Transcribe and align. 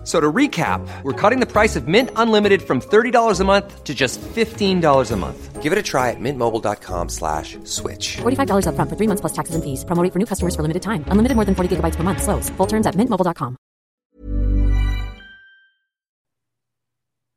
F- 0.00 0.06
So 0.06 0.18
to 0.18 0.32
recap, 0.32 0.80
we're 1.02 1.12
cutting 1.12 1.40
the 1.40 1.46
price 1.46 1.76
of 1.76 1.86
Mint 1.86 2.10
Unlimited 2.16 2.62
from 2.62 2.80
$30 2.80 3.40
a 3.40 3.44
month 3.44 3.84
to 3.84 3.94
just 3.94 4.18
$15 4.34 5.10
a 5.12 5.16
month. 5.16 5.62
Give 5.62 5.72
it 5.72 5.78
a 5.78 5.82
try 5.82 6.08
at 6.08 6.16
mintmobile.com 6.18 7.10
slash 7.10 7.58
switch. 7.64 8.16
$45 8.22 8.64
upfront 8.66 8.88
for 8.88 8.96
three 8.96 9.06
months 9.06 9.20
plus 9.20 9.32
taxes 9.34 9.54
and 9.54 9.62
fees. 9.62 9.84
Promo 9.84 10.02
for 10.10 10.18
new 10.18 10.24
customers 10.26 10.56
for 10.56 10.62
limited 10.62 10.80
time. 10.82 11.04
Unlimited 11.08 11.36
more 11.36 11.44
than 11.44 11.54
40 11.54 11.76
gigabytes 11.76 11.96
per 11.96 12.02
month. 12.02 12.22
Slows. 12.22 12.48
Full 12.56 12.66
terms 12.66 12.86
at 12.86 12.94
mintmobile.com. 12.96 13.56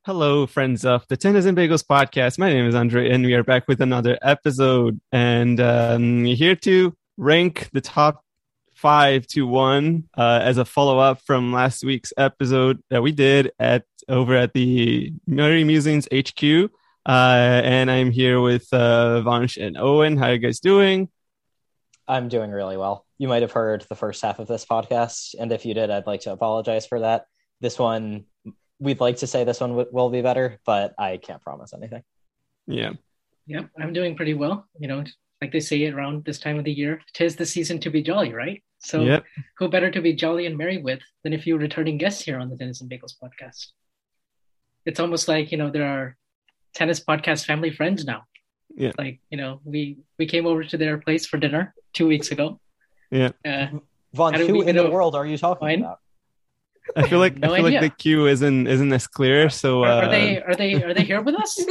Hello, 0.05 0.45
friends 0.47 0.83
of 0.85 1.05
the 1.07 1.16
Tennis 1.17 1.45
and 1.45 1.57
Bagels 1.57 1.83
podcast. 1.85 2.38
My 2.38 2.49
name 2.52 2.66
is 2.67 2.75
Andre, 2.75 3.09
and 3.09 3.23
we 3.25 3.33
are 3.35 3.43
back 3.43 3.67
with 3.69 3.80
another 3.81 4.17
episode. 4.21 4.99
And 5.11 5.59
um, 5.61 6.25
here 6.25 6.55
to 6.57 6.93
rank 7.17 7.69
the 7.71 7.80
top 7.81 8.22
five 8.83 9.25
to 9.25 9.47
one 9.47 10.03
uh, 10.17 10.41
as 10.43 10.57
a 10.57 10.65
follow 10.65 10.99
up 10.99 11.21
from 11.21 11.53
last 11.53 11.85
week's 11.85 12.11
episode 12.17 12.83
that 12.89 13.01
we 13.01 13.13
did 13.13 13.49
at 13.57 13.85
over 14.09 14.35
at 14.35 14.51
the 14.51 15.13
Murray 15.25 15.63
Musings 15.63 16.05
HQ. 16.13 16.69
Uh, 17.05 17.61
and 17.63 17.89
I'm 17.89 18.11
here 18.11 18.41
with 18.41 18.67
uh, 18.73 19.23
Vansh 19.25 19.55
and 19.55 19.77
Owen. 19.77 20.17
How 20.17 20.25
are 20.25 20.33
you 20.33 20.39
guys 20.39 20.59
doing? 20.59 21.08
I'm 22.09 22.27
doing 22.27 22.52
really 22.52 22.75
well. 22.75 23.05
You 23.17 23.30
might 23.30 23.41
have 23.41 23.53
heard 23.53 23.85
the 23.88 23.95
first 23.95 24.21
half 24.21 24.39
of 24.39 24.49
this 24.49 24.66
podcast, 24.66 25.36
and 25.39 25.53
if 25.53 25.65
you 25.65 25.73
did, 25.73 25.89
I'd 25.89 26.05
like 26.05 26.21
to 26.21 26.33
apologize 26.33 26.86
for 26.86 26.99
that. 26.99 27.27
This 27.61 27.80
one, 27.80 28.25
we'd 28.80 28.99
like 28.99 29.15
to 29.19 29.27
say 29.27 29.45
this 29.45 29.61
one 29.61 29.69
w- 29.69 29.89
will 29.93 30.09
be 30.09 30.21
better, 30.21 30.59
but 30.65 30.93
I 30.99 31.15
can't 31.15 31.41
promise 31.41 31.73
anything. 31.73 32.03
Yeah. 32.67 32.91
Yep, 33.47 33.69
I'm 33.80 33.93
doing 33.93 34.17
pretty 34.17 34.33
well. 34.33 34.67
You 34.77 34.89
know, 34.89 35.05
like 35.39 35.53
they 35.53 35.61
say 35.61 35.88
around 35.88 36.25
this 36.25 36.39
time 36.39 36.59
of 36.59 36.65
the 36.65 36.73
year, 36.73 36.99
tis 37.13 37.38
the 37.38 37.45
season 37.45 37.80
to 37.80 37.89
be 37.89 38.02
jolly, 38.02 38.33
right? 38.33 38.61
So 38.84 39.02
Yep. 39.03 39.26
who 39.58 39.70
better 39.70 39.89
to 39.92 40.02
be 40.02 40.14
jolly 40.14 40.45
and 40.45 40.58
merry 40.58 40.78
with 40.78 41.02
than 41.23 41.31
if 41.34 41.48
you're 41.48 41.58
returning 41.58 41.98
guests 41.98 42.22
here 42.23 42.38
on 42.38 42.50
the 42.50 42.58
Tennis 42.58 42.81
and 42.81 42.89
Bagels 42.92 43.16
podcast? 43.22 43.67
It's 44.86 45.00
almost 45.00 45.28
like, 45.28 45.52
you 45.52 45.58
know, 45.58 45.72
there 45.72 45.88
are 45.88 46.17
tennis 46.73 47.00
podcast 47.00 47.45
family 47.45 47.72
friends 47.72 48.04
now. 48.04 48.23
Yeah. 48.76 48.92
Like, 48.98 49.22
you 49.30 49.38
know, 49.38 49.61
we 49.64 50.00
we 50.20 50.26
came 50.26 50.45
over 50.45 50.64
to 50.64 50.78
their 50.78 50.98
place 50.98 51.26
for 51.26 51.38
dinner 51.38 51.73
two 51.94 52.08
weeks 52.08 52.31
ago. 52.31 52.59
Yeah. 53.11 53.31
Uh, 53.45 53.67
Vaughn, 54.14 54.34
How 54.34 54.39
do 54.39 54.48
who 54.48 54.59
we 54.59 54.67
in 54.67 54.76
the 54.76 54.89
world 54.89 55.16
are 55.16 55.26
you 55.26 55.38
talking 55.38 55.67
Fine. 55.67 55.80
about? 55.81 56.00
I 56.95 57.08
feel 57.08 57.20
like 57.20 57.38
No 57.38 57.53
I 57.53 57.58
feel 57.58 57.66
idea. 57.67 57.81
like 57.81 57.92
the 57.92 57.95
queue 57.98 58.28
isn't 58.28 58.67
isn't 58.67 58.92
as 58.94 59.08
clear. 59.08 59.50
So 59.50 59.84
are, 59.84 60.03
uh, 60.03 60.06
are 60.06 60.09
they 60.09 60.42
are 60.42 60.56
they 60.56 60.73
are 60.84 60.94
they 60.94 61.03
here 61.03 61.22
with 61.22 61.36
us? 61.36 61.58
Yay! 61.59 61.66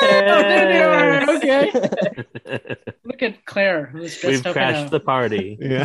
there 0.00 0.66
they 0.72 0.82
are. 0.82 1.30
Okay. 1.36 1.72
Look 3.04 3.22
at 3.22 3.44
Claire, 3.44 3.86
who's 3.86 4.18
dressed 4.18 4.24
We've 4.44 4.46
up 4.46 4.52
crashed 4.52 4.86
a 4.86 4.90
the 4.90 5.00
party. 5.00 5.58
yeah, 5.60 5.84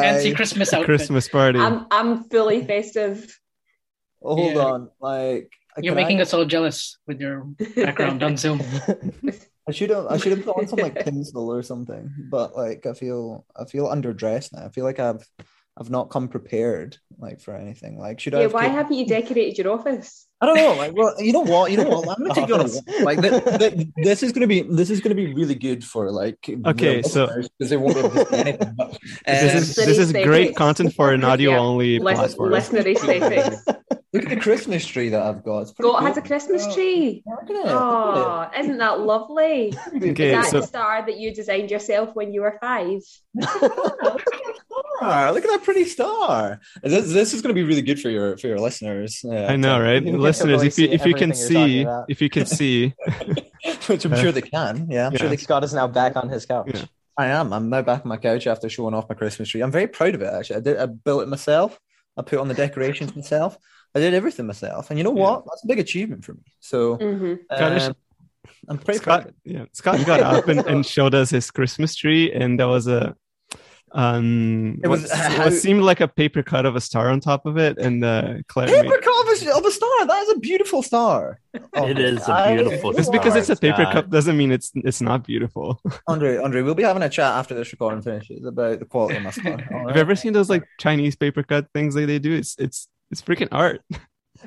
fancy 0.00 0.34
Christmas 0.34 0.72
outfit. 0.72 0.86
Christmas 0.86 1.28
party. 1.28 1.58
I'm 1.58 1.86
I'm 1.90 2.24
fully 2.24 2.64
festive. 2.64 3.24
Oh, 4.22 4.36
hold 4.36 4.54
Yeah. 4.54 4.64
on. 4.64 4.90
Like 5.00 5.50
You're 5.80 5.94
making 5.94 6.18
I, 6.18 6.22
us 6.22 6.34
all 6.34 6.44
jealous 6.44 6.98
with 7.06 7.20
your 7.20 7.44
background 7.76 8.22
on 8.22 8.36
Zoom. 8.36 8.60
I 9.68 9.72
should 9.72 9.90
have. 9.90 10.06
I 10.06 10.16
should 10.16 10.32
have 10.36 10.44
put 10.44 10.56
on 10.56 10.66
some 10.68 10.78
like 10.80 11.04
tinsel 11.04 11.52
or 11.52 11.62
something. 11.62 12.10
But 12.30 12.56
like, 12.56 12.84
I 12.86 12.92
feel. 12.94 13.44
I 13.56 13.64
feel 13.64 13.86
underdressed 13.86 14.52
now. 14.52 14.64
I 14.64 14.68
feel 14.70 14.84
like 14.84 14.98
I've. 14.98 15.24
I've 15.80 15.90
not 15.90 16.10
come 16.10 16.28
prepared 16.28 16.96
like 17.18 17.40
for 17.40 17.54
anything. 17.54 17.98
Like, 17.98 18.18
should 18.20 18.34
I? 18.34 18.38
Yeah, 18.38 18.42
have 18.44 18.54
why 18.54 18.62
kept- 18.64 18.74
havened 18.74 18.98
you 18.98 19.06
decorated 19.06 19.58
your 19.58 19.72
office? 19.72 20.26
I 20.40 20.46
don't 20.46 20.56
know. 20.56 20.74
Like, 20.74 20.92
well, 20.96 21.14
you 21.20 21.32
know 21.32 21.40
what? 21.40 21.70
You 21.70 21.78
know 21.78 21.88
what? 21.88 22.08
I'm 22.18 22.22
gonna 22.24 22.34
take 22.34 22.48
you 22.48 22.54
on 22.54 22.60
a 22.60 22.64
Office. 22.64 22.80
walk. 22.86 23.00
Like, 23.02 23.20
th- 23.20 23.44
th- 23.74 23.88
this 23.96 24.22
is 24.22 24.32
gonna 24.32 24.46
be. 24.46 24.62
This 24.62 24.90
is 24.90 25.00
gonna 25.00 25.14
be 25.14 25.32
really 25.34 25.54
good 25.54 25.84
for 25.84 26.10
like. 26.10 26.38
Okay, 26.66 27.02
so- 27.02 27.26
because 27.58 27.70
they 27.70 27.76
won't 27.76 27.94
be 27.94 28.00
able 28.00 28.24
to 28.24 28.34
anything. 28.36 28.74
But, 28.76 28.98
this 29.26 29.52
um, 29.52 29.58
is 29.58 29.74
this 29.76 29.98
is 29.98 30.10
City 30.10 30.24
great 30.24 30.56
content 30.56 30.94
for 30.94 31.12
an 31.12 31.24
audio 31.32 31.52
only 31.56 31.98
Lis- 31.98 32.18
platform. 32.18 32.50
listener 32.52 32.80
aesthetics. 32.86 33.64
look 34.12 34.22
at 34.24 34.28
the 34.30 34.36
Christmas 34.40 34.86
tree 34.86 35.08
that 35.10 35.22
I've 35.22 35.42
got. 35.44 35.60
It's 35.62 35.72
pretty 35.72 35.90
Scott 35.90 36.02
has 36.04 36.16
a. 36.18 36.22
Christmas 36.22 36.72
tree. 36.74 37.22
Look 37.26 37.50
at 37.50 37.66
it. 37.66 37.72
Oh, 37.72 38.48
isn't 38.58 38.78
that 38.78 39.00
lovely? 39.00 39.74
Okay, 39.96 40.34
Is 40.36 40.44
that 40.44 40.50
so 40.52 40.60
the 40.60 40.66
star 40.66 41.04
that 41.06 41.18
you 41.18 41.34
designed 41.34 41.70
yourself 41.70 42.14
when 42.14 42.32
you 42.32 42.42
were 42.42 42.56
five? 42.60 43.00
Star. 44.98 45.32
Look 45.32 45.44
at 45.44 45.50
that 45.50 45.62
pretty 45.64 45.84
star. 45.84 46.60
This, 46.82 47.12
this 47.12 47.34
is 47.34 47.42
going 47.42 47.54
to 47.54 47.60
be 47.60 47.66
really 47.66 47.82
good 47.82 48.00
for 48.00 48.10
your 48.10 48.36
for 48.36 48.46
your 48.48 48.58
listeners. 48.60 49.24
Uh, 49.24 49.34
I 49.34 49.56
know, 49.56 49.80
right, 49.80 50.02
listeners? 50.02 50.62
totally 50.62 50.66
If 50.68 50.78
you 50.78 50.88
if 50.88 51.06
you 51.06 51.14
can 51.14 51.32
everything 51.32 51.56
you're 51.56 51.86
talking 51.86 52.06
see 52.06 52.12
if 52.12 52.22
you 52.22 52.30
can 52.30 52.46
see, 52.46 52.94
which 53.86 54.04
I'm 54.04 54.16
sure 54.16 54.32
they 54.32 54.42
can. 54.42 54.88
Yeah, 54.90 55.06
I'm 55.06 55.12
Yeah. 55.12 55.18
sure 55.18 55.28
they. 55.28 55.36
Scott 55.36 55.64
is 55.64 55.74
now 55.74 55.86
back 55.86 56.16
on 56.16 56.28
his 56.28 56.46
couch. 56.46 56.70
Yeah. 56.74 56.84
I 57.16 57.26
am. 57.26 57.52
I'm 57.52 57.68
now 57.68 57.82
back 57.82 58.02
on 58.04 58.08
my 58.08 58.16
couch 58.16 58.46
after 58.46 58.68
showing 58.68 58.94
off 58.94 59.08
my 59.08 59.14
Christmas 59.14 59.48
tree. 59.48 59.60
I'm 59.60 59.72
very 59.72 59.88
proud 59.88 60.14
of 60.14 60.22
it. 60.22 60.32
Actually, 60.32 60.56
I 60.56 60.60
did. 60.60 60.76
I 60.78 60.86
built 60.86 61.22
it 61.22 61.28
myself. 61.28 61.78
I 62.16 62.22
put 62.22 62.38
on 62.38 62.48
the 62.48 62.54
decorations 62.54 63.14
myself. 63.16 63.58
I 63.94 64.00
did 64.00 64.14
everything 64.14 64.46
myself. 64.46 64.90
And 64.90 64.98
you 64.98 65.04
know 65.04 65.10
what? 65.10 65.44
That's 65.46 65.64
a 65.64 65.66
big 65.66 65.78
achievement 65.78 66.24
for 66.24 66.34
me. 66.34 66.42
So 66.60 66.96
hmm 66.96 67.34
um, 67.50 67.94
I'm 68.68 68.78
pretty 68.78 69.00
proud. 69.00 69.22
Scott 69.22 69.34
yeah 69.44 69.64
Scott 69.72 70.06
got 70.06 70.20
up 70.20 70.48
and, 70.48 70.60
and 70.66 70.84
showed 70.86 71.14
us 71.14 71.30
his 71.30 71.50
Christmas 71.50 71.94
tree, 71.96 72.32
and 72.32 72.58
there 72.58 72.68
was 72.68 72.86
a 72.86 73.16
um 73.92 74.80
It 74.82 74.88
was- 74.88 75.10
what, 75.10 75.38
what 75.38 75.52
seemed 75.52 75.82
like 75.82 76.00
a 76.00 76.08
paper 76.08 76.42
cut 76.42 76.66
of 76.66 76.76
a 76.76 76.80
star 76.80 77.10
on 77.10 77.20
top 77.20 77.46
of 77.46 77.56
it, 77.56 77.78
and 77.78 78.04
uh, 78.04 78.34
Claire 78.48 78.66
Paper 78.68 78.82
made. 78.88 79.02
cut 79.02 79.26
of 79.26 79.42
a, 79.48 79.56
of 79.56 79.64
a 79.64 79.70
star. 79.70 80.06
That 80.06 80.22
is 80.22 80.36
a 80.36 80.38
beautiful 80.38 80.82
star. 80.82 81.40
Oh, 81.74 81.86
It 81.88 81.98
is 81.98 82.26
a 82.28 82.32
I- 82.32 82.54
beautiful 82.56 82.92
Just 82.92 83.12
because 83.12 83.36
it's 83.36 83.48
a 83.50 83.56
paper 83.56 83.82
Scott. 83.82 83.92
cup 83.92 84.10
doesn't 84.10 84.36
mean 84.36 84.52
it's 84.52 84.70
it's 84.74 85.00
not 85.00 85.24
beautiful. 85.26 85.80
Andre, 86.06 86.36
Andre, 86.38 86.62
we'll 86.62 86.74
be 86.74 86.82
having 86.82 87.02
a 87.02 87.08
chat 87.08 87.32
after 87.34 87.54
this 87.54 87.72
recording 87.72 88.02
finishes 88.02 88.44
about 88.44 88.78
the 88.78 88.84
quality 88.84 89.16
of 89.16 89.22
my 89.24 89.30
star. 89.30 89.52
all 89.72 89.86
Have 89.88 89.96
you 89.96 90.00
ever 90.00 90.16
seen 90.16 90.32
those 90.32 90.50
like 90.50 90.64
Chinese 90.78 91.16
paper 91.16 91.42
cut 91.42 91.66
things 91.74 91.94
that 91.94 92.06
they 92.06 92.18
do? 92.18 92.32
It's 92.34 92.54
it's 92.58 92.88
it's 93.10 93.22
freaking 93.22 93.48
art. 93.52 93.80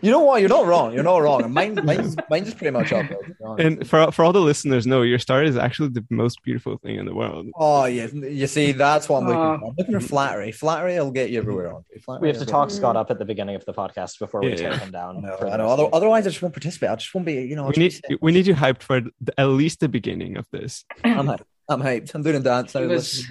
You 0.02 0.12
know 0.12 0.22
what? 0.22 0.42
You're 0.42 0.50
not 0.50 0.66
wrong. 0.66 0.94
You're 0.94 1.04
not 1.04 1.18
wrong. 1.22 1.52
Mine, 1.54 1.76
mine's, 1.84 2.16
mine's 2.30 2.46
just 2.48 2.58
pretty 2.58 2.72
much 2.72 2.92
up 2.92 3.08
there. 3.08 3.18
to 3.20 3.30
be 3.30 3.34
honest. 3.46 3.66
And 3.66 3.88
for 3.90 4.12
for 4.12 4.26
all 4.26 4.34
the 4.34 4.42
listeners, 4.42 4.88
know 4.88 5.02
your 5.04 5.20
star 5.20 5.44
is 5.44 5.58
actually 5.58 5.90
the 5.90 6.06
most 6.10 6.42
beautiful 6.44 6.78
thing 6.78 6.96
in 6.96 7.06
the 7.06 7.14
world. 7.14 7.48
Oh 7.56 7.86
yeah, 7.86 8.08
you 8.08 8.48
see, 8.48 8.72
that's 8.72 9.08
what 9.08 9.20
I'm 9.24 9.28
looking 9.28 9.42
Uh, 9.42 9.58
for. 9.60 9.66
I'm 9.68 9.76
looking 9.78 10.00
for 10.00 10.08
flattery. 10.08 10.52
Flattery 10.52 10.96
will 11.00 11.12
get 11.12 11.30
you 11.30 11.38
everywhere. 11.40 11.74
Andre. 12.08 12.22
We 12.22 12.28
have 12.30 12.38
to 12.40 12.46
talk 12.46 12.70
Mm. 12.70 12.72
Scott 12.72 12.96
up 12.96 13.12
at 13.12 13.20
the 13.20 13.26
beginning 13.26 13.56
of 13.56 13.64
the 13.66 13.74
podcast 13.74 14.18
before 14.20 14.42
we 14.42 14.50
Yeah, 14.50 14.56
tear 14.56 14.72
yeah. 14.72 14.80
him 14.80 14.92
down. 14.92 15.16
you. 15.18 15.28
I 15.28 15.30
know, 15.30 15.38
for 15.38 15.46
the 15.46 15.52
I 15.52 15.58
know. 15.58 15.64
rest 15.70 15.80
Other- 15.80 15.90
Otherwise, 15.94 16.26
I 16.28 16.30
just 16.32 16.42
won't 16.42 16.54
participate. 16.54 16.90
I 16.90 16.96
just 16.96 17.14
won't 17.14 17.26
be. 17.26 17.34
You 17.34 17.56
know, 17.56 17.66
We 17.66 17.74
need 17.84 17.90
just 17.92 18.04
be 18.08 18.18
we 18.22 18.32
need 18.32 18.48
you 18.48 18.56
hyped 18.56 18.82
for 18.84 19.02
the, 19.02 19.34
at 19.40 19.46
least 19.50 19.80
the 19.82 19.90
beginning 19.90 20.38
of 20.38 20.48
this. 20.52 20.84
I'm 21.04 21.28
hyped. 21.28 21.42
I'm 21.70 21.82
hyped. 21.82 22.14
I'm 22.16 22.24
doing 22.24 22.36
a 22.38 22.40
dance. 22.40 22.74
He 22.74 22.86
was- 22.86 23.24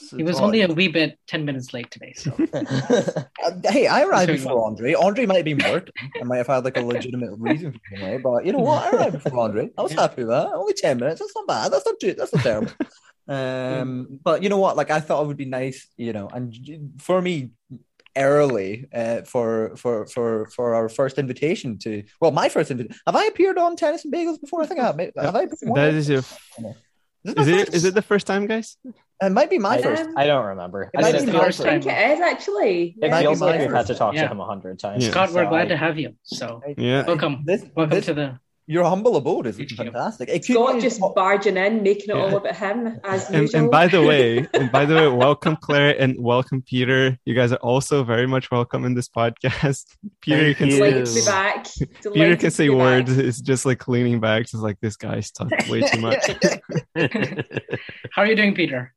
Listen, 0.00 0.18
He 0.18 0.24
was 0.24 0.36
it's 0.36 0.40
only 0.40 0.62
a 0.62 0.68
wee 0.68 0.88
bit 0.88 1.18
10 1.26 1.44
minutes 1.44 1.72
late 1.72 1.90
today. 1.90 2.12
So 2.16 2.32
Uh, 2.52 3.52
hey, 3.64 3.86
I 3.86 4.02
arrived 4.02 4.28
Sorry, 4.28 4.38
before 4.38 4.66
Andre. 4.66 4.94
Andre 4.94 5.26
might 5.26 5.36
have 5.36 5.44
been 5.44 5.58
working. 5.70 5.92
I 6.20 6.24
might 6.24 6.38
have 6.38 6.46
had 6.46 6.64
like 6.64 6.76
a 6.76 6.80
legitimate 6.80 7.32
reason 7.38 7.72
for 7.72 7.78
being 7.90 8.02
late, 8.02 8.22
but 8.22 8.44
you 8.46 8.52
know 8.52 8.58
what? 8.58 8.82
I 8.82 8.96
arrived 8.96 9.22
before 9.22 9.40
Andre. 9.40 9.70
I 9.76 9.82
was 9.82 9.92
happy 9.92 10.22
with 10.22 10.28
that. 10.28 10.48
Only 10.52 10.74
ten 10.74 10.98
minutes. 10.98 11.20
That's 11.20 11.34
not 11.34 11.46
bad. 11.46 11.72
That's 11.72 11.86
not 11.86 12.00
too. 12.00 12.14
That's 12.14 12.34
not 12.34 12.42
terrible. 12.42 12.72
Um, 13.28 14.20
but 14.24 14.42
you 14.42 14.48
know 14.48 14.58
what? 14.58 14.76
Like 14.76 14.90
I 14.90 15.00
thought 15.00 15.22
it 15.22 15.26
would 15.26 15.36
be 15.36 15.44
nice, 15.44 15.86
you 15.96 16.14
know, 16.14 16.28
and 16.28 16.92
for 16.98 17.20
me, 17.20 17.50
early 18.16 18.86
uh, 18.92 19.22
for 19.22 19.76
for 19.76 20.06
for 20.06 20.46
for 20.46 20.74
our 20.74 20.88
first 20.88 21.18
invitation 21.18 21.78
to 21.78 22.02
well, 22.20 22.30
my 22.30 22.48
first 22.48 22.70
invitation. 22.70 22.98
Have 23.06 23.16
I 23.16 23.26
appeared 23.26 23.58
on 23.58 23.76
Tennis 23.76 24.04
and 24.04 24.12
Bagels 24.12 24.40
before? 24.40 24.62
I 24.62 24.66
think 24.66 24.80
I 24.80 24.86
have. 24.86 24.98
Have 24.98 25.36
I? 25.36 25.42
appeared 25.42 25.74
That 25.74 25.94
is 25.94 26.08
your. 26.08 26.22
Is 27.24 27.32
it, 27.34 27.38
Is 27.38 27.48
it 27.48 27.56
first? 27.58 27.74
is 27.74 27.84
it 27.84 27.94
the 27.94 28.02
first 28.02 28.26
time, 28.26 28.46
guys? 28.46 28.76
It 29.20 29.32
might 29.32 29.50
be 29.50 29.58
my 29.58 29.76
I, 29.78 29.82
first. 29.82 30.02
Um, 30.02 30.14
I 30.16 30.26
don't 30.26 30.46
remember. 30.46 30.82
It 30.84 30.90
I 30.96 31.00
might 31.02 31.14
mean, 31.14 31.24
be 31.24 31.30
it 31.30 31.32
the 31.32 31.32
my 31.32 31.38
feels, 31.44 31.56
first 31.56 31.60
I 31.60 31.70
time. 31.70 31.82
think 31.82 31.92
it 31.98 32.10
is 32.12 32.20
actually. 32.20 32.94
it 33.02 33.08
Yeah. 33.08 33.20
feels 33.20 33.40
like 33.40 33.60
we've 33.60 33.70
had 33.72 33.86
to 33.88 33.94
talk 33.96 34.14
Yeah. 34.14 34.22
to 34.22 34.28
him 34.28 34.40
a 34.40 34.44
hundred 34.46 34.78
times. 34.78 35.04
Yeah. 35.04 35.10
Scott, 35.10 35.32
we're 35.32 35.48
glad 35.48 35.66
I- 35.66 35.68
to 35.70 35.76
have 35.76 35.98
you. 35.98 36.14
So 36.22 36.62
Yeah. 36.76 37.04
welcome. 37.04 37.42
This, 37.44 37.64
Welcome 37.74 37.90
this- 37.96 38.06
to 38.06 38.14
the 38.14 38.38
your 38.70 38.84
humble 38.84 39.16
abode 39.16 39.46
is 39.46 39.56
HQ. 39.58 39.76
fantastic. 39.76 40.28
It 40.28 40.44
could 40.46 40.54
Scott 40.54 40.74
be- 40.76 40.80
just 40.82 41.00
barging 41.14 41.56
in, 41.56 41.82
making 41.82 42.10
it 42.10 42.16
Yeah. 42.16 42.22
all 42.22 42.36
about 42.36 42.54
him 42.54 43.00
as 43.02 43.28
And, 43.30 43.42
usual. 43.42 43.60
and 43.62 43.70
by 43.70 43.86
the 43.88 44.02
way, 44.02 44.46
and 44.54 44.70
by 44.70 44.84
the 44.84 44.94
way, 44.94 45.08
welcome 45.08 45.56
Claire 45.56 45.98
and 45.98 46.14
welcome 46.20 46.60
Peter. 46.60 47.16
You 47.24 47.34
guys 47.34 47.50
are 47.50 47.56
also 47.70 48.04
very 48.04 48.26
much 48.26 48.50
welcome 48.50 48.84
in 48.84 48.92
this 48.92 49.08
podcast. 49.08 49.86
Peter, 50.20 50.46
you 50.46 50.54
can 50.54 50.68
Delighted 50.68 51.08
say 51.08 51.14
to 51.14 51.24
be 51.24 51.26
back. 51.26 51.66
Peter 52.14 52.36
can 52.36 52.50
say 52.50 52.68
be 52.68 52.74
back. 52.74 52.78
words. 52.78 53.16
It's 53.16 53.40
just 53.40 53.64
like 53.64 53.88
leaning 53.88 54.20
back. 54.20 54.42
It's 54.42 54.52
like 54.52 54.78
this 54.80 54.96
guy's 54.96 55.30
talking 55.30 55.58
way 55.70 55.80
too 55.80 56.00
much. 56.00 56.26
How 58.12 58.22
are 58.22 58.26
you 58.26 58.36
doing, 58.36 58.54
Peter? 58.54 58.92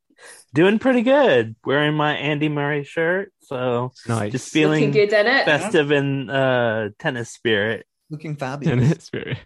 Doing 0.54 0.78
pretty 0.78 1.00
good. 1.00 1.56
Wearing 1.64 1.94
my 1.94 2.14
Andy 2.14 2.50
Murray 2.50 2.84
shirt, 2.84 3.32
so 3.40 3.92
Nice. 4.06 4.32
just 4.32 4.52
feeling 4.52 4.92
Looking 4.92 4.92
feeling 4.92 5.08
good 5.08 5.18
in 5.18 5.26
it. 5.34 5.44
festive 5.46 5.90
in 5.90 6.28
uh, 6.28 6.90
tennis 6.98 7.30
spirit. 7.30 7.86
Looking 8.10 8.32
And 8.32 8.38
fabulous. 8.38 8.90
it's 8.90 9.08
very 9.08 9.38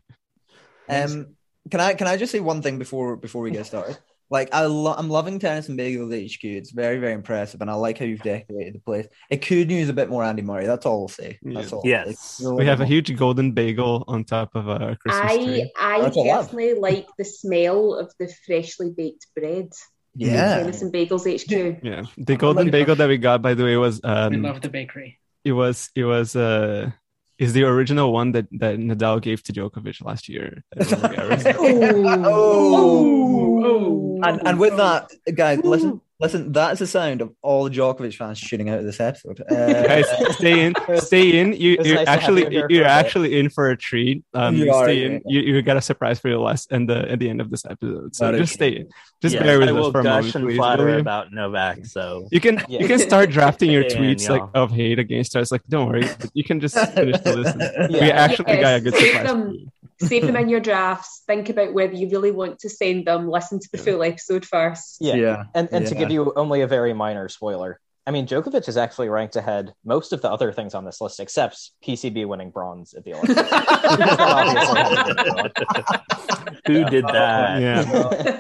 Um, 0.89 1.37
can 1.71 1.81
I 1.81 1.95
can 1.95 2.07
I 2.07 2.17
just 2.17 2.33
say 2.33 2.41
one 2.41 2.63
thing 2.63 2.79
before 2.79 3.17
before 3.17 3.43
we 3.43 3.51
get 3.51 3.67
started? 3.67 3.99
Like 4.29 4.53
I 4.53 4.65
lo- 4.67 4.95
I'm 4.97 5.09
loving 5.09 5.39
tennis 5.39 5.69
and 5.69 5.79
bagels 5.79 6.11
HQ. 6.11 6.45
It's 6.45 6.73
very 6.73 6.99
very 6.99 7.13
impressive, 7.13 7.61
and 7.61 7.71
I 7.71 7.75
like 7.75 7.99
how 7.99 8.05
you've 8.05 8.23
decorated 8.23 8.75
the 8.75 8.81
place. 8.81 9.07
It 9.31 9.41
could 9.43 9.71
use 9.71 9.89
a 9.89 9.93
bit 9.93 10.09
more 10.09 10.25
Andy 10.25 10.43
Murray. 10.43 10.67
That's 10.67 10.85
all 10.85 11.03
I'll 11.03 11.09
say. 11.09 11.39
That's 11.43 11.73
all. 11.73 11.83
Yes. 11.85 12.09
It's 12.09 12.43
we 12.43 12.67
have 12.67 12.81
a 12.81 12.87
huge 12.87 13.15
golden 13.17 13.53
bagel 13.53 14.05
on 14.09 14.25
top 14.25 14.57
of 14.57 14.69
our 14.69 14.97
Christmas 14.97 15.31
I 15.33 15.37
tree. 15.37 15.73
I 15.79 16.01
That's 16.03 16.17
a 16.17 16.21
lot. 16.21 16.41
personally 16.43 16.75
like 16.75 17.07
the 17.19 17.25
smell 17.25 17.95
of 17.95 18.13
the 18.19 18.33
freshly 18.47 18.91
baked 18.91 19.27
bread. 19.37 19.71
Yeah. 20.17 20.59
Tennis 20.59 20.83
and 20.83 20.93
Bagels 20.93 21.27
HQ. 21.29 21.85
Yeah, 21.85 22.05
the 22.17 22.37
golden 22.37 22.71
bagel 22.71 22.97
that 22.97 23.09
we 23.09 23.19
got, 23.19 23.43
by 23.43 23.55
the 23.55 23.65
way, 23.65 23.77
was 23.77 24.01
We 24.03 24.09
um, 24.09 24.43
love 24.43 24.61
the 24.61 24.71
bakery. 24.71 25.21
it 25.45 25.53
was 25.53 25.91
it 25.95 26.05
was 26.05 26.35
uh, 26.35 26.91
is 27.39 27.53
the 27.53 27.65
original 27.65 28.13
one 28.13 28.33
that 28.33 28.47
that 28.53 28.79
Nadal 28.79 29.21
gave 29.21 29.43
to 29.45 29.53
Djokovic 29.53 30.03
last 30.05 30.29
year. 30.29 30.63
at 30.77 30.91
Roland 30.91 31.15
Garros. 31.15 31.57
Oh. 31.59 32.25
Oh. 32.25 33.65
oh. 33.65 34.21
And, 34.25 34.47
and 34.47 34.59
with 34.59 34.77
that, 34.79 35.11
guys, 35.35 35.61
listen, 35.63 36.01
listen. 36.21 36.53
That's 36.53 36.79
the 36.81 36.87
sound 36.87 37.21
of 37.21 37.33
all 37.43 37.65
the 37.65 37.71
Djokovic 37.71 38.15
fans 38.17 38.39
shooting 38.39 38.69
out 38.69 38.79
of 38.79 38.85
this 38.85 39.01
episode. 39.01 39.43
Uh, 39.51 39.83
Guys, 39.87 40.07
stay 40.37 40.65
in, 40.67 40.75
stay 41.01 41.39
in. 41.41 41.53
You, 41.53 41.79
you're 41.83 41.97
nice 41.97 42.09
actually 42.09 42.43
you 42.45 42.51
you're 42.51 42.65
a 42.65 42.69
bit. 42.69 42.87
actually 42.87 43.39
in 43.39 43.49
for 43.51 43.71
a 43.71 43.77
treat. 43.77 44.25
Um, 44.35 44.55
You 44.57 44.73
are, 44.73 44.85
stay 44.85 45.01
yeah. 45.01 45.07
in. 45.07 45.23
You, 45.27 45.41
you 45.41 45.63
got 45.63 45.77
a 45.77 45.81
surprise 45.81 46.19
for 46.21 46.29
you 46.29 46.41
last 46.41 46.73
and 46.73 46.89
the 46.89 47.11
at 47.11 47.19
the 47.19 47.29
end 47.29 47.41
of 47.41 47.51
this 47.51 47.65
episode. 47.65 48.15
So 48.17 48.27
That 48.27 48.35
is 48.35 48.41
just 48.43 48.55
stay 48.55 48.77
in. 48.77 48.89
Just 49.23 49.35
Yes, 49.35 49.43
bear 49.45 49.59
with 49.59 49.69
I 49.69 49.73
us 49.73 49.93
for 49.93 50.01
a 50.01 50.03
gush 50.05 50.15
moment, 50.25 50.35
and 50.37 50.45
please. 50.47 50.57
flatter 50.57 50.85
will 50.87 50.95
you? 50.95 51.01
about 51.01 51.33
Novak. 51.33 51.87
So 51.87 52.29
You 52.31 52.41
can 52.41 52.63
Yeah. 52.69 52.81
you 52.83 52.89
can 52.89 52.99
start 52.99 53.31
drafting 53.31 53.71
your 53.71 53.89
Stay 53.89 53.99
in, 53.99 54.05
tweets 54.05 54.29
like 54.29 54.41
y'all. 54.41 54.51
of 54.65 54.71
hate 54.73 54.99
against 54.99 55.37
us. 55.37 55.51
Like, 55.53 55.63
don't 55.69 55.89
worry, 55.89 56.07
you 56.35 56.45
can 56.45 56.61
just 56.61 56.77
finish 56.95 57.21
the 57.21 57.37
listen. 57.37 57.59
We 57.93 57.99
Yeah. 58.01 58.09
actually 58.25 58.45
got 58.57 58.57
a 58.57 58.61
Yes, 58.61 58.83
good 58.83 58.95
save 58.95 59.13
surprise. 59.17 59.55
Them. 60.01 60.09
for 60.09 60.15
you. 60.15 60.21
Save 60.21 60.27
them 60.27 60.37
in 60.43 60.49
your 60.49 60.61
drafts. 60.61 61.23
Think 61.27 61.49
about 61.49 61.73
whether 61.73 61.95
you 61.95 62.09
really 62.09 62.31
want 62.31 62.61
to 62.61 62.71
send 62.71 63.07
them. 63.07 63.29
Listen 63.29 63.59
to 63.61 63.69
the 63.73 63.79
full 63.79 64.03
episode 64.03 64.45
first. 64.45 64.99
Yeah. 65.01 65.15
Yeah. 65.15 65.45
And 65.55 65.69
and 65.73 65.87
to 65.87 65.95
give 65.95 66.11
you 66.11 66.33
only 66.37 66.63
a 66.63 66.67
very 66.67 66.93
minor 66.93 67.29
spoiler, 67.29 67.81
I 68.09 68.13
mean, 68.13 68.25
Djokovic 68.25 68.69
is 68.69 68.77
actually 68.77 69.09
ranked 69.09 69.35
ahead 69.35 69.73
most 69.85 70.13
of 70.13 70.23
the 70.23 70.31
other 70.31 70.53
things 70.53 70.75
on 70.75 70.85
this 70.85 71.01
list, 71.01 71.19
except 71.19 71.73
PCB 71.85 72.25
winning 72.29 72.51
bronze 72.53 72.95
at 72.95 73.03
the 73.05 73.15
Olympics. 73.15 73.43
Obviously 73.51 74.81
had 74.81 75.03
to 75.07 75.25
do 75.25 75.35
it. 75.45 76.61
who 76.69 76.85
did 76.85 77.05
that? 77.09 77.61
Yeah. 77.61 77.83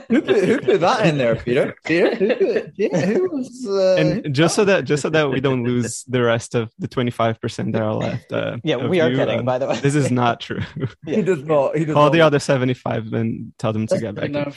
who, 0.08 0.22
put, 0.22 0.44
who 0.44 0.60
put 0.60 0.80
that 0.80 1.06
in 1.06 1.18
there, 1.18 1.34
Peter? 1.34 1.74
Peter, 1.84 2.14
who, 2.14 2.28
put, 2.36 2.72
yeah, 2.76 3.06
who 3.06 3.28
was? 3.30 3.66
Uh, 3.68 3.96
And 3.96 4.32
just 4.32 4.54
so 4.54 4.64
that 4.64 4.84
just 4.84 5.02
so 5.02 5.10
that 5.10 5.28
we 5.30 5.40
don't 5.40 5.64
lose 5.64 6.04
the 6.04 6.22
rest 6.22 6.54
of 6.54 6.70
the 6.78 6.86
twenty 6.86 7.10
five 7.10 7.40
percent 7.40 7.72
that 7.72 7.82
are 7.82 7.94
left. 7.94 8.30
Uh, 8.32 8.58
Yeah, 8.64 8.76
we 8.86 9.00
are 9.00 9.10
you, 9.10 9.16
kidding, 9.16 9.40
uh, 9.40 9.42
by 9.42 9.58
the 9.58 9.66
way. 9.66 9.80
This 9.80 9.96
is 9.96 10.12
not 10.12 10.38
true. 10.40 10.60
he 11.06 11.22
does 11.22 11.42
not. 11.42 11.76
He 11.76 11.84
does 11.84 11.94
Call 11.94 12.04
not. 12.04 12.12
the 12.12 12.20
other 12.20 12.38
seventy 12.38 12.74
five 12.74 13.12
and 13.12 13.52
tell 13.58 13.72
them 13.72 13.88
to 13.88 13.98
get 13.98 14.14
back. 14.14 14.30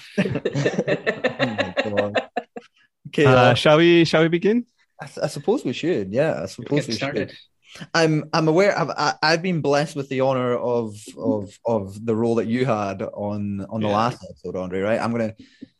Oh 1.41 1.45
my 1.45 1.73
God. 1.89 2.27
Okay, 3.07 3.25
Uh, 3.25 3.31
uh, 3.31 3.53
shall 3.55 3.77
we? 3.77 4.05
Shall 4.05 4.21
we 4.21 4.27
begin? 4.27 4.65
I, 5.01 5.07
I 5.23 5.27
suppose 5.27 5.63
we 5.65 5.73
should. 5.73 6.13
Yeah, 6.13 6.41
I 6.43 6.45
suppose 6.45 6.87
we 6.87 6.93
started. 6.93 7.29
should. 7.31 7.87
I'm 7.93 8.25
I'm 8.33 8.47
aware. 8.47 8.77
I've 8.77 8.89
I, 8.89 9.13
I've 9.21 9.41
been 9.41 9.61
blessed 9.61 9.95
with 9.95 10.09
the 10.09 10.21
honor 10.21 10.55
of 10.55 10.95
of 11.17 11.57
of 11.65 12.05
the 12.05 12.15
role 12.15 12.35
that 12.35 12.47
you 12.47 12.65
had 12.65 13.01
on 13.03 13.65
on 13.69 13.81
the 13.81 13.87
Yeah. 13.87 13.95
last 13.95 14.23
episode, 14.27 14.55
Andre. 14.57 14.79
Right? 14.81 14.99
I'm 14.99 15.11
gonna 15.11 15.33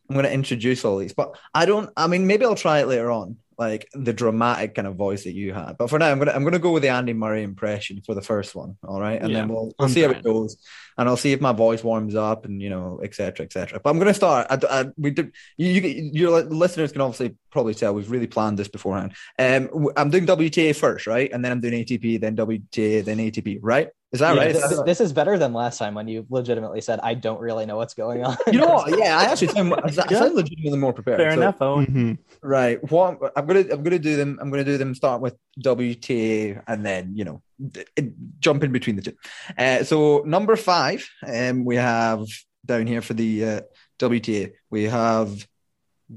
I'm 0.10 0.16
gonna 0.16 0.30
introduce 0.30 0.86
all 0.86 0.98
these, 0.98 1.14
but 1.14 1.36
I 1.54 1.66
don't. 1.66 1.90
I 1.98 2.08
mean, 2.08 2.28
maybe 2.28 2.46
I'll 2.46 2.56
try 2.56 2.80
it 2.80 2.88
later 2.88 3.10
on, 3.12 3.38
like 3.60 3.90
the 3.94 4.14
dramatic 4.14 4.74
kind 4.74 4.88
of 4.88 4.96
voice 4.96 5.26
that 5.26 5.34
you 5.34 5.54
had. 5.54 5.78
But 5.78 5.90
for 5.90 6.00
now, 6.00 6.10
I'm 6.10 6.18
gonna 6.18 6.32
I'm 6.32 6.46
gonna 6.46 6.60
go 6.60 6.72
with 6.72 6.82
the 6.82 6.90
Andy 6.90 7.12
Murray 7.14 7.44
impression 7.44 8.02
for 8.06 8.16
the 8.16 8.22
first 8.22 8.56
one. 8.56 8.78
All 8.88 9.02
right, 9.02 9.22
and 9.22 9.32
Yeah, 9.32 9.40
then 9.40 9.50
we'll, 9.50 9.74
we'll 9.78 9.90
see 9.90 10.02
how 10.02 10.12
it 10.12 10.24
goes, 10.24 10.56
and 10.98 11.10
I'll 11.10 11.18
see 11.18 11.34
if 11.34 11.42
my 11.42 11.52
voice 11.52 11.84
warms 11.84 12.16
up, 12.16 12.46
and 12.46 12.62
you 12.62 12.70
know, 12.70 13.02
etc. 13.04 13.46
etc. 13.46 13.82
But 13.84 13.90
I'm 13.90 14.00
gonna 14.00 14.14
start. 14.14 14.48
I, 14.50 14.60
I, 14.70 14.86
we 14.98 15.12
did. 15.12 15.34
You, 15.58 15.68
you 15.68 16.10
your 16.14 16.42
listeners 16.44 16.94
can 16.94 17.02
obviously 17.02 17.36
probably 17.52 17.74
tell 17.76 17.94
we've 17.94 18.10
really 18.10 18.28
planned 18.28 18.58
this 18.58 18.70
beforehand. 18.70 19.14
Um, 19.38 19.90
I'm 19.98 20.10
doing 20.10 20.26
WTA 20.26 20.74
first, 20.76 21.06
right, 21.06 21.30
and 21.32 21.44
then 21.44 21.52
I'm 21.52 21.60
doing 21.60 21.86
ATP, 21.86 22.22
then 22.22 22.38
WTA, 22.38 23.04
then 23.04 23.18
ATP, 23.18 23.60
right? 23.62 23.90
Is 24.12 24.22
that 24.22 24.34
Yeah, 24.36 24.42
right? 24.42 24.54
this, 24.54 24.72
Is 24.72 24.84
this 24.86 25.02
is 25.02 25.14
better 25.14 25.38
than 25.38 25.54
last 25.54 25.78
time 25.78 25.94
when 25.94 26.08
you 26.08 26.26
legitimately 26.32 26.82
said, 26.82 27.00
I 27.04 27.14
don't 27.14 27.40
really 27.40 27.68
know 27.68 27.78
what's 27.78 27.94
going 27.94 28.26
on. 28.26 28.38
you 28.52 28.60
know 28.60 28.68
what? 28.74 28.98
Yeah, 28.98 29.16
I 29.18 29.26
actually 29.26 29.50
sound, 29.50 29.72
I 29.84 29.92
sound 29.92 30.34
legitimately 30.34 30.80
more 30.80 30.94
prepared. 30.94 31.20
Fair 31.20 31.32
So- 31.32 31.38
enough. 31.42 31.62
Owen. 31.62 31.86
Mhm. 31.86 32.18
Right. 32.42 32.80
What 32.92 33.20
I'm 33.36 33.46
gonna 33.46 33.66
I'm 33.72 33.84
gonna 33.84 34.00
do 34.00 34.16
them. 34.16 34.40
I'm 34.42 34.50
gonna 34.50 34.64
do 34.64 34.78
them. 34.80 34.96
Start 34.96 35.22
with 35.22 35.36
WTA 35.64 36.64
and 36.68 36.84
then 36.86 37.12
you 37.16 37.24
know 37.26 37.42
d- 37.62 37.84
d- 37.96 38.12
jump 38.40 38.64
in 38.64 38.72
between 38.72 38.96
the 38.96 39.04
two. 39.04 39.16
Uh, 39.58 39.84
so 39.84 40.24
number 40.26 40.56
five, 40.56 41.08
um, 41.28 41.64
we 41.64 41.76
have 41.76 42.26
down 42.66 42.88
here 42.88 43.02
for 43.02 43.14
the 43.14 43.46
uh, 43.46 43.62
WTA. 44.00 44.54
We 44.72 44.86
have 44.86 45.46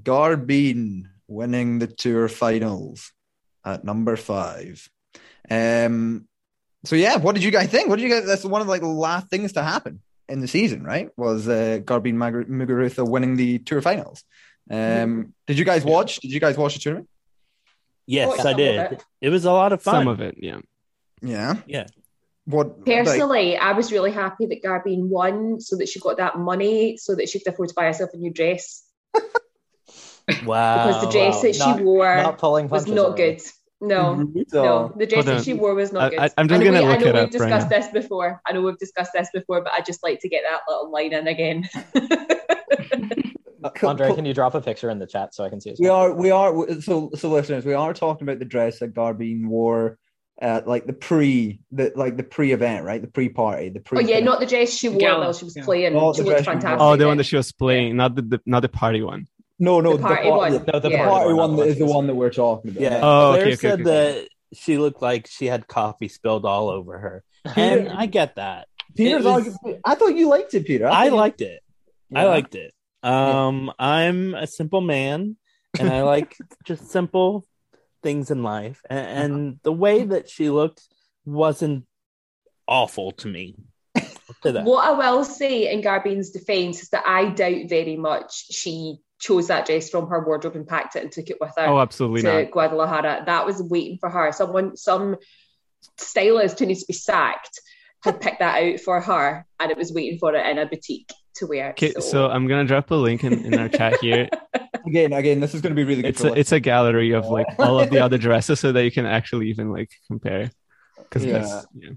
Garbine 0.03 1.09
winning 1.29 1.79
the 1.79 1.87
tour 1.87 2.29
finals 2.29 3.13
at 3.65 3.85
number 3.85 4.17
five. 4.17 4.89
Um. 5.51 6.27
So 6.85 6.97
yeah, 6.97 7.17
what 7.17 7.35
did 7.35 7.45
you 7.45 7.51
guys 7.51 7.69
think? 7.69 7.89
What 7.89 7.97
did 7.97 8.03
you 8.03 8.11
guys? 8.11 8.27
That's 8.27 8.45
one 8.45 8.61
of 8.61 8.69
like 8.69 8.81
the 8.81 8.89
last 8.89 9.29
things 9.29 9.53
to 9.53 9.63
happen 9.63 10.01
in 10.29 10.41
the 10.41 10.49
season, 10.49 10.83
right? 10.83 11.11
Was 11.17 11.49
uh, 11.49 11.81
Garbine 11.85 12.15
Mag- 12.15 12.49
Muguruza 12.49 13.09
winning 13.09 13.37
the 13.37 13.59
tour 13.61 13.81
finals? 13.81 14.25
Um, 14.71 15.35
did 15.47 15.59
you 15.59 15.65
guys 15.65 15.85
watch? 15.85 16.21
Did 16.21 16.33
you 16.33 16.41
guys 16.41 16.57
watch 16.57 16.75
the 16.75 16.81
tournament? 16.81 17.09
Yes, 18.07 18.29
Watched 18.29 18.47
I 18.47 18.53
did. 18.55 18.93
it. 18.93 19.05
It 19.21 19.29
was 19.29 19.45
a 19.45 19.53
lot 19.53 19.73
of 19.73 19.81
fun. 19.83 19.95
Some 19.95 20.09
of 20.09 20.21
it, 20.21 20.37
yeah. 20.39 20.59
Yeah. 21.21 21.57
Yeah. 21.67 21.87
What 22.47 22.79
like, 22.87 23.05
Personally, 23.05 23.57
I 23.57 23.73
was 23.73 23.93
really 23.93 24.11
happy 24.11 24.47
that 24.47 24.63
Garbine 24.63 25.09
won 25.09 25.61
so 25.61 25.77
that 25.77 25.89
she 25.89 26.01
got 26.01 26.17
that 26.17 26.37
money 26.37 26.97
so 26.97 27.15
that 27.15 27.29
she 27.29 27.39
could 27.39 27.53
afford 27.53 27.69
to 27.69 27.75
buy 27.75 27.85
herself 27.85 28.11
a 28.13 28.17
new 28.17 28.33
dress. 28.33 28.85
Wow. 30.45 30.87
Because 30.87 31.03
the 31.03 31.11
dress 31.11 31.35
wow. 31.37 31.43
that 31.43 31.55
she 31.55 31.59
Not- 31.59 31.81
wore 31.81 32.17
Not 32.17 32.43
was 32.43 32.71
punches 32.71 32.95
not 32.95 33.07
already. 33.07 33.41
Good. 33.83 33.89
No, 33.89 34.33
So- 34.49 34.63
no, 34.65 34.93
the 34.97 35.07
dress 35.07 35.25
that 35.27 35.45
she 35.45 35.55
wore 35.55 35.75
was 35.75 35.93
not 35.93 36.05
I- 36.05 36.11
good. 36.11 36.19
I- 36.21 36.31
I'm 36.39 36.49
just 36.49 36.61
I 36.61 36.65
know 36.65 36.71
gonna 36.73 36.83
we- 36.83 36.89
look 36.89 36.99
I 36.99 37.01
know 37.03 37.07
it 37.09 37.15
we've 37.15 37.15
up 37.15 37.21
right 37.23 37.33
discussed 37.33 37.71
now. 37.71 37.79
this 37.79 37.89
before. 37.89 38.41
I 38.47 38.53
know 38.53 38.63
we've 38.63 38.79
discussed 38.79 39.11
this 39.15 39.29
before, 39.35 39.63
but 39.63 39.73
I 39.73 39.81
just 39.81 40.03
like 40.03 40.21
to 40.21 40.29
get 40.29 40.43
that 40.49 40.61
little 40.69 40.91
line 40.91 41.13
in 41.13 41.27
again. 41.29 41.69
Uh, 43.65 43.71
Andre, 43.83 44.15
can 44.15 44.25
you 44.25 44.35
drop 44.35 44.55
a 44.55 44.61
picture 44.61 44.91
in 44.91 44.99
the 44.99 45.07
chat 45.07 45.35
so 45.35 45.45
I 45.45 45.49
can 45.49 45.61
see 45.61 45.71
it? 45.71 45.77
we 45.79 45.89
are 45.89 46.13
we 46.13 46.31
are 46.31 46.81
so 46.81 47.11
so 47.15 47.29
listeners 47.31 47.65
we 47.65 47.75
are 47.75 47.93
talking 47.95 48.27
about 48.27 48.39
the 48.39 48.45
dress 48.45 48.79
that 48.81 48.95
Garbine 48.95 49.47
wore 49.47 49.99
at 50.41 50.67
like 50.67 50.87
the 50.87 50.93
pre 50.93 51.61
the 51.71 51.93
like 51.95 52.17
the 52.17 52.23
pre 52.25 52.53
event 52.53 52.85
right 52.85 53.01
the 53.01 53.07
pre 53.07 53.29
party 53.29 53.69
the 53.69 53.81
pre 53.81 53.99
oh 53.99 54.01
yeah, 54.01 54.19
not 54.21 54.41
the 54.41 54.47
dress 54.47 54.73
she 54.73 54.89
wore 54.89 54.99
Gala, 54.99 55.21
while 55.27 55.33
she 55.33 55.45
was 55.45 55.57
yeah. 55.57 55.65
playing. 55.65 55.95
Oh, 55.97 56.13
she 56.13 56.23
the 56.23 56.29
looked 56.29 56.39
dress 56.39 56.47
fantastic. 56.47 56.81
Oh, 56.81 56.97
the 56.97 57.07
one 57.07 57.17
that 57.19 57.25
she 57.25 57.37
was 57.37 57.53
playing, 57.53 57.97
not 57.97 58.15
the, 58.17 58.23
the 58.23 58.41
not 58.47 58.61
the 58.61 58.69
party 58.69 59.03
one. 59.03 59.27
No 59.59 59.81
no 59.81 59.97
The 59.97 60.03
party 60.03 60.29
par- 60.29 60.39
one. 60.39 60.53
No, 60.53 60.59
the 60.59 60.81
the 60.81 60.91
Yeah. 60.91 61.09
party 61.09 61.25
party 61.25 61.35
one 61.35 61.57
one 61.57 61.69
is 61.69 61.79
the 61.79 61.87
one 61.87 62.07
that 62.09 62.15
we're 62.15 62.31
talking 62.31 62.71
about 62.71 62.81
Yeah. 62.83 62.97
Oh, 63.03 63.31
Claire 63.33 63.43
okay, 63.43 63.43
okay, 63.53 63.57
said 63.57 63.73
okay. 63.81 63.83
that 63.85 64.29
she 64.55 64.79
looked 64.79 65.01
like 65.03 65.27
she 65.29 65.47
had 65.47 65.67
coffee 65.69 66.09
spilled 66.09 66.45
all 66.45 66.69
over 66.69 66.99
her, 66.99 67.25
and 67.57 67.89
I 67.91 68.07
get 68.07 68.37
that. 68.37 68.69
Peter's 68.97 69.25
was- 69.25 69.47
argument- 69.57 69.81
I 69.85 69.95
thought 69.95 70.15
you 70.17 70.29
liked 70.29 70.53
it 70.55 70.67
Peter 70.67 70.87
I 70.87 70.91
thought 70.91 71.05
you- 71.07 71.17
liked 71.17 71.41
it. 71.41 71.63
I 72.15 72.25
liked 72.25 72.55
it. 72.55 72.75
Um, 73.03 73.73
I'm 73.79 74.35
a 74.35 74.47
simple 74.47 74.81
man, 74.83 75.37
and 75.79 75.89
I 75.89 76.03
like 76.03 76.37
just 76.67 76.91
simple 76.91 77.45
things 78.03 78.31
in 78.31 78.43
life. 78.43 78.83
And, 78.91 79.07
and 79.33 79.61
the 79.63 79.73
way 79.73 80.05
that 80.05 80.29
she 80.29 80.51
looked 80.51 80.83
wasn't 81.25 81.85
awful 82.69 83.13
to 83.13 83.29
me. 83.29 83.57
I'll 84.45 84.53
that. 84.53 84.65
What 84.65 84.85
I 84.85 84.91
will 84.93 85.25
say 85.25 85.73
in 85.73 85.81
Garbine's 85.83 86.31
defence 86.31 86.83
is 86.83 86.89
that 86.91 87.05
I 87.07 87.31
doubt 87.31 87.69
very 87.69 87.97
much 87.97 88.53
she 88.53 88.97
chose 89.23 89.47
that 89.47 89.67
dress 89.67 89.89
from 89.89 90.09
her 90.09 90.25
wardrobe 90.25 90.57
and 90.57 90.67
packed 90.67 90.97
it 90.97 91.05
and 91.05 91.13
took 91.13 91.31
it 91.31 91.39
with 91.41 91.53
her 91.57 91.67
Oh, 91.67 91.79
absolutely 91.79 92.23
to 92.23 92.43
not. 92.43 92.51
Guadalajara. 92.51 93.23
That 93.25 93.47
was 93.47 93.63
waiting 93.63 93.99
for 93.99 94.11
her. 94.11 94.33
Someone, 94.33 94.77
some 94.77 95.17
stylist 95.97 96.59
who 96.59 96.67
needs 96.67 96.81
to 96.81 96.87
be 96.89 96.93
sacked 96.93 97.61
had 98.03 98.21
picked 98.21 98.41
that 98.41 98.63
out 98.63 98.81
for 98.81 99.01
her 99.01 99.47
and 99.61 99.71
it 99.71 99.79
was 99.79 99.93
waiting 99.93 100.19
for 100.19 100.35
it 100.35 100.45
in 100.45 100.59
a 100.59 100.67
boutique 100.67 101.13
to 101.37 101.47
wear. 101.47 101.71
Okay, 101.71 101.95
so 102.01 102.29
I'm 102.29 102.49
gonna 102.49 102.65
drop 102.65 102.91
a 102.91 102.97
link 102.97 103.23
in, 103.23 103.45
in 103.45 103.59
our 103.59 103.69
chat 103.69 104.01
here. 104.01 104.29
again 104.87 105.13
again 105.13 105.39
this 105.39 105.55
is 105.55 105.61
going 105.61 105.71
to 105.71 105.77
be 105.77 105.85
really 105.85 106.03
good 106.03 106.09
It's 106.09 106.25
a, 106.25 106.33
it's 106.33 106.53
a 106.53 106.59
gallery 106.59 107.13
of 107.13 107.27
like 107.27 107.47
all 107.59 107.79
of 107.79 107.91
the 107.91 108.01
other 108.01 108.19
dresses, 108.19 108.59
so 108.59 108.73
that 108.73 108.85
you 108.85 108.91
can 108.91 109.07
actually 109.07 109.49
even 109.49 109.71
like 109.71 109.91
compare. 110.09 110.51
Because 111.13 111.27
Yeah. 111.27 111.39
that's 111.41 111.67
yeah. 111.75 111.91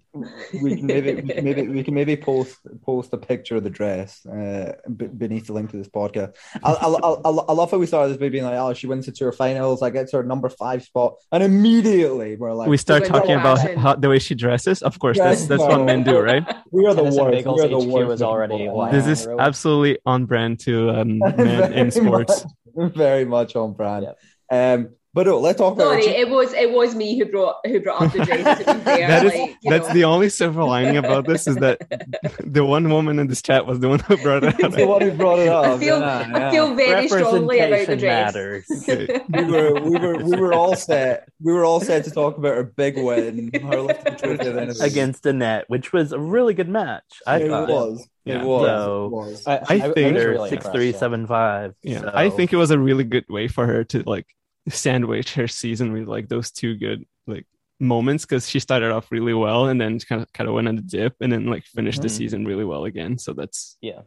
we 0.61 0.75
can 0.75 0.85
maybe 0.87 1.13
we 1.15 1.33
can 1.33 1.43
maybe 1.45 1.61
we 1.77 1.83
can 1.83 1.93
maybe 1.93 2.17
post 2.17 2.57
post 2.83 3.13
a 3.13 3.17
picture 3.17 3.55
of 3.55 3.63
the 3.63 3.69
dress 3.69 4.25
uh, 4.25 4.73
b- 4.99 5.07
beneath 5.07 5.47
the 5.47 5.53
link 5.53 5.71
to 5.71 5.77
this 5.77 5.87
podcast. 5.87 6.35
I, 6.61 6.71
I, 6.73 6.87
I, 6.87 7.29
I 7.51 7.53
love 7.53 7.71
how 7.71 7.77
we 7.77 7.85
started 7.85 8.09
this 8.11 8.17
by 8.17 8.27
being 8.27 8.43
like, 8.43 8.59
oh, 8.59 8.73
she 8.73 8.87
wins 8.87 9.05
the 9.05 9.13
tour 9.13 9.31
finals, 9.31 9.81
like 9.81 9.95
it's 9.95 10.11
her 10.11 10.23
number 10.23 10.49
five 10.49 10.83
spot, 10.83 11.15
and 11.31 11.41
immediately 11.43 12.35
we're 12.35 12.53
like, 12.53 12.67
we 12.67 12.77
start 12.77 13.05
talking 13.05 13.35
about 13.35 13.59
how, 13.77 13.95
the 13.95 14.09
way 14.09 14.19
she 14.19 14.35
dresses. 14.35 14.81
Of 14.81 14.99
course, 14.99 15.15
Yes, 15.17 15.45
that's 15.45 15.47
that's 15.47 15.61
what 15.63 15.85
men 15.85 16.03
do, 16.03 16.19
right? 16.19 16.43
we 16.71 16.85
are 16.85 16.93
the 16.93 17.03
Tennis 17.03 17.17
worst. 17.17 17.45
We 17.47 17.61
are 17.63 17.67
the 17.69 17.79
HQ 17.79 17.87
worst. 17.93 18.07
was 18.09 18.21
already 18.21 18.69
This 18.91 19.07
is 19.07 19.27
absolutely 19.39 19.99
on 20.05 20.25
brand 20.25 20.59
to 20.61 20.89
um, 20.89 21.19
men 21.37 21.71
in 21.73 21.91
sports. 21.91 22.45
much. 22.75 22.93
very 22.93 23.23
much 23.23 23.55
on 23.55 23.73
brand. 23.73 24.07
Um, 24.51 24.89
but 25.15 25.27
no, 25.27 25.39
let's 25.39 25.57
talk 25.57 25.75
about. 25.75 26.03
Sorry, 26.03 26.07
it 26.07 26.29
was 26.29 26.51
it 26.51 26.71
was 26.71 26.93
me 26.93 27.17
who 27.17 27.23
brought 27.23 27.55
who 27.65 27.79
brought 27.79 28.01
up 28.01 28.11
the 28.11 28.25
dress. 28.25 28.59
To 28.59 28.73
be 28.73 28.79
fair, 28.83 29.07
that 29.07 29.25
is 29.25 29.33
like, 29.33 29.57
that's 29.63 29.87
know. 29.87 29.93
the 29.93 30.03
only 30.03 30.27
silver 30.27 30.61
lining 30.65 30.97
about 30.97 31.25
this 31.25 31.47
is 31.47 31.55
that 31.55 31.79
the 32.43 32.65
one 32.65 32.89
woman 32.89 33.17
in 33.17 33.27
this 33.27 33.41
chat 33.41 33.65
was 33.65 33.79
the 33.79 33.87
one 33.87 33.99
who 33.99 34.17
brought 34.17 34.43
it 34.43 34.61
up. 34.61 34.71
the 34.73 34.85
one 34.85 34.99
who 35.01 35.11
brought 35.11 35.39
it 35.39 35.47
up. 35.47 35.65
I 35.65 35.79
feel 35.79 36.01
yeah, 36.01 36.31
I 36.33 36.37
yeah. 36.37 36.51
feel 36.51 36.75
very 36.75 37.07
strongly 37.07 37.59
about 37.59 37.87
the 37.87 37.95
Representation 37.95 37.99
dress. 37.99 38.33
matters. 38.35 38.65
Okay. 38.89 39.21
we 39.29 39.43
were 39.45 39.81
we 39.81 39.97
were 39.97 40.17
we 40.17 40.35
were 40.37 40.53
all 40.53 40.75
set. 40.75 41.29
We 41.41 41.53
were 41.53 41.63
all 41.63 41.79
set 41.79 42.03
to 42.03 42.11
talk 42.11 42.37
about 42.37 42.55
her 42.55 42.63
big 42.63 42.97
win, 42.97 43.51
her 43.53 43.81
lifting 43.81 44.13
the 44.13 44.19
trophy 44.19 44.33
at 44.33 44.39
the 44.53 44.61
end 44.61 44.69
of 44.71 44.77
the 44.77 44.83
against 44.83 45.25
Annette, 45.25 45.63
which 45.69 45.93
was 45.93 46.11
a 46.11 46.19
really 46.19 46.53
good 46.53 46.67
match. 46.67 47.05
I 47.25 47.37
It 47.37 47.49
thought. 47.49 47.69
was. 47.69 48.05
Yeah. 48.25 48.41
It 48.41 48.45
was. 48.45 48.67
So- 48.67 49.05
it 49.05 49.11
was. 49.11 49.47
I, 49.47 49.53
I 49.53 49.55
I, 49.55 49.59
I 49.59 49.79
think 49.93 49.95
was 49.95 50.23
They're 50.23 50.29
really 50.31 50.49
six 50.49 50.65
yeah. 50.65 51.67
Yeah, 51.83 52.01
so- 52.01 52.11
I 52.13 52.29
think 52.29 52.51
it 52.51 52.57
was 52.57 52.71
a 52.71 52.79
really 52.79 53.05
good 53.05 53.25
way 53.29 53.47
for 53.47 53.65
her 53.65 53.85
to 53.85 54.03
like 54.05 54.27
sandwich 54.69 55.33
her 55.35 55.47
season 55.47 55.91
with 55.93 56.07
like 56.07 56.27
those 56.29 56.51
two 56.51 56.75
good 56.75 57.05
like 57.27 57.45
moments 57.79 58.25
because 58.25 58.49
she 58.49 58.59
started 58.59 58.91
off 58.91 59.11
really 59.11 59.33
well 59.33 59.67
and 59.67 59.79
then 59.79 59.99
kind 59.99 60.21
of 60.21 60.31
kind 60.33 60.47
of 60.47 60.55
went 60.55 60.67
on 60.67 60.75
the 60.75 60.81
dip 60.81 61.15
and 61.21 61.31
then 61.31 61.45
like 61.47 61.63
finished 61.65 62.01
the 62.01 62.07
Mhm. 62.07 62.11
season 62.11 62.45
really 62.45 62.65
well 62.65 62.85
again. 62.85 63.17
So 63.17 63.33
that's 63.33 63.77
Yeah. 63.81 64.01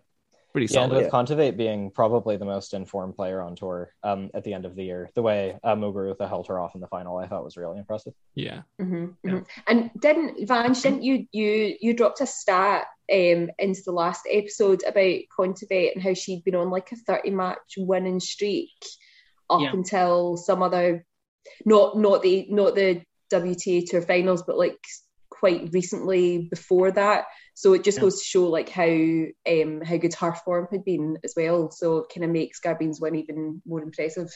pretty 0.52 0.72
Yeah, 0.72 0.84
and 0.84 0.90
solid. 0.92 1.04
with 1.04 1.12
Kontaveit 1.12 1.56
being 1.58 1.90
probably 1.90 2.38
the 2.38 2.46
most 2.46 2.72
informed 2.72 3.14
player 3.14 3.40
on 3.42 3.54
tour 3.54 3.92
um, 4.02 4.30
at 4.34 4.42
the 4.44 4.54
end 4.54 4.64
of 4.64 4.74
the 4.74 4.82
year, 4.84 5.10
the 5.14 5.20
way 5.22 5.58
uh, 5.62 5.76
Muguruza 5.76 6.26
held 6.26 6.46
her 6.48 6.58
off 6.58 6.74
in 6.74 6.80
the 6.80 6.86
final, 6.88 7.18
I 7.18 7.28
thought 7.28 7.44
was 7.44 7.56
really 7.58 7.78
impressive. 7.78 8.14
Yeah, 8.34 8.62
Mhm, 8.80 9.14
Yeah. 9.22 9.30
mhm. 9.30 9.46
And 9.66 9.90
didn't 10.00 10.48
Vansh, 10.48 10.82
didn't 10.82 11.02
you 11.02 11.26
you 11.30 11.76
you 11.80 11.92
dropped 11.94 12.20
a 12.22 12.26
stat 12.26 12.86
um 13.12 13.50
into 13.58 13.82
the 13.84 13.92
last 13.92 14.26
episode 14.30 14.82
about 14.86 15.20
Kontaveit 15.38 15.92
and 15.94 16.02
how 16.02 16.14
she'd 16.14 16.42
been 16.44 16.54
on 16.56 16.70
like 16.70 16.90
a 16.92 16.96
30 16.96 17.30
match 17.30 17.74
winning 17.76 18.18
streak 18.20 18.70
up 19.50 19.60
Yeah. 19.60 19.72
until 19.72 20.36
some 20.36 20.62
other 20.62 21.04
not 21.64 21.96
not 21.96 22.22
the 22.22 22.46
not 22.50 22.74
the 22.74 23.02
WTA 23.32 23.86
tour 23.88 24.02
finals, 24.02 24.42
but 24.42 24.58
like 24.58 24.78
quite 25.30 25.70
recently 25.72 26.48
before 26.50 26.90
that. 26.92 27.26
So 27.54 27.72
it 27.74 27.84
just 27.84 27.98
Yeah. 27.98 28.02
goes 28.02 28.18
to 28.20 28.24
show 28.24 28.48
like 28.48 28.68
how 28.68 28.84
um 28.84 29.80
how 29.82 29.96
good 29.96 30.14
her 30.14 30.34
form 30.44 30.68
had 30.70 30.84
been 30.84 31.18
as 31.24 31.34
well. 31.36 31.70
So 31.70 31.98
it 31.98 32.10
kind 32.14 32.24
of 32.24 32.30
makes 32.30 32.60
Garbine's 32.60 33.00
win 33.00 33.14
even 33.16 33.62
more 33.66 33.82
impressive. 33.82 34.30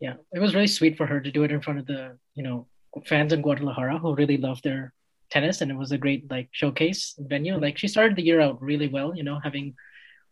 Yeah, 0.00 0.14
it 0.32 0.40
was 0.40 0.54
really 0.54 0.66
sweet 0.66 0.96
for 0.96 1.06
her 1.06 1.20
to 1.20 1.30
do 1.30 1.44
it 1.44 1.52
in 1.52 1.62
front 1.62 1.78
of 1.78 1.86
the 1.86 2.18
you 2.34 2.42
know 2.42 2.68
fans 3.06 3.32
in 3.32 3.42
Guadalajara 3.42 3.98
who 3.98 4.14
really 4.14 4.36
love 4.36 4.62
their 4.62 4.92
tennis, 5.30 5.60
and 5.60 5.70
it 5.70 5.76
was 5.76 5.92
a 5.92 5.98
great 5.98 6.30
like 6.30 6.48
showcase 6.52 7.14
venue. 7.18 7.58
Like 7.58 7.78
she 7.78 7.88
started 7.88 8.16
the 8.16 8.22
year 8.22 8.40
out 8.40 8.60
really 8.62 8.88
well, 8.88 9.14
you 9.14 9.22
know, 9.22 9.38
having 9.42 9.74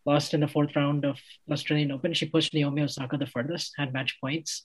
lost 0.06 0.34
in 0.34 0.40
the 0.40 0.48
fourth 0.48 0.74
round 0.76 1.04
of 1.04 1.18
Australian 1.50 1.90
Open, 1.92 2.12
she 2.14 2.26
pushed 2.26 2.52
Naomi 2.54 2.82
Osaka 2.82 3.16
the 3.16 3.26
furthest, 3.26 3.72
had 3.76 3.92
match 3.92 4.18
points. 4.20 4.64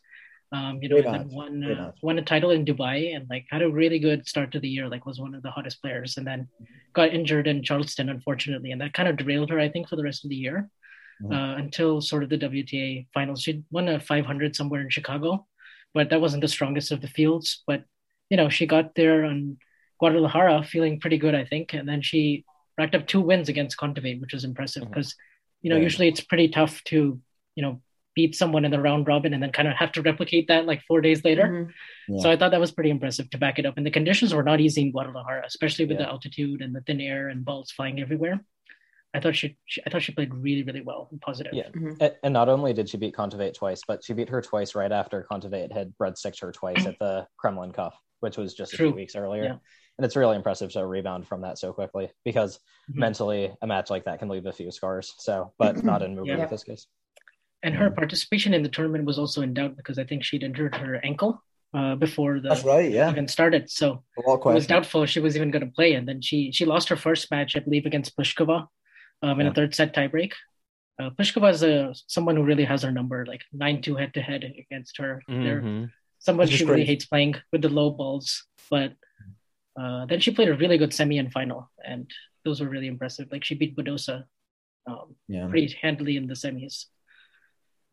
Um, 0.51 0.79
you 0.81 0.89
know, 0.89 0.95
Great 0.95 1.05
and 1.05 1.29
then 1.29 1.35
won 1.35 1.63
uh, 1.63 1.91
won 2.01 2.17
a 2.17 2.23
title 2.23 2.49
in 2.49 2.65
Dubai, 2.65 3.15
and 3.15 3.27
like 3.29 3.45
had 3.51 3.61
a 3.61 3.69
really 3.69 3.99
good 3.99 4.27
start 4.27 4.51
to 4.53 4.59
the 4.59 4.67
year. 4.67 4.89
Like 4.89 5.05
was 5.05 5.19
one 5.19 5.35
of 5.35 5.43
the 5.43 5.51
hottest 5.51 5.79
players, 5.81 6.17
and 6.17 6.25
then 6.25 6.47
got 6.93 7.13
injured 7.13 7.47
in 7.47 7.61
Charleston, 7.61 8.09
unfortunately, 8.09 8.71
and 8.71 8.81
that 8.81 8.93
kind 8.93 9.07
of 9.07 9.17
derailed 9.17 9.51
her, 9.51 9.59
I 9.59 9.69
think, 9.69 9.87
for 9.87 9.95
the 9.95 10.03
rest 10.03 10.25
of 10.25 10.29
the 10.31 10.35
year 10.35 10.69
Mhm. 11.21 11.33
uh, 11.35 11.55
until 11.61 12.01
sort 12.01 12.23
of 12.23 12.29
the 12.29 12.37
WTA 12.37 13.05
finals. 13.13 13.43
She 13.43 13.63
won 13.69 13.87
a 13.89 13.99
500 13.99 14.55
somewhere 14.55 14.81
in 14.81 14.89
Chicago, 14.89 15.45
but 15.93 16.09
that 16.09 16.21
wasn't 16.21 16.41
the 16.41 16.47
strongest 16.47 16.91
of 16.91 17.01
the 17.01 17.07
fields. 17.09 17.61
But 17.67 17.83
you 18.31 18.37
know, 18.37 18.49
she 18.49 18.65
got 18.65 18.95
there 18.95 19.25
on 19.25 19.57
Guadalajara 19.99 20.63
feeling 20.63 20.99
pretty 20.99 21.17
good, 21.17 21.35
I 21.35 21.45
think, 21.45 21.73
and 21.73 21.87
then 21.87 22.01
she 22.01 22.45
racked 22.77 22.95
up 22.95 23.05
two 23.05 23.21
wins 23.21 23.49
against 23.49 23.77
Kontaveit, 23.77 24.19
which 24.21 24.33
was 24.33 24.43
impressive 24.45 24.83
because 24.89 25.15
you 25.61 25.69
know 25.69 25.77
Yeah. 25.77 25.83
usually 25.83 26.07
it's 26.07 26.21
pretty 26.21 26.49
tough 26.49 26.83
to 26.85 27.19
you 27.55 27.63
know 27.63 27.81
beat 28.15 28.35
someone 28.35 28.65
in 28.65 28.71
the 28.71 28.79
round 28.81 29.07
robin 29.07 29.33
and 29.33 29.41
then 29.41 29.51
kind 29.51 29.67
of 29.67 29.75
have 29.75 29.91
to 29.93 30.01
replicate 30.01 30.47
that 30.47 30.65
like 30.65 30.81
four 30.87 30.99
days 30.99 31.23
later. 31.23 31.43
Mhm. 31.43 31.69
Yeah. 32.09 32.19
So 32.21 32.31
I 32.31 32.35
thought 32.37 32.51
that 32.51 32.59
was 32.59 32.71
pretty 32.71 32.89
impressive 32.89 33.29
to 33.29 33.37
back 33.37 33.59
it 33.59 33.65
up. 33.65 33.77
And 33.77 33.85
the 33.85 33.91
conditions 33.91 34.33
were 34.33 34.43
not 34.43 34.59
easy 34.59 34.81
in 34.81 34.91
Guadalajara, 34.91 35.43
especially 35.45 35.85
with 35.85 35.97
Yeah. 35.99 36.05
the 36.05 36.09
altitude 36.09 36.61
and 36.61 36.75
the 36.75 36.81
thin 36.81 36.99
air 37.01 37.29
and 37.29 37.45
balls 37.45 37.71
flying 37.71 38.01
everywhere. 38.01 38.43
I 39.13 39.19
thought 39.19 39.35
she, 39.35 39.57
she 39.65 39.81
I 39.85 39.89
thought 39.89 40.01
she 40.01 40.11
played 40.11 40.33
really 40.33 40.63
really 40.63 40.81
well 40.81 41.07
and 41.11 41.21
positive. 41.21 41.53
Yeah. 41.53 41.69
Mhm. 41.69 41.97
And, 42.01 42.15
and 42.23 42.33
not 42.33 42.49
only 42.49 42.73
did 42.73 42.89
she 42.89 42.97
beat 42.97 43.15
Kontaveit 43.15 43.53
twice, 43.53 43.81
but 43.87 44.03
she 44.03 44.13
beat 44.13 44.29
her 44.29 44.41
twice 44.41 44.75
right 44.75 44.91
after 44.91 45.25
Kontaveit 45.31 45.71
had 45.71 45.95
breadsticked 45.97 46.39
her 46.41 46.51
twice 46.51 46.85
at 46.91 46.97
the 46.99 47.27
Kremlin 47.37 47.71
Cup, 47.71 47.93
which 48.21 48.37
was 48.37 48.53
just 48.53 48.73
a 48.73 48.77
few 48.77 48.91
weeks 48.91 49.15
earlier. 49.15 49.43
Yeah. 49.43 49.55
And 49.99 50.05
it's 50.05 50.15
really 50.15 50.37
impressive 50.37 50.71
to 50.71 50.85
rebound 50.85 51.27
from 51.27 51.41
that 51.41 51.59
so 51.59 51.73
quickly 51.73 52.09
because 52.23 52.59
Mhm. 52.89 52.95
mentally 52.95 53.51
a 53.61 53.67
match 53.67 53.89
like 53.89 54.05
that 54.05 54.19
can 54.19 54.29
leave 54.29 54.45
a 54.45 54.53
few 54.53 54.71
scars. 54.71 55.13
So, 55.17 55.51
but 55.59 55.83
not 55.83 56.01
in 56.01 56.11
Yeah. 56.15 56.37
Muguruza's 56.37 56.63
case. 56.63 56.87
And 57.63 57.75
her 57.75 57.91
participation 57.91 58.53
in 58.53 58.63
the 58.63 58.69
tournament 58.69 59.03
was 59.03 59.19
also 59.19 59.41
in 59.41 59.53
doubt 59.53 59.75
because 59.75 59.99
I 59.99 60.05
think 60.05 60.23
she'd 60.23 60.41
injured 60.43 60.75
her 60.75 61.03
ankle 61.03 61.43
uh, 61.73 61.95
before 61.95 62.39
the 62.39 62.47
That's 62.47 62.63
right. 62.63 62.89
Yeah. 62.89 63.09
event 63.11 63.29
started. 63.29 63.69
So 63.69 64.05
A 64.17 64.31
it 64.33 64.45
was 64.45 64.65
doubtful 64.67 65.05
she 65.05 65.19
was 65.19 65.35
even 65.35 65.51
going 65.51 65.65
to 65.65 65.71
play. 65.71 65.95
And 65.95 66.07
then 66.07 66.21
she 66.21 66.53
she 66.53 66.63
lost 66.63 66.87
her 66.87 66.95
first 66.95 67.29
match, 67.29 67.57
I 67.57 67.59
believe, 67.59 67.85
against 67.85 68.15
Pliskova 68.15 68.67
um, 69.21 69.39
in 69.41 69.47
Yeah. 69.47 69.51
a 69.51 69.53
third 69.53 69.75
set 69.75 69.93
tiebreak. 69.93 70.31
Uh, 70.97 71.09
Pliskova 71.09 71.51
is 71.51 71.61
a, 71.61 71.93
someone 72.07 72.37
who 72.37 72.43
really 72.43 72.63
has 72.63 72.83
her 72.83 72.91
number, 72.93 73.25
like 73.25 73.43
9 73.51 73.81
2 73.81 73.95
head 73.97 74.13
to 74.13 74.21
head 74.21 74.45
against 74.45 74.95
her. 74.97 75.21
They're 75.27 75.61
Mhm. 75.61 75.91
someone 76.19 76.45
Which 76.45 76.53
is 76.53 76.59
she 76.59 76.65
really 76.65 76.85
hates 76.85 77.05
playing 77.05 77.35
with 77.51 77.61
the 77.61 77.69
low 77.69 77.91
balls. 77.91 78.47
But 78.71 78.93
uh, 79.79 80.05
then 80.07 80.19
she 80.19 80.31
played 80.31 80.49
a 80.49 80.57
really 80.57 80.77
good 80.77 80.93
semi 80.93 81.17
and 81.17 81.31
final. 81.31 81.69
And 81.85 82.09
those 82.45 82.59
were 82.61 82.67
really 82.69 82.87
impressive. 82.87 83.27
Like 83.31 83.43
she 83.43 83.55
beat 83.55 83.75
Badosa 83.77 84.23
um, 84.87 85.15
Yeah. 85.27 85.47
pretty 85.47 85.75
handily 85.81 86.17
in 86.17 86.27
the 86.27 86.33
semis. 86.33 86.85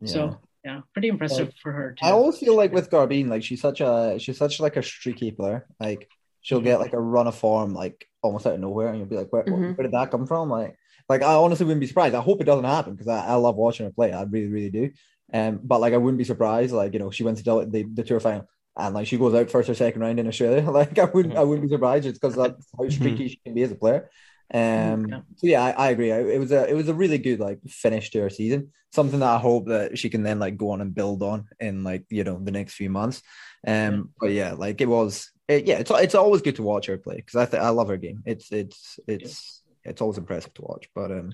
yeah. 0.01 0.11
So 0.13 0.39
yeah, 0.63 0.81
pretty 0.93 1.07
impressive 1.07 1.53
for 1.61 1.71
her. 1.71 1.93
Too. 1.93 2.05
I 2.05 2.11
always 2.11 2.37
feel 2.39 2.55
like 2.55 2.73
with 2.73 2.89
Garbine, 2.89 3.29
like 3.29 3.43
she's 3.43 3.61
such 3.61 3.79
a 3.81 4.17
she's 4.19 4.37
such 4.37 4.59
like 4.59 4.75
a 4.75 4.83
streaky 4.83 5.31
player. 5.31 5.65
Like 5.79 6.09
she'll 6.41 6.61
get 6.61 6.79
like 6.79 6.93
a 6.93 6.99
run 6.99 7.27
of 7.27 7.35
form 7.35 7.73
like 7.73 8.05
almost 8.21 8.45
out 8.47 8.55
of 8.55 8.59
nowhere, 8.59 8.87
and 8.89 8.97
you'll 8.97 9.07
be 9.07 9.15
like, 9.15 9.31
where, 9.31 9.43
Mhm. 9.45 9.77
where 9.77 9.83
did 9.87 9.93
that 9.93 10.11
come 10.11 10.25
from? 10.27 10.49
Like, 10.49 10.75
like 11.07 11.21
I 11.21 11.35
honestly 11.35 11.65
wouldn't 11.65 11.79
be 11.79 11.87
surprised. 11.87 12.15
I 12.15 12.21
hope 12.21 12.41
it 12.41 12.45
doesn't 12.45 12.65
happen 12.65 12.93
because 12.93 13.07
I, 13.07 13.27
I 13.27 13.33
love 13.35 13.55
watching 13.55 13.85
her 13.85 13.91
play. 13.93 14.11
I 14.11 14.23
really, 14.23 14.47
really 14.47 14.69
do. 14.69 14.91
Um, 15.33 15.59
but 15.63 15.79
like 15.79 15.93
I 15.93 15.97
wouldn't 15.97 16.17
be 16.17 16.23
surprised. 16.25 16.73
Like 16.73 16.91
you 16.93 16.99
know, 16.99 17.11
she 17.11 17.23
went 17.23 17.37
to 17.37 17.43
the 17.43 17.65
the, 17.65 17.83
the 17.83 18.03
tour 18.03 18.19
final. 18.19 18.47
And 18.77 18.93
like 18.93 19.07
she 19.07 19.17
goes 19.17 19.33
out 19.33 19.49
first 19.49 19.69
or 19.69 19.73
second 19.75 20.01
round 20.01 20.19
in 20.19 20.27
Australia, 20.27 20.69
like 20.71 20.97
I 20.99 21.05
wouldn't, 21.05 21.35
I 21.37 21.43
wouldn't 21.43 21.67
be 21.67 21.73
surprised 21.73 22.03
just 22.03 22.21
because 22.21 22.35
that's 22.35 22.67
how 22.77 22.87
streaky 22.89 23.29
she 23.29 23.37
can 23.43 23.53
be 23.55 23.63
as 23.63 23.71
a 23.71 23.75
player. 23.75 24.09
Um, 24.53 25.07
Yeah. 25.09 25.19
so 25.35 25.47
yeah, 25.47 25.63
I, 25.63 25.71
I 25.71 25.89
agree. 25.89 26.11
It 26.11 26.39
was 26.39 26.51
a, 26.51 26.69
it 26.69 26.73
was 26.73 26.87
a 26.87 26.93
really 26.93 27.17
good 27.17 27.39
like 27.39 27.59
finish 27.67 28.11
to 28.11 28.21
her 28.21 28.29
season. 28.29 28.71
Something 28.93 29.19
that 29.19 29.29
I 29.35 29.39
hope 29.39 29.67
that 29.67 29.97
she 29.97 30.09
can 30.09 30.23
then 30.23 30.39
like 30.39 30.57
go 30.57 30.69
on 30.71 30.81
and 30.81 30.95
build 30.95 31.21
on 31.21 31.47
in 31.59 31.83
like 31.83 32.05
you 32.09 32.23
know 32.23 32.39
the 32.41 32.51
next 32.51 32.75
few 32.75 32.89
months. 32.89 33.21
Um, 33.65 34.11
but 34.19 34.31
yeah, 34.31 34.53
like 34.53 34.79
it 34.79 34.87
was, 34.87 35.31
it, 35.47 35.65
yeah, 35.65 35.79
it's 35.79 35.91
it's 35.91 36.15
always 36.15 36.41
good 36.41 36.55
to 36.57 36.63
watch 36.63 36.85
her 36.85 36.97
play 36.97 37.17
because 37.17 37.35
I 37.35 37.45
th- 37.45 37.61
I 37.61 37.69
love 37.69 37.89
her 37.89 37.97
game. 37.97 38.23
It's 38.25 38.51
it's 38.51 38.99
it's 39.07 39.63
it's 39.83 40.01
always 40.01 40.17
impressive 40.17 40.53
to 40.53 40.61
watch. 40.61 40.87
But 40.95 41.11
um, 41.11 41.29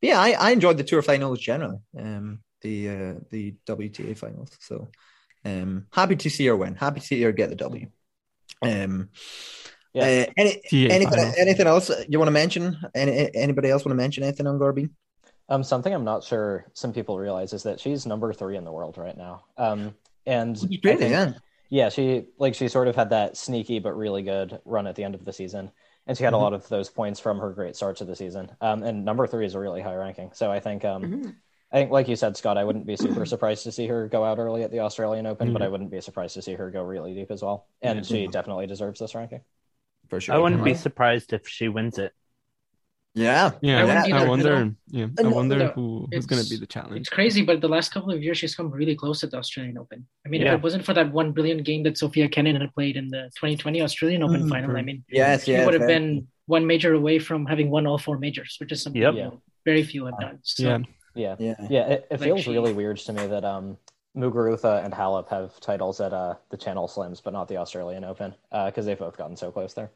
but 0.00 0.08
yeah, 0.08 0.20
I, 0.20 0.32
I 0.32 0.50
enjoyed 0.50 0.76
the 0.76 0.84
tour 0.84 1.00
finals 1.02 1.40
generally. 1.40 1.78
Um, 1.98 2.40
the 2.60 2.88
uh, 2.90 3.14
the 3.30 3.54
WTA 3.66 4.14
finals. 4.18 4.50
So 4.60 4.88
um, 5.44 5.86
happy 5.92 6.16
to 6.16 6.30
see 6.30 6.46
her 6.46 6.56
win. 6.56 6.74
Happy 6.74 7.00
to 7.00 7.06
see 7.06 7.20
her 7.22 7.32
get 7.32 7.48
the 7.50 7.56
W. 7.56 7.86
Um, 8.62 9.10
Yeah. 9.94 10.02
uh, 10.02 10.32
any, 10.36 10.54
TA 10.70 10.94
anything, 10.94 11.32
anything 11.38 11.66
else 11.66 11.90
you 12.08 12.18
want 12.18 12.28
to 12.28 12.32
mention? 12.32 12.76
Any, 12.94 13.34
anybody 13.34 13.70
else 13.70 13.84
want 13.84 13.92
to 13.92 14.02
mention 14.02 14.22
anything 14.22 14.46
on 14.46 14.58
Garbine? 14.58 14.90
Um, 15.48 15.64
something 15.64 15.92
I'm 15.94 16.04
not 16.04 16.24
sure 16.24 16.66
some 16.74 16.92
people 16.92 17.18
realize 17.18 17.52
is 17.52 17.62
that 17.62 17.80
she's 17.80 18.04
number 18.06 18.32
three 18.32 18.56
in 18.56 18.64
the 18.64 18.72
world 18.72 18.98
right 18.98 19.16
now. 19.16 19.44
Um, 19.56 19.94
and 20.26 20.56
Really? 20.84 20.96
think- 20.98 21.10
Yeah. 21.10 21.32
yeah, 21.70 21.88
she 21.88 22.26
like 22.38 22.54
she 22.54 22.68
sort 22.68 22.86
of 22.88 22.96
had 22.96 23.10
that 23.10 23.36
sneaky 23.36 23.78
but 23.78 23.96
really 23.96 24.22
good 24.22 24.60
run 24.66 24.86
at 24.86 24.94
the 24.94 25.04
end 25.04 25.14
of 25.14 25.24
the 25.24 25.32
season, 25.32 25.70
and 26.06 26.18
she 26.18 26.24
had 26.24 26.32
Mm-hmm. 26.34 26.40
a 26.40 26.42
lot 26.44 26.52
of 26.52 26.68
those 26.68 26.90
points 26.90 27.18
from 27.18 27.38
her 27.38 27.50
great 27.54 27.76
start 27.76 27.96
to 27.96 28.04
the 28.04 28.14
season. 28.14 28.50
Um, 28.60 28.82
and 28.82 29.04
number 29.06 29.26
three 29.26 29.46
is 29.46 29.54
a 29.54 29.58
really 29.58 29.80
high 29.80 29.94
ranking, 29.94 30.32
so 30.34 30.50
I 30.52 30.60
think 30.60 30.84
um, 30.84 31.02
Mhm. 31.02 31.34
I 31.70 31.76
think 31.76 31.90
like 31.90 32.08
you 32.08 32.16
said, 32.16 32.36
Scott, 32.36 32.56
I 32.56 32.64
wouldn't 32.64 32.86
be 32.86 32.96
super 32.96 33.26
surprised 33.34 33.64
to 33.64 33.72
see 33.72 33.86
her 33.86 34.08
go 34.08 34.24
out 34.24 34.38
early 34.38 34.62
at 34.62 34.70
the 34.70 34.80
Australian 34.80 35.26
Open, 35.26 35.52
but 35.52 35.60
I 35.62 35.68
wouldn't 35.68 35.90
be 35.90 36.00
surprised 36.00 36.34
to 36.34 36.42
see 36.42 36.54
her 36.54 36.70
go 36.70 36.82
really 36.82 37.14
deep 37.14 37.30
as 37.30 37.42
well. 37.42 37.66
And 37.82 37.98
Yeah. 37.98 38.02
she 38.04 38.26
definitely 38.26 38.66
deserves 38.66 39.00
this 39.00 39.14
ranking. 39.14 39.40
For 40.08 40.20
sure. 40.20 40.34
I 40.34 40.38
wouldn't 40.38 40.64
be 40.64 40.72
surprised 40.74 41.32
if 41.34 41.46
she 41.46 41.68
wins 41.68 41.98
it. 41.98 42.12
Yeah. 43.14 43.50
Yeah, 43.60 43.80
I 43.80 43.84
wouldn't 43.84 44.12
I, 44.14 44.28
wonder. 44.28 44.48
you 44.58 44.64
know? 44.64 44.74
Yeah, 44.86 45.06
I 45.18 45.22
no- 45.22 45.30
wonder 45.30 45.56
no, 45.58 45.66
who 45.68 46.08
who's 46.12 46.24
going 46.26 46.42
to 46.42 46.48
be 46.48 46.56
the 46.56 46.66
challenge. 46.66 47.00
It's 47.00 47.08
crazy, 47.08 47.42
but 47.42 47.60
the 47.60 47.68
last 47.68 47.90
couple 47.92 48.12
of 48.12 48.22
years 48.22 48.38
she's 48.38 48.54
come 48.54 48.70
really 48.70 48.94
close 48.94 49.24
at 49.24 49.30
the 49.32 49.38
Australian 49.38 49.76
Open. 49.76 50.06
I 50.24 50.28
mean, 50.28 50.42
Yeah. 50.42 50.54
if 50.54 50.58
it 50.58 50.62
wasn't 50.62 50.84
for 50.84 50.94
that 50.94 51.12
one 51.12 51.32
brilliant 51.32 51.64
game 51.64 51.82
that 51.82 51.98
Sofia 51.98 52.28
Kenin 52.28 52.60
had 52.60 52.72
played 52.74 52.96
in 52.96 53.08
the 53.08 53.30
2020 53.36 53.82
Australian 53.82 54.22
Open 54.22 54.42
Mhm. 54.44 54.48
final, 54.48 54.76
I 54.76 54.82
mean, 54.82 55.04
Yes. 55.10 55.44
she 55.44 55.52
yes, 55.52 55.66
would 55.66 55.74
have 55.74 55.88
been 55.88 56.28
one 56.46 56.66
major 56.66 56.94
away 56.94 57.18
from 57.18 57.44
having 57.46 57.70
won 57.70 57.86
all 57.86 57.98
four 57.98 58.18
majors, 58.18 58.56
which 58.60 58.72
is 58.72 58.82
something 58.82 59.02
Yep. 59.02 59.14
you 59.14 59.20
know, 59.22 59.42
very 59.64 59.82
few 59.82 60.04
have 60.06 60.18
done. 60.20 60.38
So, 60.42 60.62
Yeah, 60.62 60.78
Yeah, 61.18 61.36
Yeah. 61.38 61.54
yeah. 61.68 61.86
It, 61.88 62.06
it 62.10 62.20
Like 62.20 62.20
feels 62.28 62.42
she- 62.42 62.52
really 62.52 62.72
weird 62.72 62.96
to 62.98 63.12
me 63.12 63.26
that 63.26 63.44
um, 63.44 63.76
Muguruza 64.16 64.84
and 64.84 64.92
Halep 64.94 65.28
have 65.28 65.58
titles 65.60 66.00
at 66.00 66.12
uh, 66.12 66.34
the 66.50 66.56
Channel 66.56 66.88
Slams, 66.88 67.20
but 67.20 67.32
not 67.32 67.48
the 67.48 67.56
Australian 67.58 68.04
Open, 68.04 68.34
because 68.50 68.86
they've 68.86 68.98
both 68.98 69.16
gotten 69.16 69.36
so 69.36 69.50
close 69.50 69.74
there. 69.74 69.90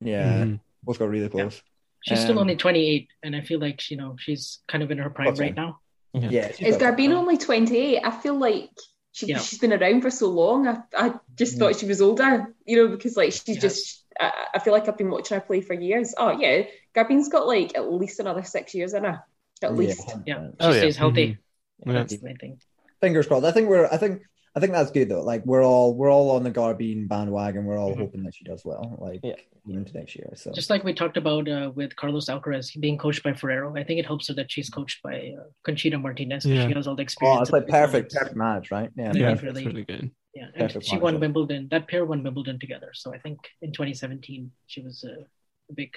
Yeah. 0.00 0.44
Mhm. 0.44 0.60
Both 0.84 0.98
got 0.98 1.08
really 1.08 1.28
close. 1.28 1.62
she's 2.02 2.20
still 2.20 2.32
Um, 2.32 2.38
only 2.38 2.56
28, 2.56 3.08
and 3.24 3.34
I 3.34 3.40
feel 3.40 3.58
like 3.58 3.90
you 3.90 3.96
know 3.96 4.16
she's 4.18 4.60
kind 4.68 4.84
of 4.84 4.90
in 4.92 4.98
her 4.98 5.10
prime 5.10 5.34
right 5.34 5.54
now. 5.56 5.80
Yeah, 6.12 6.52
she's 6.52 6.68
Is 6.68 6.76
got- 6.76 6.96
Garbine 6.96 7.12
only 7.12 7.36
28? 7.36 8.00
I 8.04 8.10
feel 8.10 8.34
like 8.38 8.70
she, 9.12 9.26
Yeah. 9.26 9.38
she's 9.38 9.58
been 9.58 9.72
around 9.72 10.02
for 10.02 10.10
so 10.10 10.28
long. 10.28 10.68
I, 10.68 10.78
I 10.96 11.14
just 11.34 11.58
thought 11.58 11.76
she 11.76 11.86
was 11.86 12.00
older, 12.00 12.54
you 12.64 12.76
know, 12.76 12.88
because 12.88 13.16
like 13.16 13.32
she's 13.32 13.48
Yes. 13.56 13.60
just, 13.60 14.04
I, 14.20 14.46
I 14.54 14.58
feel 14.60 14.72
like 14.72 14.88
I've 14.88 14.96
been 14.96 15.10
watching 15.10 15.34
her 15.34 15.40
play 15.40 15.60
for 15.62 15.74
years. 15.74 16.14
Oh, 16.16 16.30
yeah. 16.38 16.62
Garbine's 16.94 17.28
got 17.28 17.46
like 17.46 17.76
at 17.76 17.90
least 17.92 18.20
another 18.20 18.44
six 18.44 18.74
years 18.74 18.94
in 18.94 19.04
her. 19.04 19.22
At 19.62 19.74
least. 19.74 20.02
Yeah, 20.26 20.48
she 20.48 20.56
Oh, 20.60 20.70
yeah. 20.72 20.78
stays 20.78 20.96
healthy. 20.96 21.38
Yeah. 21.86 21.92
That's 21.92 22.16
the 22.16 22.24
main 22.24 22.36
thing. 22.36 22.60
Fingers 23.00 23.26
crossed. 23.26 23.44
I 23.44 23.52
think 23.52 23.68
we're. 23.68 23.86
I 23.86 23.96
think. 23.96 24.22
I 24.54 24.58
think 24.60 24.72
that's 24.72 24.90
good 24.90 25.10
though. 25.10 25.20
Like 25.22 25.44
we're 25.44 25.62
all 25.62 25.94
we're 25.94 26.10
all 26.10 26.30
on 26.30 26.42
the 26.42 26.50
Garbine 26.50 27.08
bandwagon. 27.08 27.66
We're 27.66 27.76
all 27.78 27.92
Mhm. 27.94 27.98
hoping 27.98 28.22
that 28.22 28.34
she 28.34 28.42
does 28.44 28.64
well. 28.64 28.96
Like 28.98 29.20
Yeah. 29.22 29.34
even 29.66 29.76
into 29.82 29.92
next 29.92 30.16
year. 30.16 30.30
So 30.34 30.50
Just 30.52 30.70
like 30.70 30.82
we 30.82 30.94
talked 30.94 31.18
about 31.18 31.46
uh, 31.46 31.70
with 31.74 31.94
Carlos 31.94 32.30
Alcaraz 32.30 32.78
being 32.80 32.96
coached 32.96 33.22
by 33.22 33.34
Ferrero, 33.34 33.76
I 33.76 33.84
think 33.84 34.00
it 34.00 34.06
helps 34.06 34.28
her 34.28 34.34
that 34.34 34.50
she's 34.50 34.70
coached 34.70 35.02
by 35.02 35.34
uh, 35.38 35.44
Conchita 35.62 35.98
Martinez 35.98 36.44
because 36.44 36.56
Yeah. 36.58 36.68
she 36.68 36.74
has 36.74 36.86
all 36.86 36.96
the 36.96 37.02
oh, 37.02 37.10
experience. 37.10 37.40
it's 37.42 37.50
of 37.50 37.52
like 37.52 37.68
perfect, 37.68 38.12
tournaments. 38.12 38.14
perfect 38.14 38.36
match, 38.36 38.70
right? 38.70 38.90
Yeah. 38.96 39.04
Yeah. 39.04 39.12
Yeah, 39.20 39.28
that's 39.28 39.42
really- 39.42 39.66
really 39.66 39.84
good. 39.84 40.10
Yeah, 40.34 40.44
and 40.54 40.54
Perfect 40.54 40.86
she 40.86 40.96
won. 40.96 41.20
Wimbledon. 41.20 41.68
That 41.70 41.86
pair 41.88 42.06
won 42.06 42.22
Wimbledon 42.22 42.58
together. 42.58 42.90
So 42.94 43.12
I 43.12 43.18
think 43.18 43.38
in 43.60 43.72
2017 43.72 44.52
she 44.66 44.80
was 44.80 45.04
uh, 45.04 45.22
a 45.70 45.72
big, 45.74 45.90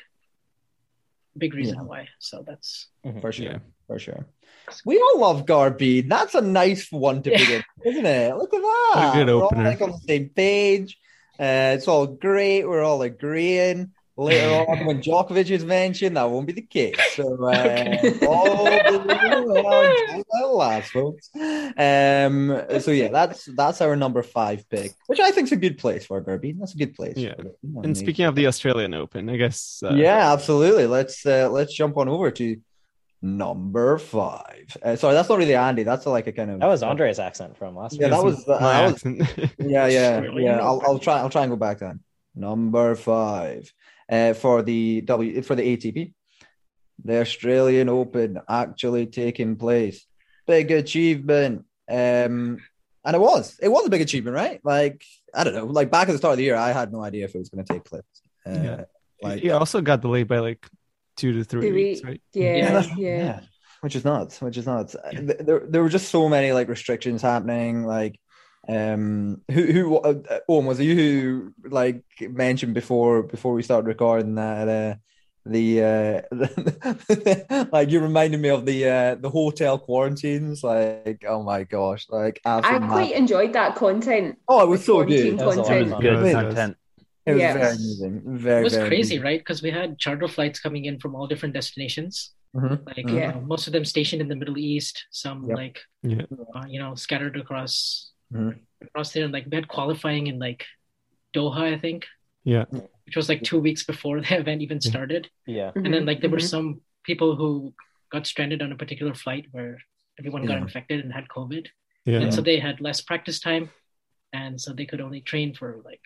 big 1.37 1.53
reason 1.53 1.75
Yeah. 1.75 1.83
why. 1.83 2.07
So 2.19 2.43
that's 2.45 2.87
for 3.21 3.31
sure. 3.31 3.45
Yeah. 3.45 3.59
For 3.87 3.99
sure. 3.99 4.25
We 4.85 4.99
all 4.99 5.19
love 5.19 5.45
Garbine. 5.45 6.09
That's 6.09 6.35
a 6.35 6.41
nice 6.41 6.91
one 6.91 7.23
to 7.23 7.31
Yeah. 7.31 7.37
begin, 7.39 7.63
isn't 7.85 8.05
it? 8.05 8.35
Look 8.35 8.53
at 8.53 8.61
that. 8.61 9.13
A 9.13 9.17
good 9.17 9.27
We're 9.33 9.43
all 9.43 9.51
like 9.55 9.81
on 9.81 9.91
the 9.91 9.97
same 10.07 10.29
page. 10.29 10.97
Uh, 11.39 11.73
it's 11.77 11.87
all 11.87 12.05
great. 12.05 12.65
We're 12.65 12.83
all 12.83 13.01
agreeing. 13.01 13.91
Later 14.19 14.65
on, 14.69 14.85
when 14.85 15.01
Djokovic 15.01 15.49
is 15.49 15.63
mentioned, 15.63 16.17
that 16.17 16.29
won't 16.29 16.45
be 16.45 16.51
the 16.51 16.61
case. 16.61 16.97
So, 17.15 17.23
uh, 17.45 17.49
Okay. 17.55 18.25
all 18.27 18.65
the 18.65 20.25
well, 20.29 20.57
last, 20.57 20.91
folks. 20.91 21.29
Um, 21.35 22.61
so 22.81 22.91
yeah, 22.91 23.07
that's 23.07 23.45
that's 23.55 23.79
our 23.81 23.95
number 23.95 24.21
five 24.21 24.67
pick, 24.69 24.91
which 25.07 25.21
I 25.21 25.31
think 25.31 25.45
is 25.47 25.53
a 25.53 25.55
good 25.55 25.77
place 25.77 26.05
for 26.05 26.21
Garbine. 26.21 26.59
That's 26.59 26.75
a 26.75 26.77
good 26.77 26.95
place. 26.95 27.15
Yeah. 27.15 27.35
for 27.35 27.43
Garbine. 27.43 27.85
And 27.85 27.97
speaking 27.97 28.25
of 28.25 28.35
the 28.35 28.47
Australian 28.47 28.93
Open, 28.93 29.29
I 29.29 29.37
guess. 29.37 29.81
Uh, 29.83 29.93
yeah, 29.95 30.33
absolutely. 30.33 30.85
Let's 30.85 31.25
uh, 31.25 31.47
let's 31.49 31.73
jump 31.73 31.95
on 31.95 32.09
over 32.09 32.29
to 32.31 32.57
number 33.21 33.97
five. 33.99 34.75
Uh, 34.83 34.97
sorry, 34.97 35.13
that's 35.13 35.29
not 35.29 35.37
really 35.37 35.55
Andy. 35.55 35.83
That's 35.83 36.05
like 36.05 36.27
a 36.27 36.33
kind 36.33 36.51
of 36.51 36.59
That 36.59 36.67
was 36.67 36.83
Andre's 36.83 37.19
accent 37.19 37.55
from 37.57 37.75
last 37.77 37.97
Yeah, 37.97 38.07
week. 38.07 38.15
that 38.15 38.23
was 38.23 38.49
uh, 38.49 38.57
my 38.59 38.73
that 38.73 38.83
was 38.83 38.93
accent. 38.95 39.53
yeah, 39.59 39.87
yeah, 39.87 40.23
yeah. 40.35 40.59
I'll, 40.59 40.81
I'll 40.85 40.99
try. 40.99 41.19
I'll 41.19 41.29
try 41.29 41.43
and 41.43 41.51
go 41.51 41.55
back 41.57 41.79
then. 41.79 42.01
Number 42.35 42.95
five 42.95 43.73
uh, 44.09 44.33
for 44.33 44.61
the 44.63 45.01
W 45.01 45.41
for 45.41 45.55
the 45.55 45.63
ATP, 45.77 46.13
the 47.03 47.21
Australian 47.21 47.89
Open 47.89 48.39
actually 48.49 49.05
taking 49.07 49.55
place. 49.55 50.05
Big 50.47 50.71
achievement. 50.71 51.65
Um, 51.89 52.57
and 53.05 53.15
it 53.15 53.19
was. 53.21 53.57
It 53.61 53.69
was 53.69 53.85
a 53.85 53.89
big 53.89 54.01
achievement, 54.01 54.35
right? 54.35 54.59
Like 54.63 55.03
I 55.33 55.43
don't 55.43 55.53
know. 55.55 55.65
Like 55.65 55.89
back 55.91 56.09
at 56.09 56.11
the 56.13 56.17
start 56.17 56.33
of 56.33 56.37
the 56.37 56.43
year, 56.43 56.55
I 56.55 56.71
had 56.71 56.91
no 56.91 57.01
idea 57.03 57.25
if 57.25 57.33
it 57.35 57.37
was 57.39 57.49
going 57.49 57.63
to 57.65 57.73
take 57.73 57.85
place. 57.85 58.03
Uh, 58.45 58.51
Yeah. 58.63 58.83
Like 59.21 59.41
he 59.41 59.49
also 59.51 59.81
got 59.81 60.01
delayed 60.01 60.27
by 60.27 60.39
like 60.39 60.65
two 61.17 61.33
to 61.33 61.43
three 61.43 61.61
Three 61.61 61.71
weeks, 61.71 61.99
weeks. 61.99 62.03
right? 62.07 62.21
Yeah, 62.33 62.55
Yeah, 62.55 62.81
yeah. 62.97 63.17
that's- 63.33 63.45
which 63.81 63.95
is 63.95 64.03
nuts 64.03 64.41
which 64.41 64.57
is 64.57 64.65
nuts 64.65 64.93
Th- 65.11 65.37
there, 65.39 65.61
there 65.69 65.81
were 65.81 65.87
just 65.87 66.09
so 66.09 66.27
many 66.27 66.51
like 66.51 66.67
restrictions 66.67 67.21
happening 67.21 67.85
like 67.85 68.19
um 68.69 69.41
who 69.51 69.61
who 69.75 69.97
uh, 69.97 70.39
Owen 70.47 70.65
was 70.65 70.79
it 70.79 70.83
you 70.85 70.95
who 70.95 71.53
like 71.69 72.03
mentioned 72.21 72.73
before 72.73 73.23
before 73.23 73.53
we 73.53 73.63
started 73.63 73.87
recording 73.87 74.35
that 74.35 74.67
uh 74.67 74.95
the 75.45 75.65
uh 75.83 77.65
like 77.71 77.89
you 77.89 77.99
reminded 77.99 78.39
me 78.39 78.49
of 78.49 78.65
the 78.65 78.85
uh 78.87 79.15
the 79.15 79.29
hotel 79.29 79.79
quarantines 79.79 80.63
like 80.63 81.23
oh 81.27 81.41
my 81.41 81.63
gosh 81.63 82.05
like 82.09 82.39
I 82.45 82.61
quite 82.61 82.81
mad- 82.81 83.11
enjoyed 83.11 83.53
that 83.53 83.75
content. 83.75 84.37
oh 84.47 84.63
it 84.65 84.69
was 84.69 84.85
so 84.85 84.93
quarantine 84.95 85.37
good 85.37 85.39
That 85.39 85.47
was 85.47 85.57
a 85.57 85.61
lot 85.61 85.71
of 85.81 85.89
content. 85.89 86.01
Good 86.01 86.13
it 86.13 86.21
was. 86.23 86.33
content. 86.33 86.77
it 87.25 87.31
was 87.33 87.41
Yeah. 87.41 87.53
very 87.53 87.75
amusing 87.75 88.15
it 88.17 88.29
was 88.29 88.41
very 88.41 88.87
crazy, 88.89 89.15
amusing. 89.15 89.21
right? 89.23 89.39
Because 89.39 89.61
we 89.63 89.71
had 89.71 89.97
charter 89.97 90.27
flights 90.27 90.59
coming 90.59 90.85
in 90.85 90.99
from 90.99 91.15
all 91.15 91.27
different 91.27 91.53
destinations. 91.55 92.33
Mhm. 92.55 92.85
Like 92.85 93.05
Mhm. 93.05 93.17
Yeah. 93.19 93.35
uh, 93.37 93.41
most 93.53 93.67
of 93.67 93.73
them 93.73 93.85
stationed 93.85 94.21
in 94.23 94.27
the 94.27 94.35
Middle 94.35 94.57
East, 94.57 94.95
some 95.11 95.39
Yep. 95.47 95.57
like 95.61 95.77
Yeah. 96.03 96.25
uh, 96.55 96.65
you 96.73 96.79
know 96.79 96.93
scattered 96.95 97.37
across 97.37 98.11
Mhm. 98.33 98.59
across 98.81 99.11
there. 99.13 99.27
Like 99.27 99.45
we 99.49 99.55
had 99.55 99.67
qualifying 99.67 100.27
in 100.27 100.39
like 100.39 100.65
Doha, 101.33 101.73
I 101.73 101.77
think, 101.77 102.07
Yeah. 102.43 102.65
which 103.05 103.15
was 103.15 103.29
like 103.29 103.41
two 103.43 103.59
weeks 103.59 103.83
before 103.83 104.21
the 104.21 104.37
event 104.43 104.61
even 104.61 104.79
started. 104.81 105.29
Yeah. 105.45 105.71
And 105.75 105.93
then 105.93 106.05
like 106.05 106.21
there 106.21 106.29
were 106.29 106.37
Mhm. 106.37 106.49
some 106.55 106.81
people 107.03 107.35
who 107.35 107.73
got 108.11 108.25
stranded 108.27 108.61
on 108.61 108.71
a 108.71 108.75
particular 108.75 109.13
flight 109.13 109.45
where 109.51 109.79
everyone 110.17 110.45
got 110.45 110.55
Yeah. 110.57 110.61
infected 110.63 110.99
and 111.03 111.13
had 111.13 111.27
COVID, 111.27 111.67
Yeah. 112.05 112.19
and 112.21 112.33
so 112.33 112.41
they 112.41 112.59
had 112.59 112.81
less 112.81 113.01
practice 113.01 113.39
time, 113.39 113.69
and 114.33 114.59
so 114.59 114.73
they 114.73 114.85
could 114.85 115.01
only 115.01 115.21
train 115.21 115.53
for 115.53 115.81
like 115.85 116.01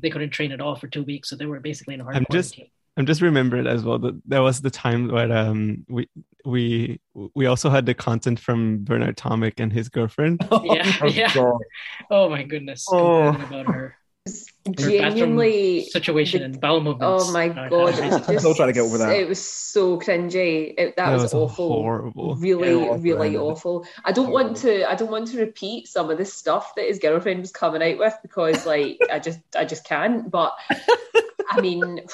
they 0.00 0.08
couldn't 0.10 0.30
train 0.30 0.52
at 0.52 0.60
all 0.60 0.74
for 0.74 0.88
two 0.88 1.02
weeks. 1.02 1.28
So 1.28 1.36
they 1.36 1.44
were 1.46 1.60
basically 1.60 1.94
in 1.94 2.00
a 2.00 2.04
hard 2.04 2.16
I'm 2.16 2.26
just- 2.32 2.54
quarantine. 2.54 2.72
I'm 2.96 3.06
just 3.06 3.22
remembered 3.22 3.66
as 3.66 3.84
well 3.84 3.98
that 4.00 4.20
there 4.26 4.42
was 4.42 4.60
the 4.60 4.70
time 4.70 5.08
where 5.08 5.32
um 5.32 5.86
we 5.88 6.08
we 6.44 7.00
we 7.34 7.46
also 7.46 7.70
had 7.70 7.86
the 7.86 7.94
content 7.94 8.38
from 8.38 8.84
Bernard 8.84 9.16
Tomic 9.16 9.54
and 9.60 9.72
his 9.72 9.88
girlfriend. 9.88 10.40
Yeah, 10.64 10.96
Oh, 11.02 11.06
yeah. 11.06 11.32
God. 11.34 11.60
Oh 12.10 12.28
my 12.28 12.42
goodness! 12.42 12.86
Oh. 12.90 13.28
About 13.28 13.66
her 13.66 13.96
Genuinely, 14.70 15.84
situation 15.86 16.40
the- 16.40 16.44
and 16.46 16.60
bowel 16.60 16.80
movements. 16.80 17.24
oh 17.28 17.32
my 17.32 17.48
Uh, 17.48 17.68
god, 17.68 17.94
I'm 18.28 18.38
still 18.38 18.54
trying 18.54 18.68
to 18.68 18.72
get 18.72 18.82
over 18.82 18.98
that. 18.98 19.16
It 19.16 19.28
was 19.28 19.42
so 19.42 19.98
cringy. 19.98 20.74
It, 20.78 20.94
that, 20.96 21.12
was, 21.14 21.34
awful. 21.34 21.68
horrible. 21.68 22.36
Really, 22.36 22.68
Yeah, 22.70 22.94
it 22.94 23.00
really 23.00 23.34
horrendous. 23.34 23.40
awful. 23.40 23.86
I 24.04 24.12
don't 24.12 24.30
want 24.30 24.56
to. 24.58 24.88
I 24.88 24.94
don't 24.94 25.10
want 25.10 25.26
to 25.28 25.38
repeat 25.38 25.88
some 25.88 26.10
of 26.10 26.18
the 26.18 26.24
stuff 26.24 26.74
that 26.76 26.86
his 26.86 26.98
girlfriend 27.00 27.40
was 27.40 27.50
coming 27.50 27.82
out 27.82 27.98
with 27.98 28.14
because, 28.22 28.64
like, 28.66 28.98
I 29.10 29.18
just, 29.18 29.40
I 29.56 29.64
just 29.64 29.84
can't. 29.84 30.30
But 30.30 30.54
I 31.50 31.60
mean, 31.60 32.02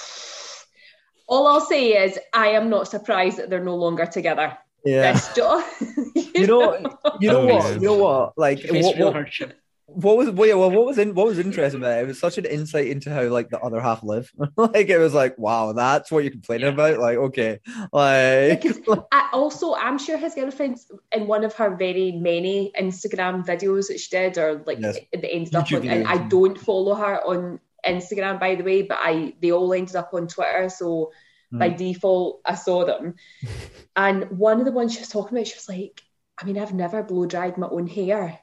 all 1.28 1.46
I'll 1.46 1.60
say 1.60 1.82
is, 2.04 2.18
I 2.32 2.48
am 2.48 2.68
not 2.70 2.88
surprised 2.88 3.36
that 3.38 3.50
they're 3.50 3.62
no 3.64 3.76
longer 3.76 4.06
together. 4.06 4.56
yeah 4.84 5.02
That's 5.12 5.34
just, 5.34 5.80
you 6.34 6.46
know 6.46 6.76
you 7.20 7.28
know 7.30 7.42
Oh, 7.42 7.46
what 7.46 7.64
yeah. 7.64 7.74
you 7.74 7.80
know 7.90 7.98
what 8.06 8.32
like 8.38 8.58
what, 8.70 8.96
what, 8.98 9.52
what 9.90 10.16
was 10.18 10.30
well, 10.30 10.46
yeah, 10.46 10.54
well, 10.54 10.70
what 10.70 10.84
was 10.86 10.98
in 10.98 11.14
what 11.14 11.26
was 11.26 11.38
interesting 11.38 11.80
about 11.80 11.98
it? 11.98 12.02
It 12.02 12.06
was 12.08 12.20
such 12.20 12.36
an 12.36 12.44
insight 12.44 12.88
into 12.88 13.08
how 13.12 13.22
like 13.38 13.48
the 13.48 13.58
other 13.58 13.80
half 13.80 14.02
live. 14.04 14.30
like 14.56 14.88
it 14.90 14.98
was 14.98 15.14
like, 15.14 15.36
wow, 15.38 15.72
that's 15.72 16.10
what 16.12 16.24
you're 16.24 16.30
complaining 16.30 16.66
Yeah. 16.66 16.72
about. 16.74 16.98
Like, 16.98 17.16
okay, 17.28 17.60
like 17.92 18.60
Because 18.62 18.78
I 19.12 19.30
also, 19.32 19.74
I'm 19.74 19.98
sure 19.98 20.18
his 20.18 20.34
girlfriend 20.34 20.76
in 21.12 21.26
one 21.26 21.42
of 21.42 21.54
her 21.54 21.74
very 21.74 22.12
many 22.12 22.70
Instagram 22.78 23.46
videos 23.46 23.88
that 23.88 23.98
she 23.98 24.10
did, 24.10 24.36
or 24.36 24.62
like 24.66 24.78
Yes. 24.78 24.98
the 25.12 25.32
ended 25.32 25.54
up 25.54 25.66
YouTube 25.66 25.80
on. 25.80 25.88
And 25.88 26.06
I 26.06 26.18
don't 26.28 26.58
follow 26.58 26.94
her 26.94 27.24
on 27.24 27.58
Instagram, 27.86 28.40
by 28.40 28.54
the 28.54 28.64
way, 28.64 28.82
but 28.82 28.98
I 29.00 29.34
they 29.40 29.52
all 29.52 29.72
ended 29.72 29.96
up 29.96 30.10
on 30.12 30.28
Twitter, 30.28 30.68
so 30.68 31.12
hmm. 31.50 31.58
by 31.58 31.70
default 31.70 32.40
I 32.44 32.54
saw 32.54 32.84
them. 32.84 33.14
and 33.96 34.38
one 34.38 34.58
of 34.58 34.66
the 34.66 34.72
ones 34.72 34.94
she 34.94 35.00
was 35.00 35.08
talking 35.08 35.36
about, 35.36 35.46
she 35.46 35.56
was 35.56 35.68
like, 35.68 36.02
"I 36.40 36.44
mean, 36.44 36.58
I've 36.58 36.74
never 36.74 37.02
blow 37.02 37.26
dried 37.26 37.58
my 37.58 37.68
own 37.68 37.86
hair. 37.86 38.40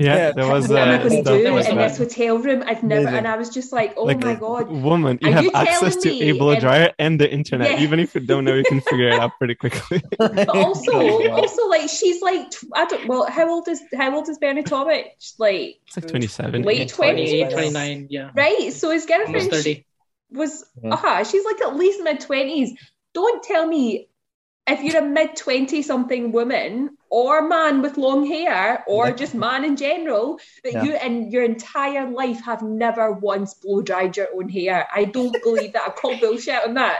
Yeah, 0.00 0.16
Yeah. 0.16 0.32
there 0.32 0.48
was 0.48 0.68
what 0.68 0.78
am 0.78 0.88
I 0.88 0.94
uh, 0.94 0.98
going 0.98 1.10
to 1.10 1.22
stuff 1.22 1.38
do 1.38 1.70
in 1.70 1.76
this 1.76 1.98
hotel 1.98 2.38
room? 2.38 2.62
I've 2.66 2.82
never." 2.82 3.02
Amazing. 3.02 3.18
And 3.18 3.28
I 3.28 3.36
was 3.36 3.50
just 3.50 3.70
like, 3.70 3.92
"Oh 3.98 4.04
like 4.04 4.24
my 4.24 4.34
god." 4.34 4.68
woman, 4.70 5.18
you 5.20 5.30
have 5.30 5.44
you 5.44 5.50
access 5.52 5.96
to 5.96 6.10
a 6.10 6.32
blow 6.32 6.58
dryer 6.58 6.92
and 6.98 7.20
the 7.20 7.30
internet. 7.30 7.72
Yeah. 7.72 7.80
Even 7.84 8.00
if 8.00 8.14
you 8.14 8.22
don't 8.22 8.44
know, 8.46 8.54
you 8.54 8.64
can 8.64 8.80
figure 8.80 9.08
it 9.08 9.20
out 9.20 9.32
pretty 9.38 9.54
quickly. 9.54 10.02
But 10.18 10.48
also, 10.48 10.94
also 11.42 11.68
like 11.68 11.88
she's 11.90 12.22
like 12.22 12.46
I 12.74 12.86
don't 12.86 13.06
well, 13.08 13.26
how 13.30 13.46
old 13.50 13.68
is 13.68 13.82
how 13.94 14.14
old 14.16 14.28
is 14.28 14.38
Bernie 14.38 14.62
Tomic? 14.62 15.04
Like 15.38 15.80
It's 15.86 15.96
like 15.96 16.08
27. 16.08 16.62
Late 16.62 16.88
28, 16.88 17.48
20s. 17.48 17.52
29, 17.52 18.06
yeah. 18.10 18.30
right? 18.34 18.72
So 18.72 18.90
his 18.90 19.06
Almost 19.06 19.08
girlfriend 19.08 19.50
30. 19.52 19.86
was 20.32 20.64
Yeah. 20.82 20.94
uh 20.94 21.24
she's 21.24 21.44
like 21.44 21.60
at 21.62 21.76
least 21.76 22.02
mid 22.02 22.20
twenties. 22.20 22.72
Don't 23.12 23.42
tell 23.42 23.66
me 23.66 24.08
if 24.72 24.82
you're 24.82 25.02
a 25.02 25.06
mid 25.06 25.36
twenty 25.36 25.82
something 25.82 26.32
woman 26.32 26.96
or 27.10 27.42
man 27.48 27.82
with 27.82 27.96
long 27.96 28.26
hair 28.26 28.84
or 28.86 29.08
Yeah. 29.08 29.12
just 29.22 29.34
man 29.34 29.64
in 29.64 29.76
general 29.76 30.38
that 30.64 30.72
Yeah. 30.74 30.84
you 30.84 30.96
in 30.96 31.30
your 31.30 31.44
entire 31.44 32.08
life 32.10 32.40
have 32.44 32.62
never 32.62 33.12
once 33.12 33.54
blow 33.54 33.82
dried 33.82 34.16
your 34.16 34.28
own 34.34 34.48
hair. 34.48 34.86
I 34.94 35.04
don't 35.04 35.36
believe 35.42 35.72
that. 35.74 35.82
I 35.86 35.90
call 35.90 36.16
bullshit 36.18 36.60
on 36.66 36.74
that. 36.74 36.98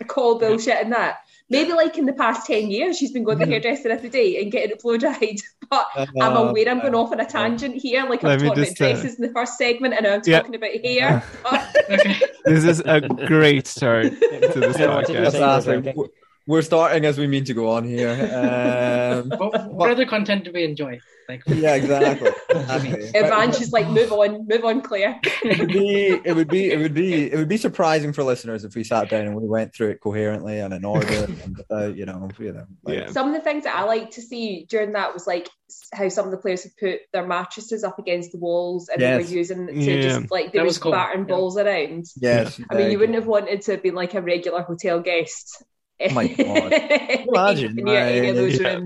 I 0.00 0.04
call 0.04 0.38
bullshit 0.38 0.84
on 0.84 0.90
that. 0.90 1.14
Maybe 1.50 1.72
like 1.72 1.96
in 1.96 2.04
the 2.04 2.12
past 2.12 2.46
10 2.46 2.70
years, 2.70 2.98
she's 2.98 3.10
been 3.10 3.24
going 3.24 3.38
to 3.38 3.46
the 3.46 3.50
hairdresser 3.52 3.88
every 3.88 4.10
day 4.10 4.40
and 4.42 4.52
getting 4.52 4.72
it 4.72 4.82
blow 4.82 4.96
dried. 4.98 5.40
But 5.70 5.86
I'm 5.96 6.34
Uh, 6.36 6.44
aware 6.44 6.68
I'm 6.70 6.80
going 6.80 6.94
off 6.94 7.12
on 7.12 7.20
a 7.20 7.26
tangent 7.26 7.74
here. 7.76 8.02
Like 8.08 8.24
I'm 8.24 8.38
talking 8.38 8.54
just, 8.64 8.80
about 8.80 8.90
uh, 8.90 8.92
dresses 8.94 9.18
in 9.18 9.26
the 9.26 9.32
first 9.34 9.58
segment 9.58 9.92
and 9.98 10.06
I'm 10.06 10.22
Yeah. 10.24 10.38
talking 10.40 10.54
about 10.54 10.70
hair. 10.84 11.22
But 11.42 11.76
Okay. 11.90 12.16
This 12.44 12.64
is 12.64 12.80
a 12.86 13.00
great 13.32 13.66
start 13.66 14.04
to 14.04 14.60
this 14.60 14.78
Yeah, 14.78 14.94
what 14.94 15.06
did 15.06 15.16
you 15.16 15.22
podcast. 15.22 16.27
Say? 16.48 16.54
Fantastic. 16.54 16.54
Drinking. 16.54 16.54
we're 16.54 16.62
starting 16.62 17.04
as 17.04 17.18
we 17.18 17.26
mean 17.26 17.44
to 17.44 17.54
go 17.54 17.70
on 17.70 17.84
here. 17.84 18.10
Um, 18.10 19.38
What, 19.38 19.72
what 19.72 19.90
other 19.90 20.06
content 20.06 20.44
do 20.44 20.52
we 20.52 20.64
enjoy? 20.64 20.98
Like, 21.28 21.42
yeah, 21.46 21.74
exactly. 21.74 22.30
exactly. 22.48 23.10
Evan's 23.14 23.58
just 23.58 23.72
like, 23.72 23.86
move 23.88 24.12
on, 24.12 24.46
move 24.48 24.64
on, 24.64 24.80
Claire. 24.80 25.20
it 25.42 25.58
would 25.58 25.68
be 25.68 26.20
it 26.24 26.34
would 26.34 26.48
be 26.48 26.70
it 26.72 26.78
would 26.78 26.94
be 26.94 27.30
it 27.30 27.36
would 27.36 27.48
be 27.48 27.58
surprising 27.58 28.12
for 28.14 28.22
listeners 28.24 28.64
if 28.64 28.74
we 28.74 28.82
sat 28.82 29.10
down 29.10 29.26
and 29.26 29.36
we 29.36 29.46
went 29.46 29.74
through 29.74 29.90
it 29.90 30.00
coherently 30.00 30.58
and 30.60 30.72
in 30.72 30.84
order 30.86 31.06
and 31.12 31.56
without 31.58 31.96
you 31.96 32.06
know 32.06 32.28
you 32.38 32.52
know 32.52 32.66
like, 32.82 32.98
Yeah. 32.98 33.10
Some 33.10 33.28
of 33.28 33.34
the 33.34 33.40
things 33.40 33.64
that 33.64 33.76
I 33.76 33.84
like 33.84 34.10
to 34.12 34.22
see 34.22 34.64
during 34.70 34.92
that 34.92 35.12
was 35.12 35.26
like 35.26 35.50
how 35.92 36.08
some 36.08 36.24
of 36.24 36.30
the 36.30 36.38
players 36.38 36.62
had 36.62 36.72
put 36.78 37.00
their 37.12 37.26
mattresses 37.26 37.84
up 37.84 37.98
against 37.98 38.32
the 38.32 38.38
walls 38.38 38.88
and 38.88 39.00
they 39.02 39.14
were 39.14 39.20
using 39.20 39.66
to 39.66 39.74
Yeah. 39.74 40.00
just 40.00 40.30
like 40.30 40.52
they 40.52 40.58
That 40.60 40.62
were 40.62 40.68
was 40.68 40.78
cool. 40.78 40.92
battering 40.92 41.28
Yeah. 41.28 41.34
balls 41.34 41.58
around. 41.58 42.06
yes 42.16 42.58
I 42.70 42.74
mean, 42.74 42.86
uh, 42.86 42.90
you 42.90 42.98
wouldn't 42.98 43.16
have 43.16 43.26
wanted 43.26 43.60
to 43.62 43.72
have 43.72 43.82
been 43.82 43.94
like 43.94 44.14
a 44.14 44.22
regular 44.22 44.62
hotel 44.62 45.00
guest. 45.00 45.62
Oh 46.00 46.12
my 46.14 46.26
God. 46.28 46.72
Imagine, 47.28 47.78
in 47.78 47.86
your- 47.86 47.96
any 47.96 48.28
of 48.28 48.36
those 48.36 48.60
Yeah. 48.60 48.80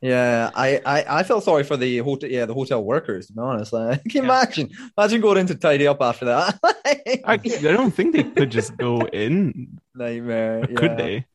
yeah 0.00 0.50
I, 0.54 0.80
I 0.84 1.18
I 1.18 1.22
felt 1.22 1.42
sorry 1.44 1.64
for 1.64 1.76
the 1.76 1.98
hotel 1.98 2.30
yeah 2.30 2.44
the 2.44 2.52
hotel 2.54 2.84
workers 2.84 3.26
to 3.28 3.32
be 3.32 3.40
honest 3.40 3.72
like 3.78 4.02
can 4.04 4.10
you 4.12 4.20
Yeah. 4.22 4.24
imagine 4.28 4.70
imagine 4.96 5.20
going 5.20 5.38
in 5.38 5.46
to 5.48 5.54
tidy 5.54 5.86
up 5.86 6.00
after 6.00 6.26
that 6.26 6.58
I, 6.64 7.20
I 7.24 7.36
don't 7.78 7.90
think 7.96 8.14
they 8.14 8.24
could 8.24 8.50
just 8.50 8.76
go 8.76 9.00
in, 9.24 9.78
nightmare 9.94 10.58
or 10.60 10.66
yeah. 10.70 10.76
could 10.80 10.96
they? 10.98 11.26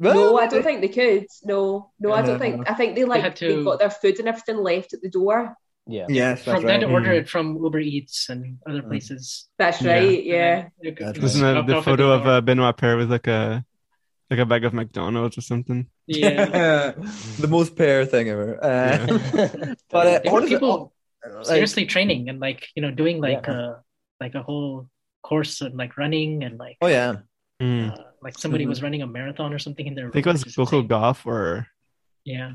Well, 0.00 0.14
no, 0.14 0.38
I 0.38 0.46
don't 0.48 0.62
think 0.64 0.80
they 0.80 0.88
could. 0.88 1.26
No, 1.44 1.90
no, 2.00 2.12
I 2.12 2.22
don't 2.22 2.38
think. 2.38 2.68
I 2.68 2.74
think 2.74 2.94
they 2.96 3.04
like 3.04 3.22
they 3.22 3.46
to- 3.48 3.64
got 3.64 3.78
their 3.78 3.90
food 3.90 4.18
and 4.18 4.28
everything 4.28 4.56
left 4.58 4.92
at 4.94 5.00
the 5.02 5.10
door. 5.10 5.56
Yeah. 5.86 6.06
yes 6.08 6.42
that's 6.44 6.56
from 6.58 6.66
they 6.66 6.72
had 6.72 6.82
right 6.82 6.88
to 6.88 6.92
order 6.94 7.12
it 7.12 7.28
from 7.28 7.46
Uber 7.62 7.78
Eats 7.80 8.28
and 8.30 8.58
other 8.66 8.80
Mm. 8.82 8.88
places. 8.88 9.48
That's 9.58 9.80
Yeah. 9.82 9.92
right. 9.94 10.24
Yeah. 10.24 10.56
And 10.56 10.70
then 10.82 10.92
it 10.92 10.98
That's 10.98 11.18
was 11.18 11.34
Wasn't 11.34 11.44
that 11.44 11.66
the 11.74 11.82
photo 11.82 12.10
of 12.12 12.22
door. 12.24 12.32
uh, 12.32 12.40
Benoit 12.40 12.76
Paire 12.76 12.96
with 12.96 13.10
like 13.10 13.26
a 13.28 13.64
like 14.30 14.40
a 14.40 14.46
bag 14.46 14.64
of 14.64 14.72
McDonald's 14.72 15.36
or 15.38 15.42
something? 15.42 15.86
yeah. 16.06 16.92
the 17.40 17.48
most 17.48 17.76
Paire 17.76 18.04
thing 18.06 18.28
ever 18.28 18.62
uh, 18.62 19.06
but 19.90 20.06
uh, 20.06 20.20
There 20.22 20.32
were 20.32 20.38
honestly, 20.38 20.56
people 20.56 20.92
like- 21.24 21.46
seriously 21.46 21.86
training 21.86 22.28
and 22.28 22.38
like 22.40 22.68
you 22.76 22.82
know 22.82 22.90
doing 22.90 23.20
like 23.20 23.46
Yeah. 23.46 23.60
uh 23.60 23.74
like 24.20 24.34
a 24.34 24.42
whole 24.42 24.88
course 25.22 25.60
and 25.62 25.74
like 25.76 25.96
running 25.96 26.44
and 26.44 26.58
like 26.58 26.76
oh 26.82 26.88
yeah 26.88 27.16
Mm. 27.62 27.92
uh, 27.92 28.02
like 28.20 28.36
somebody 28.36 28.64
Mhm. 28.64 28.68
was 28.74 28.82
running 28.82 29.02
a 29.02 29.06
marathon 29.06 29.54
or 29.54 29.60
something 29.60 29.86
in 29.86 29.94
their 29.94 30.08
I 30.08 30.10
think 30.10 30.26
it 30.26 30.32
was 30.32 30.40
which 30.44 30.48
is 30.48 30.56
Coco 30.56 30.80
insane. 30.82 31.14
Or 31.24 31.66
Yeah. 32.24 32.52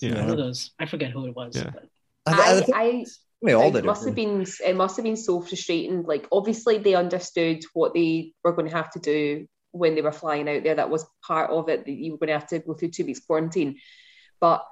Yeah. 0.00 0.20
One 0.20 0.30
of 0.30 0.38
those. 0.38 0.70
I 0.80 0.86
forget 0.86 1.10
who 1.12 1.26
it 1.26 1.34
was. 1.36 1.54
Yeah. 1.54 1.70
But 1.74 1.84
I, 2.26 2.32
I 2.32 2.56
I, 2.56 2.60
think 2.62 2.76
I, 2.76 3.04
they 3.42 3.52
all 3.52 3.68
it 3.68 3.72
did 3.72 3.84
must 3.84 4.02
it 4.02 4.06
have 4.08 4.14
been 4.16 4.46
it 4.64 4.74
must 4.76 4.96
have 4.96 5.04
been 5.04 5.16
so 5.20 5.42
frustrating. 5.42 6.02
Like 6.02 6.26
obviously 6.32 6.78
they 6.78 6.94
understood 6.94 7.58
what 7.74 7.92
they 7.92 8.32
were 8.42 8.52
going 8.56 8.68
to 8.70 8.74
have 8.74 8.90
to 8.96 9.00
do 9.00 9.46
when 9.72 9.94
they 9.94 10.02
were 10.02 10.12
flying 10.12 10.48
out 10.48 10.62
there. 10.62 10.74
That 10.76 10.90
was 10.90 11.06
part 11.26 11.50
of 11.50 11.68
it 11.68 11.84
that 11.84 11.92
you 11.92 12.12
were 12.12 12.18
going 12.18 12.28
to 12.28 12.38
have 12.38 12.48
to 12.48 12.58
go 12.58 12.74
through 12.74 12.90
two 12.90 13.04
weeks 13.04 13.20
quarantine. 13.20 13.76
But 14.40 14.64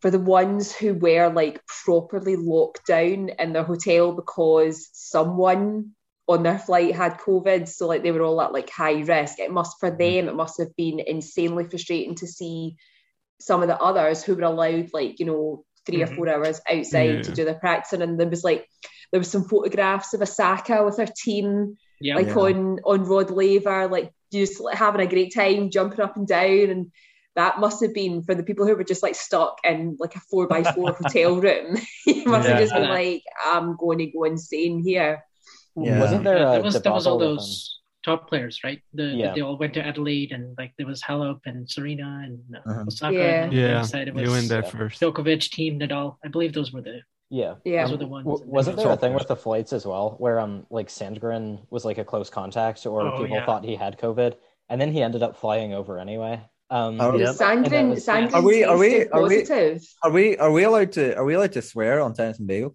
for 0.00 0.10
the 0.10 0.18
ones 0.18 0.74
who 0.74 0.94
were 0.94 1.30
like 1.30 1.60
properly 1.66 2.36
locked 2.36 2.86
down 2.86 3.30
in 3.38 3.52
their 3.52 3.64
hotel 3.64 4.12
because 4.12 4.88
someone 4.92 5.90
on 6.26 6.42
their 6.42 6.58
flight 6.58 6.94
had 6.94 7.18
COVID, 7.18 7.68
so 7.68 7.86
like 7.86 8.02
they 8.02 8.12
were 8.12 8.22
all 8.22 8.40
at 8.40 8.52
like 8.52 8.70
high 8.70 9.00
risk. 9.00 9.38
It 9.38 9.50
must 9.50 9.78
for 9.80 9.90
them, 9.90 10.28
it 10.28 10.34
must 10.34 10.58
have 10.58 10.74
been 10.76 11.00
insanely 11.00 11.64
frustrating 11.64 12.14
to 12.16 12.26
see 12.26 12.76
some 13.40 13.62
of 13.62 13.68
the 13.68 13.78
others 13.78 14.22
who 14.22 14.34
were 14.34 14.42
allowed 14.42 14.90
like 14.92 15.18
you 15.18 15.26
know 15.26 15.64
3 15.86 16.02
or 16.02 16.06
Mhm. 16.06 16.14
four 16.14 16.28
hours 16.28 16.60
outside 16.70 17.24
to 17.24 17.32
do 17.32 17.44
their 17.44 17.54
practicing, 17.54 18.02
and 18.02 18.18
there 18.18 18.28
was 18.28 18.44
like 18.44 18.66
there 19.12 19.20
was 19.20 19.30
some 19.30 19.44
photographs 19.44 20.14
of 20.14 20.22
Osaka 20.22 20.84
with 20.84 20.96
her 20.98 21.06
team 21.06 21.76
yeah. 22.00 22.14
like 22.16 22.28
Yeah. 22.28 22.34
on 22.36 22.78
on 22.84 23.04
Rod 23.04 23.30
Laver, 23.30 23.88
like 23.88 24.12
just 24.32 24.60
like, 24.60 24.76
having 24.76 25.00
a 25.00 25.06
great 25.10 25.34
time, 25.34 25.70
jumping 25.70 26.00
up 26.00 26.16
and 26.16 26.26
down, 26.26 26.70
and 26.70 26.92
that 27.36 27.58
must 27.60 27.80
have 27.82 27.94
been 27.94 28.22
for 28.22 28.34
the 28.34 28.42
people 28.42 28.66
who 28.66 28.74
were 28.76 28.84
just 28.84 29.02
like 29.02 29.14
stuck 29.14 29.58
in 29.64 29.96
like 30.00 30.14
a 30.16 30.20
four 30.20 30.46
by 30.46 30.62
four 30.62 30.92
hotel 31.00 31.36
room. 31.40 31.76
you 32.06 32.24
must 32.26 32.48
have 32.48 32.58
just 32.58 32.72
been 32.72 32.88
like, 32.88 33.22
I'm 33.44 33.76
going 33.76 33.98
to 33.98 34.06
go 34.06 34.24
insane 34.24 34.82
here. 34.82 35.22
Yeah. 35.76 36.00
Wasn't 36.00 36.24
there 36.24 36.38
Yeah, 36.38 36.50
there 36.52 36.62
was 36.62 36.80
there 36.82 36.92
was 36.92 37.06
all 37.06 37.18
debacle 37.18 37.34
with, 37.34 37.38
those 37.40 37.80
top 38.04 38.28
players, 38.28 38.60
right? 38.64 38.80
The, 38.94 39.04
Yeah. 39.04 39.32
they 39.34 39.40
all 39.42 39.56
went 39.56 39.74
to 39.74 39.86
Adelaide 39.86 40.32
and 40.32 40.56
like 40.58 40.72
there 40.78 40.86
was 40.86 41.00
Halep 41.02 41.40
and 41.46 41.68
Serena 41.70 42.22
and 42.24 42.40
uh, 42.56 42.70
Uh-huh. 42.70 42.84
Osaka. 42.88 43.14
Yeah. 43.16 43.22
And 43.22 43.44
on 43.44 43.50
the 43.50 43.56
yeah, 43.60 43.78
other 43.78 43.88
side 43.88 44.08
it 44.08 44.14
you 44.16 44.22
was 44.22 44.30
went 44.30 44.48
there 44.48 44.62
first. 44.64 45.00
Djokovic, 45.00 45.50
Team 45.50 45.78
Nadal. 45.78 46.16
I 46.24 46.28
believe 46.28 46.52
those 46.52 46.72
were 46.72 46.82
the 46.82 47.00
Yeah. 47.30 47.54
Yeah. 47.64 47.82
those 47.84 47.92
were 47.92 47.96
the 47.98 48.06
ones. 48.06 48.24
W- 48.26 48.44
wasn't 48.50 48.76
there 48.76 48.90
a 48.90 48.96
thing 48.96 49.14
with 49.14 49.28
the 49.28 49.36
flights 49.36 49.72
as 49.72 49.86
well, 49.86 50.16
where 50.18 50.40
um 50.40 50.66
like 50.70 50.88
Sandgren 50.88 51.60
was 51.70 51.84
like 51.84 51.98
a 51.98 52.04
close 52.04 52.28
contact, 52.30 52.84
or 52.86 53.02
Oh, 53.02 53.18
people 53.22 53.36
yeah. 53.36 53.46
thought 53.46 53.64
he 53.64 53.76
had 53.76 53.98
COVID, 53.98 54.34
and 54.68 54.80
then 54.80 54.92
he 54.92 55.02
ended 55.02 55.22
up 55.22 55.36
flying 55.36 55.72
over 55.72 55.98
anyway. 55.98 56.40
Um, 56.70 57.00
Oh, 57.00 57.12
The 57.12 57.18
Yep. 57.18 57.34
Sandgren, 57.36 57.90
was- 57.90 58.06
Sandgren 58.06 58.34
Are 58.34 58.42
we- 58.42 58.64
are 58.64 58.76
we- 58.76 58.90
tested 58.90 59.12
are 59.12 59.22
we- 59.28 59.86
Are 60.02 60.10
we 60.10 60.36
are 60.38 60.52
we 60.52 60.62
allowed 60.64 60.92
to 60.92 61.16
are 61.16 61.24
we 61.24 61.34
allowed 61.34 61.52
to 61.52 61.62
swear 61.62 62.00
on 62.00 62.14
tennis 62.14 62.38
and 62.40 62.48
bagels? 62.48 62.74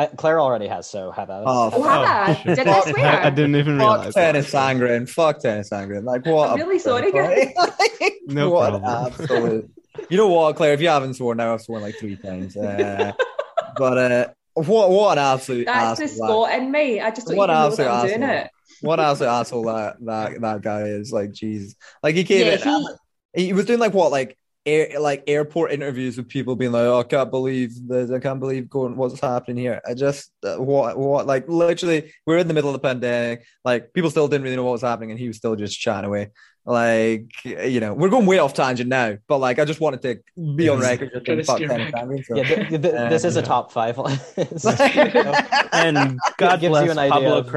I, 0.00 0.06
Claire 0.06 0.40
already 0.40 0.68
has, 0.68 0.88
so 0.88 1.10
have 1.10 1.28
at 1.28 1.40
it. 1.40 1.44
Oh, 1.48 1.70
Oh, 1.74 1.82
have 1.82 2.02
I? 2.46 2.54
Did 2.54 2.68
I 2.68 2.80
swear? 2.82 3.04
I, 3.04 3.26
I 3.26 3.30
didn't 3.30 3.56
even 3.56 3.78
Fuck 3.80 3.96
realize. 3.96 4.14
that. 4.14 4.34
Tennys 4.36 4.50
Sandgren. 4.52 5.08
Fuck 5.08 5.40
Tennys 5.42 5.68
Sandgren. 5.72 6.04
Like 6.04 6.24
what? 6.24 6.50
I'm 6.50 6.58
really 6.60 6.78
sorry, 6.78 7.10
guys. 7.10 7.48
No 8.28 8.50
what 8.50 8.74
an 8.74 8.80
problem. 8.82 9.12
absolute. 9.12 9.70
You 10.10 10.16
know 10.18 10.28
what, 10.28 10.54
Claire? 10.54 10.74
If 10.74 10.80
you 10.80 10.88
haven't 10.88 11.14
sworn 11.14 11.38
now, 11.38 11.54
I've 11.54 11.62
sworn 11.62 11.82
like 11.82 11.96
three 11.96 12.14
times. 12.16 12.56
Uh, 12.56 13.12
but 13.78 13.98
uh, 13.98 14.28
what 14.54 14.90
what 14.90 15.18
an 15.18 15.24
absolute 15.24 15.66
That's 15.66 15.98
the 15.98 16.04
asshole. 16.04 16.46
Scot 16.46 16.58
in 16.58 16.70
me. 16.70 17.00
I 17.00 17.10
just 17.10 17.32
What 17.34 17.50
absolute 17.50 17.88
I'm 17.88 18.06
doing 18.08 18.22
asshole. 18.22 18.36
it. 18.44 18.50
What 18.80 19.00
absolute 19.08 19.28
asshole 19.30 19.64
that 19.64 19.96
that 20.04 20.40
that 20.40 20.62
guy 20.62 20.82
is. 20.82 21.12
Like 21.12 21.32
Jesus. 21.32 21.74
Like 22.02 22.14
he 22.14 22.24
came 22.24 22.46
Yeah, 22.46 22.76
in. 22.76 22.86
he, 23.34 23.46
he 23.46 23.52
was 23.52 23.66
doing 23.66 23.78
like 23.78 23.94
what 23.94 24.10
like 24.10 24.36
air 24.66 24.98
like 25.00 25.22
airport 25.26 25.72
interviews 25.72 26.16
with 26.16 26.28
people 26.28 26.54
being 26.56 26.72
like 26.72 26.82
oh, 26.82 26.98
I 26.98 27.02
can't 27.04 27.30
believe 27.30 27.70
this 27.88 28.10
I 28.10 28.18
can't 28.18 28.40
believe 28.40 28.68
going 28.68 28.96
what's 28.96 29.18
happening 29.20 29.56
here 29.56 29.80
I 29.88 29.94
just 29.94 30.32
uh, 30.44 30.56
what 30.56 30.98
what 30.98 31.26
like 31.26 31.48
literally 31.48 32.12
we're 32.26 32.38
in 32.38 32.48
the 32.48 32.54
middle 32.54 32.68
of 32.68 32.74
the 32.74 32.80
pandemic 32.86 33.44
like 33.64 33.92
people 33.94 34.10
still 34.10 34.28
didn't 34.28 34.42
really 34.44 34.56
know 34.56 34.64
what 34.64 34.72
was 34.72 34.82
happening 34.82 35.12
and 35.12 35.18
he 35.18 35.28
was 35.28 35.36
still 35.38 35.54
just 35.56 35.78
chatting 35.78 36.08
away 36.08 36.30
like 36.68 37.24
you 37.44 37.80
know 37.80 37.94
we're 37.94 38.10
going 38.10 38.26
way 38.26 38.38
off 38.38 38.52
tangent 38.52 38.90
now 38.90 39.16
but 39.26 39.38
like 39.38 39.58
I 39.58 39.64
just 39.64 39.80
wanted 39.80 40.02
to 40.02 40.18
be 40.54 40.68
on 40.68 40.80
record 40.80 41.10
just 41.14 41.24
Try 41.24 41.34
being 41.36 41.46
fuck 41.46 41.56
steer 41.56 41.68
tennis 41.90 42.26
so. 42.26 42.36
yeah, 42.36 42.42
th- 42.44 42.68
th- 42.68 42.82
th- 42.82 43.10
this 43.10 43.24
is 43.24 43.36
a 43.36 43.42
top 43.42 43.72
five 43.72 43.96
list. 43.96 44.36
And 45.72 46.18
God 46.36 46.60
Gives 46.60 46.70
bless 46.70 46.84
you 46.84 46.90
an 46.90 46.98
idea 46.98 47.12
Pablo 47.12 47.38
of 47.38 47.46
the 47.46 47.52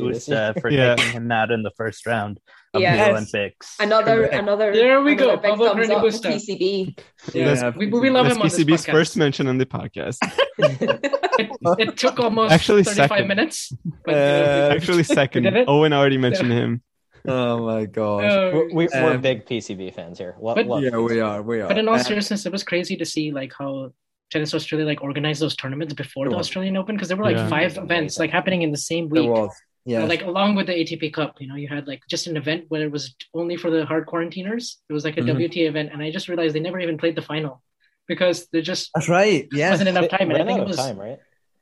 Busta 0.00 0.54
for 0.60 0.70
Yeah. 0.70 0.94
taking 0.94 1.12
him 1.12 1.32
out 1.32 1.50
in 1.50 1.62
the 1.64 1.72
first 1.76 2.06
round 2.06 2.38
of 2.74 2.80
Yeah. 2.82 3.04
the 3.06 3.10
Olympics. 3.10 3.76
another 3.80 4.16
Correct. 4.28 4.34
another 4.34 4.72
There 4.72 5.02
we 5.02 5.12
another 5.14 5.36
go, 5.36 5.42
Pablo 5.48 5.66
thumbs 5.74 5.90
up 5.90 6.02
Busta. 6.04 6.32
PCB. 6.32 6.98
Yeah. 7.34 7.54
That's- 7.54 7.74
we, 7.76 7.86
we 7.88 8.10
love 8.10 8.26
That's 8.26 8.36
him 8.36 8.42
on 8.42 8.48
this 8.48 8.58
PCB's 8.58 8.86
podcast. 8.86 8.92
first 8.92 9.16
mention 9.16 9.46
on 9.48 9.58
the 9.58 9.66
podcast. 9.66 10.18
it, 10.58 11.50
it 11.78 11.96
took 11.96 12.20
almost 12.20 12.52
Actually, 12.52 12.84
35 12.84 13.08
second. 13.08 13.28
minutes. 13.28 13.72
But, 14.04 14.14
Uh, 14.14 14.18
uh, 14.18 14.74
Actually, 14.76 15.02
second. 15.02 15.64
Owen 15.66 15.92
already 15.92 16.18
mentioned 16.18 16.52
him. 16.52 16.82
Oh 17.28 17.64
my 17.66 17.84
gosh 17.86 18.32
uh, 18.32 18.50
we, 18.52 18.74
we, 18.74 18.88
we're 18.92 19.14
Um, 19.14 19.20
big 19.20 19.46
PCB 19.46 19.94
fans 19.94 20.18
here. 20.18 20.34
Lo- 20.40 20.54
but- 20.54 20.66
love 20.66 20.82
yeah 20.82 20.96
we 20.96 21.20
are 21.20 21.42
we 21.42 21.60
are 21.60 21.68
but 21.68 21.78
in 21.78 21.88
all 21.88 21.98
seriousness, 21.98 22.46
it 22.46 22.52
was 22.52 22.64
crazy 22.64 22.96
to 22.96 23.04
see 23.04 23.30
like 23.32 23.52
how 23.58 23.92
Tennis 24.30 24.54
Australia 24.54 24.86
like 24.86 25.02
organized 25.02 25.42
those 25.42 25.54
tournaments 25.54 25.92
before 25.94 26.28
the 26.28 26.36
Australian 26.36 26.76
Open 26.76 26.96
because 26.96 27.08
there 27.08 27.16
were 27.18 27.24
like 27.24 27.36
Yeah. 27.36 27.48
five 27.48 27.76
events 27.76 28.18
like 28.18 28.30
happening 28.30 28.62
in 28.62 28.70
the 28.70 28.78
same 28.78 29.08
week. 29.08 29.28
was 29.28 29.52
You 29.84 29.96
know, 29.96 30.02
yeah 30.02 30.08
like 30.08 30.22
along 30.22 30.54
with 30.56 30.66
the 30.68 30.72
ATP 30.74 31.12
Cup, 31.12 31.36
you 31.40 31.48
know, 31.48 31.56
you 31.56 31.68
had 31.68 31.86
like 31.86 32.02
just 32.08 32.26
an 32.28 32.36
event 32.36 32.64
where 32.68 32.82
it 32.82 32.90
was 32.90 33.14
only 33.34 33.56
for 33.56 33.70
the 33.70 33.84
hard 33.84 34.06
quarantiners. 34.06 34.78
It 34.88 34.92
was 34.92 35.04
like 35.04 35.16
a 35.18 35.20
Mhm. 35.22 35.36
WTA 35.36 35.66
event, 35.68 35.90
and 35.92 36.00
I 36.02 36.10
just 36.10 36.28
realized 36.28 36.54
they 36.54 36.60
never 36.60 36.80
even 36.80 36.96
played 36.98 37.14
the 37.16 37.22
final 37.32 37.62
because 38.08 38.46
there 38.52 38.62
just 38.62 38.90
that's 38.94 39.08
right 39.08 39.48
yeah 39.52 39.70
wasn't 39.70 39.88
enough 39.90 40.08
They 40.10 40.16
time. 40.18 40.30
And 40.30 40.42
I 40.42 40.46
think 40.46 40.58
it 40.60 40.62
of 40.62 40.68
was 40.68 40.76
time, 40.76 40.98
right? 40.98 41.18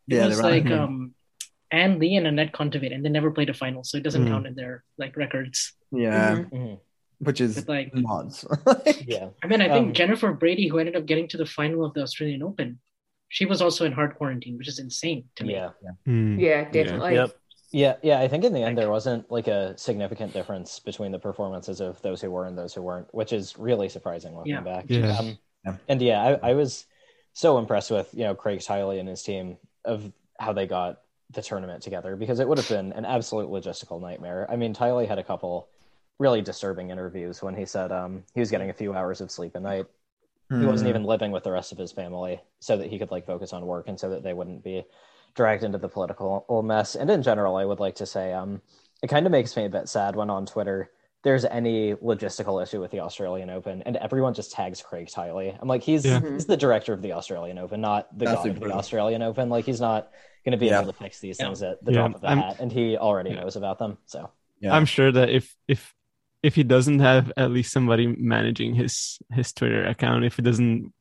it 0.09 0.15
Yeah, 0.17 0.27
was 0.27 0.41
like 0.41 0.71
um 0.71 1.15
Ann 1.73 1.99
Li 1.99 2.17
and 2.17 2.27
Annette 2.27 2.53
Kontaveit, 2.53 2.93
and 2.95 3.05
they 3.05 3.09
never 3.09 3.31
played 3.31 3.49
a 3.51 3.55
final, 3.55 3.85
so 3.85 3.97
it 3.97 4.03
doesn't 4.03 4.25
Mm. 4.25 4.29
count 4.29 4.47
in 4.47 4.55
their 4.55 4.85
like 4.99 5.17
records. 5.17 5.73
yeah 5.93 6.37
Mhm. 6.37 6.51
Mhm. 6.53 6.81
which 7.19 7.41
is 7.41 7.57
But 7.65 7.69
like, 7.69 7.95
mods. 7.95 8.45
Yeah. 9.07 9.31
I 9.43 9.47
mean, 9.47 9.61
I 9.61 9.69
think 9.69 9.87
Um, 9.89 9.93
Jennifer 9.93 10.33
Brady, 10.33 10.69
who 10.69 10.79
ended 10.79 10.97
up 10.97 11.05
getting 11.07 11.27
to 11.29 11.37
the 11.37 11.45
final 11.47 11.85
of 11.85 11.93
the 11.95 12.03
Australian 12.03 12.43
Open, 12.43 12.79
she 13.29 13.45
was 13.47 13.61
also 13.61 13.85
in 13.85 13.93
hard 13.93 14.15
quarantine, 14.17 14.57
which 14.57 14.69
is 14.69 14.79
insane 14.79 15.25
to 15.37 15.45
me. 15.45 15.53
Yeah. 15.55 15.71
Hmm. 16.07 16.39
Yeah, 16.39 16.71
definitely. 16.71 17.15
Yep. 17.15 17.31
Yeah, 17.73 17.97
yeah. 18.03 18.19
I 18.21 18.27
think 18.27 18.45
in 18.45 18.53
the 18.53 18.63
end 18.63 18.77
there 18.79 18.91
wasn't 18.91 19.31
like 19.31 19.47
a 19.49 19.77
significant 19.79 20.33
difference 20.33 20.81
between 20.81 21.13
the 21.13 21.19
performances 21.19 21.81
of 21.81 22.01
those 22.03 22.21
who 22.21 22.31
were 22.31 22.47
and 22.47 22.57
those 22.59 22.73
who 22.75 22.83
weren't, 22.83 23.13
which 23.15 23.33
is 23.33 23.57
really 23.59 23.89
surprising 23.89 24.35
looking 24.37 24.53
Yeah. 24.55 24.61
back. 24.63 24.87
Yeah. 24.89 25.17
Um, 25.19 25.39
Yeah. 25.65 25.77
And 25.89 26.01
yeah, 26.03 26.39
I, 26.43 26.51
I 26.51 26.55
was 26.55 26.87
so 27.35 27.59
impressed 27.59 27.91
with 27.91 28.09
you 28.15 28.25
know 28.25 28.35
Craig 28.35 28.61
Tiley 28.61 28.99
and 28.99 29.09
his 29.09 29.23
team 29.23 29.57
of 29.85 30.11
how 30.39 30.53
they 30.55 30.67
got 30.67 31.03
the 31.33 31.43
tournament 31.43 31.83
together 31.83 32.17
because 32.17 32.41
it 32.41 32.49
would 32.49 32.59
have 32.59 32.69
been 32.69 32.93
an 32.93 33.05
absolute 33.05 33.49
logistical 33.51 34.01
nightmare. 34.01 34.47
I 34.51 34.57
mean, 34.57 34.75
Tiley 34.75 35.07
had 35.09 35.19
a 35.19 35.25
couple 35.25 35.69
really 36.19 36.43
disturbing 36.43 36.91
interviews 36.91 37.43
when 37.43 37.55
he 37.55 37.65
said 37.65 37.93
um, 37.93 38.25
he 38.35 38.41
was 38.41 38.51
getting 38.51 38.71
a 38.71 38.75
few 38.75 38.95
hours 38.95 39.21
of 39.21 39.31
sleep 39.31 39.55
a 39.55 39.61
night. 39.61 39.87
He 40.59 40.67
wasn't 40.67 40.87
Hmm. 40.87 40.91
even 40.91 41.05
living 41.05 41.31
with 41.33 41.45
the 41.45 41.53
rest 41.53 41.73
of 41.73 41.79
his 41.79 41.93
family 41.93 42.41
so 42.59 42.77
that 42.77 42.89
he 42.89 42.99
could 42.99 43.11
like 43.11 43.27
focus 43.27 43.53
on 43.53 43.67
work 43.67 43.89
and 43.89 43.99
so 43.99 44.11
that 44.11 44.23
they 44.23 44.35
wouldn't 44.35 44.65
be 44.65 44.85
dragged 45.35 45.63
into 45.63 45.79
the 45.79 45.89
political 45.89 46.45
mess. 46.63 46.97
And 46.97 47.09
in 47.11 47.23
general, 47.23 47.57
I 47.57 47.65
would 47.65 47.81
like 47.81 47.95
to 47.97 48.07
say 48.07 48.33
um, 48.33 48.61
it 49.03 49.07
kind 49.09 49.27
of 49.27 49.33
makes 49.33 49.57
me 49.57 49.65
a 49.65 49.71
bit 49.71 49.89
sad 49.89 50.17
when 50.17 50.29
on 50.31 50.47
Twitter 50.47 50.91
there's 51.23 51.45
any 51.45 51.95
logistical 51.97 52.63
issue 52.63 52.81
with 52.81 52.91
the 52.91 53.01
Australian 53.01 53.51
Open, 53.51 53.83
and 53.83 53.97
everyone 53.99 54.33
just 54.35 54.53
tags 54.53 54.81
Craig 54.83 55.07
Tiley. 55.09 55.57
I'm 55.61 55.69
like, 55.69 55.83
he's 55.83 56.05
Yeah. 56.05 56.23
he's 56.35 56.47
the 56.47 56.57
director 56.57 56.93
of 56.95 57.03
the 57.03 57.13
Australian 57.13 57.59
Open, 57.59 57.81
not 57.81 58.09
the 58.19 58.25
That's 58.25 58.43
god 58.43 58.51
of 58.51 58.61
the. 58.61 58.73
Australian 58.73 59.23
Open. 59.23 59.51
Like 59.51 59.67
he's 59.67 59.81
not 59.81 60.11
going 60.45 60.53
to 60.53 60.59
be 60.59 60.67
Yeah. 60.67 60.81
able 60.81 60.93
to 60.93 60.99
fix 60.99 61.21
these 61.21 61.39
Yeah. 61.39 61.47
things 61.47 61.63
at 61.63 61.85
the 61.85 61.93
Yeah, 61.93 61.99
drop 61.99 62.15
of 62.17 62.25
a 62.25 62.29
I'm- 62.29 62.39
hat, 62.39 62.57
and 62.61 62.73
he 62.73 62.97
already 62.97 63.31
Yeah. 63.31 63.41
knows 63.41 63.57
about 63.57 63.79
them. 63.79 63.99
So 64.07 64.31
Yeah. 64.61 64.75
I'm 64.75 64.87
sure 64.87 65.11
that 65.13 65.31
if 65.31 65.55
if 65.69 65.95
if 66.43 66.55
he 66.55 66.63
doesn't 66.63 67.01
have 67.01 67.31
at 67.37 67.51
least 67.51 67.71
somebody 67.73 68.07
managing 68.07 68.75
his 68.75 69.19
his 69.31 69.53
Twitter 69.53 69.85
account, 69.85 70.25
if 70.25 70.37
he 70.37 70.43
doesn't 70.43 70.93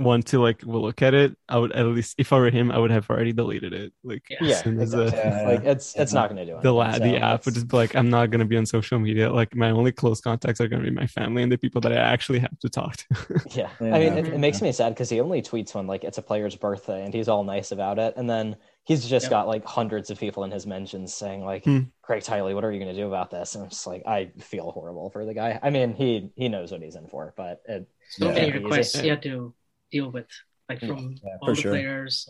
want 0.00 0.26
to 0.28 0.40
like 0.40 0.64
look 0.64 1.02
at 1.02 1.14
it, 1.14 1.36
I 1.48 1.58
would 1.58 1.72
at 1.72 1.86
least 1.86 2.14
if 2.18 2.32
I 2.32 2.38
were 2.38 2.50
him, 2.50 2.70
I 2.72 2.78
would 2.78 2.90
have 2.90 3.08
already 3.10 3.32
deleted 3.32 3.72
it. 3.72 3.92
Like 4.02 4.24
Yeah. 4.30 4.48
as 4.50 4.60
soon 4.60 4.80
as 4.80 4.94
exactly. 4.94 5.20
the 5.20 5.26
Yeah. 5.28 5.48
like 5.48 5.64
it's 5.64 5.94
it's 5.96 6.12
not 6.12 6.28
going 6.30 6.44
to 6.44 6.50
do 6.50 6.56
it. 6.58 6.62
the 6.62 6.72
la- 6.72 6.98
the 6.98 7.16
app 7.18 7.44
would 7.44 7.54
just 7.54 7.68
be 7.68 7.76
like, 7.76 7.94
I'm 7.94 8.10
not 8.10 8.30
gonna 8.30 8.44
be 8.44 8.56
on 8.56 8.66
social 8.66 8.98
media. 8.98 9.30
Like 9.32 9.54
my 9.54 9.70
only 9.70 9.92
close 9.92 10.20
contacts 10.20 10.60
are 10.60 10.68
gonna 10.68 10.84
be 10.84 10.90
my 10.90 11.06
family 11.06 11.42
and 11.42 11.52
the 11.52 11.58
people 11.58 11.80
that 11.82 11.92
I 11.92 11.96
actually 11.96 12.38
have 12.40 12.58
to 12.60 12.68
talk 12.68 12.96
to. 12.96 13.06
Yeah, 13.54 13.68
Yeah. 13.80 13.94
I 13.94 13.98
mean, 14.00 14.18
it, 14.18 14.26
it 14.28 14.38
makes 14.38 14.60
me 14.62 14.72
sad 14.72 14.90
because 14.94 15.10
he 15.10 15.20
only 15.20 15.42
tweets 15.42 15.74
when 15.74 15.86
like 15.86 16.02
it's 16.04 16.18
a 16.18 16.22
player's 16.22 16.56
birthday, 16.56 17.04
and 17.04 17.12
he's 17.14 17.28
all 17.28 17.44
nice 17.44 17.70
about 17.72 17.98
it, 17.98 18.14
and 18.16 18.28
then 18.28 18.56
he's 18.84 19.06
just 19.06 19.24
Yep. 19.24 19.30
got 19.30 19.48
like 19.48 19.64
hundreds 19.64 20.10
of 20.10 20.18
people 20.18 20.44
in 20.44 20.50
his 20.50 20.66
mentions 20.66 21.12
saying 21.14 21.44
like, 21.44 21.64
Hmm. 21.64 21.80
"Craig 22.02 22.22
Tiley, 22.22 22.54
what 22.54 22.64
are 22.64 22.72
you 22.72 22.80
going 22.80 22.94
to 22.94 22.98
do 23.00 23.06
about 23.06 23.30
this?" 23.30 23.54
And 23.54 23.64
I'm 23.64 23.70
just 23.70 23.86
like, 23.86 24.02
I 24.06 24.30
feel 24.40 24.70
horrible 24.72 25.10
for 25.10 25.24
the 25.24 25.34
guy. 25.34 25.58
I 25.62 25.70
mean, 25.70 25.92
he 25.94 26.30
he 26.36 26.48
knows 26.48 26.72
what 26.72 26.82
he's 26.82 26.96
in 26.96 27.06
for, 27.08 27.34
but 27.36 27.62
it, 27.68 27.86
so 28.10 28.26
Yeah. 28.26 28.34
many 28.34 28.52
requests 28.52 28.98
he 28.98 29.08
had 29.08 29.22
to 29.22 29.54
deal 29.90 30.10
with, 30.10 30.28
like 30.68 30.80
from 30.80 31.14
Yeah, 31.24 31.36
all 31.42 31.48
the 31.54 31.54
sure. 31.60 31.72
players, 31.72 32.28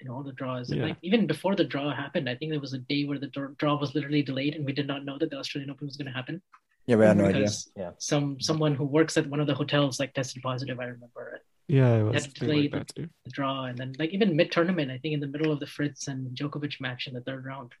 you 0.00 0.06
know, 0.06 0.14
all 0.14 0.22
the 0.22 0.32
draws. 0.32 0.70
And 0.70 0.80
Yeah. 0.80 0.86
like 0.88 0.96
even 1.02 1.26
before 1.26 1.54
the 1.56 1.64
draw 1.64 1.94
happened, 1.94 2.28
I 2.28 2.34
think 2.36 2.50
there 2.52 2.60
was 2.60 2.72
a 2.74 2.78
day 2.78 3.04
where 3.04 3.18
the 3.18 3.28
draw 3.58 3.78
was 3.78 3.94
literally 3.94 4.22
delayed, 4.22 4.54
and 4.54 4.64
we 4.64 4.72
did 4.72 4.86
not 4.86 5.04
know 5.04 5.18
that 5.18 5.30
the 5.30 5.38
Australian 5.38 5.70
Open 5.70 5.86
was 5.86 5.96
going 5.96 6.06
to 6.06 6.12
happen 6.12 6.42
Yeah, 6.86 6.96
we 6.96 7.04
had 7.04 7.16
no 7.16 7.24
idea. 7.26 7.48
Yeah. 7.76 7.92
some 7.98 8.40
someone 8.40 8.74
who 8.74 8.84
works 8.84 9.16
at 9.16 9.26
one 9.26 9.40
of 9.40 9.46
the 9.48 9.54
hotels 9.54 9.98
like 10.00 10.14
tested 10.14 10.42
positive. 10.42 10.78
I 10.78 10.84
remember 10.84 11.40
yeah, 11.68 11.96
it 11.98 12.02
was 12.04 12.14
Had 12.14 12.22
to 12.22 12.30
things 12.30 12.38
delay 12.52 12.68
like 12.68 12.94
the- 12.94 13.10
the 13.24 13.30
draw, 13.30 13.64
and 13.64 13.76
then 13.76 13.92
like 13.98 14.10
even 14.10 14.36
mid 14.36 14.52
tournament, 14.52 14.90
I 14.92 14.98
think 14.98 15.14
in 15.14 15.20
the 15.20 15.26
middle 15.34 15.50
of 15.50 15.58
the 15.58 15.66
Fritz 15.66 16.06
and 16.06 16.36
Djokovic 16.36 16.80
match 16.80 17.08
in 17.08 17.14
the 17.14 17.20
third 17.22 17.44
round, 17.44 17.72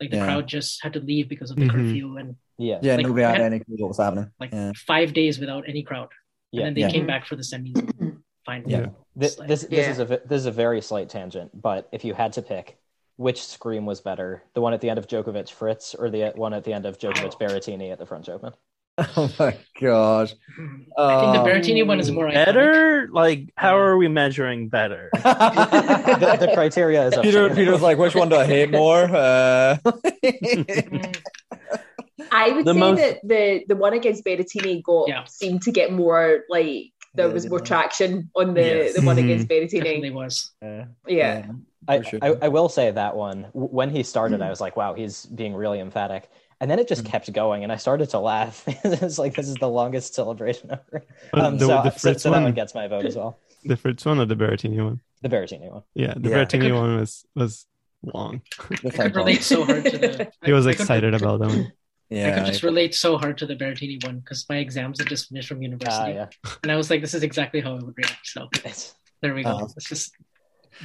like 0.00 0.10
the 0.10 0.16
Yeah. 0.16 0.24
crowd 0.26 0.48
just 0.48 0.82
had 0.82 0.94
to 0.94 1.00
leave 1.00 1.28
because 1.28 1.50
of 1.52 1.56
the 1.56 1.66
Mhm. 1.66 1.70
curfew 1.70 2.16
and 2.16 2.36
yeah, 2.58 2.80
Yeah, 2.82 2.96
Like, 2.96 3.06
nobody 3.06 3.22
had 3.22 3.36
had- 3.36 3.52
any 3.52 3.60
clue 3.60 3.76
what 3.78 3.88
was 3.88 3.98
happening. 3.98 4.30
like 4.40 4.50
yeah. 4.52 4.72
five 4.92 5.12
days 5.12 5.38
without 5.38 5.68
any 5.68 5.82
crowd. 5.84 6.08
Yeah. 6.54 6.60
and 6.60 6.66
then 6.68 6.74
they 6.74 6.80
Yeah. 6.82 6.90
came 6.90 7.06
back 7.06 7.26
for 7.26 7.36
the 7.36 7.42
semis. 7.42 7.76
and 8.00 8.18
Finally, 8.46 8.72
Yeah. 8.72 8.86
This 9.16 9.38
like- 9.38 9.48
this, 9.48 9.62
this 9.62 9.70
Yeah. 9.86 9.90
is 9.90 9.98
a 10.00 10.04
this 10.04 10.38
is 10.40 10.46
a 10.46 10.52
very 10.52 10.80
slight 10.80 11.08
tangent, 11.08 11.50
but 11.60 11.88
if 11.92 12.04
you 12.04 12.14
had 12.14 12.32
to 12.34 12.42
pick. 12.42 12.76
Which 13.16 13.44
scream 13.46 13.86
was 13.86 14.00
better, 14.00 14.42
the 14.54 14.60
one 14.60 14.74
at 14.74 14.80
the 14.80 14.90
end 14.90 14.98
of 14.98 15.06
Djokovic 15.06 15.48
Fritz 15.48 15.94
or 15.94 16.10
the 16.10 16.32
one 16.34 16.52
at 16.52 16.64
the 16.64 16.72
end 16.72 16.84
of 16.84 16.98
Djokovic 16.98 17.38
Berrettini 17.38 17.92
at 17.92 17.98
the 18.00 18.06
French 18.06 18.28
Open? 18.28 18.52
Oh 19.16 19.30
my 19.38 19.56
gosh. 19.80 20.34
I 20.58 21.20
think 21.20 21.32
the 21.34 21.40
Um, 21.40 21.46
Berrettini 21.46 21.86
one 21.86 22.00
is 22.00 22.10
more 22.10 22.26
iconic. 22.28 22.44
Better? 22.46 23.08
Like, 23.12 23.52
how 23.56 23.76
are 23.78 23.96
we 23.96 24.08
measuring 24.08 24.68
better? 24.68 25.10
the, 25.14 26.36
the 26.40 26.50
criteria 26.54 27.06
is 27.06 27.16
Peter. 27.22 27.48
Peter's 27.54 27.82
like, 27.82 27.98
which 27.98 28.14
one 28.16 28.28
do 28.28 28.34
I 28.36 28.46
hate 28.46 28.70
more? 28.72 29.04
Uh, 29.04 29.76
Mm, 30.24 31.16
I 32.32 32.50
would 32.52 32.64
The 32.64 32.74
say 32.74 32.78
most- 32.80 32.98
that 33.00 33.20
the 33.24 33.64
the 33.68 33.76
one 33.76 33.92
against 33.94 34.24
Berrettini 34.24 34.82
got 34.82 35.08
Yeah. 35.08 35.24
seemed 35.24 35.62
to 35.62 35.72
get 35.72 35.92
more 35.92 36.44
like 36.48 36.92
there 37.14 37.28
Yeah, 37.28 37.32
was 37.32 37.48
more 37.48 37.60
traction 37.60 38.30
on 38.34 38.54
the 38.54 38.60
Yes. 38.62 38.94
the 38.94 39.02
one 39.02 39.16
Mhm. 39.16 39.24
against 39.24 39.48
definitely 39.48 40.10
Berrettini. 40.10 40.14
was. 40.14 40.52
yeah. 40.62 40.84
Yeah. 41.06 41.46
I, 41.86 42.00
sure. 42.02 42.18
I, 42.22 42.28
I 42.42 42.48
will 42.48 42.68
say 42.70 42.90
that 42.90 43.14
one 43.14 43.48
when 43.52 43.90
he 43.90 44.02
started, 44.02 44.40
I 44.40 44.48
was 44.48 44.60
like, 44.60 44.74
"Wow, 44.74 44.94
he's 44.94 45.26
being 45.26 45.54
really 45.54 45.80
emphatic," 45.80 46.30
and 46.58 46.70
then 46.70 46.78
it 46.78 46.88
just 46.88 47.04
Mm. 47.04 47.08
kept 47.10 47.30
going, 47.32 47.62
and 47.62 47.70
I 47.70 47.76
started 47.76 48.08
to 48.10 48.18
laugh. 48.20 48.64
it's 48.84 49.18
like 49.18 49.34
this 49.34 49.48
is 49.48 49.56
the 49.56 49.68
longest 49.68 50.14
celebration 50.14 50.70
ever. 50.72 51.04
Um, 51.34 51.58
the, 51.58 51.66
so, 51.66 51.82
the 51.84 51.90
so, 51.90 51.98
Fritz 51.98 52.22
so 52.22 52.30
that 52.30 52.36
one 52.36 52.44
one, 52.44 52.54
gets 52.54 52.74
my 52.74 52.88
vote 52.88 53.04
as 53.04 53.16
well. 53.16 53.38
the 53.64 53.76
Fritz 53.76 54.04
one 54.06 54.18
or 54.18 54.24
the 54.24 54.34
Berrettini 54.34 54.82
one? 54.82 55.00
The 55.20 55.28
Berrettini 55.28 55.70
one. 55.70 55.82
Yeah, 55.94 56.14
the 56.16 56.30
Yeah. 56.30 56.36
Berrettini 56.44 56.74
one 56.74 56.96
was 56.98 57.26
was 57.36 57.66
long. 58.02 58.40
I 58.70 58.76
could 58.90 59.14
relate 59.14 59.42
so 59.42 59.64
hard 59.64 59.84
to 59.84 59.98
the. 59.98 60.32
He 60.44 60.52
was 60.52 60.66
I 60.66 60.72
could- 60.72 60.80
excited 60.80 61.12
about 61.14 61.40
that 61.40 61.48
one. 61.48 61.72
I 62.12 62.30
could 62.32 62.46
just 62.46 62.62
relate 62.62 62.94
so 62.94 63.16
hard 63.18 63.38
to 63.38 63.46
the 63.46 63.56
Berrettini 63.56 64.04
one 64.04 64.18
because 64.20 64.46
my 64.48 64.56
exams 64.58 64.98
had 65.00 65.08
just 65.08 65.28
finished 65.28 65.48
from 65.48 65.58
Ah, 65.58 65.62
university, 65.62 66.12
yeah. 66.12 66.26
and 66.62 66.70
I 66.72 66.76
was 66.76 66.90
like, 66.90 67.00
"This 67.00 67.14
is 67.14 67.22
exactly 67.22 67.60
how 67.60 67.72
I 67.76 67.80
would 67.80 67.94
react." 67.96 68.26
So 68.26 68.48
there 69.22 69.34
we 69.34 69.42
go. 69.42 69.50
Uh, 69.50 69.68
It's 69.76 69.88
just 69.88 70.12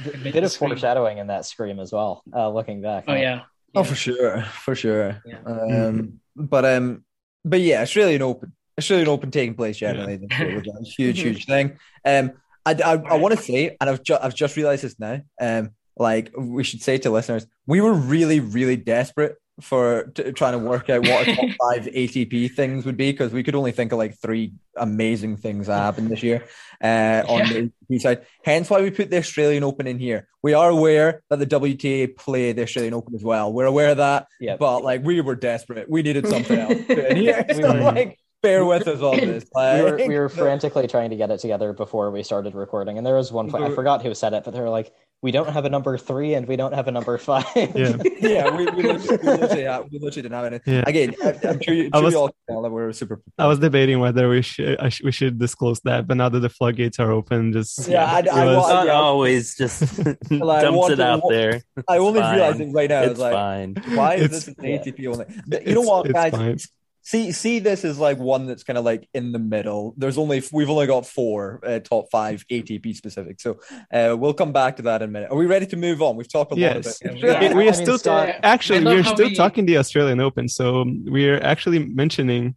a 0.06 0.16
bit 0.18 0.42
of 0.42 0.50
scream. 0.50 0.70
foreshadowing 0.70 1.18
in 1.18 1.26
that 1.28 1.44
scream 1.44 1.78
as 1.80 1.92
well. 1.92 2.22
Uh, 2.34 2.48
looking 2.50 2.80
back. 2.82 3.04
Oh 3.08 3.14
yeah. 3.14 3.42
Oh, 3.74 3.80
Yeah. 3.80 3.86
for 3.86 3.94
sure, 3.94 4.42
for 4.42 4.74
sure. 4.74 5.22
Yeah. 5.26 5.38
Um, 5.46 6.20
but 6.36 6.64
um, 6.64 7.04
but 7.44 7.60
yeah, 7.60 7.82
Australian 7.82 8.22
Open, 8.22 8.52
Australian 8.78 9.08
Open 9.08 9.30
taking 9.30 9.54
place 9.54 9.76
generally. 9.76 10.16
this 10.16 10.38
year 10.38 10.56
was 10.56 10.66
a 10.66 10.90
huge, 10.90 11.20
huge 11.20 11.46
thing. 11.46 11.78
Um, 12.04 12.32
I 12.66 12.72
I, 12.84 12.92
I 12.94 13.16
want 13.18 13.36
to 13.36 13.42
say, 13.42 13.76
and 13.80 13.90
I've 13.90 14.02
just 14.02 14.22
I've 14.22 14.34
just 14.34 14.56
realized 14.56 14.82
this 14.84 14.98
now. 14.98 15.20
Um, 15.40 15.70
like 15.96 16.30
we 16.36 16.64
should 16.64 16.82
say 16.82 16.96
to 16.98 17.10
listeners, 17.10 17.46
we 17.66 17.80
were 17.82 17.92
really, 17.92 18.40
really 18.40 18.76
desperate 18.76 19.36
for 19.60 20.04
t- 20.14 20.32
trying 20.32 20.52
to 20.52 20.58
work 20.58 20.88
out 20.90 21.02
what 21.02 21.28
our 21.28 21.34
top 21.34 21.44
five 21.60 21.84
ATP 21.86 22.52
things 22.52 22.84
would 22.86 22.96
be 22.96 23.12
because 23.12 23.32
we 23.32 23.42
could 23.42 23.54
only 23.54 23.72
think 23.72 23.92
of 23.92 23.98
like 23.98 24.16
three 24.18 24.52
amazing 24.76 25.36
things 25.36 25.66
that 25.66 25.78
happened 25.78 26.10
this 26.10 26.22
year 26.22 26.44
uh, 26.82 27.22
on 27.28 27.38
Yeah. 27.38 27.52
the 27.52 27.72
ATP 27.90 28.00
side. 28.00 28.26
Hence 28.44 28.70
why 28.70 28.80
we 28.82 28.90
put 28.90 29.10
the 29.10 29.18
Australian 29.18 29.62
Open 29.64 29.86
in 29.86 29.98
here. 29.98 30.28
We 30.42 30.54
are 30.54 30.70
aware 30.70 31.22
that 31.30 31.38
the 31.38 31.46
WTA 31.46 32.16
play 32.16 32.52
the 32.52 32.62
Australian 32.62 32.94
Open 32.94 33.14
as 33.14 33.22
well. 33.24 33.52
We're 33.52 33.66
aware 33.66 33.90
of 33.90 33.98
that, 33.98 34.26
Yeah. 34.40 34.56
but 34.56 34.82
like 34.82 35.04
we 35.04 35.20
were 35.20 35.34
desperate. 35.36 35.90
We 35.90 36.02
needed 36.02 36.26
something 36.26 36.58
else 36.58 36.86
to 36.86 37.14
here. 37.14 37.44
So, 37.52 37.72
like, 37.72 38.18
bear 38.42 38.64
with 38.64 38.88
us 38.88 39.00
on 39.02 39.18
this. 39.18 39.44
we 39.54 39.82
were, 39.82 39.96
we 40.08 40.18
were 40.18 40.28
frantically 40.42 40.86
trying 40.88 41.10
to 41.10 41.16
get 41.16 41.30
it 41.30 41.40
together 41.40 41.74
before 41.74 42.10
we 42.10 42.22
started 42.22 42.54
recording, 42.54 42.96
and 42.96 43.06
there 43.06 43.16
was 43.16 43.30
one 43.30 43.50
point 43.50 43.64
I 43.64 43.70
forgot 43.74 44.02
who 44.02 44.14
said 44.14 44.32
it, 44.32 44.44
but 44.44 44.54
they 44.54 44.60
were 44.60 44.70
like, 44.70 44.92
"We 45.22 45.30
don't 45.32 45.48
have 45.50 45.64
a 45.64 45.68
number 45.68 45.98
three, 45.98 46.34
and 46.34 46.48
we 46.48 46.56
don't 46.56 46.72
have 46.74 46.88
a 46.88 46.90
number 46.90 47.16
five. 47.18 47.44
Yeah. 47.56 47.96
yeah, 48.20 48.56
we, 48.56 48.64
we, 48.66 48.82
literally, 48.82 49.18
we, 49.22 49.28
literally, 49.28 49.62
yeah, 49.62 49.80
we 49.80 49.98
literally 49.98 50.22
didn't 50.22 50.32
have 50.32 50.44
anything. 50.46 50.74
Yeah. 50.74 50.84
Again, 50.86 51.14
I, 51.22 51.28
I'm 51.48 51.60
sure, 51.60 51.74
you, 51.74 51.90
I 51.92 51.98
sure 51.98 52.04
was- 52.04 52.14
you 52.14 52.20
all 52.20 52.28
can 52.28 52.36
tell 52.48 52.62
that 52.62 52.70
we're 52.70 52.92
super. 52.92 53.20
I 53.38 53.46
was 53.46 53.58
debating 53.58 54.00
whether 54.00 54.28
we 54.28 54.42
should 54.42 54.78
I 54.80 54.88
sh- 54.88 55.02
we 55.02 55.12
should 55.12 55.38
disclose 55.38 55.80
that, 55.80 56.06
but 56.06 56.16
now 56.16 56.28
that 56.30 56.40
the 56.40 56.48
floodgates 56.48 56.98
are 56.98 57.10
open, 57.12 57.52
just 57.52 57.86
Yeah, 57.88 58.04
I- 58.04 58.18
I 58.32 58.44
was- 58.46 58.56
want- 58.56 58.68
Not 58.74 58.86
yeah. 58.86 58.92
always 58.92 59.56
just 59.56 59.98
Like, 60.30 60.62
dumps 60.62 60.78
what 60.78 60.92
it 60.92 61.00
out 61.00 61.22
what- 61.24 61.32
there. 61.32 61.62
I 61.88 61.98
only 61.98 62.20
fine. 62.20 62.34
realized 62.36 62.60
it 62.62 62.72
right 62.72 62.88
now. 62.88 63.02
It's 63.02 63.10
It's 63.12 63.20
like, 63.20 63.32
fine. 63.34 63.74
why 63.96 64.14
is 64.14 64.22
It's- 64.24 64.44
this 64.46 64.48
an. 64.48 64.64
ATP 64.64 65.06
only? 65.06 65.26
But 65.46 65.66
You 65.66 65.74
know 65.74 65.82
It's- 65.82 65.86
what, 65.86 66.06
it's 66.06 66.14
guys? 66.36 66.68
Fine. 67.02 67.22
See, 67.22 67.32
see, 67.32 67.58
this 67.58 67.84
is 67.84 67.98
like 67.98 68.18
one 68.18 68.46
that's 68.46 68.62
kind 68.62 68.78
of 68.78 68.84
like 68.84 69.08
in 69.14 69.32
the 69.32 69.38
middle. 69.38 69.94
There's 69.96 70.18
only 70.18 70.42
we've 70.52 70.70
only 70.70 70.86
got 70.86 71.06
four 71.06 71.60
uh, 71.66 71.78
top 71.80 72.06
five 72.10 72.44
ATP 72.50 72.94
specific, 72.94 73.40
so 73.40 73.58
uh, 73.92 74.16
we'll 74.18 74.34
come 74.34 74.52
back 74.52 74.76
to 74.76 74.82
that 74.82 75.02
in 75.02 75.08
a 75.08 75.12
minute. 75.12 75.30
Are 75.30 75.36
we 75.36 75.46
ready 75.46 75.66
to 75.66 75.76
move 75.76 76.02
on? 76.02 76.16
We've 76.16 76.30
talked 76.30 76.52
a 76.52 76.56
Yes. 76.56 77.02
lot 77.02 77.12
about 77.12 77.22
Yeah, 77.22 77.40
we, 77.40 77.54
we 77.54 77.64
I 77.64 77.66
are 77.68 77.70
mean, 77.72 77.74
still 77.74 77.98
Scott- 77.98 78.34
actually 78.42 78.84
we're 78.84 79.02
still 79.04 79.28
we- 79.28 79.34
talking 79.34 79.66
the 79.66 79.78
Australian 79.78 80.20
Open, 80.20 80.48
so 80.48 80.84
we're 81.04 81.40
actually 81.42 81.78
mentioning 81.86 82.54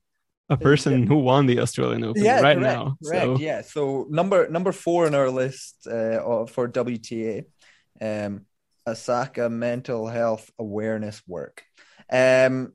a 0.49 0.58
person 0.58 1.08
who 1.08 1.15
won 1.15 1.45
the 1.45 1.60
Australian 1.60 2.03
Open 2.03 2.21
yeah, 2.23 2.41
right 2.41 2.58
correct, 2.58 2.77
now. 2.77 2.97
Correct. 3.03 3.23
So 3.23 3.38
Yeah. 3.39 3.62
So 3.62 4.08
number 4.10 4.49
number 4.49 4.71
four 4.73 5.06
on 5.08 5.15
our 5.15 5.29
list 5.29 5.88
uh, 5.88 6.45
for 6.47 6.67
WTA, 6.67 7.45
um, 8.01 8.41
Osaka 8.86 9.49
mental 9.49 10.08
health 10.08 10.51
awareness 10.60 11.21
work. 11.25 11.63
Um, 12.12 12.73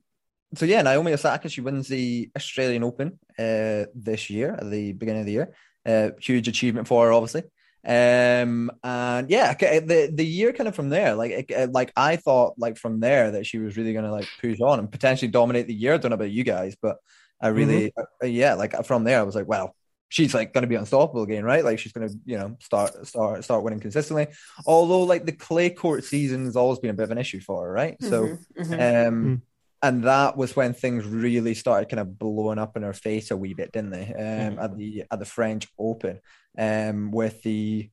so 0.55 0.65
yeah, 0.65 0.83
Naomi 0.83 1.13
Osaka 1.13 1.49
she 1.49 1.61
wins 1.61 1.89
the 1.89 2.31
Australian 2.37 2.85
Open 2.85 3.19
uh, 3.39 3.85
this 3.95 4.31
year 4.31 4.55
at 4.55 4.71
the 4.71 4.93
beginning 4.93 5.21
of 5.21 5.27
the 5.27 5.33
year. 5.33 5.55
Uh, 5.87 6.11
huge 6.21 6.49
achievement 6.49 6.87
for 6.89 7.07
her, 7.07 7.13
obviously. 7.13 7.43
Um, 7.87 8.71
and 8.83 9.31
yeah, 9.31 9.55
the 9.55 10.11
the 10.13 10.27
year 10.27 10.53
kind 10.53 10.69
of 10.69 10.75
from 10.75 10.89
there, 10.91 11.15
like 11.15 11.31
it- 11.31 11.53
uh, 11.53 11.69
like 11.71 11.93
I 11.97 12.17
thought, 12.17 12.55
like 12.59 12.77
from 12.77 13.01
there 13.01 13.31
that 13.33 13.47
she 13.47 13.59
was 13.59 13.77
really 13.77 13.93
gonna 13.95 14.11
like 14.13 14.29
push 14.41 14.61
on 14.61 14.79
and 14.81 14.91
potentially 14.91 15.31
dominate 15.31 15.67
the 15.67 15.75
year. 15.75 15.95
I 15.95 15.97
don't 15.99 16.11
know 16.11 16.15
about 16.17 16.31
you 16.31 16.45
guys, 16.45 16.77
but 16.81 16.97
I 17.41 17.49
really, 17.49 17.93
uh, 17.97 18.27
yeah, 18.27 18.55
like 18.55 18.85
from 18.85 19.05
there, 19.05 19.21
I 19.21 19.23
was 19.23 19.37
like, 19.37 19.47
wow, 19.47 19.73
she's 20.09 20.35
like 20.35 20.53
going 20.53 20.63
to 20.63 20.69
be 20.69 20.75
unstoppable 20.75 21.23
again, 21.23 21.45
right? 21.45 21.65
Like 21.65 21.79
she's 21.79 21.93
going 21.93 22.09
to, 22.09 22.15
you 22.25 22.37
know, 22.37 22.57
start 22.61 23.07
start 23.07 23.45
start 23.45 23.63
winning 23.63 23.81
consistently. 23.81 24.27
Although 24.67 25.05
like 25.05 25.25
the 25.25 25.33
clay 25.33 25.71
court 25.71 26.05
season 26.05 26.47
has 26.47 26.57
always 26.57 26.81
been 26.81 26.91
a 26.91 26.95
bit 26.95 27.05
of 27.05 27.11
an 27.13 27.19
issue 27.19 27.41
for 27.41 27.65
her, 27.65 27.73
right? 27.73 27.97
So, 28.03 28.27
Mhm, 28.27 28.39
mhm. 28.59 29.09
um, 29.09 29.25
Mm. 29.25 29.43
And 29.83 30.05
that 30.05 30.37
was 30.37 30.57
when 30.57 30.73
things 30.75 31.05
really 31.05 31.55
started 31.55 31.89
kind 31.89 32.01
of 32.01 32.19
blowing 32.19 32.59
up 32.59 32.77
in 32.77 32.83
her 32.83 32.93
face 32.93 33.31
a 33.31 33.37
wee 33.37 33.55
bit, 33.55 33.73
didn't 33.73 33.91
they? 33.91 34.07
Um, 34.15 34.59
at 34.59 34.77
the 34.77 35.05
at 35.11 35.19
the 35.19 35.25
French 35.25 35.69
Open, 35.79 36.21
um, 36.59 37.11
with 37.11 37.43
the 37.43 37.89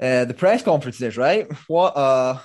uh 0.00 0.24
the 0.24 0.34
press 0.34 0.62
conferences, 0.62 1.16
right? 1.16 1.46
What 1.68 1.96
uh 1.96 2.38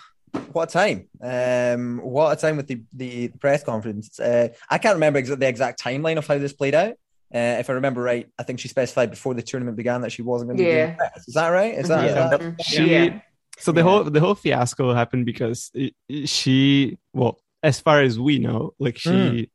what 0.53 0.69
a 0.69 0.71
time 0.71 1.09
um 1.21 1.97
what 1.97 2.31
a 2.37 2.39
time 2.39 2.55
with 2.55 2.67
the 2.67 2.81
the 2.93 3.27
press 3.41 3.65
conference 3.65 4.17
uh 4.17 4.47
i 4.69 4.77
can't 4.77 4.95
remember 4.95 5.21
exa- 5.21 5.37
the 5.37 5.45
exact 5.47 5.83
timeline 5.83 6.17
of 6.17 6.25
how 6.25 6.37
this 6.37 6.53
played 6.53 6.73
out 6.73 6.93
uh, 7.35 7.57
if 7.59 7.69
i 7.69 7.73
remember 7.73 8.01
right 8.01 8.29
i 8.39 8.43
think 8.43 8.57
she 8.57 8.69
specified 8.69 9.09
before 9.09 9.33
the 9.33 9.41
tournament 9.41 9.75
began 9.75 9.99
that 9.99 10.09
she 10.09 10.21
wasn't 10.21 10.47
going 10.47 10.57
to 10.57 10.63
be 10.63 10.69
Yeah. 10.69 10.85
doing 10.85 10.97
press. 10.97 11.27
is 11.27 11.33
that 11.33 11.49
right 11.49 11.73
is 11.73 11.89
that, 11.89 12.03
Yeah. 12.05 12.23
is 12.25 12.39
that- 12.39 12.63
she 12.63 12.91
Yeah. 12.91 13.19
so 13.59 13.73
the 13.73 13.81
Yeah. 13.81 13.83
whole 13.83 14.03
the 14.05 14.19
whole 14.21 14.35
fiasco 14.35 14.93
happened 14.93 15.25
because 15.25 15.69
it, 15.73 15.93
it- 16.07 16.29
she 16.29 16.97
well 17.11 17.37
as 17.63 17.79
far 17.79 18.01
as 18.01 18.19
we 18.19 18.39
know 18.39 18.73
like 18.79 18.97
she 18.97 19.09
Mm. 19.11 19.49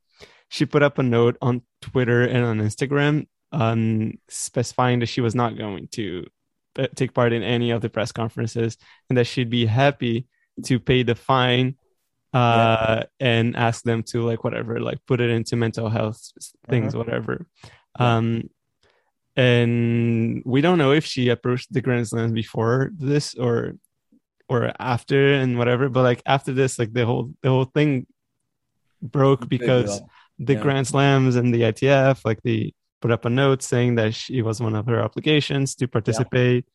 she 0.49 0.65
put 0.67 0.83
up 0.83 0.99
a 0.99 1.03
note 1.03 1.37
on 1.43 1.63
Twitter 1.83 2.23
and 2.23 2.45
on 2.45 2.59
Instagram 2.61 3.27
um, 3.53 4.13
specifying 4.29 4.99
that 5.01 5.07
she 5.07 5.21
was 5.21 5.35
not 5.35 5.57
going 5.59 5.89
to 5.93 6.27
uh, 6.79 6.87
take 6.95 7.15
part 7.15 7.33
in 7.33 7.43
any 7.43 7.71
of 7.71 7.81
the 7.81 7.89
press 7.89 8.13
conferences 8.13 8.77
and 9.09 9.17
that 9.19 9.27
she'd 9.27 9.51
be 9.51 9.67
happy 9.67 10.27
to 10.65 10.79
pay 10.79 11.03
the 11.03 11.15
fine 11.15 11.77
uh, 12.35 13.05
and 13.19 13.57
ask 13.57 13.83
them 13.85 14.03
to 14.03 14.23
like 14.27 14.45
whatever, 14.45 14.79
like 14.81 14.99
put 15.07 15.21
it 15.21 15.31
into 15.31 15.57
mental 15.57 15.89
health 15.89 16.21
things, 16.69 16.95
Uh-huh. 16.95 17.05
whatever. 17.05 17.47
Um, 17.99 18.51
and 19.37 20.43
we 20.45 20.61
don't 20.61 20.79
know 20.79 20.93
if 20.93 21.05
she 21.05 21.29
approached 21.29 21.73
the 21.73 21.81
Grand 21.81 22.09
Slams 22.09 22.33
before 22.33 22.91
this 22.99 23.35
or 23.35 23.75
or 24.49 24.73
after 24.79 25.35
and 25.35 25.59
whatever. 25.59 25.89
But 25.89 26.03
like 26.03 26.23
after 26.27 26.53
this, 26.53 26.79
like 26.79 26.93
the 26.93 27.07
whole 27.07 27.33
the 27.43 27.49
whole 27.49 27.65
thing 27.65 28.07
broke 29.03 29.49
because 29.49 30.01
the 30.39 30.55
Yeah. 30.55 30.61
Grand 30.61 30.87
Slams 30.87 31.37
and 31.37 31.55
the 31.55 31.63
ITF, 31.63 32.25
like 32.25 32.43
they 32.43 32.75
put 33.01 33.11
up 33.11 33.25
a 33.25 33.31
note 33.31 33.63
saying 33.63 33.97
that 33.97 34.15
she 34.15 34.43
was 34.43 34.61
one 34.61 34.75
of 34.75 34.87
her 34.87 35.03
obligations 35.03 35.75
to 35.77 35.89
participate. 35.89 36.67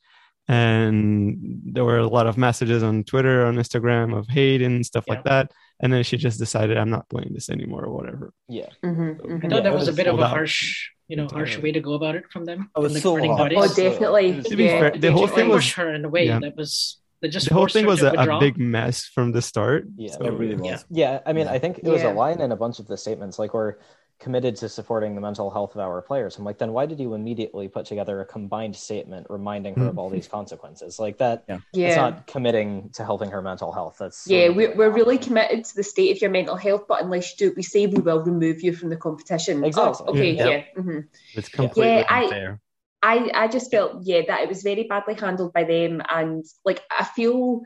And 0.48 1.62
there 1.66 1.86
were 1.86 2.00
a 2.00 2.08
lot 2.08 2.28
of 2.28 2.38
messages 2.38 2.84
on 2.84 3.04
Twitter, 3.04 3.46
on 3.46 3.56
Instagram 3.56 4.18
of 4.18 4.28
hate 4.28 4.62
and 4.62 4.86
stuff 4.86 5.06
like 5.08 5.24
that. 5.24 5.52
And 5.80 5.94
then 5.94 6.04
she 6.04 6.18
just 6.18 6.40
decided, 6.40 6.78
I'm 6.78 6.90
not 6.90 7.08
playing 7.10 7.32
this 7.34 7.50
anymore 7.50 7.86
or 7.86 7.96
whatever. 7.96 8.34
Yeah. 8.50 8.70
Mm-hmm, 8.84 9.46
I 9.46 9.50
thought 9.50 9.64
that 9.64 9.74
was 9.74 9.88
a 9.88 9.94
bit 9.94 10.08
of 10.08 10.20
a 10.20 10.24
out. 10.24 10.32
harsh, 10.32 10.90
you 11.08 11.16
know, 11.16 11.28
harsh 11.28 11.58
way 11.58 11.72
to 11.72 11.80
go 11.80 11.94
about 11.94 12.16
it 12.16 12.26
from 12.32 12.46
them. 12.46 12.70
Oh, 12.76 12.84
from 12.84 12.94
the 12.94 13.00
so 13.00 13.16
governing 13.16 13.32
Oh, 13.32 13.68
definitely. 13.74 14.42
To 14.42 14.56
yeah. 14.56 14.80
fair, 14.80 14.92
the 14.92 15.00
They 15.00 15.12
whole 15.12 15.28
thing 15.28 15.48
was 15.48 15.64
ambushed 15.64 15.74
her 15.76 15.94
in 15.94 16.06
a 16.06 16.10
way 16.10 16.26
yeah. 16.26 16.40
that 16.40 16.56
was 16.56 17.01
they 17.22 17.30
just 17.30 17.48
the 17.50 17.54
whole 17.54 17.68
thing 17.68 17.86
was 17.86 18.02
a, 18.02 18.12
a 18.12 18.40
big 18.40 18.58
mess 18.58 19.06
from 19.06 19.32
the 19.32 19.42
start. 19.42 19.86
Yeah. 19.96 20.12
So- 20.14 20.26
It 20.26 20.34
really 20.34 20.56
was. 20.56 20.86
Yeah. 20.90 21.12
Yeah, 21.14 21.20
I 21.26 21.34
mean, 21.34 21.48
I 21.48 21.60
think 21.60 21.80
it 21.80 21.86
was 21.90 22.02
Yeah. 22.04 22.14
a 22.14 22.14
line 22.14 22.42
in 22.42 22.52
a 22.52 22.56
bunch 22.56 22.80
of 22.80 22.88
the 22.88 22.98
statements 22.98 23.38
like 23.40 23.54
we're 23.54 23.76
committed 24.20 24.56
to 24.56 24.70
supporting 24.70 25.16
the 25.16 25.22
mental 25.22 25.50
health 25.50 25.74
of 25.74 25.82
our 25.82 26.00
players. 26.00 26.38
I'm 26.38 26.46
like, 26.46 26.60
then 26.60 26.74
why 26.74 26.86
did 26.86 27.00
you 27.00 27.16
immediately 27.16 27.68
put 27.68 27.88
together 27.88 28.22
a 28.22 28.26
combined 28.26 28.76
statement 28.76 29.26
reminding 29.32 29.74
her 29.76 29.88
of 29.88 29.98
all 29.98 30.12
these 30.12 30.28
consequences? 30.28 31.00
Like 31.00 31.18
that, 31.18 31.44
Yeah. 31.48 31.56
it's 31.56 31.64
Yeah. 31.74 31.96
not 31.96 32.28
committing 32.28 32.92
to 32.94 33.04
helping 33.04 33.32
her 33.32 33.42
mental 33.42 33.72
health. 33.72 33.96
That's 34.00 34.28
Yeah, 34.28 34.50
we're, 34.50 34.76
we're 34.76 34.92
really 34.92 35.18
committed 35.18 35.66
to 35.66 35.76
the 35.76 35.82
state 35.84 36.16
of 36.16 36.22
your 36.22 36.30
mental 36.30 36.56
health, 36.56 36.84
but 36.88 37.02
unless 37.02 37.32
you 37.32 37.50
do, 37.50 37.54
we 37.58 37.64
say 37.64 37.88
we 37.88 38.00
will 38.00 38.22
remove 38.24 38.62
you 38.62 38.74
from 38.76 38.90
the 38.90 38.98
competition. 38.98 39.64
Exactly. 39.64 40.06
Oh, 40.08 40.12
okay, 40.12 40.32
Yeah. 40.34 40.48
yeah. 40.50 40.64
mhm. 40.78 41.08
It's 41.34 41.50
completely 41.50 41.92
Yeah, 41.92 42.06
unfair. 42.24 42.60
I, 42.62 42.71
I 43.04 43.48
just 43.48 43.72
felt, 43.72 44.04
yeah, 44.04 44.22
that 44.28 44.42
it 44.42 44.50
was 44.50 44.64
very 44.64 44.84
badly 44.84 45.16
handled 45.16 45.54
by 45.54 45.64
them. 45.64 46.02
And 46.10 46.46
like, 46.64 46.82
I 46.90 47.04
feel 47.04 47.62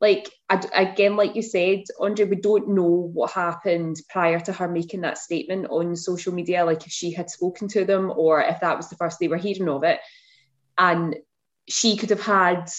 like, 0.00 0.30
I, 0.50 0.60
again, 0.74 1.16
like 1.16 1.36
you 1.36 1.42
said, 1.42 1.84
Andre, 2.00 2.26
we 2.26 2.36
don't 2.36 2.70
know 2.70 3.10
what 3.12 3.30
happened 3.30 3.96
prior 4.10 4.40
to 4.40 4.52
her 4.52 4.68
making 4.68 5.02
that 5.02 5.18
statement 5.18 5.68
on 5.70 5.96
social 5.96 6.34
media, 6.34 6.64
like 6.64 6.84
if 6.86 6.92
she 6.92 7.12
had 7.12 7.30
spoken 7.30 7.68
to 7.68 7.84
them 7.84 8.12
or 8.14 8.42
if 8.42 8.60
that 8.60 8.76
was 8.76 8.88
the 8.88 8.96
first 8.96 9.18
they 9.20 9.28
were 9.28 9.36
hearing 9.36 9.68
of 9.68 9.84
it. 9.84 10.00
And 10.76 11.16
she 11.68 11.96
could 11.96 12.10
have 12.10 12.22
had 12.22 12.70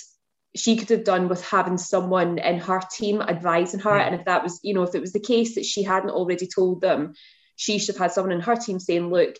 she 0.56 0.76
could 0.76 0.90
have 0.90 1.04
done 1.04 1.30
with 1.30 1.46
having 1.46 1.78
someone 1.78 2.40
in 2.40 2.60
her 2.60 2.82
team 2.92 3.22
advising 3.22 3.80
her. 3.82 3.98
And 3.98 4.16
if 4.16 4.26
that 4.26 4.44
was, 4.44 4.60
you 4.64 4.74
know, 4.74 4.84
if 4.84 4.96
it 4.96 5.02
was 5.02 5.14
the 5.14 5.20
case 5.20 5.56
that 5.56 5.66
she 5.66 5.84
hadn't 5.84 6.10
already 6.10 6.48
told 6.48 6.82
them, 6.82 7.14
she 7.56 7.78
should 7.78 7.96
have 7.96 8.02
had 8.02 8.12
someone 8.12 8.32
in 8.32 8.42
her 8.42 8.56
team 8.56 8.80
saying, 8.80 9.10
look, 9.10 9.36
I 9.36 9.40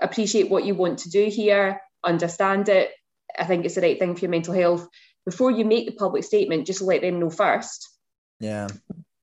appreciate 0.00 0.50
what 0.50 0.64
you 0.64 0.74
want 0.74 1.00
to 1.00 1.10
do 1.10 1.26
here, 1.26 1.80
understand 2.04 2.68
it. 2.68 2.90
I 3.38 3.44
think 3.44 3.64
it's 3.64 3.74
the 3.76 3.80
right 3.80 3.98
thing 3.98 4.14
for 4.14 4.20
your 4.20 4.30
mental 4.30 4.54
health. 4.54 4.86
Before 5.24 5.50
you 5.50 5.64
make 5.64 5.86
the 5.86 5.94
public 5.94 6.24
statement, 6.24 6.66
just 6.66 6.82
let 6.82 7.00
them 7.02 7.20
know 7.20 7.30
first. 7.30 7.88
Yeah. 8.40 8.68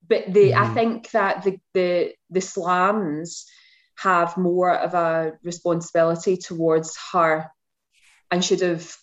But 0.07 0.33
the 0.33 0.55
I 0.55 0.65
Mhm. 0.65 0.73
think 0.73 1.11
that 1.11 1.43
the 1.43 1.59
the 1.73 2.13
the 2.29 2.41
slams 2.41 3.45
have 3.95 4.37
more 4.37 4.73
of 4.73 4.93
a 4.93 5.37
responsibility 5.43 6.37
towards 6.37 6.97
her 7.11 7.51
and 8.31 8.43
should 8.43 8.61
have 8.61 8.95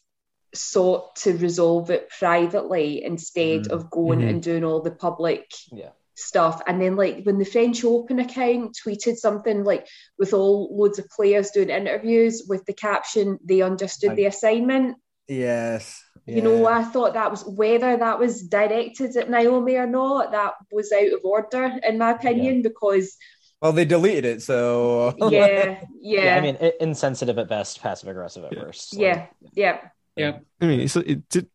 sought 0.55 1.17
to 1.17 1.37
resolve 1.37 1.91
it 1.91 2.09
privately 2.19 3.05
instead 3.05 3.65
Mhm. 3.65 3.69
of 3.69 3.91
going 3.91 4.21
Mhm. 4.21 4.29
and 4.31 4.43
doing 4.43 4.65
all 4.65 4.81
the 4.81 4.91
public 4.91 5.53
Yeah. 5.71 5.91
Stuff. 6.17 6.63
And 6.67 6.81
then 6.81 6.97
like 6.97 7.23
when 7.25 7.39
the 7.39 7.45
French 7.45 7.85
Open 7.85 8.19
account 8.19 8.77
tweeted 8.85 9.17
something 9.17 9.63
like 9.65 9.87
with 10.19 10.33
all 10.33 10.77
loads 10.77 10.99
of 10.99 11.09
players 11.11 11.51
doing 11.51 11.71
interviews 11.71 12.45
with 12.49 12.65
the 12.67 12.73
caption 12.73 13.39
they 13.45 13.63
understood 13.63 14.09
Like- 14.11 14.17
the 14.17 14.27
assignment. 14.27 14.97
Yes. 15.29 16.03
You 16.25 16.43
know. 16.43 16.67
I 16.67 16.83
thought 16.83 17.15
that 17.15 17.31
was 17.31 17.45
whether 17.45 17.97
that 17.97 18.19
was 18.19 18.43
directed 18.49 19.17
at 19.17 19.31
Naomi 19.31 19.77
or 19.77 19.87
not, 19.87 20.33
that 20.33 20.55
was 20.73 20.91
out 20.93 21.13
of 21.13 21.21
order 21.25 21.79
in 21.87 21.99
my 21.99 22.11
opinion, 22.13 22.63
because 22.63 23.17
Well, 23.63 23.73
they 23.73 23.85
deleted 23.85 24.25
it, 24.25 24.43
so 24.43 25.15
yeah, 25.31 25.81
Yeah, 26.01 26.25
yeah, 26.25 26.37
I 26.37 26.41
mean, 26.41 26.57
i- 26.61 26.73
insensitive 26.81 27.39
at 27.39 27.49
best, 27.49 27.81
passive 27.81 28.09
aggressive 28.09 28.45
at 28.45 28.57
worst. 28.57 28.95
Like, 28.95 29.03
yeah, 29.03 29.27
yeah. 29.55 29.79
Yeah. 30.17 30.39
I 30.61 30.67
mean, 30.67 30.89
so 30.89 31.01
it, 31.01 31.29
to 31.31 31.47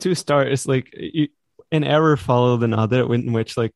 to 0.00 0.14
start, 0.14 0.48
it's 0.48 0.66
like 0.66 0.90
you, 0.96 1.28
an 1.72 1.84
error 1.84 2.16
followed 2.16 2.62
another, 2.62 3.12
in 3.14 3.32
which 3.32 3.56
like 3.56 3.74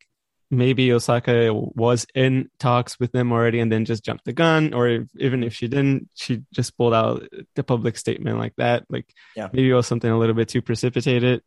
maybe 0.51 0.93
Osaka 0.93 1.53
was 1.53 2.07
in 2.15 2.49
talks 2.59 3.01
with 3.01 3.11
them 3.13 3.33
already, 3.33 3.61
and 3.61 3.73
then 3.73 3.85
just 3.85 4.05
jumped 4.05 4.25
the 4.25 4.33
gun, 4.33 4.73
or 4.75 4.87
if, 4.89 5.09
even 5.19 5.43
if 5.43 5.55
she 5.55 5.67
didn't, 5.69 6.09
she 6.15 6.43
just 6.53 6.77
pulled 6.77 6.95
out 6.95 7.27
the 7.57 7.65
public 7.65 7.97
statement 7.97 8.39
like 8.39 8.55
that. 8.57 8.85
Like 8.89 9.07
Yeah. 9.37 9.49
maybe 9.53 9.71
it 9.71 9.75
was 9.75 9.87
something 9.87 10.11
a 10.11 10.19
little 10.19 10.35
bit 10.35 10.49
too 10.49 10.63
precipitated, 10.63 11.43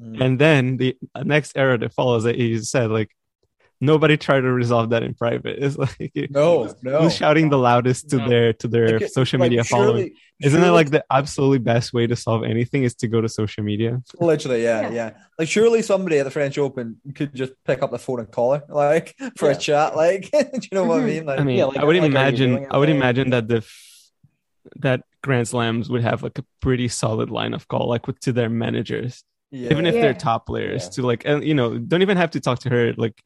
Mm. 0.00 0.20
and 0.24 0.38
then 0.38 0.76
the 0.76 0.96
next 1.24 1.56
error 1.56 1.76
that 1.76 1.92
follows 1.92 2.22
that 2.24 2.36
he 2.36 2.58
said 2.60 2.90
like. 2.90 3.10
Nobody 3.80 4.16
tried 4.16 4.40
to 4.40 4.50
resolve 4.52 4.90
that 4.90 5.02
in 5.04 5.14
private. 5.14 5.58
It's 5.62 5.76
like 5.84 6.12
No, 6.30 6.74
no. 6.82 7.02
who's 7.02 7.14
shouting 7.14 7.48
the 7.48 7.58
loudest 7.58 8.10
to 8.10 8.16
No. 8.16 8.28
their 8.28 8.52
to 8.54 8.66
their 8.68 8.92
Like, 8.94 9.02
it- 9.02 9.12
social 9.12 9.38
like, 9.38 9.50
media 9.50 9.64
surely- 9.64 9.86
following. 9.86 10.10
Isn't 10.40 10.62
it 10.62 10.70
like 10.70 10.90
the 10.90 11.04
absolutely 11.10 11.58
best 11.58 11.92
way 11.92 12.06
to 12.06 12.14
solve 12.14 12.44
anything 12.44 12.84
is 12.84 12.94
to 12.96 13.08
go 13.08 13.20
to 13.20 13.28
social 13.28 13.64
media? 13.64 14.00
Literally, 14.20 14.62
yeah, 14.62 14.82
Yeah. 14.82 14.90
yeah, 14.92 15.10
Like, 15.36 15.48
surely 15.48 15.82
somebody 15.82 16.18
at 16.18 16.24
the 16.24 16.30
French 16.30 16.56
Open 16.58 17.00
could 17.16 17.34
just 17.34 17.52
pick 17.64 17.82
up 17.82 17.90
the 17.90 17.98
phone 17.98 18.20
and 18.20 18.30
call 18.30 18.54
her, 18.54 18.62
like, 18.68 19.16
for 19.36 19.46
Yeah. 19.50 19.56
a 19.56 19.58
chat. 19.58 19.96
Like, 19.96 20.30
do 20.32 20.38
you 20.62 20.68
know 20.74 20.84
what 20.84 21.00
I 21.00 21.02
Mhm. 21.02 21.06
mean? 21.06 21.26
Like, 21.26 21.40
I 21.40 21.44
mean, 21.44 21.56
Yeah, 21.58 21.64
like- 21.66 21.78
I 21.78 21.84
would 21.84 21.96
like, 21.96 22.04
imagine, 22.10 22.66
I 22.70 22.78
would 22.78 22.88
imagine 22.88 23.30
that 23.30 23.48
the 23.48 23.56
f- 23.58 23.84
that 24.76 25.00
Grand 25.24 25.48
Slams 25.48 25.88
would 25.90 26.02
have 26.02 26.22
like 26.22 26.38
a 26.38 26.44
pretty 26.60 26.86
solid 26.88 27.30
line 27.30 27.52
of 27.54 27.66
call, 27.68 27.88
like 27.88 28.06
with, 28.06 28.20
to 28.20 28.32
their 28.32 28.48
managers, 28.50 29.24
yeah. 29.50 29.70
even 29.72 29.86
if 29.86 29.94
Yeah. 29.94 30.02
they're 30.02 30.14
top 30.14 30.46
players, 30.46 30.84
Yeah. 30.84 30.90
to 30.90 31.02
like, 31.02 31.22
and, 31.24 31.42
you 31.42 31.54
know, 31.54 31.78
don't 31.78 32.02
even 32.02 32.16
have 32.16 32.30
to 32.32 32.40
talk 32.40 32.58
to 32.60 32.68
her 32.70 32.92
like 32.96 33.20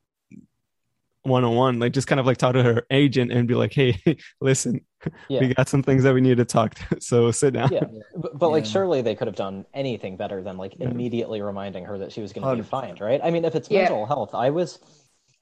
one 1.24 1.44
on 1.44 1.54
one, 1.54 1.78
like 1.78 1.92
just 1.92 2.08
kind 2.08 2.20
of 2.20 2.26
like 2.26 2.36
talk 2.38 2.54
to 2.54 2.62
her 2.62 2.82
agent 2.90 3.32
and 3.32 3.46
be 3.46 3.54
like, 3.54 3.72
hey, 3.72 3.96
listen, 4.40 4.80
Yeah. 5.28 5.40
we 5.40 5.54
got 5.54 5.68
some 5.68 5.82
things 5.82 6.02
that 6.02 6.14
we 6.14 6.20
need 6.20 6.36
to 6.38 6.44
talk 6.44 6.74
to, 6.74 7.00
so 7.00 7.30
sit 7.30 7.54
down. 7.54 7.70
Yeah, 7.70 7.84
but, 8.16 8.38
but 8.38 8.48
like 8.50 8.64
surely 8.66 9.02
they 9.02 9.14
could 9.14 9.28
have 9.28 9.36
done 9.36 9.66
anything 9.72 10.16
better 10.16 10.42
than 10.42 10.56
like 10.56 10.76
Yeah. 10.78 10.88
immediately 10.88 11.42
reminding 11.42 11.84
her 11.84 11.98
that 11.98 12.12
she 12.12 12.20
was 12.20 12.32
going 12.32 12.48
to 12.48 12.56
be 12.56 12.62
fined, 12.62 13.00
right? 13.00 13.20
I 13.22 13.30
mean, 13.30 13.44
if 13.44 13.54
it's 13.54 13.70
Yeah. 13.70 13.80
mental 13.80 14.06
health, 14.06 14.34
I 14.34 14.50
was, 14.50 14.78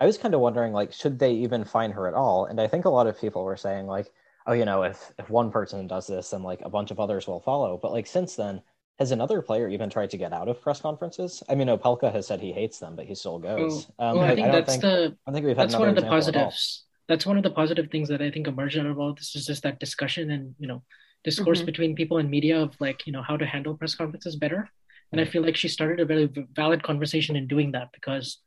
I 0.00 0.06
was 0.06 0.18
kind 0.18 0.34
of 0.34 0.40
wondering 0.40 0.72
like, 0.72 0.92
should 0.92 1.18
they 1.18 1.32
even 1.32 1.64
fine 1.64 1.92
her 1.92 2.06
at 2.08 2.14
all? 2.14 2.44
And 2.46 2.60
I 2.60 2.66
think 2.66 2.84
a 2.84 2.90
lot 2.90 3.06
of 3.06 3.20
people 3.20 3.44
were 3.44 3.56
saying 3.56 3.86
like, 3.86 4.10
oh, 4.46 4.52
you 4.52 4.64
know, 4.64 4.82
if 4.82 5.12
if 5.18 5.28
one 5.30 5.50
person 5.50 5.86
does 5.86 6.06
this, 6.06 6.30
then 6.30 6.42
like 6.42 6.60
a 6.62 6.70
bunch 6.70 6.90
of 6.90 7.00
others 7.00 7.26
will 7.26 7.40
follow. 7.40 7.78
But 7.78 7.92
like 7.92 8.06
since 8.06 8.36
then, 8.36 8.62
has 9.00 9.10
another 9.12 9.40
player 9.40 9.66
even 9.68 9.88
tried 9.88 10.10
to 10.10 10.18
get 10.18 10.32
out 10.32 10.46
of 10.48 10.60
press 10.60 10.80
conferences? 10.80 11.42
I 11.48 11.54
mean, 11.54 11.68
Opelka 11.68 12.12
has 12.12 12.26
said 12.26 12.38
he 12.40 12.52
hates 12.52 12.78
them, 12.78 12.94
but 12.96 13.06
he 13.06 13.14
still 13.14 13.38
goes. 13.38 13.86
Um, 13.98 14.18
well, 14.18 14.20
I 14.20 14.28
like, 14.28 14.34
think 14.36 14.46
don't 14.46 14.52
that's 14.52 14.70
think 14.72 14.82
the 14.82 15.16
I 15.26 15.32
think 15.32 15.46
we've 15.46 15.56
had 15.56 15.70
that's 15.70 15.78
one 15.78 15.88
of 15.88 15.94
the 15.94 16.02
another 16.02 16.18
example 16.18 16.40
at 16.40 16.44
all. 16.44 16.50
positives. 16.50 16.84
That's 17.08 17.26
one 17.26 17.38
of 17.38 17.42
the 17.42 17.50
positive 17.50 17.90
things 17.90 18.08
that 18.10 18.20
I 18.22 18.30
think 18.30 18.46
emerged 18.46 18.78
out 18.78 18.86
of 18.86 18.98
all 19.00 19.14
this 19.14 19.34
is 19.34 19.46
just 19.46 19.62
that 19.64 19.80
discussion 19.80 20.30
and 20.30 20.54
you 20.58 20.68
know 20.68 20.82
discourse 21.24 21.62
Mhm. 21.62 21.66
between 21.66 21.94
people 21.96 22.18
and 22.18 22.30
media 22.30 22.60
of 22.60 22.78
like 22.78 23.06
you 23.06 23.12
know 23.12 23.22
how 23.22 23.36
to 23.38 23.46
handle 23.46 23.74
press 23.74 23.94
conferences 23.94 24.36
better. 24.36 24.68
And 25.12 25.20
I 25.20 25.24
feel 25.24 25.42
like 25.42 25.56
she 25.56 25.66
started 25.66 25.98
a 25.98 26.04
very 26.04 26.30
valid 26.54 26.82
conversation 26.84 27.34
in 27.34 27.48
doing 27.48 27.72
that 27.72 27.88
because 27.92 28.38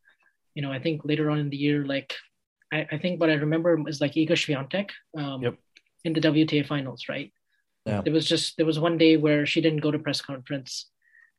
you 0.54 0.62
know 0.62 0.70
I 0.72 0.78
think 0.78 1.04
later 1.04 1.30
on 1.30 1.38
in 1.40 1.50
the 1.50 1.56
year 1.58 1.84
like 1.84 2.14
I, 2.72 2.86
I 2.92 2.98
think 2.98 3.20
what 3.20 3.28
I 3.28 3.34
remember 3.34 3.76
is 3.88 4.00
like 4.00 4.12
Iga 4.14 4.36
Swiatek 4.42 4.90
um, 5.18 5.42
Yep. 5.42 5.54
in 6.04 6.12
the 6.14 6.20
WTA 6.20 6.62
finals, 6.66 7.04
right? 7.08 7.32
Yeah. 7.86 8.00
There 8.00 8.12
was 8.12 8.26
just 8.26 8.56
there 8.56 8.66
was 8.66 8.78
one 8.78 8.96
day 8.98 9.16
where 9.16 9.44
she 9.46 9.60
didn't 9.60 9.80
go 9.80 9.90
to 9.90 9.98
press 9.98 10.20
conference 10.20 10.86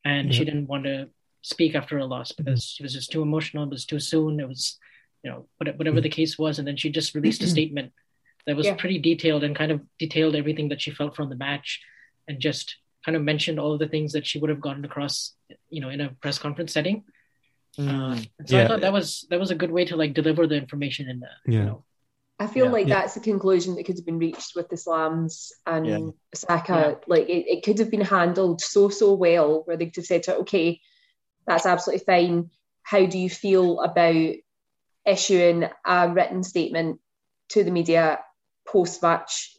and 0.03 0.33
she 0.33 0.45
didn't 0.45 0.67
want 0.67 0.83
to 0.83 1.09
speak 1.41 1.73
after 1.75 1.97
a 1.97 2.05
loss 2.05 2.31
because 2.31 2.63
she 2.65 2.83
was 2.83 2.93
just 2.93 3.11
too 3.11 3.21
emotional. 3.23 3.63
It 3.63 3.69
was 3.71 3.85
too 3.85 3.99
soon. 3.99 4.39
It 4.39 4.47
was, 4.47 4.77
you 5.23 5.31
know, 5.31 5.47
what- 5.57 5.77
whatever 5.77 6.01
the 6.01 6.09
case 6.09 6.37
was. 6.37 6.59
And 6.59 6.67
then 6.67 6.77
she 6.77 6.89
just 6.91 7.15
released 7.15 7.41
a 7.41 7.47
statement 7.57 7.93
that 8.45 8.55
was 8.55 8.67
Yeah. 8.67 8.75
pretty 8.75 8.99
detailed 8.99 9.43
and 9.43 9.55
kind 9.55 9.71
of 9.71 9.81
detailed 9.97 10.35
everything 10.35 10.69
that 10.69 10.81
she 10.81 10.91
felt 10.91 11.15
from 11.15 11.29
the 11.29 11.35
match 11.35 11.81
and 12.27 12.39
just 12.39 12.75
kind 13.03 13.15
of 13.15 13.23
mentioned 13.23 13.59
all 13.59 13.73
of 13.73 13.79
the 13.79 13.87
things 13.87 14.13
that 14.13 14.25
she 14.27 14.37
would 14.39 14.49
have 14.51 14.61
gotten 14.61 14.85
across, 14.85 15.33
you 15.69 15.81
know, 15.81 15.89
in 15.89 16.01
a 16.01 16.09
press 16.21 16.37
conference 16.37 16.73
setting. 16.73 17.03
Uh, 17.77 18.17
and 18.39 18.47
so 18.49 18.59
I 18.63 18.67
thought 18.67 18.81
that 18.81 18.93
was 18.93 19.25
that 19.29 19.39
was 19.39 19.51
a 19.51 19.55
good 19.55 19.71
way 19.71 19.83
to 19.85 19.95
like 19.95 20.13
deliver 20.13 20.47
the 20.47 20.55
information 20.55 21.09
in 21.09 21.19
the, 21.19 21.27
you 21.45 21.57
Yeah. 21.59 21.65
know, 21.65 21.85
I 22.37 22.47
feel 22.47 22.65
Yeah. 22.65 22.71
like 22.71 22.87
Yeah. 22.87 22.95
that's 22.95 23.13
the 23.13 23.21
conclusion 23.21 23.75
that 23.75 23.85
could 23.85 23.97
have 23.97 24.05
been 24.05 24.19
reached 24.19 24.55
with 24.55 24.67
the 24.69 24.77
slams 24.77 25.53
and 25.65 25.85
Yeah. 25.85 25.99
Osaka. 26.33 26.99
Like 27.07 27.29
it, 27.29 27.47
it 27.47 27.63
could 27.63 27.79
have 27.79 27.89
been 27.89 28.01
handled 28.01 28.61
so 28.61 28.89
so 28.89 29.13
well 29.13 29.61
where 29.65 29.77
they 29.77 29.85
could 29.85 29.97
have 29.97 30.05
said 30.05 30.23
to 30.23 30.31
her, 30.31 30.37
okay, 30.39 30.81
that's 31.47 31.65
absolutely 31.65 32.03
fine. 32.05 32.49
How 32.83 33.05
do 33.05 33.17
you 33.17 33.29
feel 33.29 33.79
about 33.81 34.33
issuing 35.05 35.69
a 35.85 36.09
written 36.11 36.43
statement 36.43 36.99
to 37.49 37.63
the 37.63 37.71
media 37.71 38.19
post 38.67 39.01
match 39.01 39.51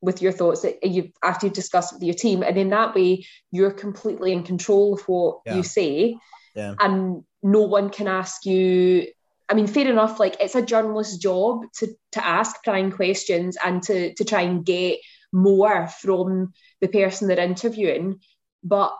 with 0.00 0.20
your 0.22 0.32
thoughts 0.32 0.62
that 0.62 0.84
you 0.84 1.10
after 1.24 1.46
you've 1.46 1.54
discussed 1.54 1.92
with 1.94 2.02
your 2.02 2.14
team, 2.14 2.42
and 2.42 2.56
in 2.56 2.70
that 2.70 2.94
way 2.94 3.24
you're 3.50 3.70
completely 3.72 4.32
in 4.32 4.42
control 4.42 4.94
of 4.94 5.00
what 5.08 5.40
you 5.46 5.62
say, 5.62 6.16
Yeah. 6.54 6.74
and 6.78 7.24
no 7.42 7.62
one 7.62 7.90
can 7.90 8.06
ask 8.06 8.44
you. 8.44 9.06
I 9.48 9.54
mean, 9.54 9.66
fair 9.66 9.88
enough. 9.88 10.20
Like 10.20 10.36
it's 10.40 10.54
a 10.54 10.62
journalist's 10.62 11.16
job 11.16 11.62
to 11.78 11.88
to 12.12 12.26
ask 12.26 12.62
prying 12.64 12.90
questions 12.90 13.56
and 13.64 13.82
to 13.84 14.14
to 14.14 14.24
try 14.24 14.42
and 14.42 14.64
get 14.64 14.98
more 15.32 15.88
from 15.88 16.52
the 16.80 16.88
person 16.88 17.28
they're 17.28 17.38
interviewing, 17.38 18.20
but 18.62 18.92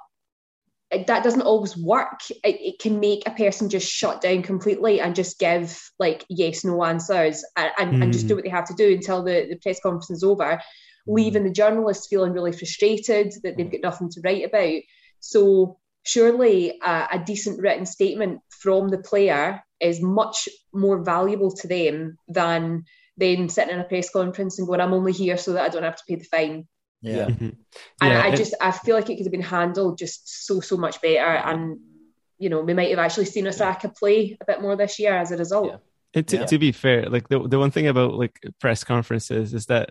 that 0.90 1.22
doesn't 1.22 1.42
always 1.42 1.76
work. 1.76 2.20
It, 2.30 2.60
it 2.60 2.78
can 2.78 2.98
make 2.98 3.24
a 3.26 3.32
person 3.32 3.68
just 3.68 3.90
shut 3.90 4.22
down 4.22 4.42
completely 4.42 5.00
and 5.00 5.14
just 5.14 5.38
give 5.38 5.78
like 5.98 6.24
yes, 6.28 6.64
no 6.64 6.82
answers 6.82 7.44
and, 7.56 7.70
and, 7.78 8.02
and 8.02 8.12
just 8.12 8.26
do 8.26 8.34
hmm. 8.34 8.38
what 8.38 8.44
they 8.44 8.50
have 8.50 8.68
to 8.68 8.74
do 8.74 8.94
until 8.94 9.22
the, 9.22 9.46
the 9.50 9.56
press 9.56 9.80
conference 9.80 10.10
is 10.10 10.24
over, 10.24 10.60
leaving 11.06 11.42
hmm. 11.42 11.48
the 11.48 11.54
journalists 11.54 12.08
feeling 12.08 12.32
really 12.32 12.52
frustrated 12.52 13.32
that 13.42 13.56
they've 13.56 13.70
got 13.70 13.82
nothing 13.82 14.08
to 14.10 14.20
write 14.22 14.44
about. 14.44 14.80
So 15.20 15.78
surely 16.04 16.78
a, 16.82 17.08
a 17.12 17.22
decent 17.24 17.60
written 17.60 17.84
statement 17.84 18.40
from 18.48 18.88
the 18.88 18.98
player 18.98 19.62
is 19.80 20.00
much 20.00 20.48
more 20.72 21.02
valuable 21.02 21.50
to 21.52 21.68
them 21.68 22.16
than 22.28 22.84
then 23.16 23.48
sitting 23.48 23.74
in 23.74 23.80
a 23.80 23.84
press 23.84 24.10
conference 24.10 24.58
and 24.58 24.66
going, 24.68 24.80
I'm 24.80 24.92
only 24.94 25.12
here 25.12 25.36
so 25.36 25.52
that 25.54 25.64
I 25.64 25.68
don't 25.68 25.82
have 25.82 25.96
to 25.96 26.02
pay 26.08 26.16
the 26.16 26.24
fine. 26.24 26.66
Yeah. 27.02 27.26
Mhm. 27.26 27.40
And 28.00 28.12
Yeah, 28.12 28.22
I 28.22 28.28
and- 28.28 28.36
just 28.36 28.54
I 28.60 28.70
feel 28.72 28.96
like 28.96 29.08
it 29.10 29.16
could 29.16 29.26
have 29.26 29.32
been 29.32 29.40
handled 29.42 29.98
just 29.98 30.46
so 30.46 30.60
so 30.60 30.76
much 30.76 31.00
better, 31.00 31.20
and 31.24 31.78
you 32.38 32.48
know 32.48 32.60
we 32.60 32.74
might 32.74 32.90
have 32.90 32.98
actually 32.98 33.26
seen 33.26 33.46
Osaka 33.46 33.88
play 33.88 34.36
a 34.40 34.44
bit 34.44 34.60
more 34.60 34.76
this 34.76 34.98
year 34.98 35.16
as 35.16 35.30
a 35.30 35.36
result. 35.36 35.66
Yeah. 35.70 35.76
And 36.14 36.26
to, 36.28 36.36
Yeah. 36.38 36.46
to 36.46 36.58
be 36.58 36.72
fair, 36.72 37.08
like 37.08 37.28
the 37.28 37.38
the 37.46 37.58
one 37.58 37.70
thing 37.70 37.86
about 37.86 38.14
like 38.14 38.40
press 38.60 38.82
conferences 38.82 39.54
is 39.54 39.66
that 39.66 39.90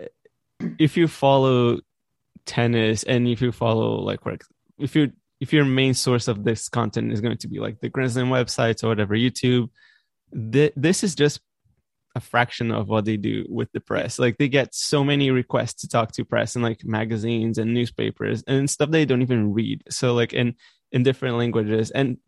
uh, 0.00 0.06
if 0.78 0.96
you 0.96 1.08
follow 1.08 1.80
tennis 2.46 3.02
and 3.04 3.26
if 3.28 3.40
you 3.42 3.50
follow 3.52 4.00
like 4.00 4.20
if 4.78 4.94
you 4.96 5.12
if 5.40 5.52
your 5.52 5.64
main 5.64 5.94
source 5.94 6.28
of 6.28 6.44
this 6.44 6.68
content 6.68 7.12
is 7.12 7.20
going 7.20 7.38
to 7.38 7.48
be 7.48 7.58
like 7.58 7.80
the 7.80 7.88
Grand 7.88 8.12
Slam 8.12 8.28
websites 8.28 8.84
or 8.84 8.88
whatever 8.88 9.14
YouTube, 9.14 9.70
th- 10.52 10.72
this 10.76 11.02
is 11.02 11.14
just 11.14 11.40
a 12.14 12.20
fraction 12.20 12.70
of 12.70 12.88
what 12.88 13.04
they 13.04 13.16
do 13.16 13.46
with 13.48 13.70
the 13.72 13.80
press. 13.80 14.18
Like 14.18 14.36
they 14.36 14.48
get 14.48 14.74
so 14.74 15.04
many 15.04 15.30
requests 15.30 15.80
to 15.82 15.88
talk 15.88 16.12
to 16.12 16.24
press 16.24 16.56
and 16.56 16.64
like 16.64 16.84
magazines 16.84 17.56
and 17.58 17.72
newspapers 17.72 18.42
and 18.46 18.68
stuff 18.68 18.90
they 18.90 19.04
don't 19.04 19.22
even 19.22 19.52
read. 19.52 19.84
So 19.90 20.14
like 20.14 20.32
in 20.32 20.54
in 20.92 21.04
different 21.04 21.36
languages 21.36 21.90
and 21.92 22.18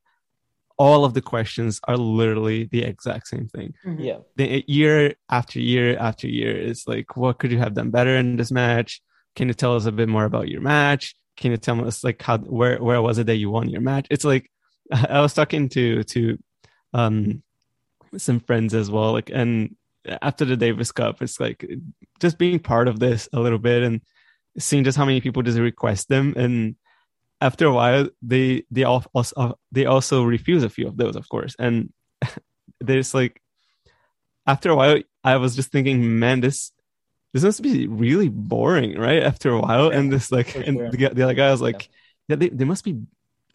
all 0.78 1.04
of 1.04 1.14
the 1.14 1.20
questions 1.20 1.80
are 1.86 1.96
literally 1.96 2.68
the 2.72 2.82
exact 2.82 3.28
same 3.28 3.48
thing. 3.48 3.74
Mm-hmm. 3.84 4.02
Yeah. 4.02 4.18
The 4.36 4.58
eh, 4.58 4.62
year 4.66 5.14
after 5.28 5.60
year 5.60 5.98
after 5.98 6.28
year 6.28 6.56
is 6.56 6.86
like, 6.86 7.16
what 7.16 7.38
could 7.38 7.52
you 7.52 7.58
have 7.58 7.74
done 7.74 7.90
better 7.90 8.16
in 8.16 8.36
this 8.36 8.50
match? 8.50 9.02
Can 9.36 9.48
you 9.48 9.54
tell 9.54 9.76
us 9.76 9.86
a 9.86 9.92
bit 9.92 10.08
more 10.08 10.24
about 10.24 10.48
your 10.48 10.60
match? 10.60 11.14
Can 11.36 11.50
you 11.50 11.56
tell 11.56 11.86
us 11.86 12.04
like 12.04 12.20
how 12.22 12.38
where 12.38 12.82
where 12.82 13.02
was 13.02 13.18
it 13.18 13.26
that 13.26 13.36
you 13.36 13.50
won 13.50 13.68
your 13.68 13.80
match? 13.80 14.06
It's 14.10 14.24
like 14.24 14.50
I 14.92 15.20
was 15.20 15.34
talking 15.34 15.68
to 15.70 16.04
to 16.04 16.38
um 16.92 17.42
some 18.16 18.40
friends 18.40 18.74
as 18.74 18.90
well, 18.90 19.12
like 19.12 19.30
and 19.32 19.76
after 20.20 20.44
the 20.44 20.56
Davis 20.56 20.92
Cup, 20.92 21.22
it's 21.22 21.40
like 21.40 21.64
just 22.20 22.38
being 22.38 22.58
part 22.58 22.88
of 22.88 22.98
this 22.98 23.28
a 23.32 23.40
little 23.40 23.58
bit 23.58 23.82
and 23.82 24.00
seeing 24.58 24.84
just 24.84 24.98
how 24.98 25.04
many 25.04 25.20
people 25.20 25.42
just 25.42 25.58
request 25.58 26.08
them 26.08 26.34
and 26.36 26.76
after 27.40 27.66
a 27.66 27.72
while 27.72 28.08
they 28.22 28.62
they 28.70 28.84
also 28.84 29.58
they 29.72 29.86
also 29.86 30.22
refuse 30.22 30.62
a 30.62 30.68
few 30.68 30.86
of 30.86 30.96
those 30.96 31.16
of 31.16 31.28
course 31.28 31.56
and 31.58 31.92
there's 32.80 33.14
like 33.14 33.42
after 34.46 34.70
a 34.70 34.76
while 34.76 34.98
i 35.24 35.36
was 35.36 35.56
just 35.56 35.72
thinking 35.72 36.18
man 36.18 36.40
this 36.40 36.70
this 37.32 37.42
must 37.42 37.62
be 37.62 37.86
really 37.86 38.28
boring 38.28 38.98
right 38.98 39.22
after 39.22 39.50
a 39.50 39.60
while 39.60 39.88
and 39.88 40.12
this 40.12 40.30
like 40.32 40.54
and 40.54 40.76
sure. 40.76 40.90
the, 40.90 41.08
the 41.08 41.22
other 41.22 41.34
guy 41.34 41.50
was 41.50 41.60
like 41.62 41.88
yeah, 42.28 42.36
they, 42.36 42.48
they 42.48 42.64
must 42.64 42.84
be 42.84 43.00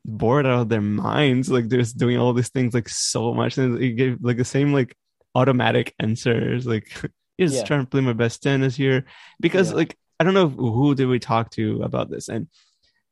bored 0.05 0.45
out 0.45 0.61
of 0.61 0.69
their 0.69 0.81
minds 0.81 1.49
like 1.49 1.67
they're 1.69 1.79
just 1.79 1.97
doing 1.97 2.17
all 2.17 2.33
these 2.33 2.49
things 2.49 2.73
like 2.73 2.87
so 2.89 3.33
much 3.33 3.57
and 3.57 3.79
he 3.81 3.91
gave 3.93 4.17
like 4.21 4.37
the 4.37 4.45
same 4.45 4.73
like 4.73 4.95
automatic 5.35 5.93
answers 5.99 6.65
like 6.65 6.87
just 7.39 7.55
Yeah. 7.55 7.63
trying 7.63 7.81
to 7.81 7.89
play 7.89 8.01
my 8.01 8.13
best 8.13 8.41
tennis 8.41 8.75
here 8.75 9.05
because 9.39 9.69
Yeah. 9.71 9.77
like 9.77 9.97
i 10.19 10.23
don't 10.23 10.33
know 10.33 10.49
who 10.49 10.95
did 10.95 11.07
we 11.07 11.19
talk 11.19 11.51
to 11.51 11.81
about 11.83 12.09
this 12.09 12.29
and 12.29 12.47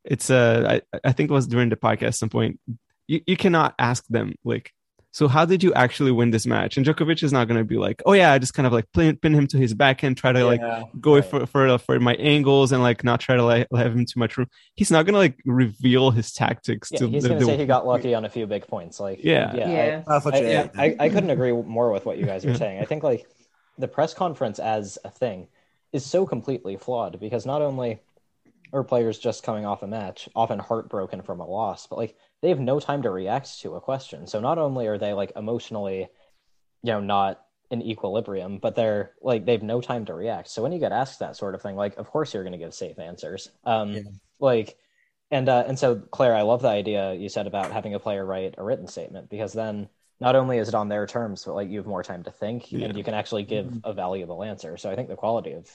it's 0.04 0.30
uh 0.30 0.80
I, 0.94 1.00
I 1.04 1.12
think 1.12 1.30
it 1.30 1.34
was 1.34 1.48
during 1.48 1.70
the 1.70 1.76
podcast 1.76 2.08
at 2.08 2.16
some 2.16 2.30
point 2.30 2.60
you, 3.08 3.22
you 3.28 3.38
cannot 3.38 3.76
ask 3.78 4.06
them 4.08 4.36
like 4.44 4.72
so 5.18 5.30
how 5.30 5.46
did 5.46 5.64
you 5.64 5.72
actually 5.76 6.12
win 6.12 6.30
this 6.32 6.46
match 6.46 6.76
and 6.76 6.86
Djokovic 6.86 7.24
is 7.24 7.32
not 7.32 7.48
going 7.48 7.58
to 7.58 7.64
be 7.64 7.78
like 7.78 8.02
oh 8.06 8.12
yeah 8.22 8.34
I 8.34 8.38
just 8.38 8.54
kind 8.54 8.68
of 8.68 8.74
like 8.74 8.92
pin, 8.92 9.16
pin 9.16 9.34
him 9.34 9.48
to 9.48 9.58
his 9.58 9.74
backhand 9.74 10.18
try 10.18 10.32
to 10.34 10.44
like 10.46 10.62
go 11.00 11.16
Right. 11.16 11.24
for 11.26 11.46
for 11.46 11.78
for 11.78 12.00
my 12.02 12.16
angles 12.16 12.74
and 12.74 12.82
like 12.84 13.04
not 13.10 13.20
try 13.22 13.36
to 13.38 13.44
like 13.44 13.68
have 13.74 13.94
him 13.98 14.06
too 14.06 14.20
much 14.20 14.36
room 14.38 14.50
he's 14.76 14.92
not 14.92 15.06
going 15.06 15.14
to 15.14 15.20
like 15.26 15.38
reveal 15.46 16.12
his 16.12 16.34
tactics 16.34 16.92
Yeah, 16.92 17.00
to 17.00 17.08
he's 17.08 17.26
gonna 17.28 17.40
the- 17.40 17.46
say 17.46 17.58
he 17.58 17.66
got 17.66 17.88
lucky 17.88 18.14
on 18.14 18.26
a 18.26 18.30
few 18.30 18.46
big 18.46 18.68
points. 18.68 19.00
Like, 19.00 19.24
Yeah. 19.24 19.56
yeah, 19.56 19.66
I- 19.66 19.70
Yeah. 19.70 20.04
That's 20.08 20.26
I, 20.26 20.70
I, 20.86 20.96
I 21.06 21.10
couldn't 21.10 21.30
agree 21.38 21.54
more 21.54 21.92
with 21.96 22.06
what 22.06 22.18
you 22.18 22.26
guys 22.26 22.44
are 22.46 22.50
Yeah. 22.52 22.58
saying. 22.64 22.82
I 22.82 22.86
think 22.86 23.02
like 23.04 23.26
the 23.78 23.88
press 23.88 24.14
conference 24.14 24.60
as 24.60 24.98
a 25.06 25.10
thing 25.10 25.48
is 25.94 26.06
so 26.06 26.26
completely 26.26 26.76
flawed 26.76 27.20
because 27.22 27.46
not 27.46 27.62
only 27.62 28.00
are 28.74 28.84
players 28.84 29.18
just 29.18 29.44
coming 29.44 29.66
off 29.66 29.82
a 29.84 29.88
match, 29.88 30.28
often 30.36 30.60
heartbroken 30.60 31.22
from 31.22 31.40
a 31.40 31.48
loss, 31.48 31.88
but 31.88 31.98
like 31.98 32.16
they 32.46 32.50
have 32.50 32.60
no 32.60 32.80
time 32.80 33.02
to 33.02 33.10
react 33.10 33.60
to 33.62 33.74
a 33.74 33.82
question. 33.82 34.28
So 34.28 34.40
not 34.40 34.60
only 34.60 34.86
are 34.86 35.00
they 35.00 35.14
like 35.14 35.32
emotionally, 35.36 36.08
you 36.84 36.92
know, 36.92 37.00
not 37.02 37.42
in 37.72 37.82
equilibrium, 37.82 38.60
but 38.60 38.76
they're 38.76 39.14
like 39.20 39.48
they 39.48 39.54
have 39.54 39.64
no 39.64 39.82
time 39.82 40.06
to 40.06 40.14
react. 40.14 40.50
So 40.50 40.62
when 40.62 40.72
you 40.72 40.78
get 40.78 40.92
asked 40.92 41.18
that 41.22 41.36
sort 41.36 41.56
of 41.56 41.64
thing, 41.64 41.76
like 41.76 41.98
of 41.98 42.08
course 42.08 42.36
you're 42.36 42.44
going 42.44 42.52
to 42.52 42.60
give 42.60 42.76
safe 42.76 43.00
answers. 43.00 43.50
Um, 43.64 43.94
Yeah. 43.94 44.02
like 44.40 44.78
and 45.32 45.50
uh, 45.50 45.64
and 45.66 45.80
so 45.80 45.96
Claire, 45.96 46.36
I 46.36 46.44
love 46.44 46.62
the 46.62 46.68
idea 46.68 47.16
you 47.16 47.30
said 47.30 47.48
about 47.48 47.72
having 47.72 47.96
a 47.96 48.00
player 48.00 48.24
write 48.24 48.54
a 48.60 48.64
written 48.64 48.86
statement 48.86 49.28
because 49.28 49.52
then 49.52 49.90
not 50.20 50.36
only 50.36 50.60
is 50.60 50.68
it 50.68 50.76
on 50.76 50.88
their 50.88 51.08
terms, 51.08 51.46
but 51.46 51.56
like 51.56 51.72
you 51.72 51.80
have 51.80 51.88
more 51.88 52.04
time 52.04 52.22
to 52.26 52.32
think 52.32 52.72
Yeah. 52.72 52.86
and 52.86 52.96
you 52.96 53.04
can 53.04 53.16
actually 53.16 53.42
give 53.42 53.74
a 53.84 53.92
valuable 53.92 54.44
answer. 54.44 54.78
So 54.78 54.92
I 54.92 54.96
think 54.96 55.10
the 55.10 55.16
quality 55.16 55.54
of 55.54 55.68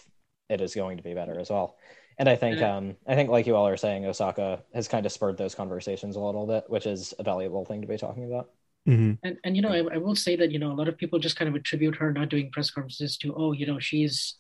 it 0.49 0.61
is 0.61 0.77
going 0.77 0.99
to 0.99 1.03
be 1.03 1.15
better 1.15 1.37
as 1.41 1.51
well. 1.51 1.77
And 2.21 2.29
I 2.29 2.37
think 2.37 2.59
Yeah. 2.59 2.77
um 2.77 2.97
I 3.07 3.15
think 3.15 3.31
like 3.31 3.47
you 3.47 3.57
all 3.57 3.67
are 3.67 3.79
saying, 3.79 4.05
Osaka 4.05 4.63
has 4.75 4.87
kind 4.89 5.07
of 5.07 5.11
spurred 5.11 5.39
those 5.39 5.55
conversations 5.55 6.17
a 6.17 6.21
little 6.21 6.47
bit, 6.47 6.65
which 6.69 6.87
is 6.87 7.15
a 7.19 7.23
valuable 7.23 7.65
thing 7.65 7.81
to 7.81 7.89
be 7.89 7.97
talking 7.97 8.27
about. 8.31 8.51
Mhm. 8.87 9.19
And 9.25 9.39
and 9.43 9.57
you 9.57 9.63
know, 9.63 9.71
I, 9.79 9.95
I 9.95 9.97
will 9.97 10.15
say 10.15 10.37
that 10.37 10.51
you 10.53 10.59
know 10.59 10.71
a 10.71 10.79
lot 10.81 10.87
of 10.87 10.99
people 10.99 11.19
just 11.19 11.37
kind 11.37 11.49
of 11.49 11.55
attribute 11.55 11.97
her 11.97 12.13
not 12.13 12.29
doing 12.29 12.51
press 12.53 12.71
conferences 12.71 13.17
to 13.19 13.35
oh, 13.35 13.53
you 13.53 13.67
know, 13.67 13.79
she's 13.79 14.37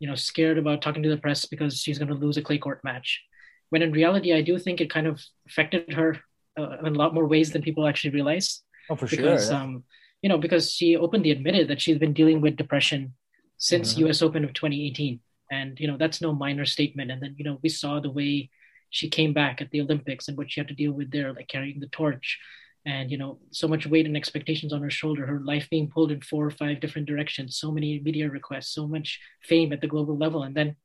you 0.00 0.06
know 0.08 0.14
scared 0.14 0.58
about 0.58 0.82
talking 0.82 1.02
to 1.02 1.08
the 1.08 1.16
press 1.16 1.46
because 1.46 1.80
she's 1.80 1.98
going 1.98 2.08
to 2.14 2.14
lose 2.24 2.36
a 2.36 2.42
clay 2.42 2.58
court 2.58 2.80
match. 2.84 3.22
When 3.70 3.80
in 3.80 3.90
reality, 3.92 4.34
I 4.34 4.42
do 4.42 4.58
think 4.58 4.80
it 4.82 4.90
kind 4.90 5.06
of 5.06 5.22
affected 5.48 5.94
her 5.94 6.20
uh, 6.58 6.76
in 6.80 6.94
a 6.94 6.98
lot 7.02 7.14
more 7.14 7.26
ways 7.26 7.52
than 7.52 7.62
people 7.62 7.86
actually 7.88 8.10
realize. 8.18 8.62
Oh, 8.90 8.96
for 8.96 9.06
sure. 9.08 9.16
Because 9.16 9.50
um, 9.50 9.84
you 10.20 10.28
know, 10.28 10.36
because 10.46 10.70
she 10.72 10.94
openly 10.96 11.30
admitted 11.30 11.68
that 11.68 11.80
she's 11.80 11.98
been 11.98 12.12
dealing 12.12 12.42
with 12.42 12.56
depression 12.56 13.14
since 13.56 13.94
Mhm. 13.94 13.98
U.S. 14.00 14.20
Open 14.20 14.44
of 14.44 14.52
2018, 14.52 15.20
and 15.54 15.70
you 15.80 15.88
know 15.88 15.98
that's 15.98 16.20
no 16.20 16.32
minor 16.32 16.66
statement. 16.76 17.10
And 17.10 17.20
then 17.22 17.34
you 17.38 17.44
know 17.46 17.58
we 17.62 17.68
saw 17.68 17.92
the 18.00 18.16
way 18.20 18.50
she 18.90 19.08
came 19.18 19.32
back 19.40 19.60
at 19.60 19.70
the 19.70 19.80
Olympics 19.80 20.28
and 20.28 20.36
what 20.36 20.50
she 20.50 20.60
had 20.60 20.68
to 20.68 20.80
deal 20.82 20.92
with 20.92 21.10
there, 21.10 21.32
like 21.32 21.48
carrying 21.48 21.80
the 21.80 21.94
torch 22.00 22.38
and 22.86 23.10
you 23.10 23.16
know 23.16 23.38
so 23.50 23.66
much 23.66 23.86
weight 23.86 24.06
and 24.06 24.16
expectations 24.16 24.72
on 24.72 24.82
her 24.82 24.90
shoulder 24.90 25.26
her 25.26 25.40
life 25.40 25.66
being 25.70 25.88
pulled 25.88 26.12
in 26.12 26.20
four 26.20 26.44
or 26.44 26.50
five 26.50 26.80
different 26.80 27.08
directions 27.08 27.56
so 27.56 27.70
many 27.70 27.98
media 28.00 28.28
requests 28.28 28.74
so 28.74 28.86
much 28.86 29.20
fame 29.42 29.72
at 29.72 29.80
the 29.80 29.92
global 29.94 30.16
level. 30.16 30.42
And 30.42 30.54
then 30.54 30.76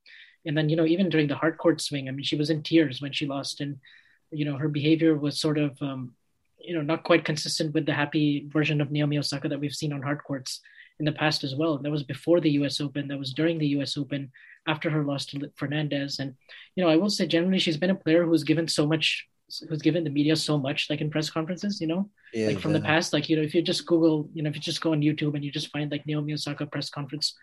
and 0.46 0.58
then 0.58 0.70
you 0.70 0.78
know 0.78 0.86
even 0.86 1.10
during 1.10 1.28
the 1.28 1.36
hard 1.36 1.58
court 1.58 1.82
swing 1.82 2.08
i 2.08 2.12
mean 2.12 2.24
she 2.24 2.38
was 2.38 2.50
in 2.50 2.64
tears 2.64 3.02
when 3.02 3.12
she 3.12 3.26
lost. 3.26 3.62
And 3.62 3.78
you 4.32 4.46
know 4.46 4.58
her 4.58 4.70
behavior 4.70 5.16
was 5.18 5.40
sort 5.40 5.58
of 5.58 5.72
um, 5.82 6.14
you 6.60 6.74
know 6.76 6.82
not 6.82 7.04
quite 7.04 7.26
consistent 7.26 7.74
with 7.74 7.86
the 7.86 7.94
happy 7.94 8.48
version 8.48 8.82
of 8.82 8.92
naomi 8.92 9.18
osaka 9.18 9.50
that 9.50 9.60
we've 9.60 9.74
seen 9.74 9.94
on 9.94 10.02
hard 10.02 10.24
courts 10.24 10.62
in 11.00 11.06
the 11.06 11.12
past 11.12 11.44
as 11.44 11.56
well. 11.56 11.78
That 11.78 11.92
was 11.92 12.04
before 12.04 12.40
the 12.42 12.52
us 12.52 12.82
open 12.82 13.08
that 13.08 13.18
was 13.18 13.34
during 13.34 13.58
the 13.58 13.68
us 13.68 13.98
open 13.98 14.32
after 14.68 14.90
her 14.90 15.04
loss 15.04 15.26
to 15.28 15.52
fernandez. 15.56 16.20
And 16.20 16.36
you 16.76 16.84
know 16.84 16.90
i 16.90 16.96
will 16.96 17.10
say 17.10 17.28
generally 17.28 17.60
she's 17.60 17.78
been 17.78 17.90
a 17.90 17.96
player 17.96 18.24
who's 18.26 18.44
given 18.44 18.68
so 18.68 18.86
much 18.88 19.28
who's 19.68 19.82
given 19.82 20.04
the 20.04 20.10
media 20.10 20.36
so 20.36 20.58
much 20.58 20.90
like 20.90 21.02
in 21.02 21.10
press 21.10 21.30
conferences 21.30 21.82
you 21.82 21.88
know? 21.88 22.10
Yeah, 22.34 22.48
like 22.48 22.60
from 22.60 22.74
the 22.74 22.82
past 22.82 23.14
like 23.14 23.30
you 23.30 23.36
know 23.36 23.42
if 23.42 23.56
you 23.56 23.62
just 23.62 23.86
google 23.86 24.30
you 24.34 24.44
know 24.44 24.50
if 24.50 24.56
you 24.56 24.62
just 24.62 24.82
go 24.82 24.92
on 24.92 25.02
youtube 25.02 25.34
and 25.34 25.44
you 25.44 25.52
just 25.52 25.72
find 25.72 25.92
like 25.92 26.06
naomi 26.06 26.34
osaka 26.34 26.66
press 26.68 26.90
conference 26.90 27.36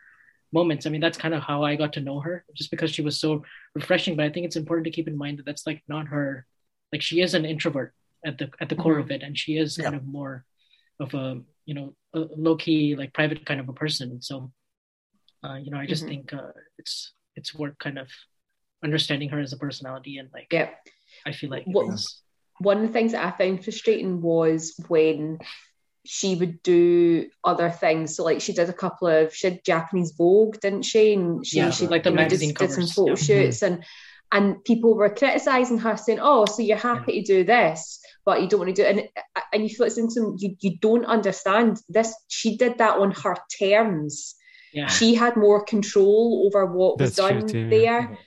moments 0.53 0.87
i 0.87 0.91
mean 0.91 1.01
that's 1.01 1.19
kind 1.19 1.35
of 1.35 1.43
how 1.43 1.65
i 1.65 1.75
got 1.75 1.93
to 1.95 2.01
know 2.01 2.21
her 2.21 2.45
just 2.55 2.71
because 2.71 2.91
she 2.93 3.03
was 3.03 3.19
so 3.19 3.43
refreshing. 3.75 4.15
But 4.17 4.27
i 4.27 4.31
think 4.31 4.47
it's 4.47 4.57
important 4.57 4.85
to 4.85 4.93
keep 4.93 5.09
in 5.09 5.19
mind 5.19 5.39
that 5.39 5.47
that's 5.47 5.67
like 5.67 5.83
not 5.89 6.07
her 6.09 6.47
like 6.93 7.03
she 7.03 7.21
is 7.21 7.35
an 7.35 7.45
introvert 7.45 7.93
at 8.25 8.39
the 8.39 8.51
at 8.61 8.69
the 8.69 8.77
core 8.77 8.95
mm-hmm. 8.95 9.01
of 9.03 9.11
it 9.11 9.23
and 9.23 9.37
she 9.37 9.59
is 9.59 9.77
kind 9.77 9.95
Yeah. 9.95 10.01
of 10.01 10.07
more 10.07 10.45
of 11.01 11.13
a 11.15 11.43
you 11.65 11.75
know 11.75 11.95
a 12.17 12.29
low-key 12.37 12.97
like 12.97 13.13
private 13.13 13.45
kind 13.47 13.61
of 13.61 13.69
a 13.69 13.73
person 13.73 14.21
so 14.23 14.51
uh, 15.45 15.55
you 15.55 15.71
know 15.71 15.79
i 15.79 15.87
just 15.87 16.05
Mhm. 16.05 16.09
think 16.09 16.33
uh, 16.33 16.53
it's 16.79 17.13
it's 17.37 17.55
worth 17.55 17.79
kind 17.79 17.99
of 17.99 18.09
understanding 18.83 19.29
her 19.31 19.41
as 19.41 19.53
a 19.53 19.57
personality 19.59 20.19
and 20.19 20.29
like 20.33 20.49
Yeah. 20.53 20.71
i 21.25 21.33
feel 21.33 21.51
like 21.51 21.65
What- 21.67 21.93
it's 21.93 22.23
one 22.59 22.79
of 22.79 22.87
the 22.87 22.93
things 22.97 23.13
that 23.13 23.23
I 23.23 23.37
found 23.37 23.63
frustrating 23.63 24.23
was 24.23 24.75
when 24.89 25.39
she 26.07 26.37
would 26.37 26.63
do 26.63 27.29
other 27.45 27.69
things. 27.69 28.17
So 28.17 28.25
like 28.25 28.41
she 28.41 28.55
did 28.55 28.71
a 28.71 28.73
couple 28.73 29.09
of 29.09 29.35
she 29.35 29.51
did 29.51 29.63
Japanese 29.63 30.13
Vogue, 30.17 30.59
didn't 30.61 30.85
she? 30.87 31.13
And 31.13 31.45
she, 31.47 31.59
Yeah, 31.59 31.69
she 31.71 31.87
like 31.87 32.05
the 32.05 32.13
magazine 32.13 32.55
did, 32.55 32.59
did 32.69 32.71
some 32.73 32.87
photo 32.87 33.11
yeah. 33.11 33.27
shoots 33.27 33.63
and 33.63 33.85
and 34.33 34.65
people 34.65 34.95
were 34.95 35.11
criticizing 35.15 35.77
her 35.85 35.99
saying, 35.99 36.19
"Oh, 36.23 36.47
so 36.47 36.63
you're 36.63 36.79
happy 36.79 37.21
to 37.21 37.27
do 37.27 37.45
this, 37.45 38.01
but 38.27 38.43
you 38.43 38.49
don't 38.49 38.61
want 38.61 38.75
to 38.77 38.83
do 38.83 38.87
it." 38.87 38.91
And 38.99 39.09
uh, 39.37 39.41
and 39.55 39.63
you 39.63 39.71
feel 39.75 39.87
it's 39.87 39.97
into 39.97 40.37
you 40.39 40.57
you 40.61 40.77
don't 40.79 41.07
understand 41.07 41.79
this. 41.89 42.15
She 42.29 42.59
did 42.59 42.77
that 42.79 42.99
on 42.99 43.13
her 43.13 43.37
terms. 43.59 44.35
Yeah. 44.75 44.89
She 44.89 45.15
had 45.15 45.37
more 45.37 45.65
control 45.65 46.45
over 46.47 46.67
what 46.67 47.01
was 47.01 47.15
That's 47.17 47.29
true 47.31 47.41
done 47.41 47.49
too, 47.49 47.61
yeah. 47.61 47.71
there 47.71 48.19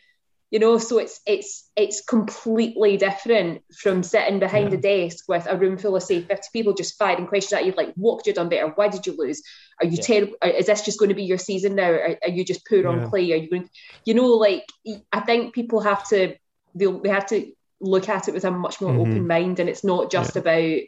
you 0.52 0.58
know 0.58 0.80
so 0.80 0.98
it's 0.98 1.22
it's 1.28 1.70
it's 1.76 2.02
completely 2.02 2.98
different 2.98 3.62
from 3.78 4.02
sitting 4.02 4.40
behind 4.40 4.74
a 4.74 4.78
desk 4.78 5.26
with 5.28 5.46
a 5.48 5.56
room 5.56 5.78
full 5.78 5.96
of 5.96 6.02
say 6.02 6.22
50 6.22 6.48
people 6.52 6.74
just 6.74 6.98
firing 6.98 7.28
questions 7.28 7.54
at 7.54 7.66
you 7.68 7.74
like 7.78 7.94
what 7.94 8.18
could 8.18 8.26
you 8.26 8.32
have 8.32 8.38
done 8.38 8.50
better 8.50 8.72
why 8.76 8.88
did 8.88 9.06
you 9.06 9.16
lose 9.16 9.44
are 9.80 9.86
you 9.86 9.98
Yeah. 9.98 10.02
terrible 10.04 10.34
is 10.44 10.66
this 10.66 10.82
just 10.82 10.98
going 10.98 11.10
to 11.10 11.16
be 11.16 11.24
your 11.24 11.38
season 11.38 11.76
now 11.76 11.92
are, 11.92 12.18
are 12.24 12.30
you 12.30 12.44
just 12.44 12.66
poor 12.68 12.80
Yeah. 12.82 12.88
on 12.90 13.10
clay 13.10 13.32
are 13.32 13.36
you 13.36 13.48
going 13.50 13.66
To, 13.66 13.70
you 14.06 14.16
know 14.16 14.26
like 14.26 14.66
i 15.12 15.20
think 15.20 15.54
people 15.54 15.82
have 15.82 16.08
to 16.10 16.36
they 16.74 16.86
they 17.04 17.10
have 17.10 17.28
to 17.28 17.52
look 17.82 18.10
at 18.10 18.28
it 18.28 18.34
with 18.34 18.46
a 18.46 18.52
much 18.52 18.82
more 18.82 18.92
Mhm. 18.94 19.00
open 19.00 19.28
mind 19.28 19.60
and 19.60 19.70
it's 19.70 19.84
not 19.84 20.12
just 20.12 20.36
about 20.36 20.80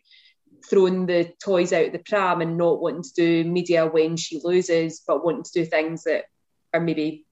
throwing 0.69 1.05
the 1.05 1.31
toys 1.43 1.73
out 1.73 1.91
the 1.91 1.99
pram 1.99 2.41
and 2.41 2.57
not 2.57 2.81
wanting 2.81 3.03
to 3.03 3.13
do 3.15 3.43
media 3.49 3.85
when 3.87 4.17
she 4.17 4.39
loses 4.43 5.01
but 5.07 5.23
wanting 5.23 5.43
to 5.43 5.51
do 5.53 5.65
things 5.65 6.03
that 6.03 6.25
are 6.73 6.79
maybe 6.81 7.25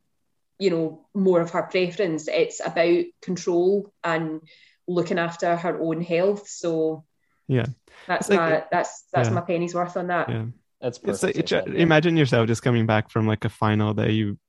you 0.57 0.69
know 0.69 1.05
more 1.13 1.39
of 1.41 1.51
her 1.51 1.63
preference 1.63 2.27
it's 2.27 2.59
about 2.65 3.03
control 3.21 3.93
and 4.03 4.41
looking 4.87 5.19
after 5.19 5.55
her 5.55 5.79
own 5.79 6.01
health 6.01 6.47
so 6.47 7.03
Yeah. 7.47 7.67
that's 8.07 8.29
like- 8.29 8.39
my 8.39 8.63
that's 8.71 9.03
that's 9.13 9.29
yeah. 9.29 9.35
my 9.35 9.41
penny's 9.41 9.75
worth 9.75 9.97
on 9.97 10.07
that 10.07 10.29
Yeah. 10.29 10.45
That's 10.81 10.97
It's 11.03 11.19
perfect. 11.21 11.51
like, 11.51 11.65
try- 11.65 11.73
imagine 11.75 12.15
yourself 12.15 12.47
just 12.47 12.63
coming 12.63 12.85
back 12.85 13.09
from 13.09 13.27
like 13.27 13.43
a 13.43 13.49
final 13.49 13.93
that 13.95 14.13
you 14.13 14.39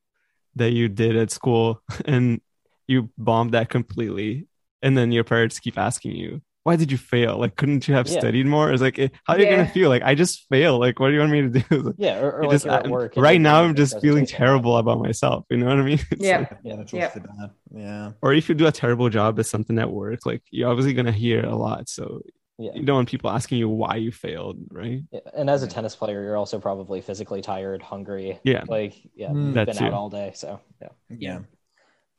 that 0.54 0.70
you 0.72 0.88
did 0.88 1.16
at 1.16 1.32
school 1.32 1.82
and 2.06 2.40
you 2.86 3.10
bombed 3.18 3.52
that 3.54 3.68
completely 3.68 4.46
and 4.82 4.96
then 4.96 5.12
your 5.12 5.24
parents 5.24 5.58
keep 5.58 5.78
asking 5.78 6.12
you 6.16 6.40
why 6.62 6.76
did 6.76 6.92
you 6.92 6.98
fail 6.98 7.38
like 7.38 7.56
couldn't 7.56 7.88
you 7.88 7.94
have 7.94 8.06
Yeah. 8.06 8.18
studied 8.20 8.46
more 8.46 8.70
it's 8.70 8.82
like 8.82 8.96
how 8.98 9.34
are 9.34 9.38
you 9.38 9.46
Yeah. 9.46 9.56
gonna 9.56 9.68
feel 9.70 9.88
like 9.88 10.02
i 10.02 10.14
just 10.14 10.46
failed 10.50 10.78
like 10.80 11.00
what 11.00 11.08
do 11.08 11.14
you 11.14 11.20
want 11.20 11.32
me 11.32 11.42
to 11.42 11.48
do 11.48 11.76
like, 11.88 11.94
yeah, 11.98 12.18
or, 12.20 12.32
or 12.32 12.42
like 12.42 12.50
just- 12.52 12.64
you're 12.66 12.74
I'm- 12.74 12.90
work. 12.90 13.14
right 13.16 13.40
now 13.40 13.62
i'm 13.62 13.74
just 13.74 13.98
feeling 14.00 14.26
terrible 14.26 14.76
about 14.76 14.98
myself 15.00 15.46
you 15.50 15.56
know 15.56 15.66
what 15.66 15.78
i 15.78 15.82
mean 15.82 15.98
It's 16.10 16.20
yeah 16.22 16.38
like- 16.40 16.58
Yeah, 16.62 16.76
that's 16.76 16.92
Yeah. 16.92 17.08
bad. 17.14 17.50
Yeah. 17.74 18.12
or 18.20 18.34
if 18.34 18.48
you 18.48 18.54
do 18.54 18.66
a 18.66 18.72
terrible 18.72 19.08
job 19.08 19.38
at 19.40 19.46
something 19.46 19.78
at 19.78 19.90
work 19.90 20.26
like 20.26 20.42
you're 20.50 20.68
obviously 20.70 20.92
gonna 20.92 21.12
hear 21.12 21.44
a 21.44 21.56
lot 21.56 21.88
so 21.88 22.20
Yeah. 22.58 22.72
you 22.74 22.82
don't 22.84 22.96
want 22.96 23.08
people 23.08 23.30
asking 23.30 23.56
you 23.56 23.68
why 23.70 23.96
you 23.96 24.12
failed 24.12 24.58
right 24.70 25.00
Yeah, 25.10 25.20
and 25.34 25.48
as 25.48 25.62
a 25.62 25.66
tennis 25.66 25.96
player, 25.96 26.22
you're 26.22 26.36
also 26.36 26.60
probably 26.60 27.00
physically 27.00 27.40
tired, 27.40 27.80
hungry. 27.80 28.38
Yeah. 28.44 28.64
like 28.68 28.94
yeah, 29.16 29.30
Mm. 29.30 29.54
been 29.54 29.74
too. 29.74 29.84
out 29.86 29.94
all 29.94 30.10
day, 30.10 30.32
so 30.34 30.60
yeah. 30.82 30.92
Yeah. 31.08 31.38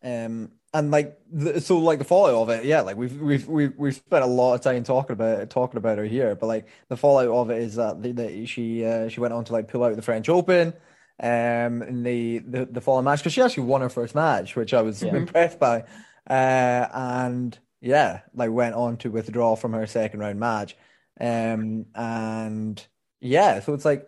Um, 0.04 0.52
and 0.74 0.92
like, 0.92 1.20
the, 1.32 1.60
so 1.62 1.78
like 1.80 2.00
the 2.00 2.06
fallout 2.06 2.36
of 2.36 2.50
it, 2.50 2.66
yeah, 2.66 2.82
like 2.82 2.96
we've 2.98 3.20
we've 3.20 3.48
we've 3.48 3.74
we've 3.78 3.96
spent 3.96 4.24
a 4.24 4.28
lot 4.28 4.54
of 4.56 4.62
time 4.62 4.84
talking 4.84 5.14
about 5.14 5.40
it, 5.42 5.50
talking 5.50 5.78
about 5.78 5.98
her 5.98 6.06
here, 6.06 6.36
but 6.36 6.48
like 6.48 6.68
the 6.88 6.98
fallout 6.98 7.28
of 7.28 7.50
it 7.50 7.62
is 7.62 7.76
that 7.76 8.02
the, 8.02 8.12
that 8.14 8.48
she 8.48 8.86
uh, 8.86 9.10
she 9.10 9.20
went 9.20 9.34
on 9.34 9.44
to 9.46 9.54
like 9.54 9.68
pull 9.68 9.84
out 9.84 9.96
the 9.96 10.02
French 10.02 10.30
Open, 10.30 10.74
um, 11.22 11.82
in 11.84 12.04
the 12.04 12.40
the 12.40 12.66
the 12.66 12.82
following 12.82 13.06
match 13.06 13.20
because 13.20 13.34
she 13.34 13.42
actually 13.42 13.64
won 13.64 13.82
her 13.82 13.90
first 13.90 14.16
match, 14.16 14.56
which 14.56 14.74
I 14.74 14.82
was 14.82 15.04
Yeah. 15.04 15.16
impressed 15.16 15.60
by, 15.60 15.82
uh, 16.30 16.88
and 16.94 17.58
yeah, 17.82 18.22
like 18.34 18.52
went 18.52 18.76
on 18.76 18.98
to 18.98 19.12
withdraw 19.12 19.56
from 19.56 19.74
her 19.74 19.88
second 19.88 20.20
round 20.22 20.40
match, 20.40 20.78
um, 21.20 21.86
and 21.96 22.86
yeah, 23.20 23.60
so 23.60 23.74
it's 23.74 23.86
like. 23.86 24.08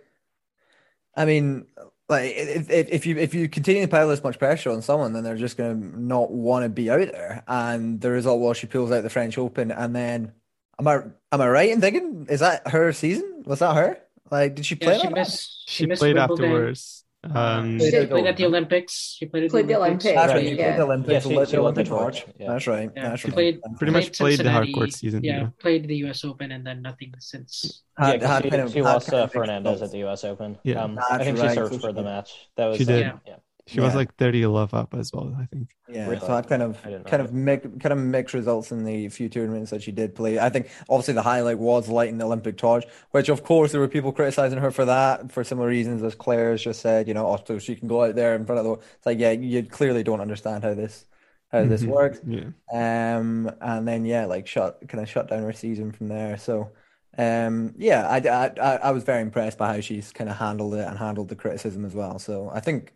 I 1.15 1.25
mean, 1.25 1.67
like 2.13 2.33
if, 2.35 2.69
if 2.69 2.89
if 2.89 3.05
you 3.05 3.17
if 3.17 3.33
you 3.33 3.49
continue 3.49 3.81
to 3.81 3.87
pile 3.87 4.07
this 4.07 4.23
much 4.23 4.39
pressure 4.39 4.71
on 4.71 4.81
someone, 4.81 5.13
then 5.13 5.23
they're 5.23 5.35
just 5.35 5.57
going 5.57 5.79
to 5.93 5.99
not 5.99 6.31
want 6.31 6.63
to 6.63 6.69
be 6.69 6.89
out 6.89 7.11
there. 7.11 7.43
And 7.47 7.99
the 7.99 8.11
result 8.11 8.39
was 8.39 8.57
she 8.57 8.67
pulls 8.67 8.91
out 8.91 9.03
the 9.03 9.09
French 9.09 9.37
Open, 9.37 9.71
and 9.71 9.95
then 9.95 10.33
am 10.79 10.87
I 10.87 10.95
am 11.31 11.41
I 11.41 11.49
right 11.49 11.69
in 11.69 11.81
thinking 11.81 12.27
is 12.29 12.39
that 12.41 12.67
her 12.67 12.93
season? 12.93 13.43
Was 13.45 13.59
that 13.59 13.75
her? 13.75 13.99
Like, 14.31 14.55
did 14.55 14.65
she 14.65 14.75
play? 14.75 14.93
Yeah, 14.93 15.01
she 15.01 15.07
that? 15.07 15.13
missed. 15.15 15.69
she, 15.69 15.85
missed 15.85 15.99
played 15.99 16.15
Wimbledon. 16.15 16.45
afterwards 16.45 17.03
um 17.23 17.79
She 17.79 17.85
She 17.85 17.91
did 17.91 18.09
played 18.09 18.25
at 18.27 18.37
the 18.37 18.45
Olympics. 18.45 19.15
She 19.17 19.25
played 19.25 19.43
at 19.45 19.49
Played 19.51 19.65
the 19.67 19.73
the 19.73 19.79
Olympics. 19.79 20.05
Olympics, 20.05 20.21
That's 20.21 20.33
right. 20.33 20.43
Yeah. 20.43 20.49
She 20.49 20.55
played 20.57 20.77
the 20.77 20.83
Olympics. 20.83 21.13
Yeah, 21.13 21.19
she- 21.19 21.35
lit 21.37 21.49
she 21.49 21.55
the 21.55 21.61
lit 21.61 21.75
the 21.75 21.81
Olympic 21.83 21.87
torch, 21.87 22.21
torch. 22.25 22.35
yeah. 22.39 22.47
That's 22.51 22.67
right. 22.67 22.89
Yeah, 22.95 23.09
That's 23.09 23.21
she 23.21 23.27
right. 23.27 23.33
played 23.33 23.59
Pretty 23.77 23.93
much 23.93 24.17
played 24.17 24.33
the 24.39 24.43
Cincinnati, 24.43 24.73
hardcourt 24.73 24.93
season, 24.93 25.23
Yeah, 25.23 25.39
yeah. 25.41 25.47
played 25.59 25.87
the 25.87 25.95
U.S. 25.97 26.23
Open 26.25 26.51
and 26.51 26.65
then 26.67 26.81
nothing 26.81 27.13
since. 27.19 27.83
Had- 27.97 28.07
yeah, 28.13 28.17
'cause 28.19 28.27
had 28.29 28.43
she, 28.43 28.49
kind 28.49 28.61
of- 28.63 28.71
she 28.73 28.81
lost 28.81 29.09
kind 29.09 29.23
uh, 29.23 29.27
Fernandez 29.27 29.81
at 29.81 29.91
the 29.91 29.99
U.S. 29.99 30.23
Open. 30.25 30.57
Yeah. 30.63 30.83
um, 30.83 30.99
I 31.11 31.23
think 31.23 31.39
right, 31.39 31.49
she 31.49 31.55
served 31.55 31.79
for 31.79 31.93
the 31.93 32.03
match. 32.03 32.31
That 32.57 32.65
was 32.67 32.77
She 32.77 32.83
uh, 32.83 32.87
did. 32.87 32.99
Yeah. 33.01 33.13
yeah. 33.27 33.35
She 33.67 33.79
was 33.79 33.95
like 33.95 34.13
30 34.15 34.45
love 34.45 34.73
up 34.73 34.93
as 34.93 35.11
well 35.13 35.35
i 35.39 35.45
think 35.45 35.69
Yeah, 35.87 36.07
Really? 36.07 36.19
so 36.19 36.33
I 36.33 36.41
kind 36.41 36.61
of 36.61 36.77
I 36.83 36.89
didn't 36.89 37.05
know 37.05 37.09
kind 37.09 37.21
that. 37.21 37.29
of 37.29 37.33
mix 37.33 37.67
kind 37.81 37.93
of 37.93 37.99
mixed 37.99 38.33
results 38.33 38.71
in 38.71 38.83
the 38.83 39.09
few 39.09 39.29
tournaments 39.29 39.71
that 39.71 39.81
she 39.83 39.91
did 39.91 40.15
play. 40.15 40.39
I 40.39 40.49
think 40.49 40.69
obviously 40.89 41.13
the 41.13 41.21
highlight 41.23 41.59
was 41.59 41.87
lighting 41.89 42.17
the 42.17 42.25
Olympic 42.25 42.57
torch, 42.57 42.85
which 43.11 43.29
of 43.29 43.43
course 43.43 43.71
there 43.71 43.81
were 43.81 43.87
people 43.89 44.11
criticizing 44.11 44.59
her 44.59 44.71
for 44.71 44.85
that 44.85 45.31
for 45.31 45.43
similar 45.43 45.67
reasons 45.67 46.01
as 46.03 46.15
Claire 46.15 46.51
has 46.51 46.61
just 46.63 46.81
said, 46.81 47.07
you 47.07 47.13
know, 47.13 47.27
oh, 47.27 47.43
so 47.45 47.59
she 47.59 47.75
can 47.75 47.87
go 47.87 48.03
out 48.03 48.15
there 48.15 48.35
in 48.35 48.45
front 48.45 48.59
of 48.59 48.65
the 48.65 48.73
it's 48.97 49.05
like 49.05 49.19
yeah, 49.19 49.31
you 49.31 49.63
clearly 49.63 50.03
don't 50.03 50.21
understand 50.21 50.63
how 50.63 50.73
this 50.73 51.05
how 51.51 51.65
this 51.65 51.83
Mhm. 51.83 51.87
works. 51.97 52.19
yeah 52.25 52.49
Um, 52.73 53.51
and 53.61 53.87
then 53.87 54.05
yeah, 54.05 54.25
like 54.25 54.47
shut 54.47 54.79
kind 54.87 55.01
of 55.03 55.09
shut 55.09 55.27
down 55.29 55.43
her 55.43 55.53
season 55.53 55.91
from 55.91 56.07
there. 56.07 56.37
So, 56.37 56.71
um, 57.17 57.73
yeah, 57.77 58.07
I, 58.07 58.17
I 58.17 58.45
I 58.59 58.75
I 58.87 58.91
was 58.91 59.03
very 59.03 59.21
impressed 59.21 59.57
by 59.57 59.73
how 59.75 59.81
she's 59.81 60.11
kind 60.11 60.29
of 60.29 60.37
handled 60.37 60.73
it 60.75 60.87
and 60.87 60.97
handled 60.97 61.29
the 61.29 61.35
criticism 61.35 61.85
as 61.85 61.93
well. 61.93 62.19
So 62.19 62.49
I 62.49 62.59
think, 62.61 62.93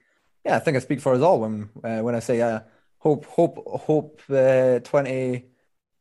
yeah, 0.47 0.55
I 0.55 0.59
think 0.59 0.77
I 0.77 0.79
speak 0.79 1.01
for 1.01 1.13
us 1.13 1.21
all 1.21 1.41
when 1.41 1.69
uh, 1.83 1.99
when 1.99 2.15
I 2.15 2.19
say 2.19 2.41
uh, 2.41 2.61
hope 2.99 3.25
hope 3.25 3.63
hope 3.67 4.21
uh, 4.29 4.79
20, 4.79 5.39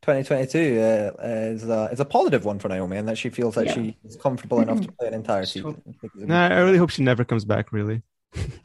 2022 0.01 0.79
uh, 0.79 1.23
is 1.23 1.69
uh, 1.69 1.89
is 1.91 1.99
a 1.99 2.05
positive 2.05 2.45
one 2.45 2.59
for 2.59 2.69
Naomi 2.69 2.97
and 2.97 3.07
that 3.09 3.17
she 3.17 3.29
feels 3.29 3.57
like 3.57 3.67
Yeah. 3.67 3.73
she 3.73 3.97
is 4.05 4.15
comfortable 4.15 4.61
enough 4.61 4.81
to 4.81 4.91
play 4.93 5.07
an 5.09 5.13
entire 5.13 5.45
season. 5.45 5.81
I 5.87 5.91
think 5.99 6.13
is 6.15 6.27
no 6.27 6.35
i 6.35 6.59
really 6.59 6.77
hope 6.77 6.89
she 6.91 7.03
never 7.03 7.25
comes 7.25 7.45
back 7.45 7.71
really 7.73 8.01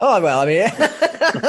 Oh 0.01 0.21
well, 0.21 0.39
I 0.41 0.45
mean, 0.45 0.69
Oh. 1.35 1.39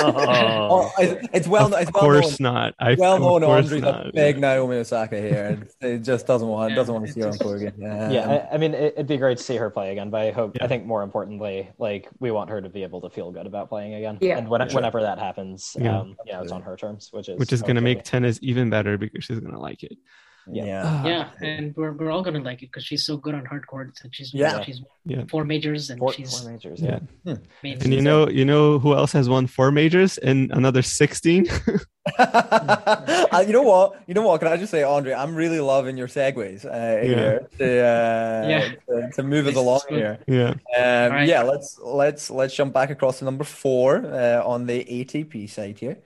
Oh, 0.86 0.90
it's, 0.98 1.28
it's 1.32 1.48
well, 1.48 1.74
of 1.74 1.80
it's 1.80 1.92
well 1.92 2.02
course 2.04 2.38
known. 2.40 2.54
not 2.54 2.74
i 2.78 2.94
well 2.94 3.18
known 3.18 3.42
course 3.42 3.64
Andre's 3.66 3.82
not 3.82 4.06
a 4.08 4.12
big 4.12 4.38
Naomi 4.38 4.76
Osaka 4.76 5.20
here, 5.20 5.44
and 5.46 5.68
it 5.80 5.98
just 5.98 6.26
doesn't 6.26 6.46
want 6.46 6.70
Yeah, 6.70 6.76
doesn't 6.76 6.94
want 6.94 7.06
to 7.06 7.12
see 7.12 7.20
her 7.20 7.28
on 7.28 7.38
court 7.38 7.60
again. 7.62 7.74
Yeah, 7.78 8.10
Yeah, 8.10 8.46
I, 8.50 8.54
I 8.54 8.58
mean, 8.58 8.72
it, 8.72 8.94
it'd 8.94 9.06
be 9.08 9.16
great 9.16 9.38
to 9.38 9.44
see 9.44 9.56
her 9.56 9.68
play 9.70 9.90
again, 9.92 10.10
but 10.10 10.20
I 10.20 10.30
hope, 10.30 10.56
Yeah. 10.56 10.64
I 10.64 10.68
think 10.68 10.86
more 10.86 11.02
importantly, 11.02 11.70
like 11.78 12.08
we 12.20 12.30
want 12.30 12.50
her 12.50 12.62
to 12.62 12.68
be 12.68 12.82
able 12.84 13.00
to 13.02 13.10
feel 13.10 13.32
good 13.32 13.46
about 13.46 13.68
playing 13.68 13.94
again. 13.94 14.18
Yeah. 14.20 14.38
and 14.38 14.48
when, 14.48 14.66
Sure. 14.68 14.76
whenever 14.76 15.02
that 15.02 15.18
happens, 15.18 15.76
Yeah. 15.78 15.98
um, 15.98 16.16
yeah, 16.24 16.40
it's 16.40 16.52
on 16.52 16.62
her 16.62 16.76
terms, 16.76 17.08
which 17.12 17.28
is 17.28 17.38
which 17.38 17.52
is 17.52 17.62
going 17.62 17.76
to 17.76 17.82
make 17.82 17.98
hopefully- 17.98 18.10
tennis 18.22 18.38
even 18.42 18.70
better 18.70 18.96
because 18.96 19.24
she's 19.24 19.40
going 19.40 19.52
to 19.54 19.60
like 19.60 19.82
it 19.82 19.98
Yeah. 20.46 20.64
yeah. 20.64 21.06
Yeah, 21.06 21.28
and 21.48 21.74
we're, 21.76 21.92
we're 21.92 22.10
all 22.10 22.22
gonna 22.22 22.40
like 22.40 22.62
it 22.62 22.66
because 22.70 22.84
she's 22.84 23.04
so 23.06 23.16
good 23.16 23.34
on 23.34 23.44
hard 23.46 23.66
courts 23.66 24.02
and 24.04 24.14
she's 24.14 24.32
Yeah. 24.34 24.62
she's 24.62 24.82
Yeah. 25.06 25.24
four 25.30 25.44
majors 25.44 25.90
and 25.90 25.98
four, 25.98 26.12
she's 26.12 26.38
four 26.40 26.50
majors. 26.52 26.80
yeah 26.82 26.98
Yeah, 27.24 27.36
made 27.62 27.82
and 27.82 27.92
you 27.94 28.02
know 28.02 28.28
you 28.28 28.44
know 28.44 28.78
who 28.78 28.94
else 28.94 29.12
has 29.12 29.28
won 29.28 29.46
four 29.46 29.70
majors 29.72 30.18
and 30.18 30.50
another 30.52 30.82
16 30.82 31.46
Uh, 32.18 33.42
you 33.46 33.52
know 33.52 33.62
what? 33.62 33.94
You 34.06 34.14
know 34.14 34.22
what? 34.22 34.38
Can 34.40 34.48
I 34.48 34.56
just 34.56 34.70
say, 34.70 34.82
Andre? 34.82 35.12
I'm 35.14 35.34
really 35.34 35.58
loving 35.58 35.96
your 35.96 36.06
segues 36.06 36.64
uh, 36.64 37.02
here 37.04 37.48
to, 37.58 37.64
uh, 37.64 38.46
Yeah. 38.48 38.68
to 38.88 39.10
to 39.16 39.22
move 39.22 39.46
us 39.46 39.54
This 39.54 39.60
is 39.60 39.66
along 39.66 39.80
here. 39.88 40.18
yeah 40.26 40.50
Um, 40.50 41.12
Right. 41.12 41.28
Yeah, 41.28 41.42
let's 41.42 41.78
let's 41.82 42.30
let's 42.30 42.54
jump 42.54 42.72
back 42.74 42.90
across 42.90 43.18
to 43.18 43.24
number 43.24 43.44
four 43.44 44.04
uh, 44.04 44.42
on 44.44 44.66
the 44.66 44.84
ATP 44.84 45.48
side 45.50 45.78
here. 45.78 45.96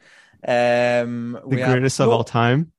Um, 0.46 1.32
the 1.42 1.48
we 1.48 1.60
have- 1.60 1.72
greatest 1.72 2.00
of 2.00 2.08
Whoa, 2.08 2.16
all 2.18 2.24
time 2.24 2.72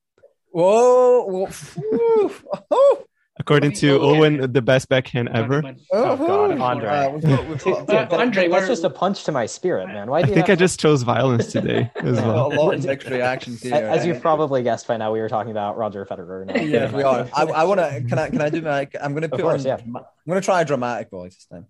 Whoa, 0.60 1.48
whoa, 1.48 2.32
oh, 2.72 3.04
according 3.40 3.72
to 3.74 3.98
Oh, 3.98 4.12
yeah. 4.12 4.20
Owen 4.20 4.52
the 4.52 4.62
best 4.62 4.90
backhand 4.90 5.30
ever 5.34 5.64
Oh, 5.94 6.18
God. 6.18 6.60
Andre. 6.60 6.90
Uh, 6.90 7.10
we've 7.12 7.22
got, 7.24 7.48
we've 7.48 7.88
got, 7.88 8.12
Andre, 8.14 8.48
that's 8.50 8.68
just 8.68 8.84
a 8.84 8.90
punch 8.90 9.24
to 9.24 9.32
my 9.32 9.46
spirit, 9.46 9.88
man. 9.88 10.10
Why 10.10 10.20
I 10.20 10.22
do 10.24 10.28
you 10.30 10.34
think 10.36 10.50
I 10.50 10.52
have- 10.52 10.60
just 10.60 10.78
chose 10.78 11.04
violence 11.04 11.52
today 11.54 11.90
as 11.96 12.18
well 12.18 12.48
a 12.48 12.56
lot 12.56 12.74
of 12.74 12.84
mixed 12.84 13.08
reactions 13.08 13.62
here. 13.62 13.74
As 13.74 14.04
uh, 14.04 14.08
you've 14.08 14.22
probably 14.22 14.62
guessed 14.62 14.86
by 14.86 14.98
now, 14.98 15.14
we 15.14 15.22
were 15.22 15.30
talking 15.30 15.52
about 15.52 15.78
Roger 15.78 16.06
Federer. 16.06 16.46
Now. 16.46 16.56
Yes, 16.62 16.92
we 16.92 17.04
are. 17.04 17.26
I, 17.34 17.44
I 17.44 17.64
want 17.64 17.80
to. 17.80 18.04
Can 18.10 18.20
I? 18.20 18.30
Can 18.30 18.42
I 18.42 18.50
do 18.50 18.62
my? 18.62 18.88
I'm 19.02 19.12
going 19.14 19.22
to 19.22 19.28
Of 19.28 19.32
put 19.32 19.42
course, 19.42 19.62
on. 19.62 19.68
yeah. 19.68 19.78
I'm 19.86 19.94
going 20.28 20.42
to 20.42 20.46
try 20.46 20.60
a 20.62 20.66
dramatic 20.66 21.10
voice 21.10 21.36
this 21.36 21.46
time. 21.46 21.68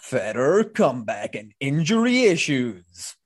Federer 0.00 0.72
comeback 0.72 1.34
and 1.34 1.52
injury 1.60 2.22
issues. 2.24 3.16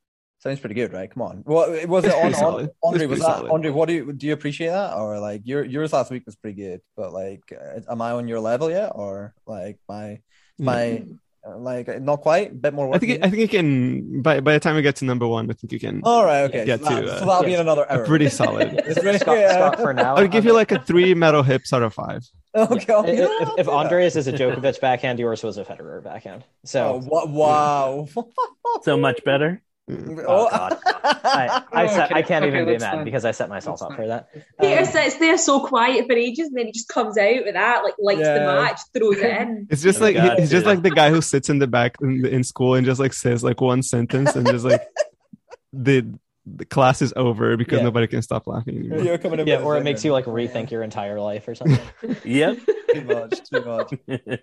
Sounds 0.44 0.60
pretty 0.60 0.74
good, 0.74 0.92
right? 0.92 1.10
Come 1.10 1.22
on. 1.22 1.38
What 1.44 1.88
was 1.88 2.04
it 2.04 2.12
on? 2.12 2.20
pretty 2.20 2.36
on. 2.36 2.68
Andre, 2.82 3.06
was 3.06 3.20
that 3.20 3.36
solid. 3.38 3.50
Andre? 3.50 3.70
What 3.70 3.88
do 3.88 3.94
you 3.94 4.12
do? 4.12 4.26
You 4.26 4.34
appreciate 4.34 4.68
that, 4.68 4.92
or 4.94 5.18
like 5.18 5.40
your 5.46 5.64
yours 5.64 5.92
last 5.94 6.10
week 6.10 6.26
was 6.26 6.36
pretty 6.36 6.60
good, 6.60 6.82
but 6.96 7.14
like, 7.14 7.40
uh, 7.50 7.80
am 7.90 8.02
I 8.02 8.10
on 8.12 8.28
your 8.28 8.40
level 8.40 8.70
yet, 8.70 8.92
or 8.94 9.32
like 9.46 9.78
my 9.88 10.20
my 10.58 11.02
uh, 11.48 11.56
like 11.56 11.88
not 12.02 12.20
quite. 12.20 12.52
A 12.52 12.54
bit 12.54 12.74
more. 12.74 12.94
I 12.94 12.98
think 12.98 13.08
needed? 13.12 13.24
I 13.24 13.30
think 13.30 13.40
you 13.40 13.48
can 13.48 14.20
by 14.20 14.40
by 14.40 14.52
the 14.52 14.60
time 14.60 14.76
we 14.76 14.82
get 14.82 14.96
to 14.96 15.06
number 15.06 15.26
one, 15.26 15.50
I 15.50 15.54
think 15.54 15.72
you 15.72 15.80
can. 15.80 16.02
All 16.04 16.26
right. 16.26 16.42
Okay. 16.42 16.66
Get 16.66 16.80
so, 16.84 16.90
that, 16.90 17.00
to, 17.00 17.10
uh, 17.12 17.18
so 17.20 17.24
that'll 17.26 17.42
be 17.44 17.50
yes. 17.52 17.60
in 17.60 17.66
another 17.66 17.84
a 17.84 17.94
hour. 17.94 18.04
pretty 18.06 18.28
solid. 18.40 18.82
It's 18.86 19.02
really- 19.02 19.18
Scott, 19.18 19.38
yeah. 19.38 19.52
Scott 19.52 19.80
for 19.80 19.94
now. 19.94 20.14
I 20.14 20.20
would 20.20 20.30
give 20.30 20.44
you 20.44 20.52
like 20.52 20.72
a 20.72 20.78
three 20.80 21.14
metal 21.14 21.42
hips 21.42 21.72
out 21.72 21.82
of 21.82 21.94
five. 21.94 22.22
Okay. 22.56 22.84
if, 22.86 23.30
if, 23.42 23.48
if 23.58 23.66
Yeah. 23.66 23.72
Andres 23.72 24.14
is 24.14 24.28
a 24.28 24.32
Djokovic 24.32 24.78
backhand, 24.80 25.18
yours 25.18 25.42
was 25.42 25.58
a 25.58 25.64
Federer 25.64 26.04
backhand. 26.04 26.44
Oh, 26.46 26.48
So, 26.64 27.00
wa- 27.04 27.24
wow. 27.26 28.06
So 28.82 28.96
much 28.96 29.24
better. 29.24 29.60
Oh 29.90 30.48
god, 30.50 30.78
I, 30.86 31.62
I, 31.72 31.84
Oh, 31.84 31.86
set, 31.88 32.04
okay. 32.10 32.14
I 32.18 32.22
can't 32.22 32.44
Okay, 32.44 32.54
even 32.54 32.66
be 32.66 32.72
that's 32.72 32.82
mad 32.82 32.94
fine. 32.96 33.04
because 33.04 33.24
I 33.24 33.32
set 33.32 33.48
myself 33.48 33.80
That's 33.80 33.82
up 33.82 33.88
fine. 33.90 33.96
for 33.98 34.06
that. 34.08 34.28
Peter 34.60 34.78
Um, 34.80 34.84
sits 34.86 35.16
there 35.18 35.36
so 35.36 35.66
quiet 35.66 36.06
for 36.06 36.14
ages, 36.14 36.48
and 36.48 36.56
then 36.56 36.66
he 36.66 36.72
just 36.72 36.88
comes 36.88 37.18
out 37.18 37.44
with 37.44 37.54
that, 37.54 37.84
like 37.84 37.94
lights 37.98 38.20
Yeah. 38.20 38.34
the 38.38 38.40
match, 38.46 38.80
throws 38.96 39.18
it 39.18 39.40
in. 39.42 39.66
It's 39.70 39.82
just 39.82 40.00
Oh, 40.00 40.04
like 40.04 40.16
God, 40.16 40.38
he's 40.38 40.50
just 40.50 40.64
like 40.66 40.82
the 40.82 40.90
guy 40.90 41.10
who 41.10 41.20
sits 41.20 41.50
in 41.50 41.58
the 41.58 41.66
back 41.66 41.96
in, 42.00 42.24
in 42.24 42.44
school 42.44 42.74
and 42.74 42.86
just 42.86 42.98
like 43.00 43.12
says 43.12 43.44
like 43.44 43.60
one 43.60 43.82
sentence 43.82 44.34
and 44.36 44.46
just 44.46 44.64
like 44.64 44.82
the 45.72 46.06
the 46.46 46.66
class 46.66 47.00
is 47.00 47.12
over 47.16 47.56
because 47.56 47.78
Yeah. 47.78 47.84
nobody 47.84 48.06
can 48.06 48.20
stop 48.20 48.46
laughing 48.46 48.76
anymore. 48.78 49.00
You're 49.00 49.16
coming 49.18 49.38
yeah, 49.46 49.56
with 49.56 49.64
a 49.64 49.66
or 49.66 49.76
it 49.76 49.80
zinger. 49.80 49.84
makes 49.84 50.04
you 50.04 50.12
like 50.12 50.26
rethink 50.26 50.70
your 50.70 50.82
entire 50.82 51.18
life 51.18 51.48
or 51.48 51.54
something. 51.54 51.80
Yep. 52.24 52.58
Too 52.92 53.00
much. 53.02 53.40
Too 53.50 53.64
much. 53.64 53.92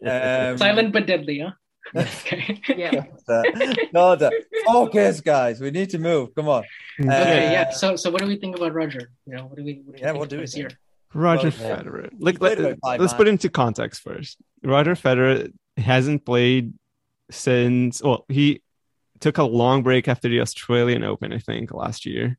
Um, 0.03 0.57
Silent 0.57 0.93
but 0.93 1.05
deadly, 1.05 1.39
huh? 1.39 1.51
Okay. 1.95 2.61
Yeah. 2.77 3.03
no, 3.93 4.15
the- 4.15 4.31
focus, 4.65 5.19
guys. 5.21 5.59
We 5.59 5.71
need 5.71 5.89
to 5.91 5.99
move. 5.99 6.33
Come 6.35 6.47
on. 6.47 6.63
Okay, 6.99 7.09
Uh, 7.47 7.51
yeah. 7.51 7.69
So, 7.71 7.95
so 7.95 8.09
what 8.11 8.21
do 8.21 8.27
we 8.27 8.37
think 8.37 8.55
about 8.55 8.73
Roger? 8.73 9.11
You 9.25 9.35
know, 9.35 9.45
what 9.47 9.57
do 9.57 9.63
we? 9.63 9.81
What 9.85 9.97
do 9.97 10.01
we 10.01 10.07
Yeah, 10.07 10.11
what 10.13 10.29
do 10.29 10.37
we 10.37 10.43
this 10.43 10.53
think? 10.53 10.75
Roger 11.13 11.49
Well, 11.49 11.69
yeah. 11.69 11.75
Federer. 11.81 12.09
Like, 12.19 12.39
played 12.39 12.59
let, 12.59 12.71
about 12.73 12.79
five 12.83 13.01
us 13.01 13.13
put 13.13 13.27
into 13.27 13.49
context 13.49 14.01
first. 14.01 14.37
Roger 14.63 14.95
Federer 14.95 15.51
hasn't 15.77 16.25
played 16.25 16.73
since 17.29 18.01
well, 18.01 18.25
he 18.29 18.61
took 19.19 19.37
a 19.37 19.43
long 19.43 19.83
break 19.83 20.07
after 20.07 20.29
the 20.29 20.39
Australian 20.41 21.03
Open, 21.03 21.31
I 21.33 21.39
think, 21.39 21.73
last 21.73 22.05
year. 22.05 22.37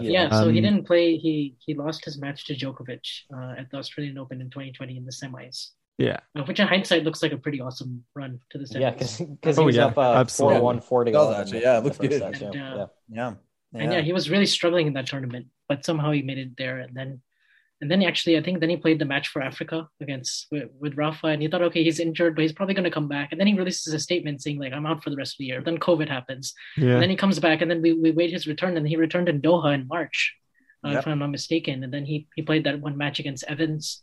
Yeah, 0.00 0.28
so 0.30 0.48
he 0.50 0.58
Um, 0.58 0.64
didn't 0.64 0.84
play. 0.86 1.16
He 1.16 1.54
he 1.64 1.74
lost 1.74 2.04
his 2.04 2.18
match 2.20 2.46
to 2.46 2.54
Djokovic 2.56 3.04
uh, 3.32 3.54
at 3.58 3.70
the 3.70 3.76
Australian 3.76 4.18
Open 4.18 4.40
in 4.40 4.50
2020 4.50 4.96
in 4.96 5.04
the 5.04 5.12
semis, 5.12 5.70
Yeah. 5.96 6.18
which 6.46 6.58
in 6.58 6.66
hindsight 6.66 7.04
looks 7.04 7.22
like 7.22 7.32
a 7.32 7.36
pretty 7.38 7.60
awesome 7.60 8.04
run 8.16 8.40
to 8.50 8.58
the 8.58 8.64
semis. 8.64 8.80
yeah, 8.80 8.90
because 8.90 9.58
Oh, 9.58 9.62
he 9.62 9.66
was 9.66 9.76
yeah, 9.76 9.86
up 9.86 9.98
uh, 9.98 10.14
absolutely. 10.14 10.58
4 10.58 10.64
1 10.64 10.80
40 10.80 11.12
Does 11.12 11.34
actually, 11.38 11.62
yeah, 11.62 11.78
it 11.78 11.84
looks 11.84 11.98
good. 11.98 12.12
And, 12.20 12.42
uh, 12.44 12.50
yeah. 12.52 12.86
Yeah. 13.08 13.34
and 13.82 13.92
yeah, 13.92 14.00
he 14.00 14.12
was 14.12 14.28
really 14.28 14.46
struggling 14.46 14.88
in 14.88 14.94
that 14.94 15.06
tournament, 15.06 15.46
but 15.68 15.84
somehow 15.84 16.10
he 16.10 16.22
made 16.22 16.38
it 16.38 16.56
there. 16.58 16.78
And 16.78 16.96
then, 16.96 17.20
and 17.80 17.90
then 17.90 18.00
he 18.00 18.06
actually, 18.08 18.36
I 18.38 18.42
think, 18.42 18.58
then 18.60 18.70
he 18.70 18.76
played 18.76 18.98
the 18.98 19.04
match 19.04 19.28
for 19.28 19.40
Africa 19.42 19.88
against 20.00 20.46
with, 20.50 20.64
with 20.80 20.96
Rafa, 20.96 21.26
and 21.28 21.42
he 21.42 21.48
thought, 21.48 21.62
okay, 21.62 21.84
he's 21.84 22.00
injured, 22.00 22.34
but 22.34 22.42
he's 22.42 22.52
probably 22.52 22.74
going 22.74 22.84
to 22.84 22.90
come 22.90 23.08
back. 23.08 23.28
And 23.30 23.38
then 23.40 23.46
he 23.46 23.54
releases 23.54 23.92
a 23.94 23.98
statement 24.00 24.42
saying 24.42 24.58
like, 24.58 24.72
I'm 24.72 24.86
out 24.86 25.04
for 25.04 25.10
the 25.10 25.16
rest 25.16 25.34
of 25.34 25.38
the 25.38 25.44
year. 25.46 25.60
Then 25.62 25.78
COVID 25.78 26.08
happens, 26.08 26.54
Yeah. 26.76 26.94
and 26.94 27.02
then 27.02 27.10
he 27.10 27.16
comes 27.16 27.38
back, 27.38 27.60
and 27.62 27.70
then 27.70 27.82
we, 27.82 27.92
we 27.92 28.10
wait 28.10 28.32
his 28.32 28.46
return, 28.48 28.76
and 28.76 28.88
he 28.88 28.96
returned 28.96 29.28
in 29.28 29.40
Doha 29.42 29.74
in 29.74 29.86
March, 29.86 30.34
uh, 30.84 30.90
Yep. 30.90 30.98
if 31.00 31.06
I'm 31.08 31.18
not 31.20 31.30
mistaken. 31.30 31.84
And 31.84 31.92
then 31.92 32.04
he 32.04 32.26
he 32.34 32.42
played 32.42 32.64
that 32.64 32.80
one 32.80 32.96
match 32.96 33.18
against 33.20 33.44
Evans. 33.44 34.02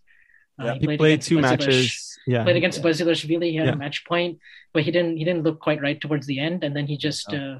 Uh, 0.61 0.65
Yep. 0.65 0.75
he 0.81 0.85
played, 0.85 1.01
against 1.01 1.27
two 1.29 1.37
Vasilij- 1.37 1.41
matches. 1.41 2.17
Yeah. 2.27 2.43
Played 2.43 2.55
against 2.57 2.81
Basilashvili. 2.83 3.49
He 3.49 3.55
had 3.55 3.67
Yeah. 3.67 3.73
a 3.73 3.75
match 3.75 4.05
point, 4.05 4.39
but 4.73 4.83
he 4.83 4.91
didn't 4.91 5.17
he 5.17 5.23
didn't 5.23 5.43
look 5.43 5.59
quite 5.59 5.81
right 5.81 5.99
towards 5.99 6.25
the 6.27 6.39
end. 6.39 6.63
And 6.63 6.75
then 6.75 6.85
he 6.87 6.95
just 6.97 7.33
uh, 7.33 7.59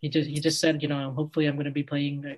he 0.00 0.08
just 0.08 0.28
he 0.28 0.38
just 0.40 0.60
said, 0.60 0.82
you 0.82 0.88
know, 0.88 1.12
hopefully 1.12 1.46
I'm 1.46 1.54
going 1.56 1.64
to 1.64 1.70
be 1.72 1.82
playing 1.82 2.36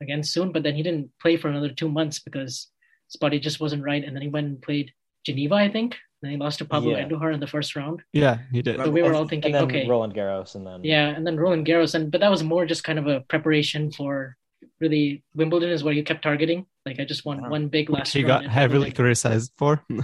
again 0.00 0.22
soon. 0.22 0.50
But 0.52 0.62
then 0.64 0.74
he 0.74 0.82
didn't 0.82 1.10
play 1.22 1.36
for 1.36 1.48
another 1.48 1.68
two 1.70 1.88
months 1.88 2.18
because 2.18 2.68
his 3.08 3.16
body 3.20 3.38
just 3.38 3.60
wasn't 3.60 3.84
right. 3.84 4.02
And 4.04 4.14
then 4.14 4.22
he 4.22 4.28
went 4.28 4.46
and 4.48 4.60
played 4.62 4.92
Geneva, 5.24 5.54
I 5.54 5.68
think. 5.70 5.96
And 6.22 6.32
he 6.32 6.38
lost 6.38 6.58
to 6.60 6.64
Pablo 6.64 6.92
Yeah. 6.92 7.04
Andujar 7.04 7.34
in 7.34 7.40
the 7.40 7.46
first 7.46 7.76
round. 7.76 8.00
Yeah, 8.14 8.38
he 8.50 8.62
did. 8.62 8.76
So 8.78 8.90
we 8.90 9.02
were 9.02 9.12
all 9.14 9.20
And 9.22 9.30
thinking, 9.30 9.52
then 9.52 9.64
okay, 9.64 9.86
Roland 9.86 10.14
Garros, 10.14 10.54
and 10.56 10.66
then 10.66 10.82
yeah, 10.82 11.08
and 11.14 11.26
then 11.26 11.36
Roland 11.36 11.66
Garros, 11.66 11.94
and 11.94 12.10
but 12.10 12.20
that 12.22 12.30
was 12.30 12.42
more 12.42 12.64
just 12.66 12.82
kind 12.82 12.98
of 12.98 13.06
a 13.06 13.20
preparation 13.32 13.92
for 13.92 14.36
really 14.80 15.22
Wimbledon 15.34 15.68
is 15.70 15.84
what 15.84 15.94
you 15.94 16.02
kept 16.02 16.22
targeting. 16.22 16.64
Like 16.86 17.00
I 17.00 17.04
just 17.04 17.24
want 17.24 17.42
Wow. 17.42 17.50
one 17.50 17.68
big 17.68 17.90
last. 17.90 18.12
He 18.12 18.22
got 18.22 18.44
heavily 18.46 18.80
Wimbledon. 18.90 18.96
criticized 18.96 19.52
for. 19.56 19.84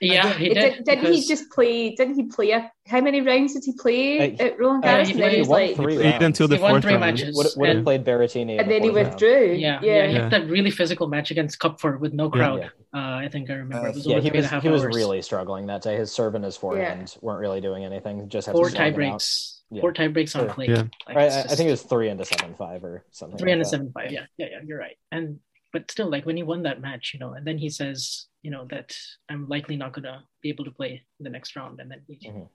Yeah, 0.00 0.32
he 0.34 0.50
Did, 0.50 0.54
did. 0.54 0.84
didn't 0.84 1.12
he 1.12 1.26
just 1.26 1.50
play? 1.50 1.90
Didn't 1.96 2.14
he 2.14 2.22
play? 2.26 2.52
A, 2.52 2.70
how 2.86 3.00
many 3.00 3.20
rounds 3.20 3.54
did 3.54 3.64
he 3.66 3.72
play 3.72 4.32
Uh, 4.38 4.44
at 4.44 4.56
Roland 4.56 4.84
uh, 4.84 4.88
Garros? 4.88 5.06
he 5.06 5.10
and 5.10 5.20
he 5.20 5.26
played 5.28 5.38
was 5.40 5.48
one 5.48 5.60
like, 5.60 5.74
three 5.76 5.94
He 5.96 6.00
played 6.02 6.22
until 6.22 6.46
the 6.46 6.54
He 6.56 6.62
won 6.62 6.70
fourth 6.70 6.82
three 6.84 6.92
round. 6.92 7.00
matches. 7.00 7.36
would 7.36 7.46
would 7.56 7.68
have 7.74 7.84
played 7.84 8.04
Berrettini. 8.04 8.42
in 8.42 8.60
and 8.60 8.70
the 8.70 8.74
then 8.74 8.82
he 8.84 8.90
withdrew. 8.90 9.54
Yeah, 9.54 9.80
yeah. 9.82 9.92
yeah, 9.96 10.06
he 10.06 10.12
Yeah. 10.14 10.22
had 10.22 10.30
that 10.30 10.46
really 10.48 10.70
physical 10.70 11.08
match 11.08 11.32
against 11.32 11.58
Koepfer 11.58 11.98
with 11.98 12.12
no 12.12 12.30
crowd. 12.30 12.60
Yeah. 12.60 12.68
Uh, 12.94 13.16
I 13.16 13.28
think 13.28 13.50
I 13.50 13.54
remember. 13.54 13.88
Uh, 13.88 13.90
it 13.90 13.94
was 13.96 14.06
Yeah, 14.06 14.20
he 14.20 14.30
was 14.30 14.48
he 14.48 14.68
was 14.68 14.84
hours. 14.84 14.94
really 14.94 15.20
struggling 15.20 15.66
that 15.66 15.82
day. 15.82 15.96
His 15.96 16.12
serve 16.12 16.36
and 16.36 16.44
his 16.44 16.56
forehand 16.56 17.16
weren't 17.20 17.40
really 17.40 17.60
doing 17.60 17.84
anything. 17.84 18.28
Just 18.28 18.46
had 18.46 18.52
four 18.52 18.66
to 18.70 18.76
tie 18.76 18.76
slug 18.76 18.86
it 18.86 18.90
out. 18.90 18.94
breaks. 18.94 19.62
Yeah. 19.72 19.80
Four 19.80 19.92
tie 19.94 20.06
breaks 20.06 20.36
on 20.36 20.44
Sure. 20.44 20.54
clay. 20.54 20.66
Yeah. 20.68 20.82
Like, 21.08 21.16
Right, 21.16 21.26
it's 21.26 21.36
I, 21.36 21.40
I 21.40 21.56
think 21.56 21.66
it 21.66 21.72
was 21.72 21.82
three 21.82 22.08
into 22.08 22.24
seven 22.24 22.54
five 22.54 22.84
or 22.84 23.04
something. 23.10 23.36
three 23.36 23.50
and 23.50 23.60
a 23.62 23.64
that. 23.64 23.70
seven 23.70 23.90
five. 23.90 24.12
Yeah, 24.12 24.26
yeah, 24.36 24.46
yeah. 24.52 24.58
You're 24.64 24.78
right. 24.78 24.96
And 25.10 25.40
but 25.72 25.90
still, 25.90 26.10
like 26.10 26.24
when 26.26 26.36
he 26.36 26.42
won 26.42 26.62
that 26.62 26.80
match, 26.80 27.12
you 27.14 27.20
know, 27.20 27.32
and 27.34 27.46
then 27.46 27.58
he 27.58 27.68
says, 27.70 28.26
you 28.42 28.50
know, 28.50 28.66
that 28.70 28.96
I'm 29.28 29.48
likely 29.48 29.76
not 29.76 29.92
gonna 29.92 30.24
be 30.42 30.48
able 30.48 30.64
to 30.64 30.70
play 30.70 31.04
the 31.20 31.30
next 31.30 31.56
round, 31.56 31.80
and 31.80 31.90
then 31.90 32.02
he, 32.06 32.14
Mhm. 32.28 32.48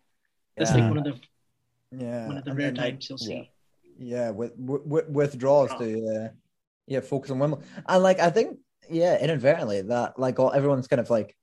that's 0.58 0.72
Yeah. 0.72 0.78
like 0.82 0.90
one 0.90 0.98
of 0.98 1.04
the 1.06 1.20
Yeah. 1.92 2.28
one 2.28 2.38
of 2.38 2.44
the 2.46 2.52
and 2.52 2.60
rare 2.60 2.68
then, 2.72 2.76
times 2.76 3.10
you'll 3.10 3.18
see. 3.20 3.52
yeah, 4.00 4.32
with, 4.32 4.54
with 4.58 5.08
withdraws 5.10 5.74
to 5.76 6.08
uh, 6.08 6.30
yeah 6.88 7.02
focus 7.02 7.32
on 7.32 7.40
Wimbledon, 7.40 7.66
and 7.88 8.04
like 8.04 8.20
I 8.20 8.30
think 8.30 8.60
yeah, 8.90 9.18
inadvertently 9.24 9.82
that 9.84 10.18
like 10.20 10.40
all 10.40 10.52
everyone's 10.52 10.88
kind 10.88 11.00
of 11.00 11.10
like 11.10 11.36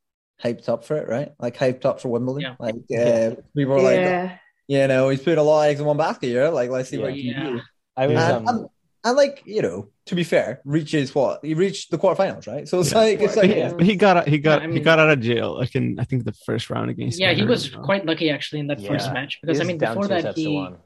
hyped 0.42 0.68
up 0.68 0.84
for 0.84 0.96
it, 0.96 1.08
right? 1.08 1.32
Like 1.38 1.56
hyped 1.56 1.84
up 1.84 2.00
for 2.00 2.08
Wimbledon. 2.08 2.42
Yeah. 2.42 2.56
Like 2.58 2.74
uh, 2.74 2.80
Yeah. 2.90 3.34
people 3.54 3.74
are 3.74 3.82
like, 3.82 4.00
yeah. 4.00 4.38
you 4.66 4.88
know, 4.88 5.08
he's 5.08 5.22
put 5.22 5.38
a 5.38 5.42
lot 5.42 5.64
of 5.64 5.70
eggs 5.70 5.80
in 5.80 5.86
one 5.86 5.96
basket 5.96 6.26
here. 6.28 6.48
Like 6.48 6.70
let's 6.70 6.88
see 6.88 6.98
what 6.98 7.12
he 7.14 7.22
Yeah. 7.28 7.34
can 7.44 7.56
do. 7.56 7.62
I 7.96 8.06
was 8.08 8.22
And, 8.28 8.48
um, 8.48 8.68
and, 9.04 9.10
and 9.10 9.16
like 9.16 9.42
you 9.44 9.62
know, 9.62 9.88
to 10.06 10.14
be 10.14 10.24
fair, 10.24 10.60
reaches 10.64 11.14
what 11.14 11.44
he 11.44 11.54
reached 11.54 11.90
the 11.90 11.98
quarterfinals, 11.98 12.46
right? 12.46 12.68
So 12.68 12.80
it's 12.80 12.92
Yeah. 12.92 12.98
like 12.98 13.20
it's 13.20 13.36
like 13.36 13.50
Yeah. 13.50 13.72
But 13.72 13.84
he 13.86 13.96
got 13.96 14.26
he 14.28 14.38
got 14.38 14.62
Yeah, 14.62 14.68
I 14.68 14.72
he 14.72 14.80
got 14.80 14.98
out 14.98 15.10
of 15.10 15.20
jail. 15.20 15.56
Like 15.58 15.74
in 15.74 15.98
I 15.98 16.04
think 16.04 16.24
the 16.24 16.32
first 16.32 16.70
round 16.70 16.90
against. 16.90 17.18
Yeah, 17.20 17.32
he 17.32 17.44
was 17.44 17.70
you 17.70 17.76
know. 17.76 17.82
quite 17.84 18.04
lucky 18.06 18.30
actually 18.30 18.60
in 18.60 18.66
that 18.68 18.80
first 18.84 19.12
match 19.12 19.38
because 19.40 19.60
I 19.60 19.64
mean 19.64 19.78
before 19.78 20.06
that 20.08 20.36
he, 20.36 20.48
one. 20.48 20.76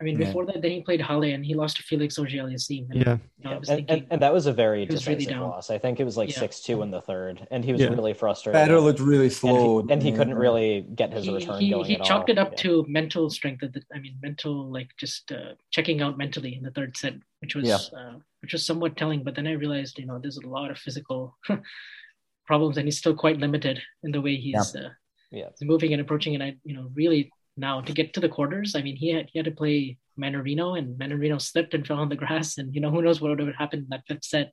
I 0.00 0.04
mean 0.04 0.18
Yeah. 0.18 0.26
before 0.26 0.46
that 0.46 0.60
then 0.62 0.72
he 0.72 0.80
played 0.82 1.00
Halle 1.00 1.30
and 1.30 1.46
he 1.46 1.54
lost 1.54 1.76
to 1.76 1.84
Felix 1.84 2.18
Auger-Aliassime. 2.18 2.90
And, 2.90 3.00
Yeah. 3.06 3.18
you 3.38 3.44
know, 3.44 3.50
Yeah, 3.50 3.56
and, 3.56 3.66
thinking, 3.66 3.88
and, 3.98 4.06
and 4.10 4.22
that 4.22 4.32
was 4.32 4.46
a 4.46 4.52
very 4.52 4.84
He 4.84 4.92
was 4.92 5.06
really 5.06 5.26
down. 5.26 5.42
loss. 5.42 5.70
I 5.70 5.78
think 5.78 6.00
it 6.00 6.04
was 6.04 6.16
like 6.16 6.30
Yeah. 6.30 6.40
six 6.40 6.60
two 6.60 6.82
in 6.82 6.90
the 6.90 7.00
third, 7.00 7.46
and 7.52 7.64
he 7.64 7.70
was 7.72 7.80
Yeah. 7.82 7.88
really 7.90 8.12
frustrated. 8.12 8.60
Federer 8.60 8.82
looked 8.82 8.98
really 8.98 9.26
and 9.26 9.32
slow, 9.32 9.82
he, 9.86 9.92
and 9.92 10.02
he 10.02 10.10
couldn't 10.10 10.34
really 10.34 10.84
get 10.96 11.12
his 11.12 11.24
he, 11.26 11.32
return 11.34 11.60
he, 11.60 11.70
going 11.70 11.84
he 11.84 11.94
at 11.94 12.04
chalked 12.04 12.30
all. 12.30 12.34
it 12.34 12.38
up 12.40 12.50
Yeah. 12.52 12.56
to 12.64 12.84
mental 12.88 13.30
strength. 13.30 13.62
At 13.62 13.74
the, 13.74 13.82
I 13.94 14.00
mean, 14.00 14.16
mental 14.20 14.68
like 14.72 14.88
just 14.96 15.30
uh, 15.30 15.54
checking 15.70 16.02
out 16.02 16.18
mentally 16.18 16.56
in 16.56 16.64
the 16.64 16.72
third 16.72 16.96
set, 16.96 17.14
which 17.42 17.54
was 17.56 17.66
Yeah. 17.68 17.98
uh, 17.98 18.14
which 18.40 18.52
was 18.54 18.64
somewhat 18.64 18.96
telling. 18.96 19.22
But 19.24 19.34
then 19.34 19.46
I 19.46 19.52
realized, 19.52 19.98
you 19.98 20.06
know, 20.06 20.18
there's 20.18 20.38
a 20.38 20.48
lot 20.48 20.70
of 20.70 20.78
physical 20.78 21.36
problems, 22.46 22.76
and 22.78 22.86
he's 22.86 22.98
still 22.98 23.14
quite 23.14 23.38
limited 23.38 23.82
in 24.02 24.12
the 24.12 24.20
way 24.20 24.36
he's 24.36 24.74
uh, 24.74 24.90
Yeah. 25.30 25.50
moving 25.60 25.92
and 25.92 26.00
approaching. 26.00 26.34
And 26.34 26.42
I, 26.42 26.56
you 26.64 26.74
know, 26.74 26.90
really 26.94 27.30
now 27.56 27.80
to 27.82 27.92
get 27.92 28.14
to 28.14 28.20
the 28.20 28.28
quarters, 28.28 28.74
I 28.74 28.82
mean, 28.82 28.96
he 28.96 29.08
had 29.12 29.28
he 29.32 29.38
had 29.38 29.46
to 29.46 29.50
play 29.62 29.98
Mannarino, 30.18 30.78
and 30.78 30.98
Mannarino 30.98 31.40
slipped 31.40 31.74
and 31.74 31.86
fell 31.86 31.98
on 31.98 32.08
the 32.08 32.16
grass, 32.16 32.58
and 32.58 32.74
you 32.74 32.80
know, 32.80 32.90
who 32.90 33.02
knows 33.02 33.20
what 33.20 33.30
would 33.30 33.40
have 33.40 33.54
happened 33.56 33.82
in 33.84 33.88
that 33.90 34.04
fifth 34.08 34.24
set. 34.24 34.52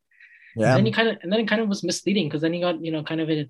Yeah. 0.56 0.68
And 0.70 0.78
then 0.78 0.86
he 0.88 0.92
kind 0.92 1.10
of 1.10 1.18
and 1.22 1.32
then 1.32 1.40
it 1.42 1.48
kind 1.48 1.62
of 1.62 1.70
was 1.70 1.84
misleading 1.84 2.28
because 2.28 2.42
then 2.42 2.54
he 2.54 2.60
got 2.62 2.84
you 2.84 2.92
know 2.92 3.04
kind 3.04 3.22
of 3.22 3.30
a, 3.30 3.50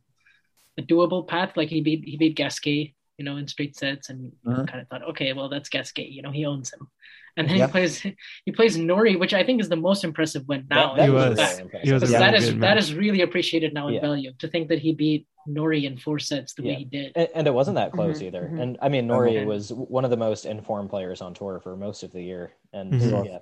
a 0.77 0.81
doable 0.81 1.27
path 1.27 1.55
like 1.55 1.69
he 1.69 1.81
beat 1.81 2.03
he 2.05 2.17
beat 2.17 2.35
Gasquet 2.35 2.93
you 3.17 3.25
know 3.25 3.37
in 3.37 3.47
straight 3.47 3.75
sets 3.77 4.09
and 4.09 4.31
Mhm. 4.45 4.67
kind 4.67 4.81
of 4.81 4.87
thought 4.89 5.03
okay 5.11 5.31
well 5.33 5.49
that's 5.49 5.69
Gasquet 5.69 6.07
you 6.07 6.21
know 6.21 6.31
he 6.31 6.45
owns 6.45 6.73
him 6.73 6.87
and 7.39 7.47
then 7.49 7.57
Yeah. 7.57 7.65
he 7.67 7.71
plays 7.71 7.93
he 8.45 8.51
plays 8.51 8.77
Norrie 8.77 9.15
which 9.15 9.33
I 9.33 9.43
think 9.43 9.61
is 9.61 9.69
the 9.69 9.75
most 9.89 10.03
impressive 10.03 10.43
win 10.47 10.67
now 10.69 10.75
That- 10.93 10.97
that 10.97 11.05
He 11.05 11.09
was 11.11 11.29
was. 11.29 11.37
very 11.39 11.47
That- 11.55 11.61
impressive. 11.61 11.87
He 11.87 11.93
was 11.93 12.03
a 12.03 12.05
because 12.05 12.11
very 12.19 12.31
that 12.31 12.37
is 12.37 12.45
good 12.51 12.61
that 12.61 12.75
match. 12.75 12.83
is 12.83 12.93
really 13.03 13.21
appreciated 13.21 13.73
now 13.73 13.87
in 13.87 13.93
Yeah. 13.95 14.01
value 14.01 14.31
to 14.41 14.47
think 14.47 14.67
that 14.71 14.79
he 14.79 14.91
beat 14.93 15.25
Norrie 15.47 15.85
in 15.89 15.97
four 15.97 16.19
sets 16.19 16.53
the 16.53 16.63
way 16.63 16.75
he 16.75 16.85
did 16.85 17.13
And, 17.15 17.27
and 17.33 17.47
it 17.47 17.53
wasn't 17.59 17.75
that 17.81 17.91
close 17.91 18.19
Mhm, 18.21 18.25
either. 18.27 18.43
mhm. 18.53 18.61
And 18.61 18.77
I 18.81 18.89
mean, 18.89 19.07
Norrie 19.07 19.37
Okay. 19.37 19.45
was 19.45 19.71
one 19.73 20.03
of 20.05 20.11
the 20.11 20.17
most 20.27 20.45
informed 20.45 20.89
players 20.91 21.21
on 21.21 21.33
tour 21.33 21.59
for 21.63 21.75
most 21.75 22.03
of 22.03 22.11
the 22.11 22.21
year. 22.21 22.51
And 22.73 22.93
Mhm. 22.93 23.25
yeah, 23.25 23.37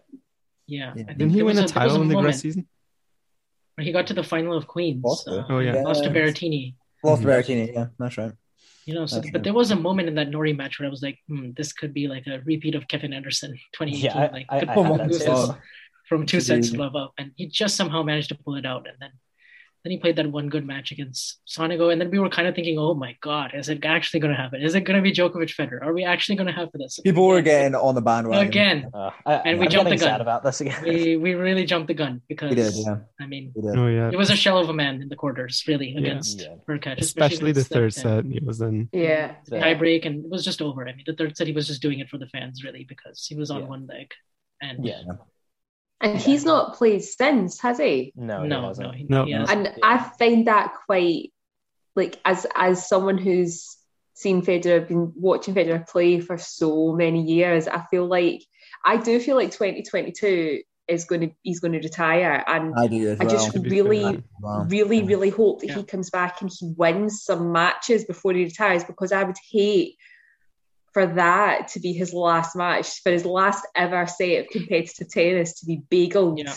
yeah, 0.67 0.89
I 0.91 0.93
think 0.93 1.07
Didn't 1.17 1.29
he 1.31 1.35
there 1.37 1.45
win 1.45 1.55
was 1.55 1.57
a 1.57 1.73
there 1.73 1.83
was 1.83 1.91
title 1.91 2.01
in 2.01 2.07
the 2.07 2.13
moment 2.13 2.25
grass 2.33 2.41
season? 2.41 2.67
where 3.75 3.85
he 3.85 3.91
got 3.91 4.07
to 4.07 4.13
the 4.13 4.23
final 4.23 4.55
of 4.55 4.67
Queens 4.67 5.01
Possibly. 5.03 5.39
uh, 5.39 5.45
Oh, 5.49 5.59
yeah. 5.59 5.81
lost 5.81 6.03
to 6.03 6.09
Yeah. 6.09 6.15
Berrettini 6.15 6.75
Lost 7.03 7.21
Mhm. 7.21 7.25
Berrettini, 7.25 7.73
yeah, 7.73 7.87
that's 7.99 8.17
right. 8.17 8.31
You 8.87 8.93
know, 8.93 9.05
so 9.05 9.21
but 9.33 9.43
there 9.43 9.53
was 9.53 9.71
a 9.71 9.75
moment 9.75 10.07
in 10.07 10.15
that 10.15 10.29
Norrie 10.29 10.53
match 10.53 10.79
where 10.79 10.87
I 10.87 10.89
was 10.89 11.01
like, 11.03 11.19
hmm, 11.27 11.51
this 11.57 11.73
could 11.73 11.93
be 11.93 12.07
like 12.07 12.25
a 12.25 12.39
repeat 12.45 12.73
of 12.73 12.87
Kevin 12.87 13.11
Anderson 13.11 13.51
2018. 13.73 14.05
Yeah, 14.05 14.17
I- 14.17 14.31
like 14.31 14.45
I- 14.49 14.55
I 14.55 14.59
had 14.59 14.99
that 14.99 15.07
lose 15.07 15.19
too. 15.19 15.25
this 15.25 15.51
from 16.07 16.25
two 16.25 16.39
sets 16.39 16.71
love 16.71 16.95
up, 16.95 17.11
and 17.17 17.31
he 17.35 17.47
just 17.47 17.75
somehow 17.75 18.01
managed 18.01 18.29
to 18.29 18.35
pull 18.35 18.55
it 18.55 18.65
out. 18.65 18.87
And 18.87 18.95
then 19.01 19.11
Then 19.87 19.91
he 19.93 19.99
played 19.99 20.17
that 20.17 20.29
one 20.29 20.49
good 20.49 20.67
match 20.67 20.91
against 20.91 21.39
Sonego, 21.47 21.93
and 21.93 22.01
then 22.01 22.11
we 22.11 22.19
were 22.19 22.27
kind 22.29 22.45
of 22.45 22.53
thinking, 22.55 22.77
"Oh 22.77 22.93
my 22.93 23.15
God, 23.21 23.51
is 23.53 23.69
it 23.69 23.85
actually 23.85 24.19
going 24.19 24.35
to 24.35 24.41
happen? 24.43 24.61
Is 24.61 24.75
it 24.75 24.81
going 24.81 24.97
to 24.97 25.01
be 25.01 25.13
Djokovic 25.13 25.55
Federer? 25.55 25.81
Are 25.81 25.93
we 25.93 26.03
actually 26.03 26.35
going 26.35 26.47
to 26.47 26.51
have 26.61 26.67
this?" 26.73 26.99
People 27.05 27.25
were 27.25 27.41
getting 27.41 27.73
on 27.73 27.95
the 27.95 28.01
bandwagon 28.01 28.45
again, 28.45 28.89
Uh, 28.93 29.11
I, 29.25 29.33
and 29.47 29.59
we 29.59 29.65
I'm 29.67 29.71
jumped 29.71 29.85
the 29.91 29.95
getting 29.95 29.99
sad 29.99 30.11
gun. 30.17 30.21
about 30.27 30.43
this 30.43 30.59
again. 30.59 30.83
We 30.83 31.15
we 31.15 31.35
really 31.35 31.63
jumped 31.63 31.87
the 31.87 31.93
gun 31.93 32.21
because 32.27 32.53
did, 32.53 32.73
yeah. 32.85 32.97
I 33.21 33.27
mean, 33.27 33.53
did. 33.55 33.77
Oh 33.79 33.87
yeah. 33.87 34.09
it 34.11 34.17
was 34.17 34.29
a 34.29 34.35
shell 34.35 34.57
of 34.57 34.67
a 34.67 34.73
man 34.73 35.01
in 35.01 35.07
the 35.07 35.15
quarters, 35.15 35.63
really, 35.69 35.91
Yeah. 35.91 35.99
against 36.01 36.41
Yeah. 36.41 36.55
Hurkacz, 36.67 36.97
Especially 36.99 37.53
the 37.53 37.63
third 37.63 37.93
that, 37.93 38.01
set. 38.25 38.25
He 38.25 38.39
was 38.43 38.59
in. 38.59 38.89
Yeah. 38.91 39.35
Yeah. 39.49 39.59
tie 39.61 39.75
break, 39.75 40.03
and 40.03 40.25
it 40.25 40.29
was 40.35 40.43
just 40.43 40.61
over. 40.61 40.81
I 40.85 40.91
mean, 40.95 41.05
the 41.07 41.15
third 41.15 41.37
set 41.37 41.47
he 41.47 41.53
was 41.53 41.67
just 41.71 41.81
doing 41.81 41.99
it 42.03 42.09
for 42.09 42.17
the 42.17 42.27
fans, 42.27 42.55
really, 42.65 42.83
because 42.83 43.25
he 43.25 43.35
was 43.41 43.49
on 43.55 43.61
Yeah. 43.61 43.67
one 43.75 43.87
leg, 43.87 44.11
and 44.61 44.83
Yeah. 44.85 45.03
And 45.99 46.17
he's 46.17 46.45
not 46.45 46.75
played 46.75 47.03
since, 47.03 47.59
has 47.61 47.79
he? 47.79 48.13
No, 48.15 48.43
he 48.43 48.47
no, 48.49 48.61
hasn't. 48.67 48.87
no, 48.87 48.93
he, 48.93 49.03
No. 49.09 49.25
he. 49.25 49.33
And 49.33 49.73
I 49.83 49.97
find 49.97 50.47
that 50.47 50.73
quite 50.85 51.33
like 51.95 52.19
as 52.23 52.45
as 52.55 52.87
someone 52.87 53.17
who's 53.17 53.77
seen 54.13 54.41
Federer, 54.43 54.87
been 54.87 55.11
watching 55.15 55.55
Federer 55.55 55.87
play 55.87 56.19
for 56.19 56.37
so 56.37 56.93
many 56.93 57.23
years, 57.23 57.67
I 57.67 57.83
feel 57.89 58.05
like 58.05 58.43
I 58.85 58.97
do 58.97 59.19
feel 59.19 59.35
like 59.35 59.51
2022 59.51 60.61
is 60.87 61.05
going 61.05 61.21
to 61.21 61.29
he's 61.41 61.59
going 61.59 61.73
to 61.73 61.79
retire, 61.79 62.43
and 62.47 62.73
I 62.77 62.87
do 62.87 63.09
as 63.09 63.19
I 63.19 63.25
just 63.25 63.51
To 63.53 63.59
be 63.59 63.69
really, 63.69 64.03
fair. 64.03 64.23
Wow. 64.39 64.65
really, 64.69 65.01
really 65.03 65.29
hope 65.31 65.61
that 65.61 65.67
Yeah. 65.67 65.77
he 65.77 65.83
comes 65.83 66.09
back 66.11 66.41
and 66.41 66.51
he 66.55 66.73
wins 66.77 67.23
some 67.23 67.51
matches 67.51 68.05
before 68.05 68.33
he 68.33 68.43
retires 68.43 68.83
because 68.83 69.11
I 69.11 69.23
would 69.23 69.35
hate 69.51 69.95
for 70.97 71.05
that 71.05 71.67
to 71.69 71.79
be 71.79 71.93
his 71.93 72.11
last 72.11 72.55
match, 72.55 73.01
for 73.03 73.11
his 73.11 73.23
last 73.23 73.63
ever 73.75 74.07
set 74.07 74.39
of 74.41 74.47
competitive 74.47 75.09
tennis 75.11 75.59
to 75.59 75.65
be 75.67 75.81
bageled 75.91 76.39
Yeah. 76.43 76.55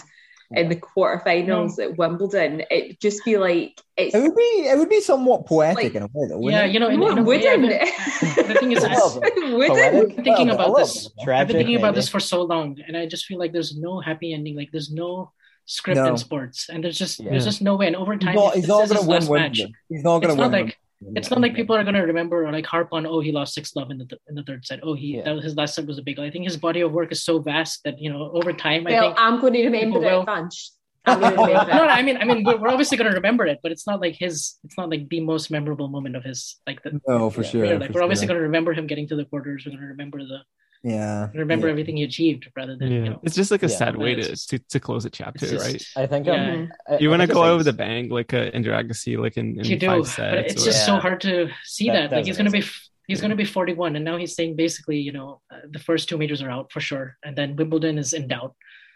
in 0.53 0.70
the 0.70 0.76
quarterfinals 0.76 1.78
at 1.78 1.99
Wimbledon. 1.99 2.62
It 2.70 2.99
just 3.01 3.22
be 3.24 3.36
like 3.36 3.78
it's 3.99 4.14
It 4.14 4.22
would 4.22 4.34
be 4.34 4.43
it 4.43 4.78
would 4.78 4.88
be 4.88 5.01
somewhat 5.03 5.45
poetic 5.47 5.76
Like- 5.84 5.95
in 5.95 6.03
a 6.05 6.07
way, 6.07 6.26
though. 6.28 6.49
Yeah, 6.49 6.64
it? 6.64 6.72
you 6.72 6.80
know, 6.80 6.88
in, 6.88 7.01
No, 7.01 7.09
in 7.11 7.18
it 7.18 7.20
a 7.20 7.24
way, 7.24 7.36
I've 7.47 7.61
wouldn't. 7.61 7.80
been- 7.80 8.47
the 8.49 8.55
thing 8.55 8.72
is, 8.72 8.82
I, 8.91 8.95
Well, 8.95 9.20
it 9.22 9.53
wouldn't. 9.53 9.76
Poetic? 9.76 9.84
I've 9.84 9.93
been 10.16 10.24
thinking 10.24 10.47
Well, 10.49 10.55
about 10.70 10.76
this. 10.78 11.09
bit. 11.09 11.28
I've 11.28 11.47
been 11.49 11.57
thinking 11.59 11.76
about 11.76 11.95
this 11.95 12.09
for 12.09 12.20
so 12.20 12.43
long, 12.43 12.78
and 12.86 12.97
I 12.97 13.05
just 13.07 13.26
feel 13.26 13.38
like 13.38 13.53
there's 13.53 13.76
no 13.76 14.01
happy 14.01 14.32
ending. 14.32 14.57
Like 14.57 14.70
there's 14.72 14.91
no 14.91 15.32
script 15.66 15.99
No. 15.99 16.07
in 16.09 16.16
sports, 16.16 16.68
and 16.70 16.82
there's 16.82 16.99
just 16.99 17.20
Yeah. 17.20 17.30
there's 17.30 17.45
just 17.45 17.61
no 17.61 17.76
way. 17.76 17.88
And 17.88 17.97
over 17.97 18.14
He's 18.14 18.22
time, 18.24 18.34
not, 18.36 18.55
he's 18.55 18.66
not 18.68 18.88
going 18.88 19.01
to 19.03 19.07
win 19.07 19.09
last 19.09 19.30
match, 19.30 19.59
Wimbledon. 19.59 19.72
He's 19.91 20.03
not 20.05 20.18
going 20.20 20.30
It's 20.30 20.34
to 20.36 20.41
not 20.41 20.45
win. 20.45 20.53
like- 20.53 20.61
Wimbledon. 20.61 20.74
It's 21.16 21.30
not 21.30 21.40
like 21.40 21.55
people 21.55 21.74
are 21.74 21.82
gonna 21.84 22.05
remember 22.05 22.44
or 22.46 22.53
like 22.53 22.66
harp 22.66 22.88
on. 22.92 23.07
Oh, 23.07 23.20
he 23.20 23.32
lost 23.32 23.55
six 23.55 23.74
love 23.74 23.90
in 23.90 23.98
the 23.98 24.05
th- 24.05 24.20
in 24.28 24.34
the 24.34 24.42
third 24.42 24.66
set. 24.66 24.80
Oh, 24.82 24.94
he 24.94 25.16
Yeah. 25.16 25.22
that 25.24 25.34
was 25.36 25.44
his 25.44 25.57
last 25.57 25.74
set 25.74 25.86
was 25.86 25.98
a 25.98 26.03
big. 26.03 26.18
I 26.18 26.30
think 26.30 26.44
his 26.44 26.57
body 26.59 26.80
of 26.82 26.92
work 26.92 27.11
is 27.12 27.22
so 27.22 27.38
vast 27.38 27.82
that 27.84 27.98
you 27.98 28.12
know 28.12 28.30
over 28.34 28.53
time. 28.53 28.86
I 28.86 28.90
think 28.90 29.14
I'm 29.16 29.40
going 29.40 29.55
to 29.55 29.64
remember 29.64 29.98
people 29.98 30.01
will- 30.03 30.22
it, 30.24 30.26
Vansh. 30.26 30.70
I'm 31.07 31.18
going 31.20 31.34
to 31.34 31.40
remember 31.42 31.72
no, 31.72 31.78
no. 31.78 31.88
I 31.88 32.03
mean, 32.03 32.18
I 32.18 32.24
mean, 32.26 32.44
we're, 32.44 32.59
we're 32.59 32.68
obviously 32.68 32.98
going 32.98 33.09
to 33.11 33.16
remember 33.16 33.46
it, 33.46 33.59
but 33.62 33.72
it's 33.72 33.86
not 33.86 34.03
like 34.03 34.16
his. 34.16 34.59
It's 34.64 34.76
not 34.76 34.90
like 34.90 35.09
the 35.09 35.20
most 35.20 35.51
memorable 35.51 35.88
moment 35.88 36.14
of 36.16 36.22
his. 36.24 36.61
Like 36.66 36.82
the. 36.82 37.01
No, 37.09 37.30
for 37.30 37.42
Yeah. 37.42 37.48
sure. 37.51 37.78
like 37.78 37.92
for 37.92 37.94
we're 37.94 38.03
obviously 38.03 38.26
going 38.26 38.36
to 38.36 38.42
remember 38.42 38.74
him 38.74 38.86
getting 38.86 39.09
to 39.09 39.16
the 39.16 39.24
quarters. 39.24 39.62
We're 39.64 39.70
going 39.72 39.80
to 39.80 39.86
remember 39.88 40.18
the. 40.18 40.40
Yeah. 40.82 41.28
Remember 41.34 41.66
yeah. 41.66 41.72
everything 41.72 41.96
you 41.98 42.06
achieved 42.06 42.48
rather 42.56 42.74
than 42.76 42.90
Yeah. 42.90 42.98
you 42.98 43.10
know. 43.10 43.20
It's 43.22 43.34
just 43.36 43.50
like 43.50 43.62
a 43.62 43.66
Yeah. 43.68 43.76
sad 43.76 43.96
way 43.96 44.14
to, 44.14 44.34
to 44.34 44.58
to 44.58 44.80
close 44.80 45.04
a 45.04 45.10
chapter, 45.10 45.46
just- 45.46 45.66
right? 45.66 45.84
I 45.96 46.06
think 46.06 46.26
Yeah. 46.26 46.52
um, 46.52 46.72
I- 46.88 46.98
You 46.98 47.10
want 47.10 47.20
to 47.22 47.28
go 47.28 47.42
the 47.44 47.50
over 47.50 47.62
the 47.62 47.72
things- 47.72 47.76
bang 47.76 48.08
like 48.08 48.32
uh, 48.32 48.50
in 48.54 48.62
Drag 48.62 48.90
like 49.18 49.36
in, 49.36 49.58
in 49.58 49.64
you 49.64 49.76
do, 49.78 49.86
five 50.04 50.16
but 50.16 50.38
it's 50.46 50.62
or- 50.62 50.66
just 50.66 50.86
so 50.86 50.96
hard 50.96 51.20
to 51.22 51.50
see 51.64 51.86
That- 51.88 51.92
that. 51.92 52.10
that 52.10 52.16
Like 52.16 52.26
he's 52.26 52.36
going 52.36 52.46
to 52.46 52.50
be. 52.50 52.58
amazing. 52.58 52.86
He's 53.08 53.20
going 53.20 53.30
to 53.30 53.36
be 53.36 53.44
41, 53.44 53.96
and 53.96 54.04
now 54.04 54.16
he's 54.18 54.36
saying 54.36 54.54
basically, 54.54 54.98
you 54.98 55.10
know, 55.10 55.40
uh, 55.52 55.56
the 55.68 55.80
first 55.80 56.08
two 56.08 56.16
majors 56.16 56.42
are 56.42 56.50
out 56.50 56.70
for 56.70 56.80
sure, 56.80 57.16
and 57.24 57.34
then 57.34 57.56
Wimbledon 57.56 57.98
is 57.98 58.12
in 58.12 58.28
doubt. 58.28 58.54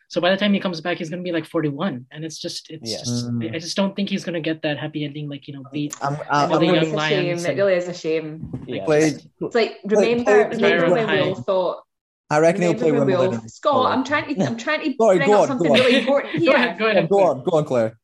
So 0.09 0.21
by 0.21 0.31
the 0.31 0.37
time 0.37 0.53
he 0.53 0.61
comes 0.61 0.81
back, 0.81 0.99
he's 0.99 1.11
going 1.11 1.21
to 1.23 1.25
be 1.25 1.33
like 1.33 1.47
41, 1.47 2.07
and 2.13 2.25
it's 2.25 2.39
just, 2.39 2.71
it's 2.71 2.91
Yeah. 2.91 2.99
just, 2.99 3.27
Mm. 3.31 3.55
I 3.55 3.59
just 3.59 3.77
don't 3.77 3.97
think 3.97 4.09
he's 4.11 4.25
going 4.25 4.35
to 4.35 4.41
get 4.41 4.63
that 4.63 4.79
happy 4.79 5.05
ending, 5.05 5.29
like 5.29 5.49
you 5.49 5.55
know, 5.55 5.65
beat. 5.73 5.95
I'm, 6.03 6.17
Some 6.17 6.27
I'm, 6.31 6.45
of 6.45 6.53
I'm 6.53 6.61
the 6.61 6.67
gonna- 6.67 6.75
young 6.77 6.85
It's 6.85 6.93
a 6.93 6.97
lions 6.97 7.43
shame. 7.43 7.51
It 7.53 7.57
really 7.57 7.75
is 7.75 7.89
a 7.89 7.95
shame. 7.95 8.65
Yeah. 8.67 8.85
Played- 8.85 9.23
It's 9.41 9.55
like 9.55 9.79
remember, 9.85 10.25
play- 10.51 10.73
remember 10.75 10.91
when 10.95 11.11
we 11.11 11.21
all 11.21 11.35
thought. 11.35 11.83
I 12.31 12.39
reckon 12.41 12.63
he'll 12.63 12.75
play 12.75 12.91
when 12.93 13.07
we 13.07 13.15
all, 13.15 13.23
Wimbledon. 13.23 13.49
Scott, 13.49 13.93
I'm 13.93 14.03
trying 14.05 14.35
to, 14.35 14.45
I'm 14.45 14.57
trying 14.57 14.81
to 14.83 14.95
Sorry, 14.97 15.19
bring 15.19 15.29
go 15.31 15.43
up 15.43 15.49
something 15.49 15.73
really 15.73 15.99
important 16.01 16.45
Go 16.45 16.53
ahead, 16.53 16.79
go 16.79 16.85
Go 16.87 16.91
ahead. 16.91 17.09
go 17.09 17.21
on, 17.25 17.45
go 17.45 17.57
on, 17.59 17.65
Claire. 17.65 17.99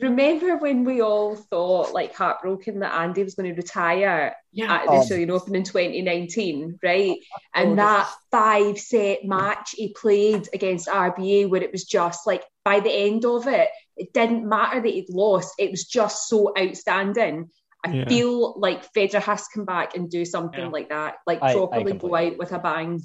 Remember 0.00 0.56
when 0.58 0.84
we 0.84 1.00
all 1.00 1.36
thought, 1.36 1.92
like, 1.94 2.14
heartbroken 2.14 2.80
that 2.80 2.94
Andy 2.94 3.22
was 3.22 3.34
going 3.34 3.48
to 3.50 3.56
retire 3.56 4.34
Yeah, 4.52 4.74
at 4.74 4.84
the 4.86 4.90
Oh. 4.92 4.96
Australian 4.98 5.30
Open 5.30 5.54
in 5.54 5.64
2019, 5.64 6.78
right? 6.82 7.16
Oh, 7.20 7.38
and 7.54 7.72
Oh, 7.72 7.76
that 7.76 8.08
five 8.30 8.78
set 8.78 9.24
match 9.24 9.72
he 9.76 9.92
played 9.92 10.48
against 10.52 10.88
RBA, 10.88 11.46
where 11.46 11.62
it 11.62 11.72
was 11.72 11.84
just 11.84 12.26
like 12.26 12.42
by 12.64 12.80
the 12.80 12.92
end 12.92 13.24
of 13.24 13.46
it, 13.46 13.68
it 13.96 14.12
didn't 14.12 14.46
matter 14.48 14.80
that 14.80 14.88
he'd 14.92 15.08
lost, 15.08 15.54
it 15.58 15.70
was 15.70 15.84
just 15.84 16.28
so 16.28 16.52
outstanding. 16.58 17.50
I 17.84 17.90
Yeah. 17.92 18.08
feel 18.08 18.58
like 18.58 18.92
Federer 18.92 19.22
has 19.22 19.42
to 19.42 19.48
come 19.54 19.64
back 19.64 19.96
and 19.96 20.10
do 20.10 20.24
something 20.24 20.60
Yeah. 20.60 20.68
like 20.68 20.88
that, 20.88 21.16
like 21.26 21.42
I- 21.42 21.50
I 21.50 21.54
properly 21.54 21.92
go 21.92 22.14
out 22.14 22.36
with 22.38 22.52
a 22.52 22.58
bang. 22.58 23.00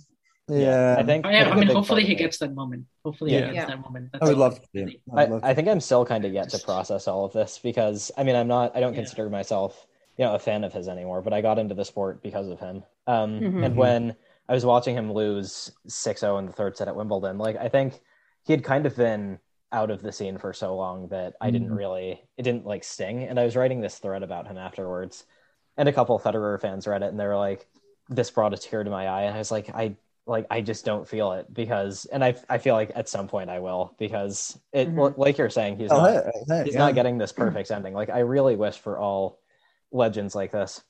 Yeah, 0.60 0.96
I 1.00 1.04
think. 1.04 1.26
Oh, 1.26 1.30
yeah, 1.30 1.44
think 1.44 1.56
I 1.56 1.58
a 1.58 1.60
mean, 1.66 1.68
hopefully 1.76 2.06
he 2.06 2.16
gets 2.16 2.38
that 2.40 2.54
moment. 2.54 2.86
Hopefully 3.06 3.32
Yeah. 3.32 3.40
he 3.40 3.46
gets 3.54 3.56
Yeah. 3.56 3.66
that 3.68 3.82
moment. 3.82 4.10
I 4.22 4.26
would 4.26 4.38
love 4.38 4.56
to 4.60 4.62
see 4.74 4.80
really. 4.80 5.02
I'd 5.16 5.30
love 5.30 5.44
I, 5.44 5.50
I 5.52 5.54
think 5.54 5.68
I'm 5.68 5.80
still 5.80 6.06
kind 6.06 6.26
of 6.26 6.34
yet 6.34 6.50
to 6.50 6.60
process 6.60 7.08
all 7.08 7.26
of 7.26 7.34
this 7.34 7.60
because 7.60 8.12
I 8.18 8.24
mean 8.24 8.36
I'm 8.36 8.48
not 8.48 8.76
I 8.76 8.80
don't 8.80 8.94
Yeah. 8.94 9.00
consider 9.00 9.30
myself 9.30 9.88
you 10.18 10.26
know 10.26 10.36
a 10.36 10.40
fan 10.40 10.64
of 10.64 10.74
his 10.74 10.88
anymore, 10.88 11.22
but 11.22 11.34
I 11.34 11.42
got 11.42 11.58
into 11.60 11.76
the 11.76 11.86
sport 11.86 12.22
because 12.22 12.48
of 12.48 12.60
him. 12.60 12.84
Um, 13.08 13.40
Mhm. 13.40 13.66
And 13.66 13.76
when 13.78 14.16
I 14.50 14.54
was 14.54 14.66
watching 14.66 14.96
him 14.96 15.12
lose 15.14 15.72
6-0 15.88 16.38
in 16.40 16.46
the 16.46 16.52
third 16.54 16.76
set 16.78 16.88
at 16.88 16.96
Wimbledon, 16.96 17.38
like 17.38 17.56
I 17.58 17.70
think 17.70 18.02
he 18.44 18.54
had 18.54 18.64
kind 18.64 18.86
of 18.86 18.96
been 18.96 19.40
out 19.72 19.90
of 19.90 20.02
the 20.02 20.12
scene 20.12 20.38
for 20.38 20.52
so 20.52 20.76
long 20.76 21.08
that 21.08 21.36
I 21.40 21.50
didn't 21.50 21.70
Mhm. 21.70 21.78
really 21.78 22.22
it 22.38 22.44
didn't 22.44 22.66
like 22.66 22.84
sting. 22.84 23.24
And 23.24 23.40
I 23.40 23.46
was 23.46 23.56
writing 23.56 23.80
this 23.82 24.00
thread 24.00 24.24
about 24.24 24.48
him 24.48 24.58
afterwards, 24.58 25.26
and 25.78 25.88
a 25.88 25.94
couple 25.94 26.16
of 26.16 26.24
Federer 26.24 26.60
fans 26.60 26.88
read 26.88 27.04
it, 27.04 27.08
and 27.10 27.20
they 27.20 27.26
were 27.26 27.38
like, 27.38 27.68
"This 28.10 28.30
brought 28.32 28.54
a 28.54 28.58
tear 28.58 28.84
to 28.84 28.90
my 28.92 29.08
eye," 29.08 29.24
and 29.24 29.36
I 29.36 29.38
was 29.40 29.52
like, 29.52 29.70
"I." 29.74 29.96
Like 30.32 30.48
I 30.52 30.62
just 30.62 30.86
don't 30.86 31.08
feel 31.08 31.34
it 31.34 31.54
because, 31.54 32.06
and 32.06 32.24
I 32.24 32.36
I 32.50 32.58
feel 32.60 32.76
like 32.76 32.92
at 32.96 33.10
some 33.10 33.28
point 33.28 33.50
I 33.50 33.60
will 33.60 33.96
because 34.00 34.60
it 34.74 34.94
Mhm. 34.94 35.16
like 35.18 35.38
you're 35.38 35.50
saying 35.52 35.78
he's 35.78 35.92
Oh, 35.92 36.02
not 36.04 36.20
hey, 36.26 36.32
hey, 36.50 36.64
he's 36.64 36.76
yeah. 36.76 36.78
not 36.78 36.96
getting 36.96 37.18
this 37.20 37.34
perfect 37.34 37.72
ending. 37.72 37.94
Like 37.94 38.10
I 38.10 38.20
really 38.20 38.56
wish 38.56 38.78
for 38.80 39.00
all 39.00 39.40
legends 39.92 40.36
like 40.36 40.52
this, 40.52 40.82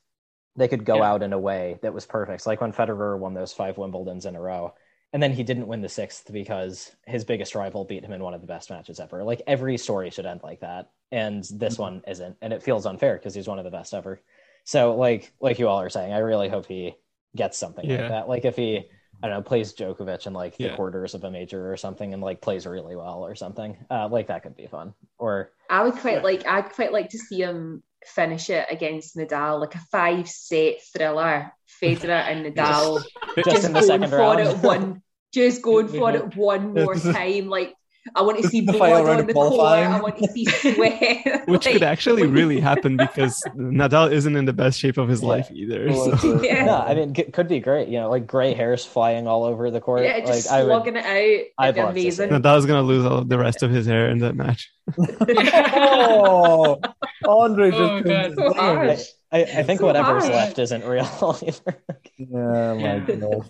they 0.56 0.68
could 0.68 0.84
go 0.84 1.00
Yeah. 1.00 1.02
out 1.02 1.22
in 1.22 1.32
a 1.32 1.38
way 1.38 1.78
that 1.82 1.94
was 1.94 2.06
perfect. 2.06 2.46
Like 2.46 2.60
when 2.60 2.72
Federer 2.72 3.18
won 3.18 3.34
those 3.34 3.52
five 3.52 3.76
Wimbledons 3.76 4.26
in 4.26 4.36
a 4.36 4.40
row, 4.40 4.74
and 5.12 5.22
then 5.22 5.32
he 5.32 5.42
didn't 5.42 5.66
win 5.68 5.82
the 5.82 5.88
sixth 5.88 6.32
because 6.32 6.92
his 7.06 7.24
biggest 7.24 7.54
rival 7.54 7.84
beat 7.84 8.04
him 8.04 8.12
in 8.12 8.22
one 8.22 8.34
of 8.34 8.40
the 8.42 8.46
best 8.46 8.70
matches 8.70 9.00
ever. 9.00 9.24
Like 9.24 9.42
every 9.46 9.78
story 9.78 10.10
should 10.10 10.26
end 10.26 10.40
like 10.42 10.60
that, 10.60 10.90
and 11.12 11.44
this 11.54 11.78
Mm-hmm. 11.78 11.78
one 11.78 12.02
isn't, 12.06 12.36
and 12.42 12.52
it 12.52 12.62
feels 12.62 12.86
unfair 12.86 13.16
because 13.16 13.34
he's 13.34 13.48
one 13.48 13.58
of 13.58 13.64
the 13.64 13.70
best 13.70 13.94
ever. 13.94 14.20
So 14.64 14.96
like 14.96 15.32
like 15.40 15.58
you 15.58 15.68
all 15.68 15.80
are 15.80 15.90
saying, 15.90 16.12
I 16.12 16.18
really 16.18 16.48
hope 16.48 16.66
he 16.66 16.96
gets 17.36 17.58
something 17.58 17.88
Yeah. 17.88 17.96
like 17.98 18.08
that. 18.08 18.28
Like 18.28 18.44
if 18.44 18.56
he 18.56 18.84
I 19.22 19.28
don't 19.28 19.36
know, 19.36 19.42
plays 19.42 19.72
Djokovic 19.72 20.26
in 20.26 20.32
like 20.32 20.56
the 20.56 20.64
Yeah. 20.64 20.76
quarters 20.76 21.14
of 21.14 21.22
a 21.24 21.30
major 21.30 21.72
or 21.72 21.76
something 21.76 22.12
and 22.12 22.22
like 22.22 22.40
plays 22.40 22.66
really 22.66 22.96
well 22.96 23.24
or 23.24 23.34
something. 23.34 23.76
Uh, 23.90 24.08
like 24.08 24.26
that 24.28 24.42
could 24.42 24.56
be 24.56 24.66
fun. 24.66 24.94
Or 25.18 25.52
I 25.70 25.84
would 25.84 25.94
quite 25.94 26.24
like 26.24 26.46
I'd 26.46 26.72
quite 26.72 26.92
like 26.92 27.10
to 27.10 27.18
see 27.18 27.40
him 27.40 27.82
finish 28.04 28.50
it 28.50 28.66
against 28.68 29.16
Nadal, 29.16 29.60
like 29.60 29.74
a 29.76 29.82
five 29.92 30.28
set 30.28 30.82
thriller, 30.92 31.52
Federer 31.80 32.10
and 32.30 32.44
Nadal 32.56 33.02
just, 33.44 33.64
in 33.64 33.72
the 33.72 33.80
going 33.80 33.86
second 33.88 34.10
for 34.10 34.16
round. 34.16 34.40
it 34.40 34.56
one 34.58 35.02
just 35.32 35.62
going 35.62 35.88
for 35.98 36.10
it 36.14 36.36
one 36.36 36.74
more 36.74 36.94
time. 36.96 37.48
Like 37.48 37.74
I 38.16 38.22
want 38.22 38.42
to 38.42 38.48
see 38.48 38.60
The 38.60 38.72
blood 38.72 39.06
on 39.06 39.20
of 39.20 39.26
the 39.28 39.32
court. 39.32 39.60
I 39.60 40.00
want 40.00 40.18
to 40.18 40.26
see 40.28 40.44
sweat. 40.44 41.42
Which 41.48 41.64
Like, 41.66 41.74
could 41.74 41.82
actually 41.84 42.26
really 42.26 42.58
happen 42.58 42.96
because 42.96 43.40
Nadal 43.56 44.10
isn't 44.12 44.34
in 44.34 44.44
the 44.44 44.52
best 44.52 44.78
shape 44.80 44.98
of 44.98 45.08
his 45.08 45.22
Yeah. 45.22 45.28
life 45.28 45.50
either. 45.52 45.86
Oh, 45.90 46.16
So. 46.16 46.42
Yeah. 46.42 46.64
yeah, 46.66 46.78
I 46.80 46.94
mean, 46.94 47.14
it 47.16 47.32
could 47.32 47.46
be 47.48 47.60
great. 47.60 47.88
You 47.88 48.00
know, 48.00 48.10
like 48.10 48.26
gray 48.26 48.54
hairs 48.54 48.84
flying 48.84 49.26
all 49.28 49.44
over 49.44 49.70
the 49.70 49.80
court. 49.80 50.02
Yeah, 50.02 50.18
just 50.20 50.50
like 50.50 50.52
I 50.60 50.64
would, 50.64 50.70
slugging 50.70 50.96
it 50.96 51.04
out. 51.04 51.44
I'd 51.58 51.74
be 51.74 51.80
love 51.80 51.90
amazing. 51.90 52.30
it. 52.30 52.42
Nadal's 52.42 52.66
gonna 52.66 52.82
lose 52.82 53.04
all 53.06 53.18
of 53.18 53.28
the 53.28 53.38
rest 53.38 53.62
of 53.62 53.70
his 53.70 53.86
hair 53.86 54.08
in 54.10 54.18
that 54.18 54.34
match. 54.34 54.70
oh, 54.98 56.78
Andre 57.26 57.70
just 57.70 58.38
Oh, 58.38 58.96
turned 59.32 59.52
God. 59.52 59.56
his 59.56 59.56
So 59.56 59.56
name. 59.56 59.56
harsh. 59.56 59.56
I, 59.56 59.60
I 59.60 59.62
think 59.64 59.80
So 59.80 59.86
whatever's 59.86 60.28
hard. 60.28 60.28
left 60.28 60.58
isn't 60.58 60.84
real 60.84 61.04
either. 61.42 61.82
Yeah, 62.18 62.74
my 62.74 62.98
Yeah. 63.00 63.44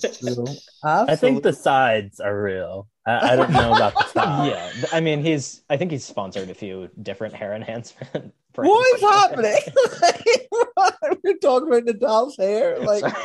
I 1.07 1.16
think 1.16 1.43
the 1.43 1.53
sides 1.53 2.20
are 2.20 2.41
real. 2.43 2.89
I, 3.07 3.33
I 3.33 3.37
don't 3.37 3.53
know 3.53 3.72
about 3.72 3.99
the 3.99 4.05
top. 4.14 4.41
yeah, 4.41 4.72
I 4.93 5.01
mean, 5.01 5.22
he's. 5.22 5.62
I 5.70 5.76
think 5.76 5.91
he's 5.91 6.05
sponsored 6.05 6.51
a 6.51 6.55
few 6.55 6.91
different 7.03 7.35
hair 7.35 7.55
enhancement. 7.55 8.35
Brands. 8.53 8.71
What 8.71 8.97
is 8.97 9.03
happening? 9.03 9.59
We're 11.25 11.37
talking 11.39 11.69
about 11.69 11.85
Nadal's 11.85 12.37
hair. 12.37 12.79
Like, 12.81 13.03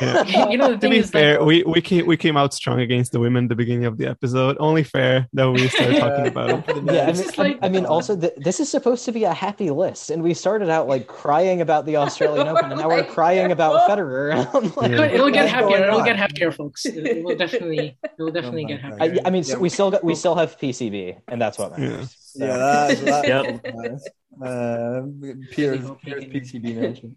you 0.50 0.56
know 0.58 0.68
the 0.68 0.74
to 0.74 0.78
thing 0.78 0.90
be 0.90 0.98
is 0.98 1.10
fair, 1.10 1.38
like, 1.38 1.46
we 1.46 1.62
we 1.64 1.80
came 1.80 2.06
we 2.06 2.16
came 2.16 2.36
out 2.36 2.54
strong 2.54 2.80
against 2.80 3.12
the 3.12 3.20
women 3.20 3.44
at 3.44 3.48
the 3.48 3.56
beginning 3.56 3.84
of 3.86 3.98
the 3.98 4.06
episode. 4.06 4.56
Only 4.60 4.84
fair 4.84 5.28
that 5.32 5.50
we 5.50 5.68
started 5.68 5.98
talking 5.98 6.26
about 6.28 6.50
it. 6.50 6.84
Yeah, 6.84 6.92
I 7.06 7.08
It's 7.08 7.18
mean, 7.18 7.26
just 7.26 7.38
like- 7.38 7.58
I 7.62 7.68
mean, 7.68 7.84
also 7.86 8.16
th- 8.16 8.34
this 8.36 8.60
is 8.60 8.68
supposed 8.68 9.04
to 9.06 9.12
be 9.12 9.24
a 9.24 9.32
happy 9.34 9.70
list, 9.70 10.10
and 10.10 10.22
we 10.22 10.34
started 10.34 10.68
out 10.68 10.86
like 10.88 11.06
crying 11.06 11.60
about 11.60 11.86
the 11.86 11.96
Australian 11.96 12.46
Open, 12.48 12.70
and 12.72 12.80
now 12.80 12.88
we're 12.88 13.04
crying 13.04 13.50
about 13.52 13.88
Federer. 13.88 14.32
I'm 14.54 14.72
like, 14.76 14.90
Yeah. 14.92 15.06
it'll 15.14 15.30
get 15.30 15.48
happier. 15.48 15.84
It'll 15.84 16.00
on? 16.00 16.04
get 16.06 16.16
happier, 16.16 16.52
folks. 16.52 16.84
It 16.86 17.24
will 17.24 17.36
definitely, 17.36 17.96
it 18.02 18.10
will 18.18 18.28
oh 18.28 18.30
definitely 18.30 18.64
my 18.64 18.70
get 18.72 18.80
happier. 18.80 19.20
I, 19.24 19.28
I 19.28 19.30
mean, 19.30 19.44
so 19.44 19.58
we 19.58 19.68
still 19.68 19.90
got, 19.90 20.04
we 20.04 20.14
still 20.14 20.34
have 20.36 20.58
PCB, 20.58 21.18
and 21.28 21.40
that's 21.40 21.58
what 21.58 21.78
matters. 21.78 22.14
So- 22.20 22.44
yeah, 22.44 22.56
that's 22.56 23.00
that. 23.00 23.26
Yep. 23.26 24.00
Nice. 24.40 24.98
Um, 25.02 25.40
Pierce, 25.52 25.80
hoping 25.82 26.12
Pierce 26.30 26.52
in- 26.52 26.62
PCB 26.62 26.76
mention. 26.80 27.16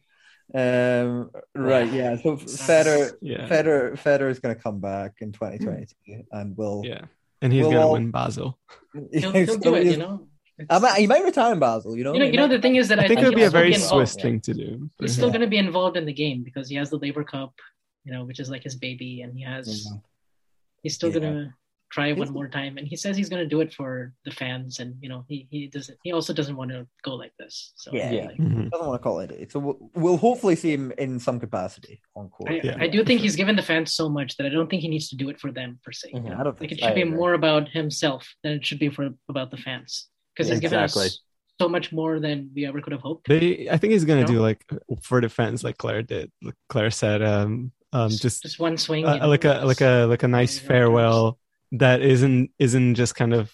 Um, 0.54 1.32
right, 1.56 1.92
yeah. 1.94 2.18
So 2.18 2.36
Federer, 2.36 3.14
Yeah. 3.22 3.48
Federer, 3.48 3.94
Federer 3.98 4.30
is 4.30 4.40
going 4.40 4.54
to 4.56 4.62
come 4.62 4.80
back 4.82 5.14
in 5.22 5.32
2022, 5.32 6.24
and 6.32 6.58
will. 6.58 6.82
Yeah, 6.86 7.06
and 7.42 7.54
he's 7.54 7.62
We'll 7.62 7.72
gonna 7.72 7.86
all- 7.88 7.94
win 7.94 8.12
Basel. 8.12 8.60
He'll, 9.14 9.32
he'll 9.32 9.58
do 9.58 9.76
it, 9.76 9.86
you 9.88 9.98
know. 9.98 10.28
I 10.70 10.78
might, 10.80 11.00
he 11.00 11.08
might 11.08 11.24
retire 11.24 11.54
in 11.54 11.60
Basel. 11.60 11.98
You 11.98 12.04
know. 12.04 12.14
You 12.14 12.20
know, 12.20 12.26
you 12.26 12.38
know 12.38 12.48
the 12.48 12.60
thing 12.62 12.76
is 12.76 12.90
that 12.90 13.00
I 13.00 13.08
think 13.08 13.20
it 13.20 13.24
he'll 13.24 13.30
would 13.32 13.36
be 13.38 13.44
a 13.44 13.50
very 13.50 13.74
involved. 13.74 14.10
Swiss 14.10 14.16
thing 14.22 14.42
to 14.42 14.54
do. 14.54 14.90
He's 15.00 15.14
still 15.14 15.30
going 15.30 15.42
to 15.42 15.48
be 15.48 15.58
involved 15.58 15.96
in 15.98 16.06
the 16.06 16.14
game 16.14 16.44
because 16.44 16.70
he 16.70 16.76
has 16.76 16.90
the 16.90 16.98
Laver 16.98 17.24
Cup, 17.24 17.54
you 18.04 18.12
know, 18.12 18.26
which 18.26 18.40
is 18.40 18.50
like 18.50 18.62
his 18.64 18.76
baby, 18.76 19.22
and 19.22 19.36
he 19.36 19.44
has. 19.44 19.86
Yeah. 19.90 19.98
He's 20.84 20.96
still 20.96 21.10
Yeah. 21.14 21.20
going 21.20 21.34
to 21.34 21.54
try 21.92 22.08
He's- 22.08 22.18
one 22.20 22.30
more 22.32 22.48
time, 22.48 22.78
and 22.78 22.88
he 22.88 22.96
says 22.96 23.18
he's 23.18 23.28
going 23.30 23.44
to 23.44 23.48
do 23.56 23.60
it 23.62 23.74
for 23.74 24.14
the 24.26 24.32
fans, 24.32 24.80
and 24.80 24.96
you 25.02 25.10
know, 25.10 25.26
he 25.28 25.48
he 25.52 25.68
doesn't. 25.68 25.98
He 26.04 26.12
also 26.14 26.34
doesn't 26.34 26.56
want 26.56 26.72
to 26.72 26.88
go 27.04 27.14
like 27.16 27.34
this. 27.38 27.74
So 27.76 27.92
Yeah. 27.94 28.12
Yeah. 28.12 28.26
like, 28.28 28.38
Mhm. 28.38 28.70
doesn't 28.72 28.88
want 28.88 29.00
to 29.02 29.04
call 29.04 29.20
it. 29.20 29.32
it. 29.32 29.52
So 29.52 29.60
we'll, 29.60 29.92
we'll 29.96 30.18
hopefully 30.18 30.56
see 30.56 30.72
him 30.72 30.92
in 30.98 31.20
some 31.20 31.40
capacity 31.40 32.02
on 32.16 32.30
court. 32.30 32.52
I, 32.52 32.62
Yeah. 32.64 32.78
I 32.80 32.88
do 32.88 33.04
think 33.04 33.20
he's 33.22 33.36
given 33.36 33.56
the 33.56 33.62
fans 33.72 33.94
so 33.94 34.08
much 34.10 34.38
that 34.38 34.46
I 34.46 34.50
don't 34.50 34.70
think 34.70 34.82
he 34.82 34.88
needs 34.88 35.10
to 35.10 35.16
do 35.18 35.30
it 35.30 35.40
for 35.40 35.52
them 35.52 35.80
per 35.84 35.92
se. 35.92 36.12
Mhm. 36.12 36.24
you 36.24 36.30
know? 36.30 36.38
I 36.40 36.44
don't 36.44 36.48
Like 36.48 36.60
think 36.60 36.72
it 36.74 36.80
should 36.80 36.90
I 36.92 36.96
be 36.96 37.02
agree. 37.02 37.16
more 37.18 37.34
about 37.34 37.70
himself 37.70 38.22
than 38.44 38.54
it 38.54 38.66
should 38.66 38.80
be 38.80 38.90
for 38.90 39.10
about 39.30 39.52
the 39.52 39.58
fans 39.58 40.08
because 40.34 40.48
he's 40.50 40.60
given 40.60 40.80
Exactly. 40.80 41.08
us 41.08 41.20
so 41.60 41.68
much 41.70 41.92
more 41.92 42.20
than 42.20 42.50
we 42.56 42.66
ever 42.66 42.80
could 42.82 42.94
have 42.94 43.02
hoped. 43.02 43.28
They, 43.28 43.68
I 43.70 43.78
think 43.78 43.92
he's 43.94 44.06
gonna 44.06 44.22
No? 44.22 44.28
do 44.28 44.40
like 44.40 44.64
for 45.04 45.20
defense, 45.22 45.64
like 45.64 45.78
Claire 45.78 46.02
did. 46.04 46.32
Like 46.42 46.56
Claire 46.70 46.90
said, 46.90 47.22
um, 47.22 47.72
um, 47.94 48.10
just 48.10 48.42
just 48.42 48.60
one 48.60 48.78
swing, 48.78 49.06
uh, 49.06 49.14
you 49.16 49.20
know, 49.20 49.28
like 49.28 49.44
a 49.46 49.62
like 49.66 49.82
a 49.82 50.06
like 50.06 50.24
a 50.24 50.28
nice 50.30 50.56
you 50.56 50.62
know, 50.64 50.68
farewell 50.70 51.38
that 51.74 52.02
isn't 52.02 52.52
isn't 52.60 52.96
just 52.96 53.16
kind 53.16 53.34
of 53.34 53.52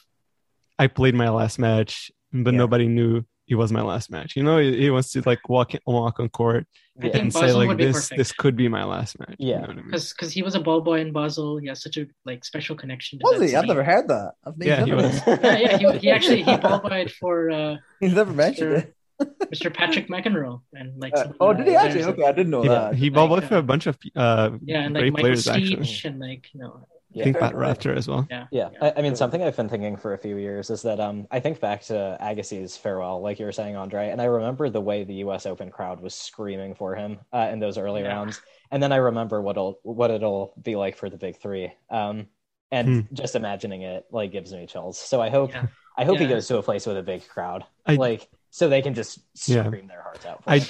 I 0.79 0.87
played 0.87 1.15
my 1.15 1.29
last 1.29 1.57
match, 1.59 2.11
but 2.33 2.53
Yeah. 2.53 2.57
nobody 2.57 2.87
knew 2.87 3.23
it 3.47 3.55
was 3.55 3.71
my 3.71 3.81
last 3.81 4.11
match. 4.11 4.35
You 4.35 4.43
know, 4.43 4.57
he, 4.57 4.77
he 4.77 4.89
wants 4.89 5.11
to 5.13 5.21
like 5.25 5.47
walk 5.49 5.71
walk 5.85 6.19
on 6.19 6.29
court 6.29 6.67
Yeah. 7.01 7.17
and 7.17 7.31
say 7.33 7.51
like 7.53 7.77
this 7.77 7.95
perfect. 8.09 8.17
this 8.17 8.31
could 8.33 8.55
be 8.55 8.67
my 8.67 8.83
last 8.83 9.17
match. 9.19 9.35
you 9.39 9.51
Yeah. 9.51 9.59
know 9.61 9.67
I 9.69 9.73
mean? 9.73 9.85
because 9.85 10.11
because 10.13 10.31
he 10.33 10.41
was 10.43 10.55
a 10.55 10.59
ball 10.59 10.81
boy 10.81 10.99
in 10.99 11.13
Basel. 11.13 11.57
He 11.57 11.67
has 11.67 11.81
such 11.81 11.97
a 11.97 12.07
like 12.25 12.43
special 12.43 12.75
connection. 12.75 13.19
To 13.19 13.23
Was 13.23 13.39
that 13.39 13.47
he? 13.49 13.55
I've 13.55 13.65
never 13.65 13.83
heard 13.83 14.07
that. 14.09 14.33
I've 14.45 14.53
Yeah, 14.59 14.83
he 14.85 14.93
was. 14.93 15.21
Yeah, 15.27 15.57
yeah. 15.57 15.77
He, 15.77 15.97
he 15.99 16.11
actually 16.11 16.43
he 16.43 16.57
ball 16.57 16.79
boyed 16.89 17.11
for 17.11 17.49
uh, 17.49 17.75
He's 18.01 18.13
never 18.13 18.33
mentioned 18.33 18.71
Mr. 18.73 18.77
it. 18.83 18.93
Mr. 19.53 19.73
Patrick 19.73 20.09
McEnroe 20.09 20.61
and 20.73 20.99
like. 21.01 21.13
Uh, 21.15 21.29
oh, 21.39 21.53
did 21.53 21.65
he 21.67 21.75
actually? 21.75 22.03
Okay, 22.03 22.23
I 22.25 22.31
didn't 22.33 22.51
know 22.51 22.61
He, 22.63 22.67
that. 22.67 22.93
he 22.95 23.09
ball 23.09 23.27
Like, 23.27 23.41
boyed 23.41 23.49
for 23.49 23.57
a 23.57 23.63
bunch 23.63 23.87
of 23.87 23.97
uh 24.15 24.51
Yeah, 24.61 24.81
and 24.81 24.93
great 24.93 25.05
like 25.05 25.13
Michael 25.13 25.21
players 25.23 25.47
actually. 25.47 25.77
Stich 25.77 26.05
and 26.05 26.19
like 26.19 26.49
you 26.53 26.59
know. 26.61 26.85
Yeah. 27.17 27.23
Think 27.25 27.39
Pat 27.39 27.55
Rafter 27.55 27.93
as 27.95 28.07
well. 28.07 28.27
Yeah. 28.29 28.45
Yeah, 28.51 28.69
I, 28.81 28.93
I 28.97 29.01
mean, 29.01 29.15
something 29.15 29.41
I've 29.41 29.55
been 29.55 29.69
thinking 29.69 29.97
for 29.97 30.13
a 30.13 30.17
few 30.17 30.37
years 30.37 30.69
is 30.69 30.83
that 30.83 30.99
um, 30.99 31.27
I 31.31 31.39
think 31.39 31.59
back 31.59 31.81
to 31.85 32.17
Agassi's 32.21 32.77
farewell, 32.77 33.21
like 33.21 33.39
you 33.39 33.45
were 33.45 33.51
saying, 33.51 33.75
Andre, 33.75 34.09
and 34.09 34.21
I 34.21 34.25
remember 34.25 34.69
the 34.69 34.81
way 34.81 35.03
the 35.03 35.15
U.S. 35.15 35.45
Open 35.45 35.71
crowd 35.71 35.99
was 35.99 36.13
screaming 36.13 36.75
for 36.75 36.95
him 36.95 37.19
uh, 37.33 37.49
in 37.51 37.59
those 37.59 37.77
early 37.77 38.01
Yeah. 38.01 38.09
rounds, 38.09 38.39
and 38.71 38.81
then 38.83 38.91
I 38.91 38.97
remember 38.97 39.41
what 39.41 39.53
it'll 39.57 39.79
what 39.83 40.11
it'll 40.11 40.53
be 40.61 40.75
like 40.75 40.95
for 40.95 41.09
the 41.09 41.17
big 41.17 41.37
three, 41.37 41.73
um, 41.89 42.27
and 42.71 42.87
Hmm. 43.07 43.13
just 43.15 43.35
imagining 43.35 43.81
it 43.81 44.05
like 44.11 44.31
gives 44.31 44.53
me 44.53 44.67
chills. 44.67 44.99
So 44.99 45.19
I 45.21 45.29
hope 45.29 45.51
Yeah. 45.53 45.65
I 45.97 46.05
hope 46.05 46.19
he 46.19 46.27
goes 46.27 46.47
to 46.49 46.57
a 46.57 46.63
place 46.63 46.85
with 46.85 46.97
a 46.97 47.03
big 47.03 47.27
crowd, 47.27 47.65
I- 47.85 47.95
like 47.95 48.29
so 48.51 48.69
they 48.69 48.81
can 48.83 48.93
just 48.93 49.19
Yeah. 49.47 49.65
scream 49.65 49.87
their 49.87 50.01
hearts 50.03 50.25
out. 50.25 50.43
For 50.43 50.49
I 50.51 50.59
him. 50.59 50.67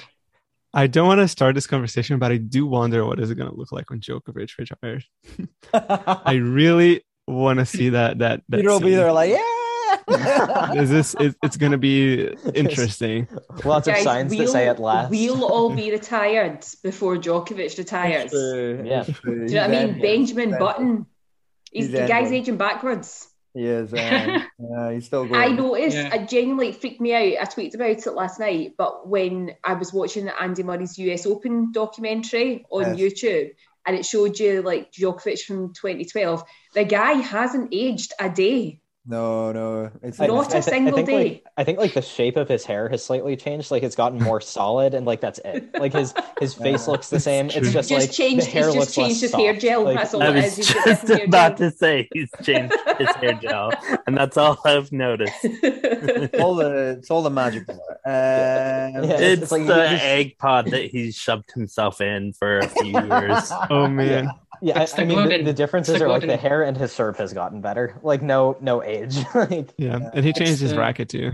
I 0.74 0.88
don't 0.88 1.08
want 1.08 1.20
to 1.22 1.28
start 1.28 1.56
this 1.56 1.68
conversation, 1.68 2.20
but 2.20 2.32
I 2.32 2.38
do 2.38 2.66
wonder 2.66 3.06
what 3.06 3.20
is 3.20 3.32
it 3.32 3.36
going 3.36 3.50
to 3.50 3.56
look 3.56 3.72
like 3.72 3.90
when 3.90 4.00
Djokovic 4.00 4.58
retires. 4.58 5.10
I 5.74 6.34
really 6.34 7.04
want 7.28 7.60
to 7.60 7.66
see 7.66 7.90
that. 7.90 8.20
That, 8.20 8.44
that 8.50 8.58
Peter 8.58 8.70
will 8.70 8.80
be 8.80 8.96
there 8.96 9.12
like, 9.12 9.32
yeah. 9.32 10.74
Is 10.74 10.90
this? 10.90 11.16
It, 11.20 11.36
it's 11.44 11.58
going 11.58 11.72
to 11.72 11.78
be 11.78 12.28
interesting. 12.54 13.28
Lots 13.66 13.88
of 13.88 13.98
signs 13.98 14.32
that 14.32 14.38
we'll, 14.40 14.48
say 14.48 14.68
at 14.68 14.80
last. 14.80 15.10
we'll 15.10 15.44
all 15.44 15.74
be 15.74 15.92
retired 15.92 16.66
before 16.84 17.18
Djokovic 17.18 17.78
retires. 17.78 18.32
Do 18.32 18.84
Yeah. 18.86 19.06
you 19.26 19.36
know 19.48 19.68
what 19.68 19.76
I 19.76 19.86
mean? 19.86 20.02
Benjamin 20.02 20.52
Button. 20.58 21.06
He's, 21.72 21.86
He's 21.88 21.94
the 21.94 22.08
guy's 22.08 22.32
aging 22.32 22.58
backwards. 22.58 23.28
He 23.58 23.66
is. 23.66 23.92
Um, 23.92 23.98
yeah, 24.60 24.92
he's 24.92 25.06
still 25.08 25.26
going. 25.26 25.42
I 25.42 25.48
noticed, 25.48 25.98
Yeah. 25.98 26.14
it 26.14 26.30
genuinely 26.30 26.72
freaked 26.74 27.02
me 27.02 27.14
out. 27.14 27.42
I 27.42 27.46
tweeted 27.46 27.74
about 27.76 28.06
it 28.06 28.12
last 28.14 28.40
night, 28.40 28.74
but 28.78 29.08
when 29.08 29.56
I 29.64 29.74
was 29.74 29.92
watching 29.92 30.26
the 30.26 30.40
Andy 30.42 30.62
Murray's 30.62 30.98
US 31.00 31.26
Open 31.26 31.72
documentary 31.72 32.66
on 32.70 32.96
Yes. 32.98 33.14
YouTube, 33.24 33.52
and 33.86 33.96
it 33.96 34.06
showed 34.06 34.38
you 34.40 34.62
like 34.62 34.92
Djokovic 34.92 35.42
from 35.44 35.74
2012, 35.74 36.44
the 36.74 36.84
guy 36.84 37.14
hasn't 37.14 37.70
aged 37.72 38.14
a 38.20 38.30
day. 38.30 38.80
No, 39.10 39.54
no. 39.54 39.90
It's 40.04 40.20
Not 40.20 40.30
a 40.30 40.62
thi- 40.62 40.62
single 40.62 40.94
think, 40.98 41.08
day. 41.08 41.24
Like, 41.30 41.44
I 41.56 41.64
think 41.64 41.80
like 41.80 41.94
the 41.94 42.02
shape 42.02 42.36
of 42.36 42.50
his 42.50 42.66
hair 42.66 42.90
has 42.90 43.06
slightly 43.06 43.38
changed. 43.38 43.72
Like 43.72 43.82
it's 43.84 43.96
gotten 43.96 44.20
more 44.22 44.42
solid, 44.56 44.94
and 44.94 45.06
like 45.06 45.22
that's 45.22 45.40
it. 45.46 45.74
Like 45.80 45.94
his 45.94 46.14
his 46.42 46.54
face 46.54 46.90
looks 46.90 47.10
the 47.10 47.20
same. 47.20 47.48
true. 47.48 47.62
It's 47.62 47.72
just, 47.72 47.88
Just 47.90 48.08
like 48.08 48.12
changed, 48.16 48.48
the 48.48 48.52
hair 48.52 48.66
he's 48.66 48.76
looks 48.76 48.86
just 48.88 48.96
changed 48.96 49.22
less 49.22 49.32
his 49.32 49.34
hair 49.34 49.54
gel. 49.56 49.84
Like, 49.86 49.98
that's 49.98 50.14
all 50.14 50.22
I 50.24 50.28
it 50.32 50.36
was 50.44 50.60
is. 50.60 50.68
Just 50.68 51.10
about 51.10 51.58
gel. 51.58 51.72
to 51.72 51.78
say 51.78 52.10
he's 52.14 52.30
changed 52.44 52.76
his 52.98 53.10
hair 53.16 53.34
gel, 53.42 53.72
and 54.06 54.18
that's 54.18 54.36
all 54.36 54.60
I've 54.66 54.92
noticed. 54.92 55.34
all 56.40 56.56
the 56.56 56.98
it's 57.00 57.10
all 57.10 57.24
the 57.24 57.30
magic. 57.32 57.64
of. 57.70 57.76
Um, 57.76 57.82
Yeah. 58.06 59.02
It's, 59.20 59.44
It's 59.44 59.52
like 59.52 59.62
you 59.62 59.68
the 59.68 59.88
just- 59.90 60.04
egg 60.04 60.38
pod 60.38 60.68
that 60.72 60.86
he's 60.92 61.16
shoved 61.16 61.52
himself 61.54 62.02
in 62.02 62.34
for 62.34 62.60
a 62.60 62.68
few 62.68 62.92
years. 62.92 63.52
Oh 63.70 63.88
man, 63.88 64.26
Yeah, 64.26 64.32
It's 64.62 64.94
I, 64.94 64.98
the 64.98 65.02
I 65.02 65.06
mean 65.06 65.30
the, 65.30 65.44
the 65.44 65.54
differences 65.54 65.96
It's 65.96 66.00
the 66.00 66.06
are 66.06 66.10
like 66.10 66.26
the 66.26 66.38
hair 66.38 66.64
and 66.64 66.76
his 66.78 66.92
serve 66.92 67.18
has 67.18 67.34
gotten 67.34 67.62
better. 67.62 68.00
Like 68.04 68.22
no 68.22 68.58
no 68.62 68.84
age. 68.84 69.18
like 69.36 69.74
yeah, 69.78 69.98
uh, 69.98 70.10
and 70.14 70.26
he 70.26 70.34
changed 70.34 70.60
his 70.62 70.72
uh, 70.72 70.76
the- 70.76 70.80
racket 70.82 71.10
too. 71.10 71.32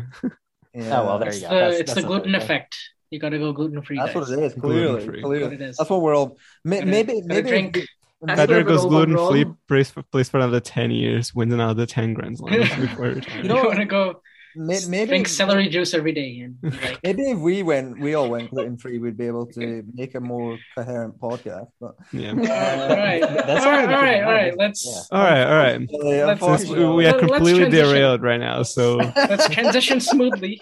yeah. 0.74 1.00
oh 1.02 1.06
well, 1.06 1.20
there 1.20 1.30
It's 1.30 1.38
you 1.42 1.44
the 1.44 1.50
go. 1.50 1.56
That's, 1.60 1.80
it's 1.80 1.80
that's 1.92 1.96
the 1.96 2.02
the 2.02 2.08
gluten 2.08 2.36
effect. 2.36 2.76
You 3.12 3.20
got 3.20 3.30
to 3.30 3.38
go 3.38 3.54
gluten 3.54 3.82
free. 3.84 3.98
That's 3.98 4.16
what 4.16 4.28
it 4.30 4.40
is. 4.40 4.54
Clearly, 4.56 4.88
Gluten-free. 4.88 5.22
clearly. 5.22 5.44
What 5.44 5.54
it 5.54 5.62
is. 5.62 5.78
That's 5.78 5.90
what 5.90 6.02
we're 6.02 6.16
all. 6.16 6.38
May, 6.64 6.80
Gotta- 6.80 6.90
maybe, 6.92 7.14
gotta 7.22 7.28
maybe. 7.28 7.50
drink. 7.50 7.80
That's 8.24 8.40
Federer 8.42 8.66
goes 8.66 8.82
gluten 8.86 9.16
free, 9.18 9.44
wrong. 9.44 9.58
plays 9.68 9.92
for, 9.92 10.02
plays 10.04 10.30
for 10.30 10.38
another 10.38 10.60
ten 10.62 10.90
years, 10.92 11.36
wins 11.36 11.54
another 11.54 11.86
ten 11.86 12.14
Grand 12.16 12.38
Slams 12.40 12.70
before 12.76 13.08
You, 13.10 13.14
retiring. 13.16 13.48
know- 13.48 13.64
want 13.66 13.76
to 13.80 13.86
go 13.86 14.22
may- 14.56 14.80
Maybe, 14.88 15.08
drink 15.10 15.28
celery 15.28 15.68
juice 15.70 15.94
every 15.94 16.12
day 16.12 16.40
and 16.40 16.58
like, 16.82 17.00
maybe 17.04 17.24
if 17.32 17.38
we 17.40 17.64
went, 17.64 18.00
we 18.00 18.14
all 18.16 18.30
went 18.30 18.50
gluten 18.52 18.78
free, 18.78 18.98
we'd 19.00 19.18
be 19.18 19.28
able 19.28 19.46
to 19.48 19.84
make 19.94 20.16
a 20.16 20.20
more 20.20 20.58
coherent 20.76 21.20
podcast. 21.20 21.68
But 21.80 21.96
yeah. 22.12 22.32
all 22.32 22.38
right, 22.38 23.22
That's 23.48 23.66
all 23.66 23.72
right, 23.72 23.88
something 23.88 23.96
all 23.96 24.02
to 24.02 24.06
right, 24.06 24.16
keep 24.20 24.26
all 24.26 24.32
in 24.32 24.36
right. 24.36 24.46
mind. 24.48 24.58
Let's 24.58 24.86
Yeah. 24.86 25.18
All 25.18 25.24
right, 25.24 25.44
all 25.44 25.58
right. 25.64 26.28
Let's- 26.40 26.62
Since 26.66 26.70
we, 26.78 26.86
we 26.86 27.06
are 27.08 27.18
completely 27.20 27.70
derailed 27.70 28.22
right 28.22 28.40
now, 28.40 28.64
so 28.64 28.96
let's 29.16 29.50
transition 29.50 30.00
smoothly. 30.00 30.62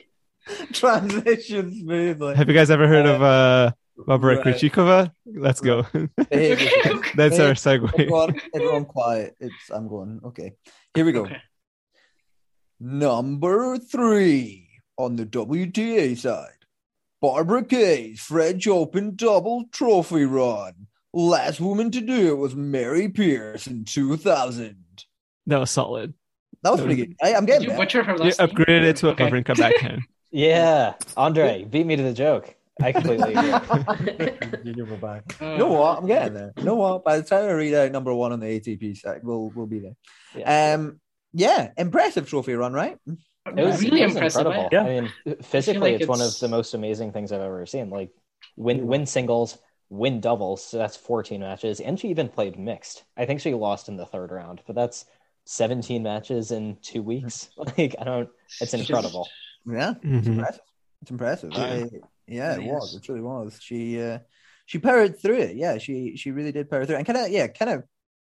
transition 0.74 1.72
smoothly. 1.74 2.36
have 2.36 2.48
you 2.48 2.54
guys 2.56 2.72
ever 2.72 2.88
heard 2.88 3.06
of 3.06 3.22
uh 3.22 3.72
Barbara 4.08 4.38
Right. 4.38 4.46
Krejcikova? 4.46 5.12
Let's 5.26 5.60
go. 5.62 5.84
Behavior. 6.30 6.68
That's 7.16 7.38
our 7.39 7.50
Hey, 7.54 7.78
segue. 7.78 7.94
everyone, 7.94 8.42
everyone 8.56 8.86
quiet. 8.86 9.36
It's 9.39 9.70
I'm 9.70 9.88
going. 9.88 10.22
Okay, 10.26 10.54
here 10.96 11.06
we 11.06 11.12
go. 11.12 11.26
Okay. 11.26 11.38
Number 12.84 13.77
three 13.77 14.67
on 14.97 15.15
the 15.15 15.23
WTA 15.27 16.17
side, 16.17 16.49
Barbara 17.21 17.63
Kay's 17.63 18.19
French 18.21 18.67
Open 18.67 19.15
double 19.15 19.65
trophy 19.71 20.25
run. 20.25 20.88
Last 21.13 21.61
woman 21.61 21.91
to 21.91 22.01
do 22.01 22.29
it 22.32 22.38
was 22.38 22.55
Mary 22.55 23.07
Pierce 23.07 23.67
in 23.67 23.86
2000. 23.86 24.75
That 25.45 25.59
was 25.59 25.69
solid. 25.69 26.15
That 26.63 26.71
was 26.71 26.82
pretty 26.82 26.95
good. 26.95 27.15
I, 27.21 27.36
I'm 27.36 27.45
getting 27.45 27.63
you 27.63 27.69
there. 27.69 27.77
butcher 27.77 28.01
her 28.01 28.13
You 28.13 28.23
name? 28.23 28.32
upgraded 28.32 28.82
it 28.84 28.95
to 28.97 29.09
a 29.09 29.11
Okay. 29.11 29.29
Wawrinka 29.29 29.55
backhand. 29.57 30.01
Yeah, 30.34 30.93
Andre 31.17 31.65
beat 31.65 31.86
me 31.86 31.97
to 31.97 32.03
the 32.03 32.13
joke. 32.13 32.55
I 32.82 32.93
completely 32.93 33.34
agree. 33.36 34.82
We're 34.84 34.95
back. 34.97 35.36
Uh, 35.39 35.51
You 35.51 35.57
know 35.59 35.67
what? 35.67 35.97
I'm 35.99 36.07
getting 36.07 36.34
there. 36.34 36.53
You 36.57 36.63
know 36.63 36.75
what? 36.75 37.03
By 37.03 37.17
the 37.17 37.23
time 37.23 37.49
I 37.49 37.51
read 37.51 37.73
out 37.75 37.91
number 37.91 38.13
one 38.15 38.32
on 38.32 38.39
the 38.39 38.45
ATP 38.47 38.97
side, 38.97 39.19
we'll 39.23 39.51
we'll 39.53 39.67
be 39.67 39.79
there. 39.82 39.95
Yeah. 40.36 40.73
Um, 40.75 41.01
yeah, 41.34 41.71
impressive 41.77 42.29
trophy 42.29 42.53
run, 42.53 42.73
right? 42.73 42.97
It 43.45 43.55
was 43.55 43.84
really 43.84 44.01
it 44.01 44.05
was 44.05 44.15
impressive. 44.15 44.45
Incredible. 44.45 44.69
Yeah. 44.71 44.82
I 44.84 45.01
mean, 45.01 45.13
physically, 45.41 45.93
like 45.93 46.01
it's, 46.01 46.07
one 46.09 46.21
of 46.21 46.38
the 46.39 46.47
most 46.47 46.73
amazing 46.73 47.11
things 47.11 47.32
I've 47.32 47.41
ever 47.41 47.65
seen. 47.65 47.89
Like 47.89 48.11
win 48.55 48.86
win 48.88 49.05
singles, 49.05 49.57
win 49.89 50.21
doubles. 50.21 50.63
So 50.63 50.77
that's 50.77 50.95
14 50.95 51.41
matches, 51.41 51.79
and 51.79 51.99
she 51.99 52.09
even 52.09 52.29
played 52.29 52.59
mixed. 52.59 53.03
I 53.17 53.25
think 53.25 53.41
she 53.41 53.53
lost 53.53 53.89
in 53.89 53.97
the 53.97 54.05
third 54.05 54.32
round, 54.32 54.61
but 54.67 54.75
that's 54.75 55.05
17 55.45 56.03
matches 56.03 56.51
in 56.51 56.77
two 56.82 57.01
weeks. 57.01 57.49
Like 57.57 57.95
I 57.99 58.03
don't. 58.03 58.29
It's 58.59 58.73
incredible. 58.73 59.29
Yeah, 59.65 59.93
it's 60.01 60.27
Mhm. 60.27 60.34
impressive. 60.38 60.61
It's 61.01 61.11
impressive. 61.11 61.55
I, 61.55 61.89
Yeah, 62.27 62.53
it 62.55 62.63
Yes. 62.63 62.71
was. 62.71 62.95
It 62.95 63.09
really 63.09 63.21
was. 63.21 63.59
She 63.61 64.01
uh, 64.01 64.19
she 64.65 64.79
powered 64.79 65.19
through 65.19 65.39
it. 65.39 65.55
Yeah, 65.55 65.77
she 65.79 66.15
she 66.15 66.32
really 66.32 66.51
did 66.51 66.69
power 66.69 66.86
through 66.86 66.95
it, 66.95 66.99
and 66.99 67.07
kind 67.07 67.17
of 67.25 67.29
yeah, 67.29 67.47
kind 67.47 67.71
of 67.71 67.84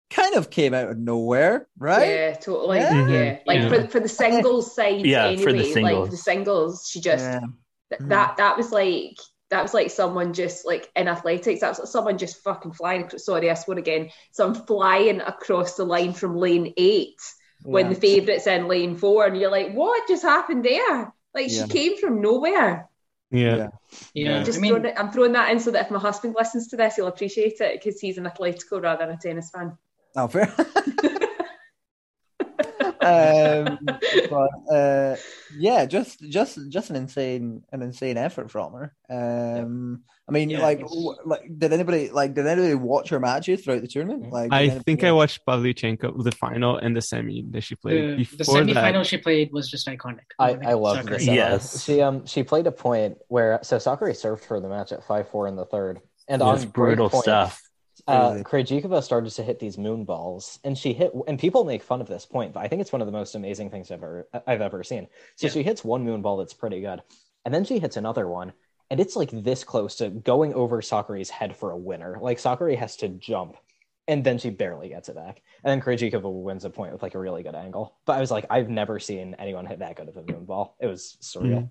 kind 0.09 0.35
of 0.35 0.49
came 0.49 0.73
out 0.73 0.89
of 0.89 0.97
nowhere, 0.97 1.67
right? 1.77 2.07
Yeah, 2.09 2.33
totally. 2.35 2.77
Yeah. 2.79 3.07
Yeah, 3.07 3.39
like 3.45 3.59
Yeah. 3.59 3.69
for 3.69 3.87
for 3.87 3.99
the 3.99 4.09
singles 4.09 4.73
side, 4.75 5.05
Yeah, 5.05 5.25
anyway. 5.27 5.43
for 5.43 5.51
the 5.51 5.63
Like 5.63 5.73
singles. 5.73 6.09
the 6.09 6.17
singles, 6.17 6.87
she 6.89 7.01
just 7.01 7.25
Yeah. 7.25 7.39
th- 7.89 8.01
Mhm. 8.01 8.09
that 8.09 8.37
that 8.37 8.57
was 8.57 8.71
like 8.71 9.17
that 9.49 9.61
was 9.63 9.73
like 9.73 9.89
someone 9.91 10.33
just 10.33 10.65
like 10.65 10.91
in 10.95 11.07
athletics. 11.07 11.61
That 11.61 11.69
was 11.69 11.79
like 11.79 11.87
someone 11.87 12.17
just 12.17 12.43
fucking 12.43 12.73
flying. 12.73 13.03
across- 13.03 13.23
Sorry, 13.25 13.49
I 13.49 13.53
swear 13.53 13.77
again. 13.77 14.09
Someone 14.31 14.65
flying 14.65 15.21
across 15.21 15.75
the 15.77 15.85
line 15.85 16.13
from 16.13 16.35
lane 16.35 16.73
eight 16.77 17.15
when 17.63 17.87
the 17.89 17.95
favourites 17.95 18.45
in 18.45 18.67
lane 18.67 18.95
four, 18.97 19.25
and 19.25 19.37
you're 19.37 19.49
like, 19.51 19.71
what 19.73 20.07
just 20.07 20.23
happened 20.23 20.65
there? 20.65 21.13
Like 21.33 21.47
Yeah. 21.49 21.63
she 21.63 21.69
came 21.69 21.97
from 21.97 22.21
nowhere. 22.21 22.89
Yeah. 23.31 23.55
Yeah. 23.55 23.67
Yeah, 24.13 24.43
Just 24.43 24.57
I 24.57 24.61
mean, 24.61 24.71
throwing 24.71 24.85
it, 24.85 24.95
I'm 24.97 25.11
throwing 25.11 25.31
that 25.33 25.49
in 25.51 25.59
so 25.59 25.71
that 25.71 25.85
if 25.85 25.91
my 25.91 25.99
husband 25.99 26.35
listens 26.37 26.67
to 26.69 26.75
this, 26.77 26.95
he'll 26.95 27.07
appreciate 27.07 27.59
it 27.61 27.81
because 27.81 27.99
he's 28.01 28.17
an 28.17 28.25
Atletico 28.25 28.81
rather 28.81 29.05
than 29.05 29.15
a 29.15 29.17
tennis 29.17 29.49
fan. 29.49 29.77
Oh, 30.17 30.27
fair. 30.27 30.51
um, 33.01 33.77
but 34.29 34.49
uh, 34.73 35.15
yeah, 35.57 35.85
just 35.85 36.19
just 36.29 36.57
just 36.69 36.89
an 36.89 36.95
insane 36.95 37.63
an 37.71 37.81
insane 37.81 38.17
effort 38.17 38.51
from 38.51 38.73
her. 38.73 38.95
Um, 39.09 40.01
I 40.27 40.31
mean, 40.33 40.49
Yeah, 40.49 40.59
like, 40.59 40.79
w- 40.81 41.15
like 41.25 41.41
did 41.57 41.71
anybody 41.71 42.09
like 42.09 42.33
did 42.33 42.45
anybody 42.47 42.73
watch 42.75 43.09
her 43.09 43.19
matches 43.19 43.63
throughout 43.63 43.81
the 43.81 43.87
tournament? 43.87 44.31
Like, 44.33 44.51
I 44.51 44.63
anybody 44.63 44.83
think 44.83 45.03
I 45.03 45.11
watched 45.11 45.45
Pavlyuchenko 45.45 46.21
the 46.23 46.31
final 46.31 46.77
and 46.77 46.95
the 46.97 47.01
semi 47.01 47.43
that 47.51 47.61
she 47.61 47.75
played. 47.75 48.19
the, 48.19 48.23
Before 48.23 48.35
the 48.65 48.73
semi-final 48.73 49.01
that, 49.01 49.07
she 49.07 49.17
played 49.17 49.51
was 49.53 49.69
just 49.69 49.87
iconic. 49.87 50.25
I, 50.39 50.53
When 50.53 50.65
I 50.65 50.73
love 50.73 51.05
this. 51.05 51.25
the. 51.25 51.33
Yes. 51.33 51.83
She 51.83 52.01
um 52.01 52.25
she 52.25 52.43
played 52.43 52.67
a 52.67 52.71
point 52.71 53.17
where 53.29 53.59
so 53.61 53.77
Sakkari 53.77 54.15
served 54.15 54.43
for 54.43 54.59
the 54.59 54.67
match 54.67 54.91
at 54.91 55.03
five 55.05 55.29
four 55.29 55.47
in 55.47 55.55
the 55.55 55.65
third, 55.65 55.99
and 56.27 56.41
It 56.41 56.45
on 56.45 56.67
brutal 56.69 57.09
point, 57.09 57.23
stuff. 57.23 57.61
Uh. 58.07 58.43
Krejcikova 58.43 59.03
started 59.03 59.31
to 59.31 59.43
hit 59.43 59.59
these 59.59 59.77
moon 59.77 60.05
balls, 60.05 60.59
and 60.63 60.77
she 60.77 60.93
hit. 60.93 61.11
And 61.27 61.37
people 61.37 61.63
make 61.65 61.83
fun 61.83 61.99
of 62.01 62.07
this 62.07 62.25
point, 62.25 62.53
but 62.53 62.61
I 62.61 62.67
think 62.67 62.81
it's 62.81 62.91
one 62.91 63.01
of 63.01 63.05
the 63.05 63.11
most 63.11 63.35
amazing 63.35 63.69
things 63.69 63.91
I've 63.91 64.01
ever 64.03 64.27
I've 64.47 64.61
ever 64.61 64.83
seen. 64.83 65.07
So 65.35 65.47
Yeah. 65.47 65.53
she 65.53 65.63
hits 65.63 65.83
one 65.83 66.03
moon 66.05 66.21
ball 66.21 66.37
that's 66.37 66.53
pretty 66.53 66.79
good, 66.81 67.01
and 67.45 67.53
then 67.53 67.65
she 67.65 67.79
hits 67.79 67.97
another 67.97 68.27
one, 68.27 68.53
and 68.89 68.99
it's 68.99 69.15
like 69.15 69.29
this 69.31 69.63
close 69.63 69.95
to 69.97 70.09
going 70.09 70.53
over 70.53 70.81
Sakkari's 70.81 71.29
head 71.29 71.55
for 71.55 71.71
a 71.71 71.77
winner. 71.77 72.17
Like 72.21 72.37
Sakkari 72.37 72.77
has 72.77 72.95
to 72.97 73.09
jump, 73.09 73.57
and 74.07 74.23
then 74.23 74.37
she 74.37 74.51
barely 74.51 74.87
gets 74.89 75.09
it 75.09 75.15
back, 75.15 75.41
and 75.63 75.71
then 75.71 75.81
Krejcikova 75.81 76.31
wins 76.31 76.63
a 76.63 76.69
point 76.69 76.93
with 76.93 77.03
like 77.03 77.15
a 77.15 77.19
really 77.19 77.43
good 77.43 77.55
angle. 77.55 77.97
But 78.05 78.13
I 78.13 78.19
was 78.21 78.31
like, 78.31 78.45
I've 78.49 78.69
never 78.69 78.99
seen 78.99 79.35
anyone 79.37 79.65
hit 79.65 79.79
that 79.79 79.97
good 79.97 80.07
of 80.07 80.15
a 80.15 80.23
moon 80.31 80.45
ball. 80.45 80.77
It 80.79 80.87
was 80.87 81.17
surreal. 81.21 81.69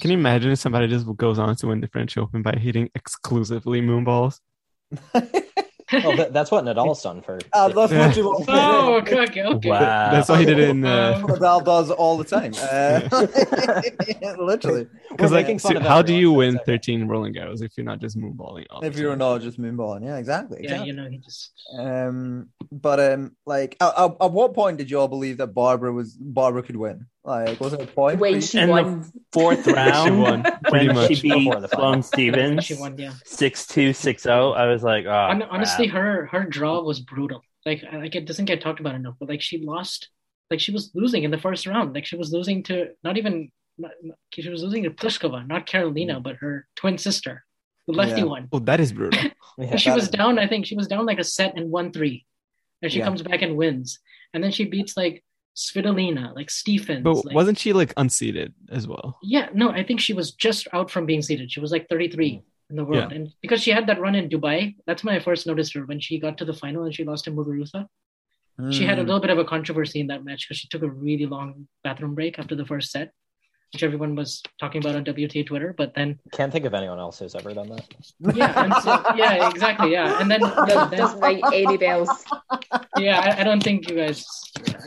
can 0.00 0.10
you 0.10 0.18
imagine 0.18 0.52
if 0.52 0.58
somebody 0.58 0.86
just 0.86 1.06
goes 1.16 1.38
on 1.38 1.56
to 1.56 1.68
win 1.68 1.80
the 1.80 1.88
French 1.88 2.18
Open 2.18 2.42
by 2.42 2.56
hitting 2.58 2.90
exclusively 2.94 3.80
moonballs? 3.80 4.40
well, 5.92 6.16
that, 6.16 6.32
that's 6.32 6.50
what 6.50 6.64
Nadal's 6.64 7.02
done 7.02 7.22
for. 7.22 7.38
Ah, 7.52 7.68
that's 7.74 7.92
what 7.92 8.16
you 8.16 8.24
want. 8.24 8.44
Oh, 8.48 8.94
okay, 8.96 9.20
okay, 9.20 9.42
okay. 9.42 9.70
Wow. 9.70 10.10
That's 10.10 10.28
what 10.28 10.40
he 10.40 10.46
did 10.46 10.58
in. 10.58 10.84
Uh, 10.84 11.14
Um, 11.16 11.26
Nadal 11.28 11.64
does 11.64 11.90
all 11.90 12.16
the 12.16 12.24
time. 12.24 12.52
Uh, 12.60 13.00
literally. 14.38 14.86
Because 15.10 15.30
We're 15.30 15.42
like, 15.42 15.60
so 15.60 15.78
how 15.80 16.02
do 16.02 16.14
you 16.14 16.32
win 16.32 16.52
second. 16.52 16.66
13 16.66 17.08
Roland 17.08 17.36
Garros 17.36 17.62
if 17.62 17.76
you're 17.76 17.84
not 17.84 18.00
just 18.00 18.18
moonballing? 18.18 18.66
All 18.70 18.84
If 18.84 18.96
you're 18.96 19.16
not 19.16 19.42
just 19.42 19.60
moonballing, 19.60 20.04
yeah, 20.04 20.16
exactly. 20.16 20.58
yeah, 20.60 20.64
exactly. 20.82 20.88
you 20.88 20.92
know, 20.94 21.08
he 21.08 21.18
just 21.18 21.52
Um, 21.78 22.48
but 22.72 22.98
um, 23.00 23.36
like, 23.46 23.76
at, 23.80 23.92
at, 23.98 24.16
at 24.20 24.32
what 24.32 24.54
point 24.54 24.78
did 24.78 24.90
you 24.90 24.98
all 24.98 25.08
believe 25.08 25.36
that 25.38 25.48
Barbara 25.48 25.92
was 25.92 26.16
Barbara 26.16 26.62
could 26.62 26.76
win? 26.76 27.06
Like, 27.24 27.58
was 27.58 27.72
it 27.72 27.80
a 27.80 27.86
point? 27.86 28.20
When 28.20 28.40
she 28.40 28.58
And 28.58 28.70
the 28.70 29.10
Fourth 29.32 29.66
round, 29.66 30.20
won, 30.22 30.42
pretty 30.64 30.88
when 30.88 30.96
much. 30.96 31.14
she 31.16 31.22
beat 31.22 31.32
Before 31.46 31.60
the 31.60 31.68
final. 31.68 31.84
Sloane 31.86 32.02
Stephens, 32.02 32.64
she 32.66 32.74
won. 32.74 32.98
Yeah. 32.98 33.14
six 33.24 33.66
two 33.66 33.92
six 33.94 34.22
zero. 34.24 34.52
I 34.52 34.66
was 34.66 34.82
like, 34.82 35.06
oh, 35.06 35.10
Hon- 35.28 35.42
honestly, 35.42 35.86
her 35.86 36.26
her 36.26 36.44
draw 36.44 36.82
was 36.82 37.00
brutal. 37.00 37.40
Like, 37.64 37.82
like 37.92 38.14
it 38.14 38.26
doesn't 38.26 38.44
get 38.44 38.60
talked 38.60 38.80
about 38.80 38.94
enough, 38.94 39.14
but 39.18 39.30
like 39.30 39.40
she 39.40 39.58
lost, 39.58 40.10
like 40.50 40.60
she 40.60 40.70
was 40.70 40.90
losing 40.94 41.24
in 41.24 41.30
the 41.30 41.38
first 41.38 41.66
round. 41.66 41.94
Like 41.94 42.04
she 42.04 42.16
was 42.16 42.30
losing 42.30 42.62
to 42.64 42.88
not 43.02 43.16
even 43.16 43.50
not, 43.78 43.92
not- 44.02 44.18
she 44.34 44.46
was 44.50 44.62
losing 44.62 44.82
to 44.82 44.90
Pliskova, 44.90 45.46
not 45.48 45.66
Karolina, 45.66 46.22
but 46.22 46.36
her 46.36 46.66
twin 46.76 46.98
sister, 46.98 47.42
the 47.86 47.94
lefty 47.94 48.20
Yeah. 48.20 48.26
one. 48.26 48.48
Oh, 48.52 48.58
that 48.58 48.80
is 48.80 48.92
brutal. 48.92 49.18
Yeah. 49.56 49.76
She 49.76 49.90
was 49.90 50.04
is- 50.04 50.10
down. 50.10 50.38
I 50.38 50.46
think 50.46 50.66
she 50.66 50.76
was 50.76 50.88
down 50.88 51.06
like 51.06 51.18
a 51.20 51.24
set 51.24 51.56
and 51.56 51.70
one 51.70 51.90
three, 51.90 52.26
and 52.82 52.92
she 52.92 52.98
Yeah. 52.98 53.06
comes 53.06 53.22
back 53.22 53.40
and 53.40 53.56
wins. 53.56 53.98
And 54.34 54.44
then 54.44 54.50
she 54.52 54.66
beats 54.66 54.94
like 54.94 55.23
Svitolina, 55.56 56.34
like 56.34 56.50
Stephens. 56.50 57.02
But 57.04 57.24
like, 57.26 57.34
wasn't 57.34 57.58
she 57.58 57.72
like 57.72 57.94
unseeded 57.94 58.52
as 58.70 58.88
well? 58.88 59.18
Yeah, 59.22 59.48
no, 59.54 59.70
I 59.70 59.82
think 59.84 60.00
she 60.00 60.12
was 60.12 60.32
just 60.32 60.66
out 60.72 60.90
from 60.90 61.06
being 61.06 61.22
seated. 61.22 61.50
She 61.52 61.60
was 61.60 61.70
like 61.72 61.88
33 61.88 62.42
in 62.70 62.76
the 62.76 62.84
world. 62.84 63.12
And 63.12 63.30
because 63.42 63.62
she 63.62 63.70
had 63.70 63.86
that 63.86 64.00
run 64.00 64.14
in 64.14 64.28
Dubai, 64.28 64.74
that's 64.86 65.04
when 65.04 65.14
I 65.14 65.20
first 65.20 65.46
noticed 65.46 65.74
her 65.74 65.84
when 65.86 66.00
she 66.00 66.18
got 66.18 66.38
to 66.38 66.44
the 66.44 66.52
final 66.54 66.84
and 66.84 66.94
she 66.94 67.04
lost 67.04 67.24
to 67.24 67.30
Muguruza. 67.30 67.86
She 68.70 68.84
had 68.84 68.98
a 68.98 69.02
Mm. 69.02 69.06
little 69.06 69.20
bit 69.20 69.30
of 69.30 69.38
a 69.38 69.44
controversy 69.44 70.00
in 70.00 70.06
that 70.08 70.24
match 70.24 70.46
because 70.48 70.58
she 70.58 70.68
took 70.68 70.82
a 70.82 70.90
really 70.90 71.26
long 71.26 71.66
bathroom 71.82 72.14
break 72.14 72.38
after 72.38 72.54
the 72.54 72.64
first 72.64 72.90
set, 72.92 73.10
which 73.74 73.82
everyone 73.82 74.14
was 74.14 74.42
talking 74.58 74.80
about 74.82 74.94
on 74.94 75.04
WTA 75.04 75.44
Twitter. 75.44 75.74
But 75.76 75.94
then, 75.94 76.18
Can't 76.32 76.52
think 76.52 76.64
of 76.64 76.72
anyone 76.72 76.98
else 76.98 77.18
who's 77.18 77.34
ever 77.34 77.52
done 77.52 77.68
that. 77.68 78.36
yeah, 78.36 78.64
and 78.64 78.72
so, 78.82 79.02
yeah, 79.16 79.50
exactly, 79.50 79.92
yeah. 79.92 80.20
And 80.20 80.30
then, 80.30 80.40
then, 80.40 80.66
does, 80.66 80.90
then 80.90 80.98
doesn't 80.98 81.20
ring 81.20 81.42
any 81.52 81.76
bells. 81.76 82.08
yeah, 82.96 83.20
I, 83.20 83.40
I 83.40 83.44
don't 83.44 83.62
think 83.62 83.90
you 83.90 83.96
guys, 83.96 84.24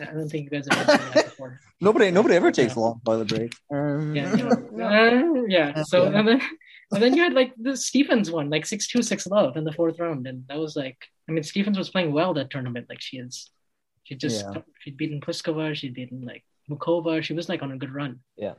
I 0.01 0.13
don't 0.13 0.29
think 0.29 0.45
you 0.45 0.49
guys 0.49 0.67
have 0.71 0.89
ever 0.89 1.03
seen 1.03 1.11
that 1.13 1.25
before. 1.25 1.59
Nobody, 1.81 2.09
nobody 2.09 2.35
ever 2.35 2.51
takes 2.51 2.75
a 2.75 2.79
long 2.79 3.01
toilet 3.05 3.27
break. 3.27 3.53
Um, 3.71 4.15
Yeah, 4.15 4.35
yeah. 4.75 4.87
Uh, 4.87 5.43
yeah. 5.47 5.83
So 5.83 6.05
and 6.05 6.27
then 6.27 6.41
and 6.91 7.03
then 7.03 7.15
you 7.15 7.21
had 7.21 7.33
like 7.33 7.53
the 7.61 7.75
Stephens 7.75 8.31
one, 8.31 8.49
like 8.49 8.65
six 8.65 8.87
two, 8.87 9.01
six 9.01 9.27
love 9.27 9.57
in 9.57 9.65
the 9.65 9.73
fourth 9.73 9.99
round, 9.99 10.25
and 10.25 10.43
that 10.47 10.57
was 10.57 10.75
like, 10.77 10.97
I 11.27 11.33
mean, 11.33 11.43
Stephens 11.43 11.77
was 11.77 11.89
playing 11.89 12.13
well 12.13 12.33
that 12.35 12.49
tournament. 12.49 12.87
Like 12.89 13.01
she 13.01 13.17
is, 13.17 13.51
she 14.05 14.15
just 14.15 14.45
Yeah. 14.45 14.61
she'd 14.79 14.97
beaten 14.97 15.19
Pliskova, 15.19 15.75
she'd 15.75 15.93
beaten 15.93 16.21
like 16.21 16.43
Muchova. 16.69 17.21
She 17.21 17.33
was 17.33 17.47
like 17.49 17.61
on 17.61 17.71
a 17.71 17.77
good 17.77 17.93
run. 17.93 18.19
Yeah. 18.37 18.53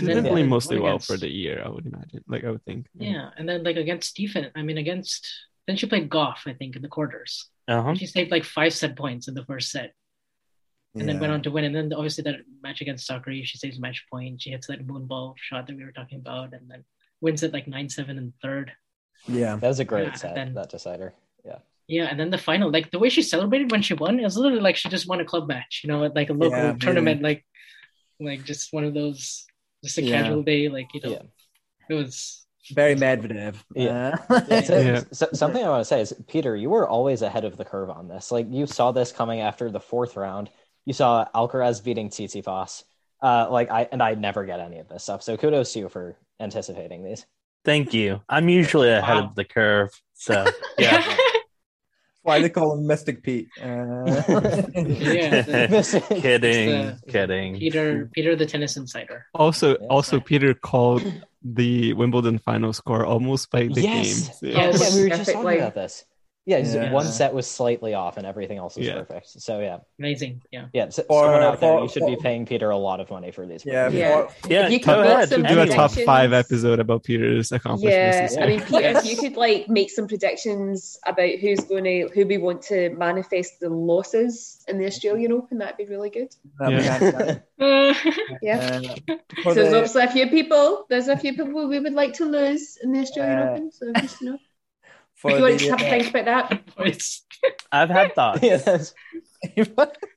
She's 0.00 0.08
And 0.08 0.16
been 0.16 0.24
then- 0.24 0.32
playing 0.32 0.48
mostly 0.48 0.76
won 0.76 0.84
well 0.84 0.92
against- 0.96 1.06
for 1.06 1.16
the 1.16 1.28
year, 1.28 1.62
I 1.64 1.68
would 1.68 1.86
imagine. 1.86 2.24
Like 2.26 2.44
I 2.44 2.50
would 2.50 2.64
think. 2.64 2.86
Yeah, 2.98 3.30
and 3.36 3.48
then 3.48 3.62
like 3.62 3.76
against 3.76 4.08
Stephen, 4.10 4.50
I 4.54 4.62
mean 4.62 4.78
against 4.78 5.26
then 5.66 5.76
she 5.76 5.86
played 5.86 6.08
Gauff, 6.10 6.46
I 6.46 6.54
think, 6.54 6.74
in 6.76 6.82
the 6.82 6.88
quarters. 6.88 7.48
Uh-huh. 7.68 7.94
She 7.94 8.06
saved 8.06 8.30
like 8.32 8.44
five 8.44 8.72
set 8.72 8.96
points 8.96 9.28
in 9.28 9.34
the 9.34 9.44
first 9.44 9.70
set, 9.70 9.94
and 10.96 11.08
then 11.08 11.20
went 11.20 11.32
on 11.32 11.42
to 11.42 11.50
win. 11.52 11.64
And 11.64 11.74
then 11.76 11.92
obviously 11.92 12.22
that 12.24 12.36
match 12.62 12.80
against 12.80 13.08
Sakkari, 13.08 13.44
she 13.44 13.58
saves 13.58 13.78
match 13.78 14.04
point. 14.10 14.42
She 14.42 14.50
hits 14.50 14.66
that 14.66 14.84
moonball 14.86 15.34
shot 15.38 15.66
that 15.68 15.76
we 15.76 15.84
were 15.84 15.92
talking 15.92 16.18
about, 16.18 16.52
and 16.54 16.68
then 16.68 16.84
wins 17.20 17.42
it 17.44 17.52
like 17.52 17.68
nine 17.68 17.88
seven 17.88 18.18
in 18.18 18.32
third. 18.42 18.72
Yeah. 19.28 19.56
That 19.56 19.68
was 19.68 19.78
a 19.80 19.84
great 19.84 20.06
Yeah, 20.08 20.14
set, 20.14 20.34
then- 20.34 20.54
that 20.54 20.70
decider. 20.70 21.14
Yeah. 21.44 21.58
Yeah, 21.86 22.04
and 22.04 22.18
then 22.20 22.30
the 22.30 22.38
final, 22.38 22.70
like 22.70 22.90
the 22.92 22.98
way 23.00 23.08
she 23.08 23.20
celebrated 23.22 23.70
when 23.72 23.82
she 23.82 23.94
won, 23.94 24.18
it 24.20 24.22
was 24.24 24.36
literally 24.36 24.62
like 24.62 24.76
she 24.76 24.88
just 24.88 25.08
won 25.08 25.20
a 25.20 25.24
club 25.24 25.46
match, 25.48 25.80
you 25.84 25.88
know, 25.88 26.04
at 26.04 26.14
like 26.14 26.30
a 26.30 26.32
local 26.32 26.56
Yeah, 26.56 26.72
tournament, 26.80 27.20
like 27.22 27.44
like 28.20 28.44
just 28.44 28.72
one 28.72 28.84
of 28.84 28.94
those, 28.94 29.44
just 29.84 29.98
a 29.98 30.02
Yeah. 30.02 30.22
casual 30.22 30.42
day, 30.42 30.68
like 30.68 30.88
you 30.94 31.00
know, 31.02 31.10
Yeah. 31.10 31.22
it 31.90 31.94
was. 31.94 32.36
Very 32.72 32.94
Medvedev. 32.94 33.56
Yeah. 33.74 34.16
Uh, 34.28 34.62
So- 34.62 34.78
Yeah. 34.80 35.02
so- 35.12 35.28
something 35.32 35.64
I 35.64 35.68
want 35.68 35.80
to 35.80 35.84
say 35.84 36.00
is, 36.02 36.14
Peter, 36.28 36.54
you 36.54 36.70
were 36.70 36.86
always 36.88 37.22
ahead 37.22 37.44
of 37.44 37.56
the 37.56 37.64
curve 37.64 37.90
on 37.90 38.06
this. 38.06 38.30
Like 38.30 38.46
you 38.50 38.66
saw 38.66 38.92
this 38.92 39.10
coming 39.10 39.40
after 39.40 39.70
the 39.70 39.80
fourth 39.80 40.16
round. 40.16 40.50
You 40.84 40.92
saw 40.92 41.26
Alcaraz 41.34 41.82
beating 41.82 42.10
Tsitsipas. 42.10 42.84
Uh, 43.22 43.48
like 43.50 43.70
I 43.70 43.88
and 43.90 44.02
I 44.02 44.14
never 44.14 44.44
get 44.44 44.60
any 44.60 44.78
of 44.78 44.88
this 44.88 45.02
stuff. 45.02 45.22
So 45.22 45.36
kudos 45.36 45.72
to 45.72 45.80
you 45.80 45.88
for 45.88 46.16
anticipating 46.38 47.02
these. 47.04 47.26
Thank 47.64 47.92
you. 47.92 48.20
I'm 48.28 48.48
usually 48.48 48.90
ahead 48.90 49.16
Wow. 49.16 49.24
of 49.30 49.34
the 49.34 49.44
curve. 49.44 49.90
So 50.14 50.46
yeah. 50.78 51.02
Why 52.22 52.40
they 52.40 52.48
call 52.48 52.74
him 52.76 52.86
Mystic 52.86 53.22
Pete. 53.22 53.48
Uh, 53.60 53.64
Yeah, 54.74 55.42
the- 55.42 56.04
kidding, 56.20 56.68
the- 56.70 56.98
kidding. 57.08 57.58
Peter, 57.58 58.10
Peter, 58.12 58.36
the 58.36 58.46
tennis 58.46 58.76
insider. 58.76 59.26
Also, 59.34 59.70
Yeah. 59.80 59.86
also 59.88 60.20
Peter 60.20 60.54
called 60.54 61.02
the 61.42 61.94
Wimbledon 61.94 62.38
final 62.38 62.72
score 62.72 63.04
almost 63.06 63.50
by 63.50 63.64
the 63.68 63.80
yes. 63.80 64.40
game. 64.40 64.54
Oh, 64.56 64.60
Yes. 64.60 64.80
yeah, 64.80 64.96
we 64.96 65.02
were 65.02 65.08
just 65.08 65.18
Perfect, 65.20 65.26
talking 65.36 65.44
like- 65.44 65.58
about 65.58 65.74
this. 65.74 66.04
Yeah, 66.50 66.58
Yeah. 66.58 66.92
one 66.92 67.06
set 67.06 67.32
was 67.32 67.46
slightly 67.46 67.94
off 67.94 68.16
and 68.16 68.26
everything 68.26 68.58
else 68.58 68.76
was 68.76 68.86
Yeah. 68.86 68.94
perfect. 68.98 69.28
So 69.40 69.60
yeah, 69.60 69.78
Amazing, 69.98 70.42
yeah. 70.50 70.64
yeah. 70.72 70.88
So, 70.88 71.02
For- 71.04 71.24
someone 71.24 71.42
out 71.42 71.60
there, 71.60 71.76
for- 71.78 71.82
you 71.84 71.88
should 71.88 72.06
be 72.06 72.16
paying 72.16 72.44
Peter 72.46 72.70
a 72.70 72.76
lot 72.76 72.98
of 73.00 73.08
money 73.10 73.30
for 73.30 73.46
these. 73.46 73.64
yeah, 73.64 73.88
Yeah. 73.88 74.26
for- 74.26 74.48
Yeah, 74.50 74.68
you 74.68 74.80
could 74.80 74.98
ahead. 74.98 75.28
To 75.30 75.42
do 75.42 75.60
a 75.60 75.66
top 75.66 75.92
five 75.92 76.32
episode 76.32 76.80
about 76.80 77.04
Peter's 77.04 77.52
accomplishments. 77.52 78.34
Yeah, 78.36 78.42
I 78.44 78.46
mean, 78.48 78.60
Peter, 78.60 78.98
if 78.98 79.04
you 79.10 79.16
could 79.16 79.36
like 79.36 79.68
make 79.68 79.90
some 79.90 80.08
predictions 80.08 80.98
about 81.06 81.30
who's 81.40 81.60
going 81.60 81.84
to 81.84 82.08
who 82.14 82.26
we 82.26 82.38
want 82.38 82.62
to 82.62 82.90
manifest 82.90 83.60
the 83.60 83.68
losses 83.68 84.64
in 84.68 84.78
the 84.78 84.86
Australian 84.86 85.32
Open, 85.32 85.58
that'd 85.58 85.76
be 85.76 85.84
really 85.86 86.10
good. 86.10 86.34
that'd 86.58 87.42
Yeah. 87.60 88.00
Yeah. 88.42 88.94
Uh, 89.08 89.14
for 89.42 89.54
So 89.54 89.54
there's 89.54 89.70
the- 89.70 89.76
obviously 89.76 90.02
a 90.04 90.10
few 90.10 90.26
people. 90.28 90.86
There's 90.88 91.08
a 91.08 91.16
few 91.16 91.32
people 91.34 91.68
we 91.68 91.78
would 91.78 91.92
like 91.92 92.14
to 92.14 92.24
lose 92.24 92.78
in 92.82 92.92
the 92.92 93.00
Australian 93.00 93.38
Uh, 93.38 93.50
Open. 93.52 93.72
So 93.72 93.92
just 94.00 94.20
you 94.20 94.30
know, 94.32 94.38
for 95.20 95.30
you 95.32 95.42
want 95.42 95.58
the, 95.58 95.66
to 95.66 95.70
have 95.72 95.82
a 95.82 95.86
uh, 95.86 95.90
think 95.90 96.08
about 96.10 96.24
that. 96.24 96.70
voice. 96.76 97.26
I've 97.70 97.90
had 97.90 98.14
thoughts. 98.14 98.40
yeah, 98.42 98.56
that's, 98.56 98.94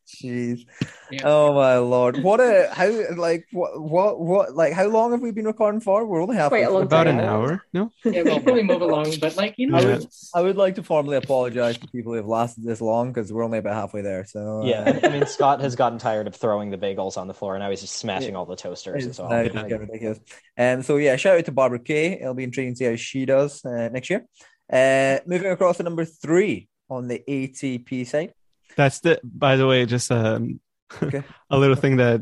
Jeez. 0.08 0.66
Yeah. 1.12 1.22
Oh 1.24 1.54
my 1.54 1.78
lord. 1.78 2.22
What 2.24 2.40
a 2.40 2.70
how 2.72 2.90
like 3.16 3.46
what 3.52 3.82
what 3.82 4.20
what 4.20 4.56
like 4.56 4.74
how 4.74 4.88
long 4.88 5.12
have 5.12 5.22
we 5.22 5.32
been 5.32 5.46
recording 5.46 5.80
for? 5.80 6.06
We're 6.06 6.22
only 6.22 6.36
halfway 6.36 6.62
Quite 6.62 6.70
a 6.70 6.74
long 6.74 6.88
through. 6.88 6.98
About 6.98 7.08
an 7.08 7.20
hour? 7.20 7.64
No. 7.74 7.92
Yeah, 8.04 8.24
we'll 8.24 8.42
probably 8.42 8.64
move 8.64 8.82
along, 8.82 9.14
but 9.22 9.36
like 9.38 9.56
you 9.58 9.68
know, 9.68 9.78
I 9.78 9.86
would, 9.86 10.08
I 10.36 10.42
would 10.42 10.58
like 10.58 10.76
to 10.76 10.84
formally 10.84 11.18
apologize 11.18 11.78
to 11.78 11.88
people 11.88 12.12
who 12.12 12.18
have 12.18 12.28
lasted 12.28 12.64
this 12.64 12.82
long 12.82 13.12
because 13.12 13.32
we're 13.32 13.44
only 13.44 13.60
about 13.60 13.76
halfway 13.76 14.02
there. 14.02 14.26
So 14.26 14.62
uh, 14.62 14.66
Yeah, 14.66 15.00
I 15.04 15.10
mean 15.10 15.26
Scott 15.26 15.62
has 15.62 15.76
gotten 15.76 16.00
tired 16.00 16.28
of 16.28 16.36
throwing 16.36 16.70
the 16.70 16.78
bagels 16.78 17.18
on 17.18 17.28
the 17.28 17.34
floor, 17.34 17.56
and 17.56 17.64
now 17.64 17.70
he's 17.70 17.82
just 17.82 17.96
smashing 17.96 18.36
all 18.36 18.46
the 18.46 18.56
toasters 18.56 19.04
as 19.04 19.08
It's 19.08 19.20
well. 19.20 19.30
now 19.30 19.44
just 19.44 19.68
getting 19.68 19.88
ridiculous. 19.88 20.20
Um, 20.58 20.84
so 20.84 20.98
yeah, 20.98 21.16
shout 21.16 21.38
out 21.38 21.46
to 21.46 21.52
Barbara 21.52 21.80
Kay. 21.80 22.20
It'll 22.20 22.34
be 22.34 22.44
intriguing 22.44 22.74
to 22.74 22.78
see 22.78 22.86
how 22.86 22.96
she 22.96 23.26
does 23.26 23.64
uh, 23.66 23.90
next 23.90 24.10
year. 24.10 24.26
Uh, 24.74 25.20
moving 25.28 25.52
across 25.52 25.78
to 25.78 25.84
number 25.84 26.06
three 26.06 26.68
on 26.90 27.08
the 27.08 27.22
ATP 27.30 28.08
side. 28.08 28.34
That's 28.76 29.00
the. 29.02 29.20
By 29.24 29.56
the 29.56 29.68
way, 29.68 29.86
just 29.86 30.12
um, 30.12 30.60
Okay. 31.02 31.24
a 31.50 31.58
little 31.58 31.76
thing 31.76 31.98
that 31.98 32.22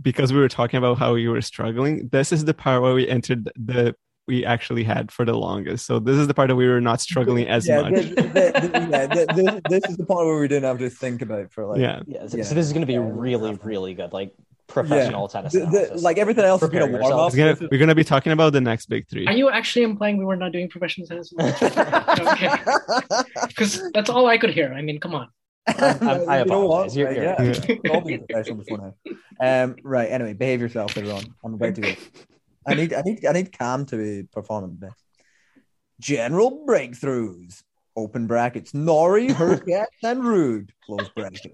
because 0.00 0.32
we 0.32 0.38
were 0.40 0.48
talking 0.48 0.78
about 0.78 0.98
how 0.98 1.14
we 1.14 1.28
were 1.28 1.40
struggling. 1.42 2.08
This 2.08 2.32
is 2.32 2.44
the 2.44 2.54
part 2.54 2.82
where 2.82 2.94
we 2.94 3.08
entered 3.08 3.50
the 3.56 3.94
we 4.26 4.44
actually 4.44 4.84
had 4.84 5.12
for 5.12 5.26
the 5.26 5.34
longest. 5.34 5.84
So 5.84 5.98
this 5.98 6.16
is 6.16 6.26
the 6.26 6.32
part 6.34 6.48
that 6.48 6.56
we 6.56 6.66
were 6.66 6.80
not 6.80 7.00
struggling 7.02 7.46
as 7.46 7.68
yeah, 7.68 7.82
much. 7.82 7.92
th- 7.92 8.14
th- 8.16 8.32
th- 8.32 8.72
yeah, 8.72 9.06
th- 9.06 9.28
this, 9.34 9.60
this 9.68 9.84
is 9.90 9.96
the 9.98 10.06
part 10.06 10.24
where 10.26 10.40
we 10.40 10.48
didn't 10.48 10.64
have 10.64 10.78
to 10.78 10.88
think 10.88 11.20
about 11.20 11.52
for 11.52 11.66
like 11.66 11.80
yeah. 11.80 12.00
Yeah, 12.06 12.26
so, 12.26 12.38
Yeah. 12.38 12.44
so 12.44 12.54
this 12.54 12.64
is 12.66 12.72
going 12.72 12.86
to 12.86 12.86
be 12.86 12.98
really, 12.98 13.58
really 13.62 13.92
good, 13.92 14.14
like 14.14 14.32
professional 14.66 15.28
tennis. 15.28 15.52
The- 15.52 15.60
the- 15.94 16.00
like 16.00 16.18
everything 16.18 16.44
else 16.44 16.60
has 16.62 16.70
been 16.70 16.82
a 16.82 16.86
Prepare 16.86 17.00
warm 17.02 17.20
up. 17.20 17.34
gonna, 17.34 17.56
we're 17.70 17.78
gonna 17.78 17.94
be 17.94 18.04
talking 18.04 18.32
about 18.32 18.52
the 18.52 18.60
next 18.60 18.86
big 18.86 19.08
three. 19.08 19.26
are 19.26 19.32
you 19.32 19.50
actually 19.50 19.84
implying 19.84 20.16
we 20.16 20.24
were 20.24 20.36
not 20.36 20.52
doing 20.52 20.68
professional 20.68 21.06
tennis? 21.06 21.32
okay, 21.38 22.50
because 23.48 23.90
that's 23.92 24.10
all 24.10 24.26
I 24.26 24.38
could 24.38 24.50
hear. 24.50 24.72
I 24.72 24.82
mean, 24.82 24.98
come 25.00 25.14
on. 25.14 25.28
I'm- 25.66 26.08
I'm- 26.08 26.28
I 26.28 26.38
You 26.40 26.44
know 26.46 26.64
apologize. 26.66 26.96
You're- 26.96 27.10
Right, 27.18 27.38
you're- 27.40 27.54
yeah. 27.68 27.76
We've 27.82 27.92
all 27.92 28.00
been 28.02 28.26
professional 28.28 28.56
before 28.58 28.78
now. 29.40 29.64
Um, 29.64 29.76
right. 29.82 30.10
Anyway, 30.10 30.34
behave 30.34 30.60
yourself, 30.60 30.96
everyone. 30.96 31.24
I'm 31.44 31.54
about 31.54 31.74
to 31.76 31.80
go. 31.80 31.92
I 32.66 32.74
need, 32.74 32.92
I 32.94 33.02
need, 33.02 33.24
I 33.26 33.32
need 33.32 33.52
Cam 33.52 33.84
to 33.86 33.96
be 33.96 34.26
performing 34.32 34.76
the 34.78 34.86
best. 34.86 35.02
General 36.00 36.64
breakthroughs. 36.66 37.62
Open 37.96 38.26
brackets. 38.26 38.74
Norrie, 38.74 39.28
Hurkacz, 39.28 39.86
and 40.02 40.22
Ruud. 40.22 40.70
Close 40.84 41.08
brackets. 41.10 41.46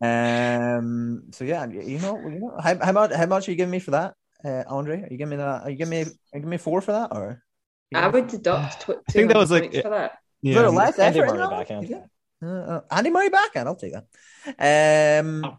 Um. 0.00 1.24
So 1.32 1.44
yeah, 1.44 1.66
you 1.66 1.98
know, 1.98 2.18
you 2.18 2.40
know, 2.40 2.58
how, 2.62 2.76
how 2.82 2.92
much, 2.92 3.12
how 3.12 3.26
much 3.26 3.48
are 3.48 3.50
you 3.52 3.56
giving 3.56 3.70
me 3.72 3.78
for 3.78 3.92
that, 3.92 4.14
uh, 4.44 4.64
Andre? 4.68 5.02
Are 5.02 5.08
you 5.10 5.16
giving 5.16 5.30
me 5.30 5.36
that? 5.36 5.62
Are 5.62 5.70
you 5.70 5.76
giving 5.76 5.90
me, 5.90 6.00
are 6.02 6.04
you 6.04 6.40
giving 6.40 6.50
me 6.50 6.56
four 6.58 6.80
for 6.80 6.92
that, 6.92 7.08
or? 7.12 7.42
I 7.94 8.08
would 8.08 8.26
deduct 8.26 8.80
tw- 8.86 9.00
I 9.08 9.12
think 9.12 9.28
that 9.28 9.36
was 9.36 9.50
like- 9.50 9.72
for 9.72 9.90
that. 9.90 10.12
Is 10.42 10.54
there 10.54 10.64
Yeah. 10.64 10.68
less 10.70 10.98
Andy 10.98 11.20
effort 11.20 11.34
Murray 11.36 11.44
in 11.44 11.50
backhand. 11.50 11.84
Is 11.84 11.90
it? 11.90 12.02
Uh, 12.42 12.46
uh, 12.46 12.80
Andy 12.90 13.10
Murray 13.10 13.30
backhand. 13.30 13.66
I'll 13.68 13.76
take 13.76 13.94
that. 13.94 15.20
Um. 15.20 15.44
Oh. 15.44 15.58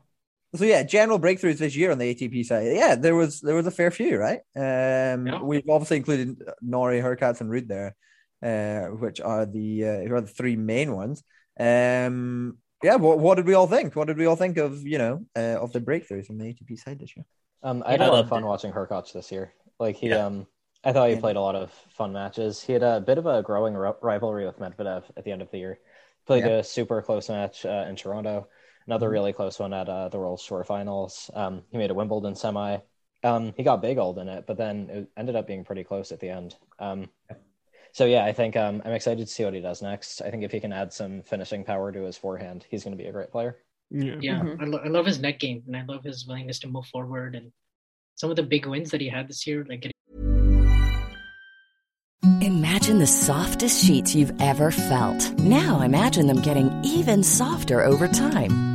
So 0.56 0.64
yeah, 0.64 0.84
general 0.84 1.20
breakthroughs 1.20 1.58
this 1.58 1.76
year 1.76 1.92
on 1.92 1.98
the 1.98 2.14
ATP 2.16 2.46
side. 2.46 2.68
Yeah, 2.74 2.96
there 2.96 3.16
was 3.16 3.42
there 3.42 3.56
was 3.56 3.66
a 3.68 3.72
fair 3.72 3.92
few, 3.92 4.18
right? 4.18 4.40
Um, 4.56 5.28
Yeah. 5.28 5.42
we've 5.42 5.68
obviously 5.70 5.98
included 5.98 6.42
Norrie, 6.62 7.02
Hurkacz, 7.02 7.42
and 7.42 7.50
Ruud 7.50 7.68
there, 7.68 7.96
uh, 8.44 8.90
which 8.96 9.20
are 9.20 9.46
the 9.46 9.84
uh, 9.86 10.00
who 10.08 10.14
are 10.16 10.22
the 10.22 10.28
three 10.28 10.56
main 10.56 10.94
ones. 10.96 11.24
Um, 11.60 12.58
yeah, 12.86 12.96
what 12.96 13.20
what 13.20 13.36
did 13.36 13.48
we 13.48 13.56
all 13.56 13.68
think? 13.68 13.96
What 13.96 14.08
did 14.08 14.18
we 14.18 14.26
all 14.28 14.36
think 14.36 14.58
of 14.58 14.86
you 14.86 14.98
know 14.98 15.26
uh, 15.36 15.58
of 15.60 15.74
the 15.74 15.82
breakthroughs 15.82 16.28
from 16.28 16.38
the 16.38 16.46
ATP 16.46 16.78
side 16.80 17.00
this 17.00 17.16
year? 17.18 17.26
Um, 17.64 17.82
I 17.86 17.92
had 17.92 18.02
a 18.02 18.08
lot 18.12 18.24
of 18.24 18.30
fun 18.30 18.44
it. 18.44 18.48
watching 18.48 18.72
Hurkacz 18.72 19.12
this 19.12 19.32
year. 19.32 19.54
Like 19.80 19.96
he, 19.96 20.10
Yeah. 20.10 20.26
um, 20.28 20.48
I 20.84 20.94
thought 20.94 21.10
he 21.10 21.16
Yeah. 21.16 21.20
played 21.22 21.36
a 21.36 21.42
lot 21.42 21.56
of 21.56 21.72
fun 21.90 22.14
matches. 22.14 22.62
He 22.62 22.74
had 22.74 22.84
a 22.84 23.02
bit 23.02 23.18
of 23.18 23.26
a 23.26 23.42
growing 23.42 23.74
ri- 23.74 24.00
rivalry 24.02 24.46
with 24.46 24.60
Medvedev 24.60 25.04
at 25.18 25.24
the 25.24 25.32
end 25.32 25.42
of 25.42 25.50
the 25.50 25.58
year. 25.58 25.80
Played 26.28 26.46
Yeah. 26.46 26.58
a 26.60 26.64
super 26.64 27.02
close 27.02 27.28
match 27.28 27.66
uh, 27.66 27.86
in 27.90 27.96
Toronto. 27.96 28.48
Another 28.86 29.08
Mhm. 29.10 29.14
really 29.14 29.34
close 29.34 29.58
one 29.60 29.74
at 29.74 29.90
uh, 29.90 30.10
the 30.10 30.20
World 30.20 30.40
Tour 30.46 30.64
Finals. 30.64 31.32
Um, 31.34 31.64
he 31.72 31.78
made 31.80 31.90
a 31.90 31.96
Wimbledon 31.96 32.36
semi. 32.36 32.78
Um, 33.24 33.54
he 33.58 33.64
got 33.64 33.82
big 33.82 33.98
old 33.98 34.20
in 34.20 34.30
it, 34.30 34.46
but 34.46 34.58
then 34.58 34.90
it 34.92 35.08
ended 35.18 35.36
up 35.36 35.48
being 35.48 35.64
pretty 35.64 35.84
close 35.84 36.12
at 36.12 36.20
the 36.20 36.30
end. 36.30 36.56
Um, 36.78 37.10
so 37.96 38.04
yeah, 38.04 38.26
I 38.26 38.34
think 38.34 38.58
um, 38.58 38.82
I'm 38.84 38.92
excited 38.92 39.26
to 39.26 39.32
see 39.34 39.46
what 39.46 39.54
he 39.54 39.62
does 39.62 39.82
next. 39.82 40.22
I 40.22 40.30
think 40.30 40.44
if 40.44 40.52
he 40.52 40.60
can 40.60 40.74
add 40.74 40.92
some 40.92 41.22
finishing 41.22 41.64
power 41.64 41.94
to 41.94 42.02
his 42.02 42.18
forehand, 42.18 42.66
he's 42.70 42.84
going 42.84 42.92
to 42.98 43.02
be 43.02 43.08
a 43.08 43.12
great 43.14 43.32
player. 43.32 43.56
Yeah. 43.90 44.16
Yeah, 44.20 44.40
Mhm. 44.42 44.62
I, 44.62 44.66
lo- 44.66 44.82
I 44.84 44.90
love 44.90 45.06
his 45.06 45.22
net 45.22 45.40
game, 45.40 45.64
and 45.66 45.78
I 45.78 45.86
love 45.88 46.04
his 46.04 46.28
willingness 46.28 46.60
to 46.60 46.68
move 46.68 46.86
forward, 46.88 47.36
and 47.36 47.54
some 48.16 48.30
of 48.30 48.36
the 48.36 48.44
big 48.44 48.66
wins 48.66 48.92
that 48.92 49.00
he 49.00 49.08
had 49.08 49.30
this 49.30 49.48
year, 49.48 49.66
like 49.70 49.80
getting 49.80 49.94
Imagine 52.42 53.00
the 53.00 53.08
softest 53.08 53.86
sheets 53.86 54.14
you've 54.14 54.34
ever 54.42 54.72
felt. 54.72 55.32
Now 55.40 55.80
imagine 55.80 56.28
them 56.28 56.42
getting 56.42 56.70
even 56.84 57.24
softer 57.24 57.82
over 57.82 58.10
time. 58.10 58.75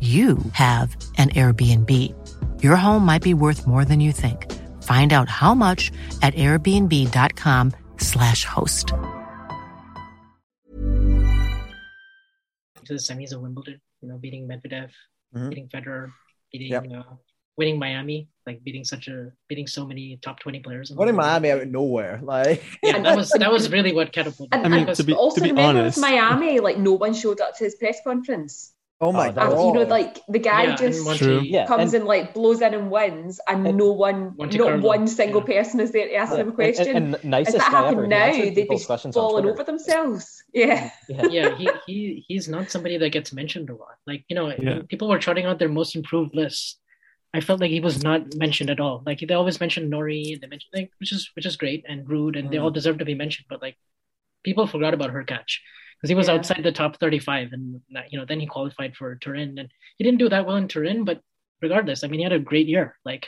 you 0.00 0.38
have 0.52 0.96
an 1.18 1.30
Airbnb. 1.30 1.92
Your 2.62 2.76
home 2.76 3.04
might 3.04 3.22
be 3.22 3.34
worth 3.34 3.66
more 3.66 3.84
than 3.84 3.98
you 4.00 4.12
think. 4.12 4.46
Find 4.84 5.12
out 5.12 5.28
how 5.28 5.54
much 5.54 5.90
at 6.22 6.34
airbnb.com/slash 6.34 8.44
host. 8.44 8.92
to 12.84 12.92
the 12.94 13.00
semis 13.00 13.32
of 13.34 13.40
Wimbledon. 13.42 13.80
You 14.00 14.08
know, 14.08 14.16
beating 14.16 14.48
Medvedev, 14.48 14.88
Mhm. 15.36 15.48
beating 15.50 15.68
Federer, 15.68 16.10
beating 16.50 16.70
Yep. 16.72 16.86
uh, 16.96 17.02
winning 17.58 17.78
Miami, 17.78 18.28
like 18.46 18.64
beating 18.64 18.82
such 18.84 19.08
a 19.08 19.30
beating 19.46 19.66
so 19.66 19.86
many 19.86 20.16
top 20.22 20.40
twenty 20.40 20.60
players. 20.60 20.90
in 20.90 20.96
Winning. 20.96 21.14
Miami 21.16 21.50
out 21.50 21.60
of 21.60 21.68
nowhere, 21.68 22.18
like 22.22 22.64
Yeah, 22.82 23.02
that 23.02 23.14
was 23.16 23.28
that 23.30 23.52
was 23.52 23.70
really 23.70 23.92
what 23.92 24.10
catapulted. 24.12 24.54
And, 24.54 24.64
I 24.64 24.68
mean, 24.74 24.88
and 24.88 24.96
to 24.96 25.04
be- 25.04 25.12
also 25.12 25.34
to 25.36 25.42
be 25.42 25.50
remember 25.50 25.80
honest- 25.80 26.00
Miami, 26.00 26.60
like 26.60 26.78
no 26.78 26.92
one 26.94 27.12
showed 27.12 27.40
up 27.42 27.54
to 27.58 27.64
his 27.64 27.74
press 27.74 27.98
conference. 28.02 28.72
Oh 29.00 29.12
my 29.12 29.26
Oh, 29.26 29.28
And, 29.28 29.36
god, 29.36 29.50
you 29.66 29.72
know, 29.74 29.82
like 29.88 30.20
the 30.28 30.40
guy 30.40 30.64
yeah, 30.64 30.74
just 30.74 31.04
Monty, 31.04 31.52
comes 31.66 31.94
and- 31.94 32.02
in 32.02 32.06
like 32.08 32.34
blows 32.34 32.60
in 32.60 32.74
and 32.74 32.90
wins, 32.90 33.38
and, 33.46 33.64
And- 33.64 33.78
no 33.78 33.92
one, 33.92 34.34
Monte 34.36 34.58
not 34.58 34.66
Carlo, 34.68 34.82
one 34.82 35.06
single 35.06 35.40
yeah. 35.46 35.62
person 35.62 35.78
is 35.78 35.92
there 35.92 36.08
to 36.08 36.14
ask 36.16 36.32
him 36.32 36.38
a 36.38 36.42
And- 36.48 36.54
question. 36.54 36.96
And, 36.96 36.96
and 37.06 37.14
if 37.14 37.24
nicest 37.24 37.58
that 37.58 37.70
guy 37.70 37.78
ever. 37.78 37.86
happened 37.90 38.08
now, 38.10 38.32
they'd 38.32 38.54
be 38.56 38.62
people's 38.62 38.86
falling 38.86 39.46
over 39.46 39.62
themselves. 39.62 40.42
Yeah. 40.52 40.90
Yeah. 41.08 41.26
yeah, 41.30 41.54
he, 41.56 41.70
he 41.86 42.24
he's 42.26 42.48
not 42.48 42.72
somebody 42.72 42.96
that 42.98 43.10
gets 43.10 43.32
mentioned 43.32 43.70
a 43.70 43.76
lot. 43.76 43.98
Like 44.04 44.24
you 44.28 44.34
know, 44.34 44.52
Yeah. 44.58 44.80
people 44.88 45.08
were 45.08 45.18
charting 45.20 45.46
out 45.46 45.60
their 45.60 45.68
most 45.68 45.94
improved 45.94 46.34
lists. 46.34 46.76
I 47.32 47.40
felt 47.40 47.60
like 47.60 47.70
he 47.70 47.78
was 47.80 48.02
not 48.02 48.34
mentioned 48.34 48.70
at 48.70 48.80
all. 48.80 49.02
Like 49.06 49.20
they 49.20 49.34
always 49.34 49.60
mention 49.60 49.90
Norrie, 49.90 50.32
and 50.32 50.40
they 50.40 50.48
mention 50.48 50.70
like, 50.74 50.90
which 50.98 51.12
is 51.12 51.30
which 51.36 51.46
is 51.46 51.56
great 51.56 51.84
and 51.88 52.04
Ruud, 52.08 52.36
and 52.36 52.50
they 52.50 52.56
Mm. 52.56 52.62
all 52.64 52.70
deserve 52.70 52.98
to 52.98 53.04
be 53.04 53.14
mentioned. 53.14 53.46
But 53.48 53.62
like 53.62 53.76
people 54.42 54.66
forgot 54.66 54.92
about 54.94 55.12
Hurkacz 55.12 55.58
because 56.00 56.08
he 56.10 56.14
was 56.14 56.28
Yeah. 56.28 56.34
outside 56.34 56.62
the 56.62 56.72
top 56.72 56.96
thirty-five, 56.98 57.52
and 57.52 57.80
that- 57.90 58.12
you 58.12 58.18
know 58.18 58.24
then 58.24 58.40
he 58.40 58.46
qualified 58.46 58.96
for 58.96 59.16
Turin, 59.16 59.58
and 59.58 59.68
he 59.96 60.04
didn't 60.04 60.18
do 60.18 60.28
that 60.28 60.46
well 60.46 60.56
in 60.56 60.68
Turin. 60.68 61.04
But 61.04 61.20
regardless, 61.60 62.04
I 62.04 62.08
mean 62.08 62.20
he 62.20 62.24
had 62.24 62.32
a 62.32 62.38
great 62.38 62.66
year. 62.68 62.96
Like 63.04 63.26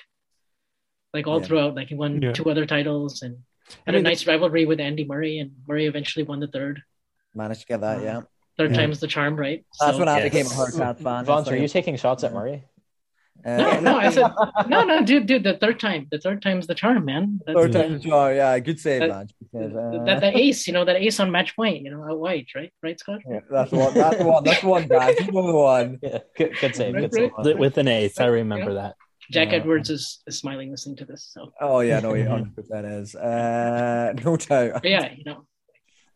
like 1.12 1.26
all 1.26 1.40
Yeah. 1.40 1.46
throughout, 1.46 1.74
like 1.74 1.88
he 1.88 1.94
won 1.96 2.22
Yeah. 2.22 2.32
two 2.32 2.48
other 2.48 2.66
titles 2.66 3.22
and 3.22 3.38
had 3.86 3.94
I 3.94 3.98
mean, 3.98 4.06
a 4.06 4.08
nice 4.10 4.26
rivalry 4.26 4.64
with 4.66 4.78
Andy 4.80 5.04
Murray, 5.04 5.38
and 5.38 5.50
Murray 5.66 5.86
eventually 5.86 6.24
won 6.24 6.38
the 6.40 6.46
third. 6.48 6.82
managed 7.34 7.60
to 7.62 7.66
get 7.66 7.80
that. 7.80 7.98
Um, 7.98 8.04
yeah, 8.04 8.20
Third 8.56 8.72
Yeah. 8.72 8.76
time's 8.78 9.00
the 9.00 9.06
charm, 9.06 9.36
right? 9.36 9.64
that's 9.80 9.92
So- 9.92 9.98
when 10.00 10.08
I 10.08 10.18
Yes. 10.18 10.24
became 10.32 10.46
a 10.46 10.48
Hurkacz 10.50 10.98
fan. 11.02 11.24
Vansh, 11.24 11.40
It's 11.40 11.48
are 11.48 11.56
you 11.56 11.68
taking 11.68 11.96
shots 11.96 12.22
at 12.24 12.32
Murray? 12.32 12.64
Uh, 13.45 13.57
No, 13.57 13.80
no, 13.80 13.97
I 13.99 14.11
said 14.11 14.30
no, 14.68 14.84
no, 14.84 15.05
dude, 15.05 15.26
dude. 15.26 15.45
The 15.45 15.57
third 15.59 15.80
time, 15.80 16.07
the 16.11 16.18
third 16.18 16.43
time's 16.43 16.66
the 16.66 16.74
charm, 16.74 17.05
man. 17.05 17.41
That's, 17.47 17.59
Third 17.59 17.72
time, 17.72 18.01
sure, 18.01 18.34
yeah, 18.34 18.59
good 18.59 18.78
save, 18.78 19.01
That- 19.01 19.11
Vansh. 19.11 19.30
because, 19.41 19.74
uh, 19.74 20.05
that, 20.05 20.20
that 20.20 20.36
ace, 20.36 20.66
you 20.66 20.72
know, 20.72 20.84
that 20.84 20.97
ace 20.97 21.18
on 21.20 21.30
match 21.30 21.57
point, 21.57 21.82
you 21.82 21.91
know, 21.91 22.05
out 22.05 22.18
wide, 22.18 22.47
right? 22.55 22.72
Right, 22.82 22.99
Scott? 23.01 23.20
yeah, 23.28 23.41
that's 23.51 23.72
one. 23.72 23.95
That's 23.95 24.18
the 24.18 24.24
one. 24.24 24.45
That's 24.45 24.61
the 24.61 24.68
one, 24.68 24.88
Vansh. 24.88 25.26
You 25.26 25.32
know 25.32 25.47
the 25.47 25.55
one. 25.55 25.99
Yeah, 26.03 26.18
good, 26.36 26.57
good 26.61 26.74
save. 26.76 26.95
Right, 26.95 27.01
Good 27.03 27.14
save. 27.14 27.30
right. 27.36 27.45
Th- 27.45 27.57
With 27.57 27.78
an 27.78 27.88
ace, 27.88 28.18
I 28.20 28.26
remember 28.26 28.74
that. 28.74 28.97
Jack 29.31 29.52
Edwards 29.52 29.90
is, 29.90 30.23
is 30.27 30.39
smiling 30.39 30.70
listening 30.73 30.97
to 30.97 31.05
this. 31.05 31.31
So 31.32 31.52
Oh 31.60 31.81
yeah, 31.81 32.01
no, 32.01 32.14
he 32.14 32.23
hundred 32.35 32.55
percent 32.56 32.85
is. 32.86 33.14
Uh, 33.14 34.12
no 34.24 34.36
doubt. 34.36 34.82
but 34.82 34.90
yeah, 34.90 35.12
you 35.16 35.23
know, 35.24 35.44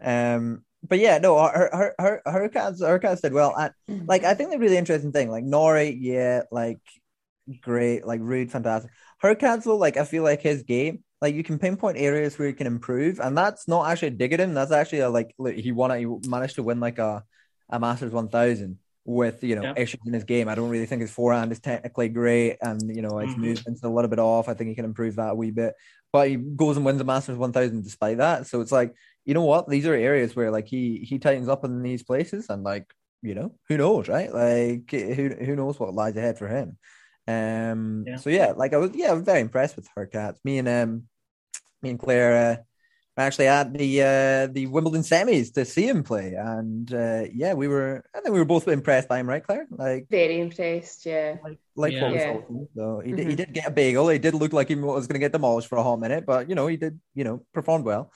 Um, 0.03 0.65
but 0.87 0.99
yeah, 0.99 1.19
no, 1.19 1.39
her 1.39 1.71
her 1.73 1.95
her 1.99 2.23
Hurkacz 2.27 2.81
her 2.81 2.99
cats 2.99 3.21
did 3.23 3.33
well. 3.33 3.55
And 3.89 4.07
like 4.09 4.25
I 4.25 4.35
think 4.35 4.51
the 4.51 4.59
really 4.59 4.77
interesting 4.77 5.13
thing, 5.13 5.31
like 5.31 5.45
Norrie, 5.45 5.97
yeah, 5.99 6.43
like 6.51 6.81
great, 7.63 8.07
like 8.07 8.21
Ruud, 8.21 8.51
fantastic. 8.51 8.91
Though, 9.23 9.77
like 9.77 9.97
I 9.97 10.05
feel 10.05 10.23
like 10.23 10.43
his 10.43 10.63
game, 10.63 11.03
like 11.21 11.35
you 11.35 11.43
can 11.43 11.59
pinpoint 11.59 11.97
areas 11.99 12.39
where 12.39 12.49
he 12.49 12.55
can 12.55 12.67
improve, 12.67 13.21
and 13.21 13.37
that's 13.37 13.67
not 13.69 13.89
actually 13.91 14.09
a 14.09 14.11
dig 14.13 14.33
at 14.33 14.41
him. 14.41 14.55
That's 14.55 14.73
actually 14.73 15.01
a 15.01 15.09
like 15.09 15.35
look, 15.39 15.55
he 15.55 15.73
won 15.73 15.91
it. 15.91 16.01
He 16.01 16.07
managed 16.07 16.57
to 16.57 16.63
win 16.63 16.81
like 16.81 16.99
a 16.99 17.25
a 17.71 17.81
Masters 17.81 18.13
one 18.13 18.29
thousand 18.29 18.79
with 19.07 19.43
you 19.43 19.55
know 19.57 19.63
Yeah. 19.65 19.75
issues 19.77 20.01
in 20.07 20.13
his 20.13 20.25
game. 20.25 20.49
I 20.49 20.55
don't 20.55 20.69
really 20.71 20.87
think 20.87 21.01
his 21.03 21.11
forehand 21.11 21.53
is 21.53 21.61
technically 21.61 22.09
great, 22.09 22.59
and 22.61 22.95
you 22.95 23.03
know 23.03 23.19
his 23.19 23.37
Mhm. 23.37 23.41
movement's 23.43 23.83
a 23.83 23.89
little 23.89 24.11
bit 24.11 24.19
off. 24.19 24.49
I 24.49 24.55
think 24.55 24.69
he 24.69 24.75
can 24.75 24.85
improve 24.85 25.17
that 25.17 25.31
a 25.31 25.35
wee 25.35 25.51
bit. 25.51 25.75
But 26.13 26.29
he 26.29 26.37
goes 26.37 26.77
and 26.77 26.85
wins 26.87 26.99
the 26.99 27.05
Masters 27.05 27.39
one 27.39 27.53
thousand 27.53 27.83
despite 27.83 28.19
that. 28.19 28.47
So 28.47 28.61
it's 28.61 28.73
like 28.73 28.95
you 29.25 29.35
know 29.35 29.45
what? 29.45 29.69
These 29.69 29.87
are 29.87 29.95
areas 29.95 30.37
where 30.37 30.51
like 30.51 30.67
he 30.67 30.99
he 31.09 31.19
tightens 31.19 31.49
up 31.49 31.65
in 31.65 31.83
these 31.83 32.03
places, 32.03 32.51
and 32.51 32.63
like 32.63 32.93
you 33.23 33.35
know 33.35 33.55
who 33.69 33.77
knows, 33.79 34.09
right? 34.09 34.33
Like 34.33 34.91
who 34.91 35.29
who 35.31 35.57
knows 35.57 35.79
what 35.81 35.95
lies 35.95 36.17
ahead 36.17 36.39
for 36.39 36.49
him. 36.49 36.79
Um. 37.27 38.05
Yeah. 38.07 38.17
So 38.17 38.31
yeah, 38.31 38.53
like 38.57 38.73
I 38.75 38.79
was 38.79 38.91
yeah 38.95 39.11
I 39.11 39.15
was 39.15 39.25
very 39.25 39.41
impressed 39.41 39.77
with 39.77 39.89
Hurkacz. 39.97 40.37
Me 40.45 40.59
and 40.59 40.69
um 40.69 41.03
me 41.83 41.91
and 41.91 41.99
Claire 41.99 42.37
uh, 42.53 42.57
were 43.17 43.23
actually 43.25 43.49
at 43.49 43.73
the 43.73 44.03
uh 44.03 44.53
the 44.53 44.67
Wimbledon 44.67 45.03
semis 45.03 45.53
to 45.55 45.65
see 45.65 45.89
him 45.89 46.03
play, 46.03 46.35
and 46.35 46.93
uh 46.93 47.25
yeah, 47.33 47.55
we 47.55 47.69
were 47.69 48.05
I 48.15 48.21
think 48.21 48.33
we 48.35 48.39
were 48.41 48.45
both 48.45 48.69
impressed 48.69 49.09
by 49.09 49.19
him, 49.21 49.29
right, 49.29 49.45
Claire? 49.45 49.67
Like 49.71 50.07
Very 50.11 50.41
impressed, 50.41 51.07
yeah. 51.07 51.37
like 51.77 51.95
Yeah. 51.95 52.03
what 52.03 52.13
we 52.13 52.19
Yeah. 52.19 52.33
saw. 52.35 52.47
from 52.47 52.57
him. 52.57 52.69
So 52.77 53.01
he 53.05 53.13
did, 53.13 53.27
he 53.27 53.33
Mhm. 53.33 53.37
did 53.37 53.53
get 53.55 53.67
a 53.69 53.71
bagel. 53.71 54.09
He 54.09 54.19
did 54.19 54.35
look 54.35 54.53
like 54.53 54.69
he 54.69 54.75
was 54.77 55.07
going 55.07 55.15
to 55.15 55.19
get 55.21 55.33
demolished 55.33 55.69
for 55.69 55.79
a 55.79 55.83
hot 55.83 56.01
minute, 56.01 56.27
but 56.27 56.49
you 56.49 56.55
know 56.55 56.67
he 56.67 56.77
did 56.77 57.01
you 57.15 57.25
know 57.25 57.45
performed 57.53 57.85
well 57.85 58.13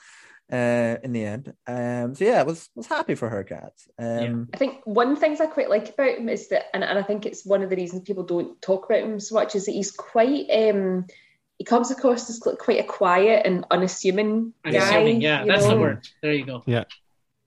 uh 0.51 0.97
in 1.03 1.11
the 1.11 1.23
end. 1.23 1.53
Um. 1.67 2.15
So 2.15 2.25
yeah, 2.25 2.39
I 2.39 2.43
was 2.43 2.69
was 2.75 2.87
happy 2.87 3.15
for 3.15 3.29
Hurkacz. 3.29 3.87
Um. 3.97 4.49
I 4.53 4.57
think 4.57 4.81
one 4.85 5.15
things 5.15 5.39
I 5.39 5.45
quite 5.45 5.69
like 5.69 5.89
about 5.89 6.17
him 6.17 6.29
is 6.29 6.49
that, 6.49 6.65
and, 6.73 6.83
and 6.83 6.97
I 6.97 7.03
think 7.03 7.25
it's 7.25 7.45
one 7.45 7.63
of 7.63 7.69
the 7.69 7.75
reasons 7.75 8.03
people 8.03 8.23
don't 8.23 8.61
talk 8.61 8.85
about 8.85 9.03
him 9.03 9.19
so 9.19 9.35
much, 9.35 9.55
is 9.55 9.65
that 9.65 9.71
he's 9.73 9.91
quite, 9.91 10.47
um, 10.49 11.05
he 11.57 11.65
comes 11.65 11.91
across 11.91 12.29
as 12.29 12.39
quite 12.39 12.79
a 12.79 12.83
quiet 12.83 13.45
and 13.45 13.65
unassuming 13.69 14.53
guy. 14.63 14.71
unassuming. 14.71 15.21
Yeah, 15.21 15.43
you 15.43 15.51
that's 15.51 15.67
the 15.67 15.77
word. 15.77 16.07
There 16.21 16.33
you 16.33 16.45
go. 16.45 16.63
Yeah. 16.65 16.85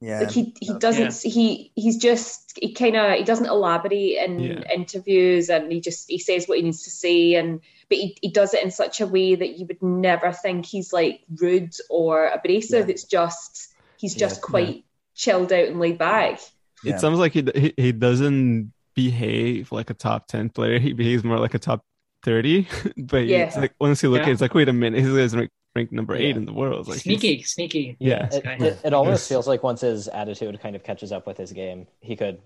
Like 0.03 0.31
he 0.33 0.55
he 0.61 0.75
doesn't 0.79 1.15
he 1.23 1.71
he's 1.77 1.97
just 1.99 2.59
he 2.61 2.73
kind 2.73 2.97
of 2.97 3.13
he 3.19 3.25
doesn't 3.25 3.47
elaborate 3.47 4.17
in 4.19 4.41
Yeah. 4.41 4.63
interviews 4.75 5.49
and 5.49 5.71
he 5.71 5.81
just 5.81 6.11
he 6.11 6.19
says 6.19 6.47
what 6.49 6.59
he 6.59 6.65
needs 6.65 6.83
to 6.85 6.91
say 6.91 7.35
and 7.35 7.61
but 7.89 7.99
he, 7.99 8.17
he 8.21 8.31
does 8.31 8.53
it 8.55 8.65
in 8.65 8.71
such 8.71 9.01
a 9.01 9.07
way 9.07 9.35
that 9.35 9.59
you 9.59 9.67
would 9.67 9.83
never 9.83 10.33
think 10.33 10.67
he's 10.67 10.93
like 10.93 11.21
rude 11.37 11.75
or 11.91 12.27
abrasive. 12.29 12.89
It's 12.89 13.05
just 13.05 13.73
he's 13.99 14.15
Yeah. 14.17 14.27
just 14.29 14.43
quite 14.43 14.85
chilled 15.15 15.53
out 15.53 15.69
and 15.69 15.79
laid 15.79 15.99
back. 15.99 16.41
Yeah. 16.83 16.95
It 16.95 17.01
sounds 17.01 17.19
like 17.19 17.33
he, 17.33 17.47
he 17.55 17.75
he 17.77 17.93
doesn't 17.93 18.73
behave 18.95 19.71
like 19.73 19.91
a 19.91 19.95
top 19.95 20.27
ten 20.27 20.49
player. 20.51 20.79
He 20.79 20.93
behaves 20.95 21.23
more 21.25 21.39
like 21.39 21.55
a 21.55 21.59
top 21.59 21.85
thirty. 22.25 22.67
but 22.97 23.27
Yeah. 23.27 23.45
it's 23.47 23.57
like 23.57 23.75
once 23.81 24.03
you 24.03 24.11
look 24.11 24.23
at 24.23 24.29
it, 24.29 24.33
it's 24.33 24.41
like 24.41 24.55
wait 24.55 24.69
a 24.69 24.73
minute, 24.73 25.01
he's 25.01 25.37
ranked, 25.37 25.53
ranked 25.75 25.93
number 25.93 26.15
eight 26.15 26.31
Yeah. 26.31 26.37
in 26.37 26.45
the 26.47 26.53
world. 26.53 26.81
It's 26.81 26.89
like 26.89 27.01
he's- 27.03 27.21
sneaky, 27.21 27.43
sneaky. 27.43 27.97
Yeah. 27.99 28.27
this 28.27 28.37
It, 28.37 28.45
guy. 28.45 28.57
it, 28.61 28.81
it 28.85 28.95
almost 28.95 29.29
feels 29.29 29.47
like 29.49 29.63
once 29.63 29.81
his 29.81 30.09
attitude 30.09 30.61
kind 30.61 30.77
of 30.77 30.83
catches 30.85 31.13
up 31.13 31.27
with 31.27 31.37
his 31.39 31.53
game, 31.53 31.87
he 32.01 32.17
could 32.17 32.41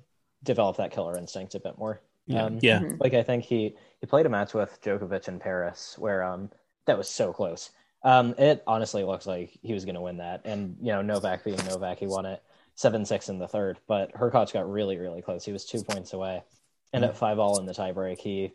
develop 0.45 0.77
that 0.77 0.93
killer 0.93 1.17
instinct 1.19 1.55
a 1.55 1.61
bit 1.61 1.79
more. 1.79 2.01
Yeah. 2.27 2.45
Um, 2.45 2.59
Yeah. 2.63 2.83
Like 2.99 3.15
I 3.15 3.23
think 3.23 3.45
he 3.45 3.77
he 4.01 4.07
played 4.07 4.27
a 4.27 4.29
match 4.29 4.53
with 4.55 4.81
Djokovic 4.83 5.29
in 5.29 5.39
Paris 5.39 5.97
where 5.99 6.23
um 6.23 6.51
that 6.87 6.99
was 6.99 7.09
so 7.09 7.33
close. 7.33 7.71
Um, 8.03 8.35
it 8.39 8.63
honestly 8.67 9.03
looks 9.03 9.27
like 9.27 9.59
he 9.63 9.73
was 9.75 9.85
going 9.85 9.97
to 9.97 10.01
win 10.01 10.19
that, 10.19 10.43
and 10.45 10.77
you 10.81 10.93
know 10.93 11.03
Novak 11.03 11.43
being 11.45 11.57
Novak, 11.67 11.99
he 11.99 12.07
won 12.07 12.27
it 12.27 12.41
seven 12.77 13.05
six 13.05 13.29
in 13.29 13.39
the 13.39 13.49
third. 13.49 13.79
But 13.89 14.13
Hurkacz 14.13 14.53
got 14.53 14.71
really 14.71 14.97
really 14.99 15.23
close. 15.23 15.45
He 15.45 15.51
was 15.53 15.65
two 15.65 15.83
points 15.83 16.13
away, 16.13 16.43
and 16.93 17.05
at 17.05 17.17
five 17.17 17.41
all 17.41 17.59
in 17.59 17.67
the 17.67 17.73
tiebreak, 17.73 18.19
he 18.19 18.53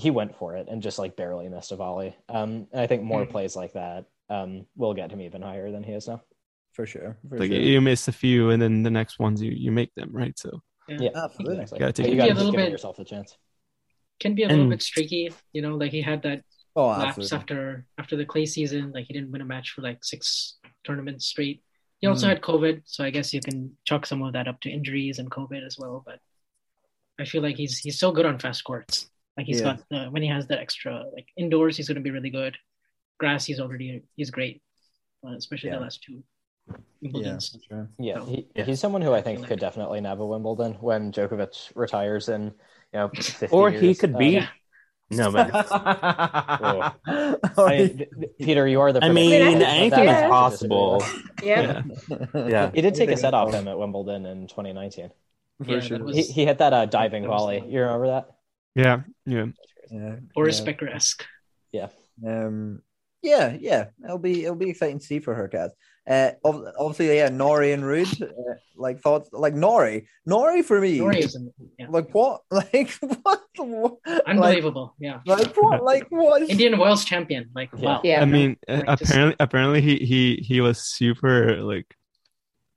he 0.00 0.10
went 0.10 0.34
for 0.36 0.56
it 0.56 0.66
and 0.68 0.82
just 0.82 0.98
like 0.98 1.16
barely 1.16 1.48
missed 1.48 1.72
a 1.72 1.76
volley. 1.76 2.16
Um, 2.28 2.66
and 2.72 2.80
I 2.80 2.86
think 2.86 3.02
more 3.02 3.24
Mhm. 3.26 3.30
plays 3.30 3.54
like 3.56 3.72
that 3.74 4.06
um 4.28 4.66
will 4.76 4.94
get 4.94 5.10
him 5.12 5.20
even 5.20 5.42
higher 5.42 5.70
than 5.70 5.82
he 5.82 5.92
is 5.92 6.08
now. 6.08 6.22
for 6.72 6.86
sure. 6.86 7.18
For 7.28 7.38
like 7.38 7.50
sure. 7.50 7.60
you 7.60 7.80
miss 7.80 8.06
a 8.08 8.12
few, 8.12 8.50
and 8.50 8.62
then 8.62 8.82
the 8.84 8.90
next 8.90 9.18
ones 9.18 9.42
you 9.42 9.50
you 9.64 9.70
make 9.72 9.92
them 9.94 10.10
right. 10.12 10.38
So 10.38 10.62
Yeah, 10.88 11.10
Absolutely. 11.14 11.60
exactly. 11.62 11.78
Gotta 11.80 11.92
take 11.92 12.08
you 12.10 12.16
gotta 12.16 12.32
A 12.32 12.34
little 12.34 12.52
give 12.52 12.58
bit- 12.60 12.70
yourself 12.72 12.98
a 12.98 13.04
chance. 13.04 13.36
Can 14.20 14.34
be 14.34 14.44
a 14.44 14.48
little 14.48 14.62
And- 14.62 14.70
bit 14.70 14.82
streaky, 14.82 15.30
you 15.52 15.62
know, 15.62 15.76
like 15.76 15.90
he 15.92 16.00
had 16.02 16.22
that 16.22 16.44
Oh, 16.76 16.86
lapse 16.86 17.18
absolutely. 17.18 17.36
after 17.38 17.86
after 17.98 18.16
the 18.16 18.24
clay 18.24 18.46
season. 18.46 18.92
Like 18.92 19.06
he 19.08 19.12
didn't 19.12 19.32
win 19.32 19.40
a 19.42 19.44
match 19.54 19.70
for 19.72 19.82
like 19.82 20.04
six 20.04 20.58
tournaments 20.84 21.26
straight. 21.26 21.62
He 22.00 22.06
also 22.06 22.26
Mm. 22.26 22.30
had 22.30 22.40
COVID, 22.40 22.82
so 22.86 23.04
I 23.04 23.10
guess 23.10 23.34
you 23.34 23.40
can 23.40 23.76
chalk 23.84 24.06
some 24.06 24.22
of 24.22 24.32
that 24.34 24.46
up 24.48 24.60
to 24.62 24.70
injuries 24.70 25.18
and 25.18 25.28
COVID 25.30 25.62
as 25.66 25.76
well. 25.78 26.02
But 26.06 26.20
I 27.18 27.24
feel 27.24 27.42
like 27.42 27.56
he's 27.56 27.78
he's 27.78 27.98
so 27.98 28.12
good 28.12 28.24
on 28.26 28.38
fast 28.38 28.62
courts. 28.64 29.09
Like 29.40 29.46
he's 29.46 29.60
Yeah. 29.60 29.76
got 29.76 29.78
the, 29.90 30.00
when 30.12 30.20
he 30.22 30.28
has 30.28 30.46
that 30.48 30.58
extra 30.58 30.92
like 31.16 31.28
indoors, 31.36 31.76
he's 31.76 31.88
going 31.88 31.96
to 31.96 32.02
be 32.02 32.10
really 32.10 32.28
good. 32.28 32.56
Grass, 33.18 33.46
he's 33.46 33.58
already 33.58 34.02
he's 34.16 34.30
great, 34.30 34.60
uh, 35.26 35.32
especially 35.34 35.70
Yeah. 35.70 35.76
the 35.76 35.82
last 35.88 36.02
two 36.04 36.22
Yeah, 36.68 36.76
Wimbledons. 37.10 37.52
for 37.52 37.58
sure. 37.68 37.88
Yeah, 37.98 38.18
So- 38.20 38.24
he, 38.26 38.46
Yeah. 38.54 38.64
he's 38.68 38.80
someone 38.80 39.00
who 39.02 39.14
I 39.14 39.22
think 39.22 39.38
feel 39.38 39.48
could 39.48 39.60
definitely 39.60 40.00
nab 40.02 40.20
a 40.20 40.26
Wimbledon 40.26 40.74
when 40.88 41.10
Djokovic 41.10 41.72
retires 41.74 42.28
in 42.28 42.42
you 42.92 42.98
know 43.00 43.08
50 43.16 43.46
Or 43.56 43.70
he 43.70 43.86
years. 43.86 43.98
could 44.00 44.14
Uh, 44.14 44.18
be. 44.18 44.28
yeah. 44.38 44.48
No, 45.10 45.32
but 45.32 45.48
Oh, 47.56 47.66
I 47.66 47.78
mean, 47.78 48.06
Peter, 48.38 48.68
you 48.68 48.80
are 48.80 48.92
the. 48.92 49.02
I 49.04 49.08
mean, 49.08 49.32
anything 49.32 50.04
that- 50.06 50.24
is 50.24 50.30
possible. 50.30 51.02
Yeah. 51.42 51.82
Yeah. 52.34 52.70
He 52.74 52.80
did 52.82 52.94
take 52.94 53.10
a 53.10 53.16
set 53.16 53.34
off 53.34 53.52
him 53.52 53.66
at 53.68 53.78
Wimbledon 53.78 54.26
in 54.26 54.46
2019. 54.46 55.08
For 55.58 55.64
Yeah, 55.64 55.74
that 55.80 55.84
sure. 55.84 56.04
was- 56.04 56.16
He, 56.16 56.22
he 56.32 56.44
hit 56.44 56.58
that 56.58 56.72
uh, 56.72 56.86
diving 56.86 57.26
volley. 57.26 57.64
You 57.66 57.80
remember 57.80 58.06
that? 58.08 58.24
Yeah, 58.74 59.02
yeah. 59.26 59.46
Yeah. 59.90 60.16
Boris 60.34 60.58
yeah. 60.60 60.64
Becker 60.64 60.88
esque. 60.88 61.24
Um, 62.26 62.82
yeah, 63.22 63.56
yeah, 63.58 63.86
it'll 64.04 64.18
be 64.18 64.44
it'll 64.44 64.56
be 64.56 64.70
exciting 64.70 64.98
to 64.98 65.04
see 65.04 65.20
for 65.20 65.34
Hurkacz. 65.34 65.70
Uh, 66.08 66.32
obviously, 66.78 67.14
yeah, 67.16 67.28
Norrie 67.28 67.72
and 67.72 67.82
Ruud, 67.82 68.22
uh, 68.22 68.54
like 68.76 69.00
thoughts, 69.00 69.28
like 69.32 69.54
Norrie, 69.54 70.08
Norrie 70.24 70.62
for 70.62 70.80
me, 70.80 70.98
Norrie 70.98 71.20
is 71.20 71.34
in- 71.36 71.52
yeah. 71.78 71.86
like 71.90 72.12
what, 72.14 72.40
like 72.50 72.90
what, 73.22 73.42
what? 73.56 73.94
like, 74.06 74.22
unbelievable. 74.26 74.94
yeah, 74.98 75.20
like 75.26 75.54
what, 75.56 75.84
like 75.84 76.06
what? 76.08 76.48
Indian 76.48 76.78
Wells 76.78 77.04
champion. 77.04 77.50
Like 77.54 77.70
Yeah. 77.76 77.84
wow. 77.84 78.00
Yeah. 78.02 78.22
I 78.22 78.24
mean, 78.24 78.56
Like, 78.66 78.88
uh, 78.88 78.96
just- 78.96 79.10
apparently, 79.12 79.36
apparently 79.38 79.80
he 79.82 79.96
he 79.98 80.36
he 80.36 80.60
was 80.62 80.82
super 80.82 81.56
like 81.62 81.94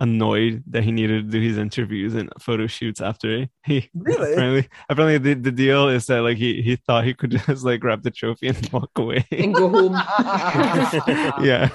annoyed 0.03 0.61
that 0.73 0.83
he 0.83 0.91
needed 0.91 1.25
to 1.25 1.31
do 1.37 1.39
his 1.49 1.57
interviews 1.57 2.13
and 2.13 2.27
photo 2.39 2.67
shoots 2.67 2.99
after 3.09 3.47
he 3.65 3.89
Really? 3.95 4.33
apparently 4.33 4.69
apparently 4.89 5.17
the, 5.17 5.33
the 5.47 5.51
deal 5.63 5.87
is 5.87 6.05
that 6.07 6.21
like 6.27 6.37
he 6.37 6.61
he 6.61 6.75
thought 6.75 7.05
he 7.05 7.13
could 7.13 7.31
just 7.47 7.63
like 7.63 7.79
grab 7.79 8.03
the 8.03 8.11
trophy 8.11 8.47
and 8.49 8.69
walk 8.71 8.91
away. 9.03 9.25
And 9.31 9.53
go 9.55 9.69
home. 9.69 9.93
yeah, 11.51 11.69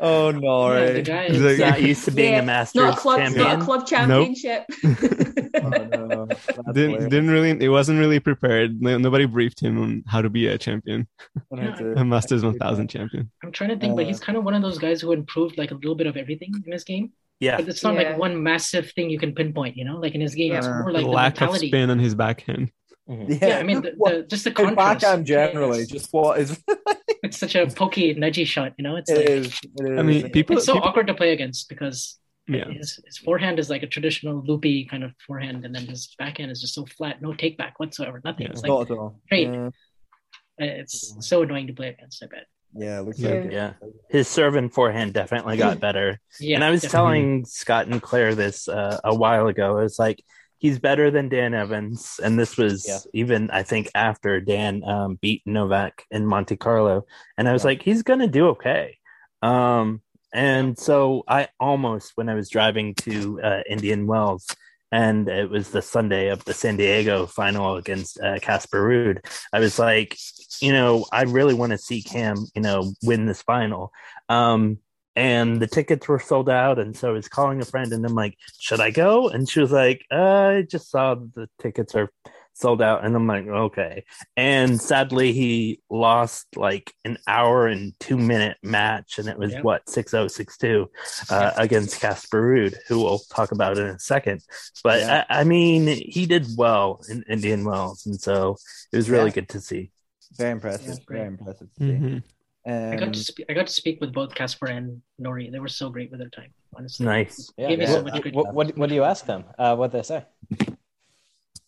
oh 0.00 0.30
no 0.30 0.72
Yeah, 0.76 0.92
the 0.92 1.02
guy 1.02 1.28
He's 1.28 1.40
is, 1.42 1.58
like- 1.58 1.70
Not 1.70 1.82
used 1.82 2.04
to 2.06 2.10
being 2.12 2.32
Yeah, 2.34 2.40
a 2.40 2.44
master 2.54 2.80
not 2.80 2.94
a 2.96 3.00
club, 3.00 3.18
champion. 3.20 3.46
not 3.48 3.60
a 3.60 3.64
club 3.64 3.82
championship. 3.86 4.64
Oh, 5.60 5.68
no. 5.70 6.26
Didn't 6.72 6.92
hilarious. 6.96 7.04
didn't 7.12 7.30
really 7.30 7.50
it 7.66 7.68
wasn't 7.68 7.98
really 7.98 8.20
prepared. 8.20 8.80
No- 8.80 8.98
Nobody 8.98 9.26
briefed 9.26 9.60
him 9.60 9.74
on 9.82 10.04
how 10.06 10.22
to 10.22 10.30
be 10.30 10.46
a 10.46 10.56
champion, 10.58 11.06
a 11.52 12.04
Masters 12.04 12.44
1000 12.44 12.88
champion. 12.88 13.30
I'm 13.44 13.52
trying 13.52 13.70
to 13.70 13.78
think, 13.78 13.96
but 13.96 14.04
Uh, 14.04 14.08
he's 14.08 14.20
kind 14.20 14.38
of 14.38 14.44
one 14.44 14.54
of 14.54 14.62
those 14.62 14.78
guys 14.78 15.00
who 15.02 15.12
improved 15.12 15.58
like 15.58 15.70
a 15.70 15.74
little 15.74 15.94
bit 16.00 16.06
of 16.06 16.16
everything 16.16 16.52
in 16.64 16.72
his 16.72 16.84
game. 16.84 17.12
Yeah. 17.40 17.56
But 17.58 17.68
it's 17.68 17.82
not 17.82 17.94
Yeah. 17.94 18.10
like 18.10 18.18
one 18.18 18.42
massive 18.42 18.90
thing 18.92 19.10
you 19.10 19.18
can 19.18 19.34
pinpoint, 19.34 19.76
you 19.76 19.84
know? 19.84 19.96
Like 19.98 20.14
in 20.14 20.20
his 20.20 20.34
game, 20.34 20.54
it's 20.54 20.66
more 20.66 20.90
like 20.92 21.04
the 21.04 21.10
Lack 21.10 21.34
of 21.36 21.40
mentality. 21.42 21.68
spin 21.68 21.90
on 21.90 21.98
his 21.98 22.14
backhand. 22.14 22.70
Mhm. 23.08 23.40
Yeah, 23.40 23.58
I 23.58 23.62
mean, 23.62 23.80
the, 23.82 23.92
What- 23.96 24.12
the, 24.14 24.22
just 24.24 24.44
the 24.44 24.50
his 24.50 24.56
contrast. 24.56 25.00
backhand 25.00 25.26
generally, 25.26 25.80
It's, 25.80 25.90
just 25.92 26.12
what 26.12 26.40
is 26.40 26.62
it's 27.22 27.38
such 27.38 27.54
a 27.54 27.66
pokey, 27.66 28.14
nudgy 28.16 28.46
shot, 28.46 28.74
you 28.76 28.82
know? 28.82 28.96
It's 28.96 29.10
it 29.10 29.16
like, 29.18 29.28
is. 29.30 29.46
It 29.80 29.92
is. 29.92 29.98
I 29.98 30.02
mean, 30.02 30.30
people. 30.30 30.56
it's 30.56 30.66
so 30.66 30.74
people 30.74 30.88
awkward 30.88 31.06
to 31.06 31.14
play 31.14 31.32
against 31.32 31.68
because 31.68 32.18
yeah, 32.48 32.68
his, 32.70 32.98
his 33.06 33.18
forehand 33.18 33.58
is 33.58 33.70
like 33.70 33.82
a 33.82 33.86
traditional 33.86 34.42
loopy 34.44 34.84
kind 34.86 35.04
of 35.04 35.12
forehand, 35.26 35.64
and 35.64 35.74
then 35.74 35.86
his 35.86 36.14
backhand 36.18 36.50
is 36.50 36.60
just 36.60 36.74
so 36.74 36.84
flat, 36.86 37.20
no 37.22 37.32
take 37.34 37.56
back 37.56 37.78
whatsoever, 37.78 38.20
nothing. 38.24 38.46
Yeah. 38.46 38.52
It's 38.52 38.62
like, 38.62 38.68
not 38.70 38.90
at 38.90 38.96
all. 38.98 39.20
straight. 39.26 39.48
Yeah, 39.48 39.70
it's 40.58 41.14
so 41.26 41.42
annoying 41.42 41.66
to 41.68 41.72
play 41.72 41.88
against, 41.88 42.22
I 42.22 42.26
bet. 42.26 42.46
Yeah, 42.74 43.00
it 43.00 43.02
looks 43.02 43.18
Yeah. 43.18 43.30
like 43.30 43.44
it. 43.46 43.52
Yeah. 43.52 43.72
His 44.10 44.28
serving 44.28 44.70
forehand 44.70 45.12
definitely 45.14 45.56
got 45.56 45.80
better. 45.86 46.20
Yeah. 46.40 46.56
and 46.56 46.64
I 46.64 46.70
was 46.70 46.82
definitely. 46.82 47.20
telling 47.20 47.44
Scott 47.44 47.86
and 47.86 48.00
Claire 48.02 48.34
this 48.34 48.68
uh, 48.68 48.98
a 49.04 49.14
while 49.14 49.46
ago. 49.48 49.78
It's 49.78 49.98
like 49.98 50.22
he's 50.58 50.78
better 50.78 51.10
than 51.10 51.28
Dan 51.28 51.54
Evans, 51.54 52.18
and 52.22 52.38
this 52.38 52.56
was 52.56 52.84
Yeah. 52.86 52.98
even 53.14 53.50
I 53.50 53.62
think 53.62 53.90
after 53.94 54.40
Dan 54.40 54.82
um, 54.84 55.18
beat 55.20 55.42
Novak 55.46 56.04
in 56.10 56.26
Monte 56.26 56.56
Carlo, 56.56 57.04
and 57.36 57.48
I 57.48 57.52
was 57.52 57.62
Yeah. 57.62 57.68
like, 57.68 57.82
he's 57.82 58.02
gonna 58.02 58.26
do 58.28 58.48
okay. 58.48 58.98
Um, 59.42 60.02
and 60.32 60.76
so 60.78 61.22
I 61.26 61.48
almost, 61.58 62.12
when 62.16 62.28
I 62.28 62.34
was 62.34 62.50
driving 62.50 62.94
to 62.96 63.40
uh, 63.40 63.60
Indian 63.68 64.06
Wells, 64.06 64.46
and 64.90 65.28
it 65.28 65.50
was 65.50 65.70
the 65.70 65.82
Sunday 65.82 66.28
of 66.28 66.44
the 66.44 66.54
San 66.54 66.76
Diego 66.76 67.26
final 67.26 67.76
against 67.76 68.20
uh, 68.20 68.38
Casper 68.38 68.82
Ruud. 68.82 69.24
I 69.52 69.60
was 69.60 69.78
like, 69.78 70.16
you 70.60 70.72
know, 70.72 71.06
I 71.12 71.22
really 71.22 71.54
want 71.54 71.72
to 71.72 71.78
see 71.78 72.02
Cam, 72.02 72.46
you 72.54 72.62
know, 72.62 72.92
win 73.02 73.26
this 73.26 73.42
final. 73.42 73.92
Um, 74.28 74.78
and 75.14 75.60
the 75.60 75.66
tickets 75.66 76.06
were 76.06 76.20
sold 76.20 76.48
out, 76.48 76.78
and 76.78 76.96
so 76.96 77.08
I 77.08 77.12
was 77.12 77.28
calling 77.28 77.60
a 77.60 77.64
friend, 77.64 77.92
and 77.92 78.06
I'm 78.06 78.14
like, 78.14 78.38
should 78.60 78.80
I 78.80 78.92
go? 78.92 79.28
And 79.28 79.48
she 79.48 79.58
was 79.58 79.72
like, 79.72 80.04
uh, 80.12 80.14
I 80.58 80.62
just 80.62 80.90
saw 80.90 81.16
the 81.16 81.48
tickets 81.60 81.96
are 81.96 82.08
sold 82.60 82.82
out 82.82 83.04
and 83.04 83.14
i'm 83.14 83.26
like 83.26 83.46
okay 83.46 84.04
and 84.36 84.80
sadly 84.80 85.32
he 85.32 85.80
lost 85.90 86.46
like 86.56 86.92
an 87.04 87.16
hour 87.26 87.66
and 87.68 87.92
two 88.00 88.16
minute 88.18 88.56
match 88.62 89.18
and 89.18 89.28
it 89.28 89.38
was 89.38 89.52
Yep. 89.52 89.64
what 89.64 89.88
6062 89.88 90.90
uh, 91.30 91.52
against 91.56 92.00
casper 92.00 92.42
Ruud, 92.42 92.74
who 92.88 92.98
we'll 93.02 93.20
talk 93.30 93.52
about 93.52 93.78
in 93.78 93.86
a 93.86 93.98
second 93.98 94.42
but 94.82 95.00
Yeah. 95.00 95.24
I, 95.30 95.40
I 95.40 95.44
mean 95.44 95.86
he 95.86 96.26
did 96.26 96.46
well 96.56 97.00
in 97.08 97.22
indian 97.28 97.64
wells 97.64 98.06
and 98.06 98.20
so 98.20 98.56
it 98.92 98.96
was 98.96 99.08
really 99.08 99.26
Yeah. 99.30 99.34
good 99.34 99.48
to 99.50 99.60
see 99.60 99.90
Very 100.36 100.50
impressive. 100.52 100.98
Yeah. 100.98 101.04
Very 101.16 101.26
impressive 101.28 101.68
to 101.74 101.80
see. 101.80 101.92
Mhm. 102.04 102.22
I 102.66 102.96
got 102.96 103.04
Um, 103.08 103.12
to 103.12 103.20
spe- 103.30 103.46
I 103.48 103.54
got 103.54 103.66
to 103.66 103.72
speak 103.72 103.96
with 104.02 104.12
both 104.12 104.34
Casper 104.34 104.66
and 104.66 105.00
Norrie. 105.18 105.48
They 105.50 105.58
were 105.58 105.72
so 105.82 105.88
great 105.88 106.10
with 106.10 106.20
their 106.20 106.28
time. 106.28 106.52
Honestly, 106.76 107.06
nice 107.06 107.50
Yeah, 107.56 107.68
Gave 107.68 107.78
me 107.78 107.84
yeah. 107.86 107.92
so 107.96 108.02
much 108.02 108.20
good. 108.22 108.34
What, 108.34 108.52
what, 108.52 108.76
what 108.76 108.88
do 108.90 108.94
you 108.94 109.04
ask 109.04 109.24
them? 109.24 109.44
Uh, 109.58 109.74
what 109.80 109.90
they 109.90 110.02
say? 110.02 110.20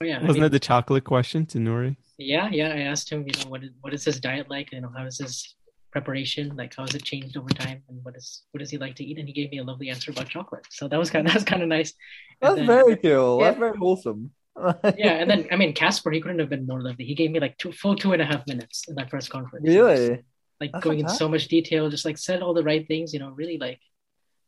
Oh, 0.03 0.07
yeah, 0.07 0.19
Wasn't 0.21 0.37
mean, 0.39 0.45
it 0.45 0.49
the 0.51 0.59
chocolate 0.61 1.05
question 1.05 1.45
to 1.47 1.61
Norrie? 1.61 1.97
yeah, 2.17 2.49
yeah. 2.51 2.69
I 2.69 2.81
asked 2.81 3.11
him, 3.11 3.27
you 3.27 3.33
know, 3.45 3.51
what 3.51 3.63
is, 3.63 3.71
what 3.83 3.93
is 3.93 4.05
his 4.05 4.19
diet 4.21 4.49
like? 4.49 4.73
You 4.73 4.81
know, 4.81 4.91
how 4.97 5.05
is 5.05 5.19
his 5.19 5.55
preparation? 5.91 6.57
Like, 6.57 6.75
how 6.75 6.85
has 6.85 6.95
it 6.95 7.05
changed 7.05 7.37
over 7.37 7.49
time? 7.51 7.83
And 7.89 8.03
what 8.03 8.17
is 8.17 8.43
what 8.53 8.61
does 8.61 8.71
he 8.71 8.79
like 8.79 8.95
to 8.97 9.05
eat? 9.05 9.19
And 9.19 9.29
he 9.29 9.35
gave 9.35 9.51
me 9.51 9.59
a 9.59 9.63
lovely 9.65 9.91
answer 9.91 10.11
about 10.11 10.29
chocolate. 10.29 10.67
So 10.71 10.89
that 10.89 10.99
was 10.99 11.11
kind 11.11 11.27
of, 11.27 11.33
that 11.33 11.37
was 11.41 11.45
kind 11.45 11.63
of 11.63 11.69
nice. 11.69 11.93
And 12.41 12.49
that's 12.49 12.57
then- 12.57 12.67
very 12.67 12.97
cool. 12.97 13.41
Yeah. 13.41 13.45
That's 13.49 13.59
very 13.59 13.77
wholesome. 13.77 14.31
yeah. 14.97 15.21
And 15.21 15.31
then 15.31 15.47
I 15.51 15.57
mean, 15.57 15.75
Casper, 15.75 16.11
he 16.11 16.21
couldn't 16.21 16.39
have 16.39 16.49
been 16.51 16.67
more 16.67 16.81
lovely. 16.83 17.05
He 17.05 17.15
gave 17.15 17.31
me 17.31 17.41
like 17.41 17.59
two 17.59 17.73
full 17.73 17.95
two 17.95 18.13
and 18.13 18.23
a 18.23 18.27
half 18.27 18.47
minutes 18.47 18.89
in 18.89 18.95
that 18.97 19.11
press 19.11 19.29
conference. 19.29 19.67
really? 19.67 20.23
like 20.61 20.73
That's 20.73 20.85
going 20.85 21.01
in 21.01 21.09
so 21.09 21.29
much 21.29 21.49
detail, 21.49 21.89
just 21.91 22.05
like 22.05 22.19
said 22.19 22.43
all 22.43 22.55
the 22.55 22.65
right 22.65 22.87
things. 22.87 23.13
You 23.13 23.21
know, 23.21 23.31
really 23.31 23.59
like 23.59 23.81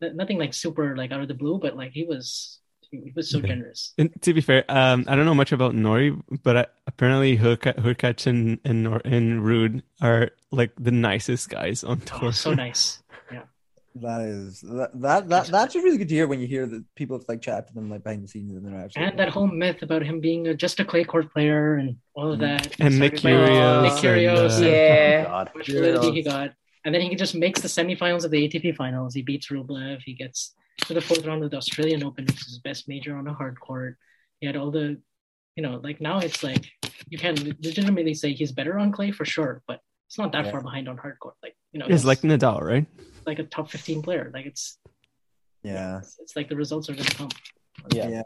nothing 0.01 0.39
like 0.39 0.53
super 0.55 0.97
like 0.97 1.13
out 1.13 1.21
of 1.21 1.29
the 1.29 1.35
blue, 1.35 1.59
but 1.59 1.77
like 1.77 1.93
he 1.93 2.05
was 2.05 2.59
he 2.93 3.13
was 3.17 3.31
so 3.31 3.39
Yeah. 3.39 3.47
generous. 3.47 3.95
And 3.99 4.11
to 4.23 4.35
be 4.35 4.41
fair, 4.41 4.65
um, 4.69 5.05
I 5.09 5.17
don't 5.17 5.25
know 5.25 5.35
much 5.35 5.53
about 5.53 5.75
Norrie, 5.75 6.15
but 6.43 6.57
I, 6.57 6.67
apparently 6.87 7.37
Hurka- 7.39 7.77
Hurkacz 7.79 8.27
and 8.27 8.59
and, 8.65 8.83
Nor- 8.85 9.03
and 9.05 9.41
Ruud 9.43 9.83
are 10.01 10.31
like 10.51 10.73
the 10.79 10.91
nicest 10.93 11.49
guys 11.49 11.83
on 11.85 12.01
tour. 12.01 12.29
Oh, 12.29 12.31
so 12.31 12.53
nice. 12.55 13.03
Yeah. 13.33 13.43
That 13.97 14.21
is 14.23 14.61
that, 14.61 14.91
that 15.01 15.29
that 15.31 15.47
that's 15.47 15.75
really 15.75 15.97
good 15.99 16.09
to 16.09 16.15
hear 16.15 16.27
when 16.27 16.41
you 16.41 16.47
hear 16.47 16.67
that 16.67 16.85
people 16.95 17.19
have 17.19 17.27
like 17.29 17.41
chat 17.43 17.67
to 17.69 17.75
them 17.75 17.89
like 17.91 18.03
behind 18.05 18.23
the 18.25 18.29
scenes 18.29 18.55
and 18.57 18.65
they're 18.67 18.79
actually 18.85 19.05
And 19.05 19.19
that 19.19 19.31
whole 19.31 19.47
myth 19.49 19.83
about 19.83 20.03
him 20.03 20.21
being 20.21 20.47
a, 20.49 20.55
just 20.55 20.79
a 20.81 20.85
clay 20.85 21.05
court 21.05 21.33
player 21.33 21.75
and 21.77 21.97
all 22.15 22.31
of 22.33 22.39
that. 22.41 22.79
And 22.79 22.99
Nick 22.99 23.19
Started 23.19 23.83
Nick 23.83 23.93
Kyrgios. 23.95 24.57
and, 24.59 24.65
uh, 24.67 24.69
Yeah. 24.69 25.25
God. 25.25 25.49
How 25.53 25.59
much 25.59 25.69
validity 25.69 26.11
he 26.13 26.23
got. 26.23 26.53
And 26.85 26.95
then 26.95 27.01
he 27.03 27.15
just 27.15 27.35
makes 27.35 27.61
the 27.61 27.69
semifinals 27.69 28.25
of 28.25 28.31
the 28.33 28.49
ATP 28.49 28.75
finals. 28.77 29.15
He 29.15 29.23
beats 29.23 29.49
Rublev. 29.49 30.01
He 30.05 30.15
gets 30.15 30.55
to 30.79 30.95
the 30.95 31.01
fourth 31.01 31.25
round 31.25 31.45
of 31.45 31.51
the 31.51 31.57
Australian 31.57 32.03
Open, 32.05 32.25
which 32.25 32.41
is 32.41 32.47
his 32.47 32.59
best 32.59 32.89
major 32.89 33.17
on 33.17 33.27
a 33.29 33.35
hard 33.35 33.59
court. 33.61 33.97
He 34.41 34.47
had 34.47 34.57
all 34.57 34.71
the, 34.71 35.01
you 35.57 35.63
know, 35.63 35.81
like 35.83 36.01
now 36.01 36.19
it's 36.19 36.43
like 36.43 36.67
you 37.09 37.19
can 37.19 37.35
legitimately 37.63 38.15
say 38.15 38.33
he's 38.33 38.53
better 38.53 38.79
on 38.79 38.91
clay 38.93 39.11
for 39.13 39.25
sure, 39.25 39.63
but 39.67 39.81
it's 40.09 40.19
not 40.19 40.33
that 40.33 40.47
Yeah. 40.47 40.51
far 40.53 40.61
behind 40.63 40.89
on 40.89 40.97
hard 40.99 41.19
court. 41.21 41.35
Like, 41.43 41.57
you 41.73 41.79
know, 41.79 41.87
It's 41.89 42.05
like 42.05 42.21
Nadal, 42.21 42.61
right? 42.61 42.87
like 43.25 43.39
a 43.39 43.45
top 43.45 43.71
15 43.71 44.03
player. 44.03 44.31
Like 44.35 44.47
it's, 44.47 44.79
yeah. 45.63 45.99
it's, 45.99 46.19
it's 46.21 46.35
like 46.37 46.49
the 46.49 46.57
results 46.57 46.91
are 46.91 46.95
going 46.95 47.07
to 47.07 47.17
come. 47.17 47.29
Yeah. 47.93 48.09
Yeah. 48.09 48.23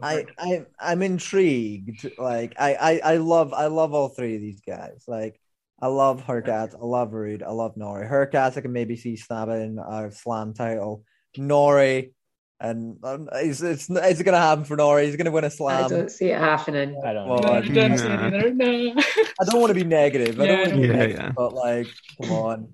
I, 0.00 0.24
I 0.38 0.64
I'm 0.80 1.02
intrigued. 1.02 2.10
Like 2.18 2.54
I, 2.58 2.74
I 2.74 3.00
I 3.12 3.16
love 3.18 3.52
I 3.52 3.66
love 3.66 3.92
all 3.92 4.08
three 4.08 4.36
of 4.36 4.40
these 4.40 4.62
guys. 4.66 5.04
Like 5.06 5.38
I 5.82 5.88
love 5.88 6.24
Hurkacz, 6.24 6.74
I 6.74 6.78
love 6.84 7.10
Ruud, 7.10 7.42
I 7.42 7.50
love 7.50 7.76
Norrie. 7.76 8.06
Hurkacz 8.08 8.56
I 8.56 8.62
can 8.62 8.72
maybe 8.72 8.96
see 8.96 9.16
snapping 9.16 9.78
a 9.78 10.10
slam 10.10 10.54
title. 10.54 11.04
Norrie 11.36 12.12
and 12.60 12.96
um, 13.02 13.28
it's 13.32 13.60
it's 13.60 13.90
it's 13.90 14.22
gonna 14.22 14.38
happen 14.38 14.64
for 14.64 14.76
Norrie. 14.76 15.06
He's 15.06 15.16
gonna 15.16 15.32
win 15.32 15.42
a 15.44 15.50
slam. 15.50 15.84
I 15.84 15.88
don't 15.88 16.10
see 16.10 16.26
it 16.26 16.38
happening. 16.38 17.00
I 17.04 17.12
don't 17.12 17.28
Well, 17.28 17.40
know. 17.42 17.52
I- 17.54 17.60
don't 17.62 17.98
see 17.98 18.06
Nah. 18.08 18.26
it 18.28 18.34
either. 18.34 18.54
No. 18.54 18.94
I 19.40 19.44
don't 19.44 19.60
want 19.60 19.70
to 19.70 19.74
be 19.74 19.84
negative. 19.84 20.40
I 20.40 20.46
don't 20.46 20.58
want 20.60 20.70
to 20.70 20.76
be 20.76 20.86
yeah, 20.86 20.92
negative, 20.92 21.18
yeah. 21.20 21.32
but 21.34 21.54
like, 21.54 21.88
come 22.22 22.32
on. 22.32 22.68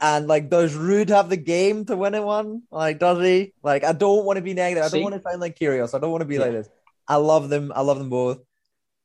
And 0.00 0.28
like, 0.28 0.48
does 0.50 0.76
Ruud 0.76 1.08
have 1.08 1.28
the 1.28 1.36
game 1.36 1.86
to 1.86 1.96
win 1.96 2.14
it 2.14 2.22
one? 2.22 2.62
Like, 2.70 2.98
does 3.00 3.24
he? 3.24 3.52
Like, 3.64 3.82
I 3.84 3.92
don't 3.92 4.24
want 4.24 4.36
to 4.36 4.42
be 4.42 4.54
negative. 4.54 4.84
I 4.84 4.88
don't 4.90 5.02
want 5.02 5.14
to 5.16 5.22
sound 5.22 5.40
like 5.40 5.58
Kyrgios. 5.58 5.94
I 5.94 5.98
don't 5.98 6.10
want 6.12 6.20
to 6.20 6.26
be 6.26 6.34
Yeah. 6.36 6.42
like 6.42 6.52
this. 6.52 6.68
I 7.08 7.16
love 7.16 7.48
them. 7.48 7.72
I 7.74 7.80
love 7.80 7.98
them 7.98 8.08
both. 8.10 8.38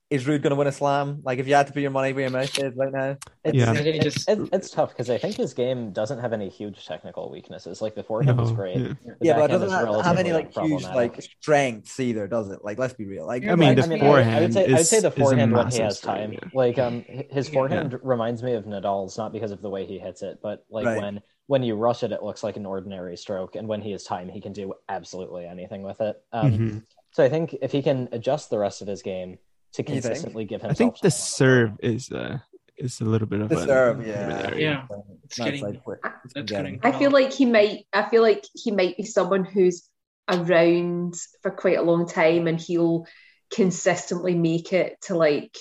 Is 0.10 0.24
Ruud 0.24 0.42
going 0.42 0.52
to 0.52 0.56
win 0.56 0.68
a 0.68 0.72
slam? 0.72 1.20
Like, 1.24 1.38
if 1.40 1.48
you 1.50 1.54
had 1.56 1.68
to 1.68 1.74
put 1.74 1.82
your 1.82 1.92
money 1.92 2.14
where 2.14 2.22
your 2.22 2.30
mouth 2.30 2.58
is 2.60 2.74
right 2.78 2.94
now, 2.94 3.18
It's, 3.44 3.54
Yeah. 3.58 3.68
And 3.70 3.78
then 3.78 3.84
he 3.86 4.00
it's, 4.00 4.26
it's, 4.26 4.50
it's 4.54 4.70
tough 4.70 4.92
because 4.92 5.10
I 5.10 5.18
think 5.18 5.36
his 5.36 5.54
game 5.54 5.92
doesn't 5.92 6.20
have 6.20 6.32
any 6.32 6.48
huge 6.48 6.86
technical 6.86 7.30
weaknesses. 7.30 7.82
Like 7.82 7.94
the 7.94 8.04
forehand 8.04 8.40
is 8.40 8.54
great. 8.54 8.78
yeah. 8.78 8.94
Yeah, 9.20 9.34
but 9.34 9.50
it 9.52 9.60
doesn't 9.60 9.70
have, 9.70 10.06
have 10.06 10.18
any 10.18 10.32
like 10.32 10.54
huge 10.54 10.84
like 10.84 11.22
strengths 11.22 12.00
either, 12.00 12.26
does 12.26 12.50
it? 12.52 12.64
Like, 12.64 12.80
let's 12.80 12.94
be 12.94 13.04
real. 13.04 13.28
Like, 13.28 13.46
I 13.46 13.56
mean, 13.56 13.76
the 13.76 13.84
I 13.84 13.88
mean, 13.88 14.00
forehand 14.00 14.36
I 14.38 14.42
would 14.44 14.54
say, 14.54 14.68
I 14.68 14.78
would 14.78 14.86
say 14.86 15.02
the 15.02 15.12
forehand 15.12 15.52
when 15.52 15.60
he 15.60 15.66
massive 15.66 15.84
has 15.84 15.98
strength, 15.98 16.22
time. 16.22 16.32
yeah. 16.32 16.50
Like 16.54 16.80
um, 16.80 17.04
his 17.30 17.50
forehand 17.50 18.00
reminds 18.02 18.42
me 18.42 18.54
of 18.54 18.64
Nadal's, 18.64 19.18
not 19.18 19.34
because 19.34 19.52
of 19.52 19.62
the 19.62 19.70
way 19.70 19.86
he 19.86 20.00
hits 20.00 20.22
it, 20.22 20.40
but 20.42 20.66
like 20.70 20.86
Right. 20.86 21.02
when 21.02 21.22
when 21.48 21.64
you 21.64 21.76
rush 21.76 22.04
it, 22.04 22.12
it 22.14 22.24
looks 22.24 22.44
like 22.44 22.56
an 22.58 22.66
ordinary 22.66 23.18
stroke, 23.18 23.56
and 23.58 23.68
when 23.68 23.82
he 23.82 23.92
has 23.92 24.04
time, 24.06 24.30
he 24.30 24.40
can 24.40 24.54
do 24.54 24.74
absolutely 24.88 25.46
anything 25.46 25.82
with 25.82 26.00
it. 26.00 26.16
Um, 26.32 26.52
Mhm. 26.52 26.84
So 27.12 27.24
I 27.24 27.30
think 27.30 27.56
if 27.62 27.72
he 27.74 27.82
can 27.82 28.08
adjust 28.14 28.50
the 28.50 28.60
rest 28.60 28.82
of 28.82 28.88
his 28.88 29.02
game 29.02 29.38
to 29.78 29.84
consistently 29.84 30.46
give 30.46 30.62
him, 30.62 30.70
I 30.72 30.74
think 30.74 30.96
the 30.96 31.02
time 31.02 31.06
on 31.08 31.12
serve 31.12 31.72
is 31.82 32.12
uh 32.12 32.38
is 32.78 33.02
a 33.02 33.06
little 33.06 33.28
bit 33.28 33.42
of 33.42 33.50
the 33.50 33.58
a 33.58 33.66
serve, 33.66 33.98
over 34.00 34.08
yeah, 34.08 34.28
there, 34.28 34.60
Yeah. 34.60 34.86
It's 35.24 35.36
That's 35.38 35.50
getting, 35.50 35.64
like 35.64 35.88
what 35.88 35.98
it's 36.26 36.34
that's 36.36 36.52
getting. 36.52 36.76
getting 36.78 36.94
I 36.96 36.98
feel 37.00 37.10
like 37.12 37.34
he 37.34 37.46
might. 37.46 37.86
I 37.92 38.08
feel 38.10 38.22
like 38.22 38.44
he 38.54 38.70
might 38.72 38.98
be 38.98 39.04
someone 39.04 39.46
who's 39.46 39.90
around 40.30 41.16
for 41.42 41.52
quite 41.52 41.78
a 41.78 41.82
long 41.82 42.08
time, 42.08 42.48
and 42.48 42.60
he'll 42.62 43.06
consistently 43.54 44.36
make 44.36 44.74
it 44.74 44.98
to 45.04 45.16
like 45.18 45.58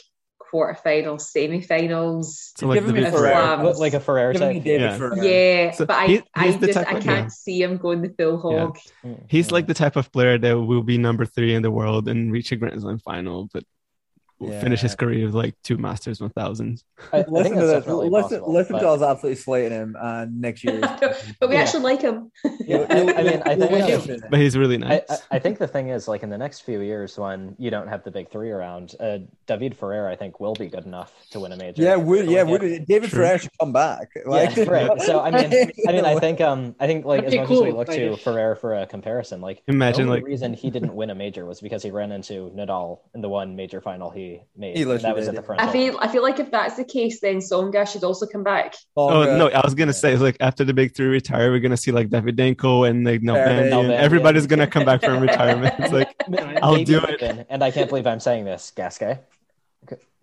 quarterfinals, 0.53 1.23
semi-finals. 1.23 2.53
So 2.57 2.67
like 2.69 2.77
Give 2.81 2.87
the 2.87 2.95
him 3.01 3.05
a 3.07 3.11
Ferrer. 3.11 3.29
Ferrer. 3.29 3.65
Like- 3.65 3.77
like 3.79 3.95
a 3.95 4.01
Ferrer 4.01 4.33
type. 4.35 4.63
David 4.63 4.81
Yeah. 4.81 4.99
Ferrer. 4.99 5.25
Yeah, 5.25 5.71
So 5.73 5.87
but 5.87 6.09
he- 6.09 6.23
I, 6.35 6.47
I 6.49 6.57
just, 6.57 6.77
I 6.79 6.85
can't 6.85 7.05
yeah. 7.05 7.29
see 7.29 7.63
him 7.63 7.79
going 7.79 8.03
the 8.03 8.11
full 8.17 8.39
hog. 8.39 8.79
Mm, 9.05 9.25
He's 9.29 9.51
like 9.51 9.67
the 9.67 9.75
type 9.75 9.97
of 9.97 10.13
player 10.13 10.39
that 10.39 10.53
will 10.59 10.83
be 10.85 10.99
number 10.99 11.25
three 11.27 11.55
in 11.55 11.63
the 11.63 11.71
world 11.71 12.09
and 12.09 12.33
reach 12.33 12.53
a 12.53 12.57
Grand 12.57 12.81
Slam 12.81 12.99
final, 12.99 13.49
but 13.53 13.65
will 14.39 14.61
finish 14.61 14.81
his 14.83 14.95
career 14.95 15.27
with 15.27 15.35
like 15.35 15.55
two 15.63 15.79
Masters 15.79 16.19
1000s. 16.19 16.83
I, 17.13 17.19
I 17.19 17.25
Listen 17.29 17.53
to 17.53 17.57
that's 17.59 17.67
this. 17.67 17.73
definitely 17.73 18.09
Listen, 18.11 18.23
possible, 18.41 18.53
listen 18.53 18.73
but- 18.75 18.81
to 18.81 18.89
us 18.91 19.03
absolutely 19.03 19.37
slating 19.37 19.71
him, 19.73 19.97
and 19.99 20.41
next 20.41 20.63
year. 20.65 20.81
but 21.41 21.49
we 21.49 21.55
Yeah. 21.55 21.61
actually 21.63 21.83
like 21.85 22.03
him. 22.03 22.31
Yeah, 22.61 22.87
I, 22.91 22.95
I 23.01 23.23
mean, 23.23 23.43
I 23.47 23.53
You'll 23.55 24.01
think 24.01 24.21
win. 24.23 24.31
But 24.31 24.39
he's 24.41 24.57
really 24.57 24.79
nice. 24.79 25.01
I, 25.11 25.37
I 25.37 25.39
think 25.39 25.59
the 25.59 25.67
thing 25.69 25.89
is, 25.89 26.07
like 26.09 26.23
in 26.23 26.31
the 26.31 26.39
next 26.39 26.61
few 26.61 26.81
years, 26.81 27.19
when 27.19 27.55
you 27.59 27.71
don't 27.71 27.89
have 27.89 28.05
the 28.05 28.11
big 28.11 28.31
three 28.31 28.51
around, 28.51 28.95
uh, 29.01 29.19
David 29.47 29.77
Ferrer, 29.77 30.09
I 30.09 30.17
think, 30.17 30.39
will 30.41 30.55
be 30.55 30.67
good 30.69 30.85
enough 30.85 31.13
to 31.31 31.41
win 31.41 31.53
a 31.53 31.57
major. 31.57 31.83
Yeah, 31.83 31.97
would 31.97 32.27
yeah, 32.31 32.43
Like, 32.43 32.61
would 32.63 32.87
David 32.87 33.11
True. 33.11 33.25
Ferrer 33.25 33.39
should 33.39 33.59
come 33.59 33.73
back. 33.73 34.09
Like, 34.27 34.55
yeah, 34.57 34.65
right. 34.65 34.91
So 35.07 35.21
I 35.21 35.31
mean, 35.31 35.71
I 35.89 35.93
mean, 35.93 36.05
I 36.05 36.19
think, 36.19 36.41
um, 36.41 36.75
I 36.81 36.87
think 36.87 37.05
like 37.05 37.25
That'd 37.25 37.41
as 37.41 37.49
be 37.49 37.55
much 37.55 37.59
as 37.59 37.61
we 37.63 37.73
look 37.73 37.89
like 37.89 37.97
to 37.99 38.13
if- 38.15 38.21
Ferrer 38.23 38.57
for 38.57 38.75
a 38.75 38.87
comparison, 38.87 39.41
like 39.41 39.63
Imagine, 39.69 40.07
the 40.07 40.13
only 40.13 40.21
like- 40.23 40.27
reason 40.27 40.53
he 40.55 40.71
didn't 40.71 40.95
win 40.95 41.11
a 41.11 41.15
major 41.15 41.45
was 41.47 41.61
because 41.61 41.83
he 41.83 41.91
ran 41.91 42.13
into 42.13 42.51
Nadal 42.55 43.01
in 43.15 43.21
the 43.21 43.29
one 43.29 43.55
major 43.57 43.81
final 43.81 44.11
he 44.11 44.26
made. 44.57 44.77
He 44.77 44.85
literally 44.85 45.03
that 45.03 45.15
was 45.17 45.29
at 45.29 45.35
the 45.35 45.41
yeah. 45.41 45.47
French. 45.47 45.63
I 45.63 45.73
feel 45.73 45.99
I 46.01 46.09
feel 46.09 46.23
like 46.23 46.39
if 46.39 46.51
that's 46.51 46.77
the 46.77 46.85
case, 46.85 47.21
then 47.21 47.37
Tsonga 47.39 47.91
should 47.91 48.05
also 48.05 48.27
come 48.27 48.43
back. 48.45 48.75
Oh 48.97 49.25
no! 49.41 49.49
I 49.49 49.61
was 49.65 49.75
gonna 49.75 49.93
say 49.93 50.17
like 50.17 50.37
after 50.41 50.65
the 50.65 50.75
big 50.75 50.95
three 50.95 51.07
retire, 51.07 51.51
we're 51.51 51.61
gonna 51.61 51.77
see 51.77 51.93
like 51.93 52.09
Davydenko 52.09 52.89
and 52.89 53.05
like 53.05 53.23
Ferrer, 53.23 53.39
November. 53.39 53.71
November, 53.71 53.95
Everybody's 53.95 54.45
yeah. 54.45 54.49
gonna 54.49 54.67
come 54.67 54.85
back 54.85 55.01
from 55.03 55.21
retirement. 55.21 55.75
It's 55.79 55.93
like 55.93 56.15
I'll 56.63 56.73
Maybe 56.75 56.85
do 56.85 56.99
it. 57.05 57.23
even, 57.23 57.47
and 57.49 57.63
I 57.65 57.71
can't 57.71 57.89
believe 57.89 58.07
I'm 58.07 58.21
saying 58.21 58.45
this, 58.45 58.73
Gasquet. 58.75 59.19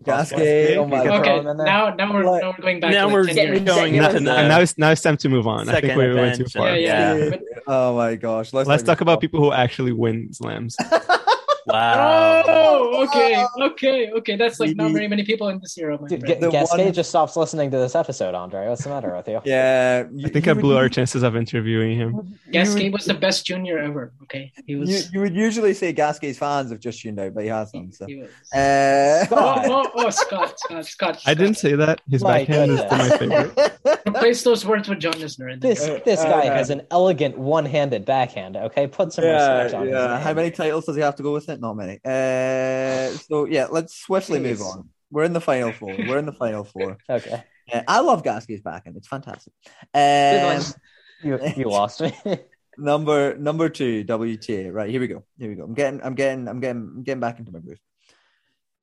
Gasquet, 0.02 0.76
oh 0.76 0.86
my 0.86 1.02
You 1.02 1.08
God. 1.08 1.20
Okay, 1.20 1.38
him 1.38 1.46
in 1.46 1.56
there. 1.56 1.66
now 1.66 1.94
now 1.94 2.12
we're 2.12 2.24
Like- 2.24 2.42
now 2.42 2.50
we're 2.58 2.62
going 2.62 2.80
back. 2.80 2.90
now 2.92 3.06
to 3.08 3.12
we're 3.14 3.24
like 3.24 3.34
10 3.36 3.46
years. 3.46 3.60
going 3.62 3.94
Yeah, 3.94 4.08
to 4.08 4.16
and 4.16 4.24
now 4.26 4.60
it's 4.60 4.76
now 4.76 4.90
it's 4.90 5.00
time 5.00 5.16
to 5.16 5.28
move 5.30 5.46
on. 5.46 5.68
I 5.68 5.80
think 5.80 5.86
second 5.92 5.98
we 5.98 6.14
went 6.14 6.36
too 6.36 6.44
far. 6.46 6.76
Yeah, 6.76 7.14
yeah. 7.14 7.24
Yeah. 7.30 7.36
Oh 7.66 7.96
my 7.96 8.14
gosh. 8.16 8.52
Let's, 8.52 8.68
Let's 8.68 8.82
talk 8.82 8.98
talk 8.98 9.00
about 9.00 9.20
people 9.22 9.40
who 9.40 9.52
actually 9.52 9.92
win 9.92 10.30
slams. 10.32 10.76
Wow. 11.66 12.42
Oh, 12.46 13.04
okay, 13.04 13.44
okay, 13.60 14.10
okay. 14.10 14.36
That's 14.36 14.60
like 14.60 14.76
not 14.76 14.92
very 14.92 15.08
many 15.08 15.24
people 15.24 15.48
in 15.48 15.60
this 15.60 15.76
era. 15.78 15.98
My 16.00 16.08
Dude, 16.08 16.20
friend. 16.20 16.42
The 16.42 16.50
Gasquet 16.50 16.84
one- 16.84 16.92
just 16.92 17.08
stops 17.08 17.36
listening 17.36 17.70
to 17.70 17.78
this 17.78 17.94
episode, 17.94 18.34
Andre. 18.34 18.68
What's 18.68 18.84
the 18.84 18.90
matter 18.90 19.14
with 19.16 19.28
you? 19.28 19.40
Yeah, 19.44 20.04
I 20.24 20.28
think 20.28 20.46
I 20.48 20.54
blew 20.54 20.76
our 20.76 20.88
chances 20.88 21.22
of 21.22 21.36
interviewing 21.36 21.96
him. 21.98 22.38
Gasquet 22.50 22.90
was 22.90 23.04
the 23.06 23.14
best 23.14 23.46
junior 23.46 23.78
ever. 23.78 24.12
Okay, 24.24 24.52
he 24.66 24.76
was. 24.76 24.90
You, 24.90 25.02
you 25.12 25.20
would 25.20 25.34
usually 25.34 25.74
say 25.74 25.92
Gasquet's 25.92 26.38
fans 26.38 26.70
have 26.70 26.80
just 26.80 27.00
tuned 27.00 27.18
out, 27.18 27.34
but 27.34 27.44
he 27.44 27.48
hasn't. 27.48 27.94
So. 27.94 28.06
he 28.06 28.16
was. 28.16 28.30
Uh, 28.52 29.26
Oh, 29.30 29.62
oh, 29.66 29.90
oh, 29.96 30.10
Scott, 30.10 30.58
Scott, 30.58 30.86
Scott. 30.86 31.22
I 31.26 31.34
didn't 31.34 31.56
say 31.56 31.74
that. 31.74 32.00
His 32.10 32.22
My 32.22 32.38
backhand 32.38 32.72
is 32.72 32.80
still 32.80 32.98
my 32.98 33.16
favorite. 33.16 33.80
Replace 34.06 34.42
those 34.42 34.64
words 34.64 34.88
with 34.88 35.00
John 35.00 35.14
Isner. 35.14 35.52
And 35.52 35.62
This 35.62 35.82
Uh, 35.82 36.00
this 36.04 36.22
guy 36.22 36.48
uh, 36.48 36.54
has 36.54 36.70
an 36.70 36.82
elegant 36.90 37.38
one-handed 37.38 38.04
backhand. 38.04 38.56
Okay, 38.56 38.86
put 38.86 39.12
some 39.12 39.24
yeah, 39.24 39.62
respect 39.62 39.74
on 39.74 39.86
his 39.86 39.94
yeah. 39.94 40.06
name. 40.06 40.20
How 40.20 40.34
many 40.34 40.50
titles 40.50 40.86
does 40.86 40.96
he 40.96 41.02
have 41.02 41.16
to 41.16 41.22
go 41.22 41.32
with 41.32 41.44
Not 41.60 41.74
many. 41.76 42.00
Uh, 42.04 43.10
so 43.18 43.44
yeah, 43.46 43.66
let's 43.70 43.94
swiftly 43.96 44.40
move 44.40 44.60
on. 44.62 44.88
We're 45.10 45.24
in 45.24 45.32
the 45.32 45.40
final 45.40 45.72
four. 45.72 45.94
We're 45.96 46.18
in 46.18 46.26
the 46.26 46.32
final 46.32 46.64
four. 46.72 46.98
Okay, 47.08 47.44
Uh, 47.72 47.82
I 47.86 48.00
love 48.00 48.22
Gasquet's 48.24 48.62
backhand. 48.62 48.96
It's 48.96 49.08
fantastic. 49.08 49.52
Um, 49.94 50.62
you 51.22 51.38
you 51.56 51.64
lost 51.70 52.00
me. 52.00 52.12
number 52.76 53.36
number 53.36 53.68
two, 53.68 54.04
WTA. 54.04 54.72
Right 54.72 54.90
here 54.90 55.00
we 55.00 55.06
go. 55.06 55.24
Here 55.38 55.48
we 55.48 55.54
go. 55.54 55.64
I'm 55.64 55.74
getting, 55.74 56.00
I'm 56.02 56.14
getting, 56.14 56.48
I'm 56.48 56.60
getting, 56.60 56.82
I'm 56.82 57.02
getting 57.04 57.20
back 57.20 57.38
into 57.38 57.52
my 57.52 57.60
groove. 57.60 57.78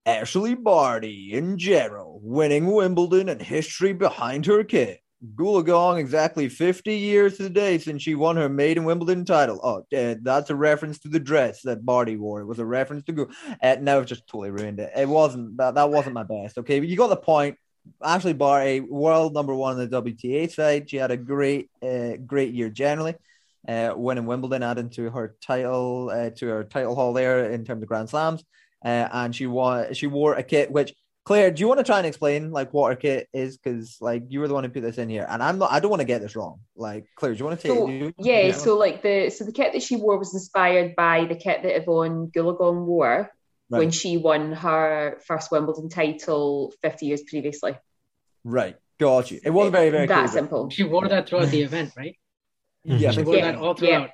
Ashley 0.05 0.55
Barty 0.55 1.33
in 1.33 1.57
general, 1.59 2.19
winning 2.23 2.65
Wimbledon 2.71 3.29
and 3.29 3.41
history 3.41 3.93
behind 3.93 4.45
her 4.47 4.63
kit. 4.63 5.00
Goolagong 5.35 5.99
exactly 5.99 6.49
50 6.49 6.95
years 6.95 7.37
today 7.37 7.77
since 7.77 8.01
she 8.01 8.15
won 8.15 8.37
her 8.37 8.49
maiden 8.49 8.85
Wimbledon 8.85 9.23
title. 9.23 9.59
Oh, 9.63 9.85
that's 9.91 10.49
a 10.49 10.55
reference 10.55 10.97
to 10.99 11.09
the 11.09 11.19
dress 11.19 11.61
that 11.61 11.85
Barty 11.85 12.17
wore. 12.17 12.41
It 12.41 12.45
was 12.45 12.57
a 12.57 12.65
reference 12.65 13.03
to 13.03 13.11
go. 13.11 13.29
Uh, 13.61 13.77
now 13.79 13.99
I've 13.99 14.07
just 14.07 14.25
totally 14.25 14.49
ruined 14.49 14.79
it. 14.79 14.91
It 14.95 15.07
wasn't 15.07 15.57
that. 15.57 15.75
That 15.75 15.91
wasn't 15.91 16.15
my 16.15 16.23
best. 16.23 16.57
Okay, 16.57 16.79
but 16.79 16.89
you 16.89 16.97
got 16.97 17.07
the 17.07 17.17
point. 17.17 17.57
Ashley 18.03 18.33
Barty, 18.33 18.79
world 18.79 19.33
number 19.33 19.53
one 19.53 19.79
on 19.79 19.89
the 19.89 20.01
WTA 20.01 20.51
side. 20.51 20.89
She 20.89 20.97
had 20.97 21.11
a 21.11 21.17
great, 21.17 21.69
uh, 21.83 22.17
great 22.25 22.53
year 22.53 22.69
generally. 22.69 23.15
Uh, 23.67 23.93
winning 23.95 24.25
Wimbledon, 24.25 24.63
adding 24.63 24.89
to 24.91 25.11
her 25.11 25.35
title, 25.41 26.09
uh, 26.11 26.31
to 26.31 26.47
her 26.47 26.63
title 26.63 26.95
haul 26.95 27.13
there 27.13 27.51
in 27.51 27.63
terms 27.63 27.83
of 27.83 27.87
Grand 27.87 28.09
Slams. 28.09 28.43
Uh, 28.83 29.07
and 29.11 29.35
she 29.35 29.45
won. 29.45 29.93
She 29.93 30.07
wore 30.07 30.33
a 30.33 30.41
kit 30.41 30.71
which 30.71 30.93
Claire, 31.23 31.51
do 31.51 31.59
you 31.61 31.67
want 31.67 31.79
to 31.79 31.83
try 31.83 31.97
and 31.99 32.07
explain 32.07 32.51
like 32.51 32.73
what 32.73 32.89
her 32.89 32.95
kit 32.95 33.27
is? 33.31 33.57
Because 33.57 33.97
like 34.01 34.23
you 34.29 34.39
were 34.39 34.47
the 34.47 34.53
one 34.55 34.63
who 34.63 34.69
put 34.71 34.81
this 34.81 34.97
in 34.97 35.07
here, 35.07 35.25
and 35.29 35.43
I'm 35.43 35.59
not. 35.59 35.71
I 35.71 35.79
don't 35.79 35.91
want 35.91 36.01
to 36.01 36.05
get 36.07 36.21
this 36.21 36.35
wrong. 36.35 36.61
Like 36.75 37.05
Claire, 37.15 37.33
do 37.33 37.39
you 37.39 37.45
want 37.45 37.59
to 37.59 37.67
take? 37.67 37.77
So, 37.77 37.87
you, 37.89 38.13
yeah, 38.17 38.51
so 38.53 38.75
like 38.77 39.03
the 39.03 39.29
so 39.29 39.45
the 39.45 39.51
kit 39.51 39.73
that 39.73 39.83
she 39.83 39.97
wore 39.97 40.17
was 40.17 40.33
inspired 40.33 40.95
by 40.95 41.25
the 41.25 41.35
kit 41.35 41.61
that 41.63 41.75
Evonne 41.75 42.31
Goolagong 42.35 42.85
wore 42.85 43.29
when 43.67 43.91
she 43.91 44.17
won 44.17 44.51
her 44.51 45.19
first 45.25 45.49
Wimbledon 45.51 45.87
title 45.89 46.73
50 46.81 47.05
years 47.05 47.21
previously. 47.23 47.77
right, 48.43 48.75
got 48.99 49.31
you. 49.31 49.39
It 49.45 49.51
wasn't 49.51 49.73
very 49.73 49.91
very 49.91 50.07
that 50.07 50.13
clear, 50.13 50.25
but- 50.25 50.33
simple. 50.33 50.69
She 50.71 50.83
wore 50.83 51.07
that 51.07 51.29
throughout 51.29 51.49
the 51.49 51.61
event, 51.61 51.93
right? 51.95 52.15
Yeah, 52.83 53.11
She 53.11 53.21
wore 53.21 53.35
Yeah, 53.37 53.51
that 53.51 53.55
all 53.61 53.67
yeah. 53.67 53.73
throughout. 53.75 54.09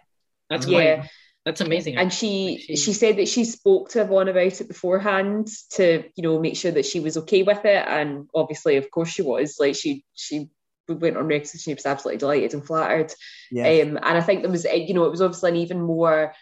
That's 0.49 0.67
Yeah. 0.67 0.95
quite. 0.97 1.09
That's 1.47 1.61
amazing. 1.61 1.95
And 1.95 2.11
she 2.11 2.75
she 2.75 2.91
said 2.91 3.15
that 3.17 3.29
she 3.29 3.45
spoke 3.45 3.91
to 3.91 4.01
Evonne 4.01 4.27
about 4.27 4.59
it 4.59 4.67
beforehand 4.67 5.47
to 5.75 6.03
you 6.13 6.21
know 6.21 6.39
make 6.39 6.57
sure 6.57 6.71
that 6.73 6.85
she 6.85 6.99
was 6.99 7.15
okay 7.19 7.43
with 7.43 7.63
it, 7.63 7.85
and 7.87 8.27
obviously, 8.35 8.75
of 8.75 8.91
course, 8.91 9.07
she 9.07 9.21
was. 9.21 9.55
Like 9.57 9.73
she 9.73 10.03
she 10.13 10.49
went 10.89 11.15
on 11.15 11.25
record 11.27 11.47
and 11.53 11.61
she 11.61 11.73
was 11.73 11.85
absolutely 11.85 12.17
delighted 12.17 12.53
and 12.53 12.67
flattered. 12.67 13.13
Yeah. 13.49 13.63
Um, 13.63 13.95
and 13.95 14.17
I 14.17 14.19
think 14.19 14.41
there 14.41 14.51
was 14.51 14.65
eh, 14.65 14.73
you 14.73 14.93
know 14.93 15.05
it 15.05 15.09
was 15.09 15.21
obviously 15.21 15.51
an 15.51 15.55
even 15.55 15.81
more 15.81 16.33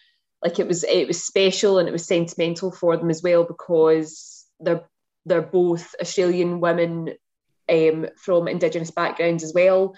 like 0.44 0.58
it 0.58 0.68
was 0.68 0.84
it 0.84 1.08
was 1.08 1.24
special 1.24 1.78
and 1.78 1.88
it 1.88 1.92
was 1.92 2.08
sentimental 2.08 2.72
for 2.72 2.98
them 2.98 3.12
as 3.12 3.22
well 3.22 3.44
because 3.44 4.48
they're 4.60 4.90
they're 5.28 5.44
both 5.44 5.94
Australian 6.02 6.62
women 6.62 7.14
um, 7.70 8.08
from 8.18 8.48
Indigenous 8.48 8.90
backgrounds 8.90 9.44
as 9.44 9.54
well, 9.54 9.94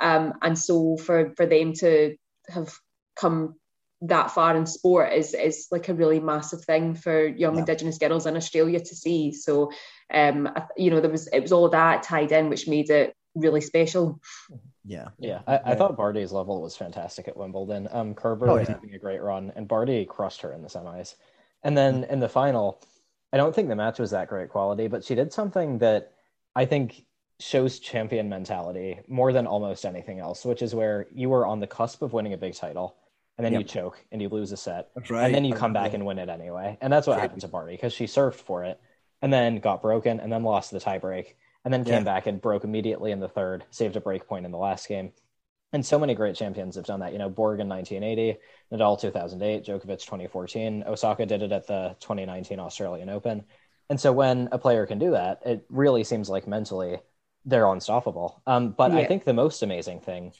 um, 0.00 0.34
and 0.40 0.56
so 0.56 0.96
for 0.98 1.34
for 1.34 1.46
them 1.46 1.72
to 1.80 2.14
have 2.48 2.72
come 3.16 3.56
that 4.02 4.30
far 4.30 4.56
in 4.56 4.66
sport 4.66 5.12
is 5.12 5.32
is 5.34 5.68
like 5.70 5.88
a 5.88 5.94
really 5.94 6.20
massive 6.20 6.64
thing 6.64 6.94
for 6.94 7.26
young 7.26 7.58
Indigenous 7.58 7.98
girls 7.98 8.26
in 8.26 8.36
Australia 8.36 8.80
to 8.80 8.96
see. 8.96 9.32
So, 9.32 9.70
um, 10.12 10.48
I, 10.48 10.64
you 10.76 10.90
know, 10.90 11.00
there 11.00 11.10
was 11.10 11.28
it 11.28 11.40
was 11.40 11.52
all 11.52 11.68
that 11.70 12.02
tied 12.02 12.32
in, 12.32 12.48
which 12.48 12.68
made 12.68 12.90
it 12.90 13.14
really 13.34 13.60
special. 13.60 14.20
Yeah, 14.84 15.08
Yeah, 15.18 15.42
I, 15.46 15.60
I 15.64 15.74
thought 15.76 15.96
Barty's 15.96 16.32
level 16.32 16.60
was 16.60 16.76
fantastic 16.76 17.28
at 17.28 17.36
Wimbledon. 17.36 17.88
Um, 17.92 18.14
Kerber 18.14 18.50
Oh, 18.50 18.56
was 18.56 18.68
yeah. 18.68 18.74
having 18.74 18.94
a 18.94 18.98
great 18.98 19.22
run, 19.22 19.52
and 19.54 19.68
Barty 19.68 20.04
crushed 20.04 20.40
her 20.42 20.52
in 20.52 20.62
the 20.62 20.68
semis. 20.68 21.14
And 21.62 21.78
then 21.78 22.04
in 22.04 22.18
the 22.18 22.28
final, 22.28 22.82
I 23.32 23.36
don't 23.36 23.54
think 23.54 23.68
the 23.68 23.76
match 23.76 24.00
was 24.00 24.10
that 24.10 24.28
great 24.28 24.48
quality, 24.48 24.88
but 24.88 25.04
she 25.04 25.14
did 25.14 25.32
something 25.32 25.78
that 25.78 26.12
I 26.56 26.64
think 26.66 27.04
shows 27.38 27.78
champion 27.78 28.28
mentality 28.28 29.00
more 29.08 29.32
than 29.32 29.46
almost 29.46 29.84
anything 29.84 30.18
else, 30.18 30.44
which 30.44 30.62
is 30.62 30.74
where 30.74 31.06
you 31.14 31.28
were 31.28 31.46
on 31.46 31.60
the 31.60 31.66
cusp 31.68 32.02
of 32.02 32.12
winning 32.12 32.32
a 32.32 32.36
big 32.36 32.54
title, 32.54 32.96
and 33.38 33.44
then 33.44 33.52
you 33.54 33.64
choke 33.64 34.04
and 34.12 34.20
you 34.20 34.28
lose 34.28 34.52
a 34.52 34.56
set, 34.56 34.88
That's 34.94 35.10
right. 35.10 35.24
and 35.26 35.34
then 35.34 35.44
you 35.44 35.54
come 35.54 35.72
back 35.72 35.94
and 35.94 36.04
win 36.06 36.18
it 36.18 36.28
anyway. 36.28 36.78
And 36.80 36.92
that's 36.92 37.06
what 37.06 37.18
happened 37.18 37.40
to 37.42 37.48
Barty 37.48 37.74
because 37.74 37.92
she 37.92 38.04
surfed 38.04 38.34
for 38.34 38.64
it, 38.64 38.80
and 39.20 39.32
then 39.32 39.58
got 39.58 39.82
broken, 39.82 40.20
and 40.20 40.32
then 40.32 40.42
lost 40.42 40.70
the 40.70 40.78
tiebreak, 40.80 41.34
and 41.64 41.72
then 41.72 41.84
came 41.84 41.94
Yeah. 41.94 42.00
back 42.04 42.26
and 42.26 42.40
broke 42.40 42.64
immediately 42.64 43.12
in 43.12 43.20
the 43.20 43.28
third, 43.28 43.64
saved 43.70 43.96
a 43.96 44.00
break 44.00 44.26
point 44.26 44.44
in 44.46 44.52
the 44.52 44.58
last 44.58 44.88
game. 44.88 45.12
And 45.72 45.86
so 45.86 45.98
many 45.98 46.14
great 46.14 46.36
champions 46.36 46.76
have 46.76 46.84
done 46.84 47.00
that. 47.00 47.12
You 47.12 47.18
know, 47.18 47.30
Borg 47.30 47.58
in 47.60 47.68
1980, 47.68 48.38
Nadal 48.70 49.00
2008, 49.00 49.64
Djokovic 49.64 50.04
2014, 50.04 50.84
Osaka 50.86 51.24
did 51.24 51.40
it 51.42 51.50
at 51.52 51.66
the 51.66 51.96
2019 52.00 52.60
Australian 52.60 53.08
Open. 53.08 53.44
And 53.88 53.98
so 53.98 54.12
when 54.12 54.48
a 54.52 54.58
player 54.58 54.84
can 54.86 54.98
do 54.98 55.12
that, 55.12 55.40
it 55.46 55.64
really 55.70 56.04
seems 56.04 56.28
like 56.28 56.46
mentally 56.46 56.98
they're 57.46 57.66
unstoppable. 57.66 58.42
Um, 58.46 58.72
but 58.72 58.92
I 58.92 59.04
think 59.06 59.24
the 59.24 59.32
most 59.32 59.62
amazing 59.62 60.00
thing 60.00 60.32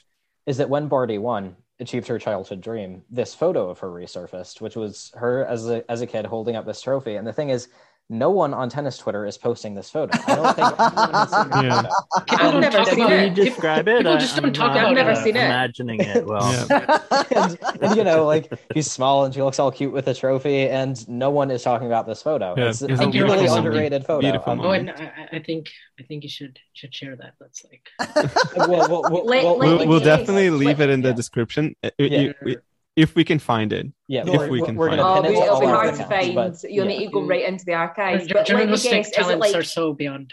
is 0.45 0.57
that 0.57 0.69
when 0.69 0.87
Barty 0.87 1.17
won, 1.17 1.55
achieved 1.79 2.07
her 2.07 2.19
childhood 2.19 2.61
dream, 2.61 3.03
this 3.09 3.33
photo 3.33 3.69
of 3.69 3.79
her 3.79 3.89
resurfaced, 3.89 4.61
which 4.61 4.75
was 4.75 5.11
her 5.15 5.45
as 5.45 5.69
a 5.69 5.89
as 5.91 6.01
a 6.01 6.07
kid 6.07 6.25
holding 6.25 6.55
up 6.55 6.65
this 6.65 6.81
trophy. 6.81 7.15
And 7.15 7.27
the 7.27 7.33
thing 7.33 7.49
is, 7.49 7.69
no 8.09 8.29
one 8.29 8.53
on 8.53 8.69
tennis 8.69 8.97
Twitter 8.97 9.25
is 9.25 9.37
posting 9.37 9.73
this 9.75 9.89
photo. 9.89 10.11
I 10.27 10.35
don't 10.35 10.55
think 10.55 10.79
anyone 10.79 11.13
has 11.13 11.29
seen 11.31 11.63
Yeah. 11.63 11.81
photo. 11.81 11.89
People 12.25 12.35
I've 12.45 12.51
don't 12.51 12.61
never 12.61 12.77
talk 12.77 12.87
seen 12.89 12.99
about 12.99 13.11
it. 13.13 13.37
you 13.37 13.43
People- 13.45 13.69
it? 13.69 13.85
people 13.85 14.07
I- 14.13 14.17
just 14.17 14.37
I'm 14.37 14.43
don't 14.43 14.53
talk 14.53 14.67
not, 14.67 14.77
about 14.77 14.85
I've 14.89 14.95
never 14.95 15.11
uh, 15.11 15.15
seen 15.23 15.35
it. 15.35 15.45
Imagining 15.45 15.99
it 16.01 16.25
well. 16.25 16.67
Yeah. 16.69 17.23
and, 17.35 17.57
and, 17.81 17.95
you 17.95 18.03
know, 18.03 18.25
like 18.25 18.51
she's 18.73 18.91
small 18.91 19.23
and 19.25 19.33
she 19.33 19.41
looks 19.41 19.57
all 19.57 19.71
cute 19.71 19.93
with 19.93 20.05
the 20.05 20.13
trophy, 20.13 20.67
and 20.69 21.07
no 21.09 21.29
one 21.29 21.49
is 21.49 21.63
talking 21.63 21.87
about 21.87 22.05
this 22.05 22.21
photo. 22.21 22.53
Yeah, 22.57 22.69
it's 22.69 22.81
it's 22.81 22.99
a 22.99 23.03
a 23.03 23.07
really 23.07 23.11
beautiful 23.11 23.55
underrated 23.55 24.05
photo. 24.05 24.19
Beautiful 24.19 24.51
Um, 24.53 24.59
Oh, 24.61 24.71
and 24.71 24.89
I, 24.91 24.93
I- 25.31 25.37
I 25.37 25.39
think 25.39 25.69
I 25.99 26.03
think 26.03 26.23
you 26.23 26.29
should 26.29 26.59
should 26.73 26.93
share 26.93 27.15
that. 27.15 27.33
That's 27.39 27.65
like 27.65 27.89
well, 28.57 28.89
well, 28.89 29.03
well, 29.11 29.57
Let- 29.57 29.87
well, 29.87 29.99
definitely 29.99 30.49
leave 30.49 30.81
it 30.81 30.89
in 30.89 31.01
the 31.01 31.09
yeah. 31.09 31.15
description 31.15 31.75
uh, 31.83 31.89
Yeah. 31.97 32.19
you- 32.19 32.33
we- 32.43 32.57
if 32.95 33.15
we 33.15 33.23
can 33.23 33.39
find 33.39 33.73
it. 33.73 33.87
yeah, 34.07 34.21
if 34.21 34.27
we're, 34.27 34.43
we 34.49 34.49
we're- 34.61 34.65
can 34.65 34.75
we're 34.75 34.89
find 34.89 35.01
gonna 35.01 35.19
Oh, 35.19 35.21
pin 35.23 35.31
it 35.33 35.37
oh, 35.37 35.43
it'll 35.45 35.59
be 35.61 35.65
hard 35.65 35.95
to 35.95 36.05
accounts, 36.05 36.25
find. 36.25 36.35
but, 36.35 36.63
You'll 36.71 36.85
yeah. 36.89 36.97
need 36.99 37.05
to 37.07 37.11
go 37.11 37.23
right 37.25 37.45
into 37.45 37.65
the 37.65 37.73
archives. 37.73 38.27
Jour- 38.27 38.33
But 38.35 38.49
let 38.49 38.55
me 38.57 38.63
journalistic 38.63 38.91
guess, 38.91 39.07
is 39.07 39.11
it 39.11 39.15
talents 39.15 39.41
like 39.41 39.55
are 39.55 39.63
so 39.63 39.93
beyond. 39.93 40.31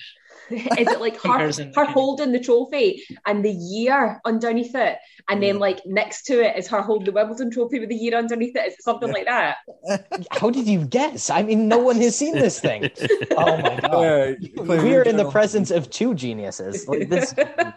is 0.79 0.89
it 0.89 1.01
like 1.01 1.21
her, 1.23 1.51
her 1.75 1.85
holding 1.85 2.33
the 2.33 2.41
trophy 2.41 3.03
and 3.27 3.45
the 3.45 3.51
year 3.51 4.21
underneath 4.25 4.75
it, 4.75 4.99
and 5.29 5.43
then 5.43 5.59
like 5.59 5.81
next 5.87 6.25
to 6.25 6.45
it 6.45 6.57
is 6.59 6.69
her 6.69 6.83
holding 6.83 7.07
the 7.07 7.13
Wimbledon 7.13 7.51
trophy 7.51 7.79
with 7.79 7.89
the 7.89 7.95
year 7.95 8.17
underneath 8.17 8.57
it? 8.57 8.67
Is 8.69 8.75
it 8.75 8.83
something 8.83 9.13
like 9.13 9.27
that? 9.27 9.59
How 10.31 10.51
did 10.51 10.67
you 10.67 10.85
guess? 10.85 11.31
I 11.31 11.43
mean, 11.43 11.69
no 11.69 11.79
one 11.79 11.97
has 11.97 12.17
seen 12.17 12.35
this 12.35 12.61
thing. 12.61 12.91
Oh 13.37 13.57
my 13.59 13.81
god. 13.81 13.91
Claire, 13.91 14.37
Claire, 14.57 14.83
we 14.83 14.97
are 14.97 15.03
in 15.03 15.17
the 15.17 15.31
presence 15.31 15.71
of 15.71 15.91
two 15.91 16.15
geniuses. 16.15 16.89
Like 16.89 17.09
this, 17.09 17.33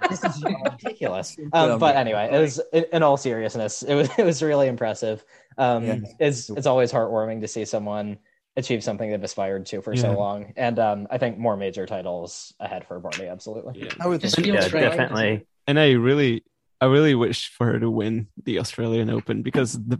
this 0.10 0.24
is 0.24 0.44
ridiculous. 0.44 1.38
Um, 1.54 1.80
but 1.80 1.95
anyway, 1.95 2.30
it 2.32 2.40
was 2.40 2.60
in 2.72 2.86
in 2.91 3.04
all 3.04 3.18
seriousness, 3.18 3.84
it 3.84 3.95
was 3.95 4.10
it 4.18 4.26
was 4.26 4.41
really 4.41 4.68
impressive. 4.68 5.24
Um, 5.58 5.84
Yeah. 5.84 5.95
It's 6.20 6.50
it's 6.50 6.68
always 6.68 6.91
heartwarming 6.91 7.41
to 7.41 7.48
see 7.48 7.66
someone 7.66 8.18
achieve 8.56 8.84
something 8.84 9.10
they've 9.10 9.24
aspired 9.24 9.66
to 9.68 9.82
for 9.82 9.94
Yeah. 9.94 10.02
so 10.02 10.12
long, 10.18 10.54
and 10.58 10.78
um, 10.80 11.08
I 11.10 11.18
think 11.18 11.38
more 11.38 11.58
major 11.58 11.86
titles 11.86 12.54
ahead 12.60 12.86
for 12.88 13.00
Barty. 13.00 13.28
Absolutely. 13.28 13.90
I 14.00 14.08
would 14.08 14.22
Just 14.22 14.36
think- 14.36 14.46
feels 14.48 14.72
yeah, 14.72 14.80
right. 14.80 14.90
definitely. 14.98 15.48
And 15.68 15.80
I 15.80 15.92
really, 15.94 16.44
I 16.82 16.86
really 16.86 17.16
wish 17.16 17.50
for 17.50 17.66
her 17.68 17.80
to 17.80 17.90
win 17.90 18.28
the 18.44 18.60
Australian 18.60 19.10
Open 19.10 19.42
because 19.42 19.74
the 19.74 20.00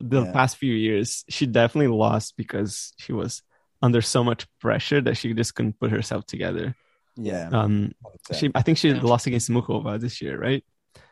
the 0.00 0.22
Yeah. 0.22 0.32
past 0.32 0.56
few 0.56 0.74
years 0.74 1.24
she 1.28 1.46
definitely 1.46 1.94
lost 1.96 2.36
because 2.36 2.92
she 2.98 3.12
was 3.12 3.40
under 3.82 4.00
so 4.02 4.24
much 4.24 4.46
pressure 4.60 5.00
that 5.00 5.16
she 5.16 5.32
just 5.34 5.54
couldn't 5.54 5.78
put 5.78 5.90
herself 5.92 6.26
together. 6.26 6.74
yeah. 7.16 7.48
Um, 7.52 7.92
she, 8.34 8.50
I 8.54 8.62
think 8.62 8.78
she 8.78 8.88
Yeah. 8.88 9.00
lost 9.02 9.26
against 9.26 9.50
Muchova 9.50 10.00
this 10.00 10.20
year, 10.22 10.38
right? 10.40 10.64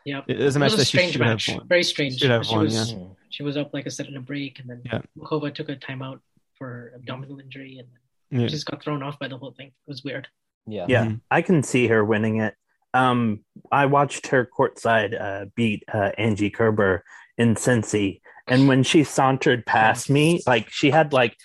Yeah, 0.03 0.21
It 0.27 0.39
was 0.39 0.55
a 0.55 0.59
match 0.59 0.71
that 0.73 0.87
she 0.87 0.97
strange 0.97 1.11
should 1.13 1.21
have 1.21 1.29
match. 1.31 1.49
won. 1.49 1.67
Very 1.67 1.83
strange. 1.83 2.17
Should 2.19 2.31
have 2.31 2.45
she 2.45 2.55
won, 2.55 2.63
was 2.65 2.91
yeah. 2.91 2.97
Mm. 2.97 3.15
she 3.29 3.43
was 3.43 3.55
up 3.55 3.73
like 3.73 3.85
a 3.85 3.91
set 3.91 4.07
in 4.07 4.17
a 4.17 4.21
break, 4.21 4.59
and 4.59 4.67
then 4.69 4.81
Yeah. 4.83 5.01
Muchova 5.17 5.53
took 5.53 5.69
a 5.69 5.75
timeout 5.75 6.19
for 6.61 6.91
abdominal 6.95 7.39
injury, 7.39 7.79
and 7.79 8.41
Yeah. 8.41 8.47
just 8.47 8.67
got 8.67 8.83
thrown 8.83 9.01
off 9.01 9.17
by 9.17 9.27
the 9.27 9.35
whole 9.37 9.51
thing. 9.51 9.69
It 9.69 9.73
was 9.87 10.03
weird. 10.03 10.27
Yeah. 10.67 10.85
Yeah, 10.87 11.05
Mhm. 11.05 11.21
I 11.31 11.41
can 11.41 11.63
see 11.63 11.87
her 11.87 12.05
winning 12.05 12.39
it. 12.39 12.53
Um, 12.93 13.43
I 13.71 13.87
watched 13.87 14.27
her 14.27 14.45
courtside 14.45 15.19
uh, 15.19 15.45
beat 15.55 15.83
uh, 15.91 16.11
Angie 16.19 16.51
Kerber 16.51 17.03
in 17.39 17.55
Cincy, 17.55 18.21
and 18.47 18.67
when 18.67 18.83
she 18.83 19.03
sauntered 19.03 19.65
past 19.65 20.07
me, 20.07 20.43
like 20.45 20.69
she 20.69 20.91
had 20.91 21.13
like 21.13 21.35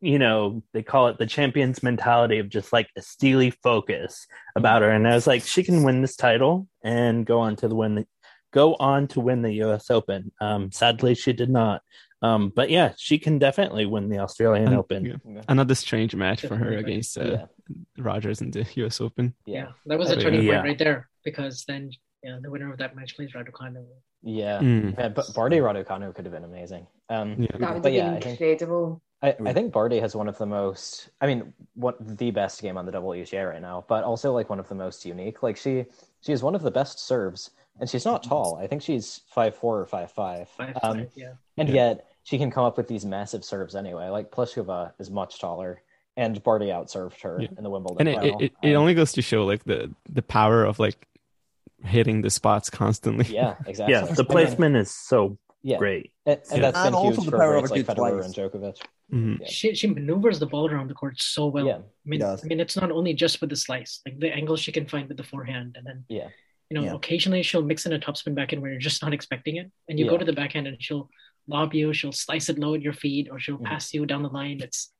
you 0.00 0.18
know 0.18 0.62
they 0.72 0.82
call 0.82 1.06
it 1.08 1.18
the 1.18 1.26
champion's 1.26 1.82
mentality 1.82 2.38
of 2.38 2.48
just 2.48 2.72
like 2.72 2.88
a 2.96 3.02
steely 3.02 3.50
focus 3.50 4.26
about 4.56 4.80
her, 4.80 4.90
and 4.90 5.06
I 5.06 5.14
was 5.14 5.26
like, 5.26 5.42
she 5.42 5.62
can 5.62 5.82
win 5.82 6.00
this 6.00 6.16
title 6.16 6.66
and 6.82 7.26
go 7.26 7.40
on 7.40 7.56
to 7.56 7.68
the 7.68 7.74
win 7.76 7.94
the 7.96 8.06
go 8.52 8.74
on 8.76 9.06
to 9.08 9.20
win 9.20 9.42
the 9.42 9.52
U.S. 9.64 9.90
Open. 9.90 10.32
Um, 10.40 10.72
sadly, 10.72 11.14
she 11.14 11.32
did 11.34 11.50
not. 11.50 11.82
Um, 12.22 12.50
but 12.54 12.70
yeah, 12.70 12.92
she 12.96 13.18
can 13.18 13.38
definitely 13.38 13.84
win 13.86 14.08
the 14.08 14.18
Australian 14.18 14.68
And- 14.68 14.76
Open. 14.76 15.04
yeah. 15.04 15.42
Another 15.48 15.74
strange 15.74 16.14
match 16.14 16.42
for 16.46 16.56
her 16.56 16.72
against 16.76 17.18
uh, 17.18 17.24
Yeah. 17.24 17.44
Rogers 17.98 18.40
in 18.40 18.50
the 18.50 18.64
US 18.76 19.00
Open. 19.00 19.34
Yeah. 19.46 19.68
That 19.86 19.98
was 19.98 20.10
a 20.10 20.14
Yeah. 20.16 20.20
turning 20.22 20.42
Yeah. 20.42 20.52
point 20.58 20.64
right 20.68 20.78
there 20.78 21.08
because 21.24 21.64
then 21.64 21.90
yeah, 22.22 22.38
the 22.40 22.50
winner 22.50 22.70
of 22.70 22.78
that 22.78 22.94
match 22.94 23.16
plays 23.16 23.32
Raducanu. 23.32 23.84
Yeah. 24.22 24.60
Mm. 24.60 24.96
Man, 24.96 25.12
but 25.12 25.26
Barty 25.34 25.56
Raducanu 25.56 26.14
could 26.14 26.24
have 26.24 26.32
been 26.32 26.44
amazing. 26.44 26.86
Um, 27.08 27.34
Yeah. 27.42 27.48
That 27.52 27.60
would 27.60 27.68
have 27.68 27.82
But 27.82 27.92
yeah, 27.92 28.04
been 28.10 28.16
I 28.16 28.20
think- 28.20 28.40
incredible. 28.40 29.02
I, 29.24 29.36
I 29.46 29.52
think 29.52 29.72
Barty 29.72 30.00
has 30.00 30.16
one 30.16 30.28
of 30.28 30.36
the 30.38 30.46
most 30.46 31.10
I 31.20 31.26
mean 31.28 31.52
what 31.74 31.96
the 32.18 32.30
best 32.32 32.60
game 32.62 32.76
on 32.76 32.86
the 32.86 32.92
WTA 32.92 33.48
right 33.48 33.60
now, 33.62 33.84
but 33.88 34.02
also 34.04 34.32
like 34.32 34.48
one 34.50 34.58
of 34.60 34.68
the 34.68 34.74
most 34.76 35.04
unique. 35.04 35.42
Like 35.42 35.56
she 35.56 35.86
she 36.20 36.30
has 36.32 36.42
one 36.42 36.54
of 36.54 36.62
the 36.62 36.70
best 36.70 36.98
serves 37.00 37.50
and 37.80 37.88
she's 37.90 38.04
not 38.04 38.22
tall. 38.22 38.56
I 38.56 38.66
think 38.68 38.82
she's 38.82 39.22
five 39.28 39.54
four 39.56 39.80
or 39.80 39.86
five 39.86 40.10
five. 40.12 40.48
Five, 40.50 40.76
Um, 40.82 41.06
yeah. 41.14 41.32
and 41.56 41.68
Yeah. 41.68 41.74
yet 41.74 42.06
she 42.24 42.38
can 42.38 42.50
come 42.50 42.64
up 42.64 42.76
with 42.76 42.88
these 42.88 43.04
massive 43.04 43.44
serves 43.44 43.74
anyway. 43.74 44.08
Like 44.08 44.30
Pliskova 44.30 44.92
is 44.98 45.10
much 45.10 45.40
taller 45.40 45.82
and 46.16 46.42
Barty 46.42 46.66
outserved 46.66 47.20
her 47.22 47.38
Yeah. 47.40 47.48
in 47.56 47.64
the 47.64 47.70
Wimbledon 47.70 48.06
And 48.06 48.08
it, 48.08 48.20
final. 48.20 48.38
it, 48.40 48.44
it, 48.44 48.52
it 48.70 48.74
Um, 48.76 48.82
only 48.82 48.94
goes 48.94 49.12
to 49.12 49.22
show 49.22 49.44
like 49.44 49.64
the 49.64 49.92
the 50.08 50.22
power 50.22 50.64
of 50.64 50.78
like 50.78 51.06
hitting 51.84 52.22
the 52.22 52.30
spots 52.30 52.70
constantly. 52.70 53.26
yeah, 53.34 53.56
exactly. 53.66 53.92
Yeah, 53.94 54.02
the 54.02 54.08
And 54.08 54.16
then- 54.18 54.26
placement 54.26 54.76
is 54.76 54.90
so 54.90 55.38
yeah. 55.62 55.78
great. 55.78 56.12
And, 56.26 56.38
and 56.50 56.56
Yeah. 56.62 56.70
that's 56.70 56.76
And 56.78 56.86
been 56.86 56.94
also 56.94 57.08
huge 57.20 57.24
the 57.24 57.30
for 57.32 57.38
power 57.38 57.54
of 57.56 57.60
greats 57.64 57.70
a 57.70 57.74
like 57.74 57.86
good 57.86 57.96
Federer 57.96 58.22
slice. 58.22 58.24
and 58.26 58.34
Djokovic. 58.52 58.76
Mhm. 59.12 59.40
Yeah. 59.40 59.46
She 59.48 59.74
she 59.74 59.86
maneuvers 59.88 60.38
the 60.38 60.46
ball 60.46 60.70
around 60.70 60.88
the 60.88 60.94
court 60.94 61.20
so 61.20 61.46
well. 61.46 61.66
Yeah. 61.66 61.78
I 61.78 62.06
mean, 62.06 62.20
does. 62.20 62.44
I 62.44 62.46
mean, 62.48 62.60
it's 62.60 62.76
not 62.76 62.90
only 62.92 63.12
just 63.14 63.40
with 63.40 63.50
the 63.50 63.56
slice, 63.56 64.00
like 64.06 64.18
the 64.20 64.32
angles 64.32 64.60
she 64.60 64.70
can 64.72 64.86
find 64.86 65.08
with 65.08 65.16
the 65.16 65.24
forehand, 65.24 65.76
and 65.76 65.84
then 65.86 66.04
Yeah. 66.08 66.28
you 66.70 66.76
know, 66.76 66.84
Yeah. 66.84 66.94
occasionally 66.94 67.42
she'll 67.42 67.62
mix 67.62 67.84
in 67.84 67.92
a 67.92 67.98
topspin 67.98 68.34
backhand 68.34 68.62
where 68.62 68.70
you're 68.70 68.80
just 68.80 69.02
not 69.02 69.12
expecting 69.12 69.56
it, 69.56 69.70
and 69.88 69.98
you 69.98 70.08
go 70.08 70.16
to 70.16 70.24
the 70.24 70.32
backhand 70.32 70.66
and 70.68 70.76
she'll 70.82 71.10
lob 71.46 71.74
you, 71.74 71.92
she'll 71.92 72.12
slice 72.12 72.48
it 72.48 72.58
low 72.58 72.74
at 72.74 72.82
your 72.82 72.92
feet, 72.92 73.28
or 73.30 73.38
she'll 73.38 73.58
Mhm. 73.58 73.64
pass 73.64 73.92
you 73.92 74.06
down 74.06 74.22
the 74.22 74.28
line. 74.28 74.60
It's 74.60 74.92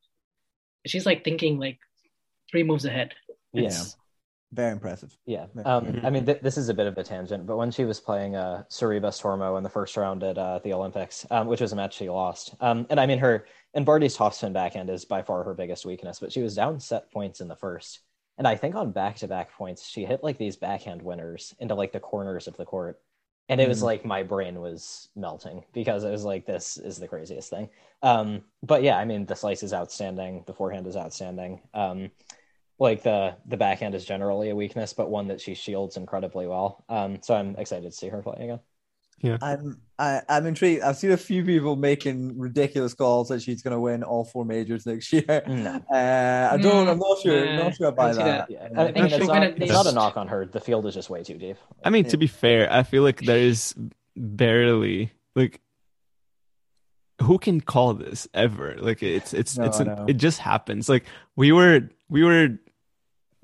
she's 0.87 1.07
like 1.07 1.25
thinking 1.25 1.59
like 1.59 1.79
three 2.51 2.63
moves 2.63 2.85
ahead. 2.85 3.15
Yeah. 3.53 3.71
Very 4.53 4.73
impressive. 4.73 5.17
Yeah. 5.25 5.47
Yeah. 5.57 5.63
Um. 5.63 6.01
I 6.05 6.11
mean, 6.11 6.27
th- 6.27 6.43
this 6.43 6.59
is 6.59 6.69
a 6.69 6.75
bit 6.75 6.87
of 6.87 6.99
a 6.99 7.03
tangent, 7.03 7.47
but 7.47 7.57
when 7.57 7.71
she 7.71 7.87
was 7.87 8.01
playing 8.01 8.37
uh, 8.37 8.65
Sorribes 8.69 9.19
Tormo 9.21 9.57
in 9.57 9.63
the 9.63 9.71
first 9.71 9.97
round 9.97 10.23
at 10.23 10.37
uh, 10.37 10.59
the 10.59 10.75
Olympics, 10.75 11.25
um, 11.31 11.47
which 11.47 11.63
was 11.63 11.73
a 11.73 11.77
match 11.77 11.95
she 11.95 12.11
lost, 12.11 12.55
um, 12.61 12.87
and 12.91 13.01
I 13.01 13.07
mean, 13.07 13.19
her 13.19 13.47
and 13.73 13.87
Barty's 13.87 14.15
topspin 14.15 14.53
backhand 14.53 14.91
is 14.91 15.07
by 15.07 15.23
far 15.23 15.43
her 15.45 15.55
biggest 15.55 15.87
weakness, 15.87 16.19
but 16.21 16.33
she 16.33 16.43
was 16.43 16.55
down 16.55 16.81
set 16.81 17.11
points 17.11 17.41
in 17.41 17.49
the 17.49 17.57
first. 17.57 18.01
And 18.37 18.47
I 18.47 18.57
think 18.57 18.75
on 18.75 18.93
back 18.93 19.17
to 19.17 19.29
back 19.29 19.53
points, 19.53 19.89
she 19.89 20.05
hit 20.05 20.23
like 20.23 20.37
these 20.37 20.57
backhand 20.57 21.01
winners 21.01 21.55
into 21.59 21.75
like 21.75 21.93
the 21.93 22.01
corners 22.01 22.47
of 22.47 22.57
the 22.59 22.67
court. 22.67 23.01
And 23.49 23.61
it 23.61 23.69
was 23.69 23.81
Mhm. 23.81 23.83
like 23.83 24.05
my 24.05 24.23
brain 24.23 24.61
was 24.61 25.09
melting 25.17 25.65
because 25.73 26.05
it 26.05 26.11
was 26.11 26.25
like, 26.25 26.47
this 26.47 26.79
is 26.79 26.99
the 26.99 27.09
craziest 27.09 27.51
thing. 27.51 27.69
Um, 28.03 28.45
but 28.63 28.83
yeah, 28.83 28.97
I 28.99 29.05
mean, 29.05 29.27
the 29.27 29.37
slice 29.37 29.63
is 29.63 29.75
outstanding. 29.75 30.45
The 30.47 30.55
forehand 30.55 30.87
is 30.87 30.97
outstanding. 30.97 31.61
Um, 31.75 32.11
like 32.79 33.03
the 33.03 33.37
the 33.47 33.57
backhand 33.57 33.95
is 33.95 34.05
generally 34.05 34.51
a 34.51 34.57
weakness, 34.57 34.93
but 34.95 35.11
one 35.11 35.29
that 35.29 35.41
she 35.41 35.55
shields 35.55 35.97
incredibly 35.97 36.47
well. 36.47 36.85
Um, 36.89 37.23
so 37.23 37.35
I'm 37.35 37.57
excited 37.57 37.91
to 37.91 37.97
see 37.97 38.09
her 38.09 38.23
play 38.23 38.39
again. 38.41 38.61
I'm 39.41 39.81
I, 39.99 40.21
I'm 40.29 40.47
intrigued. 40.47 40.83
I've 40.83 40.97
seen 40.97 41.13
a 41.13 41.17
few 41.17 41.45
people 41.45 41.77
making 41.77 42.37
ridiculous 42.39 42.93
calls 42.93 43.29
that 43.29 43.41
she's 43.41 43.63
going 43.63 43.73
to 43.73 43.79
win 43.81 44.03
all 44.03 44.25
four 44.25 44.45
majors 44.45 44.85
next 44.85 45.13
year. 45.13 45.43
No. 45.49 45.81
Uh, 45.93 46.49
I 46.53 46.57
don't. 46.57 46.89
I'm 46.89 46.99
not 46.99 47.21
sure. 47.21 47.45
Nah, 47.45 47.63
not 47.65 47.75
sure 47.77 47.87
about 47.89 48.17
that. 48.17 48.49
that. 48.49 48.51
Yeah, 48.51 48.69
I, 48.77 48.89
I 48.89 48.93
mean, 48.93 49.05
it's 49.13 49.27
not, 49.27 49.43
it's 49.45 49.73
not 49.73 49.87
a 49.87 49.93
knock 49.93 50.17
on 50.17 50.27
her. 50.29 50.45
The 50.47 50.61
field 50.61 50.87
is 50.87 50.95
just 50.95 51.09
way 51.09 51.23
too 51.23 51.39
deep. 51.39 51.57
I 51.85 51.91
mean, 51.91 52.05
Yeah. 52.05 52.11
to 52.11 52.17
be 52.17 52.27
fair, 52.27 52.73
I 52.73 52.83
feel 52.83 53.03
like 53.05 53.21
there 53.21 53.39
is 53.39 53.75
barely 54.17 55.13
like 55.37 55.61
who 57.21 57.39
can 57.39 57.61
call 57.61 57.95
this 57.95 58.27
ever? 58.35 58.75
Like 58.79 59.03
it's 59.03 59.33
it's 59.33 59.57
No, 59.57 59.65
it's 59.67 59.79
an- 59.79 59.87
know. 59.89 60.07
it 60.09 60.15
just 60.15 60.41
happens. 60.41 60.89
Like 60.89 61.05
we 61.37 61.53
were 61.53 61.89
we 62.09 62.25
were 62.25 62.59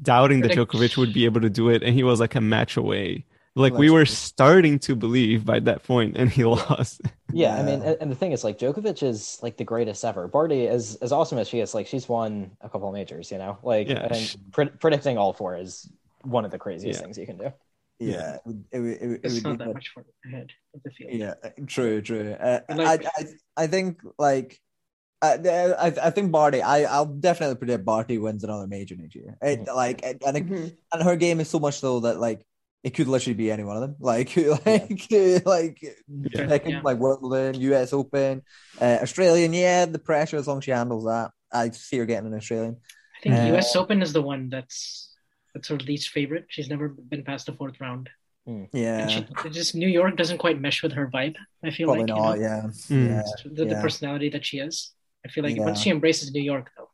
doubting 0.03 0.41
that 0.41 0.49
Predict- 0.53 0.73
Djokovic 0.73 0.97
would 0.97 1.13
be 1.13 1.25
able 1.25 1.41
to 1.43 1.51
do 1.51 1.69
it, 1.69 1.83
and 1.83 1.95
he 1.95 2.03
was 2.03 2.19
like 2.21 2.35
a 2.35 2.41
match 2.41 2.77
away. 2.77 3.25
Like 3.59 3.75
we 3.75 3.91
were 3.91 4.07
starting 4.07 4.79
to 4.81 4.95
believe 4.97 5.45
by 5.45 5.61
that 5.61 5.83
point, 5.85 6.17
and 6.17 6.31
he 6.31 6.45
lost. 6.57 7.01
Yeah, 7.33 7.57
I 7.57 7.63
mean, 7.63 7.83
and, 7.83 7.97
and 8.01 8.11
the 8.11 8.15
thing 8.17 8.33
is, 8.33 8.43
like, 8.45 8.59
Djokovic 8.59 9.03
is 9.03 9.39
like 9.43 9.57
the 9.57 9.65
greatest 9.65 10.05
ever. 10.05 10.29
Barty, 10.29 10.67
as 10.69 10.97
as 11.03 11.13
awesome 11.13 11.39
as 11.39 11.49
she 11.49 11.61
is, 11.61 11.75
like, 11.75 11.87
she's 11.87 12.09
won 12.09 12.53
a 12.61 12.69
couple 12.69 12.89
of 12.89 12.95
majors. 12.95 13.31
You 13.31 13.39
know, 13.39 13.59
like, 13.63 13.89
Yeah. 13.89 14.05
I 14.05 14.09
think 14.09 14.53
pre- 14.53 14.71
predicting 14.81 15.19
all 15.19 15.33
four 15.33 15.57
is 15.57 15.91
one 16.23 16.45
of 16.45 16.51
the 16.51 16.59
craziest 16.59 16.99
Yeah. 17.01 17.05
things 17.05 17.19
you 17.19 17.27
can 17.27 17.39
do. 17.39 17.53
Yeah, 18.01 18.37
it 18.37 18.41
would, 18.47 18.65
it 18.71 18.81
it 18.81 19.03
it 19.03 19.21
it's 19.25 19.35
would 19.35 19.43
not 19.45 19.53
be 19.53 19.59
that 19.59 19.65
good. 19.67 19.75
much 19.75 19.89
further 19.95 20.09
ahead 20.25 20.51
of 20.75 20.83
the 20.85 20.91
field. 20.91 21.13
Yeah, 21.13 21.35
true, 21.67 22.01
true. 22.01 22.33
Uh, 22.39 22.61
Like- 22.69 23.05
I, 23.05 23.11
I, 23.19 23.25
I 23.65 23.67
think 23.67 24.01
like, 24.19 24.61
I, 25.21 25.35
I, 25.35 25.87
I 26.05 26.11
think 26.11 26.31
Barty. 26.31 26.63
I, 26.63 26.85
I'll 26.85 27.07
definitely 27.07 27.57
predict 27.57 27.85
Barty 27.85 28.19
wins 28.19 28.45
another 28.45 28.69
major 28.69 28.95
next 28.97 29.17
year. 29.17 29.37
It, 29.43 29.65
Mhm. 29.65 29.75
Like, 29.75 30.05
I, 30.05 30.15
I 30.25 30.31
think, 30.33 30.49
Mhm. 30.49 30.77
and 30.93 31.03
her 31.03 31.17
game 31.17 31.41
is 31.41 31.49
so 31.51 31.59
much 31.59 31.81
so 31.81 32.01
that 32.01 32.21
like 32.21 32.41
it 32.85 32.91
could 32.91 33.09
literally 33.09 33.35
be 33.35 33.51
any 33.51 33.65
one 33.65 33.77
of 33.77 33.83
them. 33.83 33.97
Like, 34.01 34.37
like, 34.37 35.45
like, 35.47 35.79
picking, 36.49 36.71
Yeah. 36.73 36.81
like 36.83 36.99
Wimbledon, 36.99 37.61
U.S. 37.63 37.93
Open, 37.93 38.43
uh, 38.81 38.99
Australian. 39.03 39.53
Yeah, 39.53 39.87
the 39.87 39.99
pressure 39.99 40.37
as 40.37 40.47
long 40.47 40.59
as 40.59 40.65
she 40.65 40.71
handles 40.71 41.05
that, 41.07 41.31
I 41.53 41.71
see 41.71 41.99
her 41.99 42.07
getting 42.07 42.29
an 42.31 42.35
Australian. 42.39 42.77
I 43.19 43.21
think 43.23 43.35
Uh, 43.35 43.43
U.S. 43.55 43.75
Open 43.75 44.01
is 44.03 44.13
the 44.13 44.23
one 44.23 44.49
that's 44.49 45.13
that's 45.55 45.69
her 45.69 45.77
least 45.77 46.11
favorite. 46.11 46.45
She's 46.49 46.69
never 46.69 46.89
been 46.89 47.25
past 47.25 47.47
the 47.47 47.53
fourth 47.53 47.81
round. 47.81 48.09
Yeah, 48.73 49.01
And 49.01 49.11
she, 49.11 49.51
just 49.51 49.75
New 49.75 49.89
York 49.89 50.17
doesn't 50.17 50.39
quite 50.39 50.59
mesh 50.59 50.83
with 50.83 50.93
her 50.93 51.11
vibe. 51.13 51.37
I 51.63 51.71
feel 51.71 51.87
probably 51.89 52.05
like 52.07 52.09
not. 52.17 52.37
you 52.39 52.45
know, 52.45 52.49
Yeah, 52.49 52.63
Mm. 52.89 53.09
yeah, 53.09 53.23
the, 53.45 53.65
the 53.65 53.71
yeah. 53.75 53.83
personality 53.83 54.29
that 54.31 54.47
she 54.47 54.59
is. 54.59 54.93
I 55.25 55.29
feel 55.29 55.45
like 55.45 55.57
Yeah. 55.57 55.65
once 55.67 55.81
she 55.83 55.91
embraces 55.91 56.31
New 56.33 56.41
York, 56.43 56.71
though, 56.77 56.88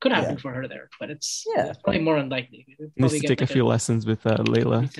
could 0.00 0.12
happen 0.12 0.36
Yeah. 0.36 0.40
for 0.40 0.52
her 0.52 0.66
there, 0.66 0.88
but 0.98 1.10
it's, 1.10 1.44
Yeah. 1.54 1.66
it's 1.68 1.78
probably 1.82 2.00
more 2.00 2.16
unlikely. 2.16 2.66
We'll 2.78 2.90
Needs 2.96 3.14
to 3.14 3.20
get 3.20 3.28
take 3.28 3.40
a 3.40 3.44
like 3.44 3.50
few 3.52 3.66
lessons 3.66 4.06
with 4.06 4.24
uh, 4.26 4.38
Leylah. 4.38 4.90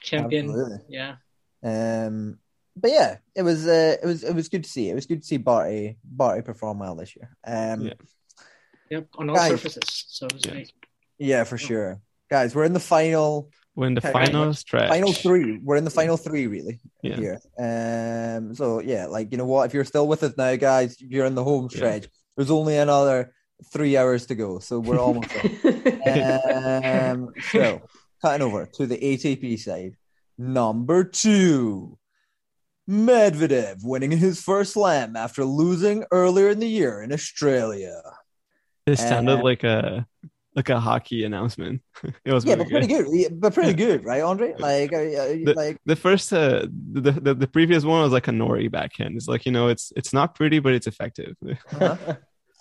champion. 0.00 0.50
Absolutely. 0.50 0.78
Yeah, 0.88 1.16
Um, 1.62 2.38
but 2.76 2.90
yeah, 2.92 3.18
it 3.34 3.42
was 3.42 3.66
uh, 3.66 3.96
it 4.02 4.06
was 4.06 4.22
it 4.24 4.34
was 4.34 4.48
good 4.48 4.64
to 4.64 4.70
see. 4.70 4.88
It 4.88 4.94
was 4.94 5.06
good 5.06 5.20
to 5.22 5.26
see 5.26 5.36
Barty 5.36 5.98
Barty 6.04 6.42
perform 6.42 6.78
well 6.78 6.94
this 6.94 7.14
year. 7.16 7.36
Um, 7.46 7.82
Yeah. 7.82 7.92
yep, 8.90 9.08
on 9.16 9.28
all 9.30 9.36
Guys. 9.36 9.50
surfaces. 9.50 10.04
So 10.08 10.26
it 10.26 10.32
was 10.32 10.44
Yeah. 10.46 10.52
great. 10.52 10.72
yeah, 11.18 11.44
for 11.44 11.58
sure, 11.58 12.00
guys. 12.30 12.54
We're 12.54 12.64
in 12.64 12.72
the 12.72 12.80
final 12.80 13.50
We're 13.74 13.88
in 13.88 13.94
the 13.94 14.00
final 14.00 14.54
stretch. 14.54 14.88
final 14.88 15.12
three. 15.12 15.58
We're 15.62 15.76
in 15.76 15.84
the 15.84 15.90
final 15.90 16.16
three, 16.16 16.46
really. 16.46 16.80
Yeah. 17.02 17.16
Here. 17.16 17.40
Um. 17.58 18.54
So 18.54 18.80
yeah, 18.80 19.06
like 19.06 19.32
you 19.32 19.38
know 19.38 19.46
what? 19.46 19.66
If 19.66 19.74
you're 19.74 19.84
still 19.84 20.06
with 20.08 20.22
us 20.22 20.34
now, 20.38 20.54
guys, 20.56 20.96
you're 21.00 21.26
in 21.26 21.34
the 21.34 21.44
home 21.44 21.68
Yeah. 21.70 21.76
stretch. 21.76 22.06
There's 22.36 22.50
only 22.50 22.76
another 22.78 23.34
three 23.72 23.96
hours 23.96 24.26
to 24.26 24.34
go, 24.34 24.58
so 24.58 24.78
we're 24.80 24.98
almost 24.98 25.30
there. 25.30 27.10
Um. 27.12 27.32
So 27.50 27.82
cutting 28.22 28.42
over 28.46 28.66
to 28.74 28.86
the 28.86 28.96
ATP 28.98 29.58
side, 29.58 29.96
number 30.38 31.04
two. 31.04 31.96
Medvedev 32.88 33.84
winning 33.84 34.10
his 34.10 34.42
first 34.42 34.72
slam 34.72 35.14
after 35.14 35.44
losing 35.44 36.04
earlier 36.10 36.48
in 36.48 36.58
the 36.58 36.66
year 36.66 37.02
in 37.02 37.12
Australia. 37.12 38.00
This 38.84 38.98
sounded 38.98 39.38
Uh, 39.40 39.42
like 39.44 39.62
a 39.62 40.06
like 40.56 40.68
a 40.70 40.80
hockey 40.80 41.22
announcement. 41.24 41.82
it 42.24 42.32
was 42.32 42.44
Yeah, 42.44 42.54
really 42.54 42.64
but 42.64 42.70
pretty 42.72 42.86
good. 42.88 43.06
Yeah, 43.12 43.28
But 43.30 43.54
pretty 43.54 43.74
good, 43.74 44.04
right, 44.04 44.22
Andre? 44.22 44.54
Like, 44.58 44.92
uh, 44.92 44.96
uh, 44.96 45.26
The- 45.44 45.54
like 45.56 45.78
The 45.86 45.94
first, 45.94 46.32
uh, 46.32 46.66
the, 46.92 47.12
the 47.12 47.34
the 47.34 47.46
previous 47.46 47.84
one 47.84 48.02
was 48.02 48.10
like 48.12 48.26
a 48.26 48.32
Norrie 48.32 48.66
backhand. 48.68 49.14
It's 49.16 49.28
like 49.28 49.46
you 49.46 49.52
know, 49.52 49.68
it's 49.68 49.92
it's 49.94 50.12
not 50.12 50.34
pretty, 50.34 50.58
but 50.58 50.72
it's 50.74 50.88
effective. 50.88 51.36
Uh-huh. 51.46 52.16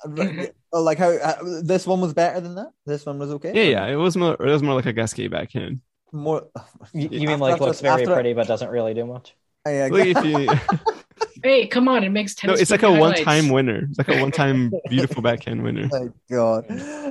Right, 0.05 0.51
oh, 0.73 0.81
like 0.83 0.97
how 0.97 1.09
uh, 1.09 1.61
this 1.63 1.85
one 1.87 2.01
was 2.01 2.13
better 2.13 2.39
than 2.39 2.55
that. 2.55 2.71
This 2.85 3.05
one 3.05 3.19
was 3.19 3.31
okay. 3.31 3.51
Yeah, 3.53 3.85
yeah. 3.85 3.93
It 3.93 3.95
was 3.95 4.15
more. 4.17 4.33
It 4.33 4.51
was 4.51 4.63
more 4.63 4.75
like 4.75 4.85
a 4.85 4.93
Gasquet 4.93 5.27
backhand. 5.27 5.81
More. 6.11 6.47
You, 6.93 7.09
you 7.11 7.27
mean 7.27 7.39
like 7.39 7.59
looks 7.59 7.81
very 7.81 8.01
after- 8.03 8.13
pretty 8.13 8.33
but 8.33 8.47
doesn't 8.47 8.69
really 8.69 8.93
do 8.93 9.05
much? 9.05 9.35
Yeah, 9.67 9.89
Like 9.91 10.15
if 10.15 10.25
you, 10.25 10.47
Hey, 11.43 11.67
come 11.67 11.87
on! 11.87 12.03
It 12.03 12.09
makes 12.09 12.35
no, 12.43 12.47
tennis. 12.53 12.61
it's 12.61 12.71
like 12.71 12.83
a 12.83 12.87
highlights. 12.91 13.25
one-time 13.25 13.49
winner. 13.49 13.87
It's 13.89 13.97
like 13.97 14.09
a 14.09 14.19
one-time 14.21 14.73
beautiful 14.89 15.21
backhand 15.21 15.63
winner. 15.63 15.87
my 15.91 16.07
God. 16.29 16.65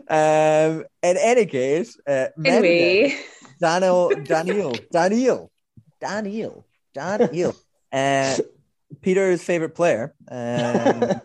Um. 0.09 0.85
In 1.03 1.17
any 1.17 1.47
case, 1.47 1.99
uh, 2.07 2.29
Medvedev, 2.39 2.47
anyway, 2.47 3.19
Daniel, 3.61 4.11
Daniel, 4.25 4.75
Daniel, 4.91 5.51
Daniel, 6.01 6.67
Daniel, 6.93 7.55
uh, 7.93 8.37
Peter's 9.01 9.43
favorite 9.43 9.75
player, 9.75 10.15
um, 10.31 11.21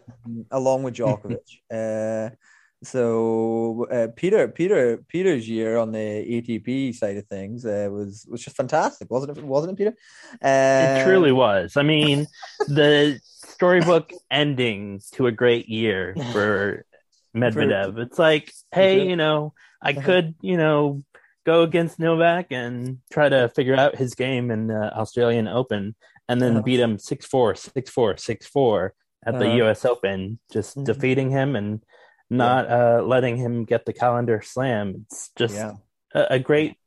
along 0.52 0.84
with 0.84 0.96
Djokovic. 0.98 1.40
Uh, 1.72 2.36
so 2.84 3.88
uh, 3.90 4.08
Peter, 4.16 4.48
Peter, 4.50 4.98
Peter's 5.08 5.48
year 5.48 5.78
on 5.78 5.92
the 5.92 6.00
ATP 6.00 6.94
side 6.94 7.16
of 7.18 7.26
things 7.28 7.66
uh, 7.66 7.88
was 7.92 8.26
was 8.30 8.44
just 8.44 8.58
fantastic, 8.58 9.10
wasn't 9.10 9.38
it? 9.38 9.44
Wasn't 9.44 9.72
it, 9.72 9.78
Peter? 9.78 9.96
It 10.42 11.00
Uh, 11.00 11.04
truly 11.04 11.32
was. 11.32 11.78
I 11.78 11.84
mean, 11.84 12.28
the 12.68 13.20
storybook 13.24 14.12
ending 14.30 15.02
to 15.14 15.28
a 15.28 15.32
great 15.32 15.70
year 15.70 16.16
for 16.34 16.86
Medvedev. 17.36 17.98
It's 18.00 18.20
like, 18.20 18.52
hey, 18.74 19.08
you 19.08 19.16
know, 19.16 19.54
I 19.82 19.94
could, 19.94 20.36
you 20.42 20.58
know, 20.58 21.04
go 21.46 21.64
against 21.64 22.00
Novak 22.00 22.48
and 22.52 23.00
try 23.12 23.30
to 23.30 23.50
figure 23.50 23.76
out 23.76 23.96
his 23.96 24.14
game 24.16 24.52
in 24.52 24.68
the 24.68 24.94
Australian 24.94 25.48
Open 25.48 25.96
and 26.28 26.42
then 26.42 26.54
Uh-huh. 26.54 26.64
beat 26.64 26.80
him 26.80 26.98
6 27.00 27.26
4, 27.26 27.56
6 27.56 27.90
4, 27.90 28.18
6 28.18 28.48
4 28.48 28.94
at 29.26 29.40
the 29.40 29.46
Uh-huh. 29.48 29.70
US 29.70 29.86
Open, 29.86 30.40
just 30.52 30.78
Mhm. 30.78 30.86
defeating 30.86 31.30
him 31.32 31.56
and 31.56 31.82
not 32.30 32.70
uh, 32.70 33.02
letting 33.04 33.38
him 33.38 33.64
get 33.66 33.86
the 33.86 33.94
calendar 33.94 34.42
slam. 34.42 35.06
It's 35.06 35.32
just 35.36 35.56
Yeah. 35.56 35.74
a, 36.14 36.36
a 36.36 36.40
great, 36.40 36.78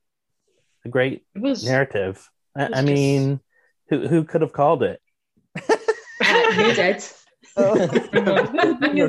a 0.84 0.88
great 0.88 1.24
It 1.34 1.42
was 1.42 1.64
narrative. 1.64 2.28
I, 2.56 2.68
was 2.68 2.78
I 2.78 2.82
mean, 2.82 3.40
who 3.88 4.06
who 4.08 4.24
could 4.24 4.40
have 4.42 4.52
called 4.52 4.82
it? 4.82 5.00
you 6.56 6.72
did. 6.74 7.04
Your. 8.94 9.08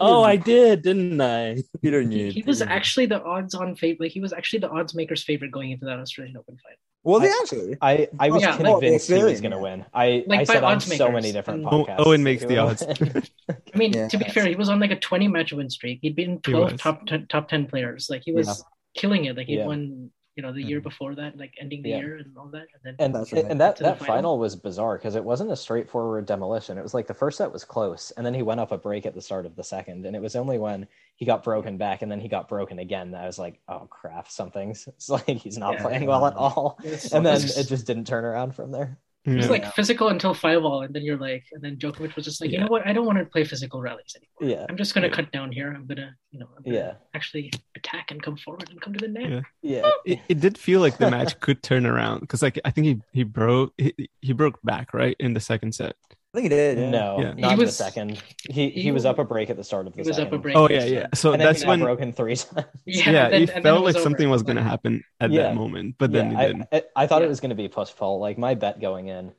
Oh, 0.00 0.22
I 0.22 0.36
did, 0.36 0.82
didn't 0.82 1.20
I? 1.20 1.62
Peter 1.82 2.00
he, 2.00 2.06
knew. 2.06 2.30
he 2.30 2.42
was 2.42 2.62
actually 2.62 3.06
the 3.06 3.22
odds-on 3.22 3.76
favorite. 3.76 4.06
Like 4.06 4.12
he 4.12 4.20
was 4.20 4.32
actually 4.32 4.60
the 4.60 4.70
odds 4.70 4.94
maker's 4.94 5.22
favorite 5.24 5.50
going 5.50 5.70
into 5.72 5.86
that 5.86 5.98
Australian 5.98 6.36
Open 6.36 6.56
fight. 6.56 6.76
Was 7.04 7.22
he 7.22 7.28
I- 7.28 7.38
actually? 7.42 7.76
I, 7.80 8.08
I 8.20 8.30
was 8.30 8.42
Yeah. 8.42 8.56
convinced 8.56 9.08
he 9.08 9.22
was 9.22 9.40
going 9.40 9.50
to 9.52 9.58
win. 9.58 9.84
I, 9.92 10.24
Like 10.26 10.40
I 10.40 10.44
said 10.44 10.62
on 10.64 10.74
odds 10.74 10.96
so 10.96 11.10
many 11.10 11.32
different 11.32 11.64
Oh, 11.66 11.84
podcasts. 11.84 12.06
Owen 12.06 12.22
makes 12.22 12.44
the 12.44 12.58
odds. 12.64 12.82
I 12.82 13.76
mean, 13.76 13.92
Yeah. 13.92 14.08
to 14.08 14.16
be 14.18 14.24
fair, 14.26 14.46
he 14.46 14.54
was 14.54 14.68
on 14.68 14.78
like 14.78 14.92
a 14.92 14.98
20 15.00 15.26
match 15.28 15.52
win 15.52 15.68
streak. 15.68 15.98
He'd 16.02 16.14
beaten 16.14 16.40
12 16.40 16.72
was. 16.72 16.80
top 16.80 17.06
10, 17.06 17.26
top 17.28 17.48
10 17.48 17.66
players. 17.66 18.08
Like 18.08 18.22
he 18.24 18.32
was 18.32 18.46
Yeah. 18.46 18.54
killing 19.00 19.24
it. 19.24 19.36
Like 19.36 19.46
he 19.48 19.56
Yeah. 19.56 19.66
won, 19.66 20.10
you 20.36 20.42
know, 20.42 20.52
the 20.52 20.62
year 20.62 20.80
Mhm. 20.80 20.82
before 20.82 21.14
that, 21.16 21.36
like 21.36 21.54
ending 21.60 21.82
the 21.82 21.90
Yeah. 21.90 21.96
year 21.98 22.16
and 22.16 22.36
all 22.36 22.48
that. 22.48 22.68
And 22.74 22.82
then 22.84 22.98
And, 22.98 23.14
That's 23.14 23.32
right. 23.32 23.44
and 23.48 23.60
that, 23.60 23.76
that 23.82 23.98
final. 23.98 24.04
final 24.06 24.38
was 24.38 24.54
bizarre 24.54 24.96
because 24.98 25.16
it 25.16 25.24
wasn't 25.24 25.50
a 25.50 25.56
straightforward 25.56 26.26
demolition. 26.26 26.78
It 26.78 26.82
was 26.82 26.94
like 26.94 27.06
the 27.06 27.14
first 27.14 27.38
set 27.38 27.52
was 27.52 27.64
close, 27.64 28.12
and 28.12 28.24
then 28.24 28.34
he 28.34 28.42
went 28.42 28.60
up 28.60 28.70
a 28.72 28.78
break 28.78 29.06
at 29.06 29.14
the 29.14 29.22
start 29.22 29.46
of 29.46 29.56
the 29.56 29.64
second. 29.64 30.06
And 30.06 30.14
it 30.14 30.22
was 30.22 30.36
only 30.36 30.58
when 30.58 30.86
he 31.16 31.24
got 31.26 31.42
broken 31.42 31.78
back 31.78 32.02
and 32.02 32.12
then 32.12 32.20
he 32.20 32.28
got 32.28 32.48
broken 32.48 32.78
again 32.78 33.10
that 33.12 33.22
I 33.24 33.26
was 33.26 33.38
like, 33.38 33.60
oh 33.68 33.86
crap, 33.90 34.28
something's 34.30 34.86
it's 34.88 35.08
like 35.08 35.26
he's 35.26 35.58
not 35.58 35.78
Yeah. 35.78 35.82
playing 35.82 36.06
well 36.06 36.26
at 36.26 36.36
all. 36.36 36.78
And 37.10 37.24
then 37.26 37.50
it 37.56 37.64
just 37.64 37.86
didn't 37.86 38.06
turn 38.06 38.24
around 38.24 38.54
from 38.54 38.70
there. 38.72 38.98
It 39.24 39.36
was 39.36 39.44
Yeah. 39.46 39.52
like 39.52 39.72
physical 39.74 40.08
until 40.08 40.34
five 40.34 40.64
all, 40.64 40.82
and 40.82 40.92
then 40.92 41.02
you're 41.04 41.16
like, 41.16 41.44
and 41.52 41.62
then 41.62 41.76
Djokovic 41.76 42.16
was 42.16 42.24
just 42.24 42.40
like, 42.40 42.50
you 42.50 42.58
know 42.58 42.66
what? 42.66 42.84
I 42.84 42.92
don't 42.92 43.06
want 43.06 43.18
to 43.18 43.24
play 43.24 43.44
physical 43.44 43.80
rallies 43.80 44.16
anymore. 44.16 44.56
Yeah. 44.58 44.66
I'm 44.68 44.76
just 44.76 44.94
gonna 44.94 45.06
Yeah. 45.06 45.12
cut 45.14 45.30
down 45.30 45.52
here. 45.52 45.72
I'm 45.72 45.86
gonna, 45.86 46.16
you 46.32 46.40
know, 46.40 46.48
gonna 46.64 46.76
Yeah. 46.76 46.94
actually 47.14 47.52
attack 47.76 48.10
and 48.10 48.20
come 48.20 48.36
forward 48.36 48.68
and 48.70 48.80
come 48.80 48.92
to 48.94 48.98
the 48.98 49.06
net. 49.06 49.30
Yeah. 49.30 49.40
Yeah. 49.84 49.90
it, 50.04 50.18
it 50.28 50.40
did 50.40 50.58
feel 50.58 50.80
like 50.80 50.98
the 50.98 51.08
match 51.08 51.38
could 51.38 51.62
turn 51.62 51.86
around 51.86 52.20
because 52.22 52.42
like 52.42 52.58
I 52.64 52.72
think 52.72 52.86
he 52.88 53.00
he 53.12 53.22
broke 53.22 53.72
he, 53.78 53.94
he 54.20 54.32
broke 54.32 54.58
back 54.64 54.92
right 54.92 55.14
in 55.20 55.34
the 55.34 55.40
second 55.40 55.72
set. 55.76 55.94
I 56.34 56.38
think 56.38 56.44
he 56.44 56.48
did. 56.48 56.78
Yeah. 56.78 56.90
No, 56.90 57.18
Yeah. 57.20 57.34
not 57.36 57.48
He 57.48 57.60
in 57.60 57.66
the 57.66 57.72
second. 57.72 58.22
He, 58.48 58.70
he 58.70 58.82
he 58.82 58.90
was 58.90 59.00
was- 59.00 59.06
up 59.06 59.18
a 59.18 59.24
break 59.24 59.50
at 59.50 59.56
the 59.58 59.64
start 59.64 59.86
of 59.86 59.92
the 59.92 60.02
He 60.02 60.08
was 60.08 60.16
second. 60.16 60.32
up 60.32 60.38
a 60.38 60.42
break. 60.42 60.56
Oh 60.56 60.68
yeah, 60.68 60.84
yeah. 60.84 61.06
So 61.14 61.32
and 61.32 61.42
that's 61.42 61.60
he 61.62 61.68
when 61.68 61.80
broken 61.80 62.12
three 62.12 62.36
times. 62.36 62.66
Yeah, 62.86 63.10
yeah, 63.10 63.24
and 63.26 63.32
then- 63.34 63.42
it 63.42 63.62
felt 63.62 63.66
it 63.66 63.84
like 63.84 63.94
was 63.94 64.02
something 64.02 64.30
was 64.30 64.42
gonna 64.42 64.62
happen 64.62 65.04
at 65.20 65.30
Yeah. 65.30 65.42
that 65.42 65.54
moment, 65.56 65.96
but 65.98 66.10
then 66.10 66.30
yeah, 66.32 66.40
it 66.40 66.46
didn't. 66.46 66.68
I, 66.72 66.76
I, 66.76 66.82
I 67.02 67.06
thought 67.06 67.20
Yeah. 67.20 67.26
it 67.26 67.28
was 67.28 67.40
going 67.40 67.50
to 67.50 67.54
be 67.54 67.68
push 67.68 67.94
pull. 67.94 68.18
Like 68.18 68.38
my 68.38 68.54
bet 68.54 68.80
going 68.80 69.08
in, 69.08 69.32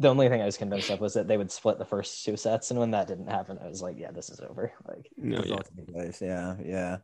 the 0.00 0.08
only 0.08 0.28
thing 0.28 0.42
I 0.42 0.46
was 0.46 0.56
convinced 0.56 0.90
of 0.90 0.98
was 1.00 1.14
that 1.14 1.28
they 1.28 1.36
would 1.36 1.52
split 1.52 1.78
the 1.78 1.84
first 1.84 2.24
two 2.24 2.36
sets, 2.36 2.70
and 2.72 2.80
when 2.80 2.90
that 2.92 3.06
didn't 3.06 3.28
happen, 3.28 3.58
I 3.62 3.68
was 3.68 3.80
like, 3.80 3.96
yeah, 3.98 4.10
this 4.10 4.28
is 4.30 4.40
over. 4.40 4.72
Like, 4.88 5.08
no, 5.16 5.42
yeah. 5.44 5.54
not 5.54 5.66
taking 5.66 5.92
place, 5.94 6.20
Yeah, 6.20 6.56
yeah. 6.64 6.96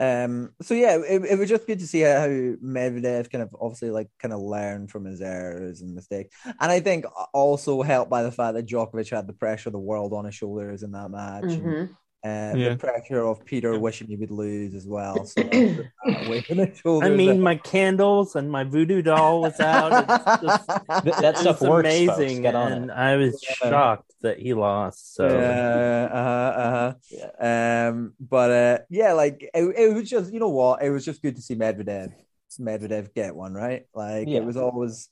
Um. 0.00 0.54
So 0.62 0.74
yeah, 0.74 0.96
it, 0.96 1.24
it 1.24 1.38
was 1.38 1.48
just 1.50 1.66
good 1.66 1.78
to 1.80 1.86
see 1.86 2.00
how 2.00 2.26
Medvedev 2.28 3.30
kind 3.30 3.42
of 3.42 3.54
obviously 3.60 3.90
like 3.90 4.10
kind 4.18 4.32
of 4.34 4.40
learned 4.40 4.90
from 4.90 5.04
his 5.04 5.20
errors 5.20 5.82
and 5.82 5.94
mistakes, 5.94 6.34
and 6.46 6.72
I 6.72 6.80
think 6.80 7.04
also 7.34 7.82
helped 7.82 8.10
by 8.10 8.22
the 8.22 8.32
fact 8.32 8.54
that 8.54 8.66
Djokovic 8.66 9.10
had 9.14 9.26
the 9.26 9.34
pressure 9.34 9.68
of 9.68 9.74
the 9.74 9.78
world 9.78 10.14
on 10.14 10.24
his 10.24 10.34
shoulders 10.34 10.82
in 10.82 10.92
that 10.92 11.10
match. 11.10 11.58
and, 11.58 11.76
Mhm. 11.76 11.96
Uh, 12.22 12.52
Yeah. 12.54 12.68
the 12.70 12.76
pressure 12.76 13.22
of 13.22 13.44
Peter 13.44 13.78
wishing 13.78 14.06
he 14.08 14.16
would 14.16 14.30
lose 14.30 14.74
as 14.74 14.86
well. 14.86 15.24
So 15.26 15.42
that 15.42 15.50
put 15.50 15.86
that 16.06 16.28
weight 16.30 16.50
on 16.50 16.58
his 16.58 16.80
I 17.02 17.08
mean, 17.10 17.40
my 17.40 17.56
candles 17.56 18.36
and 18.36 18.50
my 18.50 18.64
voodoo 18.64 19.00
doll 19.02 19.40
was 19.42 19.58
out. 19.60 19.92
It's 20.04 20.42
just, 20.42 20.68
Th- 21.04 21.16
that 21.16 21.30
it's 21.34 21.40
stuff 21.40 21.60
works. 21.62 21.88
folks. 21.88 22.18
amazing, 22.18 22.42
Get 22.42 22.54
on 22.54 22.72
and 22.72 22.84
it. 22.90 22.90
I 22.90 23.16
was 23.16 23.42
Yeah. 23.42 23.70
shocked 23.70 24.12
that 24.22 24.38
he 24.38 24.52
lost. 24.54 25.14
So 25.14 25.26
Yeah, 25.26 26.08
uh-huh. 26.12 26.94
Yeah. 27.10 27.88
Um, 27.88 28.12
but 28.20 28.50
uh, 28.50 28.78
yeah, 28.90 29.12
like 29.14 29.48
it, 29.54 29.64
it 29.76 29.94
was 29.94 30.08
just 30.08 30.32
you 30.32 30.40
know 30.40 30.48
what, 30.50 30.82
it 30.82 30.90
was 30.90 31.04
just 31.04 31.22
good 31.22 31.36
to 31.36 31.42
see 31.42 31.54
Medvedev, 31.54 32.12
Medvedev 32.60 33.14
get 33.14 33.34
one 33.34 33.54
right. 33.54 33.86
Like 33.94 34.28
Yeah. 34.28 34.38
it 34.38 34.44
was 34.44 34.56
always, 34.58 35.08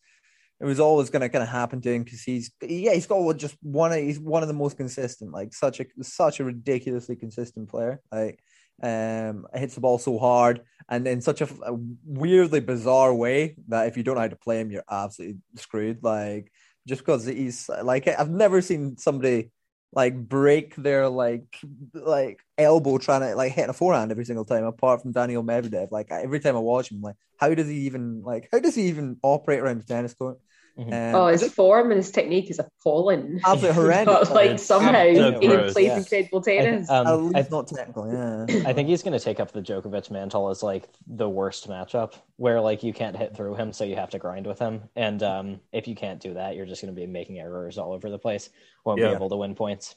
it 0.61 0.65
was 0.65 0.81
always 0.81 1.11
gonna 1.11 1.29
kind 1.29 1.43
of 1.43 1.49
happen 1.49 1.81
to 1.81 1.93
him 1.93 2.03
because 2.03 2.23
he's 2.23 2.51
yeah 2.63 2.93
he's 2.93 3.07
got 3.07 3.37
just 3.37 3.57
one 3.63 3.93
of 3.93 3.99
he's 3.99 4.19
one 4.19 4.43
of 4.43 4.49
the 4.49 4.55
most 4.55 4.77
consistent, 4.77 5.33
like 5.33 5.55
such 5.55 5.81
a 5.81 5.87
such 6.03 6.41
a 6.41 6.45
ridiculously 6.45 7.17
consistent 7.17 7.69
player. 7.69 8.01
Like 8.11 8.41
um, 8.83 9.47
hits 9.55 9.75
the 9.75 9.81
ball 9.81 9.99
so 9.99 10.19
hard 10.19 10.63
and 10.89 11.07
in 11.09 11.21
such 11.21 11.41
a, 11.41 11.49
a 11.63 11.77
weirdly 12.05 12.61
bizarre 12.61 13.13
way 13.13 13.57
that 13.69 13.89
if 13.89 13.97
you 13.97 14.05
don't 14.05 14.15
know 14.15 14.21
how 14.21 14.29
to 14.29 14.37
play 14.37 14.61
him, 14.61 14.71
you're 14.71 14.85
absolutely 14.89 15.39
screwed. 15.57 16.03
Like 16.03 16.53
just 16.87 17.03
because 17.03 17.27
he's 17.27 17.69
like 17.83 18.09
I've 18.09 18.31
never 18.31 18.61
seen 18.61 18.97
somebody 18.97 19.51
like 19.93 20.17
break 20.17 20.75
their 20.77 21.09
like 21.09 21.59
like 21.95 22.41
elbow 22.59 22.99
trying 22.99 23.23
to 23.23 23.35
like 23.35 23.53
hit 23.53 23.71
a 23.71 23.73
forehand 23.73 24.11
every 24.11 24.25
single 24.25 24.45
time 24.45 24.65
apart 24.65 25.01
from 25.01 25.13
Daniil 25.13 25.43
Medvedev 25.43 25.91
like 25.91 26.09
every 26.11 26.41
time 26.41 26.57
I 26.57 26.61
watch 26.61 26.91
him 26.91 27.01
like 27.01 27.17
how 27.39 27.55
does 27.55 27.69
he 27.69 27.87
even 27.87 28.23
like 28.23 28.49
how 28.53 28.59
does 28.59 28.75
he 28.75 28.83
even 28.83 29.17
operate 29.23 29.61
around 29.61 29.81
the 29.81 29.87
tennis 29.87 30.15
court 30.15 30.39
Mhm. 30.79 30.93
um, 30.93 31.15
oh, 31.15 31.27
his 31.27 31.43
form 31.53 31.91
and 31.91 31.97
his 31.99 32.11
technique 32.13 32.51
is 32.51 32.61
appalling. 32.61 33.41
Absolutely 33.45 33.73
horrendous. 33.83 34.29
but 34.29 34.35
like 34.35 34.59
somehow 34.61 34.93
so 34.93 35.41
he 35.41 35.49
gross, 35.49 35.73
plays 35.73 35.87
yeah. 35.87 35.97
incredible 35.99 36.39
I, 36.39 36.43
tennis. 36.43 36.89
um, 36.91 37.07
I, 37.09 37.15
least 37.15 37.51
not 37.51 37.67
technical 37.67 38.13
yeah 38.13 38.47
I 38.69 38.73
think 38.73 38.89
he's 38.89 39.03
going 39.03 39.19
to 39.19 39.25
take 39.25 39.41
up 39.41 39.51
the 39.51 39.61
Djokovic 39.61 40.11
mantle 40.11 40.49
as 40.51 40.63
like 40.63 40.89
the 41.09 41.29
worst 41.29 41.69
matchup, 41.69 42.15
where 42.37 42.61
like 42.61 42.83
you 42.85 42.93
can't 42.93 43.17
hit 43.17 43.35
through 43.37 43.57
him, 43.57 43.73
so 43.73 43.83
you 43.85 43.97
have 43.97 44.11
to 44.11 44.19
grind 44.21 44.47
with 44.47 44.59
him. 44.61 44.83
And 44.95 45.23
um, 45.23 45.61
if 45.73 45.89
you 45.89 45.97
can't 45.97 46.21
do 46.21 46.35
that, 46.35 46.55
you're 46.55 46.67
just 46.67 46.81
going 46.81 46.95
to 46.95 47.01
be 47.01 47.07
making 47.07 47.41
errors 47.41 47.77
all 47.77 47.93
over 47.93 48.09
the 48.09 48.19
place. 48.19 48.51
Won't 48.85 49.01
Yeah. 49.01 49.09
be 49.09 49.15
able 49.15 49.31
to 49.31 49.37
win 49.37 49.55
points. 49.57 49.97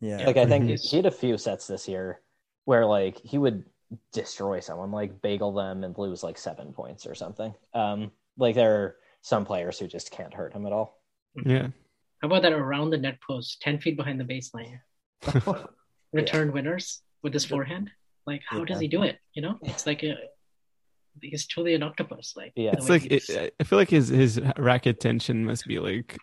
yeah 0.00 0.26
Like 0.26 0.36
I 0.36 0.44
think 0.46 0.68
he 0.80 0.96
had 0.96 1.06
a 1.06 1.10
few 1.10 1.38
sets 1.38 1.66
this 1.66 1.88
year 1.88 2.20
where 2.66 2.84
like 2.84 3.18
he 3.24 3.38
would 3.38 3.64
destroy 4.12 4.60
someone, 4.60 4.90
like 4.92 5.22
bagel 5.22 5.52
them 5.52 5.82
and 5.82 5.96
lose 5.96 6.22
like 6.22 6.36
seven 6.38 6.72
points 6.72 7.06
or 7.06 7.14
something. 7.14 7.54
Um, 7.74 8.12
like 8.36 8.54
there 8.54 8.74
are 8.82 8.96
some 9.22 9.44
players 9.44 9.78
who 9.78 9.86
just 9.86 10.10
can't 10.10 10.32
hurt 10.34 10.52
him 10.54 10.66
at 10.66 10.72
all. 10.72 11.00
Yeah. 11.44 11.68
How 12.22 12.28
about 12.28 12.42
that 12.42 12.52
around 12.52 12.90
the 12.90 12.98
net 12.98 13.18
post, 13.26 13.60
10 13.62 13.78
feet 13.80 13.96
behind 13.96 14.20
the 14.20 14.24
baseline? 14.24 14.80
Return 16.12 16.52
winners 16.52 17.02
with 17.22 17.32
his 17.32 17.44
forehand? 17.44 17.90
Like, 18.26 18.42
how 18.46 18.64
does 18.64 18.80
he 18.80 18.88
do 18.88 19.02
it? 19.02 19.18
You 19.34 19.42
know, 19.42 19.58
it's 19.62 19.86
like 19.86 20.02
a, 20.02 20.16
he's 21.20 21.46
truly 21.46 21.74
an 21.74 21.82
octopus. 21.82 22.34
Like, 22.36 22.52
Yeah. 22.56 22.72
It's 22.72 22.88
like 22.88 23.06
it, 23.06 23.54
I 23.58 23.64
feel 23.64 23.78
like 23.78 23.90
his 23.90 24.08
his 24.08 24.40
racket 24.58 25.00
tension 25.00 25.44
must 25.44 25.66
be 25.66 25.78
like 25.78 26.16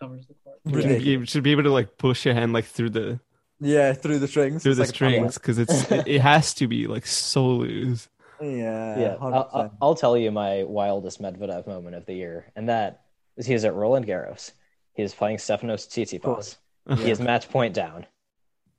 covers 0.00 0.26
the 0.26 0.34
court. 0.42 0.58
should 0.66 0.76
Ridiculous. 0.76 1.20
be, 1.20 1.26
should 1.26 1.42
be 1.44 1.52
able 1.52 1.62
to 1.64 1.72
like 1.72 1.96
push 1.98 2.24
your 2.24 2.34
hand 2.34 2.52
like 2.52 2.64
through 2.64 2.90
the 2.90 3.20
yeah 3.60 3.92
through 3.92 4.18
the 4.18 4.26
strings 4.28 4.62
through 4.62 4.72
It's 4.72 4.78
the 4.78 4.84
like 4.84 4.94
strings 4.94 5.34
because 5.34 5.58
it's 5.58 5.90
it, 5.90 6.08
it 6.08 6.20
has 6.20 6.52
to 6.54 6.66
be 6.66 6.86
like 6.86 7.06
so 7.06 7.46
loose. 7.46 8.08
Yeah 8.44 8.98
yeah, 8.98 9.16
I'll, 9.20 9.34
I'll- 9.52 9.78
I'll 9.82 9.94
tell 9.94 10.16
you 10.16 10.30
my 10.30 10.64
wildest 10.64 11.20
Medvedev 11.20 11.66
moment 11.66 11.96
of 11.96 12.06
the 12.06 12.14
year, 12.14 12.52
and 12.56 12.68
that 12.68 13.02
is 13.36 13.46
he 13.46 13.54
is 13.54 13.64
at 13.64 13.74
Roland 13.74 14.06
Garros. 14.06 14.52
He 14.94 15.02
is 15.02 15.14
playing 15.14 15.38
Stefanos 15.38 15.86
Tsitsipas. 15.88 16.56
He 16.98 17.10
is 17.10 17.18
match 17.20 17.48
point 17.48 17.74
down. 17.74 18.06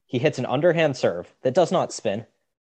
He 0.06 0.20
hits 0.20 0.38
an 0.40 0.46
underhand 0.46 0.96
serve 0.96 1.34
that 1.42 1.54
does 1.54 1.72
not 1.72 1.92
spin. 1.92 2.26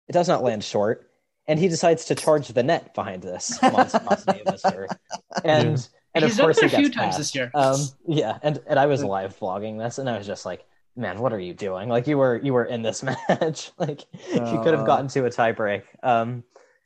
It 0.08 0.12
does 0.14 0.28
not 0.28 0.44
land 0.44 0.64
short, 0.64 1.10
and 1.48 1.60
he 1.60 1.68
decides 1.68 2.06
to 2.06 2.16
charge 2.16 2.48
the 2.50 2.64
net 2.64 2.94
behind 2.96 3.22
this 3.22 3.58
monstrosity 3.62 4.42
of 4.46 4.54
a 4.54 4.58
serve. 4.58 4.90
And 5.44 5.88
and 6.16 6.24
of 6.26 6.30
He's 6.32 6.38
done 6.38 6.46
course 6.48 6.58
it 6.58 6.70
he 6.72 6.76
a 6.76 6.80
few 6.80 6.86
gets 6.90 6.96
times 6.96 7.06
passed. 7.16 7.18
this 7.20 7.36
year. 7.36 7.52
Um, 7.54 7.80
yeah, 8.08 8.40
and 8.42 8.60
and 8.68 8.80
I 8.80 8.88
was 8.88 9.04
live 9.04 9.38
vlogging 9.38 9.78
this, 9.78 9.98
and 10.00 10.10
I 10.10 10.18
was 10.18 10.26
just 10.26 10.46
like, 10.46 10.66
man, 10.96 11.20
what 11.20 11.32
are 11.32 11.40
you 11.40 11.54
doing? 11.54 11.88
Like 11.90 12.08
you 12.08 12.18
were 12.18 12.38
you 12.44 12.54
were 12.54 12.66
in 12.66 12.82
this 12.82 13.04
match. 13.30 13.72
like 13.78 14.06
you 14.34 14.40
could 14.64 14.74
have 14.74 14.82
Uh, 14.82 14.86
gotten 14.86 15.08
to 15.10 15.26
a 15.26 15.30
tiebreak. 15.30 15.84
Um, 16.04 16.44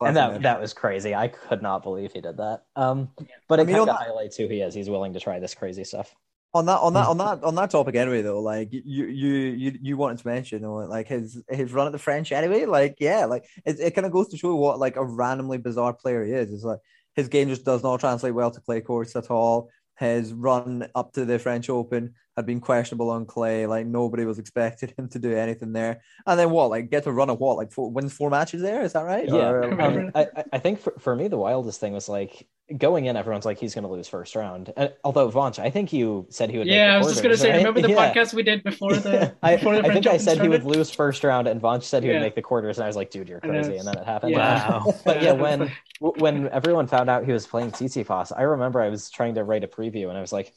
and 0.07 0.18
that 0.18 0.41
that 0.41 0.60
was 0.61 0.73
crazy. 0.73 1.14
I 1.15 1.28
could 1.28 1.61
not 1.61 1.84
believe 1.84 2.11
he 2.14 2.22
did 2.22 2.38
that. 2.38 2.64
Um, 2.76 3.10
but 3.48 3.60
it 3.60 3.64
I 3.64 3.65
mean, 3.65 3.76
kind 3.76 3.90
of 3.90 3.95
that- 3.98 4.06
highlights 4.07 4.38
who 4.38 4.48
he 4.48 4.61
is. 4.61 4.73
He's 4.73 4.90
willing 4.90 5.14
to 5.14 5.19
try 5.19 5.40
this 5.40 5.53
crazy 5.56 5.84
stuff. 5.84 6.14
on 6.53 6.65
that 6.65 6.80
on 6.80 6.94
that 6.94 7.07
on 7.07 7.18
that 7.23 7.44
on 7.44 7.56
that 7.56 7.69
topic 7.72 7.95
anyway 7.95 8.22
though 8.22 8.41
like 8.41 8.69
you 8.73 9.06
you 9.06 9.34
you 9.64 9.78
you 9.82 9.95
wanted 9.98 10.18
to 10.18 10.28
mention 10.28 10.64
like 10.64 11.07
his 11.07 11.41
his 11.49 11.72
run 11.72 11.86
at 11.88 11.94
the 11.94 11.99
french 11.99 12.32
anyway 12.34 12.65
like 12.65 12.95
yeah 12.99 13.23
like 13.26 13.45
it, 13.65 13.80
it 13.80 13.91
kind 13.95 14.06
of 14.06 14.11
goes 14.11 14.28
to 14.28 14.36
show 14.38 14.53
what 14.56 14.78
like 14.78 14.98
a 14.98 15.06
randomly 15.06 15.57
bizarre 15.57 15.94
player 15.94 16.26
he 16.26 16.34
is 16.34 16.52
it's 16.52 16.64
like 16.65 16.80
his 17.15 17.30
game 17.30 17.48
just 17.48 17.64
does 17.64 17.84
not 17.84 17.99
translate 18.02 18.34
well 18.34 18.52
to 18.52 18.60
clay 18.61 18.82
courts 18.82 19.15
at 19.15 19.32
all 19.32 19.69
his 20.02 20.34
run 20.34 20.88
up 20.95 21.14
to 21.14 21.23
the 21.23 21.40
french 21.40 21.69
open 21.69 22.14
had 22.36 22.45
been 22.45 22.60
questionable 22.60 23.10
on 23.11 23.26
clay 23.26 23.65
like 23.68 23.86
nobody 23.86 24.26
was 24.26 24.40
expecting 24.40 24.91
him 24.98 25.07
to 25.10 25.19
do 25.19 25.32
anything 25.34 25.72
there. 25.73 26.02
And 26.28 26.38
then 26.40 26.49
what 26.49 26.69
like 26.72 26.90
get 26.90 27.03
to 27.03 27.11
run 27.11 27.30
a 27.30 27.34
what 27.34 27.56
like 27.57 27.72
four, 27.72 27.90
wins 27.91 28.11
four 28.11 28.30
matches 28.30 28.61
there? 28.61 28.82
Is 28.84 28.94
that 28.94 29.06
right? 29.06 29.28
Yeah, 29.30 29.49
Or- 29.49 29.82
um, 29.82 30.11
I, 30.15 30.28
I- 30.36 30.44
I 30.53 30.60
think 30.60 30.80
for, 30.80 30.94
for 30.99 31.15
me 31.15 31.28
the 31.30 31.38
wildest 31.38 31.80
thing 31.80 31.94
was 31.94 32.10
like 32.10 32.48
going 32.77 33.06
in, 33.06 33.15
everyone's 33.18 33.45
like 33.45 33.60
he's 33.60 33.73
going 33.76 33.84
to 33.84 33.89
lose 33.91 34.07
first 34.07 34.35
round. 34.35 34.72
And, 34.77 34.93
although 35.03 35.30
Vansh, 35.31 35.60
I 35.60 35.69
think 35.69 35.91
you 35.93 36.26
said 36.30 36.49
he 36.49 36.57
would. 36.57 36.68
make 36.68 36.76
Yeah, 36.76 36.88
the 36.91 36.93
I 36.95 36.98
was 36.98 37.07
just 37.10 37.23
gonna 37.23 37.38
say. 37.38 37.52
right? 37.52 37.57
Remember 37.57 37.81
the 37.81 37.89
Yeah. 37.91 38.14
podcast 38.14 38.34
we 38.34 38.43
did 38.43 38.64
before 38.64 38.95
the 38.95 39.35
I, 39.43 39.56
before 39.57 39.76
the 39.76 39.80
I 39.80 39.89
think 39.93 40.06
French 40.06 40.07
I 40.07 40.10
Open 40.11 40.19
said 40.19 40.41
he 40.41 40.48
would 40.49 40.64
lose 40.64 40.91
first 40.91 41.23
round, 41.23 41.48
and 41.48 41.61
Vansh 41.61 41.84
said 41.84 42.03
he 42.03 42.10
would 42.10 42.22
make 42.22 42.35
the 42.35 42.41
quarters, 42.41 42.77
and 42.77 42.84
I 42.84 42.88
was 42.88 42.95
like, 42.95 43.10
"Dude, 43.11 43.30
you're 43.30 43.39
crazy!" 43.39 43.77
And 43.77 43.88
then 43.88 43.98
it 43.98 44.06
happened. 44.06 44.31
Yeah. 44.31 44.69
Wow. 44.69 44.93
but 45.06 45.22
yeah, 45.22 45.34
when 45.34 45.72
when 45.99 46.49
everyone 46.49 46.88
found 46.88 47.10
out 47.10 47.26
he 47.26 47.31
was 47.31 47.45
playing 47.48 47.72
Tsitsipas, 47.72 48.31
I 48.35 48.43
remember 48.43 48.81
I 48.81 48.89
was 48.89 49.10
trying 49.10 49.35
to 49.35 49.43
write 49.43 49.64
a 49.64 49.68
preview, 49.68 50.10
and 50.10 50.18
I 50.18 50.22
was 50.22 50.31
like, 50.34 50.53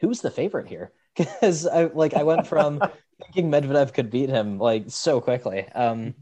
"Who's 0.00 0.20
the 0.20 0.30
favorite 0.30 0.68
here?" 0.68 0.92
Because 1.16 1.66
I 1.66 1.84
like 1.86 2.14
I 2.14 2.22
went 2.22 2.46
from 2.46 2.80
thinking 3.20 3.50
Medvedev 3.50 3.92
could 3.92 4.10
beat 4.10 4.28
him 4.30 4.58
like 4.58 4.84
so 4.88 5.20
quickly. 5.20 5.68
Um, 5.68 6.14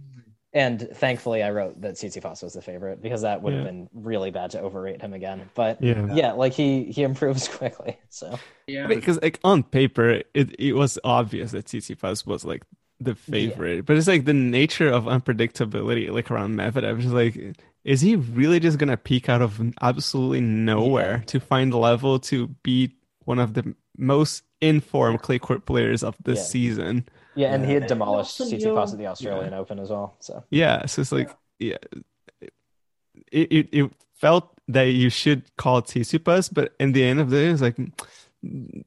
and 0.58 0.88
thankfully, 0.94 1.42
I 1.42 1.50
wrote 1.50 1.80
that 1.82 1.94
Tsitsipas 1.94 2.42
was 2.42 2.52
the 2.52 2.62
favorite 2.62 3.00
because 3.00 3.22
that 3.22 3.42
would 3.42 3.52
have 3.54 3.62
Yeah. 3.64 3.70
been 3.70 3.88
really 3.94 4.30
bad 4.30 4.50
to 4.52 4.60
overrate 4.60 5.00
him 5.00 5.12
again. 5.14 5.48
But 5.54 5.80
Yeah. 5.80 6.06
yeah, 6.12 6.32
like 6.32 6.52
he 6.52 6.84
he 6.96 7.02
improves 7.02 7.46
quickly. 7.58 7.96
So 8.08 8.38
Yeah. 8.66 8.86
because 8.88 9.20
like 9.22 9.38
on 9.44 9.62
paper 9.62 10.22
it, 10.34 10.48
it 10.58 10.74
was 10.74 10.98
obvious 11.04 11.52
that 11.52 11.66
Tsitsipas 11.66 12.26
was 12.26 12.44
like 12.44 12.62
the 13.00 13.14
favorite 13.14 13.86
but 13.86 13.96
it's 13.96 14.08
like 14.08 14.24
the 14.24 14.34
nature 14.34 14.90
of 14.90 15.04
unpredictability 15.04 16.10
like 16.10 16.28
around 16.32 16.56
Medvedev 16.56 16.98
is 16.98 17.12
like 17.12 17.56
is 17.84 18.00
he 18.00 18.16
really 18.16 18.58
just 18.58 18.76
gonna 18.78 18.96
peak 18.96 19.28
out 19.28 19.40
of 19.40 19.60
absolutely 19.80 20.40
nowhere 20.40 21.22
to 21.26 21.38
find 21.38 21.72
level 21.72 22.18
to 22.18 22.48
beat 22.64 22.90
one 23.24 23.38
of 23.38 23.54
the 23.54 23.62
most 23.96 24.42
informed 24.60 25.22
clay 25.22 25.38
court 25.38 25.64
players 25.64 26.02
of 26.02 26.16
this 26.24 26.40
Yeah. 26.40 26.44
season 26.46 27.08
yeah, 27.38 27.54
and 27.54 27.64
he 27.64 27.74
had 27.74 27.86
demolished 27.86 28.40
also 28.40 28.56
Tsitsipas 28.56 28.92
at 28.92 28.98
the 28.98 29.06
Australian 29.06 29.54
Open 29.54 29.78
as 29.78 29.90
well. 29.90 30.16
So 30.20 30.44
yeah 30.50 30.86
so 30.86 31.02
it's 31.02 31.12
like 31.12 31.30
yeah 31.58 31.76
it, 33.32 33.52
it, 33.58 33.68
it 33.72 33.92
felt 34.14 34.54
that 34.68 34.88
you 35.02 35.10
should 35.10 35.42
call 35.56 35.82
Tsitsipas 35.82 36.52
but 36.52 36.74
in 36.78 36.92
the 36.92 37.04
end 37.04 37.20
of 37.20 37.30
the 37.30 37.36
day 37.36 37.46
it's 37.46 37.62
like 37.62 37.76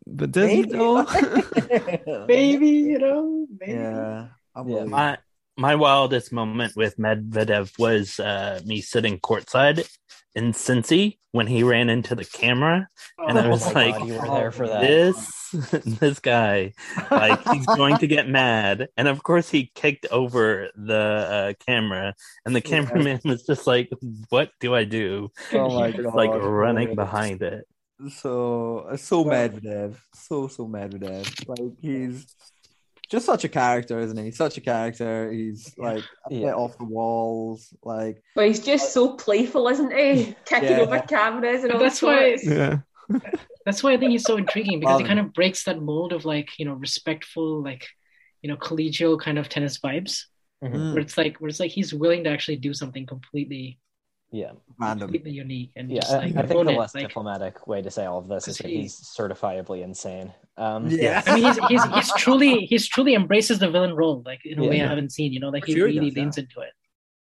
but 0.08 0.32
does 0.32 0.50
he 0.50 0.62
Maybe. 0.64 0.72
though 0.72 1.04
Maybe 2.28 2.68
you 2.68 3.00
know. 3.00 3.48
Maybe. 3.60 3.74
yeah. 3.74 4.28
I 4.56 4.64
believe. 4.64 4.88
My 4.88 5.18
my 5.58 5.76
wildest 5.76 6.32
moment 6.32 6.76
with 6.76 6.98
Medvedev 6.98 7.78
was 7.78 8.20
uh, 8.20 8.62
me 8.66 8.82
sitting 8.82 9.20
courtside 9.20 9.88
in 10.36 10.52
Cincy 10.54 11.18
when 11.32 11.48
he 11.48 11.64
ran 11.64 11.90
into 11.90 12.16
the 12.16 12.26
camera, 12.26 12.88
and 13.28 13.40
I 13.40 13.48
Oh 13.48 13.48
was 13.48 13.74
like, 13.76 13.98
God, 13.98 14.08
you 14.08 14.16
were 14.16 14.30
there 14.30 14.52
for 14.52 14.68
that. 14.68 14.82
"This 14.82 15.50
this 15.72 16.20
guy, 16.20 16.74
like 17.16 17.42
he's 17.44 17.68
going 17.68 17.98
to 18.00 18.08
get 18.08 18.28
mad." 18.28 18.90
And 18.98 19.08
of 19.08 19.24
course, 19.24 19.50
he 19.50 19.72
kicked 19.76 20.06
over 20.12 20.70
the 20.76 20.96
uh, 20.96 21.54
camera, 21.66 22.16
and 22.46 22.56
the 22.56 22.62
cameraman 22.62 23.22
was 23.26 23.44
just 23.46 23.68
like, 23.68 23.90
"What 24.30 24.52
do 24.60 24.74
I 24.76 24.84
do?" 24.86 25.30
Oh 25.52 25.70
my 25.80 25.92
Just, 25.96 26.14
like 26.14 26.34
God. 26.34 26.42
running 26.42 26.96
behind 26.96 27.42
it. 27.42 27.66
so 28.10 28.90
so 28.98 29.24
mad 29.24 29.54
with 29.54 29.64
Medvedev, 29.64 29.98
so 30.14 30.48
so 30.48 30.68
mad 30.68 30.94
with 30.94 31.02
Medvedev. 31.04 31.48
Like 31.48 31.78
he's 31.82 32.36
just 33.12 33.26
such 33.26 33.44
a 33.44 33.50
character, 33.50 34.00
isn't 34.00 34.18
he? 34.18 34.32
Such 34.32 34.58
a 34.58 34.62
character. 34.62 35.32
He's 35.32 35.74
like 35.78 36.04
a 36.26 36.30
bit 36.30 36.40
Yeah. 36.42 36.54
off 36.54 36.78
the 36.78 36.86
walls. 36.86 37.74
Like 37.84 38.24
But 38.36 38.48
he's 38.48 38.64
just 38.66 38.94
so 38.94 39.14
playful, 39.16 39.68
isn't 39.68 39.92
he? 39.94 40.36
Kicking 40.46 40.70
Yeah. 40.70 40.80
over 40.80 41.00
cameras 41.02 41.64
and 41.64 41.74
all 41.74 41.80
that's 41.80 42.02
why- 42.02 42.38
yeah 42.44 42.80
That's 43.66 43.84
why 43.84 43.92
I 43.94 43.98
think 43.98 44.12
he's 44.12 44.24
so 44.24 44.38
intriguing 44.38 44.80
because 44.80 45.02
he 45.02 45.06
kind 45.06 45.20
of 45.20 45.34
breaks 45.34 45.66
that 45.66 45.82
mold 45.82 46.14
of 46.14 46.26
like 46.26 46.50
you 46.58 46.66
know 46.66 46.74
respectful 46.74 47.62
like 47.62 47.86
you 48.42 48.50
know 48.50 48.56
collegial 48.58 49.20
kind 49.20 49.38
of 49.38 49.50
tennis 49.50 49.78
vibes 49.80 50.24
Mhm. 50.64 50.74
mm, 50.74 50.94
where 50.94 51.02
it's 51.02 51.18
like 51.18 51.38
where 51.42 51.50
it's 51.50 51.60
like 51.60 51.72
he's 51.72 51.94
willing 51.94 52.24
to 52.24 52.30
actually 52.30 52.58
do 52.58 52.74
something 52.74 53.06
completely 53.06 53.80
yeah, 54.32 54.52
random. 54.80 55.08
completely 55.10 55.32
unique 55.32 55.72
and 55.76 55.90
yeah. 55.92 56.00
just 56.02 56.14
I, 56.14 56.18
like 56.20 56.36
I 56.38 56.42
think 56.48 56.66
the 56.66 56.72
it, 56.72 56.78
less 56.80 56.96
like- 56.96 57.08
diplomatic 57.08 57.68
way 57.68 57.82
to 57.82 57.92
say 57.92 58.06
all 58.06 58.20
of 58.20 58.28
this 58.28 58.48
is 58.48 58.58
that 58.60 58.68
he- 58.68 58.82
he's 58.84 58.96
certifiably 58.96 59.84
insane. 59.84 60.34
Um, 60.58 60.88
Yeah. 60.90 61.22
I 61.26 61.36
mean, 61.36 61.44
he's, 61.46 61.58
he's 61.68 61.84
he's 61.96 62.14
truly 62.14 62.66
he's 62.66 62.88
truly 62.88 63.14
embraces 63.16 63.60
the 63.60 63.70
villain 63.70 63.94
role, 63.96 64.22
like 64.26 64.46
in 64.46 64.60
a 64.60 64.64
way 64.64 64.82
I 64.82 64.88
haven't 64.88 65.12
seen. 65.12 65.34
You 65.34 65.40
know, 65.42 65.50
like 65.50 65.64
For 65.64 65.68
he 65.68 65.76
sure 65.76 65.86
really 65.86 66.10
does, 66.10 66.16
yeah. 66.18 66.22
leans 66.24 66.38
into 66.38 66.60
it. 66.62 66.74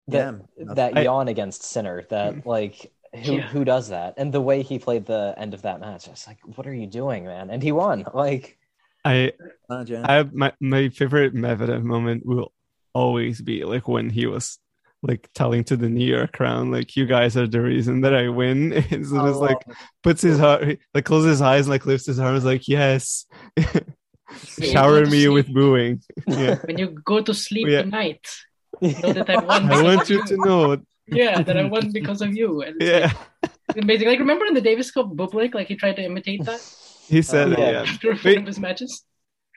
that 0.08 0.34
Yeah. 0.58 0.74
that 0.74 0.96
I- 0.96 1.02
yawn 1.02 1.28
against 1.28 1.62
Sinner, 1.62 2.02
that 2.10 2.46
like 2.56 2.92
who 3.24 3.34
Yeah. 3.36 3.42
who 3.48 3.64
does 3.64 3.88
that, 3.88 4.14
and 4.16 4.32
the 4.32 4.40
way 4.40 4.62
he 4.62 4.78
played 4.78 5.06
the 5.06 5.34
end 5.38 5.54
of 5.54 5.62
that 5.62 5.80
match, 5.80 6.06
I 6.08 6.10
was 6.10 6.26
like, 6.26 6.38
"What 6.56 6.66
are 6.66 6.74
you 6.74 6.86
doing, 6.86 7.24
man?" 7.24 7.50
And 7.50 7.62
he 7.62 7.72
won. 7.72 8.04
Like, 8.14 8.58
I 9.04 9.32
Imagine. 9.70 10.04
I 10.04 10.22
my 10.24 10.52
my 10.60 10.88
favorite 10.90 11.34
Medvedev 11.34 11.82
moment 11.82 12.26
will 12.26 12.52
always 12.94 13.40
be 13.40 13.64
like 13.64 13.86
when 13.88 14.10
he 14.10 14.26
was 14.26 14.58
like 15.06 15.28
telling 15.34 15.64
to 15.64 15.76
the 15.76 15.88
New 15.88 16.04
York 16.06 16.32
crowd, 16.32 16.68
like 16.68 16.96
you 16.96 17.06
guys 17.06 17.36
are 17.36 17.46
the 17.46 17.60
reason 17.60 18.00
that 18.02 18.14
I 18.14 18.28
win. 18.28 18.72
And 18.90 19.06
so 19.06 19.20
oh, 19.20 19.28
just 19.28 19.40
like 19.40 19.58
it. 19.66 19.76
puts 20.02 20.22
his 20.22 20.38
heart 20.38 20.78
like 20.94 21.04
closes 21.04 21.30
his 21.30 21.42
eyes 21.42 21.66
and 21.66 21.70
like 21.70 21.86
lifts 21.86 22.06
his 22.06 22.18
arms 22.18 22.44
like 22.44 22.68
yes. 22.68 23.26
Shower 24.60 25.02
me 25.06 25.22
sleep. 25.22 25.32
with 25.32 25.54
booing. 25.54 26.02
Yeah. 26.26 26.56
When 26.64 26.78
you 26.78 26.88
go 27.04 27.20
to 27.20 27.32
sleep 27.32 27.68
Yeah. 27.68 27.82
tonight, 27.82 28.26
know 28.82 29.12
that 29.12 29.30
I 29.30 29.36
won. 29.36 29.70
I 29.72 29.82
want 29.82 30.10
you 30.10 30.24
to 30.26 30.36
know. 30.36 30.76
Yeah, 31.06 31.42
that 31.42 31.56
I 31.56 31.64
won 31.64 31.92
because 31.92 32.20
of 32.20 32.34
you. 32.34 32.62
And 32.62 32.76
Yeah. 32.80 33.12
like, 33.42 33.76
amazing. 33.84 34.08
Like 34.08 34.18
remember 34.18 34.46
in 34.46 34.54
the 34.54 34.60
Davis 34.60 34.90
Cup, 34.90 35.06
Bublik, 35.14 35.54
like 35.54 35.68
he 35.68 35.76
tried 35.76 35.96
to 35.96 36.02
imitate 36.02 36.44
that 36.44 36.60
He 37.08 37.22
said 37.22 37.48
oh, 37.50 37.52
it, 37.52 37.58
yeah. 37.58 37.70
yeah. 37.70 37.82
after 37.82 38.14
one 38.14 38.38
of 38.38 38.46
his 38.46 38.58
matches. 38.58 39.04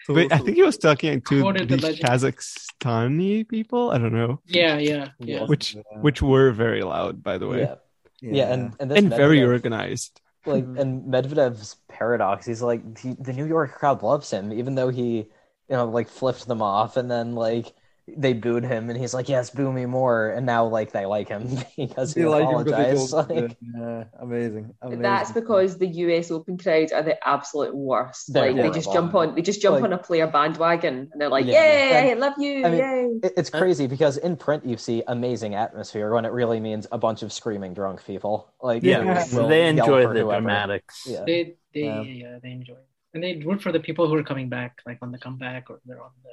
So- 0.10 0.16
But 0.16 0.34
I 0.34 0.38
think 0.40 0.58
he 0.58 0.64
was 0.64 0.78
talking 0.78 1.22
to 1.30 1.42
Quoted 1.42 1.70
the. 1.70 1.78
Kazakhstani 1.78 3.48
people. 3.48 3.92
I 3.92 3.98
don't 3.98 4.14
know. 4.14 4.40
Yeah, 4.46 4.78
yeah, 4.78 5.10
yeah. 5.20 5.46
Which 5.46 5.76
Yeah. 5.76 5.82
which 6.02 6.22
were 6.22 6.52
very 6.52 6.84
loud, 6.84 7.22
by 7.24 7.38
the 7.38 7.48
way. 7.48 7.62
yeah, 7.62 7.76
yeah, 8.22 8.54
and 8.54 8.74
and, 8.80 8.90
this 8.92 8.98
And 8.98 9.10
very 9.10 9.44
organized. 9.44 10.22
like 10.46 10.66
Mhm. 10.66 10.80
and 10.80 10.92
Medvedev's 11.14 11.78
paradox. 11.88 12.46
He's 12.46 12.62
like 12.62 12.82
he, 12.98 13.14
the 13.20 13.34
New 13.34 13.46
York 13.46 13.72
crowd 13.76 14.02
loves 14.04 14.32
him, 14.32 14.52
even 14.54 14.76
though 14.76 14.90
he 14.90 15.28
you 15.70 15.76
know 15.78 15.86
like 15.86 16.08
flipped 16.10 16.48
them 16.48 16.62
off, 16.62 16.98
and 16.98 17.10
then 17.12 17.36
like 17.36 17.74
they 18.18 18.34
booed 18.34 18.64
him, 18.64 18.90
and 18.90 18.98
he's 19.00 19.14
like, 19.14 19.30
"Yes, 19.30 19.50
boo 19.50 19.72
me 19.72 19.86
more," 19.86 20.30
and 20.32 20.46
now 20.46 20.66
like 20.66 20.92
they 20.92 21.06
like 21.06 21.28
him 21.30 21.48
because 21.78 22.14
he 22.14 22.22
They 22.22 22.28
like 22.28 22.48
him 22.48 22.54
'cause 22.56 22.66
they 22.66 22.72
apologized. 22.92 23.12
don't- 23.12 23.30
Like, 23.30 23.58
yeah, 23.62 24.04
amazing. 24.20 24.74
amazing. 24.82 25.02
That's 25.02 25.32
because 25.32 25.78
the 25.78 25.88
US 25.88 26.32
Open 26.32 26.58
crowd 26.58 26.92
are 26.94 27.04
the 27.04 27.18
absolute 27.28 27.76
worst. 27.76 28.34
They're 28.34 28.52
like 28.52 28.62
they 28.62 28.70
just 28.72 28.92
jump 28.94 29.14
on, 29.16 29.36
they 29.36 29.42
just 29.42 29.62
jump 29.62 29.76
Like- 29.76 29.84
on 29.86 29.94
a 29.94 29.98
player 29.98 30.28
bandwagon, 30.28 31.10
and 31.12 31.22
they're 31.22 31.30
like, 31.30 31.46
Yeah. 31.46 32.02
"Yay, 32.04 32.12
I 32.12 32.14
love 32.16 32.34
you, 32.38 32.66
I 32.66 32.70
mean, 32.70 32.80
yay!" 33.24 33.32
it's 33.38 33.50
crazy 33.50 33.88
because 33.88 34.18
in 34.18 34.36
print 34.38 34.66
you 34.66 34.78
see 34.78 35.04
amazing 35.08 35.56
atmosphere 35.56 36.14
when 36.14 36.26
it 36.26 36.32
really 36.32 36.60
means 36.60 36.88
a 36.92 36.98
bunch 36.98 37.24
of 37.24 37.32
screaming 37.34 37.74
drunk 37.74 38.06
people. 38.06 38.54
Like 38.62 38.84
Yeah, 38.84 39.24
who 39.26 39.48
they 39.48 39.68
enjoy 39.68 40.02
the 40.08 40.20
whoever. 40.22 40.42
dramatics. 40.42 41.08
Yeah. 41.08 41.24
They 41.26 41.56
they 41.74 41.82
Yeah. 41.84 42.02
yeah. 42.02 42.40
they 42.42 42.52
enjoy 42.52 42.74
it. 42.74 42.86
And 43.14 43.24
they 43.24 43.38
root 43.38 43.62
for 43.62 43.72
the 43.72 43.80
people 43.80 44.08
who 44.08 44.16
are 44.16 44.24
coming 44.24 44.50
back, 44.50 44.82
like 44.86 45.00
on 45.02 45.12
the 45.12 45.18
comeback 45.18 45.70
or 45.72 45.80
they're 45.86 46.02
on 46.02 46.12
the 46.24 46.30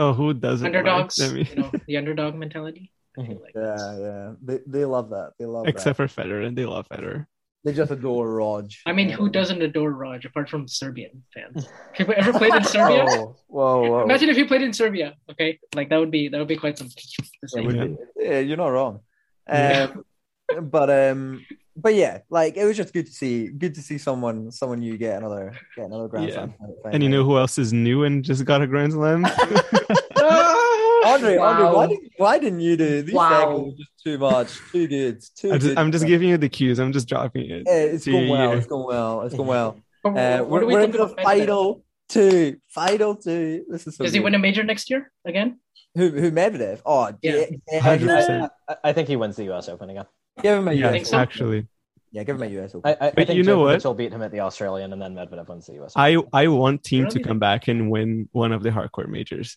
Oh, 0.00 0.12
who 0.14 0.32
doesn't? 0.32 0.64
like 0.64 0.74
underdogs. 0.74 1.16
them? 1.16 1.36
you 1.36 1.44
know, 1.56 1.70
the 1.86 1.96
underdog 1.98 2.34
mentality. 2.34 2.90
I 3.18 3.22
like 3.22 3.54
Yeah, 3.54 3.98
yeah. 4.06 4.32
They 4.42 4.58
they 4.66 4.84
love 4.84 5.10
that. 5.10 5.32
They 5.38 5.44
love 5.46 5.66
Except 5.68 5.98
that. 5.98 6.08
for 6.10 6.22
Federer, 6.22 6.46
and 6.46 6.56
they 6.56 6.64
love 6.64 6.88
Federer. 6.88 7.26
They 7.64 7.74
just 7.74 7.90
adore 7.92 8.26
Rog. 8.32 8.70
I 8.86 8.92
mean, 8.94 9.10
who 9.10 9.28
doesn't 9.28 9.60
adore 9.60 9.90
Rog 9.92 10.24
apart 10.24 10.48
from 10.48 10.66
Serbian 10.66 11.22
fans? 11.34 11.68
Have 11.92 12.08
you 12.08 12.14
ever 12.14 12.32
played 12.32 12.54
in 12.54 12.64
Serbia? 12.64 13.04
Whoa, 13.04 13.36
whoa, 13.48 13.90
whoa. 13.90 14.04
Imagine 14.04 14.30
if 14.30 14.38
you 14.38 14.46
played 14.46 14.62
in 14.62 14.72
Serbia. 14.72 15.08
Okay, 15.32 15.58
like 15.74 15.90
that 15.90 15.98
would 16.00 16.10
be 16.10 16.28
that 16.30 16.38
would 16.38 16.48
be 16.48 16.56
quite 16.56 16.78
something. 16.78 16.96
to 16.96 17.22
Yeah, 17.42 17.48
say. 17.52 17.62
Yeah. 17.76 17.84
be- 17.84 17.96
yeah, 18.16 18.38
you're 18.40 18.56
not 18.56 18.68
wrong. 18.68 19.00
Yeah. 19.46 19.88
Um, 20.56 20.70
but 20.70 20.88
um, 20.88 21.44
but 21.82 21.94
yeah, 21.94 22.18
like 22.30 22.56
it 22.56 22.64
was 22.64 22.76
just 22.76 22.92
good 22.92 23.06
to 23.06 23.12
see, 23.12 23.48
good 23.48 23.74
to 23.74 23.82
see 23.82 23.98
someone, 23.98 24.50
someone 24.50 24.82
you 24.82 24.96
get 24.98 25.18
another, 25.18 25.52
get 25.76 25.86
another 25.86 26.08
Grand 26.08 26.28
Yeah. 26.28 26.34
Slam. 26.34 26.54
And 26.92 27.02
you 27.02 27.08
know 27.08 27.24
who 27.24 27.36
else 27.38 27.58
is 27.58 27.72
new 27.72 28.04
and 28.04 28.24
just 28.24 28.44
got 28.44 28.62
a 28.62 28.66
Grand 28.66 28.92
Slam? 28.92 29.24
Andre, 31.02 31.36
Andre, 31.38 31.64
why 31.72 31.86
didn't 31.86 32.12
why 32.18 32.38
didn't 32.38 32.60
you 32.60 32.76
do 32.76 33.02
these 33.02 33.14
Wow. 33.14 33.40
segments? 33.40 33.78
Just 33.78 33.90
too 34.04 34.18
much, 34.18 34.58
too 34.70 34.86
good, 34.86 35.24
too 35.36 35.52
I'm 35.52 35.58
just, 35.58 35.68
good. 35.68 35.78
I'm 35.78 35.92
just 35.92 36.06
giving 36.06 36.28
you 36.28 36.36
the 36.36 36.48
cues. 36.48 36.78
I'm 36.78 36.92
just 36.92 37.08
dropping 37.08 37.50
it. 37.50 37.62
Yeah, 37.66 37.72
it's 37.94 38.06
going 38.06 38.28
well. 38.28 38.52
It's 38.52 38.66
going 38.66 38.86
well. 38.86 39.22
It's 39.22 39.34
going 39.34 39.48
well. 39.48 39.80
Uh, 40.04 40.38
what 40.38 40.48
we're 40.48 40.60
do 40.60 40.66
we 40.66 40.74
we're 40.74 40.80
think 40.82 40.94
into 40.94 41.04
of 41.04 41.10
the 41.10 41.16
Medvedev? 41.16 41.24
final 41.24 41.84
two. 42.08 42.56
Final 42.68 43.16
two. 43.16 43.64
This 43.68 43.86
is 43.86 43.96
so 43.96 44.04
Does 44.04 44.12
he 44.12 44.20
win 44.20 44.34
a 44.34 44.38
major 44.38 44.62
next 44.62 44.90
year 44.90 45.10
again? 45.24 45.58
Who 45.94 46.08
who 46.10 46.30
Medvedev? 46.30 46.80
Oh 46.86 47.12
Yeah. 47.22 47.46
yeah, 47.70 47.80
100%. 47.80 48.48
I, 48.68 48.76
I 48.84 48.92
think 48.92 49.08
he 49.08 49.16
wins 49.16 49.36
the 49.36 49.44
U.S. 49.44 49.68
Open 49.68 49.88
again. 49.90 50.04
Give 50.42 50.58
him 50.58 50.68
a 50.68 50.72
Yeah, 50.72 50.92
US. 50.94 51.10
so? 51.10 51.18
actually. 51.18 51.66
Yeah, 52.12 52.24
give 52.24 52.36
him 52.36 52.42
a 52.42 52.60
US 52.62 52.74
Open. 52.74 52.90
I, 52.90 53.04
I, 53.04 53.08
I 53.08 53.10
But 53.12 53.26
think 53.28 53.36
you 53.36 53.44
know 53.44 53.58
Djokovic 53.58 53.72
what? 53.74 53.84
will 53.84 53.94
beat 53.94 54.12
him 54.12 54.22
at 54.22 54.32
the 54.32 54.40
Australian, 54.40 54.92
and 54.92 55.00
then 55.00 55.14
Medvedev 55.14 55.48
wins 55.48 55.66
the 55.66 55.74
U.S. 55.74 55.92
Open. 55.96 56.28
I 56.34 56.42
I 56.44 56.48
want 56.48 56.82
Thiem 56.82 57.08
to 57.10 57.20
come 57.22 57.38
back 57.38 57.68
and 57.68 57.90
win 57.90 58.28
one 58.32 58.52
of 58.52 58.62
the 58.62 58.70
hardcore 58.70 59.06
majors. 59.08 59.56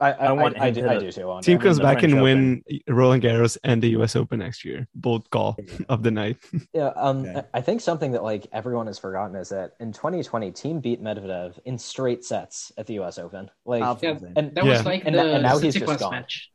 I, 0.00 0.12
I, 0.12 0.12
I 0.12 0.26
I, 0.26 0.32
want 0.32 0.60
I, 0.60 0.68
him 0.68 0.74
do, 0.74 0.82
to- 0.82 0.90
I 0.90 0.98
do 0.98 1.10
too. 1.12 1.28
Andre. 1.30 1.54
Thiem 1.54 1.60
comes 1.60 1.78
mean, 1.78 1.86
the 1.88 1.94
back 1.94 2.02
and 2.04 2.12
French 2.12 2.22
win 2.22 2.62
Roland 2.88 3.22
Garros 3.22 3.58
and 3.64 3.82
the 3.82 3.90
U.S. 3.90 4.14
Open 4.16 4.38
next 4.40 4.64
year. 4.64 4.86
Bold 4.94 5.28
call 5.30 5.56
of 5.88 6.02
the 6.04 6.10
night. 6.10 6.36
Yeah, 6.72 6.90
um, 6.96 7.20
Okay. 7.24 7.42
I 7.54 7.58
I 7.58 7.60
think 7.60 7.80
something 7.80 8.10
that 8.12 8.22
like 8.22 8.46
everyone 8.52 8.86
has 8.88 8.98
forgotten 8.98 9.34
is 9.36 9.48
that 9.50 9.72
in 9.80 9.92
2020, 9.92 10.52
Thiem 10.52 10.80
beat 10.82 11.02
Medvedev 11.02 11.58
in 11.64 11.78
straight 11.78 12.24
sets 12.24 12.70
at 12.78 12.86
the 12.86 12.94
U.S. 12.94 13.18
Open. 13.18 13.50
Like, 13.64 13.82
Absolutely. 13.82 14.32
and 14.36 14.54
That 14.56 14.64
Yeah. 14.64 14.70
was 14.72 14.84
like 14.84 15.02
And 15.04 15.14
the 15.14 15.22
now- 15.24 15.30
and 15.34 15.42
now 15.44 15.58
he's 15.58 15.74
just 15.74 15.98
gone. 16.00 16.12
match. 16.12 16.50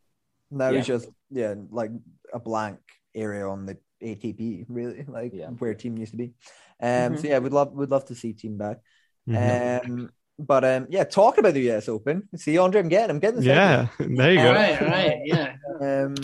Now 0.51 0.69
Yeah. 0.69 0.79
it's 0.79 0.87
just 0.87 1.09
yeah, 1.29 1.55
like 1.69 1.91
a 2.33 2.39
blank 2.39 2.79
area 3.15 3.47
on 3.47 3.65
the 3.65 3.77
ATP, 4.01 4.65
really, 4.69 5.03
like 5.07 5.33
Yeah. 5.33 5.47
where 5.49 5.73
Thiem 5.73 5.97
used 5.99 6.11
to 6.11 6.17
be. 6.17 6.33
Um, 6.81 7.17
so 7.17 7.27
yeah, 7.27 7.39
we'd 7.39 7.53
love 7.53 7.71
we'd 7.73 7.89
love 7.89 8.05
to 8.05 8.15
see 8.15 8.33
Thiem 8.33 8.57
back. 8.57 8.77
Mhm. 9.29 9.85
Um, 9.85 10.09
but 10.39 10.63
um, 10.65 10.87
yeah, 10.89 11.03
talking 11.03 11.39
about 11.41 11.53
the 11.53 11.69
US 11.71 11.87
Open. 11.87 12.27
See, 12.35 12.57
Andre, 12.57 12.81
I'm 12.81 12.89
getting, 12.89 13.11
I'm 13.11 13.19
getting. 13.19 13.39
the 13.39 13.45
yeah, 13.45 13.87
there 13.99 14.31
you 14.33 14.39
go. 14.39 14.51
right, 14.53 14.81
all 14.81 14.87
right, 14.87 15.19
yeah. 15.25 15.55
Um, 15.79 16.15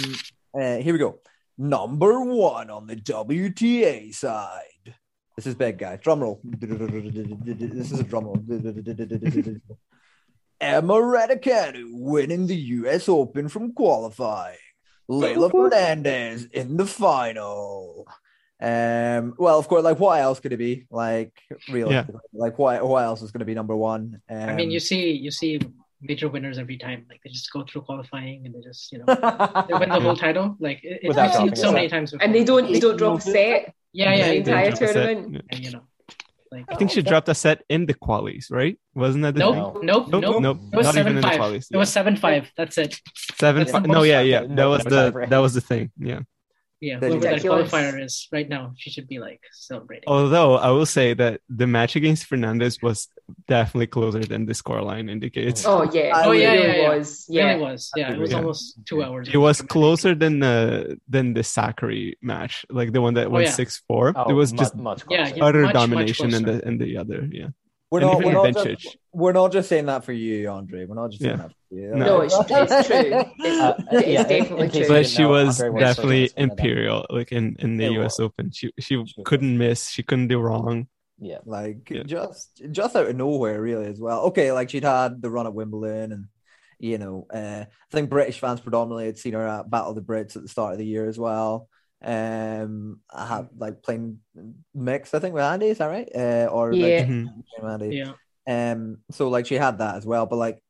uh, 0.60 0.78
here 0.78 0.94
we 0.94 0.99
go. 0.99 1.20
Number 1.57 2.22
one 2.22 2.70
on 2.70 2.88
the 2.88 2.95
WTA 2.95 4.14
side. 4.14 4.95
This 5.36 5.45
is 5.45 5.56
big, 5.56 5.78
guys. 5.78 5.99
Drum 6.02 6.22
roll. 6.22 6.41
This 6.44 7.91
is 7.91 7.99
a 7.99 8.03
drum 8.03 8.26
roll. 8.26 8.38
Emma 10.61 10.94
Raducanu 10.95 11.86
winning 11.91 12.48
the 12.48 12.56
U.S. 12.56 13.07
Open 13.07 13.48
from 13.48 13.72
qualifying. 13.74 14.57
Leylah 15.10 15.52
Fernandez 15.52 16.45
in 16.45 16.77
the 16.77 16.86
final. 16.86 18.07
Um, 18.61 19.36
well, 19.38 19.57
of 19.57 19.68
course, 19.68 19.84
like 19.84 19.99
what 19.99 20.19
else 20.19 20.40
could 20.40 20.53
it 20.53 20.57
be? 20.57 20.86
Like, 20.91 21.34
realistically, 21.69 22.19
like 22.34 22.60
what? 22.60 22.86
What 22.86 23.03
else 23.03 23.22
is 23.22 23.31
going 23.31 23.40
to 23.40 23.45
be 23.45 23.56
number 23.56 23.76
one? 23.76 24.22
Um, 24.30 24.49
I 24.49 24.53
mean, 24.53 24.69
you 24.69 24.80
see, 24.80 25.11
you 25.11 25.31
see 25.31 25.60
major 26.02 26.30
winners 26.30 26.57
every 26.57 26.77
time. 26.77 27.06
Like 27.10 27.22
they 27.23 27.30
just 27.30 27.52
go 27.52 27.64
through 27.64 27.81
qualifying 27.81 28.45
and 28.45 28.53
they 28.53 28.61
just, 28.61 28.91
you 28.91 28.99
know, 28.99 29.06
they 29.68 29.73
win 29.73 29.90
the 29.90 29.99
whole 29.99 30.15
title. 30.15 30.57
Like 30.60 30.84
it, 30.84 30.99
it, 31.03 31.07
Without 31.07 31.30
I've 31.30 31.36
seen 31.36 31.48
it 31.49 31.57
so 31.57 31.72
many 31.72 31.90
times 31.90 32.11
before. 32.11 32.26
And 32.26 32.36
they 32.36 32.44
don't 32.44 32.72
they 32.72 32.80
don't 32.80 32.98
drop 32.98 33.19
a 33.19 33.22
set. 33.22 33.73
Yeah, 33.91 34.14
yeah, 34.14 34.27
the 34.27 34.36
entire 34.36 34.72
drop 34.72 34.81
a 34.81 34.94
tournament. 34.94 35.45
And, 35.49 35.60
you 35.60 35.72
know, 35.72 35.84
like 36.51 36.65
I 36.69 36.76
think 36.76 36.91
she 36.91 36.99
oh, 37.01 37.03
dropped 37.03 37.30
a 37.30 37.35
set 37.35 37.63
in 37.69 37.85
the 37.85 37.93
qualies, 37.93 38.51
right? 38.51 38.80
Wasn't 38.95 39.23
that 39.23 39.35
the 39.35 39.39
nope, 39.39 39.73
thing? 39.76 39.85
nope, 39.85 40.07
Nope, 40.09 40.21
nope, 40.23 40.41
nope, 40.41 40.57
It 40.73 40.76
was 40.77 40.85
not 40.88 40.95
even 40.95 41.05
seven 41.05 41.15
in 41.17 41.21
the 41.21 41.27
five. 41.27 41.39
qualies, 41.39 41.67
It 41.71 41.77
was 41.77 41.89
seven 41.89 42.15
five. 42.15 42.51
That's 42.57 42.77
it. 42.77 42.99
Seven. 43.39 43.61
That's 43.61 43.71
fi- 43.71 43.80
the 43.80 43.88
no, 43.88 44.03
yeah, 44.03 44.21
yeah. 44.21 44.41
that- 44.41 44.55
That 44.55 44.65
was 44.65 44.84
the 44.84 45.26
that 45.30 45.38
was 45.38 45.53
the 45.53 45.61
thing. 45.61 45.91
Yeah. 45.97 46.21
Yeah, 46.81 46.97
That's 46.99 47.13
whoever 47.13 47.35
that 47.35 47.41
qualifier 47.45 48.01
is 48.01 48.27
right 48.31 48.47
now, 48.47 48.71
she 48.77 48.89
should 48.89 49.07
be 49.09 49.19
like 49.19 49.41
celebrating. 49.51 50.05
Although 50.07 50.55
I 50.55 50.69
will 50.71 50.85
say 50.85 51.13
that 51.13 51.41
the 51.49 51.67
match 51.67 51.97
against 51.97 52.26
Fernandez 52.26 52.81
was 52.81 53.09
definitely 53.47 53.88
closer 53.88 54.19
than 54.19 54.45
the 54.45 54.53
scoreline 54.53 55.10
indicates. 55.10 55.65
Oh 55.65 55.84
yeah. 55.91 56.11
Oh, 56.26 56.31
yeah, 56.31 56.53
it 56.53 56.60
yeah, 56.60 56.76
yeah. 56.84 56.89
was. 56.97 57.26
Yeah, 57.30 57.45
Yeah. 57.45 57.56
it 57.56 57.60
was. 57.60 57.91
Yeah, 57.95 58.14
it 58.14 58.19
was 58.19 58.31
Yeah. 58.31 58.38
almost 58.38 58.85
two 58.85 59.03
hours. 59.03 59.30
It 59.31 59.38
was 59.38 59.61
closer 59.61 60.15
than 60.15 60.39
the 60.39 60.99
than 61.07 61.34
the 61.34 61.41
Sakkari 61.41 62.14
match, 62.22 62.65
like 62.69 62.91
the 62.91 63.01
one 63.01 63.14
that 63.15 63.31
went 63.31 63.45
yeah. 63.47 63.51
six 63.51 63.81
four. 63.88 64.14
Oh, 64.15 64.30
it 64.30 64.34
was 64.34 64.51
mu- 64.53 64.57
just 64.60 64.76
much 64.76 65.03
Yeah, 65.10 65.23
closer. 65.26 65.35
yeah. 65.38 65.43
utter 65.45 65.61
much, 65.64 65.73
much 65.73 65.81
domination 65.81 66.34
in 66.34 66.43
closer. 66.43 66.60
the 66.61 66.68
in 66.68 66.77
the 66.77 66.97
other. 66.97 67.27
Yeah. 67.31 67.47
we're 67.91 68.01
and 68.01 68.10
not, 68.11 68.23
we're, 68.23 68.34
not 68.53 68.64
just, 68.68 68.97
we're 69.14 69.31
not 69.34 69.51
just 69.51 69.68
saying 69.68 69.88
that 69.88 70.03
for 70.03 70.14
you, 70.14 70.47
Andre. 70.47 70.85
We're 70.85 70.93
not 70.93 71.10
just 71.10 71.23
saying 71.23 71.38
that 71.38 71.49
for 71.49 71.76
you. 71.76 71.89
No. 71.95 72.06
No, 72.06 72.22
it's, 72.22 72.35
it's 72.38 72.88
true. 72.88 73.23
It's, 73.39 73.61
Uh, 73.61 73.73
it's 73.93 74.07
yeah, 74.07 74.22
in- 74.22 74.27
definitely 74.30 74.69
true. 74.69 74.88
but 74.88 75.07
she 75.07 75.23
know, 75.23 75.30
was 75.30 75.57
definitely 75.57 75.88
searching 75.88 76.22
this 76.22 76.34
one, 76.35 76.49
imperial, 76.51 77.06
like 77.10 77.31
in 77.31 77.56
in 77.57 77.77
the 77.77 77.85
It 77.85 77.91
U.S. 77.93 78.19
was. 78.19 78.26
Open. 78.26 78.51
She 78.51 78.72
she 78.80 79.03
She 79.06 79.23
couldn't 79.26 79.57
miss. 79.57 79.89
She 79.89 80.03
couldn't 80.03 80.27
do 80.27 80.39
wrong. 80.39 80.88
Yeah. 81.22 81.40
like 81.46 81.90
Yeah. 81.90 82.04
just 82.04 82.62
just 82.72 82.96
out 82.96 83.08
of 83.08 83.16
nowhere 83.16 83.62
really 83.62 83.86
as 83.88 84.00
well 84.00 84.22
okay 84.26 84.52
like 84.52 84.70
she'd 84.70 84.84
had 84.84 85.22
the 85.22 85.30
run 85.30 85.48
at 85.48 85.54
wimbledon 85.54 86.12
and 86.12 86.26
you 86.80 86.98
know 86.98 87.28
uh, 87.34 87.66
i 87.68 87.91
think 87.91 88.10
british 88.10 88.40
fans 88.40 88.62
predominantly 88.62 89.06
had 89.06 89.18
seen 89.18 89.34
her 89.34 89.46
at 89.46 89.70
battle 89.70 89.90
of 89.90 89.96
the 89.96 90.02
brits 90.02 90.36
at 90.38 90.41
the 90.44 90.48
start 90.48 90.74
of 90.74 90.80
the 90.80 90.86
year 90.86 91.08
as 91.08 91.20
well 91.20 91.68
um 92.02 93.02
i 93.14 93.26
had 93.26 93.50
like 93.58 93.82
playing 93.84 94.20
mixed 94.74 95.14
i 95.14 95.20
think 95.20 95.34
with 95.36 95.44
andy 95.44 95.68
is 95.68 95.80
that 95.80 95.88
right 95.88 96.10
uh 96.16 96.48
or 96.50 96.72
like, 96.74 96.82
Yeah. 96.82 97.06
Mhm. 97.06 97.44
Andy. 97.64 97.98
Yeah. 97.98 98.14
um 98.48 99.00
so 99.12 99.28
like 99.28 99.46
she 99.46 99.56
had 99.56 99.80
that 99.80 99.96
as 99.96 100.06
well 100.06 100.26
but 100.26 100.38
like 100.38 100.64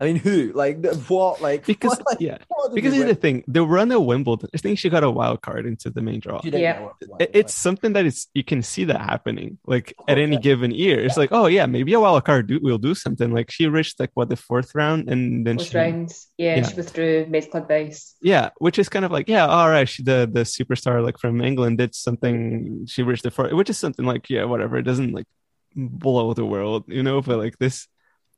i 0.00 0.04
mean 0.04 0.16
who 0.16 0.52
like 0.54 0.84
what 1.08 1.40
like 1.42 1.66
Because 1.72 1.90
what, 1.98 2.06
like, 2.06 2.20
yeah, 2.20 2.38
what 2.48 2.74
because 2.74 2.94
here's 2.94 3.06
the 3.06 3.14
thing: 3.14 3.44
the 3.48 3.64
run 3.66 3.90
at 3.92 4.02
Wimbledon. 4.02 4.48
I 4.54 4.58
think 4.58 4.78
she 4.78 4.88
got 4.88 5.02
a 5.04 5.10
wild 5.10 5.42
card 5.42 5.66
into 5.66 5.90
the 5.90 6.00
main 6.02 6.20
draw. 6.20 6.40
Yeah. 6.44 6.88
it 7.18 7.30
It's 7.34 7.54
something 7.54 7.92
that 7.94 8.04
is 8.06 8.26
you 8.34 8.44
can 8.44 8.62
see 8.62 8.84
that 8.84 9.00
happening 9.00 9.58
like 9.66 9.94
at 10.06 10.18
any 10.18 10.36
Okay. 10.36 10.42
given 10.42 10.70
year. 10.70 11.00
It's 11.04 11.16
like, 11.16 11.30
oh 11.32 11.46
yeah, 11.46 11.66
maybe 11.66 11.92
a 11.94 12.00
wild 12.00 12.24
card 12.24 12.46
do, 12.46 12.60
will 12.62 12.78
do 12.78 12.94
something. 12.94 13.30
Like 13.32 13.50
she 13.50 13.66
reached 13.66 13.98
like 14.00 14.10
what 14.14 14.28
the 14.28 14.36
fourth 14.36 14.70
round, 14.74 15.08
and 15.10 15.46
then 15.46 15.58
First 15.58 15.72
she 15.72 15.78
round. 15.78 16.08
Yeah, 16.36 16.56
Yeah. 16.56 16.66
she 16.68 16.74
withdrew 16.76 17.26
Maids 17.28 17.48
Club 17.48 17.66
Base. 17.68 18.14
yeah, 18.22 18.50
which 18.58 18.78
is 18.78 18.88
kind 18.88 19.04
of 19.04 19.10
like 19.10 19.28
yeah, 19.28 19.46
all 19.46 19.68
right. 19.68 19.88
She 19.88 20.02
the 20.02 20.28
the 20.30 20.44
superstar 20.44 21.02
like 21.04 21.18
from 21.18 21.40
England 21.40 21.78
did 21.78 21.94
something. 21.94 22.86
She 22.86 23.02
reached 23.02 23.24
the 23.24 23.30
fourth, 23.32 23.52
which 23.52 23.70
is 23.70 23.78
something 23.78 24.06
like 24.06 24.30
yeah, 24.30 24.44
whatever. 24.44 24.76
It 24.78 24.86
doesn't 24.90 25.12
like 25.12 25.26
blow 25.74 26.34
the 26.34 26.44
world, 26.46 26.84
you 26.88 27.02
know. 27.02 27.20
But 27.20 27.38
like 27.38 27.58
this 27.58 27.88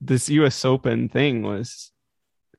this 0.01 0.29
U.S. 0.31 0.65
Open 0.65 1.09
thing 1.09 1.43
was 1.43 1.93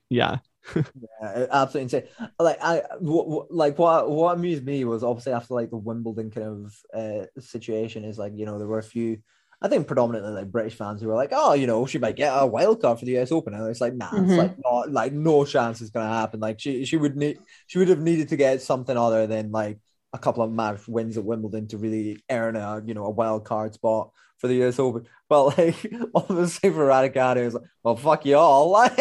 yeah. 0.09 0.39
Yeah, 0.93 1.47
absolutely 1.51 1.84
insane. 1.84 2.03
Like 2.38 2.57
I, 2.61 2.81
w- 2.95 3.23
w- 3.23 3.47
like 3.49 3.80
what 3.80 4.09
what 4.09 4.35
amused 4.35 4.65
me 4.65 4.84
was 4.84 5.03
obviously 5.03 5.31
after 5.31 5.53
like 5.53 5.69
the 5.69 5.77
Wimbledon 5.77 6.31
kind 6.31 6.47
of 6.47 6.76
uh, 6.93 7.26
situation 7.39 8.03
is 8.03 8.18
like 8.18 8.34
you 8.35 8.45
know 8.45 8.57
there 8.57 8.68
were 8.68 8.80
a 8.80 8.84
few, 8.84 9.19
I 9.61 9.69
think 9.69 9.88
predominantly 9.88 10.34
like 10.34 10.51
British 10.51 10.76
fans 10.76 11.01
who 11.01 11.07
were 11.07 11.15
like, 11.15 11.30
oh 11.31 11.53
you 11.53 11.65
know 11.65 11.85
she 11.85 11.97
might 11.97 12.18
get 12.18 12.34
a 12.35 12.45
wild 12.45 12.81
card 12.81 12.99
for 12.99 13.05
the 13.05 13.18
US 13.18 13.31
Open, 13.31 13.53
and 13.53 13.65
it's 13.69 13.80
like 13.80 13.95
nah, 13.95 14.22
it's 14.23 14.31
Mhm. 14.31 14.38
like 14.38 14.51
not 14.65 14.91
like 14.91 15.13
no 15.13 15.45
chance 15.45 15.80
it's 15.80 15.91
gonna 15.91 16.09
happen. 16.13 16.41
Like 16.41 16.59
she 16.59 16.84
she 16.85 16.97
would 16.97 17.15
need 17.15 17.39
she 17.68 17.80
would 17.80 17.88
have 17.88 17.99
needed 18.01 18.27
to 18.30 18.35
get 18.35 18.61
something 18.61 18.97
other 18.97 19.27
than 19.27 19.51
like 19.51 19.80
a 20.13 20.19
couple 20.19 20.43
of 20.43 20.51
match 20.51 20.88
wins 20.89 21.18
at 21.18 21.23
Wimbledon 21.23 21.68
to 21.69 21.77
really 21.77 22.22
earn 22.30 22.57
a 22.57 22.81
you 22.85 22.93
know 22.93 23.05
a 23.05 23.09
wild 23.09 23.45
card 23.45 23.73
spot 23.73 24.11
for 24.41 24.47
the 24.47 24.61
US 24.65 24.80
Open. 24.80 25.05
But 25.31 25.57
like 25.57 25.77
obviously 26.13 26.72
for 26.72 26.88
Raducanu, 26.88 27.38
it's 27.45 27.55
like, 27.55 27.63
well 27.84 27.95
fuck 27.95 28.26
you 28.26 28.35
all. 28.35 28.69
Like, 28.77 28.97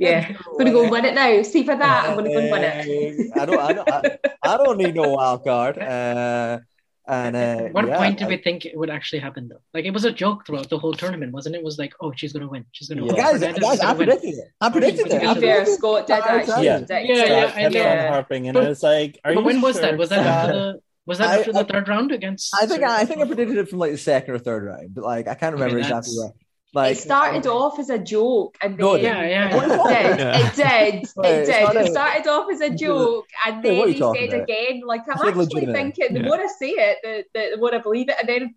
Yeah. 0.00 0.26
I'm 0.50 0.58
gonna 0.58 0.72
go 0.72 0.82
and 0.82 0.90
win 0.90 1.04
it 1.04 1.14
now. 1.14 1.42
See 1.42 1.62
for 1.62 1.76
that, 1.76 2.08
I'm 2.08 2.16
gonna 2.16 2.30
go 2.30 2.38
and 2.40 2.50
win 2.50 2.64
it. 2.64 3.30
I 3.40 3.46
don't, 3.46 3.60
I 3.60 3.72
don't, 3.72 3.88
I, 3.88 4.18
I 4.42 4.56
don't 4.56 4.78
need 4.78 4.96
no 4.96 5.10
wild 5.10 5.44
card. 5.44 5.78
Uh, 5.78 6.58
and 7.06 7.36
uh, 7.36 7.38
At 7.38 7.74
what 7.74 7.86
yeah, 7.86 7.98
point 7.98 8.16
did 8.18 8.28
we 8.28 8.38
think 8.38 8.64
it 8.64 8.76
would 8.78 8.88
actually 8.90 9.18
happen 9.20 9.46
though? 9.46 9.60
Like 9.74 9.84
it 9.84 9.90
was 9.92 10.04
a 10.06 10.10
joke 10.10 10.44
throughout 10.46 10.70
the 10.70 10.78
whole 10.78 10.94
tournament, 10.94 11.32
wasn't 11.32 11.54
it? 11.54 11.58
It 11.58 11.64
was 11.64 11.78
like, 11.78 11.92
oh, 12.00 12.12
she's 12.16 12.32
gonna 12.32 12.48
win. 12.48 12.64
She's 12.72 12.88
gonna 12.88 13.02
Yeah. 13.04 13.12
win. 13.12 13.16
guys, 13.22 13.32
Fernandez 13.34 13.62
guys, 13.62 13.80
I 13.80 13.82
gonna 13.84 13.98
win. 13.98 14.06
predicted 14.08 14.34
it. 14.42 14.48
I 14.60 14.70
predicted 14.70 15.06
To 15.10 15.16
it. 15.16 15.20
be 15.20 15.26
I 15.26 15.34
To 15.34 15.40
be 15.40 15.46
fair, 15.46 15.62
it. 15.62 15.68
Scott 15.68 16.06
did 16.08 16.14
actually 16.14 16.64
Yeah. 16.64 16.78
predict 16.78 17.08
Yeah, 17.08 17.14
it. 17.14 17.28
yeah, 17.28 17.50
Scott 17.50 17.58
I 17.58 17.70
kept 17.70 18.08
harping, 18.10 18.48
and 18.48 18.56
it 18.58 18.68
was 18.68 18.82
like, 18.82 19.20
are 19.24 19.34
But 19.34 19.40
you 19.40 19.46
when 19.46 19.60
was 19.60 19.80
that? 19.82 19.98
Was 19.98 20.08
that 20.08 20.22
Scott? 20.24 20.34
after 20.50 20.52
the 20.54 20.80
was 21.06 21.18
that 21.18 21.28
I- 21.30 21.38
after 21.40 21.52
the 21.52 21.60
I- 21.60 21.64
third 21.64 21.88
round 21.88 22.12
against? 22.12 22.54
I 22.60 22.66
think 22.66 22.82
I, 22.82 23.00
I 23.02 23.04
think 23.04 23.20
I 23.20 23.26
predicted 23.26 23.58
it 23.58 23.68
from 23.68 23.78
like 23.78 23.92
the 23.92 23.98
second 23.98 24.34
or 24.34 24.38
third 24.38 24.64
round, 24.64 24.94
but 24.94 25.04
like 25.04 25.28
I 25.28 25.34
can't 25.34 25.54
remember 25.54 25.76
Okay, 25.78 25.86
exactly 25.86 26.14
where. 26.18 26.32
Like 26.76 26.96
it 26.96 27.00
started 27.00 27.46
off 27.46 27.78
as 27.78 27.88
a 27.88 28.00
joke 28.00 28.56
and 28.60 28.76
No, 28.76 28.96
then 28.96 29.04
it 29.04 29.30
Yeah, 29.30 29.48
yeah. 29.48 29.56
it 29.56 29.60
did. 29.68 30.18
Yeah. 30.18 30.38
It 30.38 30.54
did. 30.56 31.08
Wait, 31.16 31.30
It 31.30 31.46
did. 31.46 31.76
It 31.86 31.90
started 31.92 32.26
off 32.26 32.50
as 32.50 32.60
a 32.60 32.70
joke 32.70 33.26
and 33.46 33.62
then 33.62 33.78
what 33.78 33.86
are 33.86 33.90
you 33.90 34.12
he 34.12 34.18
said 34.28 34.34
about? 34.34 34.42
again, 34.42 34.80
like 34.84 35.02
I'm 35.02 35.10
I 35.22 35.28
actually 35.28 35.34
legitimate. 35.44 35.72
thinking 35.72 36.14
the 36.14 36.20
Yeah. 36.20 36.26
more 36.26 36.40
I 36.40 36.48
say 36.58 36.70
it, 36.70 36.98
the, 37.04 37.24
the, 37.32 37.50
the 37.52 37.56
more 37.58 37.72
I 37.72 37.78
believe 37.78 38.08
it. 38.08 38.16
And 38.18 38.28
then 38.28 38.54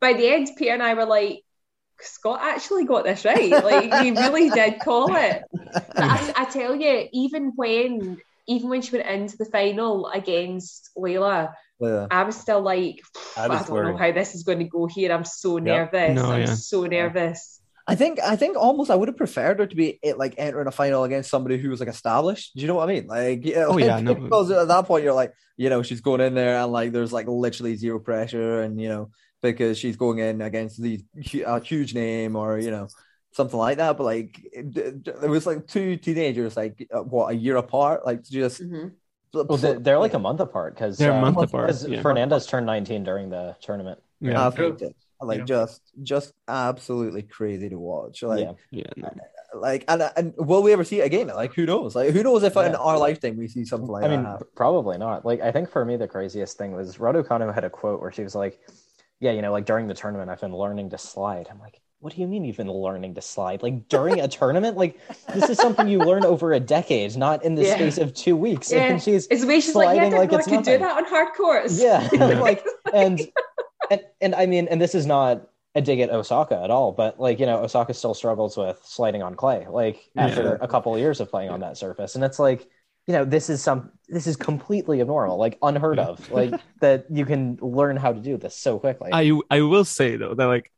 by 0.00 0.12
the 0.12 0.28
end, 0.28 0.48
Peter 0.56 0.74
and 0.74 0.82
I 0.82 0.94
were 0.94 1.06
like, 1.06 1.42
Scott 2.00 2.38
actually 2.40 2.84
got 2.84 3.02
this 3.04 3.24
right. 3.24 3.50
Like 3.50 3.92
he 4.04 4.12
really 4.12 4.48
did 4.60 4.78
call 4.78 5.16
it. 5.16 5.42
But 5.52 5.90
I, 5.96 6.32
I 6.42 6.44
tell 6.44 6.76
you, 6.76 7.08
even 7.12 7.52
when 7.56 8.18
even 8.46 8.68
when 8.68 8.80
she 8.82 8.94
went 8.96 9.08
into 9.08 9.36
the 9.38 9.44
final 9.46 10.06
against 10.06 10.90
Leylah, 10.96 11.52
yeah. 11.80 12.06
I 12.10 12.22
was 12.24 12.36
still 12.36 12.60
like, 12.60 13.00
I 13.36 13.44
I, 13.44 13.48
don't 13.48 13.84
know 13.84 13.96
how 13.96 14.12
this 14.12 14.34
is 14.34 14.42
going 14.42 14.58
to 14.58 14.64
go 14.64 14.86
here. 14.86 15.12
I'm 15.12 15.24
so 15.24 15.58
nervous. 15.58 16.14
No, 16.14 16.32
I'm 16.32 16.40
yeah. 16.40 16.54
so 16.54 16.84
nervous. 16.84 17.60
I 17.88 17.94
think 17.94 18.18
I 18.20 18.34
think 18.34 18.56
almost 18.56 18.90
I 18.90 18.96
would 18.96 19.08
have 19.08 19.16
preferred 19.16 19.60
her 19.60 19.66
to 19.66 19.76
be 19.76 20.00
eh, 20.02 20.14
like 20.16 20.34
entering 20.38 20.66
a 20.66 20.72
final 20.72 21.04
against 21.04 21.30
somebody 21.30 21.56
who 21.56 21.70
was 21.70 21.78
like 21.78 21.88
established. 21.88 22.54
Do 22.56 22.62
you 22.62 22.66
know 22.66 22.74
what 22.74 22.88
I 22.88 22.92
mean? 22.92 23.06
Like, 23.06 23.44
yeah, 23.44 23.66
Oh, 23.66 23.72
like, 23.72 23.84
yeah, 23.84 24.00
no. 24.00 24.14
because 24.14 24.50
at 24.50 24.66
that 24.66 24.86
point 24.86 25.04
you're 25.04 25.12
like, 25.14 25.32
you 25.56 25.70
know, 25.70 25.82
she's 25.82 26.00
going 26.00 26.20
in 26.20 26.34
there 26.34 26.58
and 26.58 26.72
like 26.72 26.90
there's 26.92 27.12
like 27.12 27.28
literally 27.28 27.76
zero 27.76 28.00
pressure, 28.00 28.62
and 28.62 28.80
you 28.80 28.88
know 28.88 29.10
because 29.40 29.78
she's 29.78 29.96
going 29.96 30.18
in 30.18 30.40
against 30.40 30.82
the 30.82 31.04
a 31.46 31.60
huge 31.60 31.94
name 31.94 32.34
or 32.34 32.58
you 32.58 32.72
know 32.72 32.88
something 33.32 33.58
like 33.58 33.76
that. 33.76 33.96
But 33.96 34.04
like 34.04 34.40
it, 34.52 35.06
it 35.22 35.28
was 35.30 35.46
like 35.46 35.68
two 35.68 35.96
teenagers, 35.96 36.56
like 36.56 36.88
uh, 36.92 37.02
what 37.02 37.32
a 37.32 37.36
year 37.36 37.56
apart, 37.56 38.04
like 38.04 38.24
just. 38.24 38.62
Mhm. 38.62 38.92
Well, 39.44 39.58
they're, 39.58 39.78
they're 39.78 39.98
like 39.98 40.14
a 40.14 40.18
month 40.18 40.40
apart 40.40 40.74
because 40.74 40.98
They're 40.98 41.12
a 41.12 41.16
uh, 41.16 41.20
month 41.20 41.38
apart, 41.38 41.74
yeah. 41.88 42.00
Fernandez 42.02 42.46
turned 42.46 42.66
19 42.66 43.04
during 43.04 43.30
the 43.30 43.56
tournament. 43.60 44.00
Yeah. 44.20 44.46
Absolutely. 44.46 44.94
Like 45.20 45.40
Yeah. 45.40 45.44
just 45.44 45.82
just 46.02 46.32
absolutely 46.48 47.22
crazy 47.22 47.68
to 47.68 47.78
watch. 47.78 48.22
Like 48.22 48.40
Yeah. 48.40 48.52
Yeah. 48.70 48.84
no. 48.96 49.10
like 49.54 49.84
and 49.88 50.02
and 50.16 50.34
will 50.36 50.62
we 50.62 50.72
ever 50.72 50.84
see 50.84 51.00
it 51.00 51.06
again? 51.06 51.28
Like 51.28 51.54
who 51.54 51.64
knows? 51.66 51.94
Like 51.96 52.10
who 52.10 52.22
knows 52.22 52.42
if 52.42 52.56
in 52.56 52.74
our 52.74 52.98
lifetime 52.98 53.36
we 53.36 53.48
see 53.48 53.64
something 53.64 53.88
like 53.88 54.04
I 54.04 54.08
that 54.08 54.16
mean, 54.16 54.26
happen. 54.26 54.46
probably 54.54 54.98
not. 54.98 55.24
Like, 55.24 55.40
I 55.40 55.50
think 55.52 55.70
for 55.70 55.84
me, 55.84 55.96
the 55.96 56.08
craziest 56.08 56.58
thing 56.58 56.72
was 56.72 56.96
Raducanu 56.98 57.54
had 57.54 57.64
a 57.64 57.70
quote 57.70 58.00
where 58.00 58.12
she 58.12 58.22
was 58.22 58.34
like, 58.34 58.58
"Yeah, 59.20 59.32
you 59.32 59.40
know, 59.42 59.52
like 59.52 59.64
during 59.64 59.86
the 59.88 59.94
tournament, 59.94 60.30
I've 60.30 60.40
been 60.40 60.54
learning 60.54 60.90
to 60.90 60.98
slide." 60.98 61.48
I'm 61.50 61.58
like, 61.58 61.80
"What 62.00 62.14
do 62.14 62.20
you 62.20 62.26
mean 62.28 62.44
you've 62.44 62.56
been 62.56 62.70
learning 62.70 63.14
to 63.14 63.22
slide? 63.22 63.62
Like 63.62 63.88
during 63.88 64.20
a 64.20 64.28
tournament? 64.28 64.76
Like 64.76 64.98
this 65.34 65.48
is 65.50 65.58
something 65.58 65.88
you 65.88 65.98
learn 65.98 66.24
over 66.24 66.52
a 66.52 66.60
decade, 66.60 67.16
not 67.16 67.44
in 67.44 67.54
the 67.54 67.62
Yeah. 67.64 67.74
space 67.74 67.98
of 67.98 68.14
two 68.14 68.36
weeks." 68.36 68.70
Yeah. 68.72 68.84
And 68.84 69.02
she's 69.02 69.26
It's 69.28 69.42
the 69.42 69.46
way 69.48 69.60
she's 69.60 69.74
like, 69.74 69.86
yeah, 69.86 69.90
I 69.90 69.94
sliding 69.94 70.10
didn't 70.10 70.18
like 70.20 70.30
know 70.30 70.36
I 70.36 70.40
it's 70.40 70.48
could 70.48 70.64
do 70.64 70.78
that 70.78 70.96
on 70.96 71.04
hard 71.06 71.28
courts. 71.36 71.80
Yeah, 71.80 72.08
Yeah. 72.12 72.26
like 72.40 72.64
and, 72.92 73.20
and 73.90 74.00
and 74.20 74.34
I 74.34 74.46
mean, 74.46 74.68
and 74.68 74.80
this 74.80 74.94
is 74.94 75.06
not 75.06 75.48
a 75.74 75.80
dig 75.82 76.00
at 76.00 76.10
Osaka 76.10 76.60
at 76.62 76.70
all, 76.70 76.92
but 76.92 77.20
like 77.20 77.38
you 77.40 77.46
know, 77.46 77.62
Osaka 77.62 77.92
still 77.94 78.14
struggles 78.14 78.56
with 78.56 78.80
sliding 78.84 79.22
on 79.22 79.34
clay, 79.34 79.66
like 79.68 79.98
after 80.16 80.42
Yeah. 80.42 80.56
a 80.60 80.68
couple 80.68 80.94
of 80.94 81.00
years 81.00 81.20
of 81.20 81.30
playing 81.30 81.50
on 81.50 81.60
that 81.60 81.76
surface, 81.76 82.14
and 82.14 82.24
it's 82.24 82.38
like 82.38 82.66
you 83.06 83.12
know 83.12 83.24
this 83.24 83.48
is 83.50 83.62
some 83.62 83.92
this 84.08 84.26
is 84.26 84.36
completely 84.36 85.00
abnormal, 85.00 85.36
like 85.38 85.58
unheard 85.62 85.98
of, 85.98 86.30
like 86.30 86.52
that 86.80 87.06
you 87.10 87.24
can 87.26 87.56
learn 87.60 87.96
how 87.96 88.12
to 88.12 88.20
do 88.20 88.36
this 88.36 88.56
so 88.56 88.78
quickly. 88.78 89.10
I 89.12 89.38
I 89.50 89.60
will 89.62 89.84
say 89.84 90.16
though 90.16 90.34
that 90.34 90.46
like 90.46 90.64
s- 90.64 90.70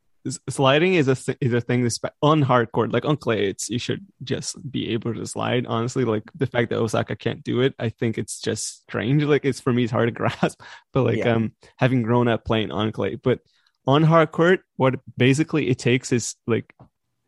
sliding 0.49 0.95
is 0.95 1.07
a 1.07 1.15
th- 1.15 1.37
is 1.41 1.53
a 1.53 1.61
thing 1.61 1.83
that's 1.83 1.99
on 2.21 2.43
hardcore 2.43 2.91
like 2.91 3.05
on 3.05 3.15
clay 3.17 3.47
it's 3.47 3.69
you 3.69 3.79
should 3.79 4.05
just 4.23 4.55
be 4.71 4.89
able 4.89 5.13
to 5.13 5.25
slide 5.25 5.65
honestly 5.65 6.03
like 6.05 6.23
the 6.35 6.45
fact 6.47 6.69
that 6.69 6.79
Osaka 6.79 7.15
can't 7.15 7.43
do 7.43 7.61
it 7.61 7.73
I 7.79 7.89
think 7.89 8.17
it's 8.17 8.39
just 8.41 8.81
strange 8.83 9.23
like 9.23 9.45
it's 9.45 9.59
for 9.61 9.71
me 9.71 9.83
it's 9.83 9.91
hard 9.91 10.07
to 10.07 10.11
grasp 10.19 10.61
but 10.93 11.03
like 11.03 11.17
Yeah. 11.19 11.35
um 11.35 11.53
having 11.77 12.01
grown 12.01 12.27
up 12.27 12.43
playing 12.45 12.71
on 12.71 12.91
clay 12.91 13.15
but 13.15 13.39
on 13.87 14.03
hardcore 14.03 14.59
what 14.75 14.95
basically 15.17 15.69
it 15.69 15.79
takes 15.79 16.11
is 16.11 16.35
like 16.45 16.73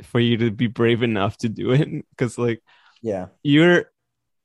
for 0.04 0.20
you 0.20 0.38
to 0.38 0.52
be 0.52 0.68
brave 0.68 1.02
enough 1.04 1.38
to 1.38 1.50
do 1.50 1.72
it 1.72 1.88
because 2.12 2.38
like 2.38 2.62
Yeah. 3.02 3.28
you're 3.44 3.86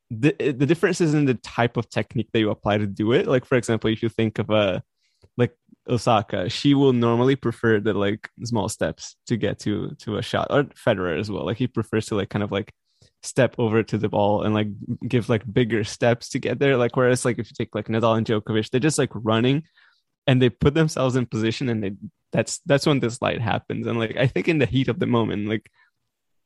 the 0.09 0.31
the 0.39 0.65
difference 0.65 1.01
is 1.01 1.13
in 1.13 1.25
the 1.25 1.33
type 1.33 1.75
of 1.75 1.89
technique 1.89 2.29
that 2.31 2.39
you 2.39 2.49
apply 2.49 2.77
to 2.77 2.87
do 2.87 3.11
it. 3.11 3.27
Like 3.27 3.43
for 3.43 3.55
example, 3.57 3.89
if 3.89 4.01
you 4.01 4.07
think 4.07 4.39
of 4.39 4.49
a 4.49 4.81
Osaka, 5.89 6.49
she 6.49 6.73
will 6.73 6.93
normally 6.93 7.35
prefer 7.35 7.79
the 7.79 7.93
like 7.93 8.29
small 8.43 8.69
steps 8.69 9.15
to 9.27 9.37
get 9.37 9.59
to 9.59 9.91
to 9.99 10.17
a 10.17 10.21
shot, 10.21 10.47
or 10.49 10.63
Federer 10.63 11.19
as 11.19 11.29
well. 11.31 11.45
Like 11.45 11.57
he 11.57 11.67
prefers 11.67 12.07
to 12.07 12.15
like 12.15 12.29
kind 12.29 12.43
of 12.43 12.51
like 12.51 12.71
step 13.23 13.55
over 13.57 13.83
to 13.83 13.97
the 13.97 14.09
ball 14.09 14.43
and 14.43 14.53
like 14.53 14.67
give 15.07 15.27
like 15.29 15.43
bigger 15.51 15.83
steps 15.83 16.29
to 16.29 16.39
get 16.39 16.59
there. 16.59 16.77
Like 16.77 16.95
whereas 16.95 17.25
like 17.25 17.39
if 17.39 17.49
you 17.49 17.55
take 17.57 17.73
like 17.75 17.87
Nadal 17.87 18.17
and 18.17 18.25
Djokovic, 18.27 18.69
they're 18.69 18.79
just 18.79 18.97
like 18.99 19.11
running 19.13 19.63
and 20.27 20.41
they 20.41 20.49
put 20.49 20.73
themselves 20.73 21.15
in 21.15 21.25
position 21.25 21.69
and 21.69 21.83
they 21.83 21.91
that's 22.31 22.59
that's 22.65 22.85
when 22.85 22.99
this 22.99 23.21
light 23.21 23.41
happens. 23.41 23.87
And 23.87 23.97
like 23.97 24.15
I 24.17 24.27
think 24.27 24.47
in 24.47 24.57
the 24.59 24.65
heat 24.65 24.87
of 24.89 24.99
the 24.99 25.07
moment, 25.07 25.47
like 25.47 25.69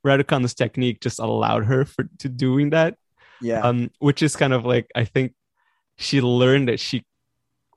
Raducanu's 0.05 0.53
technique 0.53 1.01
just 1.01 1.19
allowed 1.19 1.65
her 1.65 1.85
for 1.85 2.07
to 2.19 2.29
doing 2.29 2.71
that 2.71 2.97
Yeah. 3.41 3.61
um 3.61 3.89
which 3.99 4.21
is 4.21 4.35
kind 4.35 4.53
of 4.53 4.65
like 4.65 4.87
i 4.95 5.05
think 5.05 5.33
she 5.97 6.21
learned 6.21 6.67
that 6.69 6.79
she 6.79 7.03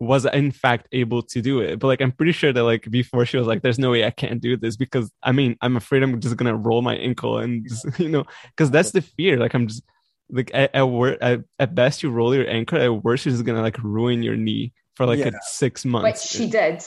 was 0.04 0.24
in 0.26 0.50
fact 0.52 0.88
able 0.92 1.22
to 1.22 1.40
do 1.40 1.60
it 1.60 1.78
but 1.78 1.86
like 1.88 2.00
i'm 2.00 2.12
pretty 2.12 2.32
sure 2.32 2.52
that 2.52 2.62
like 2.64 2.88
before 2.90 3.24
she 3.26 3.36
was 3.36 3.46
like 3.46 3.62
there's 3.62 3.78
no 3.78 3.90
way 3.90 4.04
i 4.04 4.10
can't 4.10 4.40
do 4.40 4.56
this 4.56 4.76
because 4.76 5.10
i 5.22 5.32
mean 5.32 5.56
i'm 5.60 5.76
afraid 5.76 6.02
i'm 6.02 6.20
just 6.20 6.36
gonna 6.36 6.54
roll 6.56 6.82
my 6.82 6.94
ankle 6.96 7.38
and 7.38 7.68
just, 7.68 7.84
you 7.98 8.08
know 8.08 8.24
because 8.50 8.70
that's 8.70 8.92
the 8.92 9.00
fear 9.02 9.38
like 9.38 9.54
i'm 9.54 9.66
just 9.66 9.82
like 10.30 10.50
at, 10.54 10.74
at, 10.74 10.82
wor- 10.88 11.18
at, 11.22 11.40
at 11.58 11.74
best 11.74 12.02
you 12.02 12.10
roll 12.10 12.34
your 12.34 12.48
ankle 12.48 12.78
at 12.80 13.04
worst 13.04 13.26
it's 13.26 13.42
gonna 13.42 13.62
like 13.62 13.78
ruin 13.82 14.22
your 14.22 14.36
knee 14.36 14.72
for 14.94 15.06
like 15.06 15.18
Yeah. 15.18 15.30
six 15.42 15.84
Which 15.84 15.90
months 15.90 16.28
she 16.30 16.48
did. 16.48 16.82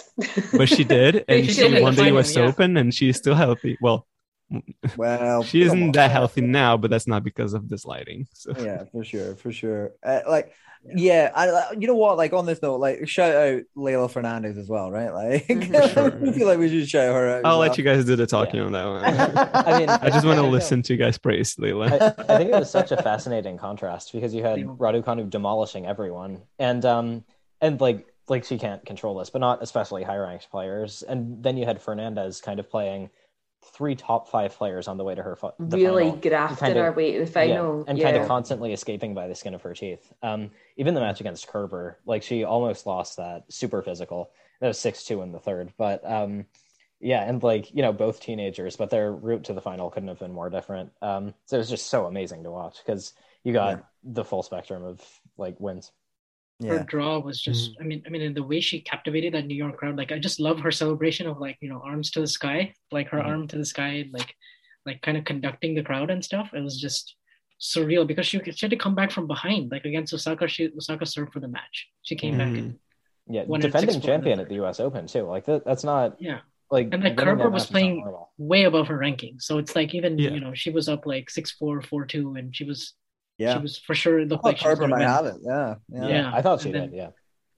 but 0.53 0.69
she 0.69 0.84
did 0.84 1.26
and 1.27 1.45
She 1.45 1.52
she, 1.53 1.61
did 1.61 1.73
in 1.76 1.84
won 1.84 1.94
the 1.94 2.02
the 2.02 2.06
final, 2.06 2.19
us 2.19 2.35
yeah. 2.35 2.44
open 2.44 2.77
and 2.77 2.94
she's 2.94 3.18
still 3.18 3.35
healthy 3.35 3.77
well 3.81 4.07
well, 4.95 5.44
she 5.44 5.61
isn't 5.61 5.84
on. 5.84 5.91
that 5.91 6.10
healthy 6.11 6.41
now 6.41 6.78
but 6.78 6.90
that's 6.90 7.07
not 7.07 7.24
because 7.24 7.53
of 7.53 7.68
this 7.69 7.86
lighting 7.86 8.26
so 8.34 8.53
yeah, 8.60 8.84
for 8.91 9.03
sure, 9.03 9.36
for 9.36 9.52
sure. 9.52 9.91
Uh, 10.03 10.22
like, 10.28 10.53
yeah, 10.95 11.32
I, 11.36 11.49
I- 11.49 11.72
you 11.78 11.86
know 11.88 11.95
what? 11.95 12.15
Like 12.18 12.32
on 12.34 12.45
this 12.45 12.61
note, 12.61 12.78
like 12.80 13.07
shout 13.10 13.36
out 13.36 13.64
Leylah 13.76 14.10
Fernandez 14.10 14.57
as 14.57 14.69
well, 14.69 14.90
right? 14.91 15.10
Like, 15.14 15.48
Mm-hmm. 15.48 16.26
I 16.30 16.32
feel 16.32 16.48
like 16.48 16.60
we 16.60 16.69
should 16.69 16.88
shout 16.88 17.14
her 17.14 17.30
out. 17.30 17.38
as 17.40 17.41
I'll 17.45 17.60
well. 17.60 17.68
let 17.68 17.78
you 17.78 17.84
guys 17.84 18.06
do 18.06 18.15
the 18.15 18.26
talking 18.28 18.61
on 18.61 18.72
that 18.72 18.86
one. 18.86 19.03
I 19.74 19.80
mean, 19.80 19.90
I 19.90 20.10
just 20.10 20.26
want 20.26 20.38
to 20.40 20.45
listen 20.48 20.82
to 20.84 20.94
you 20.94 20.99
guys 20.99 21.18
praise 21.18 21.56
Leylah. 21.56 21.91
I, 21.91 22.34
I 22.34 22.38
think 22.38 22.52
it 22.52 22.57
was 22.60 22.69
such 22.69 22.91
a 22.91 23.02
fascinating 23.02 23.57
contrast 23.57 24.14
because 24.14 24.34
you 24.34 24.44
had 24.44 24.60
Radu 24.60 24.78
Raducanu 25.03 25.30
demolishing 25.30 25.86
everyone, 25.86 26.41
and 26.60 26.86
um, 26.86 27.26
and 27.60 27.82
like 27.82 28.07
like 28.30 28.45
she 28.45 28.57
can't 28.57 28.86
control 28.86 29.18
this, 29.18 29.30
but 29.30 29.40
not 29.40 29.61
especially 29.61 30.03
high 30.03 30.18
ranked 30.18 30.49
players. 30.52 31.02
And 31.02 31.44
then 31.44 31.57
you 31.57 31.65
had 31.65 31.82
Fernandez 31.82 32.40
kind 32.40 32.60
of 32.60 32.69
playing 32.69 33.10
three 33.64 33.96
top 33.96 34.30
five 34.30 34.56
players 34.56 34.88
on 34.88 34.98
the 34.98 35.04
way 35.04 35.16
to 35.16 35.22
her. 35.24 35.38
The 35.60 35.78
really 35.78 36.06
final. 36.06 36.18
grafting 36.18 36.58
Kind 36.58 36.78
of- 36.78 36.84
our 36.84 36.92
way 36.92 37.14
to 37.14 37.20
the 37.20 37.26
final. 37.32 37.80
Yeah, 37.80 37.84
and 37.88 38.02
kind 38.02 38.18
of 38.18 38.28
constantly 38.28 38.74
escaping 38.74 39.14
by 39.14 39.28
the 39.28 39.36
skin 39.36 39.54
of 39.54 39.62
her 39.64 39.74
teeth. 39.74 40.12
Um, 40.22 40.52
even 40.78 40.94
the 40.94 41.02
match 41.02 41.20
against 41.20 41.48
Kerber, 41.48 42.00
like 42.06 42.24
she 42.24 42.44
almost 42.44 42.86
lost 42.86 43.18
that 43.18 43.44
super 43.50 43.82
physical. 43.82 44.32
That 44.62 44.68
was 44.68 44.80
six 44.80 45.04
two 45.04 45.22
in 45.22 45.32
the 45.32 45.40
third, 45.40 45.74
but 45.78 46.10
um, 46.10 46.46
yeah, 47.00 47.24
and 47.24 47.42
like 47.44 47.74
you 47.76 47.82
know 47.82 47.94
both 47.94 48.20
teenagers, 48.20 48.76
but 48.76 48.90
their 48.90 49.12
route 49.12 49.44
to 49.46 49.54
the 49.54 49.62
final 49.62 49.90
couldn't 49.90 50.10
have 50.10 50.20
been 50.20 50.34
more 50.34 50.50
different. 50.50 50.92
Um, 51.02 51.34
so 51.46 51.58
it 51.58 51.60
was 51.60 51.70
just 51.70 51.88
so 51.88 52.06
amazing 52.06 52.44
to 52.44 52.52
watch 52.52 52.78
because 52.84 53.14
you 53.44 53.54
got 53.54 53.86
the 54.04 54.24
full 54.26 54.42
spectrum 54.44 54.84
of 54.84 55.02
like 55.38 55.60
wins. 55.60 55.92
Her 56.66 56.84
draw 56.86 57.20
was 57.20 57.40
just 57.40 57.78
i 57.80 57.84
mean 57.84 58.02
i 58.08 58.10
mean 58.10 58.22
in 58.22 58.34
the 58.34 58.42
way 58.42 58.60
she 58.60 58.82
captivated 58.82 59.32
that 59.34 59.46
new 59.46 59.54
york 59.56 59.78
crowd 59.78 59.96
like 59.96 60.12
i 60.12 60.18
just 60.18 60.40
love 60.40 60.60
her 60.60 60.72
celebration 60.72 61.28
of 61.28 61.38
like 61.40 61.56
you 61.62 61.70
know 61.70 61.80
arms 61.86 62.10
to 62.10 62.20
the 62.20 62.26
sky 62.28 62.74
like 62.92 63.08
her 63.10 63.20
Mhm. 63.20 63.26
arm 63.28 63.48
to 63.50 63.58
the 63.58 63.66
sky 63.66 64.06
like 64.12 64.34
like 64.86 65.02
kind 65.04 65.18
of 65.18 65.26
conducting 65.26 65.76
the 65.76 65.84
crowd 65.84 66.10
and 66.10 66.24
stuff. 66.24 66.52
It 66.54 66.62
was 66.64 66.80
just 66.80 67.16
surreal 67.60 68.08
because 68.08 68.26
she, 68.26 68.40
she 68.52 68.66
had 68.66 68.70
to 68.70 68.78
come 68.78 68.96
back 68.96 69.12
from 69.12 69.28
behind 69.28 69.70
like 69.70 69.84
against 69.84 70.14
osaka. 70.14 70.48
She 70.48 70.70
osaka 70.78 71.06
served 71.06 71.34
for 71.34 71.42
the 71.42 71.50
match. 71.50 71.90
She 72.04 72.16
came 72.16 72.38
back 72.38 72.56
and 72.56 72.80
Yeah, 73.28 73.44
defending 73.44 73.90
6-4 73.90 73.94
in 73.96 74.00
the 74.00 74.08
champion 74.08 74.40
at 74.40 74.48
the 74.48 74.56
U.S. 74.56 74.80
Open 74.80 75.06
too. 75.06 75.24
Like 75.24 75.44
that, 75.46 75.66
that's 75.66 75.84
not 75.84 76.16
yeah. 76.20 76.40
like 76.72 76.88
and 76.94 77.04
like 77.04 77.18
Kerber 77.18 77.50
was 77.50 77.64
match 77.64 77.68
is 77.68 77.72
not 77.72 77.72
playing 77.74 78.16
way 78.38 78.64
above 78.64 78.88
her 78.88 78.98
ranking. 78.98 79.42
So 79.42 79.58
it's 79.58 79.76
like 79.76 79.94
even 79.94 80.18
Yeah. 80.18 80.30
you 80.32 80.40
know 80.40 80.54
she 80.54 80.70
was 80.70 80.88
up 80.88 81.06
like 81.06 81.30
six 81.30 81.52
four 81.52 81.82
four 81.82 82.06
two 82.06 82.36
and 82.36 82.56
she 82.56 82.64
was 82.64 82.94
Yeah. 83.38 83.53
she 83.55 83.61
was 83.61 83.77
for 83.77 83.93
sure 83.95 84.19
it 84.19 84.27
looked 84.30 84.45
I 84.45 84.49
like 84.49 84.57
thought 84.59 84.69
she 84.69 84.76
Kerber 84.76 84.88
might 84.88 84.99
win. 84.99 85.07
have 85.07 85.26
it. 85.26 85.35
Yeah. 85.43 85.76
Yeah. 85.89 86.07
Yeah. 86.07 86.31
I 86.34 86.41
thought 86.41 86.61
she 86.61 86.69
And 86.69 86.76
then- 86.76 86.89
did. 86.91 86.97
Yeah. 86.97 87.09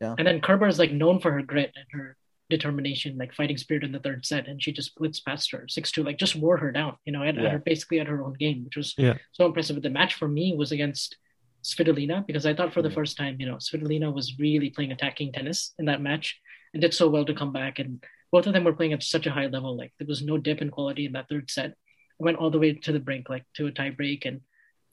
Yeah. 0.02 0.16
And 0.18 0.26
then 0.28 0.40
Kerber 0.42 0.68
is 0.68 0.80
like 0.80 0.92
known 0.94 1.20
for 1.20 1.32
her 1.32 1.42
grit 1.42 1.72
and 1.76 1.86
her 2.00 2.16
determination, 2.50 3.18
like 3.18 3.34
fighting 3.34 3.58
spirit 3.58 3.84
in 3.84 3.92
the 3.92 4.00
third 4.00 4.26
set, 4.26 4.48
and 4.48 4.62
she 4.64 4.72
just 4.72 4.98
blitzed 4.98 5.24
past 5.26 5.52
her 5.52 5.66
six 5.68 5.92
two, 5.92 6.04
like 6.04 6.18
just 6.18 6.36
wore 6.36 6.58
her 6.58 6.72
down, 6.72 6.96
you 7.06 7.12
know, 7.14 7.22
at, 7.22 7.38
at 7.38 7.44
Yeah. 7.44 7.50
her 7.52 7.60
basically 7.60 8.00
at 8.00 8.08
her 8.08 8.24
own 8.26 8.34
game, 8.34 8.64
which 8.66 8.76
was 8.78 8.94
Yeah. 8.98 9.16
so 9.34 9.46
impressive. 9.46 9.76
But 9.76 9.84
the 9.84 9.90
match 9.90 10.14
for 10.16 10.28
me 10.28 10.56
was 10.56 10.72
against 10.72 11.18
Svitolina 11.64 12.26
because 12.26 12.46
I 12.46 12.54
thought 12.54 12.74
for 12.74 12.82
the 12.82 12.90
first 12.92 13.18
time, 13.18 13.38
you 13.40 13.46
know, 13.46 13.56
Svitolina 13.56 14.14
was 14.14 14.40
really 14.40 14.70
playing 14.70 14.92
attacking 14.92 15.32
tennis 15.34 15.74
in 15.78 15.86
that 15.86 16.02
match 16.02 16.40
and 16.74 16.82
did 16.82 16.94
so 16.94 17.10
well 17.10 17.26
to 17.26 17.34
come 17.34 17.52
back. 17.52 17.80
And 17.80 18.04
both 18.32 18.48
of 18.48 18.54
them 18.54 18.64
were 18.64 18.74
playing 18.74 18.94
at 18.94 19.04
such 19.04 19.26
a 19.28 19.32
high 19.32 19.48
level, 19.48 19.76
like 19.76 19.92
there 20.00 20.08
was 20.08 20.22
no 20.22 20.38
dip 20.38 20.62
in 20.62 20.70
quality 20.70 21.06
in 21.06 21.12
that 21.14 21.28
third 21.30 21.50
set. 21.52 21.74
Went 22.20 22.38
all 22.38 22.50
the 22.50 22.60
way 22.60 22.74
to 22.74 22.92
the 22.92 23.00
brink, 23.00 23.30
like 23.30 23.46
to 23.56 23.68
a 23.68 23.72
tie 23.72 23.90
break, 23.92 24.26
and 24.26 24.42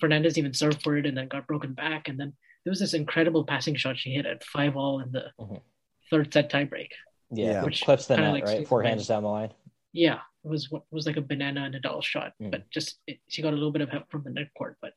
Fernandez 0.01 0.37
even 0.39 0.53
served 0.55 0.83
for 0.83 0.97
it 0.97 1.07
and 1.07 1.17
then 1.17 1.29
got 1.29 1.47
broken 1.47 1.73
back. 1.73 2.09
And 2.09 2.19
then 2.19 2.33
there 2.65 2.71
was 2.71 2.81
this 2.81 2.95
incredible 2.95 3.45
passing 3.45 3.77
shot 3.77 3.99
she 3.99 4.11
hit 4.13 4.27
at 4.27 4.45
five 4.45 4.77
all 4.77 5.01
in 5.01 5.13
the 5.13 5.33
Mhm. 5.41 5.63
third 6.11 6.33
set 6.33 6.51
tiebreak. 6.51 6.91
Yeah, 7.31 7.47
Yeah. 7.47 7.65
which 7.65 7.83
clips 7.83 8.07
the 8.07 8.15
kinda 8.15 8.29
net 8.29 8.35
like 8.35 8.45
right, 8.45 8.57
Steve 8.57 8.69
four 8.69 8.83
hands 8.83 9.07
down 9.07 9.23
the 9.23 9.29
line. 9.29 9.53
Yeah, 9.93 10.21
it 10.45 10.49
was 10.49 10.69
it 10.73 10.83
was 10.91 11.07
like 11.07 11.17
a 11.17 11.23
banana 11.23 11.63
and 11.65 11.75
a 11.75 11.81
doll 11.81 12.01
shot, 12.03 12.35
Mm. 12.41 12.51
but 12.51 12.69
just 12.71 13.01
it, 13.07 13.19
she 13.29 13.43
got 13.43 13.53
a 13.53 13.57
little 13.57 13.73
bit 13.73 13.83
of 13.83 13.91
help 13.91 14.11
from 14.11 14.23
the 14.23 14.31
net 14.31 14.49
court, 14.57 14.77
but 14.81 14.93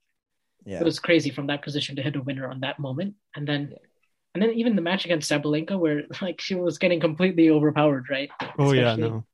Yeah. 0.66 0.80
it 0.80 0.84
was 0.84 1.00
crazy 1.00 1.30
from 1.32 1.48
that 1.48 1.62
position 1.64 1.96
to 1.96 2.02
hit 2.04 2.16
a 2.16 2.22
winner 2.22 2.48
on 2.50 2.60
that 2.62 2.78
moment. 2.80 3.16
And 3.36 3.48
then 3.48 3.70
Yeah. 3.72 3.78
and 4.36 4.44
then 4.44 4.52
even 4.54 4.76
the 4.76 4.82
match 4.84 5.06
against 5.06 5.32
Sabalenka 5.32 5.80
where 5.80 6.04
like 6.22 6.40
she 6.42 6.54
was 6.56 6.78
getting 6.78 7.00
completely 7.00 7.50
overpowered, 7.50 8.10
right? 8.10 8.30
Oh 8.60 8.74
yeah, 8.74 8.92
Especially- 8.92 9.10
no. 9.10 9.26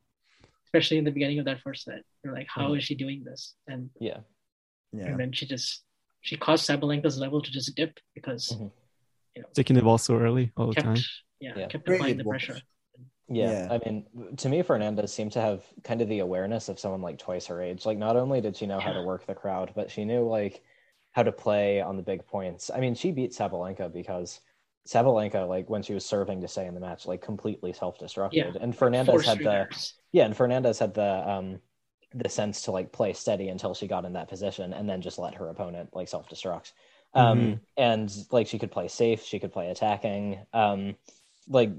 Especially 0.66 0.98
in 0.98 1.04
the 1.06 1.12
beginning 1.12 1.40
of 1.40 1.46
that 1.46 1.62
first 1.62 1.84
set. 1.86 2.04
You're 2.24 2.34
like, 2.34 2.48
how 2.50 2.70
Mhm. 2.72 2.78
is 2.78 2.84
she 2.84 2.96
doing 2.96 3.24
this? 3.24 3.56
And 3.68 3.90
Yeah, 4.00 4.20
Yeah. 4.92 5.06
and 5.08 5.20
then 5.20 5.32
she 5.34 5.46
just 5.46 5.84
she 6.22 6.38
caused 6.38 6.68
Sabalenka's 6.68 7.20
level 7.20 7.42
to 7.42 7.52
just 7.52 7.76
dip 7.76 8.00
because 8.14 8.50
Mhm. 8.50 8.72
you 9.36 9.42
know 9.42 9.48
Taking 9.54 9.76
the 9.76 9.82
ball 9.84 9.98
so 9.98 10.18
early 10.18 10.52
all 10.58 10.68
the 10.68 10.82
time. 10.82 10.98
yeah, 11.40 11.54
Yeah. 11.58 11.68
kept 11.68 11.88
applying 11.88 12.18
the 12.18 12.22
advice. 12.22 12.46
pressure. 12.46 12.62
yeah. 13.28 13.68
Yeah. 13.68 13.68
I 13.74 13.78
mean, 13.90 14.36
to 14.38 14.50
me, 14.50 14.62
Fernandez 14.62 15.12
seemed 15.14 15.32
to 15.34 15.42
have 15.42 15.64
kind 15.84 16.02
of 16.02 16.10
the 16.10 16.20
awareness 16.20 16.70
of 16.70 16.80
someone 16.80 17.02
like 17.02 17.18
twice 17.18 17.48
her 17.48 17.62
age. 17.62 17.86
Like, 17.86 17.98
not 17.98 18.16
only 18.16 18.40
did 18.42 18.56
she 18.56 18.66
know 18.68 18.80
how 18.80 18.94
to 18.94 19.02
work 19.04 19.26
the 19.26 19.36
crowd, 19.36 19.74
but 19.76 19.90
she 19.92 20.06
knew 20.06 20.28
like 20.28 20.64
how 21.12 21.24
to 21.24 21.32
play 21.32 21.82
on 21.82 21.98
the 21.98 22.04
big 22.04 22.26
points. 22.26 22.70
I 22.74 22.80
mean, 22.80 22.94
she 22.96 23.12
beat 23.12 23.32
Sabalenka 23.32 23.92
because 23.92 24.42
Sabalenka, 24.88 25.48
like 25.48 25.70
when 25.70 25.82
she 25.82 25.94
was 25.94 26.06
serving 26.06 26.42
to 26.42 26.48
stay 26.48 26.68
in 26.68 26.74
the 26.76 26.80
match, 26.80 27.06
like 27.08 27.22
completely 27.22 27.74
self-destructed. 27.74 28.34
Yeah. 28.34 28.52
And 28.62 28.76
Fernandez 28.76 29.12
Forced 29.14 29.28
had 29.28 29.40
the. 29.40 29.68
Yeah, 30.12 30.26
and 30.26 30.36
Fernandez 30.38 30.78
had 30.80 30.94
the 30.94 31.28
um 31.30 31.60
the 32.16 32.30
sense 32.30 32.64
to 32.64 32.72
like 32.72 32.92
play 32.92 33.14
steady 33.14 33.50
until 33.50 33.74
she 33.74 33.88
got 33.88 34.06
in 34.06 34.14
that 34.14 34.30
position 34.30 34.74
and 34.74 34.90
then 34.90 35.02
just 35.02 35.20
let 35.20 35.36
her 35.36 35.50
opponent 35.50 35.90
like 35.94 36.08
self-destruct. 36.08 36.72
Um 37.14 37.60
and 37.78 38.12
like 38.32 38.48
she 38.48 38.60
could 38.60 38.72
play 38.72 38.88
safe, 38.88 39.24
she 39.24 39.40
could 39.40 39.54
play 39.54 39.70
attacking. 39.70 40.40
Um 40.54 40.96
like 41.48 41.72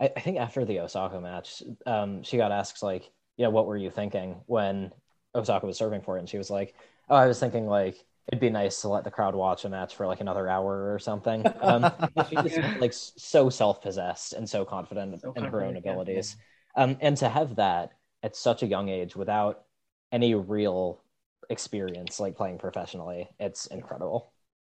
I, 0.00 0.10
I 0.16 0.20
think 0.20 0.38
after 0.38 0.64
the 0.64 0.80
Osaka 0.80 1.20
match, 1.20 1.62
um 1.86 2.22
she 2.22 2.36
got 2.36 2.52
asked 2.52 2.82
like, 2.82 3.10
yeah, 3.36 3.48
what 3.48 3.66
were 3.66 3.76
you 3.76 3.90
thinking 3.90 4.40
when 4.46 4.92
Osaka 5.34 5.66
was 5.66 5.78
serving 5.78 6.02
for 6.02 6.16
it? 6.16 6.20
And 6.20 6.28
she 6.28 6.38
was 6.38 6.50
like, 6.50 6.74
Oh, 7.08 7.16
I 7.16 7.26
was 7.26 7.40
thinking 7.40 7.66
like 7.66 7.96
it'd 8.28 8.40
be 8.40 8.50
nice 8.50 8.80
to 8.82 8.88
let 8.88 9.04
the 9.04 9.10
crowd 9.10 9.34
watch 9.34 9.64
a 9.64 9.68
match 9.68 9.96
for 9.96 10.06
like 10.06 10.20
another 10.20 10.48
hour 10.48 10.92
or 10.94 10.98
something. 10.98 11.52
Um 11.60 11.90
she 12.30 12.38
just 12.40 12.62
like 12.80 12.92
so 12.92 13.50
self-possessed 13.50 14.32
and 14.34 14.48
so 14.48 14.64
confident 14.64 15.20
So 15.20 15.32
in 15.34 15.44
her 15.44 15.62
own 15.64 15.74
confident, 15.74 15.84
yeah. 15.84 15.92
abilities. 15.92 16.36
Um, 16.74 16.96
and 17.00 17.16
to 17.18 17.28
have 17.28 17.56
that 17.56 17.92
at 18.22 18.36
such 18.36 18.62
a 18.62 18.66
young 18.66 18.88
age 18.88 19.14
without 19.16 19.64
any 20.12 20.34
real 20.34 21.00
experience 21.50 22.20
like 22.20 22.36
playing 22.36 22.58
professionally, 22.58 23.28
it's 23.40 23.66
incredible. 23.66 24.32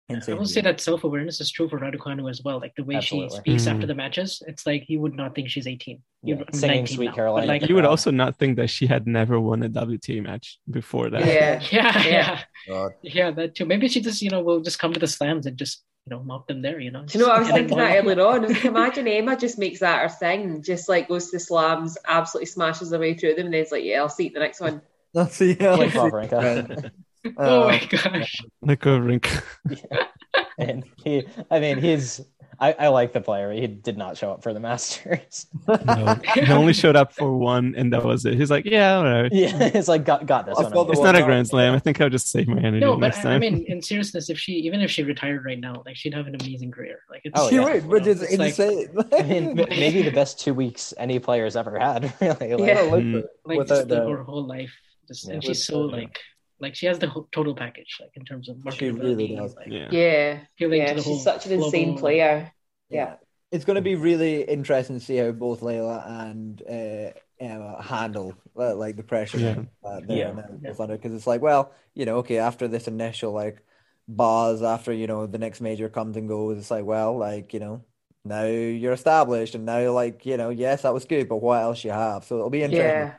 I 0.09 0.15
Insane. 0.15 0.39
will 0.39 0.47
say 0.47 0.61
that 0.61 0.81
self 0.81 1.03
awareness 1.03 1.41
is 1.41 1.51
true 1.51 1.69
for 1.69 1.81
Raducanu 1.81 2.31
as 2.31 2.41
well. 2.45 2.61
Like 2.61 2.75
the 2.77 2.85
way 2.85 2.95
Absolutely. 2.95 3.31
she 3.31 3.37
speaks 3.41 3.65
Mhm. 3.65 3.73
after 3.75 3.87
the 3.89 3.95
matches, 3.97 4.41
it's 4.47 4.65
like 4.65 4.89
you 4.89 5.01
would 5.01 5.15
not 5.17 5.35
think 5.35 5.51
she's 5.51 5.67
18. 5.67 6.01
Yeah, 6.23 6.37
You're 6.37 6.45
singing 6.53 6.77
19 6.83 6.97
Sweet 6.97 7.05
now, 7.07 7.11
but, 7.11 7.17
Caroline. 7.17 7.49
Like, 7.49 7.69
You 7.69 7.75
would 7.75 7.85
also 7.85 8.13
not 8.13 8.37
think 8.39 8.57
that 8.57 8.71
she 8.71 8.87
had 8.87 9.09
never 9.09 9.41
won 9.41 9.65
a 9.65 9.69
WTA 9.69 10.21
match 10.23 10.61
before 10.71 11.11
that. 11.11 11.27
Yeah. 11.27 11.61
yeah, 11.73 12.07
Yeah. 12.07 12.43
yeah, 12.69 12.89
yeah, 13.03 13.31
that 13.33 13.57
too. 13.57 13.65
Maybe 13.67 13.89
she 13.89 14.01
just, 14.01 14.23
you 14.23 14.31
know, 14.31 14.43
will 14.43 14.61
just 14.61 14.79
come 14.79 14.93
to 14.93 15.01
the 15.01 15.09
slams 15.09 15.45
and 15.47 15.57
just, 15.57 15.83
you 16.07 16.11
know, 16.17 16.23
knock 16.23 16.47
them 16.47 16.63
there, 16.63 16.79
you 16.79 16.93
know. 16.93 17.03
Do 17.05 17.19
you 17.19 17.25
know 17.27 17.33
I 17.33 17.41
was 17.41 17.49
thinking 17.49 17.77
that 17.77 18.05
one- 18.05 18.17
earlier 18.17 18.27
on? 18.29 18.45
I 18.45 18.47
was 18.47 18.51
like, 18.59 18.65
imagine 18.65 19.09
Emma 19.09 19.37
just 19.37 19.59
makes 19.59 19.81
that 19.81 20.03
her 20.03 20.09
thing, 20.09 20.63
just 20.63 20.89
like 20.89 21.09
goes 21.09 21.31
to 21.31 21.37
the 21.39 21.41
slams, 21.41 21.99
absolutely 22.07 22.47
smashes 22.47 22.93
her 22.93 22.99
way 23.01 23.15
through 23.15 23.35
them, 23.35 23.47
and 23.47 23.55
then 23.55 23.61
it's 23.63 23.73
like, 23.73 23.83
yeah, 23.83 23.99
I'll 24.03 24.09
see 24.09 24.25
you 24.29 24.31
the 24.31 24.39
next 24.39 24.61
one. 24.61 24.83
Let's 25.17 25.35
see. 25.37 25.55
how- 25.59 25.77
Like 25.77 25.91
Wawrinka. 25.93 26.91
Oh 27.39 27.65
Uh, 27.65 27.67
my 27.73 27.85
gosh. 27.91 28.37
Nico 28.63 28.99
Rink. 28.99 29.29
and 30.59 30.85
he, 31.05 31.27
I 31.51 31.59
mean, 31.59 31.79
he's. 31.79 32.21
I, 32.61 32.73
I 32.79 32.89
like 32.89 33.13
the 33.13 33.21
player. 33.21 33.53
He 33.53 33.67
did 33.67 33.99
not 33.99 34.17
show 34.17 34.31
up 34.31 34.43
for 34.45 34.55
the 34.55 34.61
Masters. 34.61 35.47
No, 35.69 36.19
he 36.35 36.41
only 36.53 36.73
showed 36.83 36.95
up 36.97 37.13
for 37.13 37.37
one, 37.37 37.75
and 37.77 37.93
that 37.93 38.03
was 38.05 38.25
it. 38.25 38.35
He's 38.35 38.51
like, 38.51 38.65
yeah, 38.65 38.97
whatever. 38.99 39.29
yeah, 39.33 39.71
it's 39.75 39.89
like 39.89 40.05
got 40.07 40.25
got 40.27 40.47
this 40.47 40.55
one. 40.57 40.73
It's 40.91 41.01
not 41.01 41.17
a 41.17 41.23
grand 41.25 41.49
slam. 41.49 41.75
I 41.75 41.81
think 41.81 42.01
I'll 42.01 42.09
just 42.09 42.31
save 42.31 42.47
my 42.49 42.59
energy 42.59 42.79
No, 42.79 42.93
but 42.93 43.01
next 43.01 43.19
I, 43.19 43.23
time. 43.25 43.33
I 43.33 43.39
mean, 43.41 43.65
in 43.67 43.83
seriousness, 43.83 44.31
if 44.31 44.39
she 44.39 44.53
even 44.53 44.81
if 44.81 44.91
she 44.93 45.03
retired 45.03 45.45
right 45.45 45.59
now, 45.61 45.83
like 45.85 45.97
she'd 45.97 46.15
have 46.15 46.29
an 46.29 46.37
amazing 46.41 46.71
career. 46.71 47.01
Like 47.11 47.23
it's 47.25 47.39
Oh, 47.39 47.51
she 47.51 47.57
yeah. 47.57 47.65
would, 47.65 47.87
which 47.87 48.07
is 48.07 48.23
It's 48.23 48.39
like- 48.39 48.59
insane. 48.59 48.89
I 49.19 49.23
mean, 49.23 49.55
maybe 49.69 50.01
the 50.03 50.13
best 50.13 50.39
two 50.41 50.55
weeks 50.55 50.95
any 50.97 51.19
player's 51.19 51.57
ever 51.57 51.77
had. 51.79 52.15
Really, 52.23 52.55
like, 52.55 52.69
Yeah. 52.69 52.83
Mm. 52.85 53.25
like 53.45 53.59
Without 53.59 53.75
just 53.79 53.89
the, 53.89 54.09
her 54.09 54.23
whole 54.23 54.47
life. 54.47 54.73
Just, 55.09 55.27
Yeah. 55.29 55.35
and 55.35 55.45
she's 55.45 55.65
so 55.65 55.87
Without 55.87 55.99
like 56.01 56.19
like 56.59 56.75
she 56.75 56.87
has 56.87 56.99
the 56.99 57.09
whole 57.09 57.29
total 57.33 57.55
package, 57.55 57.99
like 58.01 58.11
in 58.15 58.25
terms 58.25 58.49
of 58.49 58.57
She 58.75 58.91
really 58.91 59.37
does. 59.37 59.55
like 59.57 59.69
yeah. 59.69 59.89
Yeah, 59.91 60.41
yeah, 60.59 60.95
to 60.95 61.03
whole 61.03 61.15
she's 61.17 61.23
such 61.25 61.47
an 61.47 61.53
insane 61.53 61.89
global- 61.89 62.01
player. 62.01 62.53
Yeah. 62.89 63.17
It's 63.53 63.65
going 63.65 63.77
to 63.77 63.83
be 63.83 63.95
really 63.95 64.43
interesting 64.43 64.99
to 64.99 65.05
see 65.05 65.17
how 65.19 65.31
both 65.33 65.61
Leylah 65.61 66.09
and 66.31 66.61
uh, 66.63 67.13
Emma 67.39 67.81
handle 67.83 68.35
uh, 68.59 68.75
like 68.75 68.97
the 68.97 69.03
pressure 69.03 69.39
Yeah. 69.39 69.55
that 69.83 70.09
they're 70.09 70.17
Yeah. 70.63 70.75
under 70.81 70.97
because 70.97 71.13
it's 71.13 71.27
like, 71.27 71.43
well, 71.43 71.73
you 71.95 72.07
know, 72.07 72.17
okay, 72.19 72.39
after 72.39 72.67
this 72.69 72.89
initial 72.89 73.33
like 73.33 73.63
buzz, 74.09 74.63
after 74.63 74.93
you 74.93 75.07
know 75.07 75.27
the 75.27 75.39
next 75.39 75.61
major 75.61 75.89
comes 75.89 76.17
and 76.17 76.27
goes, 76.29 76.59
it's 76.59 76.71
like, 76.71 76.85
well, 76.85 77.17
like 77.19 77.53
you 77.55 77.61
know, 77.61 77.85
now 78.25 78.45
you're 78.45 78.93
established, 78.95 79.55
and 79.55 79.65
now 79.67 79.93
like 79.93 80.25
you 80.27 80.37
know, 80.37 80.49
yes, 80.51 80.83
that 80.83 80.95
was 80.95 81.05
good, 81.05 81.29
but 81.29 81.37
what 81.37 81.61
else 81.63 81.85
you 81.85 81.91
have? 81.93 82.25
So 82.25 82.37
it'll 82.37 82.51
be 82.51 82.63
interesting. 82.63 82.89
Yeah. 82.89 83.15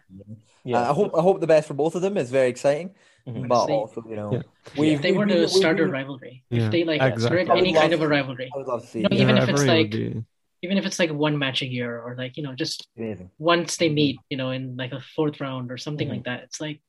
Yeah. 0.68 0.78
Uh, 0.82 0.92
I 0.92 0.94
hope 0.94 1.12
I 1.20 1.22
hope 1.28 1.40
the 1.40 1.48
best 1.48 1.68
for 1.68 1.74
both 1.84 1.96
of 1.96 2.02
them. 2.02 2.18
It's 2.18 2.30
very 2.40 2.50
exciting, 2.50 2.90
Mhm. 3.28 3.48
but 3.48 3.66
See. 3.68 3.74
also 3.74 4.04
you 4.12 4.16
know, 4.20 4.30
Yeah. 4.34 4.42
we 4.80 4.86
if 4.96 5.02
they 5.02 5.14
were 5.18 5.26
to 5.26 5.48
start 5.48 5.80
a 5.80 5.88
rivalry, 5.98 6.36
Yeah, 6.50 6.66
if 6.66 6.72
they 6.74 6.84
like 6.92 7.02
exactly. 7.02 7.46
start 7.46 7.58
any 7.62 7.74
kind 7.74 7.94
of 7.94 8.02
a 8.02 8.08
rivalry, 8.16 8.50
I 8.54 8.58
would 8.58 8.68
love 8.68 8.82
to 8.82 8.88
see. 8.88 9.00
You 9.00 9.04
know, 9.10 9.16
it. 9.18 9.22
even 9.24 9.38
if 9.38 9.48
it's 9.50 9.66
like- 9.76 9.92
be- 9.92 10.24
even 10.66 10.78
if 10.80 10.86
it's 10.88 11.00
like 11.04 11.12
one 11.28 11.36
match 11.38 11.62
a 11.62 11.68
year 11.78 11.92
or 12.06 12.16
like 12.22 12.34
you 12.38 12.44
know 12.44 12.54
just 12.64 12.88
Amazing. 12.98 13.30
once 13.38 13.78
they 13.78 13.90
meet, 13.90 14.16
you 14.32 14.38
know, 14.42 14.50
in 14.58 14.76
like 14.76 14.92
a 14.92 15.02
fourth 15.16 15.40
round 15.40 15.72
or 15.72 15.78
something 15.78 16.08
Mhm. 16.08 16.16
like 16.16 16.24
that, 16.30 16.40
it's 16.46 16.60
like 16.60 16.82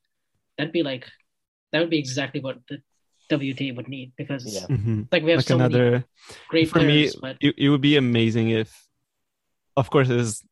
that'd 0.57 0.73
be 0.73 0.83
like 0.83 1.05
that 1.71 1.79
would 1.81 1.91
be 1.97 1.99
exactly 1.99 2.41
what 2.41 2.57
the 2.69 2.77
WTA 3.31 3.77
would 3.77 3.89
need 3.97 4.09
because 4.17 4.43
Yeah. 4.57 4.67
Mhm. 4.75 5.07
like 5.13 5.23
we 5.23 5.31
have 5.33 5.39
like 5.45 5.47
so 5.47 5.59
many 5.59 5.75
another 5.75 6.05
great 6.49 6.69
for 6.71 6.79
players, 6.81 7.15
me 7.15 7.21
but 7.21 7.37
it, 7.47 7.55
it 7.59 7.69
would 7.69 7.83
be 7.83 7.97
amazing 7.97 8.49
if 8.63 8.71
of 9.77 9.91
course 9.91 10.09
it 10.09 10.19
is 10.19 10.43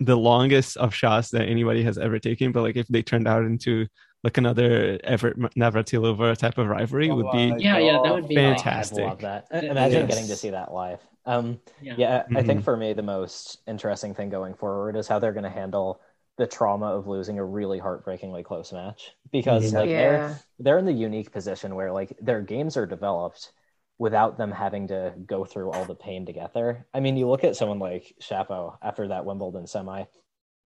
the 0.00 0.16
longest 0.16 0.76
of 0.76 0.94
shots 0.94 1.30
that 1.30 1.42
anybody 1.48 1.82
has 1.82 1.98
ever 1.98 2.18
taken 2.18 2.52
but 2.52 2.62
like 2.62 2.76
if 2.76 2.86
they 2.88 3.02
turned 3.02 3.28
out 3.28 3.44
into 3.44 3.86
like 4.24 4.36
another 4.36 4.98
Evert 5.04 5.38
Navratilova 5.56 6.36
type 6.36 6.58
of 6.58 6.66
rivalry 6.66 7.08
would 7.10 7.30
be 7.30 7.52
Oh, 7.52 7.56
yeah, 7.56 7.78
yeah, 7.78 7.98
that 8.02 8.12
would 8.12 8.28
be 8.28 8.34
Fantastic. 8.36 9.04
I'd 9.04 9.08
love 9.08 9.20
that. 9.20 9.46
Imagine 9.52 10.00
Yes. 10.00 10.08
getting 10.08 10.26
to 10.26 10.36
see 10.36 10.50
that 10.50 10.72
live. 10.72 11.00
Um, 11.24 11.60
yeah. 11.80 11.94
yeah, 11.96 12.24
I 12.34 12.40
I 12.40 12.42
think 12.42 12.60
Mhm. 12.60 12.64
for 12.64 12.76
me 12.76 12.92
the 12.94 13.02
most 13.02 13.58
interesting 13.68 14.14
thing 14.14 14.28
going 14.30 14.54
forward 14.54 14.96
is 14.96 15.06
how 15.06 15.18
they're 15.20 15.32
going 15.32 15.44
to 15.44 15.50
handle 15.50 16.00
the 16.36 16.46
trauma 16.46 16.86
of 16.86 17.06
losing 17.06 17.38
a 17.38 17.44
really 17.44 17.78
heartbreakingly 17.78 18.42
close 18.44 18.72
match 18.72 19.12
because 19.30 19.72
Yeah. 19.72 19.78
like 19.80 19.90
they're 19.90 20.40
they're 20.58 20.78
in 20.78 20.84
the 20.86 20.92
unique 20.92 21.30
position 21.32 21.74
where 21.76 21.92
like 21.92 22.16
their 22.20 22.42
games 22.42 22.76
are 22.76 22.86
developed 22.86 23.52
without 23.98 24.38
them 24.38 24.52
having 24.52 24.88
to 24.88 25.12
go 25.26 25.44
through 25.44 25.70
all 25.70 25.84
the 25.84 25.94
pain 25.94 26.24
to 26.26 26.32
get 26.32 26.54
there. 26.54 26.86
I 26.94 27.00
mean, 27.00 27.16
you 27.16 27.28
look 27.28 27.42
at 27.44 27.56
someone 27.56 27.80
like 27.80 28.14
Shapo 28.22 28.78
after 28.80 29.08
that 29.08 29.24
Wimbledon 29.24 29.66
semi, 29.66 30.04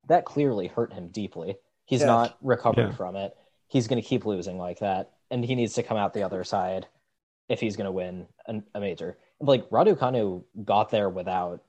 that 0.09 0.25
clearly 0.25 0.67
hurt 0.67 0.93
him 0.93 1.09
deeply. 1.09 1.57
He's 1.87 2.01
Yes. 2.01 2.07
not 2.07 2.37
recovered 2.43 2.91
Yeah. 2.91 2.97
from 2.97 3.17
it. 3.17 3.37
He's 3.69 3.89
going 3.89 4.01
to 4.01 4.07
keep 4.07 4.27
losing 4.27 4.59
like 4.59 4.81
that, 4.81 5.13
and 5.31 5.45
he 5.45 5.55
needs 5.55 5.75
to 5.75 5.83
come 5.83 5.97
out 5.97 6.13
the 6.13 6.25
other 6.25 6.45
side 6.45 6.87
if 7.49 7.59
he's 7.61 7.77
going 7.77 7.87
to 7.87 7.93
win 7.93 8.27
an, 8.47 8.65
a 8.75 8.81
major. 8.81 9.19
Like 9.41 9.69
Raducanu 9.71 10.45
got 10.65 10.91
there 10.91 11.09
without, 11.09 11.63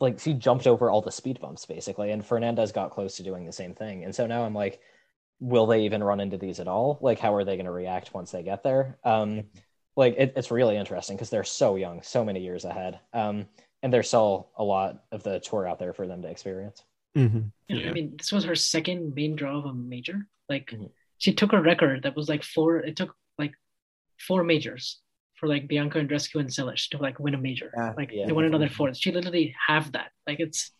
like 0.00 0.18
she 0.20 0.32
jumped 0.32 0.66
over 0.66 0.90
all 0.90 1.02
the 1.02 1.12
speed 1.12 1.38
bumps 1.40 1.66
basically, 1.66 2.10
and 2.12 2.24
Fernandez 2.24 2.72
got 2.72 2.90
close 2.90 3.16
to 3.16 3.22
doing 3.22 3.44
the 3.44 3.52
same 3.52 3.74
thing. 3.74 4.04
And 4.04 4.14
so 4.14 4.26
now 4.26 4.44
I'm 4.44 4.54
like, 4.54 4.80
will 5.40 5.66
they 5.66 5.82
even 5.84 6.02
run 6.02 6.20
into 6.20 6.38
these 6.38 6.60
at 6.60 6.66
all? 6.68 6.98
Like, 7.02 7.18
how 7.18 7.34
are 7.34 7.44
they 7.44 7.56
going 7.56 7.66
to 7.66 7.72
react 7.72 8.14
once 8.14 8.30
they 8.30 8.42
get 8.42 8.62
there? 8.62 8.98
Um, 9.04 9.44
like 9.98 10.14
it, 10.16 10.32
it's 10.36 10.50
really 10.52 10.76
interesting 10.76 11.16
because 11.16 11.28
they're 11.28 11.42
so 11.44 11.74
young, 11.74 12.00
so 12.02 12.24
many 12.24 12.40
years 12.40 12.64
ahead, 12.64 13.00
um, 13.12 13.46
and 13.82 13.92
there's 13.92 14.06
still 14.08 14.50
a 14.56 14.62
lot 14.64 15.02
of 15.10 15.22
the 15.24 15.40
tour 15.40 15.66
out 15.66 15.78
there 15.80 15.92
for 15.92 16.06
them 16.06 16.22
to 16.22 16.28
experience. 16.28 16.84
Mhm. 17.16 17.50
Yeah, 17.68 17.76
Yeah. 17.76 17.90
I 17.90 17.92
mean, 17.92 18.14
this 18.16 18.30
was 18.30 18.44
her 18.44 18.54
second 18.54 19.14
main 19.16 19.34
draw 19.34 19.58
of 19.58 19.64
a 19.66 19.74
major. 19.74 20.26
Like, 20.48 20.70
Mhm. 20.70 20.90
she 21.18 21.32
took 21.34 21.52
a 21.52 21.60
record 21.60 22.04
that 22.04 22.14
was 22.14 22.28
like 22.28 22.44
four. 22.44 22.78
It 22.78 22.94
took 22.96 23.12
like 23.38 23.54
four 24.26 24.44
majors 24.44 25.00
for 25.34 25.48
like 25.48 25.66
Bianca 25.66 25.98
and 25.98 26.08
Andreescu 26.08 26.38
and 26.38 26.48
Silic 26.48 26.88
to 26.90 26.98
like 26.98 27.18
win 27.18 27.34
a 27.34 27.38
major. 27.38 27.70
Yeah. 27.76 27.94
like 27.96 28.10
Yeah. 28.12 28.26
they 28.26 28.32
won 28.32 28.44
another 28.44 28.68
fourth. 28.68 28.96
She 28.96 29.10
literally 29.10 29.54
have 29.66 29.92
that. 29.92 30.12
Like 30.28 30.38
it's, 30.38 30.70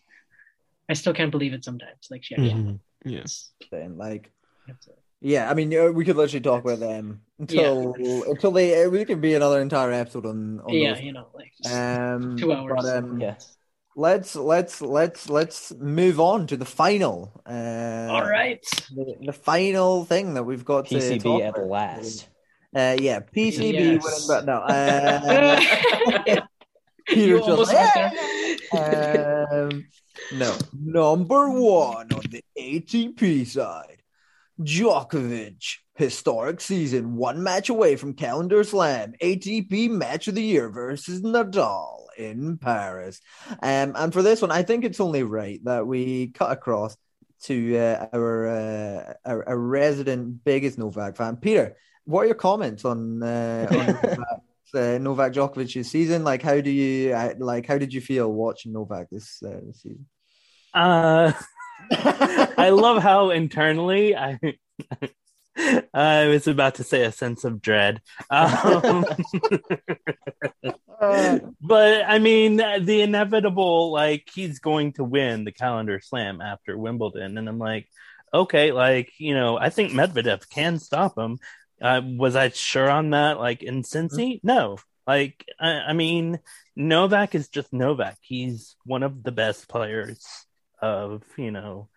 I 0.88 0.92
still 0.94 1.12
can't 1.12 1.32
believe 1.32 1.54
it 1.54 1.64
sometimes. 1.64 2.06
Like 2.10 2.22
she 2.24 2.34
actually. 2.36 2.52
Mhm. 2.54 2.80
Yeah. 3.04 3.18
Yes. 3.18 3.52
Then, 3.70 3.96
like, 3.98 4.30
It's- 4.68 4.88
yeah, 5.20 5.50
I 5.50 5.54
mean, 5.54 5.76
uh, 5.76 5.90
we 5.90 6.04
could 6.04 6.16
literally 6.16 6.40
talk 6.42 6.64
about 6.64 6.80
them 6.80 7.22
until 7.38 8.24
until 8.28 8.50
they. 8.50 8.84
uh, 8.84 8.90
We 8.90 9.04
could 9.04 9.20
be 9.20 9.34
another 9.34 9.60
entire 9.60 9.92
episode 9.92 10.26
on. 10.26 10.60
on 10.60 10.78
Yeah, 10.78 10.94
those. 10.94 11.02
you 11.02 11.12
know, 11.12 11.26
like 11.34 11.52
Um, 11.64 12.36
two 12.38 12.52
hours. 12.52 12.80
But, 12.82 12.98
um, 12.98 13.20
Yeah. 13.20 13.34
let's 13.96 14.36
let's 14.36 14.80
let's 14.80 15.28
let's 15.28 15.72
move 15.74 16.20
on 16.20 16.46
to 16.48 16.56
the 16.56 16.64
final. 16.64 17.32
Uh, 17.44 18.08
All 18.10 18.24
right. 18.24 18.64
the, 18.94 19.16
the 19.26 19.32
final 19.32 20.04
thing 20.04 20.34
that 20.34 20.44
we've 20.44 20.64
got 20.64 20.86
to 20.88 20.98
PCB 20.98 21.22
talk 21.22 21.42
at 21.42 21.48
about. 21.56 21.68
last. 21.68 22.28
Uh, 22.76 22.96
yeah, 23.00 23.20
PCB 23.20 23.78
Yes. 23.78 24.04
winning, 24.04 24.26
but 24.28 24.44
no. 24.44 24.54
Uh, 24.54 25.60
Peter 27.08 27.28
you 27.32 27.36
just 27.38 27.48
almost 27.48 27.72
like, 27.72 28.12
um, 29.50 29.84
no, 30.30 30.58
number 30.72 31.48
one 31.50 32.12
on 32.12 32.30
the 32.30 32.44
ATP 32.56 33.44
side, 33.44 33.97
Djokovic. 34.60 35.76
Historic 35.94 36.60
season, 36.60 37.16
one 37.16 37.42
match 37.42 37.70
away 37.70 37.96
from 37.96 38.14
calendar 38.14 38.62
slam, 38.62 39.14
ATP 39.20 39.90
match 39.90 40.28
of 40.28 40.36
the 40.36 40.42
year 40.42 40.68
versus 40.68 41.22
Nadal 41.22 42.04
in 42.16 42.56
Paris. 42.56 43.20
Um, 43.50 43.94
and 43.96 44.12
for 44.12 44.22
this 44.22 44.40
one, 44.40 44.52
I 44.52 44.62
think 44.62 44.84
it's 44.84 45.00
only 45.00 45.24
right 45.24 45.58
that 45.64 45.88
we 45.88 46.28
cut 46.28 46.52
across 46.52 46.96
to 47.44 47.76
uh, 47.76 48.06
our, 48.12 48.46
uh, 48.48 49.14
our 49.24 49.48
our 49.48 49.58
resident 49.58 50.44
biggest 50.44 50.78
Novak 50.78 51.16
fan, 51.16 51.36
Peter. 51.36 51.76
What 52.04 52.22
are 52.22 52.26
your 52.26 52.34
comments 52.34 52.84
on 52.84 53.22
uh, 53.22 53.66
on 53.70 53.86
Novak, 53.86 54.18
uh, 54.74 54.98
Novak 54.98 55.32
Djokovic's 55.32 55.90
season? 55.90 56.24
Like, 56.24 56.42
how 56.42 56.60
do 56.60 56.70
you 56.70 57.12
uh, 57.12 57.34
like? 57.38 57.66
How 57.66 57.78
did 57.78 57.92
you 57.92 58.00
feel 58.00 58.32
watching 58.32 58.72
Novak 58.72 59.10
this, 59.10 59.42
uh, 59.44 59.60
this 59.66 59.82
season? 59.82 60.06
Uh, 60.74 61.32
I 61.90 62.70
love 62.70 63.02
how 63.02 63.30
internally 63.30 64.16
I 64.16 64.38
I 65.94 66.28
was 66.28 66.46
about 66.46 66.76
to 66.76 66.84
say 66.84 67.04
a 67.04 67.12
sense 67.12 67.44
of 67.44 67.60
dread. 67.60 68.00
Um, 68.30 69.04
but 71.60 72.04
I 72.06 72.18
mean, 72.18 72.56
the 72.56 73.00
inevitable, 73.02 73.92
like, 73.92 74.28
he's 74.32 74.60
going 74.60 74.92
to 74.94 75.04
win 75.04 75.44
the 75.44 75.52
calendar 75.52 76.00
slam 76.00 76.40
after 76.40 76.78
Wimbledon. 76.78 77.38
And 77.38 77.48
I'm 77.48 77.58
like, 77.58 77.88
okay, 78.32 78.72
like, 78.72 79.10
you 79.18 79.34
know, 79.34 79.58
I 79.58 79.70
think 79.70 79.92
Medvedev 79.92 80.48
can 80.48 80.78
stop 80.78 81.18
him. 81.18 81.38
Uh, 81.80 82.02
was 82.04 82.36
I 82.36 82.50
sure 82.50 82.90
on 82.90 83.10
that? 83.10 83.38
Like, 83.38 83.62
in 83.62 83.82
Cincy? 83.82 84.40
No. 84.42 84.78
Like, 85.06 85.44
I, 85.58 85.70
I 85.70 85.92
mean, 85.92 86.38
Novak 86.76 87.34
is 87.34 87.48
just 87.48 87.72
Novak. 87.72 88.18
He's 88.20 88.76
one 88.84 89.02
of 89.02 89.22
the 89.22 89.32
best 89.32 89.68
players 89.68 90.24
of, 90.80 91.22
you 91.36 91.50
know, 91.50 91.88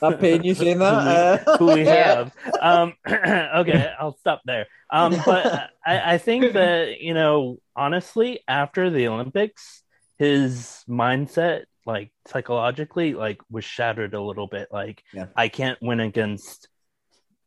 Not 0.00 0.20
paying 0.20 0.42
you 0.44 0.54
saying 0.54 0.78
that. 0.78 1.42
who 1.58 1.66
we, 1.66 1.72
who 1.72 1.78
we 1.80 1.86
have. 1.86 2.32
Um, 2.60 2.94
okay, 3.08 3.92
I'll 3.98 4.16
stop 4.18 4.40
there. 4.44 4.66
Um, 4.90 5.14
but 5.26 5.70
I, 5.84 6.14
I 6.14 6.18
think 6.18 6.54
that 6.54 7.00
you 7.00 7.14
know, 7.14 7.58
honestly, 7.76 8.40
after 8.48 8.90
the 8.90 9.08
Olympics, 9.08 9.82
his 10.18 10.82
mindset, 10.88 11.64
like 11.86 12.10
psychologically, 12.26 13.14
like 13.14 13.38
was 13.50 13.64
shattered 13.64 14.14
a 14.14 14.22
little 14.22 14.46
bit. 14.46 14.68
Like, 14.70 15.02
Yeah. 15.12 15.26
I 15.36 15.48
can't 15.48 15.78
win 15.82 16.00
against 16.00 16.68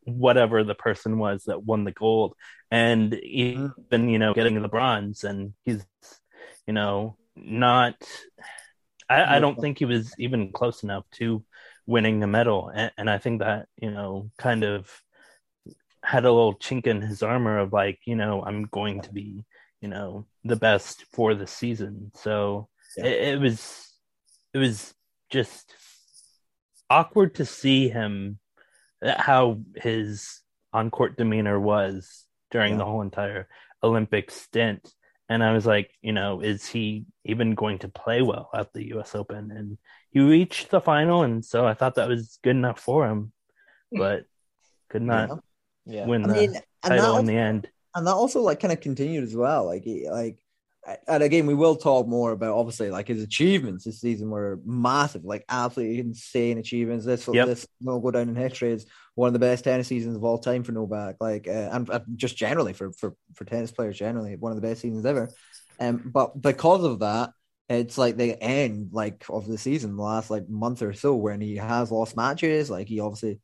whatever 0.02 0.64
the 0.64 0.74
person 0.74 1.18
was 1.18 1.44
that 1.44 1.64
won 1.64 1.84
the 1.84 1.92
gold, 1.92 2.34
and 2.70 3.14
even 3.14 4.08
you 4.08 4.18
know 4.18 4.34
getting 4.34 4.60
the 4.62 4.68
bronze, 4.68 5.24
and 5.24 5.54
he's 5.64 5.84
you 6.66 6.72
know 6.74 7.16
not. 7.36 7.94
I, 9.08 9.36
I 9.36 9.40
don't 9.40 9.60
think 9.60 9.78
he 9.78 9.84
was 9.84 10.14
even 10.18 10.52
close 10.52 10.82
enough 10.82 11.04
to 11.12 11.44
winning 11.86 12.22
a 12.22 12.26
medal, 12.26 12.70
and, 12.74 12.90
and 12.96 13.10
I 13.10 13.18
think 13.18 13.40
that 13.40 13.68
you 13.76 13.90
know 13.90 14.30
kind 14.38 14.64
of 14.64 14.90
had 16.02 16.24
a 16.24 16.32
little 16.32 16.54
chink 16.56 16.86
in 16.86 17.00
his 17.00 17.22
armor 17.22 17.58
of 17.58 17.72
like 17.72 17.98
you 18.06 18.16
know 18.16 18.42
I'm 18.42 18.64
going 18.64 19.00
to 19.02 19.12
be 19.12 19.44
you 19.80 19.88
know 19.88 20.26
the 20.44 20.56
best 20.56 21.04
for 21.12 21.34
the 21.34 21.46
season. 21.46 22.10
So 22.14 22.68
Yeah. 22.96 23.06
it, 23.06 23.28
it 23.34 23.40
was 23.40 23.92
it 24.52 24.58
was 24.58 24.94
just 25.30 25.74
awkward 26.90 27.36
to 27.36 27.44
see 27.44 27.88
him 27.88 28.38
uh, 29.04 29.20
how 29.20 29.60
his 29.76 30.40
on 30.72 30.90
court 30.90 31.16
demeanor 31.16 31.58
was 31.58 32.24
during 32.50 32.72
Yeah. 32.72 32.78
the 32.78 32.84
whole 32.84 33.02
entire 33.02 33.48
Olympic 33.82 34.30
stint. 34.30 34.92
And 35.28 35.42
I 35.42 35.52
was 35.52 35.64
like, 35.64 35.90
you 36.02 36.12
know, 36.12 36.40
is 36.40 36.66
he 36.66 37.06
even 37.24 37.54
going 37.54 37.78
to 37.80 37.88
play 37.88 38.20
well 38.22 38.50
at 38.54 38.72
the 38.72 38.92
US 38.94 39.14
Open? 39.14 39.50
And 39.50 39.78
he 40.10 40.20
reached 40.20 40.70
the 40.70 40.80
final, 40.80 41.22
and 41.22 41.44
so 41.44 41.66
I 41.66 41.74
thought 41.74 41.94
that 41.96 42.08
was 42.08 42.38
good 42.42 42.56
enough 42.56 42.78
for 42.78 43.08
him, 43.08 43.32
hmm. 43.90 43.98
but 43.98 44.24
could 44.90 45.02
not 45.02 45.30
Yeah. 45.86 46.06
win 46.06 46.24
I 46.24 46.28
the 46.28 46.34
mean, 46.34 46.54
title 46.82 47.14
that 47.14 47.20
in 47.20 47.26
the 47.26 47.36
end. 47.36 47.70
and 47.94 48.06
that 48.06 48.12
also 48.12 48.40
like 48.42 48.60
kind 48.60 48.72
of 48.72 48.80
continued 48.80 49.24
as 49.24 49.34
well. 49.34 49.64
Like, 49.64 49.82
he- 49.84 50.10
like, 50.10 50.38
and 51.06 51.22
again, 51.22 51.46
we 51.46 51.54
will 51.54 51.76
talk 51.76 52.06
more 52.06 52.32
about 52.32 52.56
obviously 52.56 52.90
like 52.90 53.08
his 53.08 53.22
achievements 53.22 53.84
this 53.84 54.00
season 54.00 54.30
were 54.30 54.60
massive, 54.64 55.24
like 55.24 55.44
absolutely 55.48 55.98
insane 55.98 56.58
achievements. 56.58 57.04
This 57.06 57.26
Yep. 57.26 57.46
this 57.46 57.66
will 57.80 58.00
go 58.00 58.10
down 58.10 58.28
in 58.28 58.36
history 58.36 58.72
as 58.72 58.86
one 59.14 59.28
of 59.28 59.32
the 59.32 59.38
best 59.38 59.64
tennis 59.64 59.88
seasons 59.88 60.16
of 60.16 60.24
all 60.24 60.38
time 60.38 60.62
for 60.62 60.72
Novak. 60.72 61.16
Like, 61.20 61.48
uh, 61.48 61.70
and, 61.72 61.88
and 61.88 62.04
just 62.16 62.36
generally 62.36 62.72
for 62.72 62.92
for 62.92 63.14
for 63.34 63.44
tennis 63.44 63.72
players 63.72 63.98
generally, 63.98 64.36
one 64.36 64.52
of 64.52 64.56
the 64.56 64.66
best 64.66 64.82
seasons 64.82 65.06
ever. 65.06 65.30
Um, 65.80 66.02
but 66.12 66.40
because 66.40 66.84
of 66.84 67.00
that, 67.00 67.30
it's 67.68 67.96
like 67.96 68.16
the 68.16 68.40
end 68.42 68.90
like 68.92 69.24
of 69.30 69.46
the 69.46 69.58
season, 69.58 69.96
the 69.96 70.02
last 70.02 70.30
like 70.30 70.48
month 70.48 70.82
or 70.82 70.92
so, 70.92 71.14
when 71.14 71.40
he 71.40 71.56
has 71.56 71.90
lost 71.90 72.16
matches. 72.16 72.68
Like 72.68 72.88
he 72.88 73.00
obviously, 73.00 73.40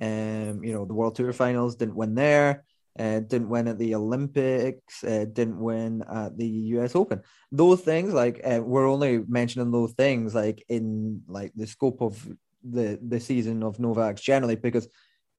um, 0.00 0.62
you 0.62 0.72
know, 0.72 0.84
the 0.84 0.94
World 0.94 1.16
Tour 1.16 1.32
finals 1.32 1.76
didn't 1.76 1.96
win 1.96 2.14
there. 2.14 2.64
Uh, 2.96 3.18
didn't 3.18 3.48
win 3.48 3.66
at 3.66 3.76
the 3.76 3.94
Olympics, 3.96 5.02
uh, 5.02 5.26
didn't 5.32 5.58
win 5.58 6.04
at 6.08 6.38
the 6.38 6.46
US 6.46 6.94
Open. 6.94 7.22
Those 7.50 7.80
things, 7.80 8.14
like 8.14 8.40
uh, 8.44 8.60
we're 8.62 8.88
only 8.88 9.24
mentioning 9.26 9.72
those 9.72 9.92
things, 9.94 10.32
like 10.32 10.64
in 10.68 11.22
like 11.26 11.52
the 11.56 11.66
scope 11.66 12.00
of 12.02 12.24
the 12.62 12.98
the 13.02 13.18
season 13.18 13.64
of 13.64 13.80
Novak's 13.80 14.20
generally, 14.20 14.54
because 14.54 14.88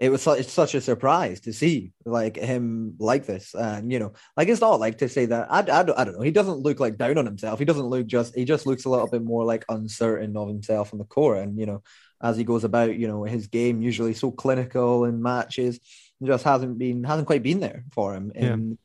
it 0.01 0.09
was 0.09 0.21
such, 0.21 0.45
such 0.47 0.75
a 0.75 0.81
surprise 0.81 1.39
to 1.41 1.53
see 1.53 1.93
like 2.05 2.35
him 2.35 2.95
like 2.99 3.25
this, 3.25 3.55
and 3.55 3.89
you 3.89 3.99
know, 3.99 4.11
like 4.35 4.49
it's 4.49 4.59
not 4.59 4.81
like 4.81 4.97
to 4.97 5.07
say 5.07 5.25
that 5.27 5.47
I, 5.49 5.59
I, 5.59 5.83
don't, 5.83 5.97
I 5.97 6.03
don't 6.03 6.17
know. 6.17 6.21
He 6.21 6.31
doesn't 6.31 6.59
look 6.59 6.81
like 6.81 6.97
down 6.97 7.17
on 7.17 7.25
himself. 7.25 7.59
He 7.59 7.65
doesn't 7.65 7.85
look 7.85 8.05
just. 8.05 8.35
He 8.35 8.43
just 8.43 8.65
looks 8.65 8.83
a 8.83 8.89
little 8.89 9.07
bit 9.07 9.23
more 9.23 9.45
like 9.45 9.63
uncertain 9.69 10.35
of 10.35 10.49
himself 10.49 10.91
on 10.91 10.99
the 10.99 11.05
court, 11.05 11.37
and 11.37 11.57
you 11.57 11.65
know, 11.65 11.83
as 12.21 12.35
he 12.35 12.43
goes 12.43 12.63
about, 12.63 12.97
you 12.97 13.07
know, 13.07 13.23
his 13.23 13.47
game 13.47 13.81
usually 13.81 14.13
so 14.13 14.31
clinical 14.31 15.05
in 15.05 15.21
matches 15.21 15.79
just 16.25 16.43
hasn't 16.43 16.77
been 16.77 17.03
hasn't 17.03 17.27
quite 17.27 17.43
been 17.43 17.59
there 17.59 17.83
for 17.91 18.13
him 18.15 18.31
in 18.35 18.77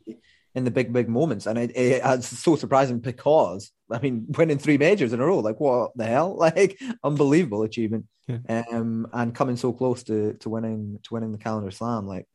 in 0.54 0.64
the 0.64 0.70
big 0.70 0.92
big 0.92 1.08
moments, 1.08 1.46
and 1.46 1.56
it, 1.58 1.70
it, 1.76 2.02
it's 2.04 2.26
so 2.26 2.56
surprising 2.56 2.98
because 2.98 3.70
I 3.90 4.00
mean, 4.00 4.26
winning 4.36 4.58
three 4.58 4.78
majors 4.78 5.12
in 5.12 5.20
a 5.20 5.24
row, 5.26 5.38
like 5.38 5.60
what 5.60 5.92
the 5.96 6.04
hell, 6.06 6.36
like 6.46 6.78
unbelievable 7.04 7.62
achievement, 7.62 8.06
um, 8.48 9.06
and 9.12 9.34
coming 9.34 9.56
so 9.56 9.72
close 9.72 10.02
to 10.04 10.34
to 10.34 10.48
winning 10.48 10.98
to 11.04 11.14
winning 11.14 11.32
the 11.32 11.38
calendar 11.38 11.70
slam, 11.70 12.06
like 12.06 12.26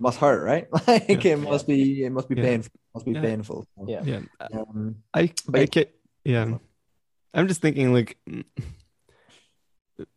must 0.00 0.18
hurt, 0.18 0.44
right? 0.44 0.66
Like 0.86 1.24
it 1.24 1.36
must 1.38 1.66
be 1.66 2.04
it 2.04 2.10
must 2.10 2.28
be 2.28 2.36
Yeah. 2.36 2.42
painful, 2.42 2.72
must 2.94 3.06
be 3.06 3.12
Yeah. 3.12 3.20
painful. 3.22 3.66
Yeah. 3.86 4.20
Um, 4.52 4.96
I, 5.12 5.32
but 5.48 5.60
I 5.62 5.66
ca- 5.66 5.92
yeah. 6.24 6.58
I'm 7.34 7.48
just 7.48 7.60
thinking 7.60 7.92
like 7.92 8.16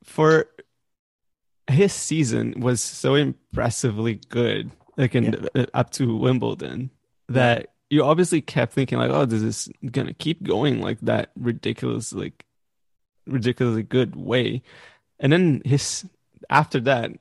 for 0.03 0.45
his 1.69 1.93
season 1.93 2.59
was 2.59 2.81
so 2.81 3.15
impressively 3.15 4.19
good, 4.29 4.71
like 4.97 5.15
in 5.15 5.47
uh, 5.55 5.65
up 5.73 5.91
to 5.91 6.15
Wimbledon, 6.15 6.89
that 7.29 7.73
you 7.89 8.03
obviously 8.03 8.41
kept 8.41 8.73
thinking 8.73 8.97
like, 8.97 9.11
oh, 9.11 9.25
this 9.25 9.41
is 9.41 9.69
gonna 9.91 10.13
keep 10.13 10.43
going 10.43 10.81
like 10.81 10.99
that 11.01 11.31
ridiculous, 11.39 12.13
like 12.13 12.45
ridiculously 13.25 13.83
good 13.83 14.15
way. 14.15 14.61
And 15.19 15.31
then 15.33 15.61
his 15.65 16.05
after 16.49 16.79
that, 16.81 17.11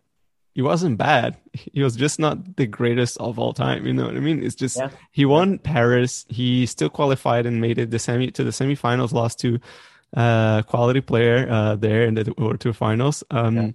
he 0.55 0.63
wasn't 0.63 0.99
bad. 0.99 1.37
He 1.73 1.83
was 1.83 1.97
just 1.97 2.19
not 2.19 2.57
the 2.57 2.67
greatest 2.67 3.19
of 3.19 3.39
all 3.39 3.53
time. 3.53 3.87
You 3.87 3.93
know 3.95 4.07
what 4.07 4.17
I 4.17 4.21
mean? 4.21 4.43
It's 4.43 4.55
just 4.55 4.77
Yeah. 4.77 4.91
he 5.11 5.25
won 5.25 5.59
Paris. 5.59 6.25
He 6.29 6.67
still 6.67 6.91
qualified 6.91 7.47
and 7.47 7.61
made 7.61 7.79
it 7.79 7.91
the 7.91 7.99
semi 7.99 8.31
to 8.31 8.45
the 8.45 8.51
semifinals. 8.51 9.13
Lost 9.13 9.41
to 9.41 9.59
uh 10.17 10.63
quality 10.63 11.01
player 11.01 11.49
uh 11.51 11.75
there 11.77 12.05
in 12.05 12.15
the 12.15 12.33
World 12.39 12.61
Tour 12.61 12.73
finals. 12.73 13.25
Um, 13.31 13.75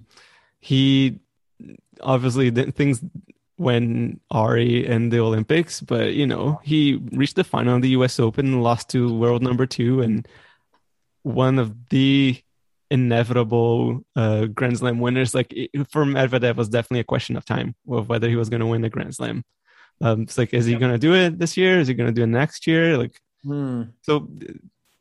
he 0.61 1.19
obviously 2.01 2.49
did 2.51 2.73
things 2.75 3.03
when 3.57 4.19
Ari 4.31 4.88
in 4.88 5.09
the 5.09 5.19
Olympics, 5.19 5.81
but 5.81 6.13
you 6.13 6.25
know 6.25 6.59
he 6.63 6.95
reached 7.11 7.35
the 7.35 7.43
final 7.43 7.75
of 7.75 7.81
the 7.81 7.89
U.S. 7.89 8.19
Open, 8.19 8.61
lost 8.61 8.89
to 8.89 9.13
world 9.13 9.43
number 9.43 9.65
two, 9.65 10.01
and 10.01 10.27
one 11.23 11.59
of 11.59 11.89
the 11.89 12.39
inevitable 12.89 14.03
uh, 14.15 14.45
Grand 14.45 14.77
Slam 14.79 14.99
winners. 14.99 15.33
Like 15.35 15.53
it, 15.53 15.69
for 15.91 16.05
Medvedev, 16.05 16.55
was 16.55 16.69
definitely 16.69 16.99
a 17.01 17.03
question 17.05 17.35
of 17.35 17.45
time 17.45 17.75
of 17.88 18.09
whether 18.09 18.29
he 18.29 18.35
was 18.35 18.49
going 18.49 18.61
to 18.61 18.65
win 18.67 18.81
the 18.81 18.89
Grand 18.89 19.15
Slam. 19.15 19.43
Um, 20.01 20.23
it's 20.23 20.38
like, 20.38 20.53
is 20.53 20.65
he 20.65 20.75
going 20.75 20.91
to 20.91 20.97
do 20.97 21.13
it 21.13 21.38
this 21.38 21.55
year? 21.57 21.79
Is 21.79 21.88
he 21.88 21.93
going 21.93 22.07
to 22.09 22.13
do 22.13 22.23
it 22.23 22.27
next 22.27 22.65
year? 22.67 22.97
Like, 22.97 23.19
Hmm. 23.43 23.83
so 24.03 24.27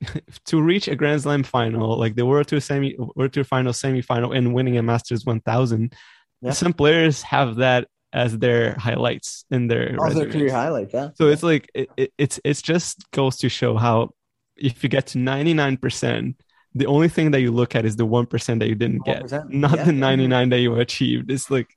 to 0.46 0.62
reach 0.62 0.88
a 0.88 0.96
Grand 0.96 1.22
Slam 1.22 1.42
final, 1.42 1.98
like 1.98 2.14
the 2.14 2.26
World 2.26 2.48
Tour 2.48 2.60
semi, 2.60 2.96
World 3.16 3.32
Tour 3.32 3.44
final, 3.44 3.72
semi-final, 3.72 4.32
and 4.32 4.54
winning 4.54 4.76
a 4.78 4.82
Masters 4.82 5.24
1000, 5.24 5.94
Yeah. 6.42 6.52
some 6.52 6.72
players 6.72 7.22
have 7.22 7.56
that 7.56 7.88
as 8.12 8.38
their 8.38 8.74
highlights 8.74 9.44
in 9.50 9.68
their 9.68 9.96
Oh, 10.00 10.10
their 10.10 10.28
career 10.28 10.50
highlight, 10.52 10.92
yeah. 10.92 11.10
So 11.14 11.28
it's 11.28 11.42
like 11.42 11.70
it, 11.74 11.88
it, 11.96 12.12
it's 12.18 12.40
it's 12.44 12.62
just 12.62 13.08
goes 13.12 13.36
to 13.38 13.48
show 13.48 13.76
how 13.76 14.10
if 14.56 14.82
you 14.82 14.88
get 14.88 15.06
to 15.08 15.18
99%, 15.18 16.34
the 16.74 16.86
only 16.86 17.08
thing 17.08 17.30
that 17.32 17.40
you 17.40 17.50
look 17.50 17.74
at 17.74 17.84
is 17.84 17.96
the 17.96 18.06
1% 18.06 18.58
that 18.58 18.68
you 18.68 18.74
didn't 18.74 19.04
get, 19.04 19.24
1%, 19.24 19.50
not 19.50 19.76
yeah. 19.76 19.84
the 19.84 19.92
99 19.92 20.48
that 20.50 20.58
you 20.60 20.74
achieved. 20.76 21.30
It's 21.30 21.50
like 21.50 21.68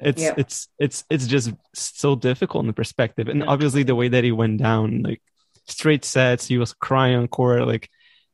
it's 0.00 0.22
Yeah. 0.22 0.34
it's 0.36 0.68
it's 0.78 1.04
it's 1.10 1.26
just 1.26 1.52
so 1.74 2.14
difficult 2.16 2.62
in 2.62 2.66
the 2.66 2.72
perspective. 2.72 3.28
And 3.28 3.42
obviously 3.44 3.82
the 3.84 3.94
way 3.94 4.08
that 4.08 4.22
he 4.24 4.32
went 4.32 4.58
down, 4.58 5.02
like 5.02 5.22
straight 5.66 6.04
sets, 6.04 6.46
he 6.46 6.58
was 6.58 6.72
crying 6.72 7.16
on 7.16 7.28
court, 7.28 7.66
like 7.66 7.88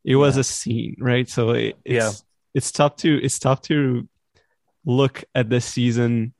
it 0.04 0.16
was 0.16 0.36
a 0.36 0.44
scene, 0.44 0.96
right? 0.98 1.28
So 1.28 1.50
it, 1.50 1.76
it's 1.84 1.94
Yeah. 1.94 2.10
it's 2.54 2.72
tough 2.72 2.96
to 2.96 3.20
it's 3.22 3.38
tough 3.38 3.62
to 3.62 4.08
look 4.84 5.24
at 5.34 5.50
this 5.50 5.64
season. 5.64 6.34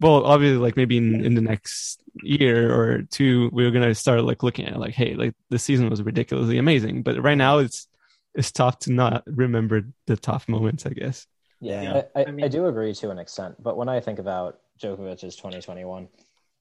Well 0.00 0.24
obviously 0.24 0.58
like 0.58 0.76
maybe 0.76 0.98
in, 0.98 1.24
in 1.24 1.34
the 1.34 1.40
next 1.40 2.02
year 2.22 2.72
or 2.74 3.02
two 3.02 3.48
we're 3.52 3.70
gonna 3.70 3.94
start 3.94 4.22
like 4.24 4.42
looking 4.42 4.66
at 4.66 4.78
like 4.78 4.94
hey 4.94 5.14
like 5.14 5.34
the 5.50 5.58
season 5.58 5.88
was 5.88 6.02
ridiculously 6.02 6.58
amazing. 6.58 7.02
But 7.02 7.22
right 7.22 7.38
now 7.38 7.58
it's 7.58 7.88
it's 8.34 8.52
tough 8.52 8.80
to 8.80 8.92
not 8.92 9.22
remember 9.26 9.82
the 10.06 10.16
tough 10.16 10.48
moments 10.48 10.86
i 10.86 10.90
guess. 10.90 11.26
Yeah, 11.60 12.02
I, 12.14 12.20
I, 12.22 12.26
I 12.42 12.48
do 12.48 12.66
agree 12.66 12.92
to 12.94 13.10
an 13.10 13.18
extent, 13.18 13.54
but 13.62 13.76
when 13.76 13.88
I 13.88 14.00
think 14.00 14.18
about 14.18 14.58
Djokovic's 14.82 15.36
2021, 15.36 16.08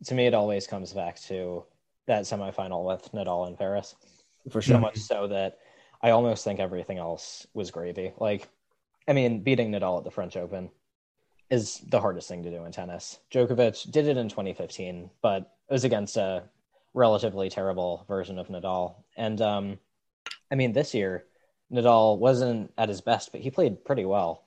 to 0.05 0.13
me 0.13 0.27
it 0.27 0.33
always 0.33 0.65
comes 0.67 0.93
back 0.93 1.19
to 1.23 1.65
that 2.07 2.23
semifinal 2.23 2.85
with 2.85 3.11
Nadal 3.13 3.47
and 3.47 3.57
Paris. 3.57 3.95
For 4.49 4.61
So 4.61 4.77
much 4.77 4.97
so 4.97 5.27
that 5.27 5.59
I 6.01 6.09
almost 6.09 6.43
think 6.43 6.59
everything 6.59 6.97
else 6.97 7.47
was 7.53 7.71
gravy. 7.71 8.11
Like, 8.17 8.49
I 9.07 9.13
mean, 9.13 9.41
beating 9.41 9.71
Nadal 9.71 9.99
at 9.99 10.03
the 10.03 10.11
French 10.11 10.35
Open 10.35 10.69
is 11.49 11.79
the 11.87 12.01
hardest 12.01 12.27
thing 12.27 12.43
to 12.43 12.49
do 12.49 12.65
in 12.65 12.71
tennis. 12.71 13.19
Djokovic 13.31 13.89
did 13.89 14.07
it 14.07 14.17
in 14.17 14.27
2015, 14.27 15.09
but 15.21 15.53
it 15.69 15.73
was 15.73 15.85
against 15.85 16.17
a 16.17 16.43
relatively 16.93 17.49
terrible 17.49 18.03
version 18.07 18.37
of 18.37 18.47
Nadal. 18.49 18.95
And 19.15 19.41
um, 19.41 19.79
I 20.51 20.55
mean, 20.55 20.73
this 20.73 20.93
year, 20.93 21.25
Nadal 21.71 22.17
wasn't 22.17 22.71
at 22.77 22.89
his 22.89 23.01
best, 23.01 23.31
but 23.31 23.41
he 23.41 23.49
played 23.49 23.85
pretty 23.85 24.05
well. 24.05 24.42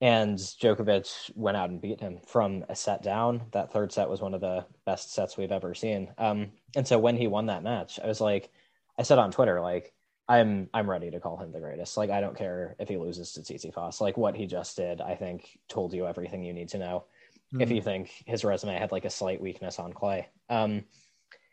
And 0.00 0.36
Djokovic 0.38 1.34
went 1.34 1.56
out 1.56 1.70
and 1.70 1.80
beat 1.80 2.00
him 2.00 2.20
from 2.20 2.64
a 2.68 2.76
set 2.76 3.02
down. 3.02 3.48
That 3.52 3.72
third 3.72 3.92
set 3.92 4.10
was 4.10 4.20
one 4.20 4.34
of 4.34 4.42
the 4.42 4.66
best 4.84 5.12
sets 5.12 5.36
we've 5.36 5.52
ever 5.52 5.74
seen. 5.74 6.12
Um, 6.18 6.52
and 6.74 6.86
so 6.86 6.98
when 6.98 7.16
he 7.16 7.26
won 7.28 7.46
that 7.46 7.62
match, 7.62 7.98
I 7.98 8.06
was 8.06 8.20
like, 8.20 8.50
I 8.98 9.02
said 9.02 9.18
on 9.18 9.30
Twitter, 9.30 9.60
like, 9.60 9.94
I'm 10.28 10.68
I'm 10.74 10.90
ready 10.90 11.10
to 11.10 11.20
call 11.20 11.38
him 11.38 11.52
the 11.52 11.60
greatest. 11.60 11.96
Like, 11.96 12.10
I 12.10 12.20
don't 12.20 12.36
care 12.36 12.76
if 12.78 12.88
he 12.88 12.98
loses 12.98 13.32
to 13.32 13.40
Tsitsipas. 13.40 14.00
Like, 14.00 14.16
what 14.16 14.34
he 14.36 14.46
just 14.46 14.76
did, 14.76 15.00
I 15.00 15.14
think, 15.14 15.58
told 15.68 15.94
you 15.94 16.06
everything 16.06 16.42
you 16.42 16.52
need 16.52 16.68
to 16.70 16.78
know. 16.78 17.06
If 17.58 17.70
Mhm. 17.70 17.76
you 17.76 17.80
think 17.82 18.22
his 18.26 18.44
resume 18.44 18.76
had 18.76 18.92
like 18.92 19.04
a 19.06 19.10
slight 19.10 19.40
weakness 19.40 19.78
on 19.78 19.92
clay, 19.92 20.28
um, 20.50 20.84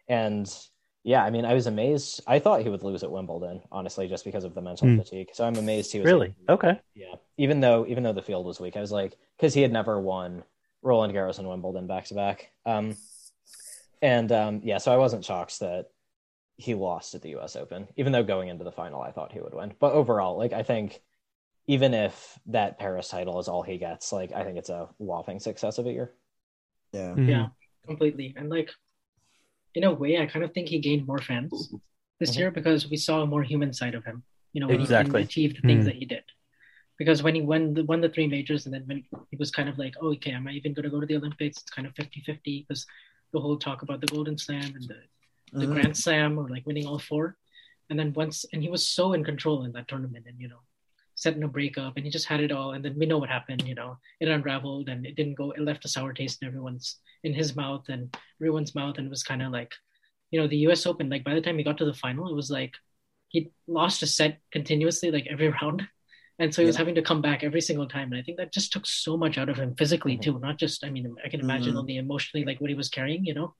and 0.07 0.47
yeah, 1.03 1.23
I 1.23 1.29
mean, 1.29 1.45
I 1.45 1.53
was 1.53 1.67
amazed. 1.67 2.21
I 2.27 2.39
thought 2.39 2.61
he 2.61 2.69
would 2.69 2.83
lose 2.83 3.03
at 3.03 3.11
Wimbledon, 3.11 3.61
honestly, 3.71 4.07
just 4.07 4.23
because 4.25 4.43
of 4.43 4.55
the 4.55 4.61
mental 4.61 4.87
Hmm. 4.87 4.97
fatigue. 4.97 5.29
So 5.33 5.45
I'm 5.45 5.55
amazed 5.55 5.91
he 5.91 5.99
was 5.99 6.05
Really? 6.05 6.33
Okay. 6.47 6.79
yeah. 6.95 7.15
Even 7.37 7.59
though 7.59 7.85
even 7.87 8.03
though 8.03 8.13
the 8.13 8.21
field 8.21 8.45
was 8.45 8.59
weak, 8.59 8.77
I 8.77 8.81
was 8.81 8.91
like, 8.91 9.17
because 9.37 9.53
he 9.53 9.61
had 9.61 9.71
never 9.71 9.99
won 9.99 10.43
Roland 10.81 11.13
Garros 11.13 11.39
and 11.39 11.47
Wimbledon 11.49 11.87
back 11.87 12.05
to 12.05 12.13
back. 12.13 12.51
Um, 12.65 12.95
and 14.01 14.31
um, 14.31 14.61
yeah, 14.63 14.77
so 14.77 14.93
I 14.93 14.97
wasn't 14.97 15.25
shocked 15.25 15.59
that 15.59 15.87
he 16.57 16.73
lost 16.73 17.15
at 17.15 17.21
the 17.21 17.29
U.S. 17.31 17.55
Open, 17.55 17.87
even 17.97 18.11
though 18.11 18.23
going 18.23 18.49
into 18.49 18.63
the 18.63 18.71
final 18.71 19.01
I 19.01 19.11
thought 19.11 19.31
he 19.31 19.39
would 19.41 19.53
win. 19.53 19.73
But 19.79 19.93
overall, 19.93 20.37
like 20.37 20.53
I 20.53 20.63
think 20.63 21.01
even 21.67 21.93
if 21.93 22.37
that 22.47 22.77
Paris 22.79 23.07
title 23.09 23.39
is 23.39 23.47
all 23.47 23.63
he 23.63 23.77
gets, 23.77 24.11
like 24.11 24.31
I 24.33 24.43
think 24.43 24.57
it's 24.57 24.69
a 24.69 24.89
whopping 24.97 25.39
success 25.39 25.77
of 25.77 25.87
a 25.87 25.91
year. 25.91 26.11
Yeah, 26.91 27.15
yeah, 27.15 27.47
completely. 27.87 28.33
And 28.37 28.49
like 28.49 28.69
in 29.75 29.83
a 29.83 29.93
way, 29.93 30.19
I 30.19 30.25
kind 30.25 30.45
of 30.45 30.53
think 30.53 30.69
he 30.69 30.79
gained 30.79 31.07
more 31.07 31.19
fans 31.19 31.73
this 32.19 32.31
Mhm. 32.31 32.37
year 32.37 32.51
because 32.51 32.89
we 32.89 32.97
saw 32.97 33.21
a 33.21 33.25
more 33.25 33.43
human 33.43 33.73
side 33.73 33.95
of 33.95 34.05
him. 34.05 34.23
You 34.53 34.61
know, 34.61 34.67
when 34.67 34.79
Exactly. 34.81 35.21
he 35.21 35.25
achieved 35.25 35.57
the 35.57 35.61
things 35.67 35.83
Mm. 35.83 35.85
that 35.89 35.95
he 35.95 36.05
did. 36.05 36.23
Because 36.99 37.23
when 37.23 37.33
he 37.35 37.41
won 37.41 37.73
the 37.73 37.83
won 37.83 38.01
the 38.01 38.09
three 38.09 38.27
majors, 38.27 38.65
and 38.65 38.73
then 38.73 38.85
when 38.85 39.03
he 39.31 39.37
was 39.37 39.49
kind 39.49 39.67
of 39.67 39.79
like, 39.79 39.95
oh, 39.99 40.09
okay, 40.13 40.31
am 40.31 40.47
I 40.47 40.51
even 40.51 40.73
going 40.73 40.83
to 40.83 40.89
go 40.91 40.99
to 40.99 41.07
the 41.07 41.15
Olympics? 41.17 41.57
It's 41.61 41.71
kind 41.71 41.87
of 41.87 41.93
50-50 41.95 42.65
because 42.67 42.85
the 43.31 43.39
whole 43.39 43.57
talk 43.57 43.81
about 43.81 43.99
the 43.99 44.07
Golden 44.07 44.37
Slam 44.37 44.75
and 44.75 44.87
the 44.87 45.01
the 45.59 45.67
Mhm. 45.67 45.73
Grand 45.73 45.95
Slam 45.97 46.37
or 46.39 46.49
like 46.49 46.65
winning 46.65 46.87
all 46.87 46.97
four. 46.99 47.37
And 47.89 47.99
then 47.99 48.13
once, 48.13 48.43
and 48.53 48.63
he 48.63 48.69
was 48.69 48.87
so 48.87 49.13
in 49.13 49.23
control 49.23 49.65
in 49.65 49.71
that 49.73 49.87
tournament 49.87 50.25
and, 50.27 50.39
you 50.39 50.47
know, 50.47 50.61
setting 51.23 51.43
a 51.43 51.47
breakup 51.47 51.95
and 51.95 52.05
he 52.05 52.11
just 52.11 52.27
had 52.27 52.41
it 52.41 52.51
all. 52.51 52.73
And 52.73 52.83
then 52.85 52.95
we 52.97 53.05
know 53.05 53.17
what 53.17 53.29
happened, 53.29 53.67
you 53.67 53.75
know, 53.75 53.97
it 54.19 54.27
unraveled 54.27 54.89
and 54.89 55.05
it 55.05 55.15
didn't 55.15 55.35
go, 55.35 55.51
it 55.51 55.61
left 55.61 55.85
a 55.85 55.87
sour 55.87 56.13
taste 56.13 56.41
in 56.41 56.47
everyone's, 56.47 56.99
in 57.23 57.33
his 57.33 57.55
mouth 57.55 57.85
and 57.89 58.15
everyone's 58.41 58.75
mouth. 58.75 58.97
And 58.97 59.07
it 59.07 59.09
was 59.09 59.23
kind 59.23 59.41
of 59.41 59.51
like, 59.51 59.73
you 60.31 60.39
know, 60.39 60.47
the 60.47 60.57
US 60.67 60.85
Open, 60.85 61.09
like 61.09 61.23
by 61.23 61.33
the 61.33 61.41
time 61.41 61.57
he 61.57 61.63
got 61.63 61.77
to 61.79 61.85
the 61.85 61.93
final, 61.93 62.29
it 62.29 62.35
was 62.35 62.51
like 62.51 62.73
he 63.29 63.51
lost 63.67 64.03
a 64.03 64.07
set 64.07 64.39
continuously, 64.51 65.11
like 65.11 65.27
every 65.29 65.49
round. 65.61 65.87
And 66.39 66.53
so 66.53 66.61
he 66.61 66.65
was 66.65 66.75
having 66.75 66.95
to 66.95 67.01
come 67.01 67.21
back 67.21 67.43
every 67.43 67.61
single 67.61 67.87
time. 67.87 68.11
And 68.11 68.19
I 68.19 68.23
think 68.23 68.37
that 68.37 68.51
just 68.53 68.73
took 68.73 68.85
so 68.85 69.15
much 69.17 69.37
out 69.37 69.49
of 69.49 69.57
him 69.57 69.75
physically 69.75 70.17
too, 70.17 70.39
not 70.39 70.57
just, 70.59 70.83
I 70.83 70.89
mean, 70.89 71.15
I 71.23 71.29
can 71.29 71.39
imagine 71.39 71.75
Mhm. 71.75 71.79
on 71.79 71.85
the 71.85 71.97
emotionally, 71.97 72.45
like 72.45 72.59
what 72.59 72.69
he 72.71 72.75
was 72.75 72.89
carrying, 72.89 73.25
you 73.25 73.33
know, 73.35 73.55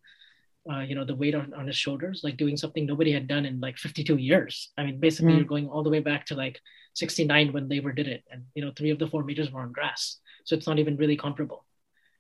uh, 0.72 0.80
you 0.80 0.96
know, 0.96 1.04
the 1.06 1.16
weight 1.16 1.36
on, 1.36 1.54
on 1.54 1.68
his 1.68 1.76
shoulders, 1.76 2.22
like 2.24 2.38
doing 2.38 2.56
something 2.58 2.86
nobody 2.86 3.12
had 3.12 3.28
done 3.28 3.46
in 3.46 3.60
like 3.60 3.78
52 3.78 4.18
years. 4.18 4.72
I 4.78 4.84
mean, 4.84 5.00
basically, 5.00 5.34
Mm. 5.34 5.38
you're 5.38 5.46
going 5.56 5.68
all 5.68 5.84
the 5.84 5.90
way 5.90 6.00
back 6.00 6.26
to 6.28 6.36
like 6.36 6.60
69 6.94 7.52
when 7.54 7.68
Laver 7.68 7.92
did 7.92 8.08
it, 8.08 8.24
and 8.32 8.44
you 8.56 8.64
know, 8.64 8.72
three 8.76 8.90
of 8.92 9.00
the 9.00 9.08
four 9.08 9.24
majors 9.24 9.52
were 9.52 9.62
on 9.62 9.72
grass, 9.72 10.20
so 10.46 10.56
it's 10.56 10.68
not 10.68 10.80
even 10.80 10.96
really 10.98 11.18
comparable. 11.18 11.66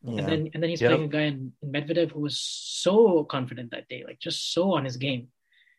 Yeah. 0.03 0.17
And 0.19 0.27
then 0.27 0.49
and 0.53 0.61
then 0.61 0.69
he's 0.69 0.81
Yep. 0.81 0.89
playing 0.91 1.05
a 1.05 1.07
guy 1.17 1.21
in, 1.31 1.53
in 1.61 1.71
Medvedev 1.71 2.11
who 2.11 2.19
was 2.19 2.37
so 2.37 3.23
confident 3.23 3.71
that 3.71 3.87
day, 3.87 4.03
like 4.05 4.19
just 4.19 4.53
so 4.53 4.73
on 4.73 4.83
his 4.83 4.97
game. 4.97 5.29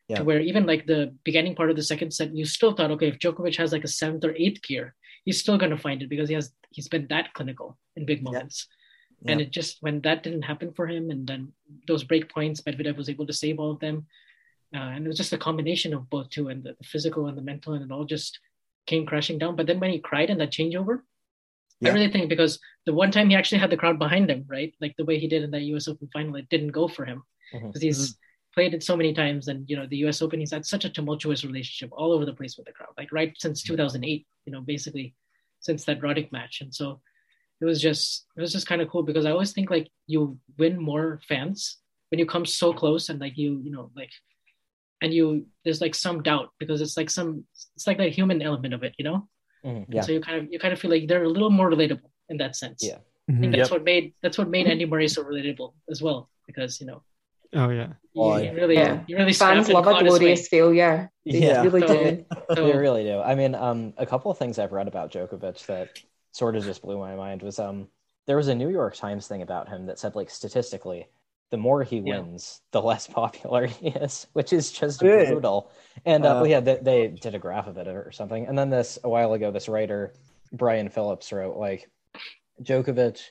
Yeah. 0.09 0.17
To 0.19 0.25
where 0.25 0.41
even 0.41 0.65
like 0.67 0.87
the 0.87 1.15
beginning 1.25 1.55
part 1.55 1.71
of 1.71 1.77
the 1.77 1.83
second 1.83 2.13
set, 2.13 2.35
you 2.37 2.45
still 2.45 2.73
thought, 2.75 2.91
okay, 2.93 3.09
if 3.09 3.19
Djokovic 3.19 3.57
has 3.57 3.73
like 3.73 3.85
a 3.85 3.89
seventh 3.89 4.25
or 4.25 4.35
eighth 4.37 4.63
gear, 4.63 4.95
he's 5.25 5.41
still 5.41 5.57
gonna 5.59 5.79
find 5.79 6.03
it 6.03 6.09
because 6.09 6.29
he 6.29 6.35
has 6.35 6.53
he's 6.71 6.89
been 6.89 7.07
that 7.09 7.33
clinical 7.35 7.79
in 7.97 8.05
big 8.07 8.23
moments. 8.23 8.67
And 8.69 8.73
Yeah. 9.25 9.39
it 9.39 9.51
just 9.51 9.79
when 9.81 10.01
that 10.03 10.23
didn't 10.23 10.43
happen 10.43 10.73
for 10.73 10.87
him, 10.87 11.11
and 11.11 11.27
then 11.27 11.53
those 11.87 12.05
break 12.05 12.33
points, 12.33 12.61
Medvedev 12.63 12.97
was 12.97 13.09
able 13.09 13.27
to 13.27 13.33
save 13.33 13.59
all 13.59 13.71
of 13.73 13.81
them. 13.81 14.07
Uh, 14.75 14.79
and 14.79 15.05
it 15.05 15.09
was 15.09 15.17
just 15.17 15.33
a 15.33 15.39
combination 15.39 15.95
of 15.95 16.11
both 16.11 16.29
two, 16.31 16.49
and 16.49 16.63
the, 16.65 16.75
the 16.79 16.85
physical 16.85 17.27
and 17.29 17.39
the 17.39 17.43
mental, 17.43 17.75
and 17.75 17.85
it 17.85 17.93
all 17.93 18.05
just 18.05 18.41
came 18.87 19.07
crashing 19.07 19.39
down. 19.39 19.57
But 19.57 19.67
then 19.67 19.81
when 19.81 19.91
he 19.91 19.99
cried 19.99 20.31
in 20.31 20.39
that 20.39 20.51
changeover, 20.51 21.01
Yeah. 21.81 21.91
I 21.91 21.95
really 21.95 22.11
think 22.11 22.29
because 22.29 22.59
the 22.87 22.93
one 22.93 23.11
time 23.11 23.31
he 23.31 23.37
actually 23.37 23.59
had 23.59 23.71
the 23.71 23.77
crowd 23.77 23.99
behind 23.99 24.31
him, 24.31 24.45
right, 24.49 24.75
like 24.81 24.95
the 24.97 25.05
way 25.05 25.19
he 25.19 25.29
did 25.29 25.43
in 25.43 25.51
that 25.53 25.63
U.S. 25.63 25.89
Open 25.89 26.09
final, 26.13 26.35
it 26.37 26.49
didn't 26.49 26.73
go 26.73 26.89
for 26.89 27.05
him 27.05 27.23
because 27.69 27.83
he's 27.83 28.19
played 28.53 28.75
it 28.75 28.83
so 28.83 28.97
many 28.97 29.13
times, 29.13 29.49
and 29.49 29.69
you 29.71 29.77
know 29.77 29.87
the 29.87 29.99
U.S. 29.99 30.23
Open, 30.23 30.41
he's 30.41 30.53
had 30.53 30.67
such 30.67 30.85
a 30.85 30.91
tumultuous 30.91 31.45
relationship 31.45 31.91
all 31.93 32.13
over 32.13 32.25
the 32.25 32.33
place 32.35 32.57
with 32.57 32.67
the 32.67 32.73
crowd, 32.73 32.95
like 32.99 33.13
right 33.13 33.33
since 33.39 33.63
2008, 33.63 34.27
you 34.47 34.53
know, 34.53 34.61
basically 34.61 35.15
since 35.61 35.85
that 35.85 36.01
Roddick 36.01 36.31
match, 36.33 36.61
and 36.61 36.75
so 36.75 37.01
it 37.65 37.69
was 37.71 37.81
just 37.89 38.27
it 38.37 38.41
was 38.45 38.53
just 38.53 38.67
kind 38.71 38.83
of 38.83 38.89
cool 38.91 39.03
because 39.11 39.25
I 39.27 39.31
always 39.37 39.53
think 39.57 39.71
like 39.71 39.87
you 40.13 40.39
win 40.61 40.75
more 40.91 41.07
fans 41.31 41.79
when 42.11 42.19
you 42.19 42.27
come 42.35 42.45
so 42.61 42.69
close 42.81 43.09
and 43.11 43.19
like 43.25 43.37
you 43.43 43.51
you 43.65 43.71
know 43.75 43.91
like 44.01 44.13
and 45.03 45.13
you 45.17 45.47
there's 45.65 45.81
like 45.81 45.95
some 45.95 46.23
doubt 46.23 46.49
because 46.61 46.79
it's 46.85 46.97
like 47.01 47.11
some 47.19 47.31
it's 47.77 47.87
like 47.89 47.99
that 47.99 48.13
human 48.19 48.39
element 48.49 48.75
of 48.75 48.83
it 48.89 48.95
you 48.99 49.05
know 49.09 49.19
Mhm. 49.65 49.87
and 49.95 50.05
so 50.05 50.13
you 50.13 50.21
kind 50.21 50.37
of 50.41 50.53
you 50.53 50.59
kind 50.65 50.75
of 50.75 50.79
feel 50.81 50.91
like 50.95 51.09
they're 51.09 51.25
a 51.31 51.35
little 51.37 51.51
more 51.61 51.71
relatable 51.75 52.11
in 52.29 52.37
that 52.43 52.55
sense 52.63 52.81
Yeah. 52.91 52.99
I 53.31 53.41
think 53.41 53.53
that's 53.57 53.71
what 53.75 53.83
made 53.93 54.13
that's 54.23 54.37
what 54.41 54.49
made 54.57 54.67
Andy 54.73 54.85
Murray 54.93 55.09
so 55.09 55.21
relatable 55.25 55.71
as 55.93 56.03
well 56.07 56.29
because 56.49 56.73
you 56.83 56.87
know 56.91 57.01
Oh 57.57 57.71
yeah. 57.71 57.91
Oh, 58.17 58.37
you, 58.37 58.43
yeah. 58.45 58.51
you 58.51 58.57
really 58.61 58.75
Yeah. 58.75 58.95
you 59.09 59.17
really 59.17 59.33
Fans 59.33 59.69
love 59.71 59.87
a 59.87 59.91
clawed 59.91 60.03
his 60.05 60.13
way. 60.13 60.19
glorious 60.19 60.49
failure. 60.49 60.97
They 61.25 61.39
Yeah. 61.49 61.63
really 61.63 61.81
So- 61.87 61.95
do. 62.05 62.25
So- 62.57 62.67
They 62.67 62.77
really 62.87 63.05
do. 63.05 63.17
I 63.21 63.35
mean, 63.41 63.55
um, 63.55 63.95
a 63.97 64.07
couple 64.13 64.29
of 64.33 64.37
things 64.39 64.59
I've 64.59 64.73
read 64.79 64.89
about 64.89 65.13
Djokovic 65.13 65.65
that 65.71 65.89
sort 66.35 66.57
of 66.57 66.65
just 66.65 66.83
blew 66.83 66.99
my 66.99 67.17
mind 67.17 67.43
was 67.43 67.61
um, 67.61 67.89
there 68.27 68.37
was 68.39 68.49
a 68.49 68.57
New 68.57 68.71
York 68.71 68.97
Times 68.97 69.29
thing 69.29 69.43
about 69.43 69.69
him 69.71 69.87
that 69.87 70.01
said 70.01 70.17
like 70.17 70.31
statistically, 70.31 71.09
the 71.53 71.59
more 71.59 71.85
he 71.85 72.01
Yeah. 72.05 72.25
wins, 72.25 72.63
the 72.73 72.83
less 72.83 73.09
popular 73.21 73.67
he 73.67 73.89
is, 73.89 74.29
which 74.35 74.53
is 74.53 74.73
just 74.73 75.03
Really? 75.03 75.27
brutal. 75.27 75.71
And 76.07 76.27
uh, 76.27 76.35
Uh, 76.35 76.41
well, 76.41 76.51
yeah, 76.51 76.61
they, 76.61 76.79
they 76.83 77.09
did 77.09 77.37
a 77.37 77.41
graph 77.41 77.69
of 77.69 77.79
it 77.79 77.89
or 77.89 78.13
something. 78.13 78.47
And 78.47 78.59
then 78.59 78.71
this 78.71 78.99
a 79.05 79.11
while 79.11 79.35
ago, 79.35 79.53
this 79.53 79.69
writer 79.69 80.15
Brian 80.53 80.91
Phillips 80.91 81.33
wrote 81.33 81.57
like 81.57 81.91
Djokovic 82.63 83.31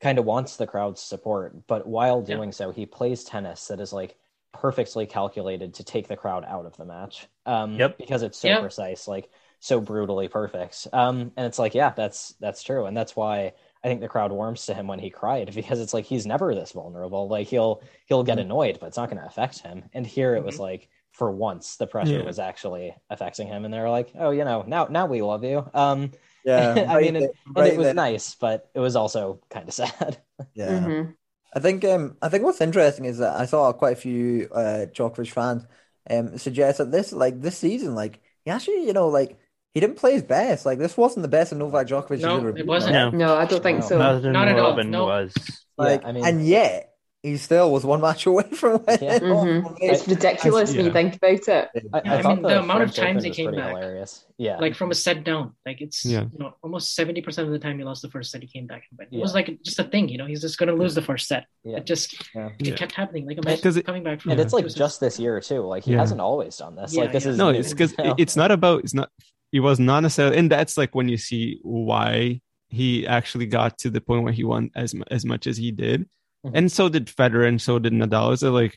kind 0.00 0.18
of 0.18 0.24
wants 0.24 0.56
the 0.56 0.66
crowd's 0.66 1.00
support, 1.00 1.66
but 1.66 1.86
while 1.86 2.22
Yeah. 2.26 2.40
doing 2.40 2.52
so, 2.52 2.70
he 2.72 2.86
plays 2.86 3.24
tennis 3.24 3.68
that 3.68 3.80
is 3.80 3.92
like 3.92 4.16
perfectly 4.52 5.06
calculated 5.06 5.74
to 5.74 5.84
take 5.84 6.08
the 6.08 6.16
crowd 6.16 6.44
out 6.46 6.66
of 6.66 6.76
the 6.76 6.84
match. 6.84 7.28
Um, 7.46 7.84
Yep. 7.84 7.98
because 7.98 8.22
it's 8.22 8.38
so 8.38 8.54
Yeah. 8.54 8.56
precise, 8.56 9.08
like 9.08 9.30
so 9.64 9.80
brutally 9.80 10.28
perfect. 10.28 10.86
Um, 10.92 11.32
and 11.36 11.46
it's 11.46 11.58
like, 11.58 11.74
yeah, 11.74 11.90
that's 11.96 12.34
that's 12.40 12.62
true, 12.62 12.86
and 12.86 12.96
that's 12.96 13.16
why 13.16 13.52
I 13.82 13.88
think 13.88 14.00
the 14.00 14.08
crowd 14.08 14.32
warms 14.32 14.66
to 14.66 14.74
him 14.74 14.86
when 14.86 14.98
he 14.98 15.10
cried 15.10 15.54
because 15.54 15.80
it's 15.80 15.94
like 15.94 16.04
he's 16.04 16.26
never 16.26 16.54
this 16.54 16.72
vulnerable. 16.72 17.28
Like 17.28 17.48
he'll 17.48 17.82
he'll 18.06 18.24
get 18.24 18.38
annoyed, 18.38 18.78
but 18.80 18.86
it's 18.86 18.96
not 18.96 19.10
going 19.10 19.20
to 19.22 19.26
affect 19.28 19.60
him. 19.60 19.84
And 19.94 20.06
here 20.06 20.34
it 20.36 20.44
was 20.44 20.58
like 20.58 20.88
for 21.12 21.30
once 21.30 21.76
the 21.76 21.86
pressure 21.86 22.22
Yeah. 22.22 22.24
was 22.24 22.38
actually 22.38 22.94
affecting 23.10 23.46
him, 23.48 23.64
and 23.64 23.72
they're 23.72 23.90
like, 23.90 24.12
oh, 24.18 24.30
you 24.30 24.44
know, 24.44 24.64
now 24.66 24.86
now 24.90 25.06
we 25.06 25.22
love 25.22 25.44
you. 25.44 25.68
Um, 25.74 26.12
Yeah, 26.44 26.82
I 26.88 26.98
mean, 26.98 27.16
right 27.16 27.16
it, 27.16 27.26
there- 27.26 27.30
and 27.56 27.66
right 27.66 27.66
it 27.66 27.76
was 27.76 27.92
there. 27.92 27.94
nice, 27.94 28.34
but 28.34 28.70
it 28.74 28.80
was 28.80 28.96
also 28.96 29.40
kind 29.50 29.68
of 29.68 29.74
sad. 29.74 30.22
Yeah. 30.54 30.92
Mhm. 30.92 31.16
I 31.54 31.60
think 31.60 31.84
um 31.84 32.16
I 32.22 32.28
think 32.30 32.44
what's 32.44 32.60
interesting 32.62 33.06
is 33.06 33.18
that 33.18 33.36
I 33.40 33.46
saw 33.46 33.72
quite 33.72 33.94
a 33.94 34.00
few 34.00 34.48
uh 34.54 34.86
Djokovic 34.92 35.32
fans 35.32 35.66
um 36.10 36.38
suggest 36.38 36.78
that 36.78 36.92
this 36.92 37.12
like 37.12 37.40
this 37.42 37.58
season 37.58 37.94
like 37.94 38.22
he 38.44 38.50
actually 38.52 38.86
you 38.86 38.92
know 38.94 39.08
like 39.08 39.38
he 39.74 39.80
didn't 39.80 39.96
play 39.96 40.12
his 40.12 40.22
best 40.22 40.64
like 40.64 40.78
this 40.78 40.96
wasn't 40.96 41.22
the 41.22 41.28
best 41.28 41.52
of 41.52 41.58
Novak 41.58 41.86
Djokovic 41.88 42.20
No, 42.20 42.46
it 42.48 42.66
wasn't. 42.66 42.94
right? 42.94 43.12
No, 43.12 43.26
No, 43.26 43.36
I 43.36 43.44
don't 43.46 43.62
think 43.62 43.80
No. 43.80 43.86
so. 43.86 43.98
Not 43.98 44.48
at 44.48 44.58
all, 44.58 44.74
2011 44.76 44.90
no. 44.90 45.04
was. 45.06 45.34
like 45.76 46.02
yeah, 46.02 46.08
I 46.08 46.12
mean, 46.12 46.24
and 46.24 46.46
yet 46.46 46.90
he 47.24 47.38
still 47.38 47.72
was 47.72 47.86
one 47.86 48.02
match 48.02 48.26
away 48.26 48.42
from 48.52 48.84
winning. 48.86 49.02
Yeah. 49.02 49.14
all 49.32 49.46
Mhm. 49.46 49.62
four 49.62 49.76
It's 49.80 50.02
games. 50.06 50.08
ridiculous 50.16 50.76
when 50.76 50.84
you 50.84 50.92
think 50.92 51.16
about 51.16 51.30
it. 51.48 51.68
I, 51.94 52.02
Yeah, 52.04 52.14
I 52.16 52.22
mean, 52.34 52.42
the 52.42 52.58
amount 52.60 52.82
of 52.82 52.92
times 52.94 52.98
Open 53.16 53.24
he 53.24 53.28
was 53.30 53.36
came 53.38 53.46
pretty 53.46 53.62
back, 53.62 53.70
hilarious. 53.70 54.26
Yeah, 54.36 54.58
like 54.58 54.74
from 54.74 54.90
a 54.90 54.94
set 54.94 55.24
down. 55.24 55.54
Like 55.64 55.80
it's 55.80 56.04
Yeah. 56.04 56.24
you 56.30 56.38
know 56.38 56.52
almost 56.62 56.94
seventy 56.94 57.22
percent 57.22 57.46
of 57.48 57.52
the 57.52 57.58
time 57.58 57.78
he 57.78 57.84
lost 57.84 58.02
the 58.02 58.10
first 58.10 58.30
set, 58.30 58.42
he 58.42 58.46
came 58.48 58.66
back 58.66 58.82
and 58.90 58.98
win. 58.98 59.08
It 59.10 59.16
Yeah. 59.16 59.22
was 59.22 59.32
like 59.34 59.58
just 59.62 59.78
a 59.78 59.84
thing, 59.84 60.08
you 60.10 60.18
know. 60.18 60.26
He's 60.26 60.42
just 60.42 60.58
gonna 60.58 60.74
lose 60.74 60.94
the 60.94 61.00
first 61.02 61.26
set. 61.26 61.46
Yeah. 61.64 61.78
It 61.78 61.86
just 61.86 62.14
Yeah. 62.34 62.50
it 62.58 62.66
Yeah. 62.68 62.74
kept 62.74 62.92
happening. 62.92 63.26
Like 63.26 63.36
Because 63.40 63.62
imagine 63.62 63.78
it- 63.80 63.86
coming 63.86 64.04
back 64.04 64.20
from 64.20 64.32
and 64.32 64.40
it's 64.40 64.52
like 64.52 64.66
just 64.68 65.00
this 65.00 65.18
year 65.18 65.40
too. 65.40 65.60
Like 65.62 65.82
he 65.84 65.92
hasn't 65.92 66.20
always 66.20 66.56
done 66.58 66.76
this. 66.76 66.94
Like 66.94 67.10
this 67.12 67.24
is 67.24 67.38
No, 67.38 67.48
it's 67.48 67.70
because 67.72 67.92
you 67.98 68.04
know? 68.04 68.14
it's 68.18 68.36
not 68.36 68.50
about 68.50 68.84
it's 68.84 68.92
not 68.94 69.08
it 69.56 69.60
was 69.60 69.78
not 69.78 70.00
necessarily 70.00 70.36
and 70.40 70.50
that's 70.50 70.76
like 70.80 70.92
when 70.98 71.08
you 71.12 71.16
see 71.28 71.44
why 71.62 72.40
he 72.68 73.06
actually 73.06 73.46
got 73.58 73.70
to 73.78 73.88
the 73.94 74.00
point 74.08 74.24
where 74.24 74.32
he 74.38 74.44
won 74.52 74.64
as 74.74 74.90
as 75.16 75.24
much 75.24 75.46
as 75.46 75.56
he 75.64 75.70
did. 75.84 75.98
Mhm. 76.44 76.52
And 76.58 76.66
so 76.76 76.88
did 76.94 77.06
Federer 77.18 77.46
and 77.52 77.60
so 77.66 77.78
did 77.78 77.92
Nadal. 77.92 78.36
So 78.36 78.50
like 78.62 78.74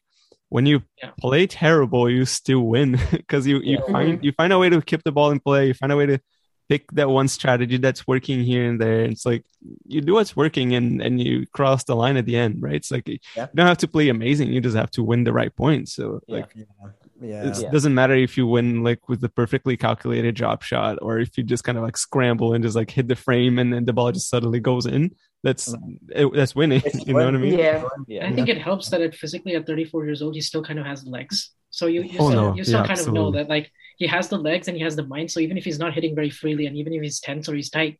when 0.55 0.65
you 0.71 0.77
Yeah. 1.01 1.11
play 1.19 1.43
terrible, 1.47 2.03
you 2.15 2.23
still 2.25 2.61
win 2.73 2.89
because 3.11 3.43
you, 3.51 3.57
you 3.69 3.77
Yeah. 3.79 3.93
find 3.95 4.11
you 4.25 4.31
find 4.39 4.53
a 4.53 4.59
way 4.61 4.69
to 4.69 4.79
keep 4.91 5.01
the 5.03 5.11
ball 5.17 5.31
in 5.31 5.39
play, 5.47 5.61
you 5.69 5.73
find 5.81 5.91
a 5.91 5.97
way 6.01 6.05
to 6.13 6.17
pick 6.69 6.83
that 6.99 7.09
one 7.09 7.29
strategy 7.37 7.77
that's 7.85 8.03
working 8.11 8.39
here 8.51 8.63
and 8.69 8.77
there. 8.83 9.01
It's 9.11 9.25
like 9.31 9.43
you 9.93 9.99
do 10.01 10.13
what's 10.17 10.35
working 10.43 10.69
and 10.77 11.01
and 11.05 11.13
you 11.25 11.33
cross 11.57 11.81
the 11.85 11.95
line 12.01 12.17
at 12.21 12.25
the 12.29 12.37
end, 12.45 12.53
right? 12.65 12.75
It's 12.81 12.91
like 12.95 13.05
you 13.09 13.19
don't 13.55 13.71
have 13.73 13.83
to 13.85 13.87
play 13.95 14.09
amazing, 14.09 14.47
you 14.53 14.61
just 14.61 14.77
have 14.83 14.91
to 14.97 15.01
win 15.09 15.23
the 15.23 15.33
right 15.39 15.53
points. 15.63 15.89
So 15.97 16.05
Yeah. 16.27 16.35
like 16.37 16.49
Yeah. 17.21 17.47
it 17.49 17.57
Yeah. 17.61 17.71
doesn't 17.71 17.93
matter 17.93 18.13
if 18.15 18.37
you 18.37 18.45
win 18.47 18.83
like 18.83 19.07
with 19.09 19.21
the 19.21 19.29
perfectly 19.29 19.75
calculated 19.77 20.35
drop 20.35 20.61
shot 20.61 20.99
or 21.01 21.19
if 21.19 21.37
you 21.37 21.43
just 21.43 21.63
kind 21.63 21.77
of 21.77 21.83
like 21.83 21.97
scramble 21.97 22.53
and 22.53 22.63
just 22.63 22.75
like 22.75 22.91
hit 22.91 23.07
the 23.07 23.15
frame 23.15 23.57
and 23.59 23.73
then 23.73 23.85
the 23.85 23.93
ball 23.93 24.11
just 24.11 24.29
suddenly 24.29 24.59
goes 24.59 24.85
in. 24.85 25.15
That's 25.43 25.73
it, 26.09 26.31
that's 26.33 26.55
winning. 26.55 26.81
It's 26.85 27.05
You 27.07 27.13
know 27.13 27.25
what 27.25 27.35
I 27.35 27.37
mean? 27.37 27.57
Yeah. 27.57 27.83
yeah. 28.07 28.27
I 28.27 28.33
think 28.33 28.49
it 28.49 28.57
helps 28.59 28.89
that 28.89 29.01
it 29.01 29.15
physically 29.15 29.55
at 29.55 29.65
34 29.65 30.05
years 30.05 30.21
old, 30.21 30.35
he 30.35 30.41
still 30.41 30.63
kind 30.63 30.79
of 30.79 30.85
has 30.85 31.05
legs. 31.05 31.51
So 31.69 31.85
you, 31.87 32.01
you 32.01 32.17
Oh, 32.19 32.29
still, 32.29 32.49
no. 32.49 32.55
you 32.55 32.63
still 32.63 32.81
Yeah, 32.81 32.87
kind 32.87 32.99
of 32.99 33.13
know 33.13 33.31
that 33.31 33.49
like 33.49 33.71
he 33.97 34.07
has 34.07 34.29
the 34.29 34.37
legs 34.37 34.67
and 34.67 34.75
he 34.77 34.83
has 34.83 34.95
the 34.95 35.05
mind. 35.05 35.29
So 35.31 35.39
even 35.39 35.57
if 35.57 35.63
he's 35.65 35.79
not 35.79 35.93
hitting 35.93 36.15
very 36.15 36.29
freely 36.29 36.65
and 36.65 36.75
even 36.77 36.93
if 36.93 37.01
he's 37.01 37.19
tense 37.19 37.47
or 37.49 37.55
he's 37.55 37.69
tight, 37.69 37.99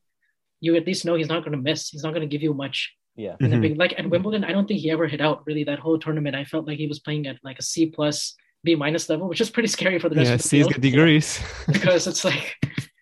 you 0.62 0.76
at 0.76 0.86
least 0.88 1.06
know 1.06 1.16
he's 1.16 1.28
not 1.30 1.42
going 1.44 1.52
to 1.52 1.62
miss. 1.62 1.90
He's 1.90 2.04
not 2.04 2.14
going 2.14 2.28
to 2.28 2.34
give 2.34 2.42
you 2.44 2.54
much. 2.54 2.94
yeah. 3.20 3.36
in 3.40 3.50
the 3.50 3.58
Mhm. 3.58 3.62
big 3.62 3.78
like 3.80 3.94
at 3.98 4.08
Wimbledon, 4.12 4.44
I 4.44 4.52
don't 4.52 4.68
think 4.68 4.80
he 4.80 4.92
ever 4.92 5.08
hit 5.08 5.22
out 5.22 5.42
really 5.48 5.64
that 5.64 5.80
whole 5.80 5.98
tournament. 5.98 6.36
I 6.36 6.44
felt 6.46 6.68
like 6.68 6.78
he 6.78 6.86
was 6.88 7.00
playing 7.00 7.26
at 7.26 7.38
like 7.44 7.58
a 7.58 7.64
C 7.64 7.88
plus 7.88 8.36
B 8.64 8.76
minus 8.76 9.10
level, 9.10 9.28
which 9.30 9.42
is 9.42 9.50
pretty 9.50 9.68
scary 9.68 10.00
for 10.00 10.10
the 10.10 10.16
rest 10.16 10.30
Yeah, 10.30 10.36
of 10.36 10.42
the 10.42 10.44
C's 10.44 10.50
field 10.50 10.74
got 10.74 10.82
degrees. 10.82 11.40
because 11.72 12.08
it's 12.08 12.26
like 12.26 12.56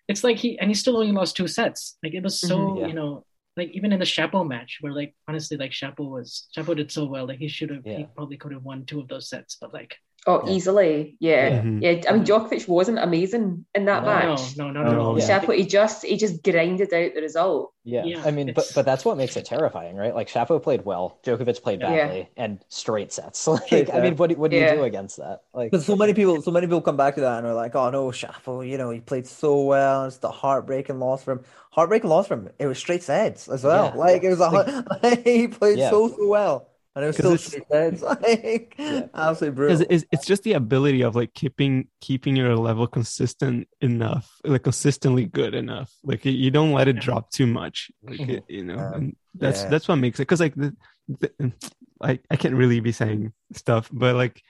it's 0.08 0.22
like 0.24 0.36
he 0.36 0.58
and 0.58 0.70
he 0.70 0.74
still 0.74 0.96
only 0.96 1.12
lost 1.12 1.36
two 1.36 1.48
sets. 1.48 1.96
Like 2.02 2.14
it 2.14 2.22
was 2.22 2.38
so 2.38 2.58
Mhm. 2.58 2.80
Yeah. 2.80 2.86
you 2.88 2.94
know 2.94 3.24
like 3.56 3.70
even 3.70 3.92
in 3.92 3.98
the 3.98 4.04
Shapo 4.04 4.46
match, 4.46 4.78
where 4.82 4.92
like 4.92 5.14
honestly, 5.28 5.56
like 5.56 5.70
Shapo 5.72 6.08
was 6.10 6.48
Shapo 6.56 6.76
did 6.76 6.92
so 6.92 7.06
well, 7.06 7.26
like 7.26 7.38
he 7.38 7.48
should 7.48 7.70
have, 7.70 7.86
Yeah. 7.86 7.96
he 7.98 8.04
probably 8.14 8.36
could 8.36 8.52
have 8.52 8.62
won 8.62 8.84
two 8.84 9.00
of 9.00 9.08
those 9.08 9.28
sets, 9.30 9.56
but 9.60 9.72
like 9.72 9.96
Oh, 10.28 10.42
easily. 10.48 11.16
Yeah. 11.20 11.48
Yeah. 11.48 11.62
Yeah. 11.80 11.92
Mhm. 12.00 12.10
I 12.10 12.12
mean, 12.14 12.24
Djokovic 12.24 12.66
wasn't 12.66 12.98
amazing 12.98 13.64
in 13.76 13.84
that 13.84 14.02
No. 14.02 14.08
match. 14.08 14.56
no, 14.56 14.70
no, 14.72 14.82
not 14.82 14.92
at 14.92 14.98
all. 14.98 15.18
Yeah. 15.18 15.40
Shapo, 15.40 15.54
he 15.54 15.64
just 15.64 16.04
he 16.04 16.16
just 16.16 16.42
grinded 16.42 16.92
out 16.92 17.14
the 17.14 17.20
result. 17.20 17.72
Yeah. 17.84 18.02
Yeah, 18.04 18.22
I 18.24 18.32
mean, 18.32 18.46
but 18.48 18.58
it's- 18.64 18.72
but 18.74 18.84
that's 18.84 19.04
what 19.04 19.16
makes 19.16 19.36
it 19.36 19.44
terrifying, 19.44 19.94
right? 19.94 20.12
Like 20.12 20.28
Shapo 20.28 20.60
played 20.60 20.84
well, 20.84 21.18
Djokovic 21.24 21.62
played 21.62 21.80
Yeah. 21.80 21.90
badly, 22.06 22.28
and 22.36 22.58
straight 22.68 23.12
sets. 23.12 23.46
Like, 23.70 23.94
I 23.94 24.00
mean, 24.00 24.16
what 24.16 24.30
do, 24.30 24.36
what 24.36 24.50
do 24.50 24.56
Yeah. 24.56 24.72
you 24.72 24.78
do 24.78 24.84
against 24.84 25.18
that? 25.18 25.42
Like, 25.54 25.70
But 25.70 25.82
so 25.82 25.94
many 25.94 26.12
people, 26.12 26.42
so 26.42 26.50
many 26.50 26.66
people 26.66 26.80
come 26.80 26.96
back 26.96 27.14
to 27.14 27.20
that 27.20 27.38
and 27.38 27.46
are 27.46 27.54
like, 27.54 27.76
"Oh 27.76 27.90
no, 27.90 28.06
Shapo, 28.10 28.68
you 28.68 28.78
know, 28.78 28.90
he 28.90 28.98
played 29.00 29.28
so 29.28 29.62
well. 29.62 30.06
It's 30.06 30.16
the 30.18 30.30
heartbreaking 30.32 30.98
loss 30.98 31.22
for 31.22 31.32
him. 31.32 31.40
Heartbreaking 31.70 32.10
loss 32.10 32.26
for 32.26 32.34
him. 32.34 32.48
It 32.58 32.66
was 32.66 32.78
straight 32.78 33.04
sets 33.04 33.48
as 33.48 33.62
well. 33.62 33.92
Yeah. 33.94 34.00
Like 34.00 34.24
it 34.24 34.30
was 34.30 34.40
a 34.40 34.50
heart- 34.50 34.70
he 35.24 35.46
played 35.46 35.78
Yeah. 35.78 35.90
so 35.90 36.08
so 36.08 36.26
well, 36.26 36.66
and 36.96 37.04
it 37.04 37.06
was 37.08 37.16
still 37.16 37.32
it's-. 37.70 38.02
Like 38.02 38.74
absolutely 39.14 39.50
because 39.66 39.78
brutal. 39.80 39.86
it's, 39.90 40.04
it's 40.10 40.26
just 40.26 40.42
the 40.42 40.54
ability 40.54 41.02
of 41.02 41.14
like 41.14 41.32
keeping 41.34 41.88
keeping 42.00 42.34
your 42.34 42.56
level 42.56 42.86
consistent 42.88 43.68
enough 43.80 44.28
like 44.44 44.64
consistently 44.64 45.26
good 45.26 45.54
enough 45.54 45.92
like 46.02 46.24
you- 46.24 46.50
don't 46.50 46.72
let 46.72 46.88
it 46.88 46.98
drop 46.98 47.30
too 47.30 47.46
much 47.46 47.90
like 48.02 48.18
Mhm. 48.18 48.42
you 48.48 48.64
know 48.64 48.78
Um, 48.78 49.16
that's 49.34 49.62
yeah. 49.62 49.68
that's 49.68 49.86
what 49.86 49.96
makes 49.96 50.18
it 50.18 50.22
because 50.22 50.40
like 50.40 50.54
the, 50.56 50.74
the 51.06 51.52
I, 52.00 52.18
I 52.30 52.36
can't 52.36 52.54
really 52.54 52.80
be 52.80 52.92
saying 52.92 53.32
stuff 53.52 53.88
but 53.92 54.16
like 54.16 54.42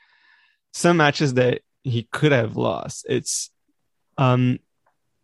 some 0.73 0.97
matches 0.98 1.35
that 1.35 1.60
he 1.85 2.09
could 2.12 2.32
have 2.32 2.56
lost 2.56 3.06
it's 3.09 3.51
um 4.18 4.59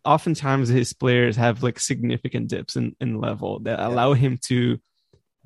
oftentimes 0.05 0.67
his 0.69 0.91
players 0.93 1.37
have 1.37 1.63
like 1.63 1.79
significant 1.79 2.49
dips 2.49 2.75
in, 2.75 2.95
in 2.99 3.19
level 3.21 3.59
that 3.59 3.79
Yeah. 3.79 3.87
allow 3.87 4.13
him 4.13 4.37
to 4.49 4.79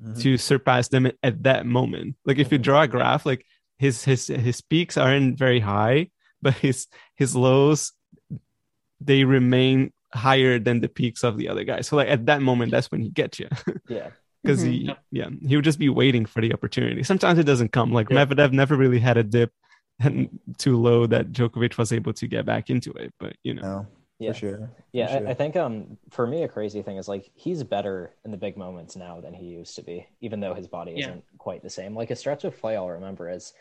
Mhm. 0.02 0.20
to 0.22 0.36
surpass 0.38 0.88
them 0.88 1.06
at, 1.06 1.16
at 1.22 1.42
that 1.42 1.66
moment. 1.66 2.16
Like 2.24 2.38
if 2.38 2.52
you 2.52 2.58
draw 2.58 2.82
a 2.82 2.88
graph, 2.88 3.26
like 3.26 3.44
his 3.78 4.04
his 4.04 4.26
his 4.28 4.60
peaks 4.60 4.96
aren't 4.96 5.38
very 5.38 5.60
high, 5.60 6.10
but 6.42 6.54
his 6.54 6.86
his 7.16 7.34
lows 7.34 7.92
they 9.00 9.24
remain 9.24 9.92
higher 10.14 10.58
than 10.58 10.80
the 10.80 10.88
peaks 10.88 11.22
of 11.22 11.36
the 11.36 11.48
other 11.48 11.64
guys. 11.64 11.86
So 11.88 11.96
like 11.96 12.08
at 12.08 12.26
that 12.26 12.42
moment, 12.42 12.70
that's 12.70 12.90
when 12.90 13.00
he 13.02 13.10
gets 13.10 13.38
you 13.38 13.48
yeah, 13.88 14.10
because 14.42 14.60
Mhm. 14.64 14.66
he 14.70 14.94
yeah 15.10 15.28
he 15.46 15.56
would 15.56 15.64
just 15.64 15.78
be 15.78 15.88
waiting 15.88 16.26
for 16.26 16.40
the 16.40 16.52
opportunity. 16.52 17.02
Sometimes 17.02 17.38
it 17.38 17.44
doesn't 17.44 17.72
come. 17.72 17.92
Like 17.92 18.08
Yeah. 18.10 18.24
Medvedev 18.24 18.52
never 18.52 18.76
really 18.76 18.98
had 19.00 19.16
a 19.16 19.22
dip 19.22 19.52
and 20.00 20.28
too 20.58 20.76
low 20.80 21.06
that 21.06 21.32
Djokovic 21.32 21.76
was 21.76 21.92
able 21.92 22.12
to 22.14 22.26
get 22.26 22.46
back 22.46 22.70
into 22.70 22.92
it. 22.92 23.12
But 23.20 23.34
you 23.44 23.54
know, 23.54 23.62
No, 23.62 23.86
yeah, 24.18 24.32
for 24.32 24.38
sure. 24.38 24.70
yeah. 24.92 25.06
for 25.06 25.18
sure. 25.18 25.28
I, 25.28 25.30
I 25.30 25.34
think 25.34 25.56
um 25.56 25.96
for 26.10 26.26
me 26.26 26.42
a 26.42 26.48
crazy 26.48 26.82
thing 26.82 26.96
is 26.96 27.08
like 27.08 27.30
he's 27.34 27.62
better 27.62 28.14
in 28.24 28.30
the 28.30 28.36
big 28.36 28.56
moments 28.56 28.96
now 28.96 29.20
than 29.20 29.34
he 29.34 29.46
used 29.46 29.76
to 29.76 29.82
be, 29.82 30.06
even 30.20 30.40
though 30.40 30.54
his 30.54 30.66
body 30.68 30.92
Yeah. 30.96 31.06
isn't 31.08 31.24
quite 31.38 31.62
the 31.62 31.70
same. 31.70 31.94
Like 31.94 32.10
a 32.10 32.16
stretch 32.16 32.44
of 32.44 32.58
play 32.58 32.76
I'll 32.76 32.88
remember 32.88 33.30
is 33.30 33.52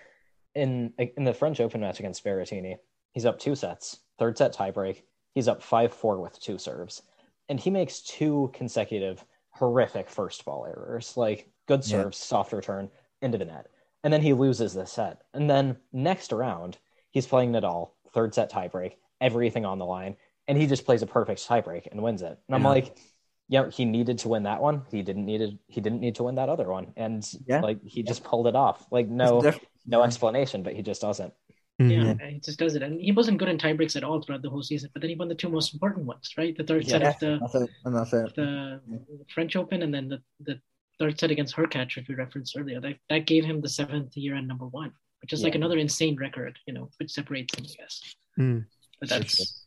in 0.56 0.94
in 1.16 1.24
the 1.24 1.34
French 1.34 1.60
Open 1.60 1.82
match 1.82 2.00
against 2.00 2.24
Berrettini, 2.24 2.78
he's 3.12 3.26
up 3.26 3.38
two 3.40 3.56
sets, 3.56 4.00
third 4.18 4.38
set 4.38 4.54
tiebreak. 4.54 5.04
He's 5.36 5.48
up 5.48 5.62
five 5.62 5.94
four 5.94 6.20
with 6.20 6.40
two 6.40 6.58
serves, 6.58 7.04
and 7.50 7.60
he 7.60 7.70
makes 7.70 8.02
two 8.02 8.50
consecutive 8.54 9.24
horrific 9.52 10.10
first 10.10 10.44
ball 10.46 10.66
errors, 10.66 11.16
like 11.16 11.48
good 11.68 11.82
Yeah. 11.86 12.02
serves, 12.04 12.18
soft 12.18 12.54
return 12.54 12.90
into 13.22 13.38
the 13.38 13.46
net, 13.46 13.68
and 14.04 14.12
then 14.12 14.22
he 14.22 14.34
loses 14.34 14.74
the 14.74 14.86
set. 14.86 15.22
And 15.36 15.48
then 15.50 15.78
next 15.94 16.32
round, 16.32 16.78
he's 17.12 17.28
playing 17.28 17.52
Nadal, 17.52 17.92
third 18.14 18.34
set 18.34 18.52
tiebreak, 18.52 18.94
everything 19.22 19.66
on 19.66 19.78
the 19.78 19.86
line, 19.86 20.16
and 20.48 20.58
he 20.58 20.68
just 20.68 20.86
plays 20.86 21.02
a 21.02 21.08
perfect 21.08 21.48
tiebreak 21.48 21.88
and 21.92 22.02
wins 22.02 22.22
it. 22.22 22.38
And 22.48 22.56
I'm 22.56 22.62
Yeah. 22.64 22.68
like, 22.70 22.98
yeah, 23.50 23.70
he 23.70 23.86
needed 23.86 24.20
to 24.20 24.28
win 24.30 24.44
that 24.44 24.62
one. 24.62 24.84
He 24.92 25.02
didn't 25.04 25.26
needed 25.26 25.58
he 25.68 25.82
didn't 25.82 26.02
need 26.02 26.16
to 26.16 26.24
win 26.24 26.36
that 26.36 26.50
other 26.50 26.68
one, 26.70 26.94
and 26.98 27.26
Yeah. 27.48 27.62
like 27.62 27.84
he 27.86 28.04
just 28.04 28.24
pulled 28.24 28.48
it 28.48 28.56
off. 28.56 28.86
Like 28.92 29.08
no 29.08 29.42
diff- 29.42 29.64
no 29.86 30.04
explanation, 30.04 30.64
but 30.64 30.74
he 30.74 30.82
just 30.82 31.02
doesn't. 31.02 31.34
Mhm. 31.80 32.20
Yeah, 32.20 32.30
he 32.30 32.40
just 32.40 32.58
does 32.60 32.76
it. 32.76 32.82
And 32.82 33.00
he 33.00 33.12
wasn't 33.12 33.38
good 33.38 33.48
in 33.50 33.58
tiebreaks 33.58 33.96
at 33.96 34.04
all 34.04 34.20
throughout 34.22 34.42
the 34.42 34.50
whole 34.50 34.64
season, 34.64 34.90
but 34.94 35.02
then 35.02 35.10
he 35.12 35.16
won 35.16 35.28
the 35.28 35.36
two 35.36 35.48
most 35.48 35.74
important 35.74 36.06
ones, 36.08 36.34
right? 36.38 36.58
The 36.58 36.64
third 36.64 36.88
set 36.88 37.04
of 37.04 37.20
the 37.20 37.38
That's 37.40 37.56
it, 37.56 37.70
that's 37.86 38.14
it. 38.14 38.36
the 38.36 38.82
French 39.34 39.56
Open 39.56 39.84
and 39.84 39.94
then 39.94 40.10
the, 40.10 40.22
the 40.40 40.60
third 40.98 41.20
set 41.20 41.30
against 41.30 41.56
Hurkacz, 41.56 41.96
which 41.96 42.08
we 42.10 42.16
referenced 42.16 42.58
earlier. 42.58 42.82
That, 42.82 42.96
that 43.10 43.28
gave 43.28 43.46
him 43.46 43.62
the 43.62 43.70
seventh 43.70 44.18
year 44.18 44.34
and 44.36 44.48
number 44.48 44.66
one, 44.66 44.92
which 45.22 45.34
is 45.34 45.44
like 45.44 45.54
another 45.54 45.78
insane 45.78 46.16
record, 46.18 46.58
you 46.66 46.74
know, 46.74 46.90
which 46.98 47.12
separates 47.12 47.56
him, 47.56 47.66
I 47.66 47.82
guess. 47.84 48.16
Mm. 48.40 48.66
But 49.00 49.10
that's 49.10 49.67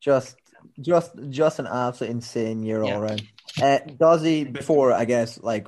Just, 0.00 0.36
just, 0.80 1.12
just 1.28 1.58
an 1.58 1.66
absolute 1.66 2.10
insane 2.10 2.62
year 2.62 2.82
Yeah. 2.84 2.94
all 2.96 3.02
around. 3.02 3.22
Uh, 3.60 3.78
does 3.98 4.22
he 4.22 4.44
before? 4.44 4.92
I 4.92 5.04
guess 5.04 5.40
like 5.42 5.66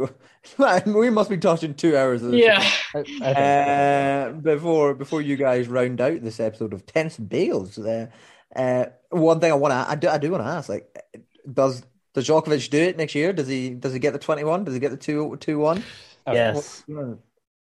we 0.86 1.10
must 1.10 1.30
be 1.30 1.36
touching 1.36 1.74
two 1.74 1.96
hours. 1.96 2.22
Of 2.22 2.30
this. 2.32 2.40
yeah. 2.44 2.58
I, 2.94 2.98
I 2.98 3.02
think 3.02 3.18
so. 3.18 3.24
Uh, 3.24 4.32
before 4.40 4.94
before 4.94 5.20
you 5.20 5.36
guys 5.36 5.66
round 5.68 6.00
out 6.00 6.22
this 6.22 6.38
episode 6.40 6.72
of 6.74 6.86
tennis 6.86 7.18
and 7.18 7.28
bagels, 7.28 7.78
uh, 7.78 8.06
uh, 8.58 8.86
one 9.10 9.40
thing 9.40 9.50
I 9.50 9.56
want 9.56 9.72
to 9.72 9.90
I 9.90 9.94
do 9.96 10.08
I 10.08 10.18
do 10.18 10.30
want 10.30 10.44
to 10.44 10.48
ask 10.48 10.68
like 10.68 10.96
does 11.52 11.82
does 12.14 12.28
Djokovic 12.28 12.70
do 12.70 12.78
it 12.80 12.96
next 12.96 13.14
year? 13.16 13.32
Does 13.32 13.48
he 13.48 13.70
does 13.70 13.92
he 13.92 13.98
get 13.98 14.12
the 14.12 14.18
twenty 14.20 14.44
one? 14.44 14.62
Does 14.64 14.74
he 14.74 14.80
get 14.80 14.92
the 14.92 14.96
two 14.96 15.36
two 15.40 15.58
one? 15.58 15.82
Yes. 16.26 16.84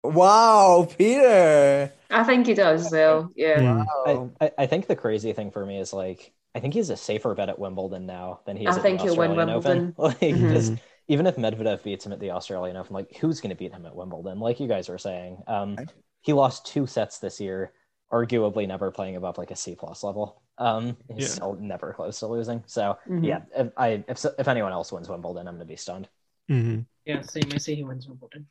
Wow, 0.03 0.87
Peter! 0.97 1.91
I 2.09 2.23
think 2.23 2.47
he 2.47 2.53
does 2.55 2.89
though. 2.89 3.29
Yeah. 3.35 3.59
Mm. 3.59 3.85
Wow. 4.05 4.31
I, 4.39 4.45
I, 4.45 4.51
I 4.59 4.65
think 4.67 4.87
the 4.87 4.95
crazy 4.95 5.33
thing 5.33 5.51
for 5.51 5.65
me 5.65 5.79
is 5.79 5.93
like 5.93 6.31
I 6.53 6.59
think 6.59 6.73
he's 6.73 6.89
a 6.89 6.97
safer 6.97 7.33
bet 7.33 7.49
at 7.49 7.59
Wimbledon 7.59 8.05
now 8.05 8.41
than 8.45 8.57
he 8.57 8.65
is 8.65 8.75
I 8.75 8.79
at 8.79 8.83
think 8.83 8.99
the 8.99 9.05
he'll 9.05 9.15
win 9.15 9.31
Australian 9.31 9.49
Open. 9.49 9.77
Wimbledon. 9.77 9.95
Like 10.21 10.35
Mhm. 10.35 10.49
just 10.49 10.73
even 11.07 11.27
if 11.27 11.35
Medvedev 11.35 11.83
beats 11.83 12.05
him 12.05 12.11
at 12.13 12.19
the 12.19 12.31
Australian 12.31 12.77
Open, 12.77 12.93
like 12.93 13.15
who's 13.17 13.39
going 13.41 13.49
to 13.51 13.55
beat 13.55 13.73
him 13.73 13.85
at 13.85 13.95
Wimbledon? 13.95 14.39
Like 14.39 14.59
you 14.59 14.67
guys 14.67 14.89
were 14.89 14.97
saying, 14.97 15.41
um, 15.47 15.75
Right. 15.75 15.89
he 16.21 16.33
lost 16.33 16.65
two 16.65 16.85
sets 16.87 17.19
this 17.19 17.39
year, 17.39 17.73
arguably 18.11 18.67
never 18.67 18.91
playing 18.91 19.15
above 19.15 19.37
like 19.37 19.51
a 19.51 19.55
C 19.55 19.75
plus 19.75 20.03
level. 20.03 20.41
Um, 20.57 20.97
he's 21.07 21.23
Yeah. 21.23 21.33
still 21.35 21.55
never 21.55 21.93
close 21.93 22.19
to 22.19 22.27
losing. 22.27 22.63
So 22.67 22.97
Mhm. 23.07 23.25
yeah, 23.25 23.41
if 23.55 23.71
I 23.77 24.03
if 24.07 24.23
if 24.37 24.47
anyone 24.47 24.71
else 24.73 24.91
wins 24.91 25.09
Wimbledon, 25.09 25.47
I'm 25.47 25.55
going 25.55 25.65
to 25.67 25.71
be 25.71 25.77
stunned. 25.77 26.09
Mhm. 26.49 26.85
Yeah, 27.05 27.21
same. 27.21 27.49
I 27.53 27.57
say 27.57 27.75
he 27.75 27.83
wins 27.83 28.07
Wimbledon. 28.07 28.47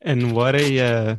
And 0.00 0.34
what 0.34 0.54
a 0.54 0.80
uh, 0.80 1.16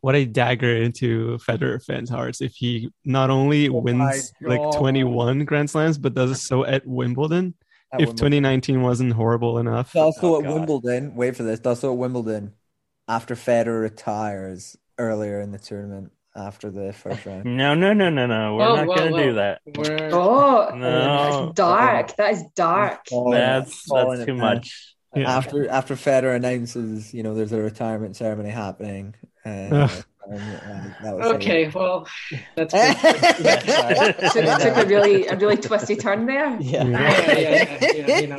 what 0.00 0.14
a 0.14 0.24
dagger 0.24 0.76
into 0.76 1.38
Federer 1.38 1.82
fans' 1.84 2.10
hearts 2.10 2.40
if 2.40 2.52
he 2.54 2.90
not 3.04 3.30
only 3.30 3.68
Oh 3.68 3.78
wins 3.80 4.32
like 4.40 4.60
21 4.76 5.44
Grand 5.44 5.68
Slams 5.70 5.98
but 5.98 6.14
does 6.14 6.40
so 6.42 6.64
at 6.64 6.86
Wimbledon. 6.86 7.54
At 7.92 8.00
if 8.02 8.08
Wimbledon. 8.08 8.16
2019 8.42 8.82
wasn't 8.82 9.12
horrible 9.14 9.58
enough. 9.58 9.92
Does 9.92 10.20
so 10.20 10.36
Oh, 10.36 10.38
at 10.38 10.44
God. 10.44 10.54
Wimbledon. 10.54 11.14
Wait 11.16 11.36
for 11.36 11.42
this. 11.42 11.60
Does 11.60 11.80
so 11.80 11.92
at 11.92 11.98
Wimbledon 11.98 12.52
after 13.08 13.34
Federer 13.34 13.80
retires 13.82 14.76
earlier 14.98 15.40
in 15.40 15.52
the 15.52 15.58
tournament 15.58 16.12
after 16.36 16.70
the 16.70 16.92
first 16.92 17.24
round. 17.26 17.44
No, 17.46 17.74
no, 17.74 17.92
no, 17.92 18.10
no, 18.10 18.26
no. 18.26 18.54
We're 18.56 18.66
Whoa, 18.66 18.76
not 18.76 18.86
whoa, 18.86 18.94
going 18.96 19.08
to 19.08 19.12
whoa. 19.16 19.22
do 19.24 19.34
that. 19.34 19.60
We're 19.76 20.10
Oh, 20.12 20.70
No. 20.76 20.90
that's 20.90 21.36
oh. 21.36 21.52
dark. 21.54 22.16
That 22.16 22.32
is 22.34 22.44
dark. 22.54 23.00
Falling- 23.08 23.38
That's 23.38 23.84
that's 23.90 24.24
too 24.26 24.34
much. 24.34 24.94
Yeah. 25.16 25.36
After 25.36 25.68
after 25.68 25.94
Federer 25.96 26.36
announces, 26.36 27.14
you 27.14 27.22
know, 27.22 27.34
there's 27.34 27.52
a 27.52 27.60
retirement 27.60 28.14
ceremony 28.14 28.50
happening. 28.50 29.14
Uh, 29.48 29.74
Ugh. 29.74 30.04
and, 30.30 30.94
that 31.02 31.16
was 31.16 31.26
okay. 31.36 31.68
Well, 31.68 32.06
that's 32.54 32.74
good. 32.74 34.16
took, 34.32 34.60
took 34.60 34.76
a 34.76 34.86
really 34.86 35.26
a 35.26 35.36
really 35.36 35.56
twisty 35.56 35.96
turn 35.96 36.26
there. 36.26 36.56
Yeah. 36.60 36.84
yeah, 36.84 37.38
yeah, 37.38 37.78
yeah, 37.80 38.06
yeah, 38.06 38.18
you 38.18 38.26
know, 38.26 38.36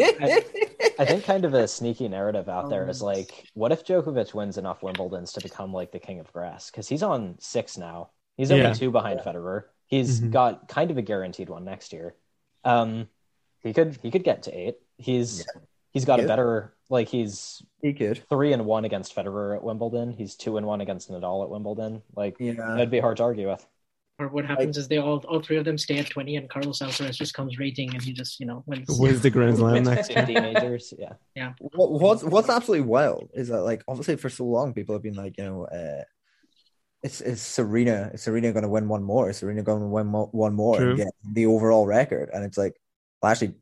I 0.99 1.05
think 1.05 1.23
kind 1.23 1.45
of 1.45 1.53
a 1.53 1.67
sneaky 1.67 2.07
narrative 2.07 2.47
out 2.49 2.69
there 2.69 2.87
is 2.87 3.01
like, 3.01 3.47
what 3.53 3.71
if 3.71 3.85
Djokovic 3.85 4.33
wins 4.33 4.57
enough 4.57 4.81
Wimbledons 4.81 5.33
to 5.33 5.41
become 5.41 5.73
like 5.73 5.91
the 5.91 5.99
king 5.99 6.19
of 6.19 6.31
grass? 6.31 6.69
Because 6.69 6.87
he's 6.87 7.03
on 7.03 7.37
six 7.39 7.77
now. 7.77 8.09
He's 8.37 8.51
only 8.51 8.63
Yeah. 8.63 8.73
two 8.73 8.91
behind 8.91 9.19
Federer. 9.21 9.63
He's 9.87 10.21
Mhm. 10.21 10.31
got 10.31 10.67
kind 10.67 10.91
of 10.91 10.97
a 10.97 11.01
guaranteed 11.01 11.49
one 11.49 11.65
next 11.65 11.93
year. 11.93 12.15
Um, 12.63 13.07
he 13.61 13.73
could 13.73 13.97
he 14.03 14.11
could 14.11 14.23
get 14.23 14.43
to 14.43 14.51
eight. 14.57 14.77
He's 14.97 15.45
he's 15.91 16.05
got 16.05 16.19
a 16.19 16.27
better 16.27 16.73
like 16.89 17.07
he's 17.07 17.61
He 17.81 17.93
could. 17.93 18.23
three 18.29 18.51
and 18.53 18.65
one 18.65 18.85
against 18.85 19.15
Federer 19.15 19.55
at 19.55 19.63
Wimbledon. 19.63 20.11
He's 20.11 20.35
two 20.35 20.57
and 20.57 20.65
one 20.65 20.81
against 20.81 21.09
Nadal 21.11 21.43
at 21.43 21.49
Wimbledon. 21.49 22.01
Like 22.15 22.35
Yeah. 22.39 22.53
that'd 22.53 22.91
be 22.91 22.99
hard 22.99 23.17
to 23.17 23.23
argue 23.23 23.49
with. 23.49 23.65
or 24.19 24.27
what 24.27 24.43
happens 24.45 24.75
is 24.77 24.87
they 24.89 24.97
all 24.97 25.19
all 25.29 25.39
three 25.41 25.55
of 25.57 25.63
them 25.65 25.77
stay 25.77 25.97
at 25.99 26.09
20 26.09 26.35
and 26.35 26.49
Carlos 26.49 26.79
Alcaraz 26.79 27.15
just 27.15 27.33
comes 27.33 27.57
rating 27.57 27.93
and 27.93 28.01
he 28.03 28.11
just, 28.11 28.39
you 28.39 28.45
know, 28.45 28.63
wins. 28.65 28.87
Wins 28.99 29.21
the 29.21 29.29
Grand 29.29 29.57
Slam 29.57 29.83
next 29.83 30.09
year. 30.09 30.25
50 30.25 30.33
majors. 30.41 30.93
Yeah. 30.99 31.53
What, 31.59 31.91
what's 32.01 32.23
what's 32.23 32.49
absolutely 32.49 32.85
wild 32.87 33.29
is 33.33 33.47
that 33.49 33.61
like 33.61 33.81
obviously 33.87 34.17
for 34.17 34.29
so 34.29 34.43
long 34.45 34.73
people 34.73 34.93
have 34.95 35.03
been 35.03 35.15
like 35.15 35.37
you 35.37 35.45
know 35.45 35.65
uh, 35.65 36.03
it's 37.01 37.21
it's 37.21 37.41
Serena 37.41 38.11
is 38.13 38.21
Serena 38.23 38.51
going 38.51 38.63
to 38.63 38.69
win 38.69 38.89
one 38.89 39.03
more 39.03 39.29
is 39.29 39.37
Serena 39.37 39.63
going 39.63 39.79
to 39.79 39.87
win 39.87 40.07
mo- 40.07 40.29
one 40.33 40.53
more 40.53 40.75
True. 40.77 40.89
and 40.89 40.97
get 40.97 41.07
the 41.33 41.45
overall 41.45 41.85
record 41.87 42.29
and 42.33 42.43
it's 42.43 42.57
like 42.57 42.75
well, 43.21 43.31
actually 43.31 43.53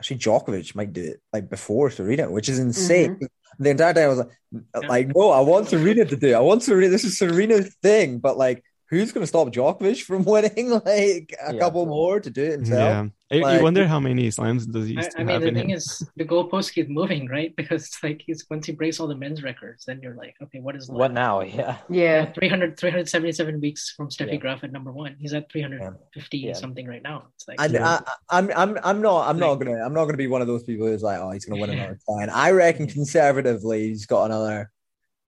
actually 0.00 0.18
Djokovic 0.18 0.74
might 0.74 0.92
do 0.92 1.02
it 1.02 1.20
like 1.32 1.48
before 1.48 1.90
Serena 1.90 2.30
which 2.30 2.48
is 2.48 2.58
insane 2.58 3.14
mm-hmm. 3.14 3.24
the 3.58 3.70
entire 3.70 3.94
time 3.94 4.04
I 4.04 4.08
was 4.08 4.18
like 4.18 4.28
Yeah. 4.52 4.88
like 4.88 5.08
no 5.14 5.30
I 5.30 5.40
want 5.40 5.68
Serena 5.68 6.04
to 6.04 6.16
do 6.16 6.28
it 6.28 6.34
I 6.34 6.40
want 6.40 6.62
Serena 6.62 6.88
this 6.88 7.04
is 7.04 7.18
Serena's 7.18 7.74
thing 7.82 8.18
but 8.18 8.36
like 8.36 8.64
who's 8.90 9.12
going 9.12 9.22
to 9.22 9.26
stop 9.26 9.48
Djokovic 9.48 10.02
from 10.02 10.24
winning 10.32 10.70
like 10.70 11.34
a 11.46 11.54
Yeah. 11.54 11.58
couple 11.58 11.86
more 11.86 12.20
to 12.20 12.30
do 12.30 12.42
it 12.42 12.52
himself 12.52 12.78
Yeah. 12.78 13.06
I- 13.34 13.40
Like- 13.40 13.58
you 13.58 13.62
wonder 13.64 13.86
how 13.86 14.00
many 14.00 14.30
slams 14.30 14.66
does 14.66 14.86
he 14.88 14.96
I, 14.98 15.02
still 15.02 15.20
I 15.20 15.24
mean, 15.24 15.32
have 15.34 15.42
the 15.42 15.48
in 15.48 15.54
thing 15.54 15.70
him. 15.70 15.76
is, 15.76 16.08
the 16.16 16.24
goalposts 16.24 16.72
keep 16.72 16.88
moving, 16.88 17.28
right? 17.28 17.54
Because 17.60 17.86
it's 17.86 18.02
like 18.02 18.22
he's 18.26 18.44
once 18.50 18.66
he 18.66 18.72
breaks 18.72 19.00
all 19.00 19.06
the 19.06 19.16
men's 19.16 19.42
records, 19.42 19.84
then 19.84 20.00
you're 20.02 20.14
like, 20.14 20.34
okay, 20.42 20.60
what 20.60 20.76
is 20.76 20.88
What 20.88 21.12
now? 21.12 21.40
Yeah. 21.58 21.76
Yeah. 21.88 22.32
300, 22.32 22.78
377 22.78 23.60
weeks 23.60 23.90
from 23.96 24.08
Steffi 24.08 24.32
Yeah. 24.32 24.36
Graf 24.36 24.64
at 24.64 24.72
number 24.72 24.92
one. 24.92 25.16
He's 25.18 25.34
at 25.34 25.50
350 25.50 26.38
Yeah. 26.38 26.52
something 26.54 26.86
right 26.86 27.02
now. 27.02 27.24
It's 27.34 27.48
like, 27.48 27.60
I, 27.60 27.66
I, 27.66 28.00
I'm, 28.30 28.50
I'm, 28.56 28.78
I'm 28.82 29.00
not, 29.02 29.28
I'm 29.28 29.38
not 29.38 29.56
gonna, 29.56 29.82
I'm 29.84 29.94
not 29.94 30.04
gonna 30.06 30.16
be 30.16 30.26
one 30.26 30.40
of 30.42 30.46
those 30.48 30.62
people 30.64 30.86
who's 30.86 31.02
like, 31.02 31.18
oh, 31.20 31.30
he's 31.30 31.44
gonna 31.44 31.60
win 31.60 31.70
another 31.76 31.98
ten. 32.08 32.30
I 32.30 32.50
reckon 32.52 32.86
conservatively, 32.86 33.88
he's 33.88 34.06
got 34.06 34.24
another 34.26 34.70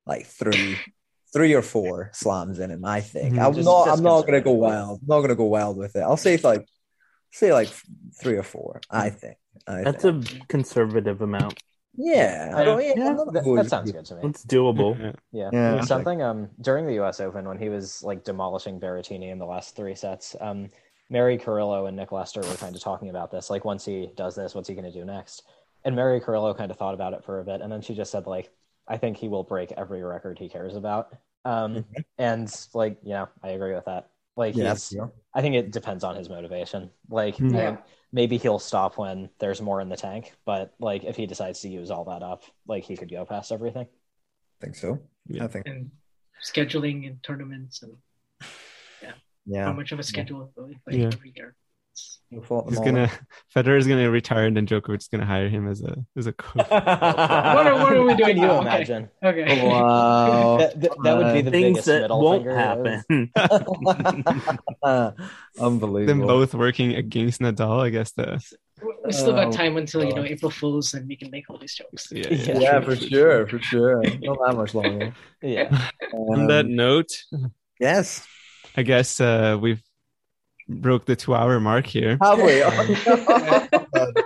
like 0.07 0.27
three, 0.27 0.77
three 1.33 1.53
or 1.55 1.63
four 1.63 2.11
slams 2.15 2.59
in 2.61 2.71
him. 2.71 2.85
I 2.85 3.01
think. 3.01 3.35
Mhm. 3.35 3.45
I'm 3.47 3.55
Just- 3.55 3.67
not, 3.67 3.87
just 3.87 3.99
I'm 3.99 4.05
not 4.05 4.25
gonna 4.27 4.41
go 4.41 4.53
wild. 4.53 5.01
I'm 5.03 5.07
not 5.09 5.21
gonna 5.21 5.35
go 5.35 5.45
wild 5.47 5.77
with 5.77 5.97
it. 5.97 6.01
I'll 6.01 6.17
say 6.17 6.35
if 6.35 6.45
like, 6.45 6.67
say 7.37 7.53
like 7.53 7.69
three 8.21 8.37
or 8.37 8.43
four. 8.43 8.81
I 8.91 9.11
think. 9.11 9.37
I 9.67 9.83
That's 9.83 10.03
think. 10.03 10.43
a 10.43 10.47
conservative 10.47 11.21
amount. 11.21 11.61
yeah. 11.95 12.53
I 12.55 12.65
don't, 12.65 12.83
yeah, 12.83 12.95
Yeah, 12.97 13.13
that, 13.15 13.45
that 13.57 13.69
sounds 13.69 13.93
good 13.93 14.05
to 14.07 14.17
me. 14.17 14.23
It's 14.25 14.45
doable. 14.45 14.97
Yeah. 15.33 15.51
Yeah. 15.53 15.75
Yeah. 15.77 15.81
Something 15.83 16.23
um 16.23 16.49
during 16.61 16.87
the 16.87 16.99
US 17.03 17.21
Open 17.21 17.47
when 17.47 17.59
he 17.59 17.69
was 17.69 18.03
like 18.03 18.25
demolishing 18.25 18.81
Berrettini 18.81 19.31
in 19.31 19.39
the 19.39 19.45
last 19.45 19.77
three 19.77 19.95
sets, 19.95 20.35
um 20.41 20.71
Mary 21.11 21.39
Carrillo 21.39 21.87
and 21.87 21.97
Nick 21.97 22.11
Lester 22.11 22.41
were 22.41 22.55
kind 22.57 22.75
of 22.75 22.83
talking 22.83 23.11
about 23.11 23.31
this. 23.31 23.51
Like 23.51 23.65
once 23.65 23.85
he 23.85 24.11
does 24.17 24.35
this, 24.35 24.55
what's 24.55 24.69
he 24.69 24.75
gonna 24.75 24.93
do 24.93 25.05
next? 25.05 25.43
And 25.85 25.95
Mary 25.95 26.21
Carrillo 26.21 26.55
kind 26.55 26.71
of 26.71 26.79
thought 26.79 26.95
about 26.95 27.13
it 27.13 27.25
for 27.25 27.41
a 27.41 27.45
bit 27.45 27.61
and 27.61 27.71
then 27.71 27.83
she 27.83 27.95
just 27.95 28.11
said 28.11 28.27
like, 28.27 28.51
I 28.89 28.97
think 28.97 29.17
he 29.17 29.29
will 29.29 29.45
break 29.45 29.73
every 29.73 30.03
record 30.03 30.39
he 30.39 30.49
cares 30.49 30.75
about. 30.75 31.15
Um 31.45 31.85
and 32.19 32.51
like, 32.73 32.99
yeah, 33.03 33.27
I 33.43 33.51
agree 33.51 33.75
with 33.75 33.85
that. 33.85 34.09
Like 34.37 34.55
Yeah, 34.55 34.73
he's 34.73 34.93
yeah. 34.93 35.07
I 35.35 35.41
think 35.41 35.55
it 35.55 35.71
depends 35.73 36.05
on 36.05 36.15
his 36.17 36.29
motivation. 36.29 36.91
Like 37.09 37.37
Hmm. 37.37 37.55
Yeah. 37.55 37.69
um, 37.71 37.79
maybe 38.13 38.37
he'll 38.37 38.59
stop 38.59 38.99
when 38.99 39.31
there's 39.39 39.61
more 39.63 39.81
in 39.81 39.89
the 39.89 39.97
tank, 39.97 40.33
but 40.45 40.75
like 40.79 41.05
if 41.05 41.17
he 41.17 41.27
decides 41.27 41.61
to 41.61 41.69
use 41.69 41.91
all 41.91 42.05
that 42.05 42.23
up, 42.23 42.43
like 42.67 42.85
he 42.85 42.97
could 42.97 43.11
go 43.11 43.25
past 43.25 43.51
everything. 43.53 43.87
I 43.87 44.65
think 44.65 44.77
so. 44.77 45.01
Yeah. 45.27 45.45
I 45.45 45.49
think. 45.49 45.67
and 45.67 45.91
scheduling 46.45 47.07
and 47.07 47.23
tournaments 47.23 47.83
and 47.83 47.97
how 49.03 49.15
Yeah. 49.47 49.65
How 49.65 49.73
much 49.73 49.93
of 49.93 49.99
a 49.99 50.03
schedule 50.03 50.53
will 50.57 50.67
he 50.67 50.75
play 50.85 50.99
Yeah. 51.01 51.07
every 51.07 51.33
year. 51.35 51.55
He's 52.31 52.79
gonna 52.81 53.09
Federer 53.55 53.79
is 53.79 53.87
gonna 53.87 54.11
retire 54.11 54.47
and 54.47 54.57
then 54.57 54.67
Djokovic 54.67 54.99
is 54.99 55.09
gonna 55.09 55.25
hire 55.25 55.49
him 55.49 55.69
as 55.69 55.81
a 55.83 55.97
as 56.17 56.27
a 56.27 56.33
coach. 56.33 56.57
What 56.69 56.73
are, 56.73 57.75
what 57.75 57.93
are 57.93 58.03
we 58.03 58.15
doing 58.17 58.35
Can 58.35 58.37
you 58.39 58.47
now? 58.49 58.61
Imagine? 58.63 59.09
Okay. 59.23 59.61
Oh, 59.63 59.69
Wow. 59.71 60.57
That, 60.59 60.81
that, 60.81 60.91
that 61.05 61.17
would 61.19 61.33
be 61.35 61.43
the 61.43 61.51
Things 61.53 61.69
biggest 61.75 61.87
that 61.87 62.01
middle 62.03 62.21
won't 62.23 62.45
finger. 62.45 62.57
happen. 62.57 63.05
Unbelievable. 65.59 66.07
them 66.07 66.21
both 66.27 66.55
working 66.55 66.95
against 66.95 67.41
Nadal. 67.41 67.81
I 67.81 67.91
guess 67.91 68.13
the 68.13 68.41
we 69.05 69.13
still 69.13 69.33
got 69.33 69.47
Oh, 69.49 69.53
time 69.53 69.77
until 69.77 70.05
you 70.05 70.15
know 70.15 70.25
April 70.25 70.51
Fools, 70.51 70.93
and 70.95 71.09
we 71.09 71.17
can 71.17 71.31
make 71.31 71.49
all 71.49 71.59
these 71.59 71.75
jokes. 71.75 72.09
yeah. 72.13 72.29
Yeah. 72.29 72.59
Yeah, 72.59 72.81
for 72.81 72.97
sure, 72.97 73.47
for 73.47 73.59
sure. 73.61 74.03
Not 74.03 74.39
that 74.47 74.57
much 74.57 74.75
longer. 74.75 75.15
Yeah. 75.43 75.89
On 76.13 76.47
that 76.49 76.67
Um, 76.67 76.77
note, 76.77 77.11
yes. 77.81 78.27
I 78.77 78.83
guess 78.83 79.21
uh, 79.21 79.57
we've 79.61 79.83
broke 80.69 81.05
the 81.07 81.17
two 81.17 81.35
hour 81.35 81.61
mark 81.61 81.87
here 81.87 82.19
Have 82.23 82.39
we? 82.43 82.63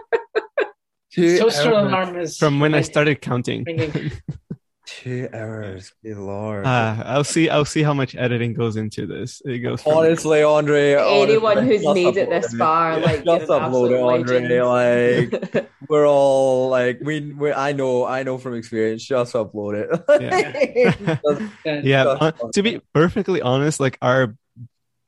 two, 1.13 1.37
Social 1.39 1.77
hours. 1.77 1.87
alarm 1.93 2.19
is 2.19 2.37
from 2.39 2.61
when 2.61 2.75
I 2.75 2.81
started 2.83 3.21
counting. 3.21 3.65
two 4.87 5.29
hours. 5.33 5.93
Good 6.03 6.17
lord. 6.17 6.67
Uh, 6.67 7.03
I'll 7.07 7.25
see. 7.25 7.49
I'll 7.49 7.65
see 7.65 7.83
how 7.83 7.93
much 7.95 8.15
editing 8.17 8.55
goes 8.55 8.77
into 8.77 9.07
this. 9.07 9.41
It 9.45 9.59
goes. 9.59 9.83
From, 9.83 9.95
honestly, 9.99 10.43
Andre. 10.43 10.95
Anyone 10.95 11.59
honestly, 11.59 11.77
who's 11.77 11.83
just 11.85 11.95
made 11.95 12.17
it 12.17 12.31
this 12.31 12.55
far, 12.55 12.99
like, 12.99 13.25
just 13.25 13.47
upload 13.49 13.91
it, 13.91 14.01
absolute 14.01 14.01
Andre. 14.01 14.41
legend. 14.41 15.55
Like 15.55 15.71
we're 15.89 16.09
all 16.09 16.69
like 16.69 17.01
we, 17.03 17.21
we. 17.33 17.53
I 17.53 17.73
know. 17.73 18.05
I 18.05 18.23
know 18.23 18.39
from 18.39 18.55
experience. 18.55 19.05
Just 19.05 19.35
upload 19.35 19.75
it. 19.83 19.91
Just- 20.21 21.43
Yeah. 21.65 21.81
yeah. 21.83 22.05
just 22.05 22.23
uh, 22.23 22.33
to 22.55 22.63
be 22.63 22.81
perfectly 22.95 23.41
honest, 23.43 23.81
like 23.81 23.99
our 24.03 24.37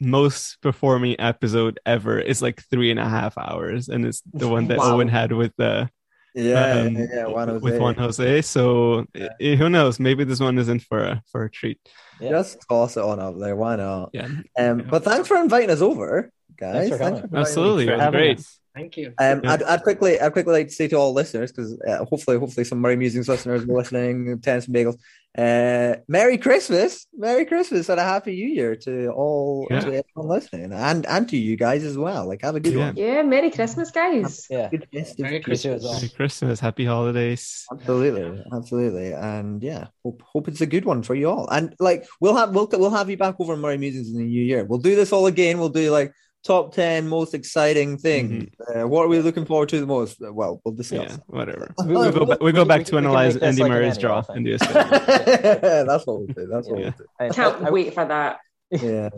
most 0.03 0.61
performing 0.63 1.17
episode 1.19 1.79
ever 1.87 2.19
is 2.19 2.43
like 2.43 2.63
three 2.71 2.91
and 2.91 3.01
a 3.01 3.09
half 3.09 3.39
hours, 3.39 3.89
and 3.89 4.05
it's 4.05 4.23
the 4.33 4.49
one 4.49 4.69
that 4.69 4.79
Wow. 4.79 4.97
Owen 4.97 5.09
had 5.09 5.33
with 5.33 5.53
the 5.57 5.89
Yeah, 6.35 6.83
um, 6.87 6.97
yeah, 6.97 7.07
yeah. 7.13 7.27
Juan 7.27 7.61
with. 7.61 7.79
Juan 7.79 7.95
Jose. 7.95 8.43
So 8.43 9.07
eh, 9.15 9.55
who 9.57 9.69
knows? 9.69 10.01
Maybe 10.01 10.25
this 10.25 10.41
one 10.41 10.59
isn't 10.59 10.81
for 10.83 11.01
a 11.05 11.23
for 11.31 11.45
a 11.45 11.51
treat. 11.51 11.79
Yeah. 12.21 12.31
Just 12.31 12.59
toss 12.69 12.97
it 12.97 13.03
on 13.03 13.21
up 13.21 13.35
there. 13.39 13.57
Why 13.57 13.77
not? 13.77 14.11
Yeah, 14.13 14.29
Um, 14.59 14.87
but 14.89 15.05
thanks 15.05 15.29
for 15.29 15.37
inviting 15.39 15.71
us 15.71 15.81
over, 15.83 16.31
guys. 16.63 16.75
Thanks 16.89 16.89
for 16.91 16.99
coming. 16.99 17.15
inviting 17.25 17.39
absolutely. 17.39 17.85
It 17.85 17.97
for 17.97 17.99
having 18.07 18.21
great. 18.21 18.39
us. 18.39 18.59
Thank 18.75 18.97
you. 18.97 19.09
Um, 19.19 19.41
Yeah. 19.45 19.53
I'd, 19.53 19.63
I'd 19.65 19.83
quickly, 19.83 20.19
I'd 20.19 20.33
quickly 20.33 20.55
like 20.55 20.69
to 20.69 20.75
say 20.75 20.89
to 20.89 20.97
all 20.97 21.13
listeners, 21.13 21.53
because 21.53 21.79
uh, 21.87 22.05
hopefully, 22.07 22.39
hopefully, 22.39 22.65
some 22.65 22.79
Murray 22.79 22.97
Musings 22.97 23.29
listeners 23.29 23.65
are 23.65 23.67
listening, 23.67 24.41
tennis 24.47 24.67
and 24.67 24.75
bagels. 24.75 24.97
Uh, 25.37 25.97
Merry 26.09 26.37
Christmas, 26.39 27.07
Merry 27.17 27.45
Christmas, 27.47 27.89
and 27.91 27.99
a 28.01 28.03
Happy 28.03 28.33
New 28.35 28.49
Year 28.49 28.77
to 28.77 29.09
all, 29.11 29.67
Yeah. 29.71 29.81
to 29.81 29.87
everyone 29.89 30.29
listening, 30.37 30.73
and 30.73 31.07
and 31.07 31.29
to 31.31 31.37
you 31.39 31.57
guys 31.57 31.85
as 31.85 31.97
well. 31.97 32.27
Like, 32.29 32.43
have 32.43 32.55
a 32.57 32.61
good 32.61 32.75
Yeah. 32.75 32.87
one. 32.87 32.97
yeah, 32.97 33.23
Merry 33.23 33.51
Christmas, 33.51 33.91
guys. 33.91 34.47
Yeah. 34.51 34.69
Good 34.71 34.87
festive 34.93 35.25
Merry 35.25 35.43
You 35.47 35.57
too 35.57 35.73
as 35.73 35.83
well. 35.85 35.95
Merry 35.95 36.09
Christmas, 36.11 36.61
Happy 36.61 36.85
Holidays. 36.85 37.65
Absolutely, 37.73 38.43
absolutely, 38.55 39.13
and 39.13 39.63
yeah, 39.63 39.87
hope 40.05 40.23
hope 40.23 40.49
it's 40.49 40.61
a 40.61 40.67
good 40.67 40.85
one 40.87 41.03
for 41.03 41.15
you 41.15 41.29
all. 41.31 41.49
And 41.51 41.75
like, 41.79 42.07
we'll 42.21 42.37
have 42.37 42.55
we'll 42.55 42.69
we'll 42.73 42.91
have 42.91 43.09
you 43.11 43.17
back 43.19 43.37
over 43.39 43.57
Murray 43.57 43.79
Musings 43.79 44.09
in 44.11 44.19
the 44.19 44.25
new 44.25 44.43
year. 44.43 44.65
We'll 44.65 44.81
do 44.81 44.97
this 44.97 45.13
all 45.13 45.27
again. 45.27 45.59
We'll 45.59 45.69
do 45.83 45.91
like 45.91 46.13
top 46.45 46.75
ten 46.75 47.09
most 47.09 47.35
exciting 47.35 47.99
things. 47.99 48.49
Uh, 48.75 48.87
what 48.89 49.03
are 49.05 49.09
we 49.09 49.19
looking 49.21 49.45
forward 49.45 49.69
to 49.71 49.81
the 49.81 49.87
most? 49.87 50.17
Well, 50.21 50.61
we'll 50.65 50.75
discuss. 50.75 51.13
Yeah, 51.13 51.17
whatever. 51.27 51.73
We, 51.87 51.97
we 51.97 52.11
go 52.13 52.25
back. 52.27 52.41
We 52.43 52.53
go 52.53 52.65
back 52.65 52.79
we- 52.81 52.85
to 52.85 52.93
we 52.93 52.99
analyze 52.99 53.37
Andy 53.37 53.63
like 53.63 53.71
Murray's 53.71 53.97
annual 53.97 54.01
draw 54.01 54.23
thing. 54.23 54.37
in 54.39 54.45
the 54.45 55.85
That's 55.87 56.07
what 56.07 56.19
we'll 56.19 56.27
do. 56.29 56.47
That's 56.47 56.69
what 56.69 56.79
Yeah. 56.81 56.85
we'll 56.85 56.93
do. 56.99 57.07
I, 57.21 57.29
Can't 57.31 57.63
I- 57.63 57.69
I- 57.69 57.71
wait 57.71 57.95
for 57.95 58.05
that. 58.05 58.39
Yeah. 58.71 59.11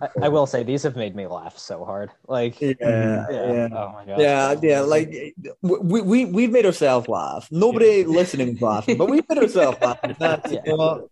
I, 0.00 0.08
I 0.22 0.28
will 0.30 0.46
say 0.46 0.62
these 0.62 0.82
have 0.84 0.96
made 0.96 1.14
me 1.14 1.26
laugh 1.26 1.58
so 1.58 1.84
hard. 1.84 2.10
Like, 2.26 2.58
Yeah, 2.62 2.72
yeah. 2.80 3.26
yeah. 3.30 3.68
Oh 3.70 3.92
my 3.92 4.04
god. 4.06 4.18
Yeah, 4.18 4.54
yeah, 4.62 4.80
like 4.80 5.34
we 5.60 6.00
we 6.00 6.24
we've 6.24 6.50
made 6.50 6.64
ourselves 6.64 7.06
laugh. 7.06 7.46
Nobody 7.50 8.04
listening 8.04 8.56
is 8.56 8.62
laughing, 8.62 8.96
but 8.96 9.10
we've 9.10 9.28
made 9.28 9.38
ourselves 9.38 9.76
laugh. 9.82 9.98
That's 10.18 10.50
Yeah. 10.50 10.60
you 10.64 10.72
know 10.72 10.76
what? 10.78 11.08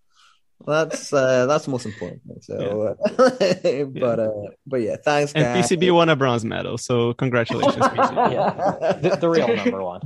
That's 0.66 1.12
uh, 1.12 1.47
that's 1.47 1.66
most 1.68 1.86
important. 1.86 2.43
So, 2.44 2.94
uh, 2.94 2.94
but 4.01 4.20
uh, 4.20 4.30
but 4.66 4.80
yeah, 4.80 4.97
thanks, 4.97 5.32
And 5.32 5.44
guys. 5.44 5.70
PCB 5.70 5.93
won 5.94 6.09
a 6.09 6.16
bronze 6.16 6.44
medal, 6.44 6.78
so 6.78 7.14
congratulations, 7.14 7.76
PCB. 7.76 8.32
Yeah. 8.32 8.93
The, 9.01 9.16
the 9.16 9.28
real 9.28 9.55
number 9.56 9.82
one. 9.82 10.01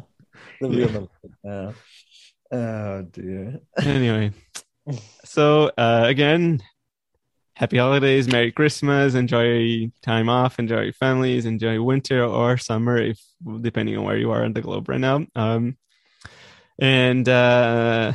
the 0.60 0.68
real 0.68 0.90
number. 0.90 1.10
Yeah. 1.44 1.72
Oh 2.52 3.02
dear. 3.02 3.60
Anyway, 3.82 4.32
so 5.24 5.70
uh, 5.76 6.04
again, 6.06 6.62
happy 7.54 7.78
holidays, 7.78 8.28
Merry 8.28 8.52
Christmas, 8.52 9.14
enjoy 9.14 9.90
time 10.02 10.28
off, 10.28 10.58
enjoy 10.58 10.82
your 10.82 10.92
families, 10.92 11.44
enjoy 11.46 11.80
winter 11.82 12.22
or 12.24 12.56
summer, 12.56 12.98
if 12.98 13.20
depending 13.60 13.96
on 13.98 14.04
where 14.04 14.16
you 14.16 14.30
are 14.30 14.44
in 14.44 14.52
the 14.52 14.60
globe 14.62 14.88
right 14.88 15.00
now. 15.00 15.26
Um, 15.34 15.76
and 16.78 17.26
uh, 17.28 18.12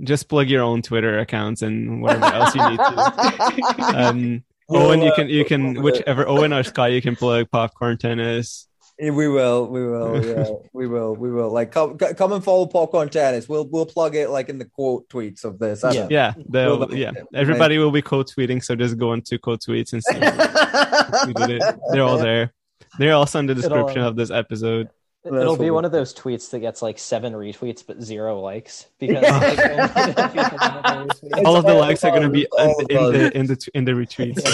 just 0.00 0.28
plug 0.28 0.48
your 0.48 0.62
own 0.62 0.82
Twitter 0.82 1.18
accounts 1.18 1.62
and 1.62 2.02
whatever 2.02 2.24
else 2.26 2.54
you 2.54 2.70
need 2.70 2.78
to. 2.78 3.62
Um, 3.94 4.44
Owen, 4.68 5.02
you 5.02 5.12
can 5.14 5.28
you 5.28 5.44
can 5.44 5.82
whichever 5.82 6.26
Owen 6.26 6.52
or 6.52 6.62
Scott 6.62 6.92
you 6.92 7.02
can 7.02 7.16
plug 7.16 7.50
popcorn 7.50 7.98
tennis. 7.98 8.66
We 9.00 9.26
will, 9.26 9.66
we 9.66 9.84
will, 9.84 10.24
yeah, 10.24 10.46
we 10.72 10.86
will, 10.86 11.16
we 11.16 11.30
will. 11.32 11.50
Like, 11.50 11.72
come, 11.72 11.98
come 11.98 12.32
and 12.32 12.44
follow 12.44 12.66
Popcorn 12.66 13.08
Tennis. 13.08 13.48
We'll, 13.48 13.66
we'll 13.66 13.86
plug 13.86 14.14
it 14.14 14.30
like 14.30 14.48
in 14.48 14.58
the 14.58 14.66
quote 14.66 15.08
tweets 15.08 15.44
of 15.44 15.58
this. 15.58 15.82
I 15.82 15.92
don't 15.92 16.02
know. 16.04 16.08
Yeah, 16.10 16.34
they'll, 16.48 16.94
yeah. 16.94 17.10
okay. 17.10 17.22
Everybody 17.34 17.78
will 17.78 17.90
be 17.90 18.02
quote 18.02 18.30
tweeting, 18.30 18.62
so 18.62 18.76
just 18.76 18.96
go 18.96 19.12
into 19.12 19.36
quote 19.38 19.62
tweets 19.62 19.94
and 19.94 20.02
see. 20.04 20.14
who 21.26 21.32
did 21.34 21.60
it. 21.60 21.80
They're 21.90 22.04
all 22.04 22.18
there. 22.18 22.52
They're 22.98 23.14
also 23.14 23.40
in 23.40 23.46
the 23.46 23.54
description 23.56 23.98
It'll- 23.98 24.10
of 24.10 24.16
this 24.16 24.30
episode. 24.30 24.90
It'll 25.26 25.56
be 25.56 25.70
one 25.70 25.84
of 25.86 25.92
those 25.92 26.12
tweets 26.14 26.50
that 26.50 26.58
gets 26.60 26.82
like 26.82 26.98
seven 26.98 27.32
retweets 27.32 27.82
but 27.86 28.02
zero 28.02 28.40
likes 28.40 28.86
because 29.00 29.22
Yeah. 29.22 29.38
like, 29.38 29.58
only 29.58 30.12
the 30.12 30.28
people 30.28 30.58
in 30.58 31.06
the 31.08 31.14
retweets. 31.14 31.44
All 31.46 31.56
of 31.56 31.64
the 31.64 31.74
likes 31.74 32.04
are 32.04 32.10
going 32.10 32.22
to 32.24 32.28
be 32.28 32.46
all 32.58 32.78
in, 32.80 32.90
in 32.90 33.12
the 33.12 33.36
in 33.38 33.46
the 33.46 33.68
in 33.74 33.84
the 33.86 33.92
retweets. 33.92 34.44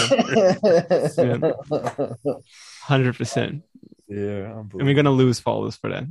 Hundred 2.83 3.15
percent, 3.17 3.63
Yeah, 4.07 4.59
and 4.59 4.73
we're 4.73 4.93
gonna 4.95 5.11
lose 5.11 5.39
followers 5.39 5.75
for 5.75 5.89
that. 5.89 6.05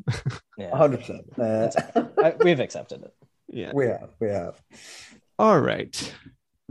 Yeah. 0.59 0.77
hundred 0.77 1.01
percent. 1.01 1.25
Uh, 1.39 1.71
I- 2.23 2.35
we've 2.41 2.61
accepted 2.61 3.03
it. 3.03 3.15
yeah. 3.49 3.73
We 3.75 3.87
have, 3.87 4.11
we 4.21 4.29
have. 4.29 4.61
All 5.39 5.59
right. 5.61 5.95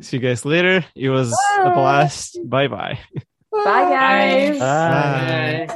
See 0.02 0.18
you 0.18 0.22
guys 0.24 0.46
later. 0.46 0.86
It 0.96 1.10
was 1.10 1.34
a 1.60 1.72
blast. 1.72 2.38
Bye 2.46 2.68
bye. 2.68 3.00
Bye, 3.52 3.90
guys. 3.90 4.60
Bye. 4.60 5.66
Bye. 5.68 5.76